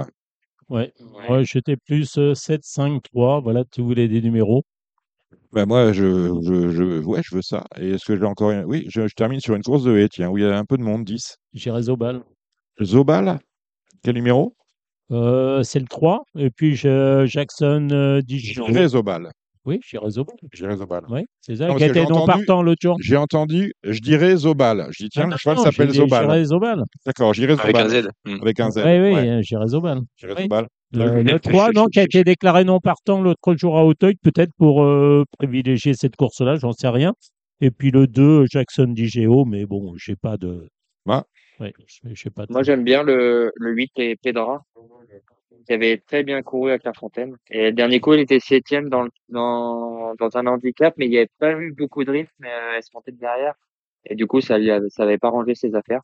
Ouais. 0.69 0.93
Ouais. 1.01 1.29
Moi, 1.29 1.43
j'étais 1.43 1.77
plus 1.77 2.17
euh, 2.17 2.35
7, 2.35 2.63
5, 2.65 3.03
3. 3.03 3.41
Voilà, 3.41 3.65
tu 3.65 3.83
voulais 3.83 4.09
des 4.09 4.23
numéros. 4.23 4.63
Ben 5.53 5.67
moi, 5.67 5.93
je, 5.93 6.39
je, 6.43 6.71
je, 6.71 7.03
ouais, 7.05 7.21
je 7.25 7.35
veux 7.35 7.43
ça. 7.43 7.65
Et 7.77 7.91
est-ce 7.91 8.05
que 8.05 8.17
j'ai 8.17 8.25
encore 8.25 8.53
une... 8.53 8.65
Oui, 8.65 8.87
je, 8.89 9.07
je 9.09 9.15
termine 9.15 9.41
sur 9.41 9.55
une 9.57 9.63
course 9.63 9.83
de 9.83 9.97
haie, 9.97 10.09
tiens, 10.09 10.29
où 10.31 10.39
il 10.39 10.45
y 10.45 10.47
a 10.47 10.57
un 10.57 10.65
peu 10.65 10.77
de 10.77 10.83
monde, 10.83 11.05
10. 11.05 11.37
J'irai 11.53 11.83
Zobal. 11.83 12.23
Zobal, 12.81 13.41
quel 14.03 14.15
numéro? 14.15 14.55
Euh, 15.11 15.65
c'est 15.65 15.81
le 15.81 15.87
3. 15.87 16.23
Et 16.37 16.51
puis 16.51 16.77
je- 16.77 17.27
Jackson 17.27 17.89
euh, 17.91 18.23
Dijon. 18.23 18.65
J'irai 18.67 18.89
Zobal. 18.89 19.33
Oui, 19.67 19.79
j'irai 19.87 20.11
Zobal. 20.11 20.35
J'irai 20.55 20.77
Zobal. 20.77 21.05
Oui, 21.11 21.21
c'est 21.43 21.57
ça. 21.57 21.67
Non, 21.69 21.77
qui 21.77 21.85
était 21.85 21.95
j'ai 21.95 22.01
non 22.07 22.17
entendu- 22.23 22.27
partant 22.47 22.63
l'autre 22.63 22.81
jour. 22.83 22.97
J'ai 23.01 23.17
entendu, 23.17 23.75
je 23.83 24.01
dirais 24.01 24.35
Zobal. 24.37 24.87
Je 24.91 25.05
dis, 25.05 25.09
tiens, 25.11 25.25
Ah, 25.27 25.31
le 25.33 25.37
cheval 25.37 25.59
s'appelle 25.59 25.91
Zobal. 25.91 26.25
J'irai 26.25 26.45
Zobal. 26.45 26.83
D'accord, 27.05 27.35
j'irai 27.35 27.53
Avec 27.53 27.67
Zobal. 27.77 27.87
un 27.87 27.89
Z. 27.89 28.09
Hmm. 28.25 28.39
Avec 28.43 28.61
un 28.61 28.71
Z. 28.71 28.77
Oui, 28.79 28.83
oui, 28.85 28.99
ouais. 29.15 29.29
euh, 29.29 29.41
j'irai 29.43 29.67
Zobal. 29.69 30.01
J'irai 30.17 30.35
Oui. 30.35 30.43
Zobal. 30.45 30.67
Le, 30.93 31.23
le 31.23 31.39
3, 31.39 31.71
non, 31.73 31.87
qui 31.87 32.01
a 32.01 32.05
été 32.05 32.25
déclaré 32.25 32.65
non 32.65 32.81
partant 32.81 33.21
l'autre 33.21 33.55
jour 33.57 33.79
à 33.79 33.85
Auteuil, 33.85 34.15
peut-être 34.23 34.51
pour 34.57 34.83
euh, 34.83 35.25
privilégier 35.39 35.95
cette 35.95 36.17
course-là, 36.17 36.57
j'en 36.57 36.73
sais 36.73 36.89
rien. 36.89 37.13
Et 37.61 37.71
puis 37.71 37.91
le 37.91 38.07
2, 38.07 38.47
Jackson 38.51 38.87
Digeo, 38.89 39.45
mais 39.45 39.67
bon, 39.67 39.93
j'ai 39.97 40.17
pas 40.17 40.37
de. 40.37 40.67
Ouais, 41.07 41.73
j'ai 41.87 42.15
j'ai 42.15 42.31
pas 42.31 42.47
de. 42.47 42.53
Moi, 42.53 42.63
j'aime 42.63 42.83
bien 42.85 43.03
le, 43.03 43.53
le 43.55 43.71
8 43.73 43.91
et 43.99 44.17
Pedra, 44.17 44.63
qui 45.67 45.73
avait 45.73 45.99
très 45.99 46.23
bien 46.23 46.43
couru 46.43 46.71
avec 46.71 46.85
la 46.85 46.93
Fontaine. 46.93 47.37
Et 47.51 47.65
le 47.65 47.73
dernier 47.73 48.01
coup, 48.01 48.15
il 48.15 48.21
était 48.21 48.41
septième 48.41 48.89
dans, 48.89 49.07
dans, 49.29 50.15
dans 50.15 50.37
un 50.37 50.47
handicap, 50.47 50.95
mais 50.97 51.07
il 51.07 51.11
n'y 51.11 51.19
avait 51.19 51.31
pas 51.39 51.53
eu 51.53 51.73
beaucoup 51.73 52.05
de 52.05 52.11
drift, 52.11 52.33
mais 52.39 52.49
euh, 52.49 52.77
elle 52.77 52.83
se 52.83 52.91
montait 52.95 53.13
de 53.13 53.19
derrière. 53.19 53.55
Et 54.07 54.15
du 54.15 54.27
coup, 54.27 54.41
ça 54.41 54.59
lui 54.59 54.71
avait, 54.71 54.89
ça 54.89 55.07
pas 55.19 55.29
rangé 55.29 55.55
ses 55.55 55.75
affaires. 55.75 56.03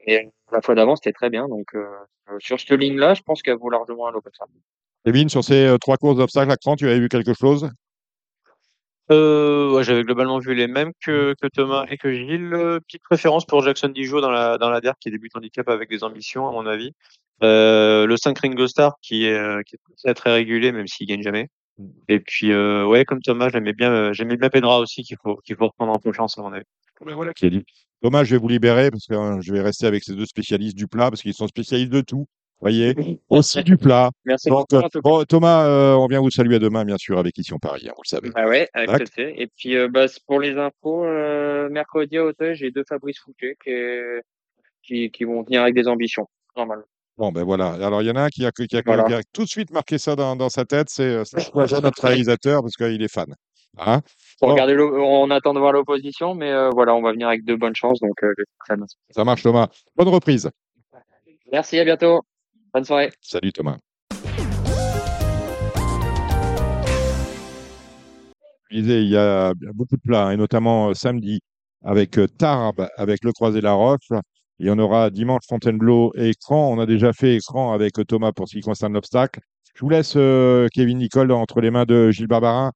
Et 0.00 0.28
la 0.52 0.62
fois 0.62 0.74
d'avant, 0.74 0.96
c'était 0.96 1.12
très 1.12 1.30
bien. 1.30 1.48
Donc, 1.48 1.74
euh, 1.74 1.86
euh, 2.30 2.36
sur 2.38 2.58
cette 2.58 2.70
ligne-là, 2.70 3.14
je 3.14 3.22
pense 3.22 3.42
qu'elle 3.42 3.58
vaut 3.58 3.70
largement 3.70 4.08
un 4.08 4.12
lot 4.12 4.20
comme 4.20 4.32
ça. 4.34 4.46
Kevin, 5.04 5.28
sur 5.28 5.44
ces 5.44 5.66
euh, 5.66 5.78
trois 5.78 5.96
courses 5.96 6.16
d'obstacles 6.16 6.50
à 6.50 6.56
Cran, 6.56 6.76
tu 6.76 6.86
avais 6.86 7.00
vu 7.00 7.08
quelque 7.08 7.34
chose? 7.34 7.70
Euh, 9.10 9.72
ouais, 9.72 9.84
j'avais 9.84 10.02
globalement 10.02 10.38
vu 10.38 10.54
les 10.54 10.66
mêmes 10.66 10.92
que, 11.04 11.34
que 11.40 11.46
Thomas 11.48 11.86
et 11.88 11.96
que 11.96 12.12
Gilles. 12.12 12.52
Euh, 12.52 12.80
Petite 12.80 13.02
préférence 13.02 13.46
pour 13.46 13.62
Jackson 13.62 13.88
Dijon 13.88 14.20
dans 14.20 14.30
la, 14.30 14.58
dans 14.58 14.70
la 14.70 14.80
DER 14.80 14.92
qui 15.00 15.10
débute 15.10 15.34
handicap 15.34 15.68
avec 15.68 15.88
des 15.88 16.04
ambitions, 16.04 16.48
à 16.48 16.52
mon 16.52 16.66
avis. 16.66 16.92
Euh, 17.42 18.06
le 18.06 18.16
5 18.16 18.38
Ringo 18.38 18.66
Star 18.66 18.96
qui 19.00 19.26
est, 19.26 19.38
euh, 19.38 19.62
qui 19.62 19.76
est 19.76 19.78
très, 19.96 20.14
très 20.14 20.32
régulier, 20.32 20.72
même 20.72 20.86
s'il 20.86 21.06
gagne 21.06 21.22
jamais. 21.22 21.48
Et 22.08 22.18
puis, 22.18 22.50
euh, 22.50 22.84
ouais, 22.84 23.04
comme 23.04 23.20
Thomas, 23.20 23.50
j'aimais 23.50 23.72
bien, 23.72 23.92
euh, 23.92 24.12
j'aimais 24.12 24.36
bien 24.36 24.50
Pedra 24.50 24.80
aussi, 24.80 25.02
qu'il 25.04 25.16
faut, 25.22 25.36
qu'il 25.44 25.56
faut 25.56 25.68
reprendre 25.68 25.92
en 25.92 25.98
confiance, 25.98 26.36
à 26.38 26.42
mon 26.42 26.52
avis. 26.52 26.64
Voilà 27.00 27.32
qui 27.32 27.46
a 27.46 27.50
dit. 27.50 27.64
Thomas, 28.02 28.24
je 28.24 28.32
vais 28.32 28.40
vous 28.40 28.48
libérer 28.48 28.90
parce 28.90 29.06
que 29.06 29.14
hein, 29.14 29.40
je 29.40 29.52
vais 29.52 29.60
rester 29.60 29.86
avec 29.86 30.02
ces 30.02 30.14
deux 30.14 30.26
spécialistes 30.26 30.76
du 30.76 30.88
plat 30.88 31.10
parce 31.10 31.22
qu'ils 31.22 31.34
sont 31.34 31.46
spécialistes 31.46 31.92
de 31.92 32.00
tout. 32.00 32.26
Voyez, 32.60 32.94
aussi 33.28 33.62
du 33.62 33.76
plat. 33.76 34.10
Merci 34.24 34.48
Donc, 34.48 34.66
beaucoup. 34.70 34.84
en 34.98 35.00
bon, 35.00 35.24
Thomas, 35.24 35.64
euh, 35.66 35.94
on 35.94 36.06
vient 36.08 36.20
vous 36.20 36.30
saluer 36.30 36.56
à 36.56 36.58
demain, 36.58 36.84
bien 36.84 36.98
sûr, 36.98 37.18
avec 37.18 37.38
Ici 37.38 37.52
on 37.52 37.58
Paris, 37.58 37.86
hein, 37.88 37.92
vous 37.96 38.02
le 38.04 38.08
savez. 38.08 38.30
Bah 38.30 38.48
ouais, 38.48 38.68
avec. 38.74 39.08
Et 39.16 39.46
puis, 39.56 39.76
euh, 39.76 39.88
bah, 39.88 40.06
pour 40.26 40.40
les 40.40 40.56
infos, 40.56 41.04
euh, 41.04 41.68
mercredi 41.68 42.18
à 42.18 42.24
Auteuil, 42.24 42.56
j'ai 42.56 42.70
deux 42.70 42.84
Fabrice 42.88 43.20
Fouquet 43.20 43.56
qui, 43.64 43.70
qui, 44.82 45.10
qui 45.10 45.24
vont 45.24 45.42
venir 45.42 45.62
avec 45.62 45.74
des 45.74 45.86
ambitions, 45.86 46.26
normalement. 46.56 46.84
Bon, 47.16 47.32
ben 47.32 47.42
voilà. 47.44 47.72
Alors, 47.74 48.02
il 48.02 48.08
y 48.08 48.10
en 48.10 48.16
a 48.16 48.22
un 48.22 48.28
qui 48.28 48.44
a, 48.44 48.52
qui 48.52 48.76
a, 48.76 48.82
Voilà. 48.84 49.04
qui 49.04 49.14
a 49.14 49.20
tout 49.32 49.42
de 49.42 49.48
suite 49.48 49.72
marqué 49.72 49.98
ça 49.98 50.14
dans, 50.16 50.36
dans 50.36 50.48
sa 50.48 50.64
tête, 50.64 50.88
c'est 50.88 51.22
notre 51.82 52.02
réalisateur, 52.02 52.62
parce 52.62 52.76
qu'il 52.76 53.02
est 53.02 53.12
fan. 53.12 53.34
Hein 53.76 54.00
Bon. 54.40 54.48
regarder 54.48 54.76
on 54.78 55.30
attend 55.30 55.52
de 55.52 55.60
voir 55.60 55.72
l'opposition, 55.72 56.34
mais 56.34 56.52
voilà, 56.70 56.94
on 56.94 57.02
va 57.02 57.12
venir 57.12 57.28
avec 57.28 57.44
de 57.44 57.54
bonnes 57.54 57.76
chances, 57.76 58.00
donc 58.00 58.16
ça 59.10 59.24
marche, 59.24 59.42
Thomas. 59.42 59.68
Bonne 59.94 60.08
reprise. 60.08 60.50
Merci, 61.52 61.78
à 61.78 61.84
bientôt. 61.84 62.22
Bonne 62.78 62.84
soirée. 62.84 63.10
Salut, 63.20 63.52
Thomas. 63.52 63.76
Il 68.70 68.88
y 68.88 69.16
a 69.16 69.52
beaucoup 69.74 69.96
de 69.96 70.00
plats, 70.00 70.26
hein, 70.26 70.30
et 70.30 70.36
notamment 70.36 70.90
euh, 70.90 70.94
samedi 70.94 71.40
avec 71.84 72.16
euh, 72.20 72.28
Tarbes, 72.28 72.86
avec 72.96 73.24
le 73.24 73.32
Croisé 73.32 73.60
la 73.60 73.72
Roche. 73.72 74.12
Il 74.60 74.68
y 74.68 74.70
en 74.70 74.78
aura 74.78 75.10
dimanche 75.10 75.42
Fontainebleau 75.48 76.12
et 76.14 76.28
Écran. 76.28 76.72
On 76.72 76.78
a 76.78 76.86
déjà 76.86 77.12
fait 77.12 77.34
Écran 77.34 77.72
avec 77.72 77.98
euh, 77.98 78.04
Thomas 78.04 78.30
pour 78.30 78.48
ce 78.48 78.56
qui 78.56 78.62
concerne 78.62 78.92
l'obstacle. 78.92 79.40
Je 79.74 79.80
vous 79.80 79.88
laisse, 79.90 80.12
Kevin 80.72 80.98
Nicole, 80.98 81.32
entre 81.32 81.60
les 81.60 81.72
mains 81.72 81.84
de 81.84 82.12
Gilles 82.12 82.28
Barbarin. 82.28 82.70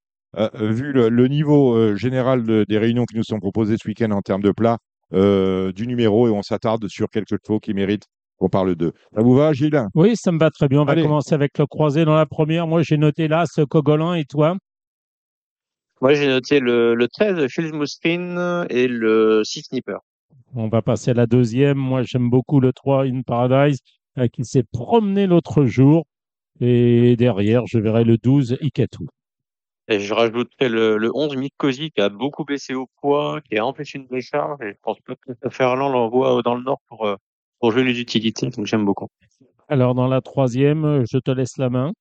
Vu 0.55 0.93
le, 0.93 1.29
niveau 1.29 1.95
général 1.97 2.43
de- 2.43 2.65
des 2.69 2.79
réunions 2.79 3.05
qui 3.05 3.17
nous 3.17 3.25
sont 3.25 3.39
proposées 3.39 3.77
ce 3.81 3.87
week-end 3.87 4.11
en 4.11 4.21
termes 4.23 4.43
de 4.43 4.51
plats, 4.51 4.79
du 5.13 5.87
numéro, 5.87 6.27
et 6.27 6.31
on 6.31 6.43
s'attarde 6.43 6.89
sur 6.89 7.09
quelques 7.09 7.37
chevaux 7.45 7.61
qui 7.61 7.75
méritent 7.75 8.07
qu'on 8.43 8.49
parle 8.49 8.75
d'eux. 8.75 8.93
Ça 9.15 9.23
vous 9.23 9.35
va, 9.35 9.53
Gilles? 9.53 9.87
Oui, 9.95 10.17
ça 10.17 10.33
me 10.33 10.39
va 10.39 10.51
très 10.51 10.67
bien. 10.67 10.81
On 10.81 10.85
va 10.85 11.01
commencer 11.01 11.33
avec 11.33 11.57
le 11.59 11.67
croisé 11.67 12.05
dans 12.05 12.17
la 12.17 12.27
première. 12.27 12.67
Moi, 12.67 12.83
j'ai 12.83 12.97
noté 12.97 13.29
là 13.29 13.45
ce 13.47 13.63
Cogolin 13.63 14.15
et 14.15 14.25
toi? 14.25 14.57
Moi, 16.01 16.15
j'ai 16.15 16.27
noté 16.27 16.59
le, 16.59 16.97
le 16.97 17.07
13, 17.07 17.47
Phil 17.49 17.73
Moustin 17.73 18.67
et 18.69 18.89
le 18.89 19.43
6 19.45 19.63
Sniper. 19.69 20.01
On 20.57 20.69
va 20.69 20.83
passer 20.83 21.13
à 21.13 21.15
la 21.15 21.27
deuxième. 21.27 21.79
Moi, 21.79 22.03
j'aime 22.03 22.31
beaucoup 22.31 22.59
le 22.59 22.73
3 22.73 23.05
In 23.05 23.23
Paradise 23.23 23.79
euh, 24.19 24.27
qui 24.27 24.45
s'est 24.45 24.65
promené 24.65 25.29
l'autre 25.29 25.65
jour. 25.65 26.05
Et 26.61 27.15
derrière, 27.15 27.63
je 27.67 27.79
verrai 27.79 28.03
le 28.03 28.19
12 28.19 28.59
Ikatu. 28.61 29.07
Et 29.87 30.01
je 30.01 30.13
rajouterai 30.13 30.69
le, 30.69 30.97
le 30.97 31.11
11 31.15 31.37
Mikosi 31.37 31.93
qui 31.93 32.01
a 32.01 32.09
beaucoup 32.09 32.45
baissé 32.45 32.75
au 32.75 32.89
poids, 33.01 33.41
qui 33.49 33.57
a 33.57 33.65
empêché 33.65 33.99
une 33.99 34.09
décharge. 34.09 34.61
Et 34.63 34.71
je 34.71 34.79
pense 34.83 34.99
pas 35.07 35.15
que 35.15 35.51
Ferland 35.51 35.93
l'envoie 35.93 36.43
dans 36.43 36.57
le 36.57 36.63
nord 36.65 36.81
pour, 36.89 37.07
euh, 37.07 37.17
pour 37.63 37.71
jouer 37.71 37.85
les 37.85 38.01
utilités. 38.01 38.51
Donc 38.51 38.67
j'aime 38.67 38.85
beaucoup. 38.85 39.07
Alors, 39.69 39.95
dans 39.95 40.09
la 40.09 40.21
troisième, 40.21 41.05
je 41.11 41.19
te 41.19 41.31
laisse 41.31 41.57
la 41.59 41.71
main. 41.71 41.93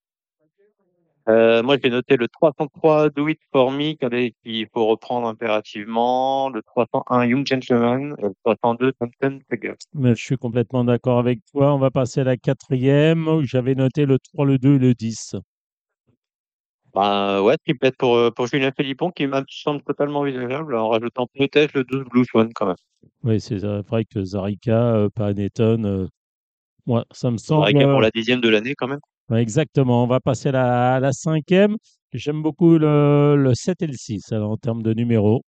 Euh, 1.29 1.61
moi, 1.61 1.77
j'ai 1.81 1.91
noté 1.91 2.17
le 2.17 2.27
303 2.27 3.11
Do 3.11 3.27
It 3.27 3.39
For 3.53 3.71
Me 3.71 3.93
qu'il 3.93 4.67
faut 4.73 4.87
reprendre 4.87 5.27
impérativement, 5.27 6.49
le 6.49 6.63
301 6.63 7.25
Young 7.25 7.45
Gentleman 7.45 8.15
et 8.17 8.23
le 8.23 8.33
302 8.43 8.93
Thompson 8.93 9.39
Figure. 9.51 9.75
Mais 9.93 10.15
je 10.15 10.23
suis 10.23 10.37
complètement 10.37 10.83
d'accord 10.83 11.19
avec 11.19 11.39
toi. 11.51 11.75
On 11.75 11.77
va 11.77 11.91
passer 11.91 12.21
à 12.21 12.23
la 12.23 12.37
quatrième. 12.37 13.43
J'avais 13.43 13.75
noté 13.75 14.07
le 14.07 14.17
3, 14.17 14.45
le 14.47 14.57
2 14.57 14.75
et 14.75 14.79
le 14.79 14.93
10. 14.95 15.35
Bah, 16.93 17.41
ouais, 17.41 17.57
triplette 17.57 17.95
pour, 17.97 18.15
euh, 18.15 18.31
pour 18.31 18.47
Julien 18.47 18.71
Philippon 18.75 19.11
qui 19.11 19.25
me 19.25 19.41
semble 19.49 19.81
totalement 19.83 20.19
envisageable 20.19 20.75
en 20.75 20.89
rajoutant 20.89 21.27
peut-être 21.33 21.73
le 21.73 21.83
12 21.83 22.05
Blue 22.09 22.25
Swan 22.25 22.51
quand 22.53 22.65
même. 22.65 22.75
Oui, 23.23 23.39
c'est 23.39 23.57
vrai 23.59 24.05
que 24.05 24.23
Zarika, 24.23 24.95
euh, 24.95 25.09
Panettone, 25.13 25.85
euh, 25.85 26.07
moi, 26.85 27.05
ça 27.11 27.31
me 27.31 27.37
semble. 27.37 27.71
Pareil 27.71 27.85
pour 27.85 28.01
la 28.01 28.09
dixième 28.09 28.41
de 28.41 28.49
l'année 28.49 28.75
quand 28.75 28.87
même. 28.87 28.99
ouais, 29.29 29.41
exactement. 29.41 30.03
On 30.03 30.07
va 30.07 30.19
passer 30.19 30.49
à 30.49 30.53
la, 30.53 30.95
à 30.95 30.99
la 30.99 31.13
cinquième. 31.13 31.77
J'aime 32.13 32.41
beaucoup 32.41 32.77
le, 32.77 33.35
le 33.37 33.55
7 33.55 33.81
et 33.83 33.87
le 33.87 33.93
6 33.93 34.31
alors, 34.33 34.51
en 34.51 34.57
termes 34.57 34.83
de 34.83 34.93
numéros. 34.93 35.43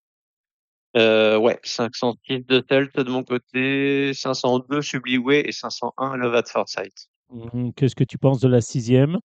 Euh, 0.96 1.38
ouais, 1.38 1.58
506 1.64 2.44
de 2.46 2.60
Telt 2.60 2.94
de 2.94 3.10
mon 3.10 3.24
côté, 3.24 4.12
502 4.14 4.82
Subliway 4.82 5.40
et 5.48 5.52
501 5.52 6.16
Love 6.18 6.34
at 6.34 6.44
First 6.46 6.74
Sight. 6.74 6.92
Hum, 7.30 7.72
Qu'est-ce 7.72 7.96
que 7.96 8.04
tu 8.04 8.18
penses 8.18 8.40
de 8.40 8.48
la 8.48 8.60
sixième? 8.60 9.18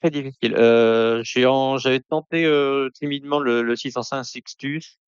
Très 0.00 0.10
difficile. 0.10 0.54
Euh, 0.56 1.22
j'avais 1.24 2.00
tenté 2.00 2.44
euh, 2.44 2.88
timidement 2.94 3.38
le, 3.40 3.62
le 3.62 3.76
605 3.76 4.22
Sixtus. 4.24 4.98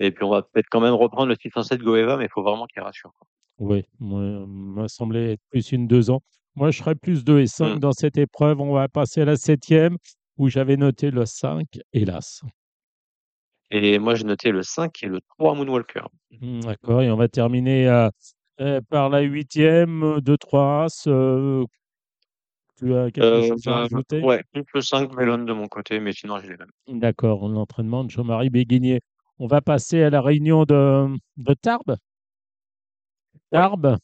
Et 0.00 0.10
puis 0.12 0.24
on 0.24 0.30
va 0.30 0.42
peut-être 0.42 0.68
quand 0.70 0.80
même 0.80 0.94
reprendre 0.94 1.26
le 1.26 1.34
607 1.40 1.80
Goeva, 1.80 2.16
mais 2.16 2.24
il 2.26 2.30
faut 2.30 2.42
vraiment 2.42 2.66
qu'il 2.66 2.82
rassure. 2.82 3.12
quoi. 3.18 3.26
Oui, 3.58 3.84
m'a 3.98 4.86
semblé 4.86 5.32
être 5.32 5.42
plus 5.50 5.72
une 5.72 5.88
2 5.88 6.10
ans. 6.10 6.20
Moi, 6.54 6.70
je 6.70 6.78
serais 6.78 6.94
plus 6.94 7.24
2 7.24 7.40
et 7.40 7.46
5 7.48 7.74
Mm. 7.76 7.78
dans 7.80 7.92
cette 7.92 8.16
épreuve. 8.18 8.60
On 8.60 8.72
va 8.72 8.88
passer 8.88 9.22
à 9.22 9.24
la 9.24 9.36
septième 9.36 9.96
où 10.36 10.48
j'avais 10.48 10.76
noté 10.76 11.10
le 11.10 11.26
5, 11.26 11.66
hélas. 11.92 12.42
Et 13.70 13.98
moi 13.98 14.14
j'ai 14.14 14.24
noté 14.24 14.50
le 14.50 14.62
5 14.62 15.02
et 15.02 15.06
le 15.06 15.20
3 15.36 15.54
Moonwalker. 15.54 16.04
Hum, 16.40 16.60
D'accord. 16.60 17.02
Et 17.02 17.10
on 17.10 17.16
va 17.16 17.28
terminer 17.28 17.88
euh, 17.88 18.08
euh, 18.60 18.80
par 18.88 19.10
la 19.10 19.20
huitième, 19.20 20.20
2, 20.20 20.36
3 20.38 20.84
As. 20.84 21.04
euh, 21.06 21.64
tu 22.78 22.94
as 22.94 23.10
quelque 23.10 23.24
Euh, 23.26 23.48
chose 23.48 23.66
à 23.66 23.76
rajouter? 23.80 24.22
ouais, 24.22 24.42
plus 24.52 24.64
le 24.74 24.80
5 24.80 25.12
Melon 25.14 25.38
de 25.44 25.52
mon 25.52 25.68
côté, 25.68 26.00
mais 26.00 26.12
sinon 26.12 26.38
j'ai 26.40 26.48
les 26.48 26.56
mêmes. 26.56 26.70
D'accord, 26.88 27.48
l'entraînement 27.48 28.04
de 28.04 28.10
Jean-Marie 28.10 28.50
Béguinier. 28.50 29.00
On 29.38 29.46
va 29.46 29.60
passer 29.60 30.02
à 30.02 30.10
la 30.10 30.20
réunion 30.20 30.64
de, 30.64 31.06
de 31.36 31.54
Tarbes. 31.54 31.96
Tarbes, 33.50 33.98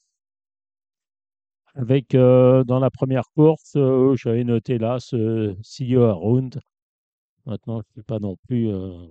avec 1.74 2.14
euh, 2.14 2.64
dans 2.64 2.78
la 2.78 2.90
première 2.90 3.24
course, 3.36 3.72
euh, 3.76 4.14
j'avais 4.16 4.44
noté 4.44 4.78
là 4.78 4.98
ce 5.00 5.54
CEO 5.62 6.04
Around. 6.04 6.60
Maintenant, 7.46 7.80
je 7.82 7.88
ne 7.88 7.92
suis 7.94 8.02
pas 8.04 8.18
non 8.20 8.36
plus 8.48 8.68
euh, 8.70 9.06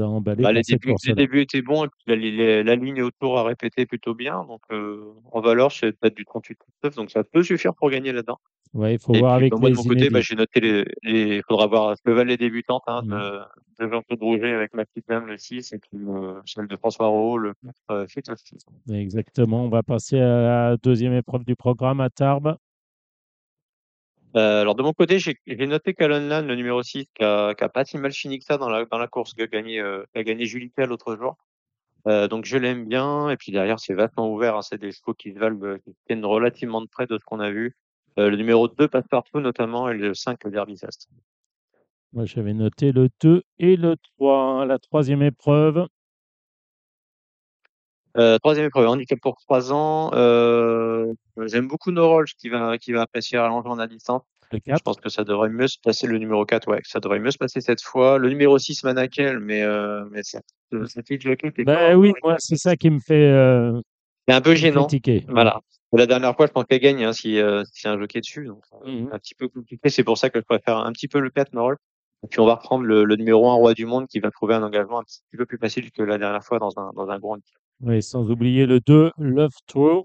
à 0.00 0.08
emballer 0.08 0.42
Bah, 0.42 0.52
les, 0.52 0.62
débuts, 0.62 0.86
les 0.86 0.92
course-là. 0.92 1.14
débuts 1.14 1.40
étaient 1.42 1.62
bons 1.62 1.84
et 1.84 1.88
puis 1.88 2.02
la, 2.06 2.16
la- 2.16 2.62
la 2.62 2.76
ligne 2.76 3.02
autour 3.02 3.38
a 3.38 3.44
répété 3.44 3.86
plutôt 3.86 4.14
bien. 4.14 4.44
Donc 4.44 4.60
euh, 4.70 5.12
en 5.32 5.40
valeur, 5.40 5.72
c'est 5.72 5.92
peut-être 5.98 6.16
du 6.16 6.24
38-39, 6.24 6.94
donc 6.96 7.10
ça 7.10 7.24
peut 7.24 7.42
suffire 7.42 7.74
pour 7.74 7.90
gagner 7.90 8.12
là-dedans. 8.12 8.38
Ouais, 8.74 8.94
il 8.94 8.98
faut 8.98 9.14
Et 9.14 9.18
voir 9.20 9.38
puis 9.38 9.46
avec 9.46 9.52
bah, 9.52 9.58
moi 9.60 9.70
de 9.70 9.74
les 9.74 9.82
mon 9.82 9.88
côté, 9.88 10.10
bah, 10.10 10.20
j'ai 10.20 10.34
noté 10.36 10.60
les. 10.60 10.84
Il 11.02 11.42
faudra 11.48 11.66
voir 11.66 11.94
le 12.04 12.12
valet 12.12 12.36
débutantes 12.36 12.82
hein, 12.86 13.00
Mhm. 13.02 13.10
de, 13.10 13.84
de 13.86 13.90
Jean-Claude 13.90 14.20
Rouget 14.20 14.52
avec 14.52 14.74
ma 14.74 14.84
petite 14.84 15.08
dame 15.08 15.26
le 15.26 15.38
6 15.38 15.72
et 15.72 15.78
puis 15.78 15.98
euh, 16.06 16.34
celle 16.44 16.66
de 16.68 16.76
François 16.76 17.06
Rowe, 17.06 17.38
le 17.38 17.54
4 17.64 17.74
euh. 17.92 18.06
Exactement. 18.92 19.64
On 19.64 19.68
va 19.70 19.82
passer 19.82 20.18
à 20.18 20.70
la 20.70 20.76
deuxième 20.76 21.14
épreuve 21.14 21.44
du 21.44 21.56
programme 21.56 22.00
à 22.00 22.10
Tarbes. 22.10 22.56
Euh, 24.36 24.60
alors 24.60 24.74
de 24.74 24.82
mon 24.82 24.92
côté, 24.92 25.18
j'ai 25.18 25.36
j'ai 25.46 25.66
noté 25.66 25.94
qu'Alan 25.94 26.20
Lan, 26.20 26.42
le 26.42 26.54
numéro 26.54 26.82
6, 26.82 27.06
qui 27.14 27.24
a, 27.24 27.54
pas 27.54 27.84
si 27.84 27.96
mal 27.96 28.12
fini 28.12 28.38
que 28.38 28.44
ça 28.44 28.58
dans 28.58 28.68
la, 28.68 29.08
course, 29.08 29.34
qui 29.34 29.42
a 29.42 29.46
gagné, 29.46 30.44
Julita 30.44 30.86
l'autre 30.86 31.16
jour. 31.16 31.36
Euh, 32.06 32.28
donc 32.28 32.44
je 32.44 32.56
l'aime 32.56 32.86
bien. 32.86 33.30
Et 33.30 33.36
puis 33.36 33.52
derrière, 33.52 33.80
c'est 33.80 33.94
vachement 33.94 34.32
ouvert. 34.32 34.56
hein. 34.56 34.62
C'est 34.62 34.78
des 34.78 34.92
chevaux 34.92 35.14
qui 35.14 35.32
se 35.32 35.38
valent, 35.38 35.58
euh, 35.62 35.78
qui 35.78 35.94
tiennent 36.06 36.24
relativement 36.24 36.80
de 36.80 36.86
près 36.86 37.06
de 37.06 37.18
ce 37.18 37.24
qu'on 37.24 37.40
a 37.40 37.50
vu. 37.50 37.76
Le 38.16 38.34
numéro 38.34 38.66
2 38.66 38.88
passe 38.88 39.06
partout 39.08 39.38
notamment 39.38 39.88
et 39.88 39.94
le 39.94 40.12
5 40.12 40.42
le 40.42 40.50
Derby. 40.50 40.74
Moi, 42.12 42.24
j'avais 42.24 42.52
noté 42.52 42.90
le 42.90 43.10
2 43.20 43.44
et 43.60 43.76
le 43.76 43.94
3. 44.16 44.66
La 44.66 44.80
troisième 44.80 45.22
épreuve, 45.22 45.86
Euh, 48.18 48.38
troisième 48.38 48.66
épreuve, 48.66 48.88
handicap 48.88 49.18
pour 49.20 49.36
3 49.36 49.72
ans. 49.72 50.10
Euh, 50.14 51.12
J'aime 51.46 51.68
beaucoup 51.68 51.92
No 51.92 52.08
Rolls 52.08 52.26
qui 52.38 52.48
va, 52.48 52.76
qui 52.78 52.92
va 52.92 53.02
apprécier 53.02 53.38
à 53.38 53.86
distance. 53.86 54.22
le 54.52 54.58
Je 54.58 54.70
4. 54.72 54.82
pense 54.82 54.96
que 54.96 55.08
ça 55.08 55.24
devrait 55.24 55.50
mieux 55.50 55.68
se 55.68 55.76
passer 55.82 56.06
le 56.06 56.18
numéro 56.18 56.44
4, 56.44 56.68
ouais, 56.68 56.80
ça 56.84 57.00
devrait 57.00 57.20
mieux 57.20 57.30
se 57.30 57.38
passer 57.38 57.60
cette 57.60 57.82
fois. 57.82 58.18
Le 58.18 58.28
numéro 58.28 58.58
6, 58.58 58.82
Manakel, 58.84 59.38
mais, 59.38 59.62
euh, 59.62 60.04
mais 60.10 60.22
ça, 60.22 60.40
ça 60.86 61.02
fait 61.06 61.20
jockey, 61.20 61.50
t'es 61.52 61.64
Ben 61.64 61.94
oui, 61.96 62.12
moi, 62.24 62.36
c'est 62.38 62.56
ça 62.56 62.74
qui 62.76 62.90
me 62.90 62.98
fait 62.98 63.30
euh, 63.30 63.80
C'est 64.26 64.34
un 64.34 64.40
peu 64.40 64.54
gênant. 64.54 64.86
critiquer. 64.86 65.24
Voilà. 65.28 65.60
La 65.92 66.06
dernière 66.06 66.36
fois, 66.36 66.46
je 66.46 66.52
pense 66.52 66.64
qu'elle 66.64 66.80
gagne 66.80 67.02
hein, 67.04 67.12
si, 67.14 67.38
euh, 67.40 67.62
si 67.72 67.86
y 67.86 67.90
a 67.90 67.92
un 67.92 67.98
jockey 67.98 68.20
dessus. 68.20 68.44
Donc, 68.44 68.62
euh, 68.84 68.90
Mhm. 68.90 69.06
c'est 69.08 69.14
un 69.14 69.18
petit 69.18 69.34
peu 69.34 69.48
compliqué. 69.48 69.88
C'est 69.88 70.04
pour 70.04 70.18
ça 70.18 70.28
que 70.28 70.38
je 70.40 70.44
préfère 70.44 70.76
un 70.78 70.92
petit 70.92 71.08
peu 71.08 71.18
le 71.20 71.30
4 71.30 71.52
Norol. 71.54 71.76
Et 72.24 72.26
puis, 72.28 72.40
on 72.40 72.46
va 72.46 72.56
reprendre 72.56 72.84
le, 72.84 73.04
le 73.04 73.16
numéro 73.16 73.48
1 73.48 73.54
roi 73.54 73.74
du 73.74 73.86
monde 73.86 74.06
qui 74.08 74.18
va 74.18 74.30
trouver 74.30 74.54
un 74.54 74.62
engagement 74.62 75.00
un 75.00 75.04
petit 75.04 75.20
peu 75.36 75.46
plus 75.46 75.58
facile 75.58 75.90
que 75.92 76.02
la 76.02 76.18
dernière 76.18 76.42
fois 76.42 76.58
dans 76.58 76.76
un, 76.76 76.90
dans 76.94 77.08
un 77.08 77.20
handicap. 77.20 77.60
Oui, 77.80 78.02
sans 78.02 78.28
oublier 78.30 78.66
le 78.66 78.80
2, 78.80 79.12
Love 79.18 79.52
True. 79.66 80.02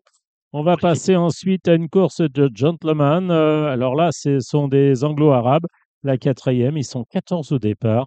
On 0.52 0.62
va 0.62 0.78
passer 0.78 1.16
ensuite 1.16 1.68
à 1.68 1.74
une 1.74 1.90
course 1.90 2.22
de 2.22 2.52
gentleman. 2.54 3.32
Euh, 3.32 3.66
alors 3.66 3.96
là, 3.96 4.10
ce 4.12 4.40
sont 4.40 4.68
des 4.68 5.04
anglo-arabes. 5.04 5.66
La 6.04 6.18
quatrième, 6.18 6.78
ils 6.78 6.84
sont 6.84 7.06
14 7.10 7.52
au 7.52 7.58
départ. 7.58 8.06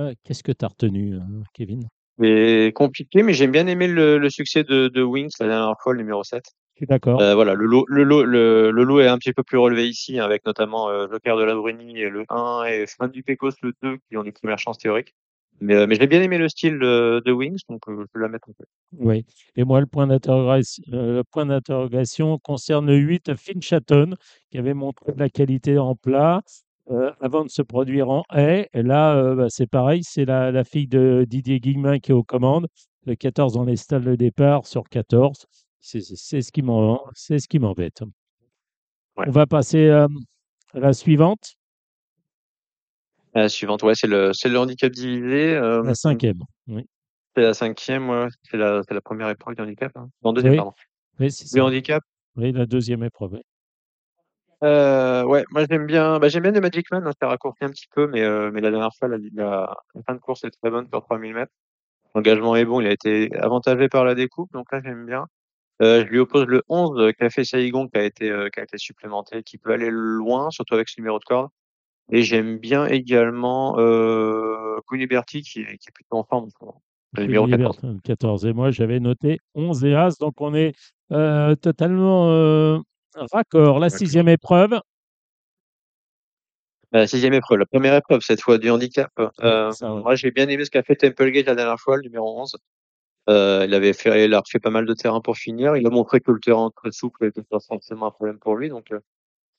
Euh, 0.00 0.12
Qu'est-ce 0.24 0.42
que 0.42 0.50
tu 0.50 0.64
as 0.64 0.68
retenu, 0.68 1.14
euh, 1.14 1.20
Kevin? 1.52 1.86
Mais 2.18 2.72
compliqué, 2.72 3.22
mais 3.22 3.32
j'aime 3.32 3.52
bien 3.52 3.68
aimé 3.68 3.86
le, 3.86 4.18
le 4.18 4.30
succès 4.30 4.64
de, 4.64 4.88
de 4.88 5.02
Wings 5.02 5.30
la 5.38 5.46
dernière 5.46 5.76
fois, 5.80 5.92
le 5.92 6.00
numéro 6.00 6.24
7. 6.24 6.42
Je 6.74 6.80
suis 6.80 6.86
d'accord. 6.86 7.20
Euh, 7.20 7.34
voilà, 7.34 7.54
le 7.54 7.66
lot, 7.66 7.84
le, 7.88 8.02
lot, 8.02 8.24
le, 8.24 8.70
le 8.70 8.82
lot 8.82 9.00
est 9.00 9.06
un 9.06 9.18
petit 9.18 9.32
peu 9.32 9.42
plus 9.44 9.58
relevé 9.58 9.88
ici, 9.88 10.18
avec 10.18 10.44
notamment 10.44 10.88
euh, 10.88 11.06
Joker 11.08 11.36
de 11.36 11.44
la 11.44 11.54
Bruni 11.54 12.00
et 12.00 12.08
le 12.08 12.24
1 12.28 12.64
et 12.64 12.86
Fin 12.86 13.08
du 13.08 13.22
Pecos 13.22 13.52
le 13.62 13.72
2 13.82 13.98
qui 14.08 14.16
ont 14.16 14.22
les 14.22 14.32
premières 14.32 14.58
chances 14.58 14.78
théoriques. 14.78 15.14
Mais, 15.60 15.74
euh, 15.74 15.86
mais 15.86 15.94
j'ai 15.94 16.06
bien 16.06 16.20
aimé 16.20 16.36
le 16.36 16.48
style 16.48 16.78
de, 16.78 17.22
de 17.24 17.32
Wings, 17.32 17.60
donc 17.68 17.82
euh, 17.88 17.96
je 18.00 18.06
peux 18.12 18.18
la 18.18 18.28
mettre 18.28 18.48
un 18.48 18.52
peu. 18.58 18.64
Oui. 18.98 19.24
Et 19.56 19.64
moi, 19.64 19.80
le 19.80 19.86
point 19.86 20.06
d'interrogation, 20.06 20.82
euh, 20.92 21.16
le 21.18 21.24
point 21.24 21.46
d'interrogation 21.46 22.38
concerne 22.38 22.86
le 22.86 22.96
8 22.96 23.34
Finchaton, 23.36 24.14
qui 24.50 24.58
avait 24.58 24.74
montré 24.74 25.12
de 25.12 25.18
la 25.18 25.28
qualité 25.28 25.78
en 25.78 25.94
plat 25.94 26.42
euh, 26.90 27.12
avant 27.20 27.44
de 27.44 27.50
se 27.50 27.62
produire 27.62 28.10
en 28.10 28.24
haie. 28.34 28.68
Et 28.74 28.82
là, 28.82 29.16
euh, 29.16 29.34
bah, 29.36 29.46
c'est 29.48 29.68
pareil, 29.68 30.02
c'est 30.02 30.24
la, 30.24 30.50
la 30.50 30.64
fille 30.64 30.88
de 30.88 31.24
Didier 31.28 31.60
Guillemin 31.60 31.98
qui 32.00 32.10
est 32.10 32.14
aux 32.14 32.24
commandes. 32.24 32.66
Le 33.06 33.14
14 33.14 33.54
dans 33.54 33.64
les 33.64 33.76
stalles 33.76 34.04
de 34.04 34.16
départ 34.16 34.66
sur 34.66 34.84
14. 34.88 35.46
C'est 35.86 36.40
ce 36.40 36.50
qui 36.50 36.62
m'en- 36.62 37.04
c'est 37.12 37.38
ce 37.38 37.46
qui 37.46 37.58
m'embête. 37.58 38.00
Ouais. 39.18 39.26
On 39.28 39.30
va 39.30 39.46
passer 39.46 39.86
euh, 39.88 40.08
à 40.72 40.80
la 40.80 40.92
suivante, 40.94 41.56
La 43.34 43.48
suivante, 43.50 43.82
ouais, 43.82 43.94
c'est 43.94 44.06
le, 44.06 44.32
c'est 44.32 44.48
le 44.48 44.58
handicap 44.58 44.90
divisé. 44.90 45.54
la 45.60 45.94
cinquième. 45.94 46.38
Oui, 46.68 46.86
c'est 47.36 47.42
la 47.42 47.52
cinquième, 47.52 48.08
ouais, 48.08 48.28
c'est 48.44 48.56
la, 48.56 48.82
c'est 48.88 48.94
la 48.94 49.00
première 49.02 49.28
épreuve 49.28 49.56
du 49.56 49.62
handicap. 49.62 49.92
Hein. 49.96 50.08
Non, 50.22 50.32
Oui. 50.34 50.56
pardon. 50.56 50.72
oui 51.20 51.30
c'est 51.30 51.46
ça. 51.46 51.62
handicap, 51.64 52.02
Oui, 52.36 52.52
la 52.52 52.64
deuxième 52.64 53.02
épreuve. 53.04 53.34
oui. 53.34 53.42
Euh, 54.62 55.22
ouais, 55.24 55.44
moi 55.50 55.66
j'aime 55.68 55.84
bien, 55.84 56.18
bah, 56.18 56.28
j'aime 56.28 56.44
bien 56.44 56.52
le 56.52 56.60
Magic 56.62 56.90
Man, 56.90 57.06
hein, 57.06 57.12
ça 57.20 57.28
raccourci 57.28 57.62
un 57.64 57.68
petit 57.68 57.88
peu, 57.94 58.06
mais, 58.06 58.22
euh, 58.22 58.50
mais 58.50 58.62
la 58.62 58.70
dernière 58.70 58.94
fois, 58.98 59.08
la, 59.08 59.18
la, 59.34 59.76
la 59.94 60.02
fin 60.06 60.14
de 60.14 60.20
course 60.20 60.44
est 60.44 60.50
très 60.50 60.70
bonne 60.70 60.88
sur 60.88 61.02
3000 61.04 61.34
mètres. 61.34 61.52
L'engagement 62.14 62.56
est 62.56 62.64
bon, 62.64 62.80
il 62.80 62.86
a 62.86 62.92
été 62.92 63.36
avantagé 63.36 63.88
par 63.90 64.04
la 64.06 64.14
découpe, 64.14 64.50
donc 64.52 64.72
là 64.72 64.80
j'aime 64.82 65.04
bien. 65.04 65.26
Euh, 65.82 66.04
je 66.04 66.10
lui 66.10 66.18
oppose 66.20 66.46
le 66.46 66.62
11, 66.68 66.98
euh, 67.00 67.12
Café 67.12 67.44
Saigon, 67.44 67.88
qui 67.88 67.98
a 67.98 68.04
été, 68.04 68.30
euh, 68.30 68.48
qui 68.48 68.60
a 68.60 68.62
été 68.62 68.78
supplémenté, 68.78 69.42
qui 69.42 69.58
peut 69.58 69.72
aller 69.72 69.90
loin, 69.90 70.50
surtout 70.50 70.74
avec 70.74 70.88
ce 70.88 71.00
numéro 71.00 71.18
de 71.18 71.24
corde. 71.24 71.48
Et 72.12 72.22
j'aime 72.22 72.58
bien 72.58 72.86
également 72.86 73.78
euh, 73.78 74.78
qui, 74.90 75.02
est- 75.02 75.44
qui 75.44 75.60
est 75.60 75.92
plutôt 75.92 76.16
en 76.18 76.24
forme. 76.24 76.48
Le 77.16 77.24
numéro 77.24 77.46
Julie 77.46 77.58
14. 77.58 77.80
Bertin, 77.82 77.98
14. 78.04 78.46
Et 78.46 78.52
moi, 78.52 78.70
j'avais 78.70 79.00
noté 79.00 79.38
11 79.54 79.84
et 79.84 79.94
As. 79.94 80.18
Donc, 80.18 80.34
on 80.40 80.54
est 80.54 80.74
euh, 81.12 81.54
totalement 81.56 82.82
raccord. 83.32 83.78
La 83.78 83.88
sixième 83.90 84.28
épreuve, 84.28 84.78
La 86.92 87.08
sixième 87.08 87.34
épreuve, 87.34 87.58
la 87.58 87.66
première 87.66 87.94
épreuve 87.96 88.20
cette 88.20 88.40
fois 88.40 88.58
du 88.58 88.70
handicap. 88.70 89.10
Ça, 89.40 89.70
ouais. 89.94 90.02
moi 90.02 90.14
j'ai 90.14 90.30
bien 90.30 90.48
aimé 90.48 90.64
ce 90.64 90.70
qu'a 90.70 90.84
fait 90.84 90.94
Templegate 90.94 91.46
la 91.46 91.56
dernière 91.56 91.80
fois, 91.80 91.96
le 91.96 92.02
numéro 92.02 92.40
11. 92.40 92.56
Euh, 93.30 93.64
il 93.66 93.74
avait 93.74 93.92
fait, 93.94 94.26
il 94.26 94.34
a 94.34 94.40
refait 94.40 94.58
pas 94.60 94.70
mal 94.70 94.86
de 94.86 94.94
terrain 94.94 95.20
pour 95.20 95.36
finir. 95.36 95.76
Il 95.76 95.86
a 95.86 95.90
montré 95.90 96.20
que 96.20 96.30
le 96.32 96.40
terrain 96.40 96.70
très 96.76 96.92
souple 96.92 97.24
était 97.26 97.42
pas 97.42 97.60
forcément 97.60 98.06
un 98.06 98.10
problème 98.10 98.38
pour 98.38 98.56
lui. 98.56 98.68
Donc, 98.68 98.92
euh, 98.92 99.00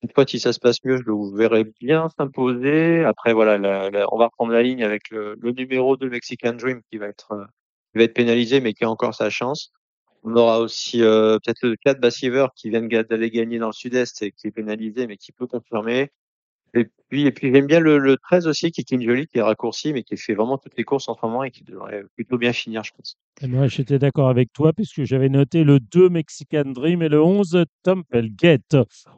cette 0.01 0.13
fois, 0.15 0.25
si 0.27 0.39
ça 0.39 0.53
se 0.53 0.59
passe 0.59 0.83
mieux, 0.85 0.97
je 0.97 1.03
le 1.03 1.37
verrai 1.37 1.65
bien 1.81 2.09
s'imposer. 2.17 3.03
Après, 3.05 3.33
voilà, 3.33 3.57
la- 3.57 3.89
la- 3.91 4.07
on 4.13 4.17
va 4.17 4.25
reprendre 4.27 4.53
la 4.53 4.63
ligne 4.63 4.83
avec 4.83 5.09
le, 5.11 5.35
le 5.39 5.51
numéro 5.51 5.97
2 5.97 6.09
Mexican 6.09 6.53
Dream 6.53 6.81
qui 6.91 6.97
va 6.97 7.07
être, 7.07 7.31
euh, 7.33 7.45
qui 7.93 7.99
va 7.99 8.03
être 8.05 8.13
pénalisé, 8.15 8.61
mais 8.61 8.73
qui 8.73 8.83
a 8.85 8.89
encore 8.89 9.15
sa 9.15 9.29
chance. 9.29 9.71
On 10.23 10.35
aura 10.35 10.59
aussi 10.59 11.01
euh, 11.03 11.37
peut-être 11.43 11.63
le 11.63 11.75
4 11.77 11.99
Bassiver 12.01 12.47
qui 12.55 12.69
vient 12.69 12.81
de 12.81 13.01
d'aller 13.03 13.31
gagner 13.31 13.59
dans 13.59 13.67
le 13.67 13.73
sud-est 13.73 14.21
et 14.23 14.31
qui 14.31 14.47
est 14.47 14.51
pénalisé, 14.51 15.07
mais 15.07 15.17
qui 15.17 15.31
peut 15.31 15.47
confirmer. 15.47 16.11
Et 16.76 16.89
puis, 17.10 17.26
et 17.26 17.31
puis 17.31 17.52
j'aime 17.53 17.68
bien 17.68 17.80
le, 17.80 17.97
le 17.97 18.18
13 18.18 18.47
aussi, 18.47 18.72
qui 18.72 18.81
est 18.81 18.84
King 18.84 19.02
Jolie, 19.02 19.27
qui 19.27 19.38
est 19.38 19.41
raccourci, 19.41 19.93
mais 19.93 20.03
qui 20.03 20.18
fait 20.18 20.34
vraiment 20.34 20.57
toutes 20.57 20.77
les 20.77 20.84
courses 20.84 21.07
en 21.07 21.15
ce 21.15 21.26
moment 21.26 21.43
et 21.43 21.52
qui 21.52 21.64
devrait 21.64 22.03
plutôt 22.15 22.38
bien 22.38 22.53
finir, 22.53 22.84
je 22.84 22.91
pense. 22.95 23.18
Et 23.41 23.47
moi, 23.47 23.68
j'étais 23.68 23.99
d'accord 23.99 24.30
avec 24.30 24.52
toi 24.53 24.73
puisque 24.73 25.03
j'avais 25.03 25.30
noté 25.30 25.64
le 25.64 25.80
2 25.80 26.10
Mexican 26.10 26.64
Dream 26.65 27.02
et 27.02 27.10
le 27.10 27.22
11 27.22 27.64
Templegate. 27.84 28.76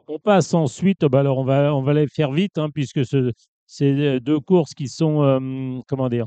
On 0.08 0.18
passe 0.18 0.54
ensuite, 0.54 1.04
bah 1.04 1.20
alors 1.20 1.38
on 1.38 1.44
va, 1.44 1.74
on 1.74 1.82
va 1.82 1.94
les 1.94 2.06
faire 2.08 2.32
vite 2.32 2.58
hein, 2.58 2.68
puisque 2.70 3.04
ce- 3.04 3.32
c'est 3.66 3.90
euh, 3.92 4.20
deux 4.20 4.40
courses 4.40 4.74
qui 4.74 4.88
sont, 4.88 5.22
euh, 5.22 5.80
comment 5.88 6.08
dire, 6.08 6.26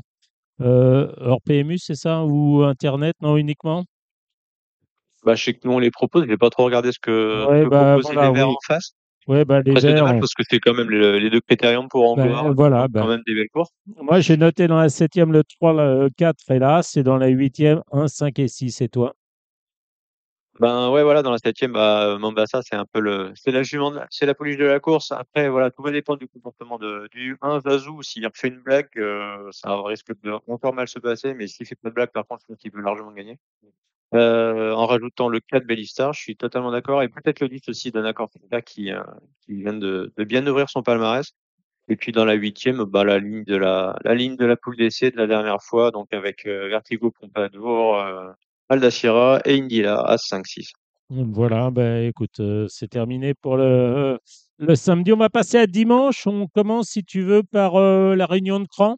euh, 0.60 1.12
hors 1.18 1.42
PMU, 1.42 1.78
c'est 1.78 1.94
ça 1.96 2.24
Ou 2.24 2.62
Internet, 2.64 3.16
non 3.22 3.36
uniquement? 3.36 3.84
Bah, 5.24 5.34
je 5.36 5.44
sais 5.44 5.54
que 5.54 5.66
nous 5.66 5.74
on 5.74 5.78
les 5.78 5.90
propose, 5.90 6.24
je 6.24 6.28
vais 6.28 6.36
pas 6.36 6.50
trop 6.50 6.64
regarder 6.64 6.90
ce 6.90 6.98
que, 6.98 7.46
Ouais, 7.48 7.62
que 7.62 7.68
bah, 7.68 7.98
voilà, 8.02 8.26
les 8.28 8.32
verts 8.34 8.48
oui. 8.48 8.54
en 8.54 8.58
face. 8.66 8.94
Ouais, 9.28 9.44
bah, 9.44 9.60
les 9.62 9.70
Après, 9.70 9.80
c'est 9.80 9.86
verts, 9.92 9.98
dommage 10.00 10.16
on- 10.16 10.20
parce 10.20 10.34
que 10.34 10.42
c'est 10.48 10.58
quand 10.58 10.74
même 10.74 10.90
les, 10.90 11.20
les 11.20 11.30
deux 11.30 11.40
critériums 11.40 11.88
pour 11.88 12.10
Angola. 12.10 12.50
voilà, 12.54 12.82
donc 12.82 12.90
ben. 12.92 13.00
quand 13.02 13.08
même 13.08 13.22
des 13.26 13.34
belles 13.34 13.48
courses. 13.52 13.70
Moi, 14.00 14.20
j'ai 14.20 14.36
noté 14.36 14.66
dans 14.66 14.78
la 14.78 14.88
septième 14.88 15.32
le 15.32 15.44
3, 15.44 15.72
le 15.72 16.08
4 16.16 16.50
et 16.50 16.58
l'As, 16.58 16.96
et 16.96 17.02
dans 17.02 17.16
la 17.16 17.28
huitième 17.28 17.82
1, 17.92 18.08
5 18.08 18.38
et 18.40 18.48
6. 18.48 18.80
Et 18.80 18.88
toi? 18.88 19.14
Ben 20.60 20.90
ouais, 20.90 21.02
voilà, 21.02 21.22
dans 21.22 21.30
la 21.30 21.38
septième, 21.38 21.72
bah, 21.72 22.18
Mombasa, 22.18 22.60
c'est 22.62 22.76
un 22.76 22.84
peu 22.84 23.00
le, 23.00 23.32
c'est 23.34 23.52
la 23.52 23.62
jument, 23.62 23.90
de 23.90 23.96
la- 23.96 24.06
c'est 24.10 24.26
la 24.26 24.34
police 24.34 24.58
de 24.58 24.64
la 24.64 24.80
course. 24.80 25.10
Après, 25.10 25.48
voilà, 25.48 25.70
tout 25.70 25.82
va 25.82 25.90
dépendre 25.90 26.18
du 26.18 26.28
comportement 26.28 26.78
de, 26.78 27.08
du 27.10 27.36
1 27.40 27.60
Zazou. 27.60 28.02
S'il 28.02 28.28
fait 28.34 28.48
une 28.48 28.60
blague, 28.60 28.88
euh, 28.98 29.48
ça 29.50 29.80
risque 29.82 30.12
de 30.22 30.32
encore 30.48 30.74
mal 30.74 30.88
se 30.88 30.98
passer, 30.98 31.32
mais 31.34 31.46
s'il 31.46 31.66
fait 31.66 31.74
pas 31.76 31.88
de 31.88 31.94
blague, 31.94 32.10
par 32.10 32.26
contre, 32.26 32.42
je 32.42 32.46
pense 32.52 32.58
qu'il 32.58 32.70
peut 32.70 32.82
largement 32.82 33.12
gagner. 33.12 33.38
Euh, 34.14 34.72
en 34.72 34.84
rajoutant 34.86 35.28
le 35.28 35.40
4 35.40 35.66
Bellistar, 35.66 36.12
je 36.12 36.20
suis 36.20 36.36
totalement 36.36 36.70
d'accord. 36.70 37.02
Et 37.02 37.08
peut-être 37.08 37.40
le 37.40 37.48
10 37.48 37.68
aussi 37.68 37.90
d'un 37.90 38.04
accord 38.04 38.30
qui, 38.66 38.92
euh, 38.92 39.02
qui 39.40 39.54
vient 39.54 39.72
de, 39.72 40.12
de 40.16 40.24
bien 40.24 40.46
ouvrir 40.46 40.68
son 40.68 40.82
palmarès. 40.82 41.32
Et 41.88 41.96
puis 41.96 42.12
dans 42.12 42.24
la 42.24 42.34
huitième, 42.34 42.84
bah, 42.84 43.04
la 43.04 43.18
ligne 43.18 43.44
de 43.44 43.56
la, 43.56 43.96
la 44.04 44.14
ligne 44.14 44.36
de 44.36 44.44
la 44.44 44.56
poule 44.56 44.76
d'essai 44.76 45.10
de 45.10 45.16
la 45.16 45.26
dernière 45.26 45.62
fois, 45.62 45.90
donc 45.90 46.12
avec 46.12 46.46
euh, 46.46 46.68
Vertigo 46.68 47.10
Pompadour, 47.10 47.98
euh, 47.98 48.30
Aldacira 48.68 49.40
et 49.46 49.58
Indila 49.58 50.00
à 50.00 50.16
5-6. 50.16 50.72
Voilà, 51.08 51.70
ben, 51.70 52.06
écoute, 52.06 52.40
c'est 52.68 52.88
terminé 52.88 53.34
pour 53.34 53.58
le, 53.58 54.18
le 54.58 54.74
samedi. 54.74 55.12
On 55.12 55.18
va 55.18 55.28
passer 55.28 55.58
à 55.58 55.66
dimanche. 55.66 56.26
On 56.26 56.46
commence, 56.46 56.88
si 56.88 57.04
tu 57.04 57.20
veux, 57.20 57.42
par 57.42 57.78
la 57.78 58.24
réunion 58.24 58.60
de 58.60 58.66
cran. 58.66 58.96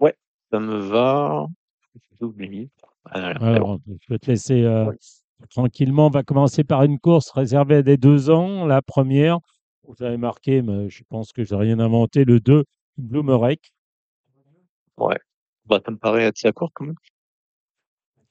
Ouais, 0.00 0.16
ça 0.50 0.58
me 0.58 0.78
va. 0.78 1.46
Voilà, 3.10 3.28
Alors, 3.40 3.78
bon. 3.78 3.96
je 4.00 4.12
vais 4.12 4.18
te 4.18 4.30
laisser 4.30 4.62
euh, 4.62 4.90
tranquillement. 5.50 6.06
On 6.06 6.10
va 6.10 6.22
commencer 6.22 6.64
par 6.64 6.82
une 6.84 6.98
course 6.98 7.30
réservée 7.30 7.76
à 7.76 7.82
des 7.82 7.96
deux 7.96 8.30
ans. 8.30 8.66
La 8.66 8.82
première, 8.82 9.38
j'avais 9.98 10.16
marqué, 10.16 10.62
mais 10.62 10.88
je 10.88 11.02
pense 11.08 11.32
que 11.32 11.44
j'ai 11.44 11.56
rien 11.56 11.78
inventé, 11.78 12.24
le 12.24 12.40
2, 12.40 12.64
Bloomerek. 12.96 13.72
Ouais. 14.96 15.18
Bah, 15.66 15.80
ça 15.84 15.90
me 15.90 15.96
paraît 15.96 16.24
être 16.24 16.42
la 16.42 16.52
courte 16.52 16.72
quand 16.74 16.84
même. 16.86 16.94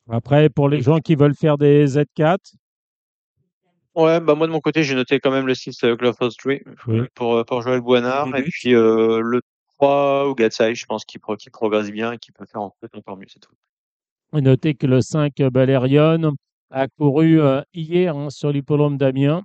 Après, 0.10 0.50
pour 0.50 0.70
les 0.70 0.82
gens 0.82 1.00
qui 1.00 1.16
veulent 1.16 1.36
faire 1.36 1.58
des 1.58 1.86
Z4, 1.88 2.38
Ouais, 3.96 4.20
bah 4.20 4.34
moi 4.34 4.48
de 4.48 4.52
mon 4.52 4.60
côté, 4.60 4.82
j'ai 4.84 4.96
noté 4.96 5.20
quand 5.20 5.30
même 5.30 5.46
le 5.46 5.54
6 5.54 5.84
euh, 5.84 5.96
Glove 5.96 6.18
Oui. 6.88 7.02
pour, 7.14 7.36
euh, 7.36 7.44
pour 7.44 7.62
Joël 7.62 7.80
Boinard. 7.80 8.28
Et 8.30 8.32
Débute. 8.32 8.52
puis 8.52 8.74
euh, 8.74 9.22
le 9.22 9.42
3 9.76 10.28
ou 10.30 10.34
Gatsai, 10.34 10.74
je 10.74 10.88
pense 10.88 11.06
qu'il 11.06 11.22
progresse 11.22 11.92
bien 11.92 12.14
et 12.14 12.18
qu'il 12.18 12.34
peut 12.34 12.48
faire 12.48 12.62
en 12.62 12.76
fait 12.82 12.90
encore 12.98 13.18
mieux, 13.18 13.28
c'est 13.28 13.40
tout. 13.40 13.54
Notez 14.42 14.74
que 14.76 14.88
le 14.88 15.02
5 15.02 15.34
Balerion 15.52 16.34
a 16.72 16.88
couru 16.88 17.40
euh, 17.40 17.62
hier 17.74 18.16
hein, 18.16 18.30
sur 18.30 18.52
l'hippodrome 18.52 18.98
d'Amiens 18.98 19.44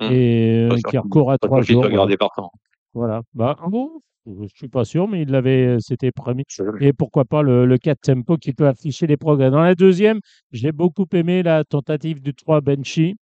Hmm. 0.00 0.12
et 0.12 0.68
euh, 0.70 0.76
qui 0.88 0.96
recourt 0.96 1.30
à 1.30 1.38
trois 1.38 1.60
jours. 1.60 1.86
par 2.18 2.30
temps. 2.34 2.50
Voilà. 2.94 3.22
Bah, 3.34 3.56
ah 3.60 3.68
bon, 3.68 4.00
je 4.26 4.46
suis 4.54 4.68
pas 4.68 4.84
sûr, 4.84 5.06
mais 5.06 5.22
il 5.22 5.30
l'avait, 5.30 5.76
c'était 5.78 6.10
jamais. 6.24 6.44
Et 6.80 6.92
pourquoi 6.92 7.24
pas 7.26 7.42
le, 7.42 7.66
le 7.66 7.78
4 7.78 8.00
tempo 8.00 8.36
qui 8.38 8.52
peut 8.54 8.66
afficher 8.66 9.06
les 9.06 9.18
progrès. 9.18 9.50
Dans 9.50 9.60
la 9.60 9.74
deuxième, 9.74 10.20
j'ai 10.52 10.72
beaucoup 10.72 11.06
aimé 11.12 11.42
la 11.42 11.64
tentative 11.64 12.22
du 12.22 12.34
3 12.34 12.62
Benchy. 12.62 13.16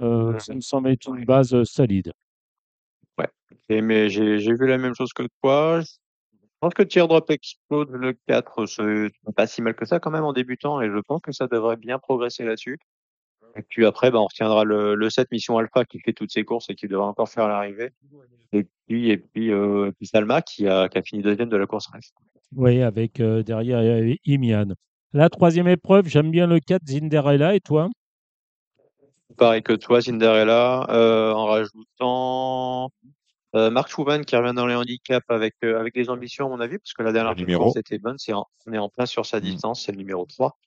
Euh, 0.00 0.36
ça 0.40 0.54
me 0.54 0.60
semble 0.60 0.88
être 0.88 1.08
une 1.14 1.24
base 1.24 1.54
euh, 1.54 1.64
solide. 1.64 2.12
Et, 3.70 3.80
mais 3.80 4.10
j'ai 4.10 4.40
j'ai 4.40 4.52
vu 4.52 4.66
la 4.66 4.76
même 4.76 4.94
chose 4.94 5.12
que 5.14 5.22
toi. 5.40 5.80
Je 6.64 6.68
pense 6.68 6.74
que 6.76 6.82
Teardrop 6.82 7.28
Explode 7.28 7.90
le 7.90 8.16
4, 8.26 8.64
c'est 8.64 9.32
pas 9.36 9.46
si 9.46 9.60
mal 9.60 9.74
que 9.74 9.84
ça 9.84 10.00
quand 10.00 10.10
même 10.10 10.24
en 10.24 10.32
débutant 10.32 10.80
et 10.80 10.88
je 10.88 10.98
pense 10.98 11.20
que 11.20 11.30
ça 11.30 11.46
devrait 11.46 11.76
bien 11.76 11.98
progresser 11.98 12.42
là-dessus. 12.42 12.78
Et 13.54 13.60
puis 13.60 13.84
après, 13.84 14.10
bah, 14.10 14.18
on 14.18 14.24
retiendra 14.24 14.64
le, 14.64 14.94
le 14.94 15.10
7 15.10 15.30
Mission 15.30 15.58
Alpha 15.58 15.84
qui 15.84 16.00
fait 16.00 16.14
toutes 16.14 16.32
ses 16.32 16.42
courses 16.42 16.70
et 16.70 16.74
qui 16.74 16.88
devrait 16.88 17.04
encore 17.04 17.28
faire 17.28 17.48
l'arrivée. 17.48 17.90
Et 18.52 18.66
puis, 18.86 19.10
et 19.10 19.18
puis, 19.18 19.52
euh, 19.52 19.92
puis 19.98 20.06
Salma 20.06 20.40
qui 20.40 20.66
a, 20.66 20.88
qui 20.88 20.96
a 20.96 21.02
fini 21.02 21.20
deuxième 21.20 21.50
de 21.50 21.56
la 21.58 21.66
course 21.66 21.86
reste. 21.88 22.14
Oui, 22.56 22.80
avec 22.80 23.20
euh, 23.20 23.42
derrière 23.42 23.80
euh, 23.80 24.14
Imian. 24.24 24.68
La 25.12 25.28
troisième 25.28 25.68
épreuve, 25.68 26.08
j'aime 26.08 26.30
bien 26.30 26.46
le 26.46 26.60
4 26.60 26.80
Zinderella. 26.86 27.54
Et 27.56 27.60
toi? 27.60 27.90
Pareil 29.36 29.62
que 29.62 29.74
toi, 29.74 30.00
Cinderella, 30.00 30.86
euh, 30.88 31.30
en 31.34 31.44
rajoutant 31.44 32.90
euh, 33.54 33.70
Marc 33.70 33.88
Chouvan 33.90 34.20
qui 34.22 34.36
revient 34.36 34.54
dans 34.54 34.66
les 34.66 34.74
handicaps 34.74 35.24
avec, 35.28 35.54
euh, 35.64 35.78
avec 35.80 35.94
des 35.94 36.10
ambitions, 36.10 36.46
à 36.46 36.48
mon 36.48 36.60
avis, 36.60 36.78
parce 36.78 36.92
que 36.92 37.02
la 37.02 37.12
dernière 37.12 37.34
numéro. 37.36 37.64
course 37.64 37.76
était 37.76 37.98
bonne. 37.98 38.16
En- 38.32 38.44
on 38.66 38.72
est 38.72 38.78
en 38.78 38.88
plein 38.88 39.06
sur 39.06 39.24
sa 39.26 39.38
Mm. 39.38 39.42
distance, 39.42 39.82
c'est 39.84 39.92
le 39.92 39.98
numéro 39.98 40.24
3. 40.26 40.58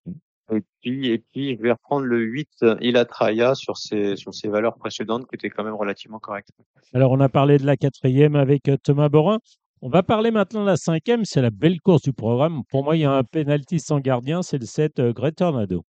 Et 0.53 0.61
puis, 0.81 1.07
et 1.09 1.17
puis, 1.17 1.57
je 1.57 1.61
vais 1.61 1.71
reprendre 1.73 2.05
le 2.05 2.19
8, 2.19 2.47
euh, 2.63 2.77
Ilatraya, 2.79 3.53
sur 3.55 3.77
ses, 3.77 4.15
sur 4.15 4.33
ses 4.33 4.47
valeurs 4.47 4.75
précédentes 4.77 5.27
qui 5.27 5.35
étaient 5.35 5.49
quand 5.49 5.65
même 5.65 5.73
relativement 5.75 6.19
correctes. 6.19 6.49
Alors, 6.93 7.11
on 7.11 7.19
a 7.19 7.27
parlé 7.27 7.57
de 7.57 7.65
la 7.65 7.75
quatrième 7.75 8.35
avec 8.37 8.69
euh, 8.69 8.77
Thomas 8.81 9.09
Borin. 9.09 9.39
On 9.81 9.89
va 9.89 10.03
parler 10.03 10.31
maintenant 10.31 10.61
de 10.61 10.67
la 10.67 10.77
cinquième. 10.77 11.25
C'est 11.25 11.41
la 11.41 11.49
belle 11.51 11.81
course 11.81 12.01
du 12.01 12.13
programme. 12.13 12.61
Pour 12.69 12.83
moi, 12.85 12.95
il 12.95 13.01
y 13.01 13.05
a 13.05 13.11
un 13.11 13.23
penalty 13.23 13.79
sans 13.81 13.99
gardien. 13.99 14.41
C'est 14.41 14.57
le 14.57 14.65
7 14.65 14.99
euh, 14.99 15.11
Great 15.11 15.35
Tornado. 15.35 15.83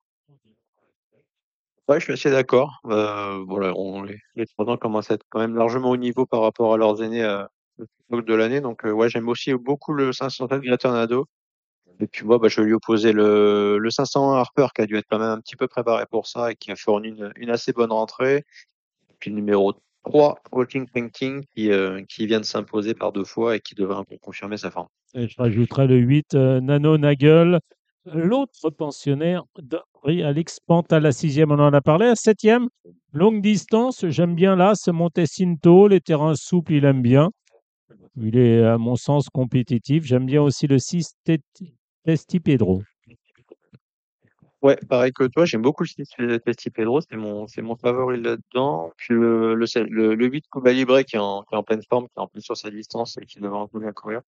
Ouais, 1.88 2.00
je 2.00 2.04
suis 2.04 2.12
assez 2.14 2.30
d'accord. 2.30 2.80
Euh, 2.86 3.44
voilà, 3.46 3.72
les, 4.06 4.18
les 4.34 4.46
trois 4.46 4.66
ans 4.66 4.76
commencent 4.76 5.10
à 5.10 5.14
être 5.14 5.24
quand 5.28 5.38
même 5.38 5.54
largement 5.54 5.90
au 5.90 5.96
niveau 5.96 6.26
par 6.26 6.40
rapport 6.40 6.74
à 6.74 6.76
leurs 6.76 7.02
aînés 7.02 7.22
euh, 7.22 7.44
de 8.10 8.34
l'année. 8.34 8.60
Donc, 8.60 8.84
euh, 8.84 8.90
ouais, 8.90 9.08
j'aime 9.08 9.28
aussi 9.28 9.54
beaucoup 9.54 9.92
le 9.92 10.12
507 10.12 10.60
Graternado. 10.62 11.26
Et 12.00 12.06
puis 12.06 12.26
moi, 12.26 12.38
bah, 12.38 12.48
je 12.48 12.60
vais 12.60 12.66
lui 12.66 12.74
opposer 12.74 13.12
le, 13.12 13.78
le 13.78 13.90
501 13.90 14.34
Harper 14.34 14.66
qui 14.74 14.82
a 14.82 14.86
dû 14.86 14.96
être 14.96 15.06
quand 15.08 15.18
même 15.18 15.28
un 15.28 15.40
petit 15.40 15.56
peu 15.56 15.66
préparé 15.66 16.04
pour 16.10 16.26
ça 16.26 16.52
et 16.52 16.56
qui 16.56 16.70
a 16.70 16.76
fourni 16.76 17.08
une, 17.08 17.32
une 17.36 17.50
assez 17.50 17.72
bonne 17.72 17.92
rentrée. 17.92 18.44
Et 19.08 19.14
puis 19.18 19.30
le 19.30 19.36
numéro 19.36 19.72
3, 20.04 20.38
Walking 20.52 20.86
Painting, 20.92 21.44
qui, 21.54 21.70
euh, 21.70 22.02
qui 22.08 22.26
vient 22.26 22.40
de 22.40 22.44
s'imposer 22.44 22.94
par 22.94 23.12
deux 23.12 23.24
fois 23.24 23.56
et 23.56 23.60
qui 23.60 23.74
devrait 23.74 23.96
un 23.96 24.04
peu 24.04 24.16
confirmer 24.18 24.56
sa 24.56 24.70
forme. 24.70 24.88
Et 25.14 25.28
je 25.28 25.34
rajouterai 25.38 25.86
le 25.86 25.96
8, 25.96 26.34
euh, 26.34 26.60
Nano 26.60 26.98
Nagel. 26.98 27.60
L'autre 28.15 28.70
pensionnaire, 28.70 29.45
Alex 30.05 30.61
Pant 30.61 30.83
à 30.91 31.01
la 31.01 31.11
sixième, 31.11 31.51
on 31.51 31.59
en 31.59 31.73
a 31.73 31.81
parlé. 31.81 32.07
À 32.07 32.15
septième, 32.15 32.69
longue 33.12 33.43
distance, 33.43 34.07
j'aime 34.09 34.37
bien 34.37 34.55
là, 34.55 34.74
ce 34.77 34.93
Montecinto, 34.93 35.89
les 35.89 36.01
terrains 36.01 36.37
souples, 36.37 36.74
il 36.74 36.85
aime 36.85 37.03
bien. 37.03 37.31
Il 38.16 38.39
est, 38.39 38.62
à 38.62 38.78
mon 38.78 38.95
sens, 38.95 39.28
compétitif. 39.28 40.05
J'aime 40.05 40.24
bien 40.24 40.41
aussi 40.41 40.69
le 40.69 40.78
6, 40.78 41.15
Testi 42.05 42.41
Pedro. 42.41 42.83
Ouais, 44.62 44.77
pareil 44.89 45.12
que 45.12 45.24
toi, 45.24 45.45
j'aime 45.45 45.62
beaucoup 45.62 45.83
le 45.83 45.89
6 45.89 46.41
Testi 46.45 46.70
Pedro, 46.70 47.01
c'est 47.01 47.16
mon, 47.16 47.47
mon 47.59 47.77
favori 47.77 48.20
là-dedans. 48.23 48.93
Puis 48.97 49.15
le, 49.15 49.55
le, 49.55 49.66
le, 49.85 50.15
le 50.15 50.27
8 50.27 50.45
Cuba 50.51 50.73
qui 51.03 51.16
est, 51.16 51.19
en, 51.19 51.43
qui 51.43 51.55
est 51.55 51.59
en 51.59 51.62
pleine 51.65 51.83
forme, 51.89 52.07
qui 52.07 52.15
est 52.16 52.23
en 52.23 52.28
plus 52.28 52.43
sur 52.43 52.57
sa 52.57 52.70
distance 52.70 53.19
et 53.20 53.27
qui 53.27 53.41
devrait 53.41 53.66
peu 53.70 53.81
bien 53.81 53.93
courir. 53.93 54.23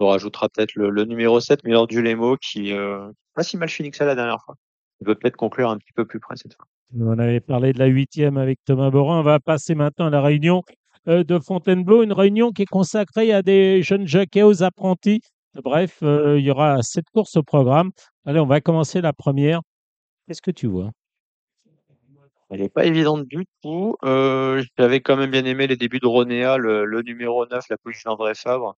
On 0.00 0.08
rajoutera 0.08 0.48
peut-être 0.48 0.74
le, 0.76 0.88
le, 0.88 1.04
numéro 1.04 1.40
7, 1.40 1.62
Miller 1.64 1.86
Dulemo, 1.86 2.36
qui 2.38 2.72
euh, 2.72 3.10
pas 3.34 3.42
si 3.42 3.58
mal 3.58 3.68
fini 3.68 3.90
que 3.90 3.96
ça 3.96 4.06
la 4.06 4.14
dernière 4.14 4.40
fois. 4.42 4.56
Il 5.00 5.04
peut 5.04 5.14
peut-être 5.14 5.36
conclure 5.36 5.70
un 5.70 5.76
petit 5.76 5.92
peu 5.94 6.06
plus 6.06 6.20
près 6.20 6.36
cette 6.36 6.54
fois. 6.54 6.66
On 6.98 7.18
avait 7.18 7.40
parlé 7.40 7.72
de 7.72 7.78
la 7.78 7.86
huitième 7.86 8.36
avec 8.36 8.58
Thomas 8.64 8.90
Borin. 8.90 9.20
On 9.20 9.22
va 9.22 9.38
passer 9.40 9.74
maintenant 9.74 10.06
à 10.06 10.10
la 10.10 10.22
réunion 10.22 10.62
euh, 11.08 11.22
de 11.22 11.38
Fontainebleau, 11.38 12.02
une 12.02 12.12
réunion 12.12 12.50
qui 12.50 12.62
est 12.62 12.66
consacrée 12.66 13.32
à 13.32 13.42
des 13.42 13.82
jeunes 13.82 14.06
jockeys, 14.06 14.42
aux 14.42 14.62
apprentis. 14.62 15.20
Bref, 15.62 15.98
euh, 16.02 16.38
il 16.38 16.44
y 16.44 16.50
aura 16.50 16.82
sept 16.82 17.04
courses 17.12 17.36
au 17.36 17.42
programme. 17.42 17.90
Allez, 18.24 18.40
on 18.40 18.46
va 18.46 18.60
commencer 18.60 19.00
la 19.00 19.12
première. 19.12 19.60
Qu'est-ce 20.26 20.42
que 20.42 20.50
tu 20.50 20.66
vois? 20.66 20.90
Elle 22.50 22.60
n'est 22.60 22.68
pas 22.68 22.84
évidente 22.84 23.26
du 23.26 23.46
tout. 23.62 23.96
Euh, 24.04 24.62
J'avais 24.76 25.00
quand 25.00 25.16
même 25.16 25.30
bien 25.30 25.44
aimé 25.44 25.66
les 25.66 25.76
débuts 25.76 26.00
de 26.00 26.06
Ronéa, 26.06 26.56
le, 26.56 26.84
le 26.84 27.02
numéro 27.02 27.46
9, 27.46 27.64
la 27.70 27.76
position 27.78 28.10
d'André 28.10 28.34
Fabre. 28.34 28.76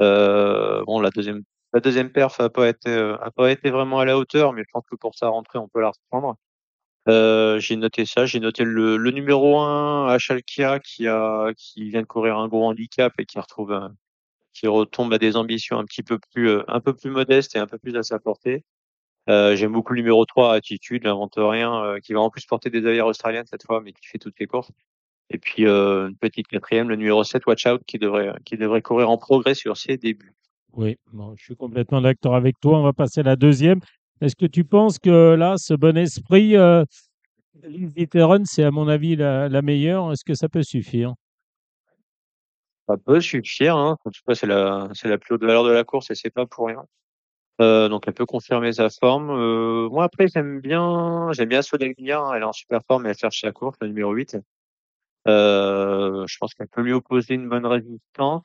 Euh, 0.00 0.82
bon, 0.86 1.00
la 1.00 1.10
deuxième, 1.10 1.42
la 1.72 1.80
deuxième 1.80 2.10
perf 2.12 2.40
a 2.40 2.50
pas 2.50 2.68
été, 2.68 2.90
euh, 2.90 3.16
a 3.20 3.30
pas 3.30 3.50
été 3.50 3.70
vraiment 3.70 4.00
à 4.00 4.04
la 4.04 4.16
hauteur, 4.18 4.52
mais 4.52 4.62
je 4.62 4.68
pense 4.72 4.84
que 4.90 4.96
pour 4.96 5.14
sa 5.14 5.28
rentrée, 5.28 5.58
on 5.58 5.68
peut 5.68 5.80
la 5.80 5.90
reprendre. 5.90 6.36
Euh, 7.08 7.58
j'ai 7.60 7.76
noté 7.76 8.06
ça, 8.06 8.26
j'ai 8.26 8.40
noté 8.40 8.64
le, 8.64 8.96
le 8.96 9.10
numéro 9.10 9.58
1 9.60 10.08
à 10.08 10.18
qui 10.40 10.62
a, 10.62 10.80
qui 11.56 11.90
vient 11.90 12.02
de 12.02 12.06
courir 12.06 12.38
un 12.38 12.48
gros 12.48 12.64
handicap 12.66 13.12
et 13.18 13.26
qui 13.26 13.38
retrouve, 13.38 13.72
qui 14.52 14.66
retombe 14.66 15.12
à 15.12 15.18
des 15.18 15.36
ambitions 15.36 15.78
un 15.78 15.84
petit 15.84 16.02
peu 16.02 16.18
plus, 16.32 16.48
euh, 16.50 16.64
un 16.68 16.80
peu 16.80 16.94
plus 16.94 17.10
modestes 17.10 17.56
et 17.56 17.58
un 17.58 17.66
peu 17.66 17.78
plus 17.78 17.96
à 17.96 18.02
sa 18.02 18.18
portée. 18.18 18.64
Euh, 19.30 19.56
J'aime 19.56 19.72
beaucoup 19.72 19.94
le 19.94 20.00
numéro 20.00 20.24
3, 20.26 20.54
Attitude, 20.54 21.04
n'invente 21.04 21.34
rien, 21.36 21.84
euh, 21.84 22.00
qui 22.00 22.14
va 22.14 22.20
en 22.20 22.30
plus 22.30 22.46
porter 22.46 22.70
des 22.70 22.86
avions 22.86 23.06
australiennes 23.06 23.46
cette 23.46 23.64
fois, 23.66 23.80
mais 23.82 23.92
qui 23.92 24.06
fait 24.06 24.18
toutes 24.18 24.38
les 24.40 24.46
courses. 24.46 24.72
Et 25.30 25.38
puis 25.38 25.66
euh, 25.66 26.08
une 26.08 26.16
petite 26.16 26.48
quatrième, 26.48 26.88
le 26.88 26.96
numéro 26.96 27.22
7, 27.22 27.46
Watch 27.46 27.66
Out, 27.66 27.82
qui 27.86 27.98
devrait, 27.98 28.32
qui 28.44 28.56
devrait 28.56 28.82
courir 28.82 29.10
en 29.10 29.16
progrès 29.16 29.54
sur 29.54 29.76
ses 29.76 29.96
débuts. 29.96 30.34
Oui, 30.72 30.96
bon, 31.12 31.34
je 31.36 31.44
suis 31.44 31.56
complètement 31.56 32.00
d'accord 32.00 32.34
avec 32.34 32.58
toi. 32.60 32.78
On 32.78 32.82
va 32.82 32.92
passer 32.92 33.20
à 33.20 33.24
la 33.24 33.36
deuxième. 33.36 33.80
Est-ce 34.20 34.36
que 34.36 34.46
tu 34.46 34.64
penses 34.64 34.98
que 34.98 35.34
là, 35.34 35.54
ce 35.56 35.74
bon 35.74 35.96
esprit, 35.96 36.56
euh, 36.56 36.84
c'est 38.44 38.64
à 38.64 38.70
mon 38.70 38.88
avis 38.88 39.16
la, 39.16 39.48
la 39.48 39.62
meilleure? 39.62 40.12
Est-ce 40.12 40.24
que 40.24 40.34
ça 40.34 40.48
peut 40.48 40.62
suffire? 40.62 41.14
Ça 42.88 42.96
peut 42.96 43.20
suffire. 43.20 43.76
Hein. 43.76 43.96
En 44.04 44.10
tout 44.10 44.20
cas, 44.26 44.34
c'est 44.34 44.46
la, 44.46 44.88
c'est 44.94 45.08
la 45.08 45.16
plus 45.16 45.34
haute 45.34 45.42
valeur 45.42 45.64
de 45.64 45.70
la 45.70 45.84
course 45.84 46.10
et 46.10 46.14
c'est 46.14 46.30
pas 46.30 46.46
pour 46.46 46.66
rien. 46.66 46.84
Euh, 47.60 47.88
donc 47.88 48.04
elle 48.06 48.14
peut 48.14 48.26
confirmer 48.26 48.72
sa 48.72 48.88
forme. 48.88 49.30
Euh, 49.30 49.88
moi 49.90 50.04
après 50.04 50.28
j'aime 50.28 50.60
bien, 50.60 51.28
j'aime 51.32 51.50
bien 51.50 51.60
hein. 51.60 52.32
elle 52.34 52.42
est 52.42 52.44
en 52.44 52.52
super 52.52 52.80
forme 52.86 53.06
et 53.06 53.10
elle 53.10 53.18
cherche 53.18 53.42
sa 53.42 53.52
course, 53.52 53.76
le 53.82 53.88
numéro 53.88 54.12
8. 54.12 54.38
Euh, 55.28 56.24
je 56.26 56.36
pense 56.38 56.54
qu'elle 56.54 56.68
peut 56.68 56.82
lui 56.82 56.92
opposer 56.92 57.34
une 57.34 57.48
bonne 57.48 57.66
résistance. 57.66 58.42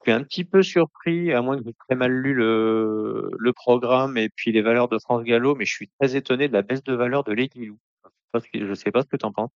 Je 0.00 0.10
suis 0.10 0.12
un 0.12 0.22
petit 0.22 0.44
peu 0.44 0.62
surpris, 0.62 1.32
à 1.32 1.40
moins 1.40 1.56
que 1.56 1.64
j'ai 1.64 1.74
très 1.88 1.96
mal 1.96 2.12
lu 2.12 2.34
le, 2.34 3.30
le 3.38 3.52
programme 3.52 4.18
et 4.18 4.28
puis 4.28 4.52
les 4.52 4.60
valeurs 4.60 4.88
de 4.88 4.98
France 4.98 5.24
Gallo, 5.24 5.54
mais 5.54 5.64
je 5.64 5.72
suis 5.72 5.88
très 5.98 6.14
étonné 6.14 6.48
de 6.48 6.52
la 6.52 6.62
baisse 6.62 6.82
de 6.82 6.94
valeur 6.94 7.24
de 7.24 7.32
Lady 7.32 7.64
Lou. 7.66 7.78
Je 8.52 8.58
ne 8.58 8.74
sais 8.74 8.90
pas 8.90 9.02
ce 9.02 9.06
que 9.06 9.16
tu 9.16 9.24
en 9.24 9.32
penses. 9.32 9.50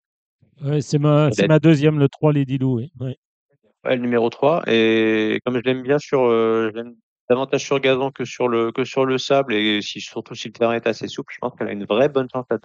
Ouais, 0.64 0.82
c'est 0.82 0.98
ma, 0.98 1.30
deuxième, 1.60 2.00
le 2.00 2.08
3, 2.08 2.34
Lady 2.34 2.58
Lou. 2.58 2.78
Oui. 2.78 2.92
Ouais. 3.00 3.18
Ouais, 3.84 3.96
le 3.96 4.02
numéro 4.02 4.30
3. 4.30 4.64
Et 4.68 5.40
comme 5.46 5.58
je 5.58 5.62
l'aime 5.64 5.84
bien 5.84 6.00
sur, 6.00 6.24
euh, 6.24 6.72
je 6.74 6.82
davantage 7.30 7.64
sur 7.64 7.80
gazon 7.80 8.12
que 8.12 8.26
sur 8.26 8.48
le 8.48 8.72
que 8.72 8.86
sur 8.86 9.06
le 9.06 9.18
sable 9.18 9.54
et 9.54 9.82
si 9.82 10.00
surtout 10.00 10.36
si 10.36 10.48
le 10.48 10.54
terrain 10.54 10.74
est 10.74 10.88
assez 10.88 11.08
souple, 11.08 11.34
je 11.34 11.40
pense 11.40 11.54
qu'elle 11.56 11.68
a 11.68 11.74
une 11.74 11.86
vraie 11.86 12.10
bonne 12.10 12.28
chance 12.32 12.46
euh, 12.52 12.58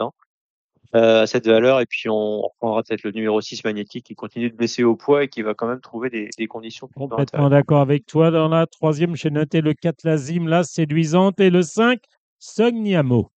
à 0.93 1.27
cette 1.27 1.47
valeur 1.47 1.81
et 1.81 1.86
puis 1.86 2.09
on 2.09 2.43
reprendra 2.43 2.82
peut-être 2.82 3.02
le 3.02 3.12
numéro 3.12 3.40
6 3.40 3.64
magnétique 3.64 4.05
qui 4.05 4.14
continue 4.14 4.51
de 4.51 4.56
baisser 4.56 4.85
au 4.85 4.94
poids 4.94 5.24
et 5.24 5.28
qui 5.28 5.43
va 5.43 5.55
quand 5.55 5.66
même 5.66 5.81
trouver 5.81 6.10
des, 6.10 6.28
des 6.36 6.47
conditions 6.47 6.89
complètement 6.94 7.48
d'accord 7.48 7.81
avec 7.81 8.06
toi 8.06 8.31
dans 8.31 8.48
la 8.48 8.66
troisième 8.66 9.16
j'ai 9.16 9.31
noté 9.31 9.60
le 9.60 9.73
4 9.74 10.05
Lazim 10.05 10.48
là 10.48 10.64
séduisante 10.64 11.40
et 11.40 11.51
le 11.51 11.62
5 11.62 12.01
Sogniamo. 12.39 13.31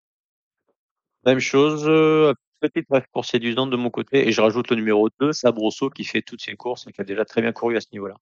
Même 1.25 1.39
chose 1.39 1.83
euh, 1.87 2.33
petite 2.59 2.87
pour 3.11 3.25
séduisante 3.25 3.69
de 3.69 3.75
mon 3.75 3.89
côté 3.89 4.27
et 4.27 4.31
je 4.31 4.41
rajoute 4.41 4.69
le 4.71 4.77
numéro 4.77 5.09
2 5.19 5.31
Sabroso 5.31 5.89
qui 5.89 6.03
fait 6.03 6.21
toutes 6.21 6.41
ses 6.41 6.55
courses 6.55 6.87
et 6.87 6.91
qui 6.91 7.01
a 7.01 7.03
déjà 7.03 7.23
très 7.23 7.41
bien 7.41 7.51
couru 7.51 7.77
à 7.77 7.81
ce 7.81 7.87
niveau 7.91 8.07
là 8.07 8.15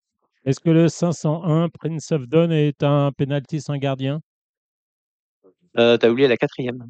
est-ce 0.44 0.60
que 0.60 0.72
le 0.72 0.88
501 0.90 1.70
Prince 1.70 2.12
of 2.12 2.28
Dawn 2.28 2.52
est 2.52 2.82
un 2.82 3.12
penalty 3.12 3.62
sans 3.62 3.78
gardien? 3.78 4.22
Euh, 5.78 5.98
T'as 5.98 6.10
oublié 6.10 6.28
la 6.28 6.36
quatrième. 6.36 6.90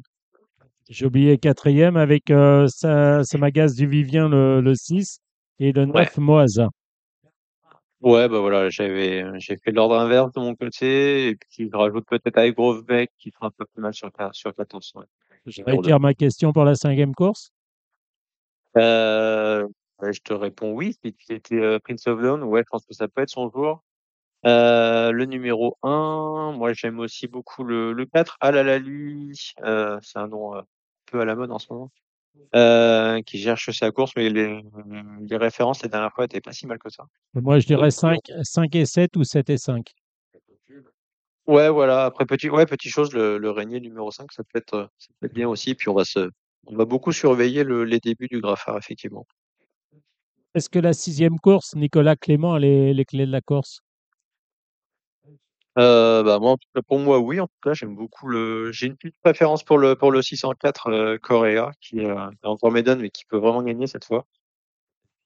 J'ai 0.92 1.06
oublié 1.06 1.38
quatrième 1.38 1.96
avec 1.96 2.30
euh, 2.30 2.68
Samagas 2.68 3.72
du 3.74 3.86
Vivien 3.86 4.28
le, 4.28 4.60
le 4.60 4.74
6 4.74 5.20
et 5.58 5.72
le 5.72 5.86
9 5.86 5.94
ouais. 5.94 6.06
Moasa. 6.18 6.68
Ouais, 8.02 8.28
bah 8.28 8.40
voilà, 8.40 8.68
j'avais 8.68 9.24
j'ai 9.38 9.56
fait 9.56 9.70
l'ordre 9.70 9.98
inverse 9.98 10.32
de 10.32 10.40
mon 10.40 10.54
côté 10.54 11.28
et 11.28 11.36
puis 11.36 11.70
je 11.72 11.74
rajoute 11.74 12.04
peut-être 12.06 12.36
avec 12.36 12.56
Grovebeck 12.56 13.10
qui 13.16 13.30
sera 13.30 13.46
un 13.46 13.50
peu 13.56 13.64
plus 13.64 13.80
mal 13.80 13.94
sur, 13.94 14.10
sur 14.32 14.54
14. 14.54 14.92
Ouais. 14.96 15.04
Je 15.46 15.62
retire 15.62 15.98
ma 15.98 16.12
question 16.12 16.52
pour 16.52 16.66
la 16.66 16.74
cinquième 16.74 17.14
course. 17.14 17.52
Euh, 18.76 19.66
je 20.02 20.20
te 20.20 20.34
réponds 20.34 20.72
oui, 20.72 20.94
si 21.02 21.16
c'était 21.26 21.54
euh, 21.54 21.78
Prince 21.78 22.06
of 22.06 22.20
Dawn, 22.20 22.42
ouais, 22.42 22.64
je 22.66 22.68
pense 22.70 22.84
que 22.84 22.92
ça 22.92 23.08
peut 23.08 23.22
être 23.22 23.30
son 23.30 23.48
jour. 23.48 23.82
Euh, 24.44 25.10
le 25.10 25.24
numéro 25.24 25.78
1, 25.82 26.52
moi 26.52 26.74
j'aime 26.74 26.98
aussi 26.98 27.28
beaucoup 27.28 27.64
le, 27.64 27.94
le 27.94 28.04
4, 28.04 28.36
Alalali, 28.40 29.54
euh, 29.64 29.98
c'est 30.02 30.18
un 30.18 30.28
nom 30.28 30.62
peu 31.12 31.20
à 31.20 31.24
la 31.24 31.36
mode 31.36 31.52
en 31.52 31.58
ce 31.58 31.66
moment, 31.70 31.90
euh, 32.56 33.20
qui 33.22 33.38
cherche 33.38 33.70
sa 33.70 33.90
course, 33.90 34.12
mais 34.16 34.30
les, 34.30 34.62
les 35.20 35.36
références 35.36 35.82
les 35.82 35.88
dernières 35.88 36.12
fois 36.12 36.24
n'étaient 36.24 36.40
pas 36.40 36.52
si 36.52 36.66
mal 36.66 36.78
que 36.78 36.90
ça. 36.90 37.04
Moi 37.34 37.58
je 37.60 37.66
dirais 37.66 37.90
5, 37.90 38.18
5 38.42 38.74
et 38.74 38.86
7 38.86 39.16
ou 39.16 39.24
7 39.24 39.50
et 39.50 39.58
5. 39.58 39.92
Ouais, 41.46 41.68
voilà, 41.68 42.04
après 42.04 42.24
petit, 42.24 42.48
ouais, 42.48 42.66
petit 42.66 42.88
chose, 42.88 43.12
le, 43.12 43.36
le 43.36 43.50
régnier 43.50 43.80
numéro 43.80 44.10
5, 44.10 44.30
ça 44.32 44.44
peut 44.44 44.58
être, 44.58 44.88
ça 44.96 45.08
peut 45.18 45.26
être 45.26 45.34
bien 45.34 45.48
aussi, 45.48 45.74
puis 45.74 45.88
on 45.88 45.94
va 45.94 46.04
se, 46.04 46.30
on 46.66 46.76
va 46.76 46.84
beaucoup 46.84 47.12
surveiller 47.12 47.64
le, 47.64 47.84
les 47.84 47.98
débuts 47.98 48.28
du 48.28 48.40
Graffard, 48.40 48.78
effectivement. 48.78 49.26
Est-ce 50.54 50.68
que 50.68 50.78
la 50.78 50.92
sixième 50.92 51.38
course, 51.40 51.74
Nicolas 51.74 52.14
Clément 52.14 52.54
a 52.54 52.60
les, 52.60 52.94
les 52.94 53.04
clés 53.04 53.26
de 53.26 53.32
la 53.32 53.40
course? 53.40 53.80
Euh, 55.78 56.22
bah 56.22 56.38
moi, 56.38 56.52
en 56.52 56.56
tout 56.58 56.68
cas, 56.74 56.82
pour 56.82 56.98
moi, 56.98 57.18
oui. 57.18 57.40
En 57.40 57.46
tout 57.46 57.60
cas, 57.62 57.72
j'aime 57.72 57.94
beaucoup 57.94 58.28
le. 58.28 58.72
J'ai 58.72 58.86
une 58.86 58.96
petite 58.96 59.16
préférence 59.22 59.64
pour 59.64 59.78
le 59.78 59.96
pour 59.96 60.12
le 60.12 60.20
604 60.20 60.88
euh, 60.88 61.18
Coréa, 61.18 61.72
qui 61.80 62.00
euh, 62.00 62.30
est 62.30 62.46
encore 62.46 62.70
médonne, 62.72 63.00
mais 63.00 63.10
qui 63.10 63.24
peut 63.24 63.38
vraiment 63.38 63.62
gagner 63.62 63.86
cette 63.86 64.04
fois. 64.04 64.26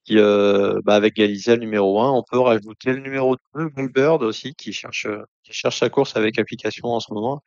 Qui, 0.04 0.18
euh, 0.18 0.80
bah, 0.84 0.94
avec 0.94 1.14
Galizia, 1.16 1.56
le 1.56 1.62
numéro 1.62 2.00
1, 2.00 2.12
on 2.12 2.22
peut 2.22 2.38
rajouter 2.38 2.92
le 2.92 3.00
numéro 3.00 3.36
2, 3.56 3.68
Goldbird 3.70 4.22
aussi, 4.22 4.54
qui 4.54 4.72
cherche 4.72 5.08
qui 5.42 5.52
cherche 5.52 5.78
sa 5.80 5.90
course 5.90 6.16
avec 6.16 6.38
application 6.38 6.88
en 6.88 7.00
ce 7.00 7.12
moment. 7.12 7.42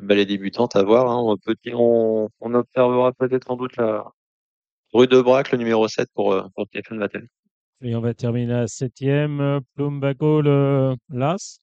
Bah, 0.00 0.16
les 0.16 0.26
débutantes 0.26 0.74
à 0.74 0.82
voir. 0.82 1.08
Hein, 1.08 1.20
on, 1.24 1.36
peut, 1.36 1.54
on, 1.72 2.28
on 2.40 2.54
observera 2.54 3.12
peut-être 3.12 3.46
sans 3.46 3.56
doute 3.56 3.76
la 3.76 4.04
rue 4.92 5.06
de 5.06 5.20
Brac, 5.20 5.52
le 5.52 5.58
numéro 5.58 5.86
7 5.86 6.08
pour 6.14 6.36
pour 6.56 6.66
Stéphane 6.66 6.98
Vattel. 6.98 7.28
Et 7.82 7.94
on 7.94 8.00
va 8.00 8.12
terminer 8.12 8.54
à 8.54 8.66
septième, 8.66 9.60
Plumbago, 9.76 10.42
le 10.42 10.96
Las. 11.10 11.60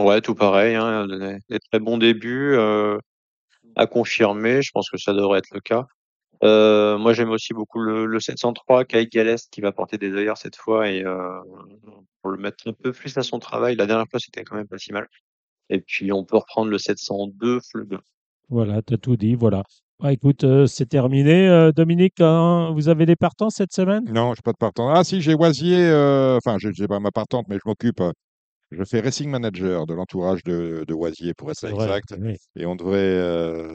Ouais, 0.00 0.20
tout 0.20 0.34
pareil, 0.34 0.74
hein, 0.74 1.06
des, 1.06 1.38
des 1.48 1.58
très 1.58 1.78
bons 1.78 1.98
débuts 1.98 2.54
euh, 2.54 2.98
à 3.76 3.86
confirmer. 3.86 4.62
Je 4.62 4.70
pense 4.72 4.88
que 4.88 4.96
ça 4.96 5.12
devrait 5.12 5.38
être 5.38 5.50
le 5.52 5.60
cas. 5.60 5.86
Euh, 6.42 6.96
moi, 6.96 7.12
j'aime 7.12 7.30
aussi 7.30 7.52
beaucoup 7.52 7.80
le, 7.80 8.06
le 8.06 8.18
703 8.18 8.86
Kai 8.86 9.06
Galest 9.06 9.50
qui 9.52 9.60
va 9.60 9.72
porter 9.72 9.98
des 9.98 10.12
œillères 10.14 10.38
cette 10.38 10.56
fois 10.56 10.88
et 10.88 11.04
euh, 11.04 11.38
pour 12.22 12.30
le 12.30 12.38
mettre 12.38 12.66
un 12.66 12.72
peu 12.72 12.92
plus 12.92 13.16
à 13.18 13.22
son 13.22 13.38
travail. 13.38 13.76
La 13.76 13.86
dernière 13.86 14.06
fois, 14.10 14.18
c'était 14.20 14.42
quand 14.42 14.56
même 14.56 14.68
pas 14.68 14.78
si 14.78 14.92
mal. 14.92 15.06
Et 15.68 15.80
puis, 15.80 16.12
on 16.12 16.24
peut 16.24 16.38
reprendre 16.38 16.70
le 16.70 16.78
702 16.78 17.60
Flug. 17.60 17.98
Voilà, 18.48 18.80
tu 18.82 18.94
as 18.94 18.98
tout 18.98 19.16
dit. 19.16 19.34
Voilà. 19.34 19.64
Bah, 20.00 20.14
écoute, 20.14 20.44
euh, 20.44 20.66
c'est 20.66 20.86
terminé. 20.86 21.46
Euh, 21.46 21.72
Dominique, 21.72 22.20
hein, 22.20 22.70
vous 22.72 22.88
avez 22.88 23.04
des 23.04 23.16
partants 23.16 23.50
cette 23.50 23.74
semaine? 23.74 24.04
Non, 24.10 24.32
je 24.32 24.38
n'ai 24.38 24.42
pas 24.42 24.52
de 24.52 24.56
partant. 24.56 24.88
Ah 24.88 25.04
si, 25.04 25.20
j'ai 25.20 25.34
Oisier, 25.34 25.76
euh, 25.78 26.38
enfin, 26.38 26.56
je 26.58 26.68
n'ai 26.68 26.88
pas 26.88 27.00
ma 27.00 27.10
partante, 27.10 27.46
mais 27.48 27.56
je 27.56 27.68
m'occupe. 27.68 28.02
Je 28.70 28.84
fais 28.84 29.00
racing 29.00 29.28
manager 29.30 29.86
de 29.86 29.94
l'entourage 29.94 30.42
de, 30.44 30.84
de 30.86 30.94
Oisier, 30.94 31.34
pour 31.34 31.50
être 31.50 31.66
vrai, 31.68 31.84
exact. 31.98 32.14
oui. 32.20 32.36
Et 32.56 32.66
on 32.66 32.76
devrait, 32.76 32.98
euh, 32.98 33.72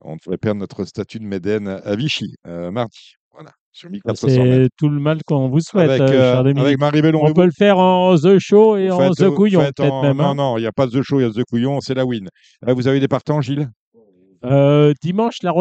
on 0.00 0.16
devrait 0.16 0.36
perdre 0.38 0.60
notre 0.60 0.84
statut 0.84 1.18
de 1.18 1.24
Médène 1.24 1.68
à 1.68 1.96
Vichy, 1.96 2.34
euh, 2.46 2.70
mardi. 2.70 3.14
Voilà, 3.32 3.50
sur 3.72 3.88
1400 3.90 4.26
mètres. 4.26 4.62
C'est 4.64 4.68
tout 4.76 4.88
le 4.88 5.00
mal 5.00 5.20
qu'on 5.24 5.48
vous 5.48 5.60
souhaite, 5.60 5.88
Avec, 5.88 6.02
euh, 6.14 6.36
avec 6.38 6.78
Marie 6.78 7.00
Bellon. 7.00 7.20
On 7.24 7.32
peut 7.32 7.44
le 7.44 7.52
faire 7.52 7.78
en 7.78 8.16
The 8.16 8.38
Show 8.38 8.76
et 8.76 8.90
en 8.90 9.10
The 9.12 9.30
Couillon, 9.30 9.60
peut-être 9.60 10.02
même. 10.02 10.16
Non, 10.16 10.24
hein. 10.30 10.34
non, 10.34 10.58
il 10.58 10.62
n'y 10.62 10.66
a 10.66 10.72
pas 10.72 10.86
The 10.88 11.00
Show, 11.02 11.20
il 11.20 11.22
y 11.22 11.26
a 11.26 11.30
The 11.30 11.44
Couillon, 11.48 11.80
c'est 11.80 11.94
la 11.94 12.04
win. 12.04 12.28
Là, 12.62 12.74
vous 12.74 12.88
avez 12.88 13.00
des 13.00 13.08
partants, 13.08 13.40
Gilles? 13.40 13.68
Dimanche, 15.02 15.36
La 15.42 15.52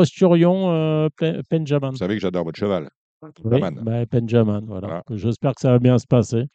Pen- 1.17 1.41
Benjamin. 1.51 1.91
Vous 1.91 1.97
savez 1.97 2.15
que 2.15 2.21
j'adore 2.21 2.43
votre 2.43 2.59
cheval. 2.59 2.89
Oui, 3.21 3.31
Benjamin. 3.59 3.81
bah, 3.83 4.05
Benjamin, 4.09 4.61
voilà. 4.65 4.87
Voilà. 4.87 5.03
J'espère 5.11 5.53
que 5.53 5.61
ça 5.61 5.71
va 5.71 5.79
bien 5.79 5.97
se 5.99 6.07
passer. 6.07 6.45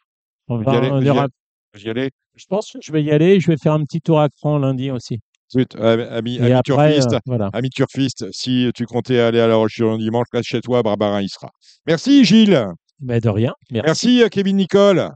On 0.47 0.57
va- 0.57 0.81
on 0.91 1.01
ira- 1.01 1.27
allez 1.75 1.83
Vous 1.83 1.87
y 1.87 1.89
allez 1.89 2.11
Je 2.35 2.45
pense 2.47 2.71
que 2.71 2.79
je 2.81 2.91
vais 2.91 3.03
y 3.03 3.11
aller. 3.11 3.39
Je 3.39 3.47
vais 3.47 3.57
faire 3.57 3.73
un 3.73 3.83
petit 3.83 4.01
tour 4.01 4.19
à 4.19 4.29
cran 4.29 4.57
lundi 4.57 4.91
aussi. 4.91 5.19
Zut, 5.51 5.75
euh, 5.75 6.17
ami, 6.17 6.37
Et 6.37 6.41
ami 6.41 6.51
après, 6.53 6.63
turfiste, 6.93 7.13
euh, 7.13 7.19
voilà. 7.27 7.49
ami 7.53 7.69
turfiste, 7.69 8.25
si 8.31 8.69
tu 8.73 8.85
comptais 8.85 9.19
aller 9.19 9.39
à 9.39 9.47
la 9.47 9.55
roche 9.55 9.75
sur 9.75 9.95
dimanche, 9.97 10.25
reste 10.33 10.49
chez 10.49 10.61
toi, 10.61 10.81
Barbarin 10.81 11.21
y 11.21 11.29
sera. 11.29 11.51
Merci 11.85 12.25
Gilles. 12.25 12.65
Mais 12.99 13.19
de 13.19 13.29
rien. 13.29 13.53
Merci. 13.69 13.85
Merci 13.85 14.23
euh, 14.23 14.29
Kevin 14.29 14.57
Nicole. 14.57 15.11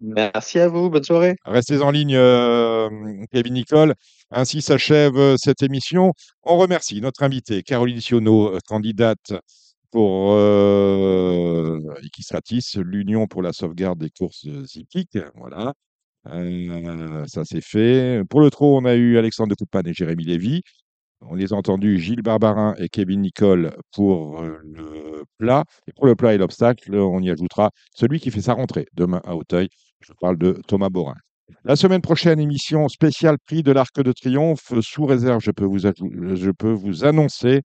Merci 0.00 0.58
à 0.58 0.68
vous. 0.68 0.88
Bonne 0.88 1.04
soirée. 1.04 1.36
Restez 1.44 1.82
en 1.82 1.90
ligne, 1.90 2.16
euh, 2.16 2.88
Kevin 3.32 3.54
Nicole. 3.54 3.94
Ainsi 4.30 4.62
s'achève 4.62 5.16
euh, 5.16 5.36
cette 5.36 5.62
émission. 5.62 6.12
On 6.42 6.56
remercie 6.56 7.00
notre 7.00 7.22
invitée, 7.22 7.62
Caroline 7.62 8.00
Sionneau, 8.00 8.54
euh, 8.54 8.58
candidate 8.66 9.34
pour 9.90 10.32
euh, 10.32 11.78
Equistratis, 12.02 12.76
l'Union 12.76 13.26
pour 13.26 13.42
la 13.42 13.52
sauvegarde 13.52 13.98
des 13.98 14.10
courses 14.10 14.46
hippiques. 14.74 15.18
Voilà. 15.34 15.74
Euh, 16.26 17.24
ça 17.26 17.42
c'est 17.44 17.62
fait. 17.62 18.22
Pour 18.28 18.40
le 18.40 18.50
trot, 18.50 18.78
on 18.78 18.84
a 18.84 18.94
eu 18.94 19.18
Alexandre 19.18 19.50
de 19.50 19.54
Coupane 19.54 19.86
et 19.86 19.94
Jérémy 19.94 20.24
Lévy. 20.24 20.62
On 21.22 21.34
les 21.34 21.52
a 21.52 21.56
entendus, 21.56 21.98
Gilles 21.98 22.22
Barbarin 22.22 22.74
et 22.78 22.88
Kevin 22.88 23.20
Nicole 23.20 23.74
pour 23.92 24.40
euh, 24.40 24.58
le 24.64 25.24
plat. 25.38 25.64
Et 25.86 25.92
pour 25.92 26.06
le 26.06 26.14
plat 26.16 26.34
et 26.34 26.38
l'obstacle, 26.38 26.94
on 26.94 27.20
y 27.20 27.30
ajoutera 27.30 27.70
celui 27.94 28.20
qui 28.20 28.30
fait 28.30 28.40
sa 28.40 28.54
rentrée 28.54 28.86
demain 28.94 29.20
à 29.24 29.36
Auteuil. 29.36 29.68
Je 30.00 30.12
parle 30.20 30.38
de 30.38 30.58
Thomas 30.66 30.88
Borin. 30.88 31.16
La 31.64 31.76
semaine 31.76 32.00
prochaine, 32.00 32.40
émission 32.40 32.88
spéciale 32.88 33.36
prix 33.44 33.62
de 33.62 33.72
l'Arc 33.72 34.00
de 34.00 34.12
Triomphe. 34.12 34.72
Sous 34.80 35.04
réserve, 35.04 35.40
je 35.42 35.50
peux 35.50 35.64
vous, 35.64 35.78
je 35.78 36.50
peux 36.52 36.72
vous 36.72 37.04
annoncer 37.04 37.62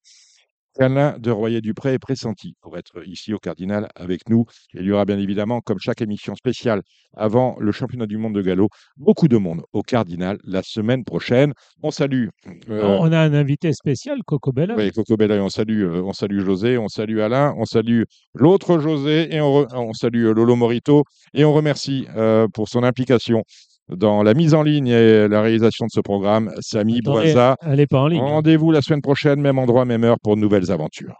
qu'Alain 0.77 1.17
de 1.19 1.31
Royer-Dupré 1.31 1.93
est 1.93 1.99
pressenti 1.99 2.55
pour 2.61 2.77
être 2.77 3.07
ici 3.07 3.33
au 3.33 3.39
Cardinal 3.39 3.87
avec 3.95 4.29
nous. 4.29 4.45
Il 4.73 4.83
y 4.83 4.91
aura 4.91 5.05
bien 5.05 5.17
évidemment, 5.17 5.61
comme 5.61 5.79
chaque 5.79 6.01
émission 6.01 6.35
spéciale 6.35 6.81
avant 7.15 7.55
le 7.59 7.71
championnat 7.71 8.05
du 8.07 8.17
monde 8.17 8.35
de 8.35 8.41
galop, 8.41 8.69
beaucoup 8.97 9.27
de 9.27 9.37
monde 9.37 9.61
au 9.73 9.81
Cardinal 9.81 10.37
la 10.43 10.61
semaine 10.63 11.03
prochaine. 11.03 11.53
On 11.81 11.91
salue. 11.91 12.27
euh, 12.69 12.97
On 12.99 13.11
a 13.11 13.19
un 13.19 13.33
invité 13.33 13.71
spécial, 13.73 14.19
Coco 14.25 14.51
Bella. 14.51 14.75
oui, 14.75 14.91
Coco 14.91 15.15
Bella, 15.17 15.35
on 15.43 15.49
salue, 15.49 15.83
euh, 15.83 16.01
on 16.03 16.13
salue 16.13 16.41
José, 16.41 16.77
on 16.77 16.87
salue 16.87 17.19
Alain, 17.19 17.53
on 17.57 17.65
salue 17.65 18.03
l'autre 18.33 18.79
José 18.79 19.33
et 19.33 19.41
on, 19.41 19.93
salue 19.93 20.25
Lolo 20.25 20.55
Morito 20.55 21.03
et 21.33 21.45
on 21.45 21.53
remercie 21.53 22.07
euh, 22.15 22.47
pour 22.53 22.67
son 22.69 22.83
implication 22.83 23.43
dans 23.89 24.23
la 24.23 24.33
mise 24.33 24.53
en 24.53 24.63
ligne 24.63 24.87
et 24.87 25.27
la 25.27 25.41
réalisation 25.41 25.85
de 25.85 25.91
ce 25.91 25.99
programme, 25.99 26.51
Samy 26.59 27.01
Boisa. 27.01 27.57
elle 27.61 27.77
n'est 27.77 27.87
pas 27.87 27.99
en 27.99 28.07
ligne. 28.07 28.21
Rendez-vous 28.21 28.71
la 28.71 28.81
semaine 28.81 29.01
prochaine, 29.01 29.41
même 29.41 29.59
endroit, 29.59 29.85
même 29.85 30.03
heure 30.03 30.17
pour 30.21 30.35
de 30.35 30.41
nouvelles 30.41 30.71
aventures. 30.71 31.15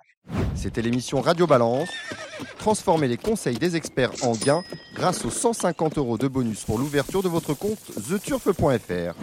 C'était 0.56 0.82
l'émission 0.82 1.22
Radio 1.22 1.46
Balance. 1.46 1.90
Transformez 2.58 3.08
les 3.08 3.18
conseils 3.18 3.58
des 3.58 3.76
experts 3.76 4.12
en 4.24 4.32
gains 4.32 4.64
grâce 4.96 5.24
aux 5.26 5.30
150 5.30 5.98
euros 5.98 6.18
de 6.18 6.28
bonus 6.28 6.64
pour 6.64 6.80
l'ouverture 6.80 7.22
de 7.22 7.30
votre 7.30 7.54
compte 7.54 7.78
theturf.fr. 8.10 9.16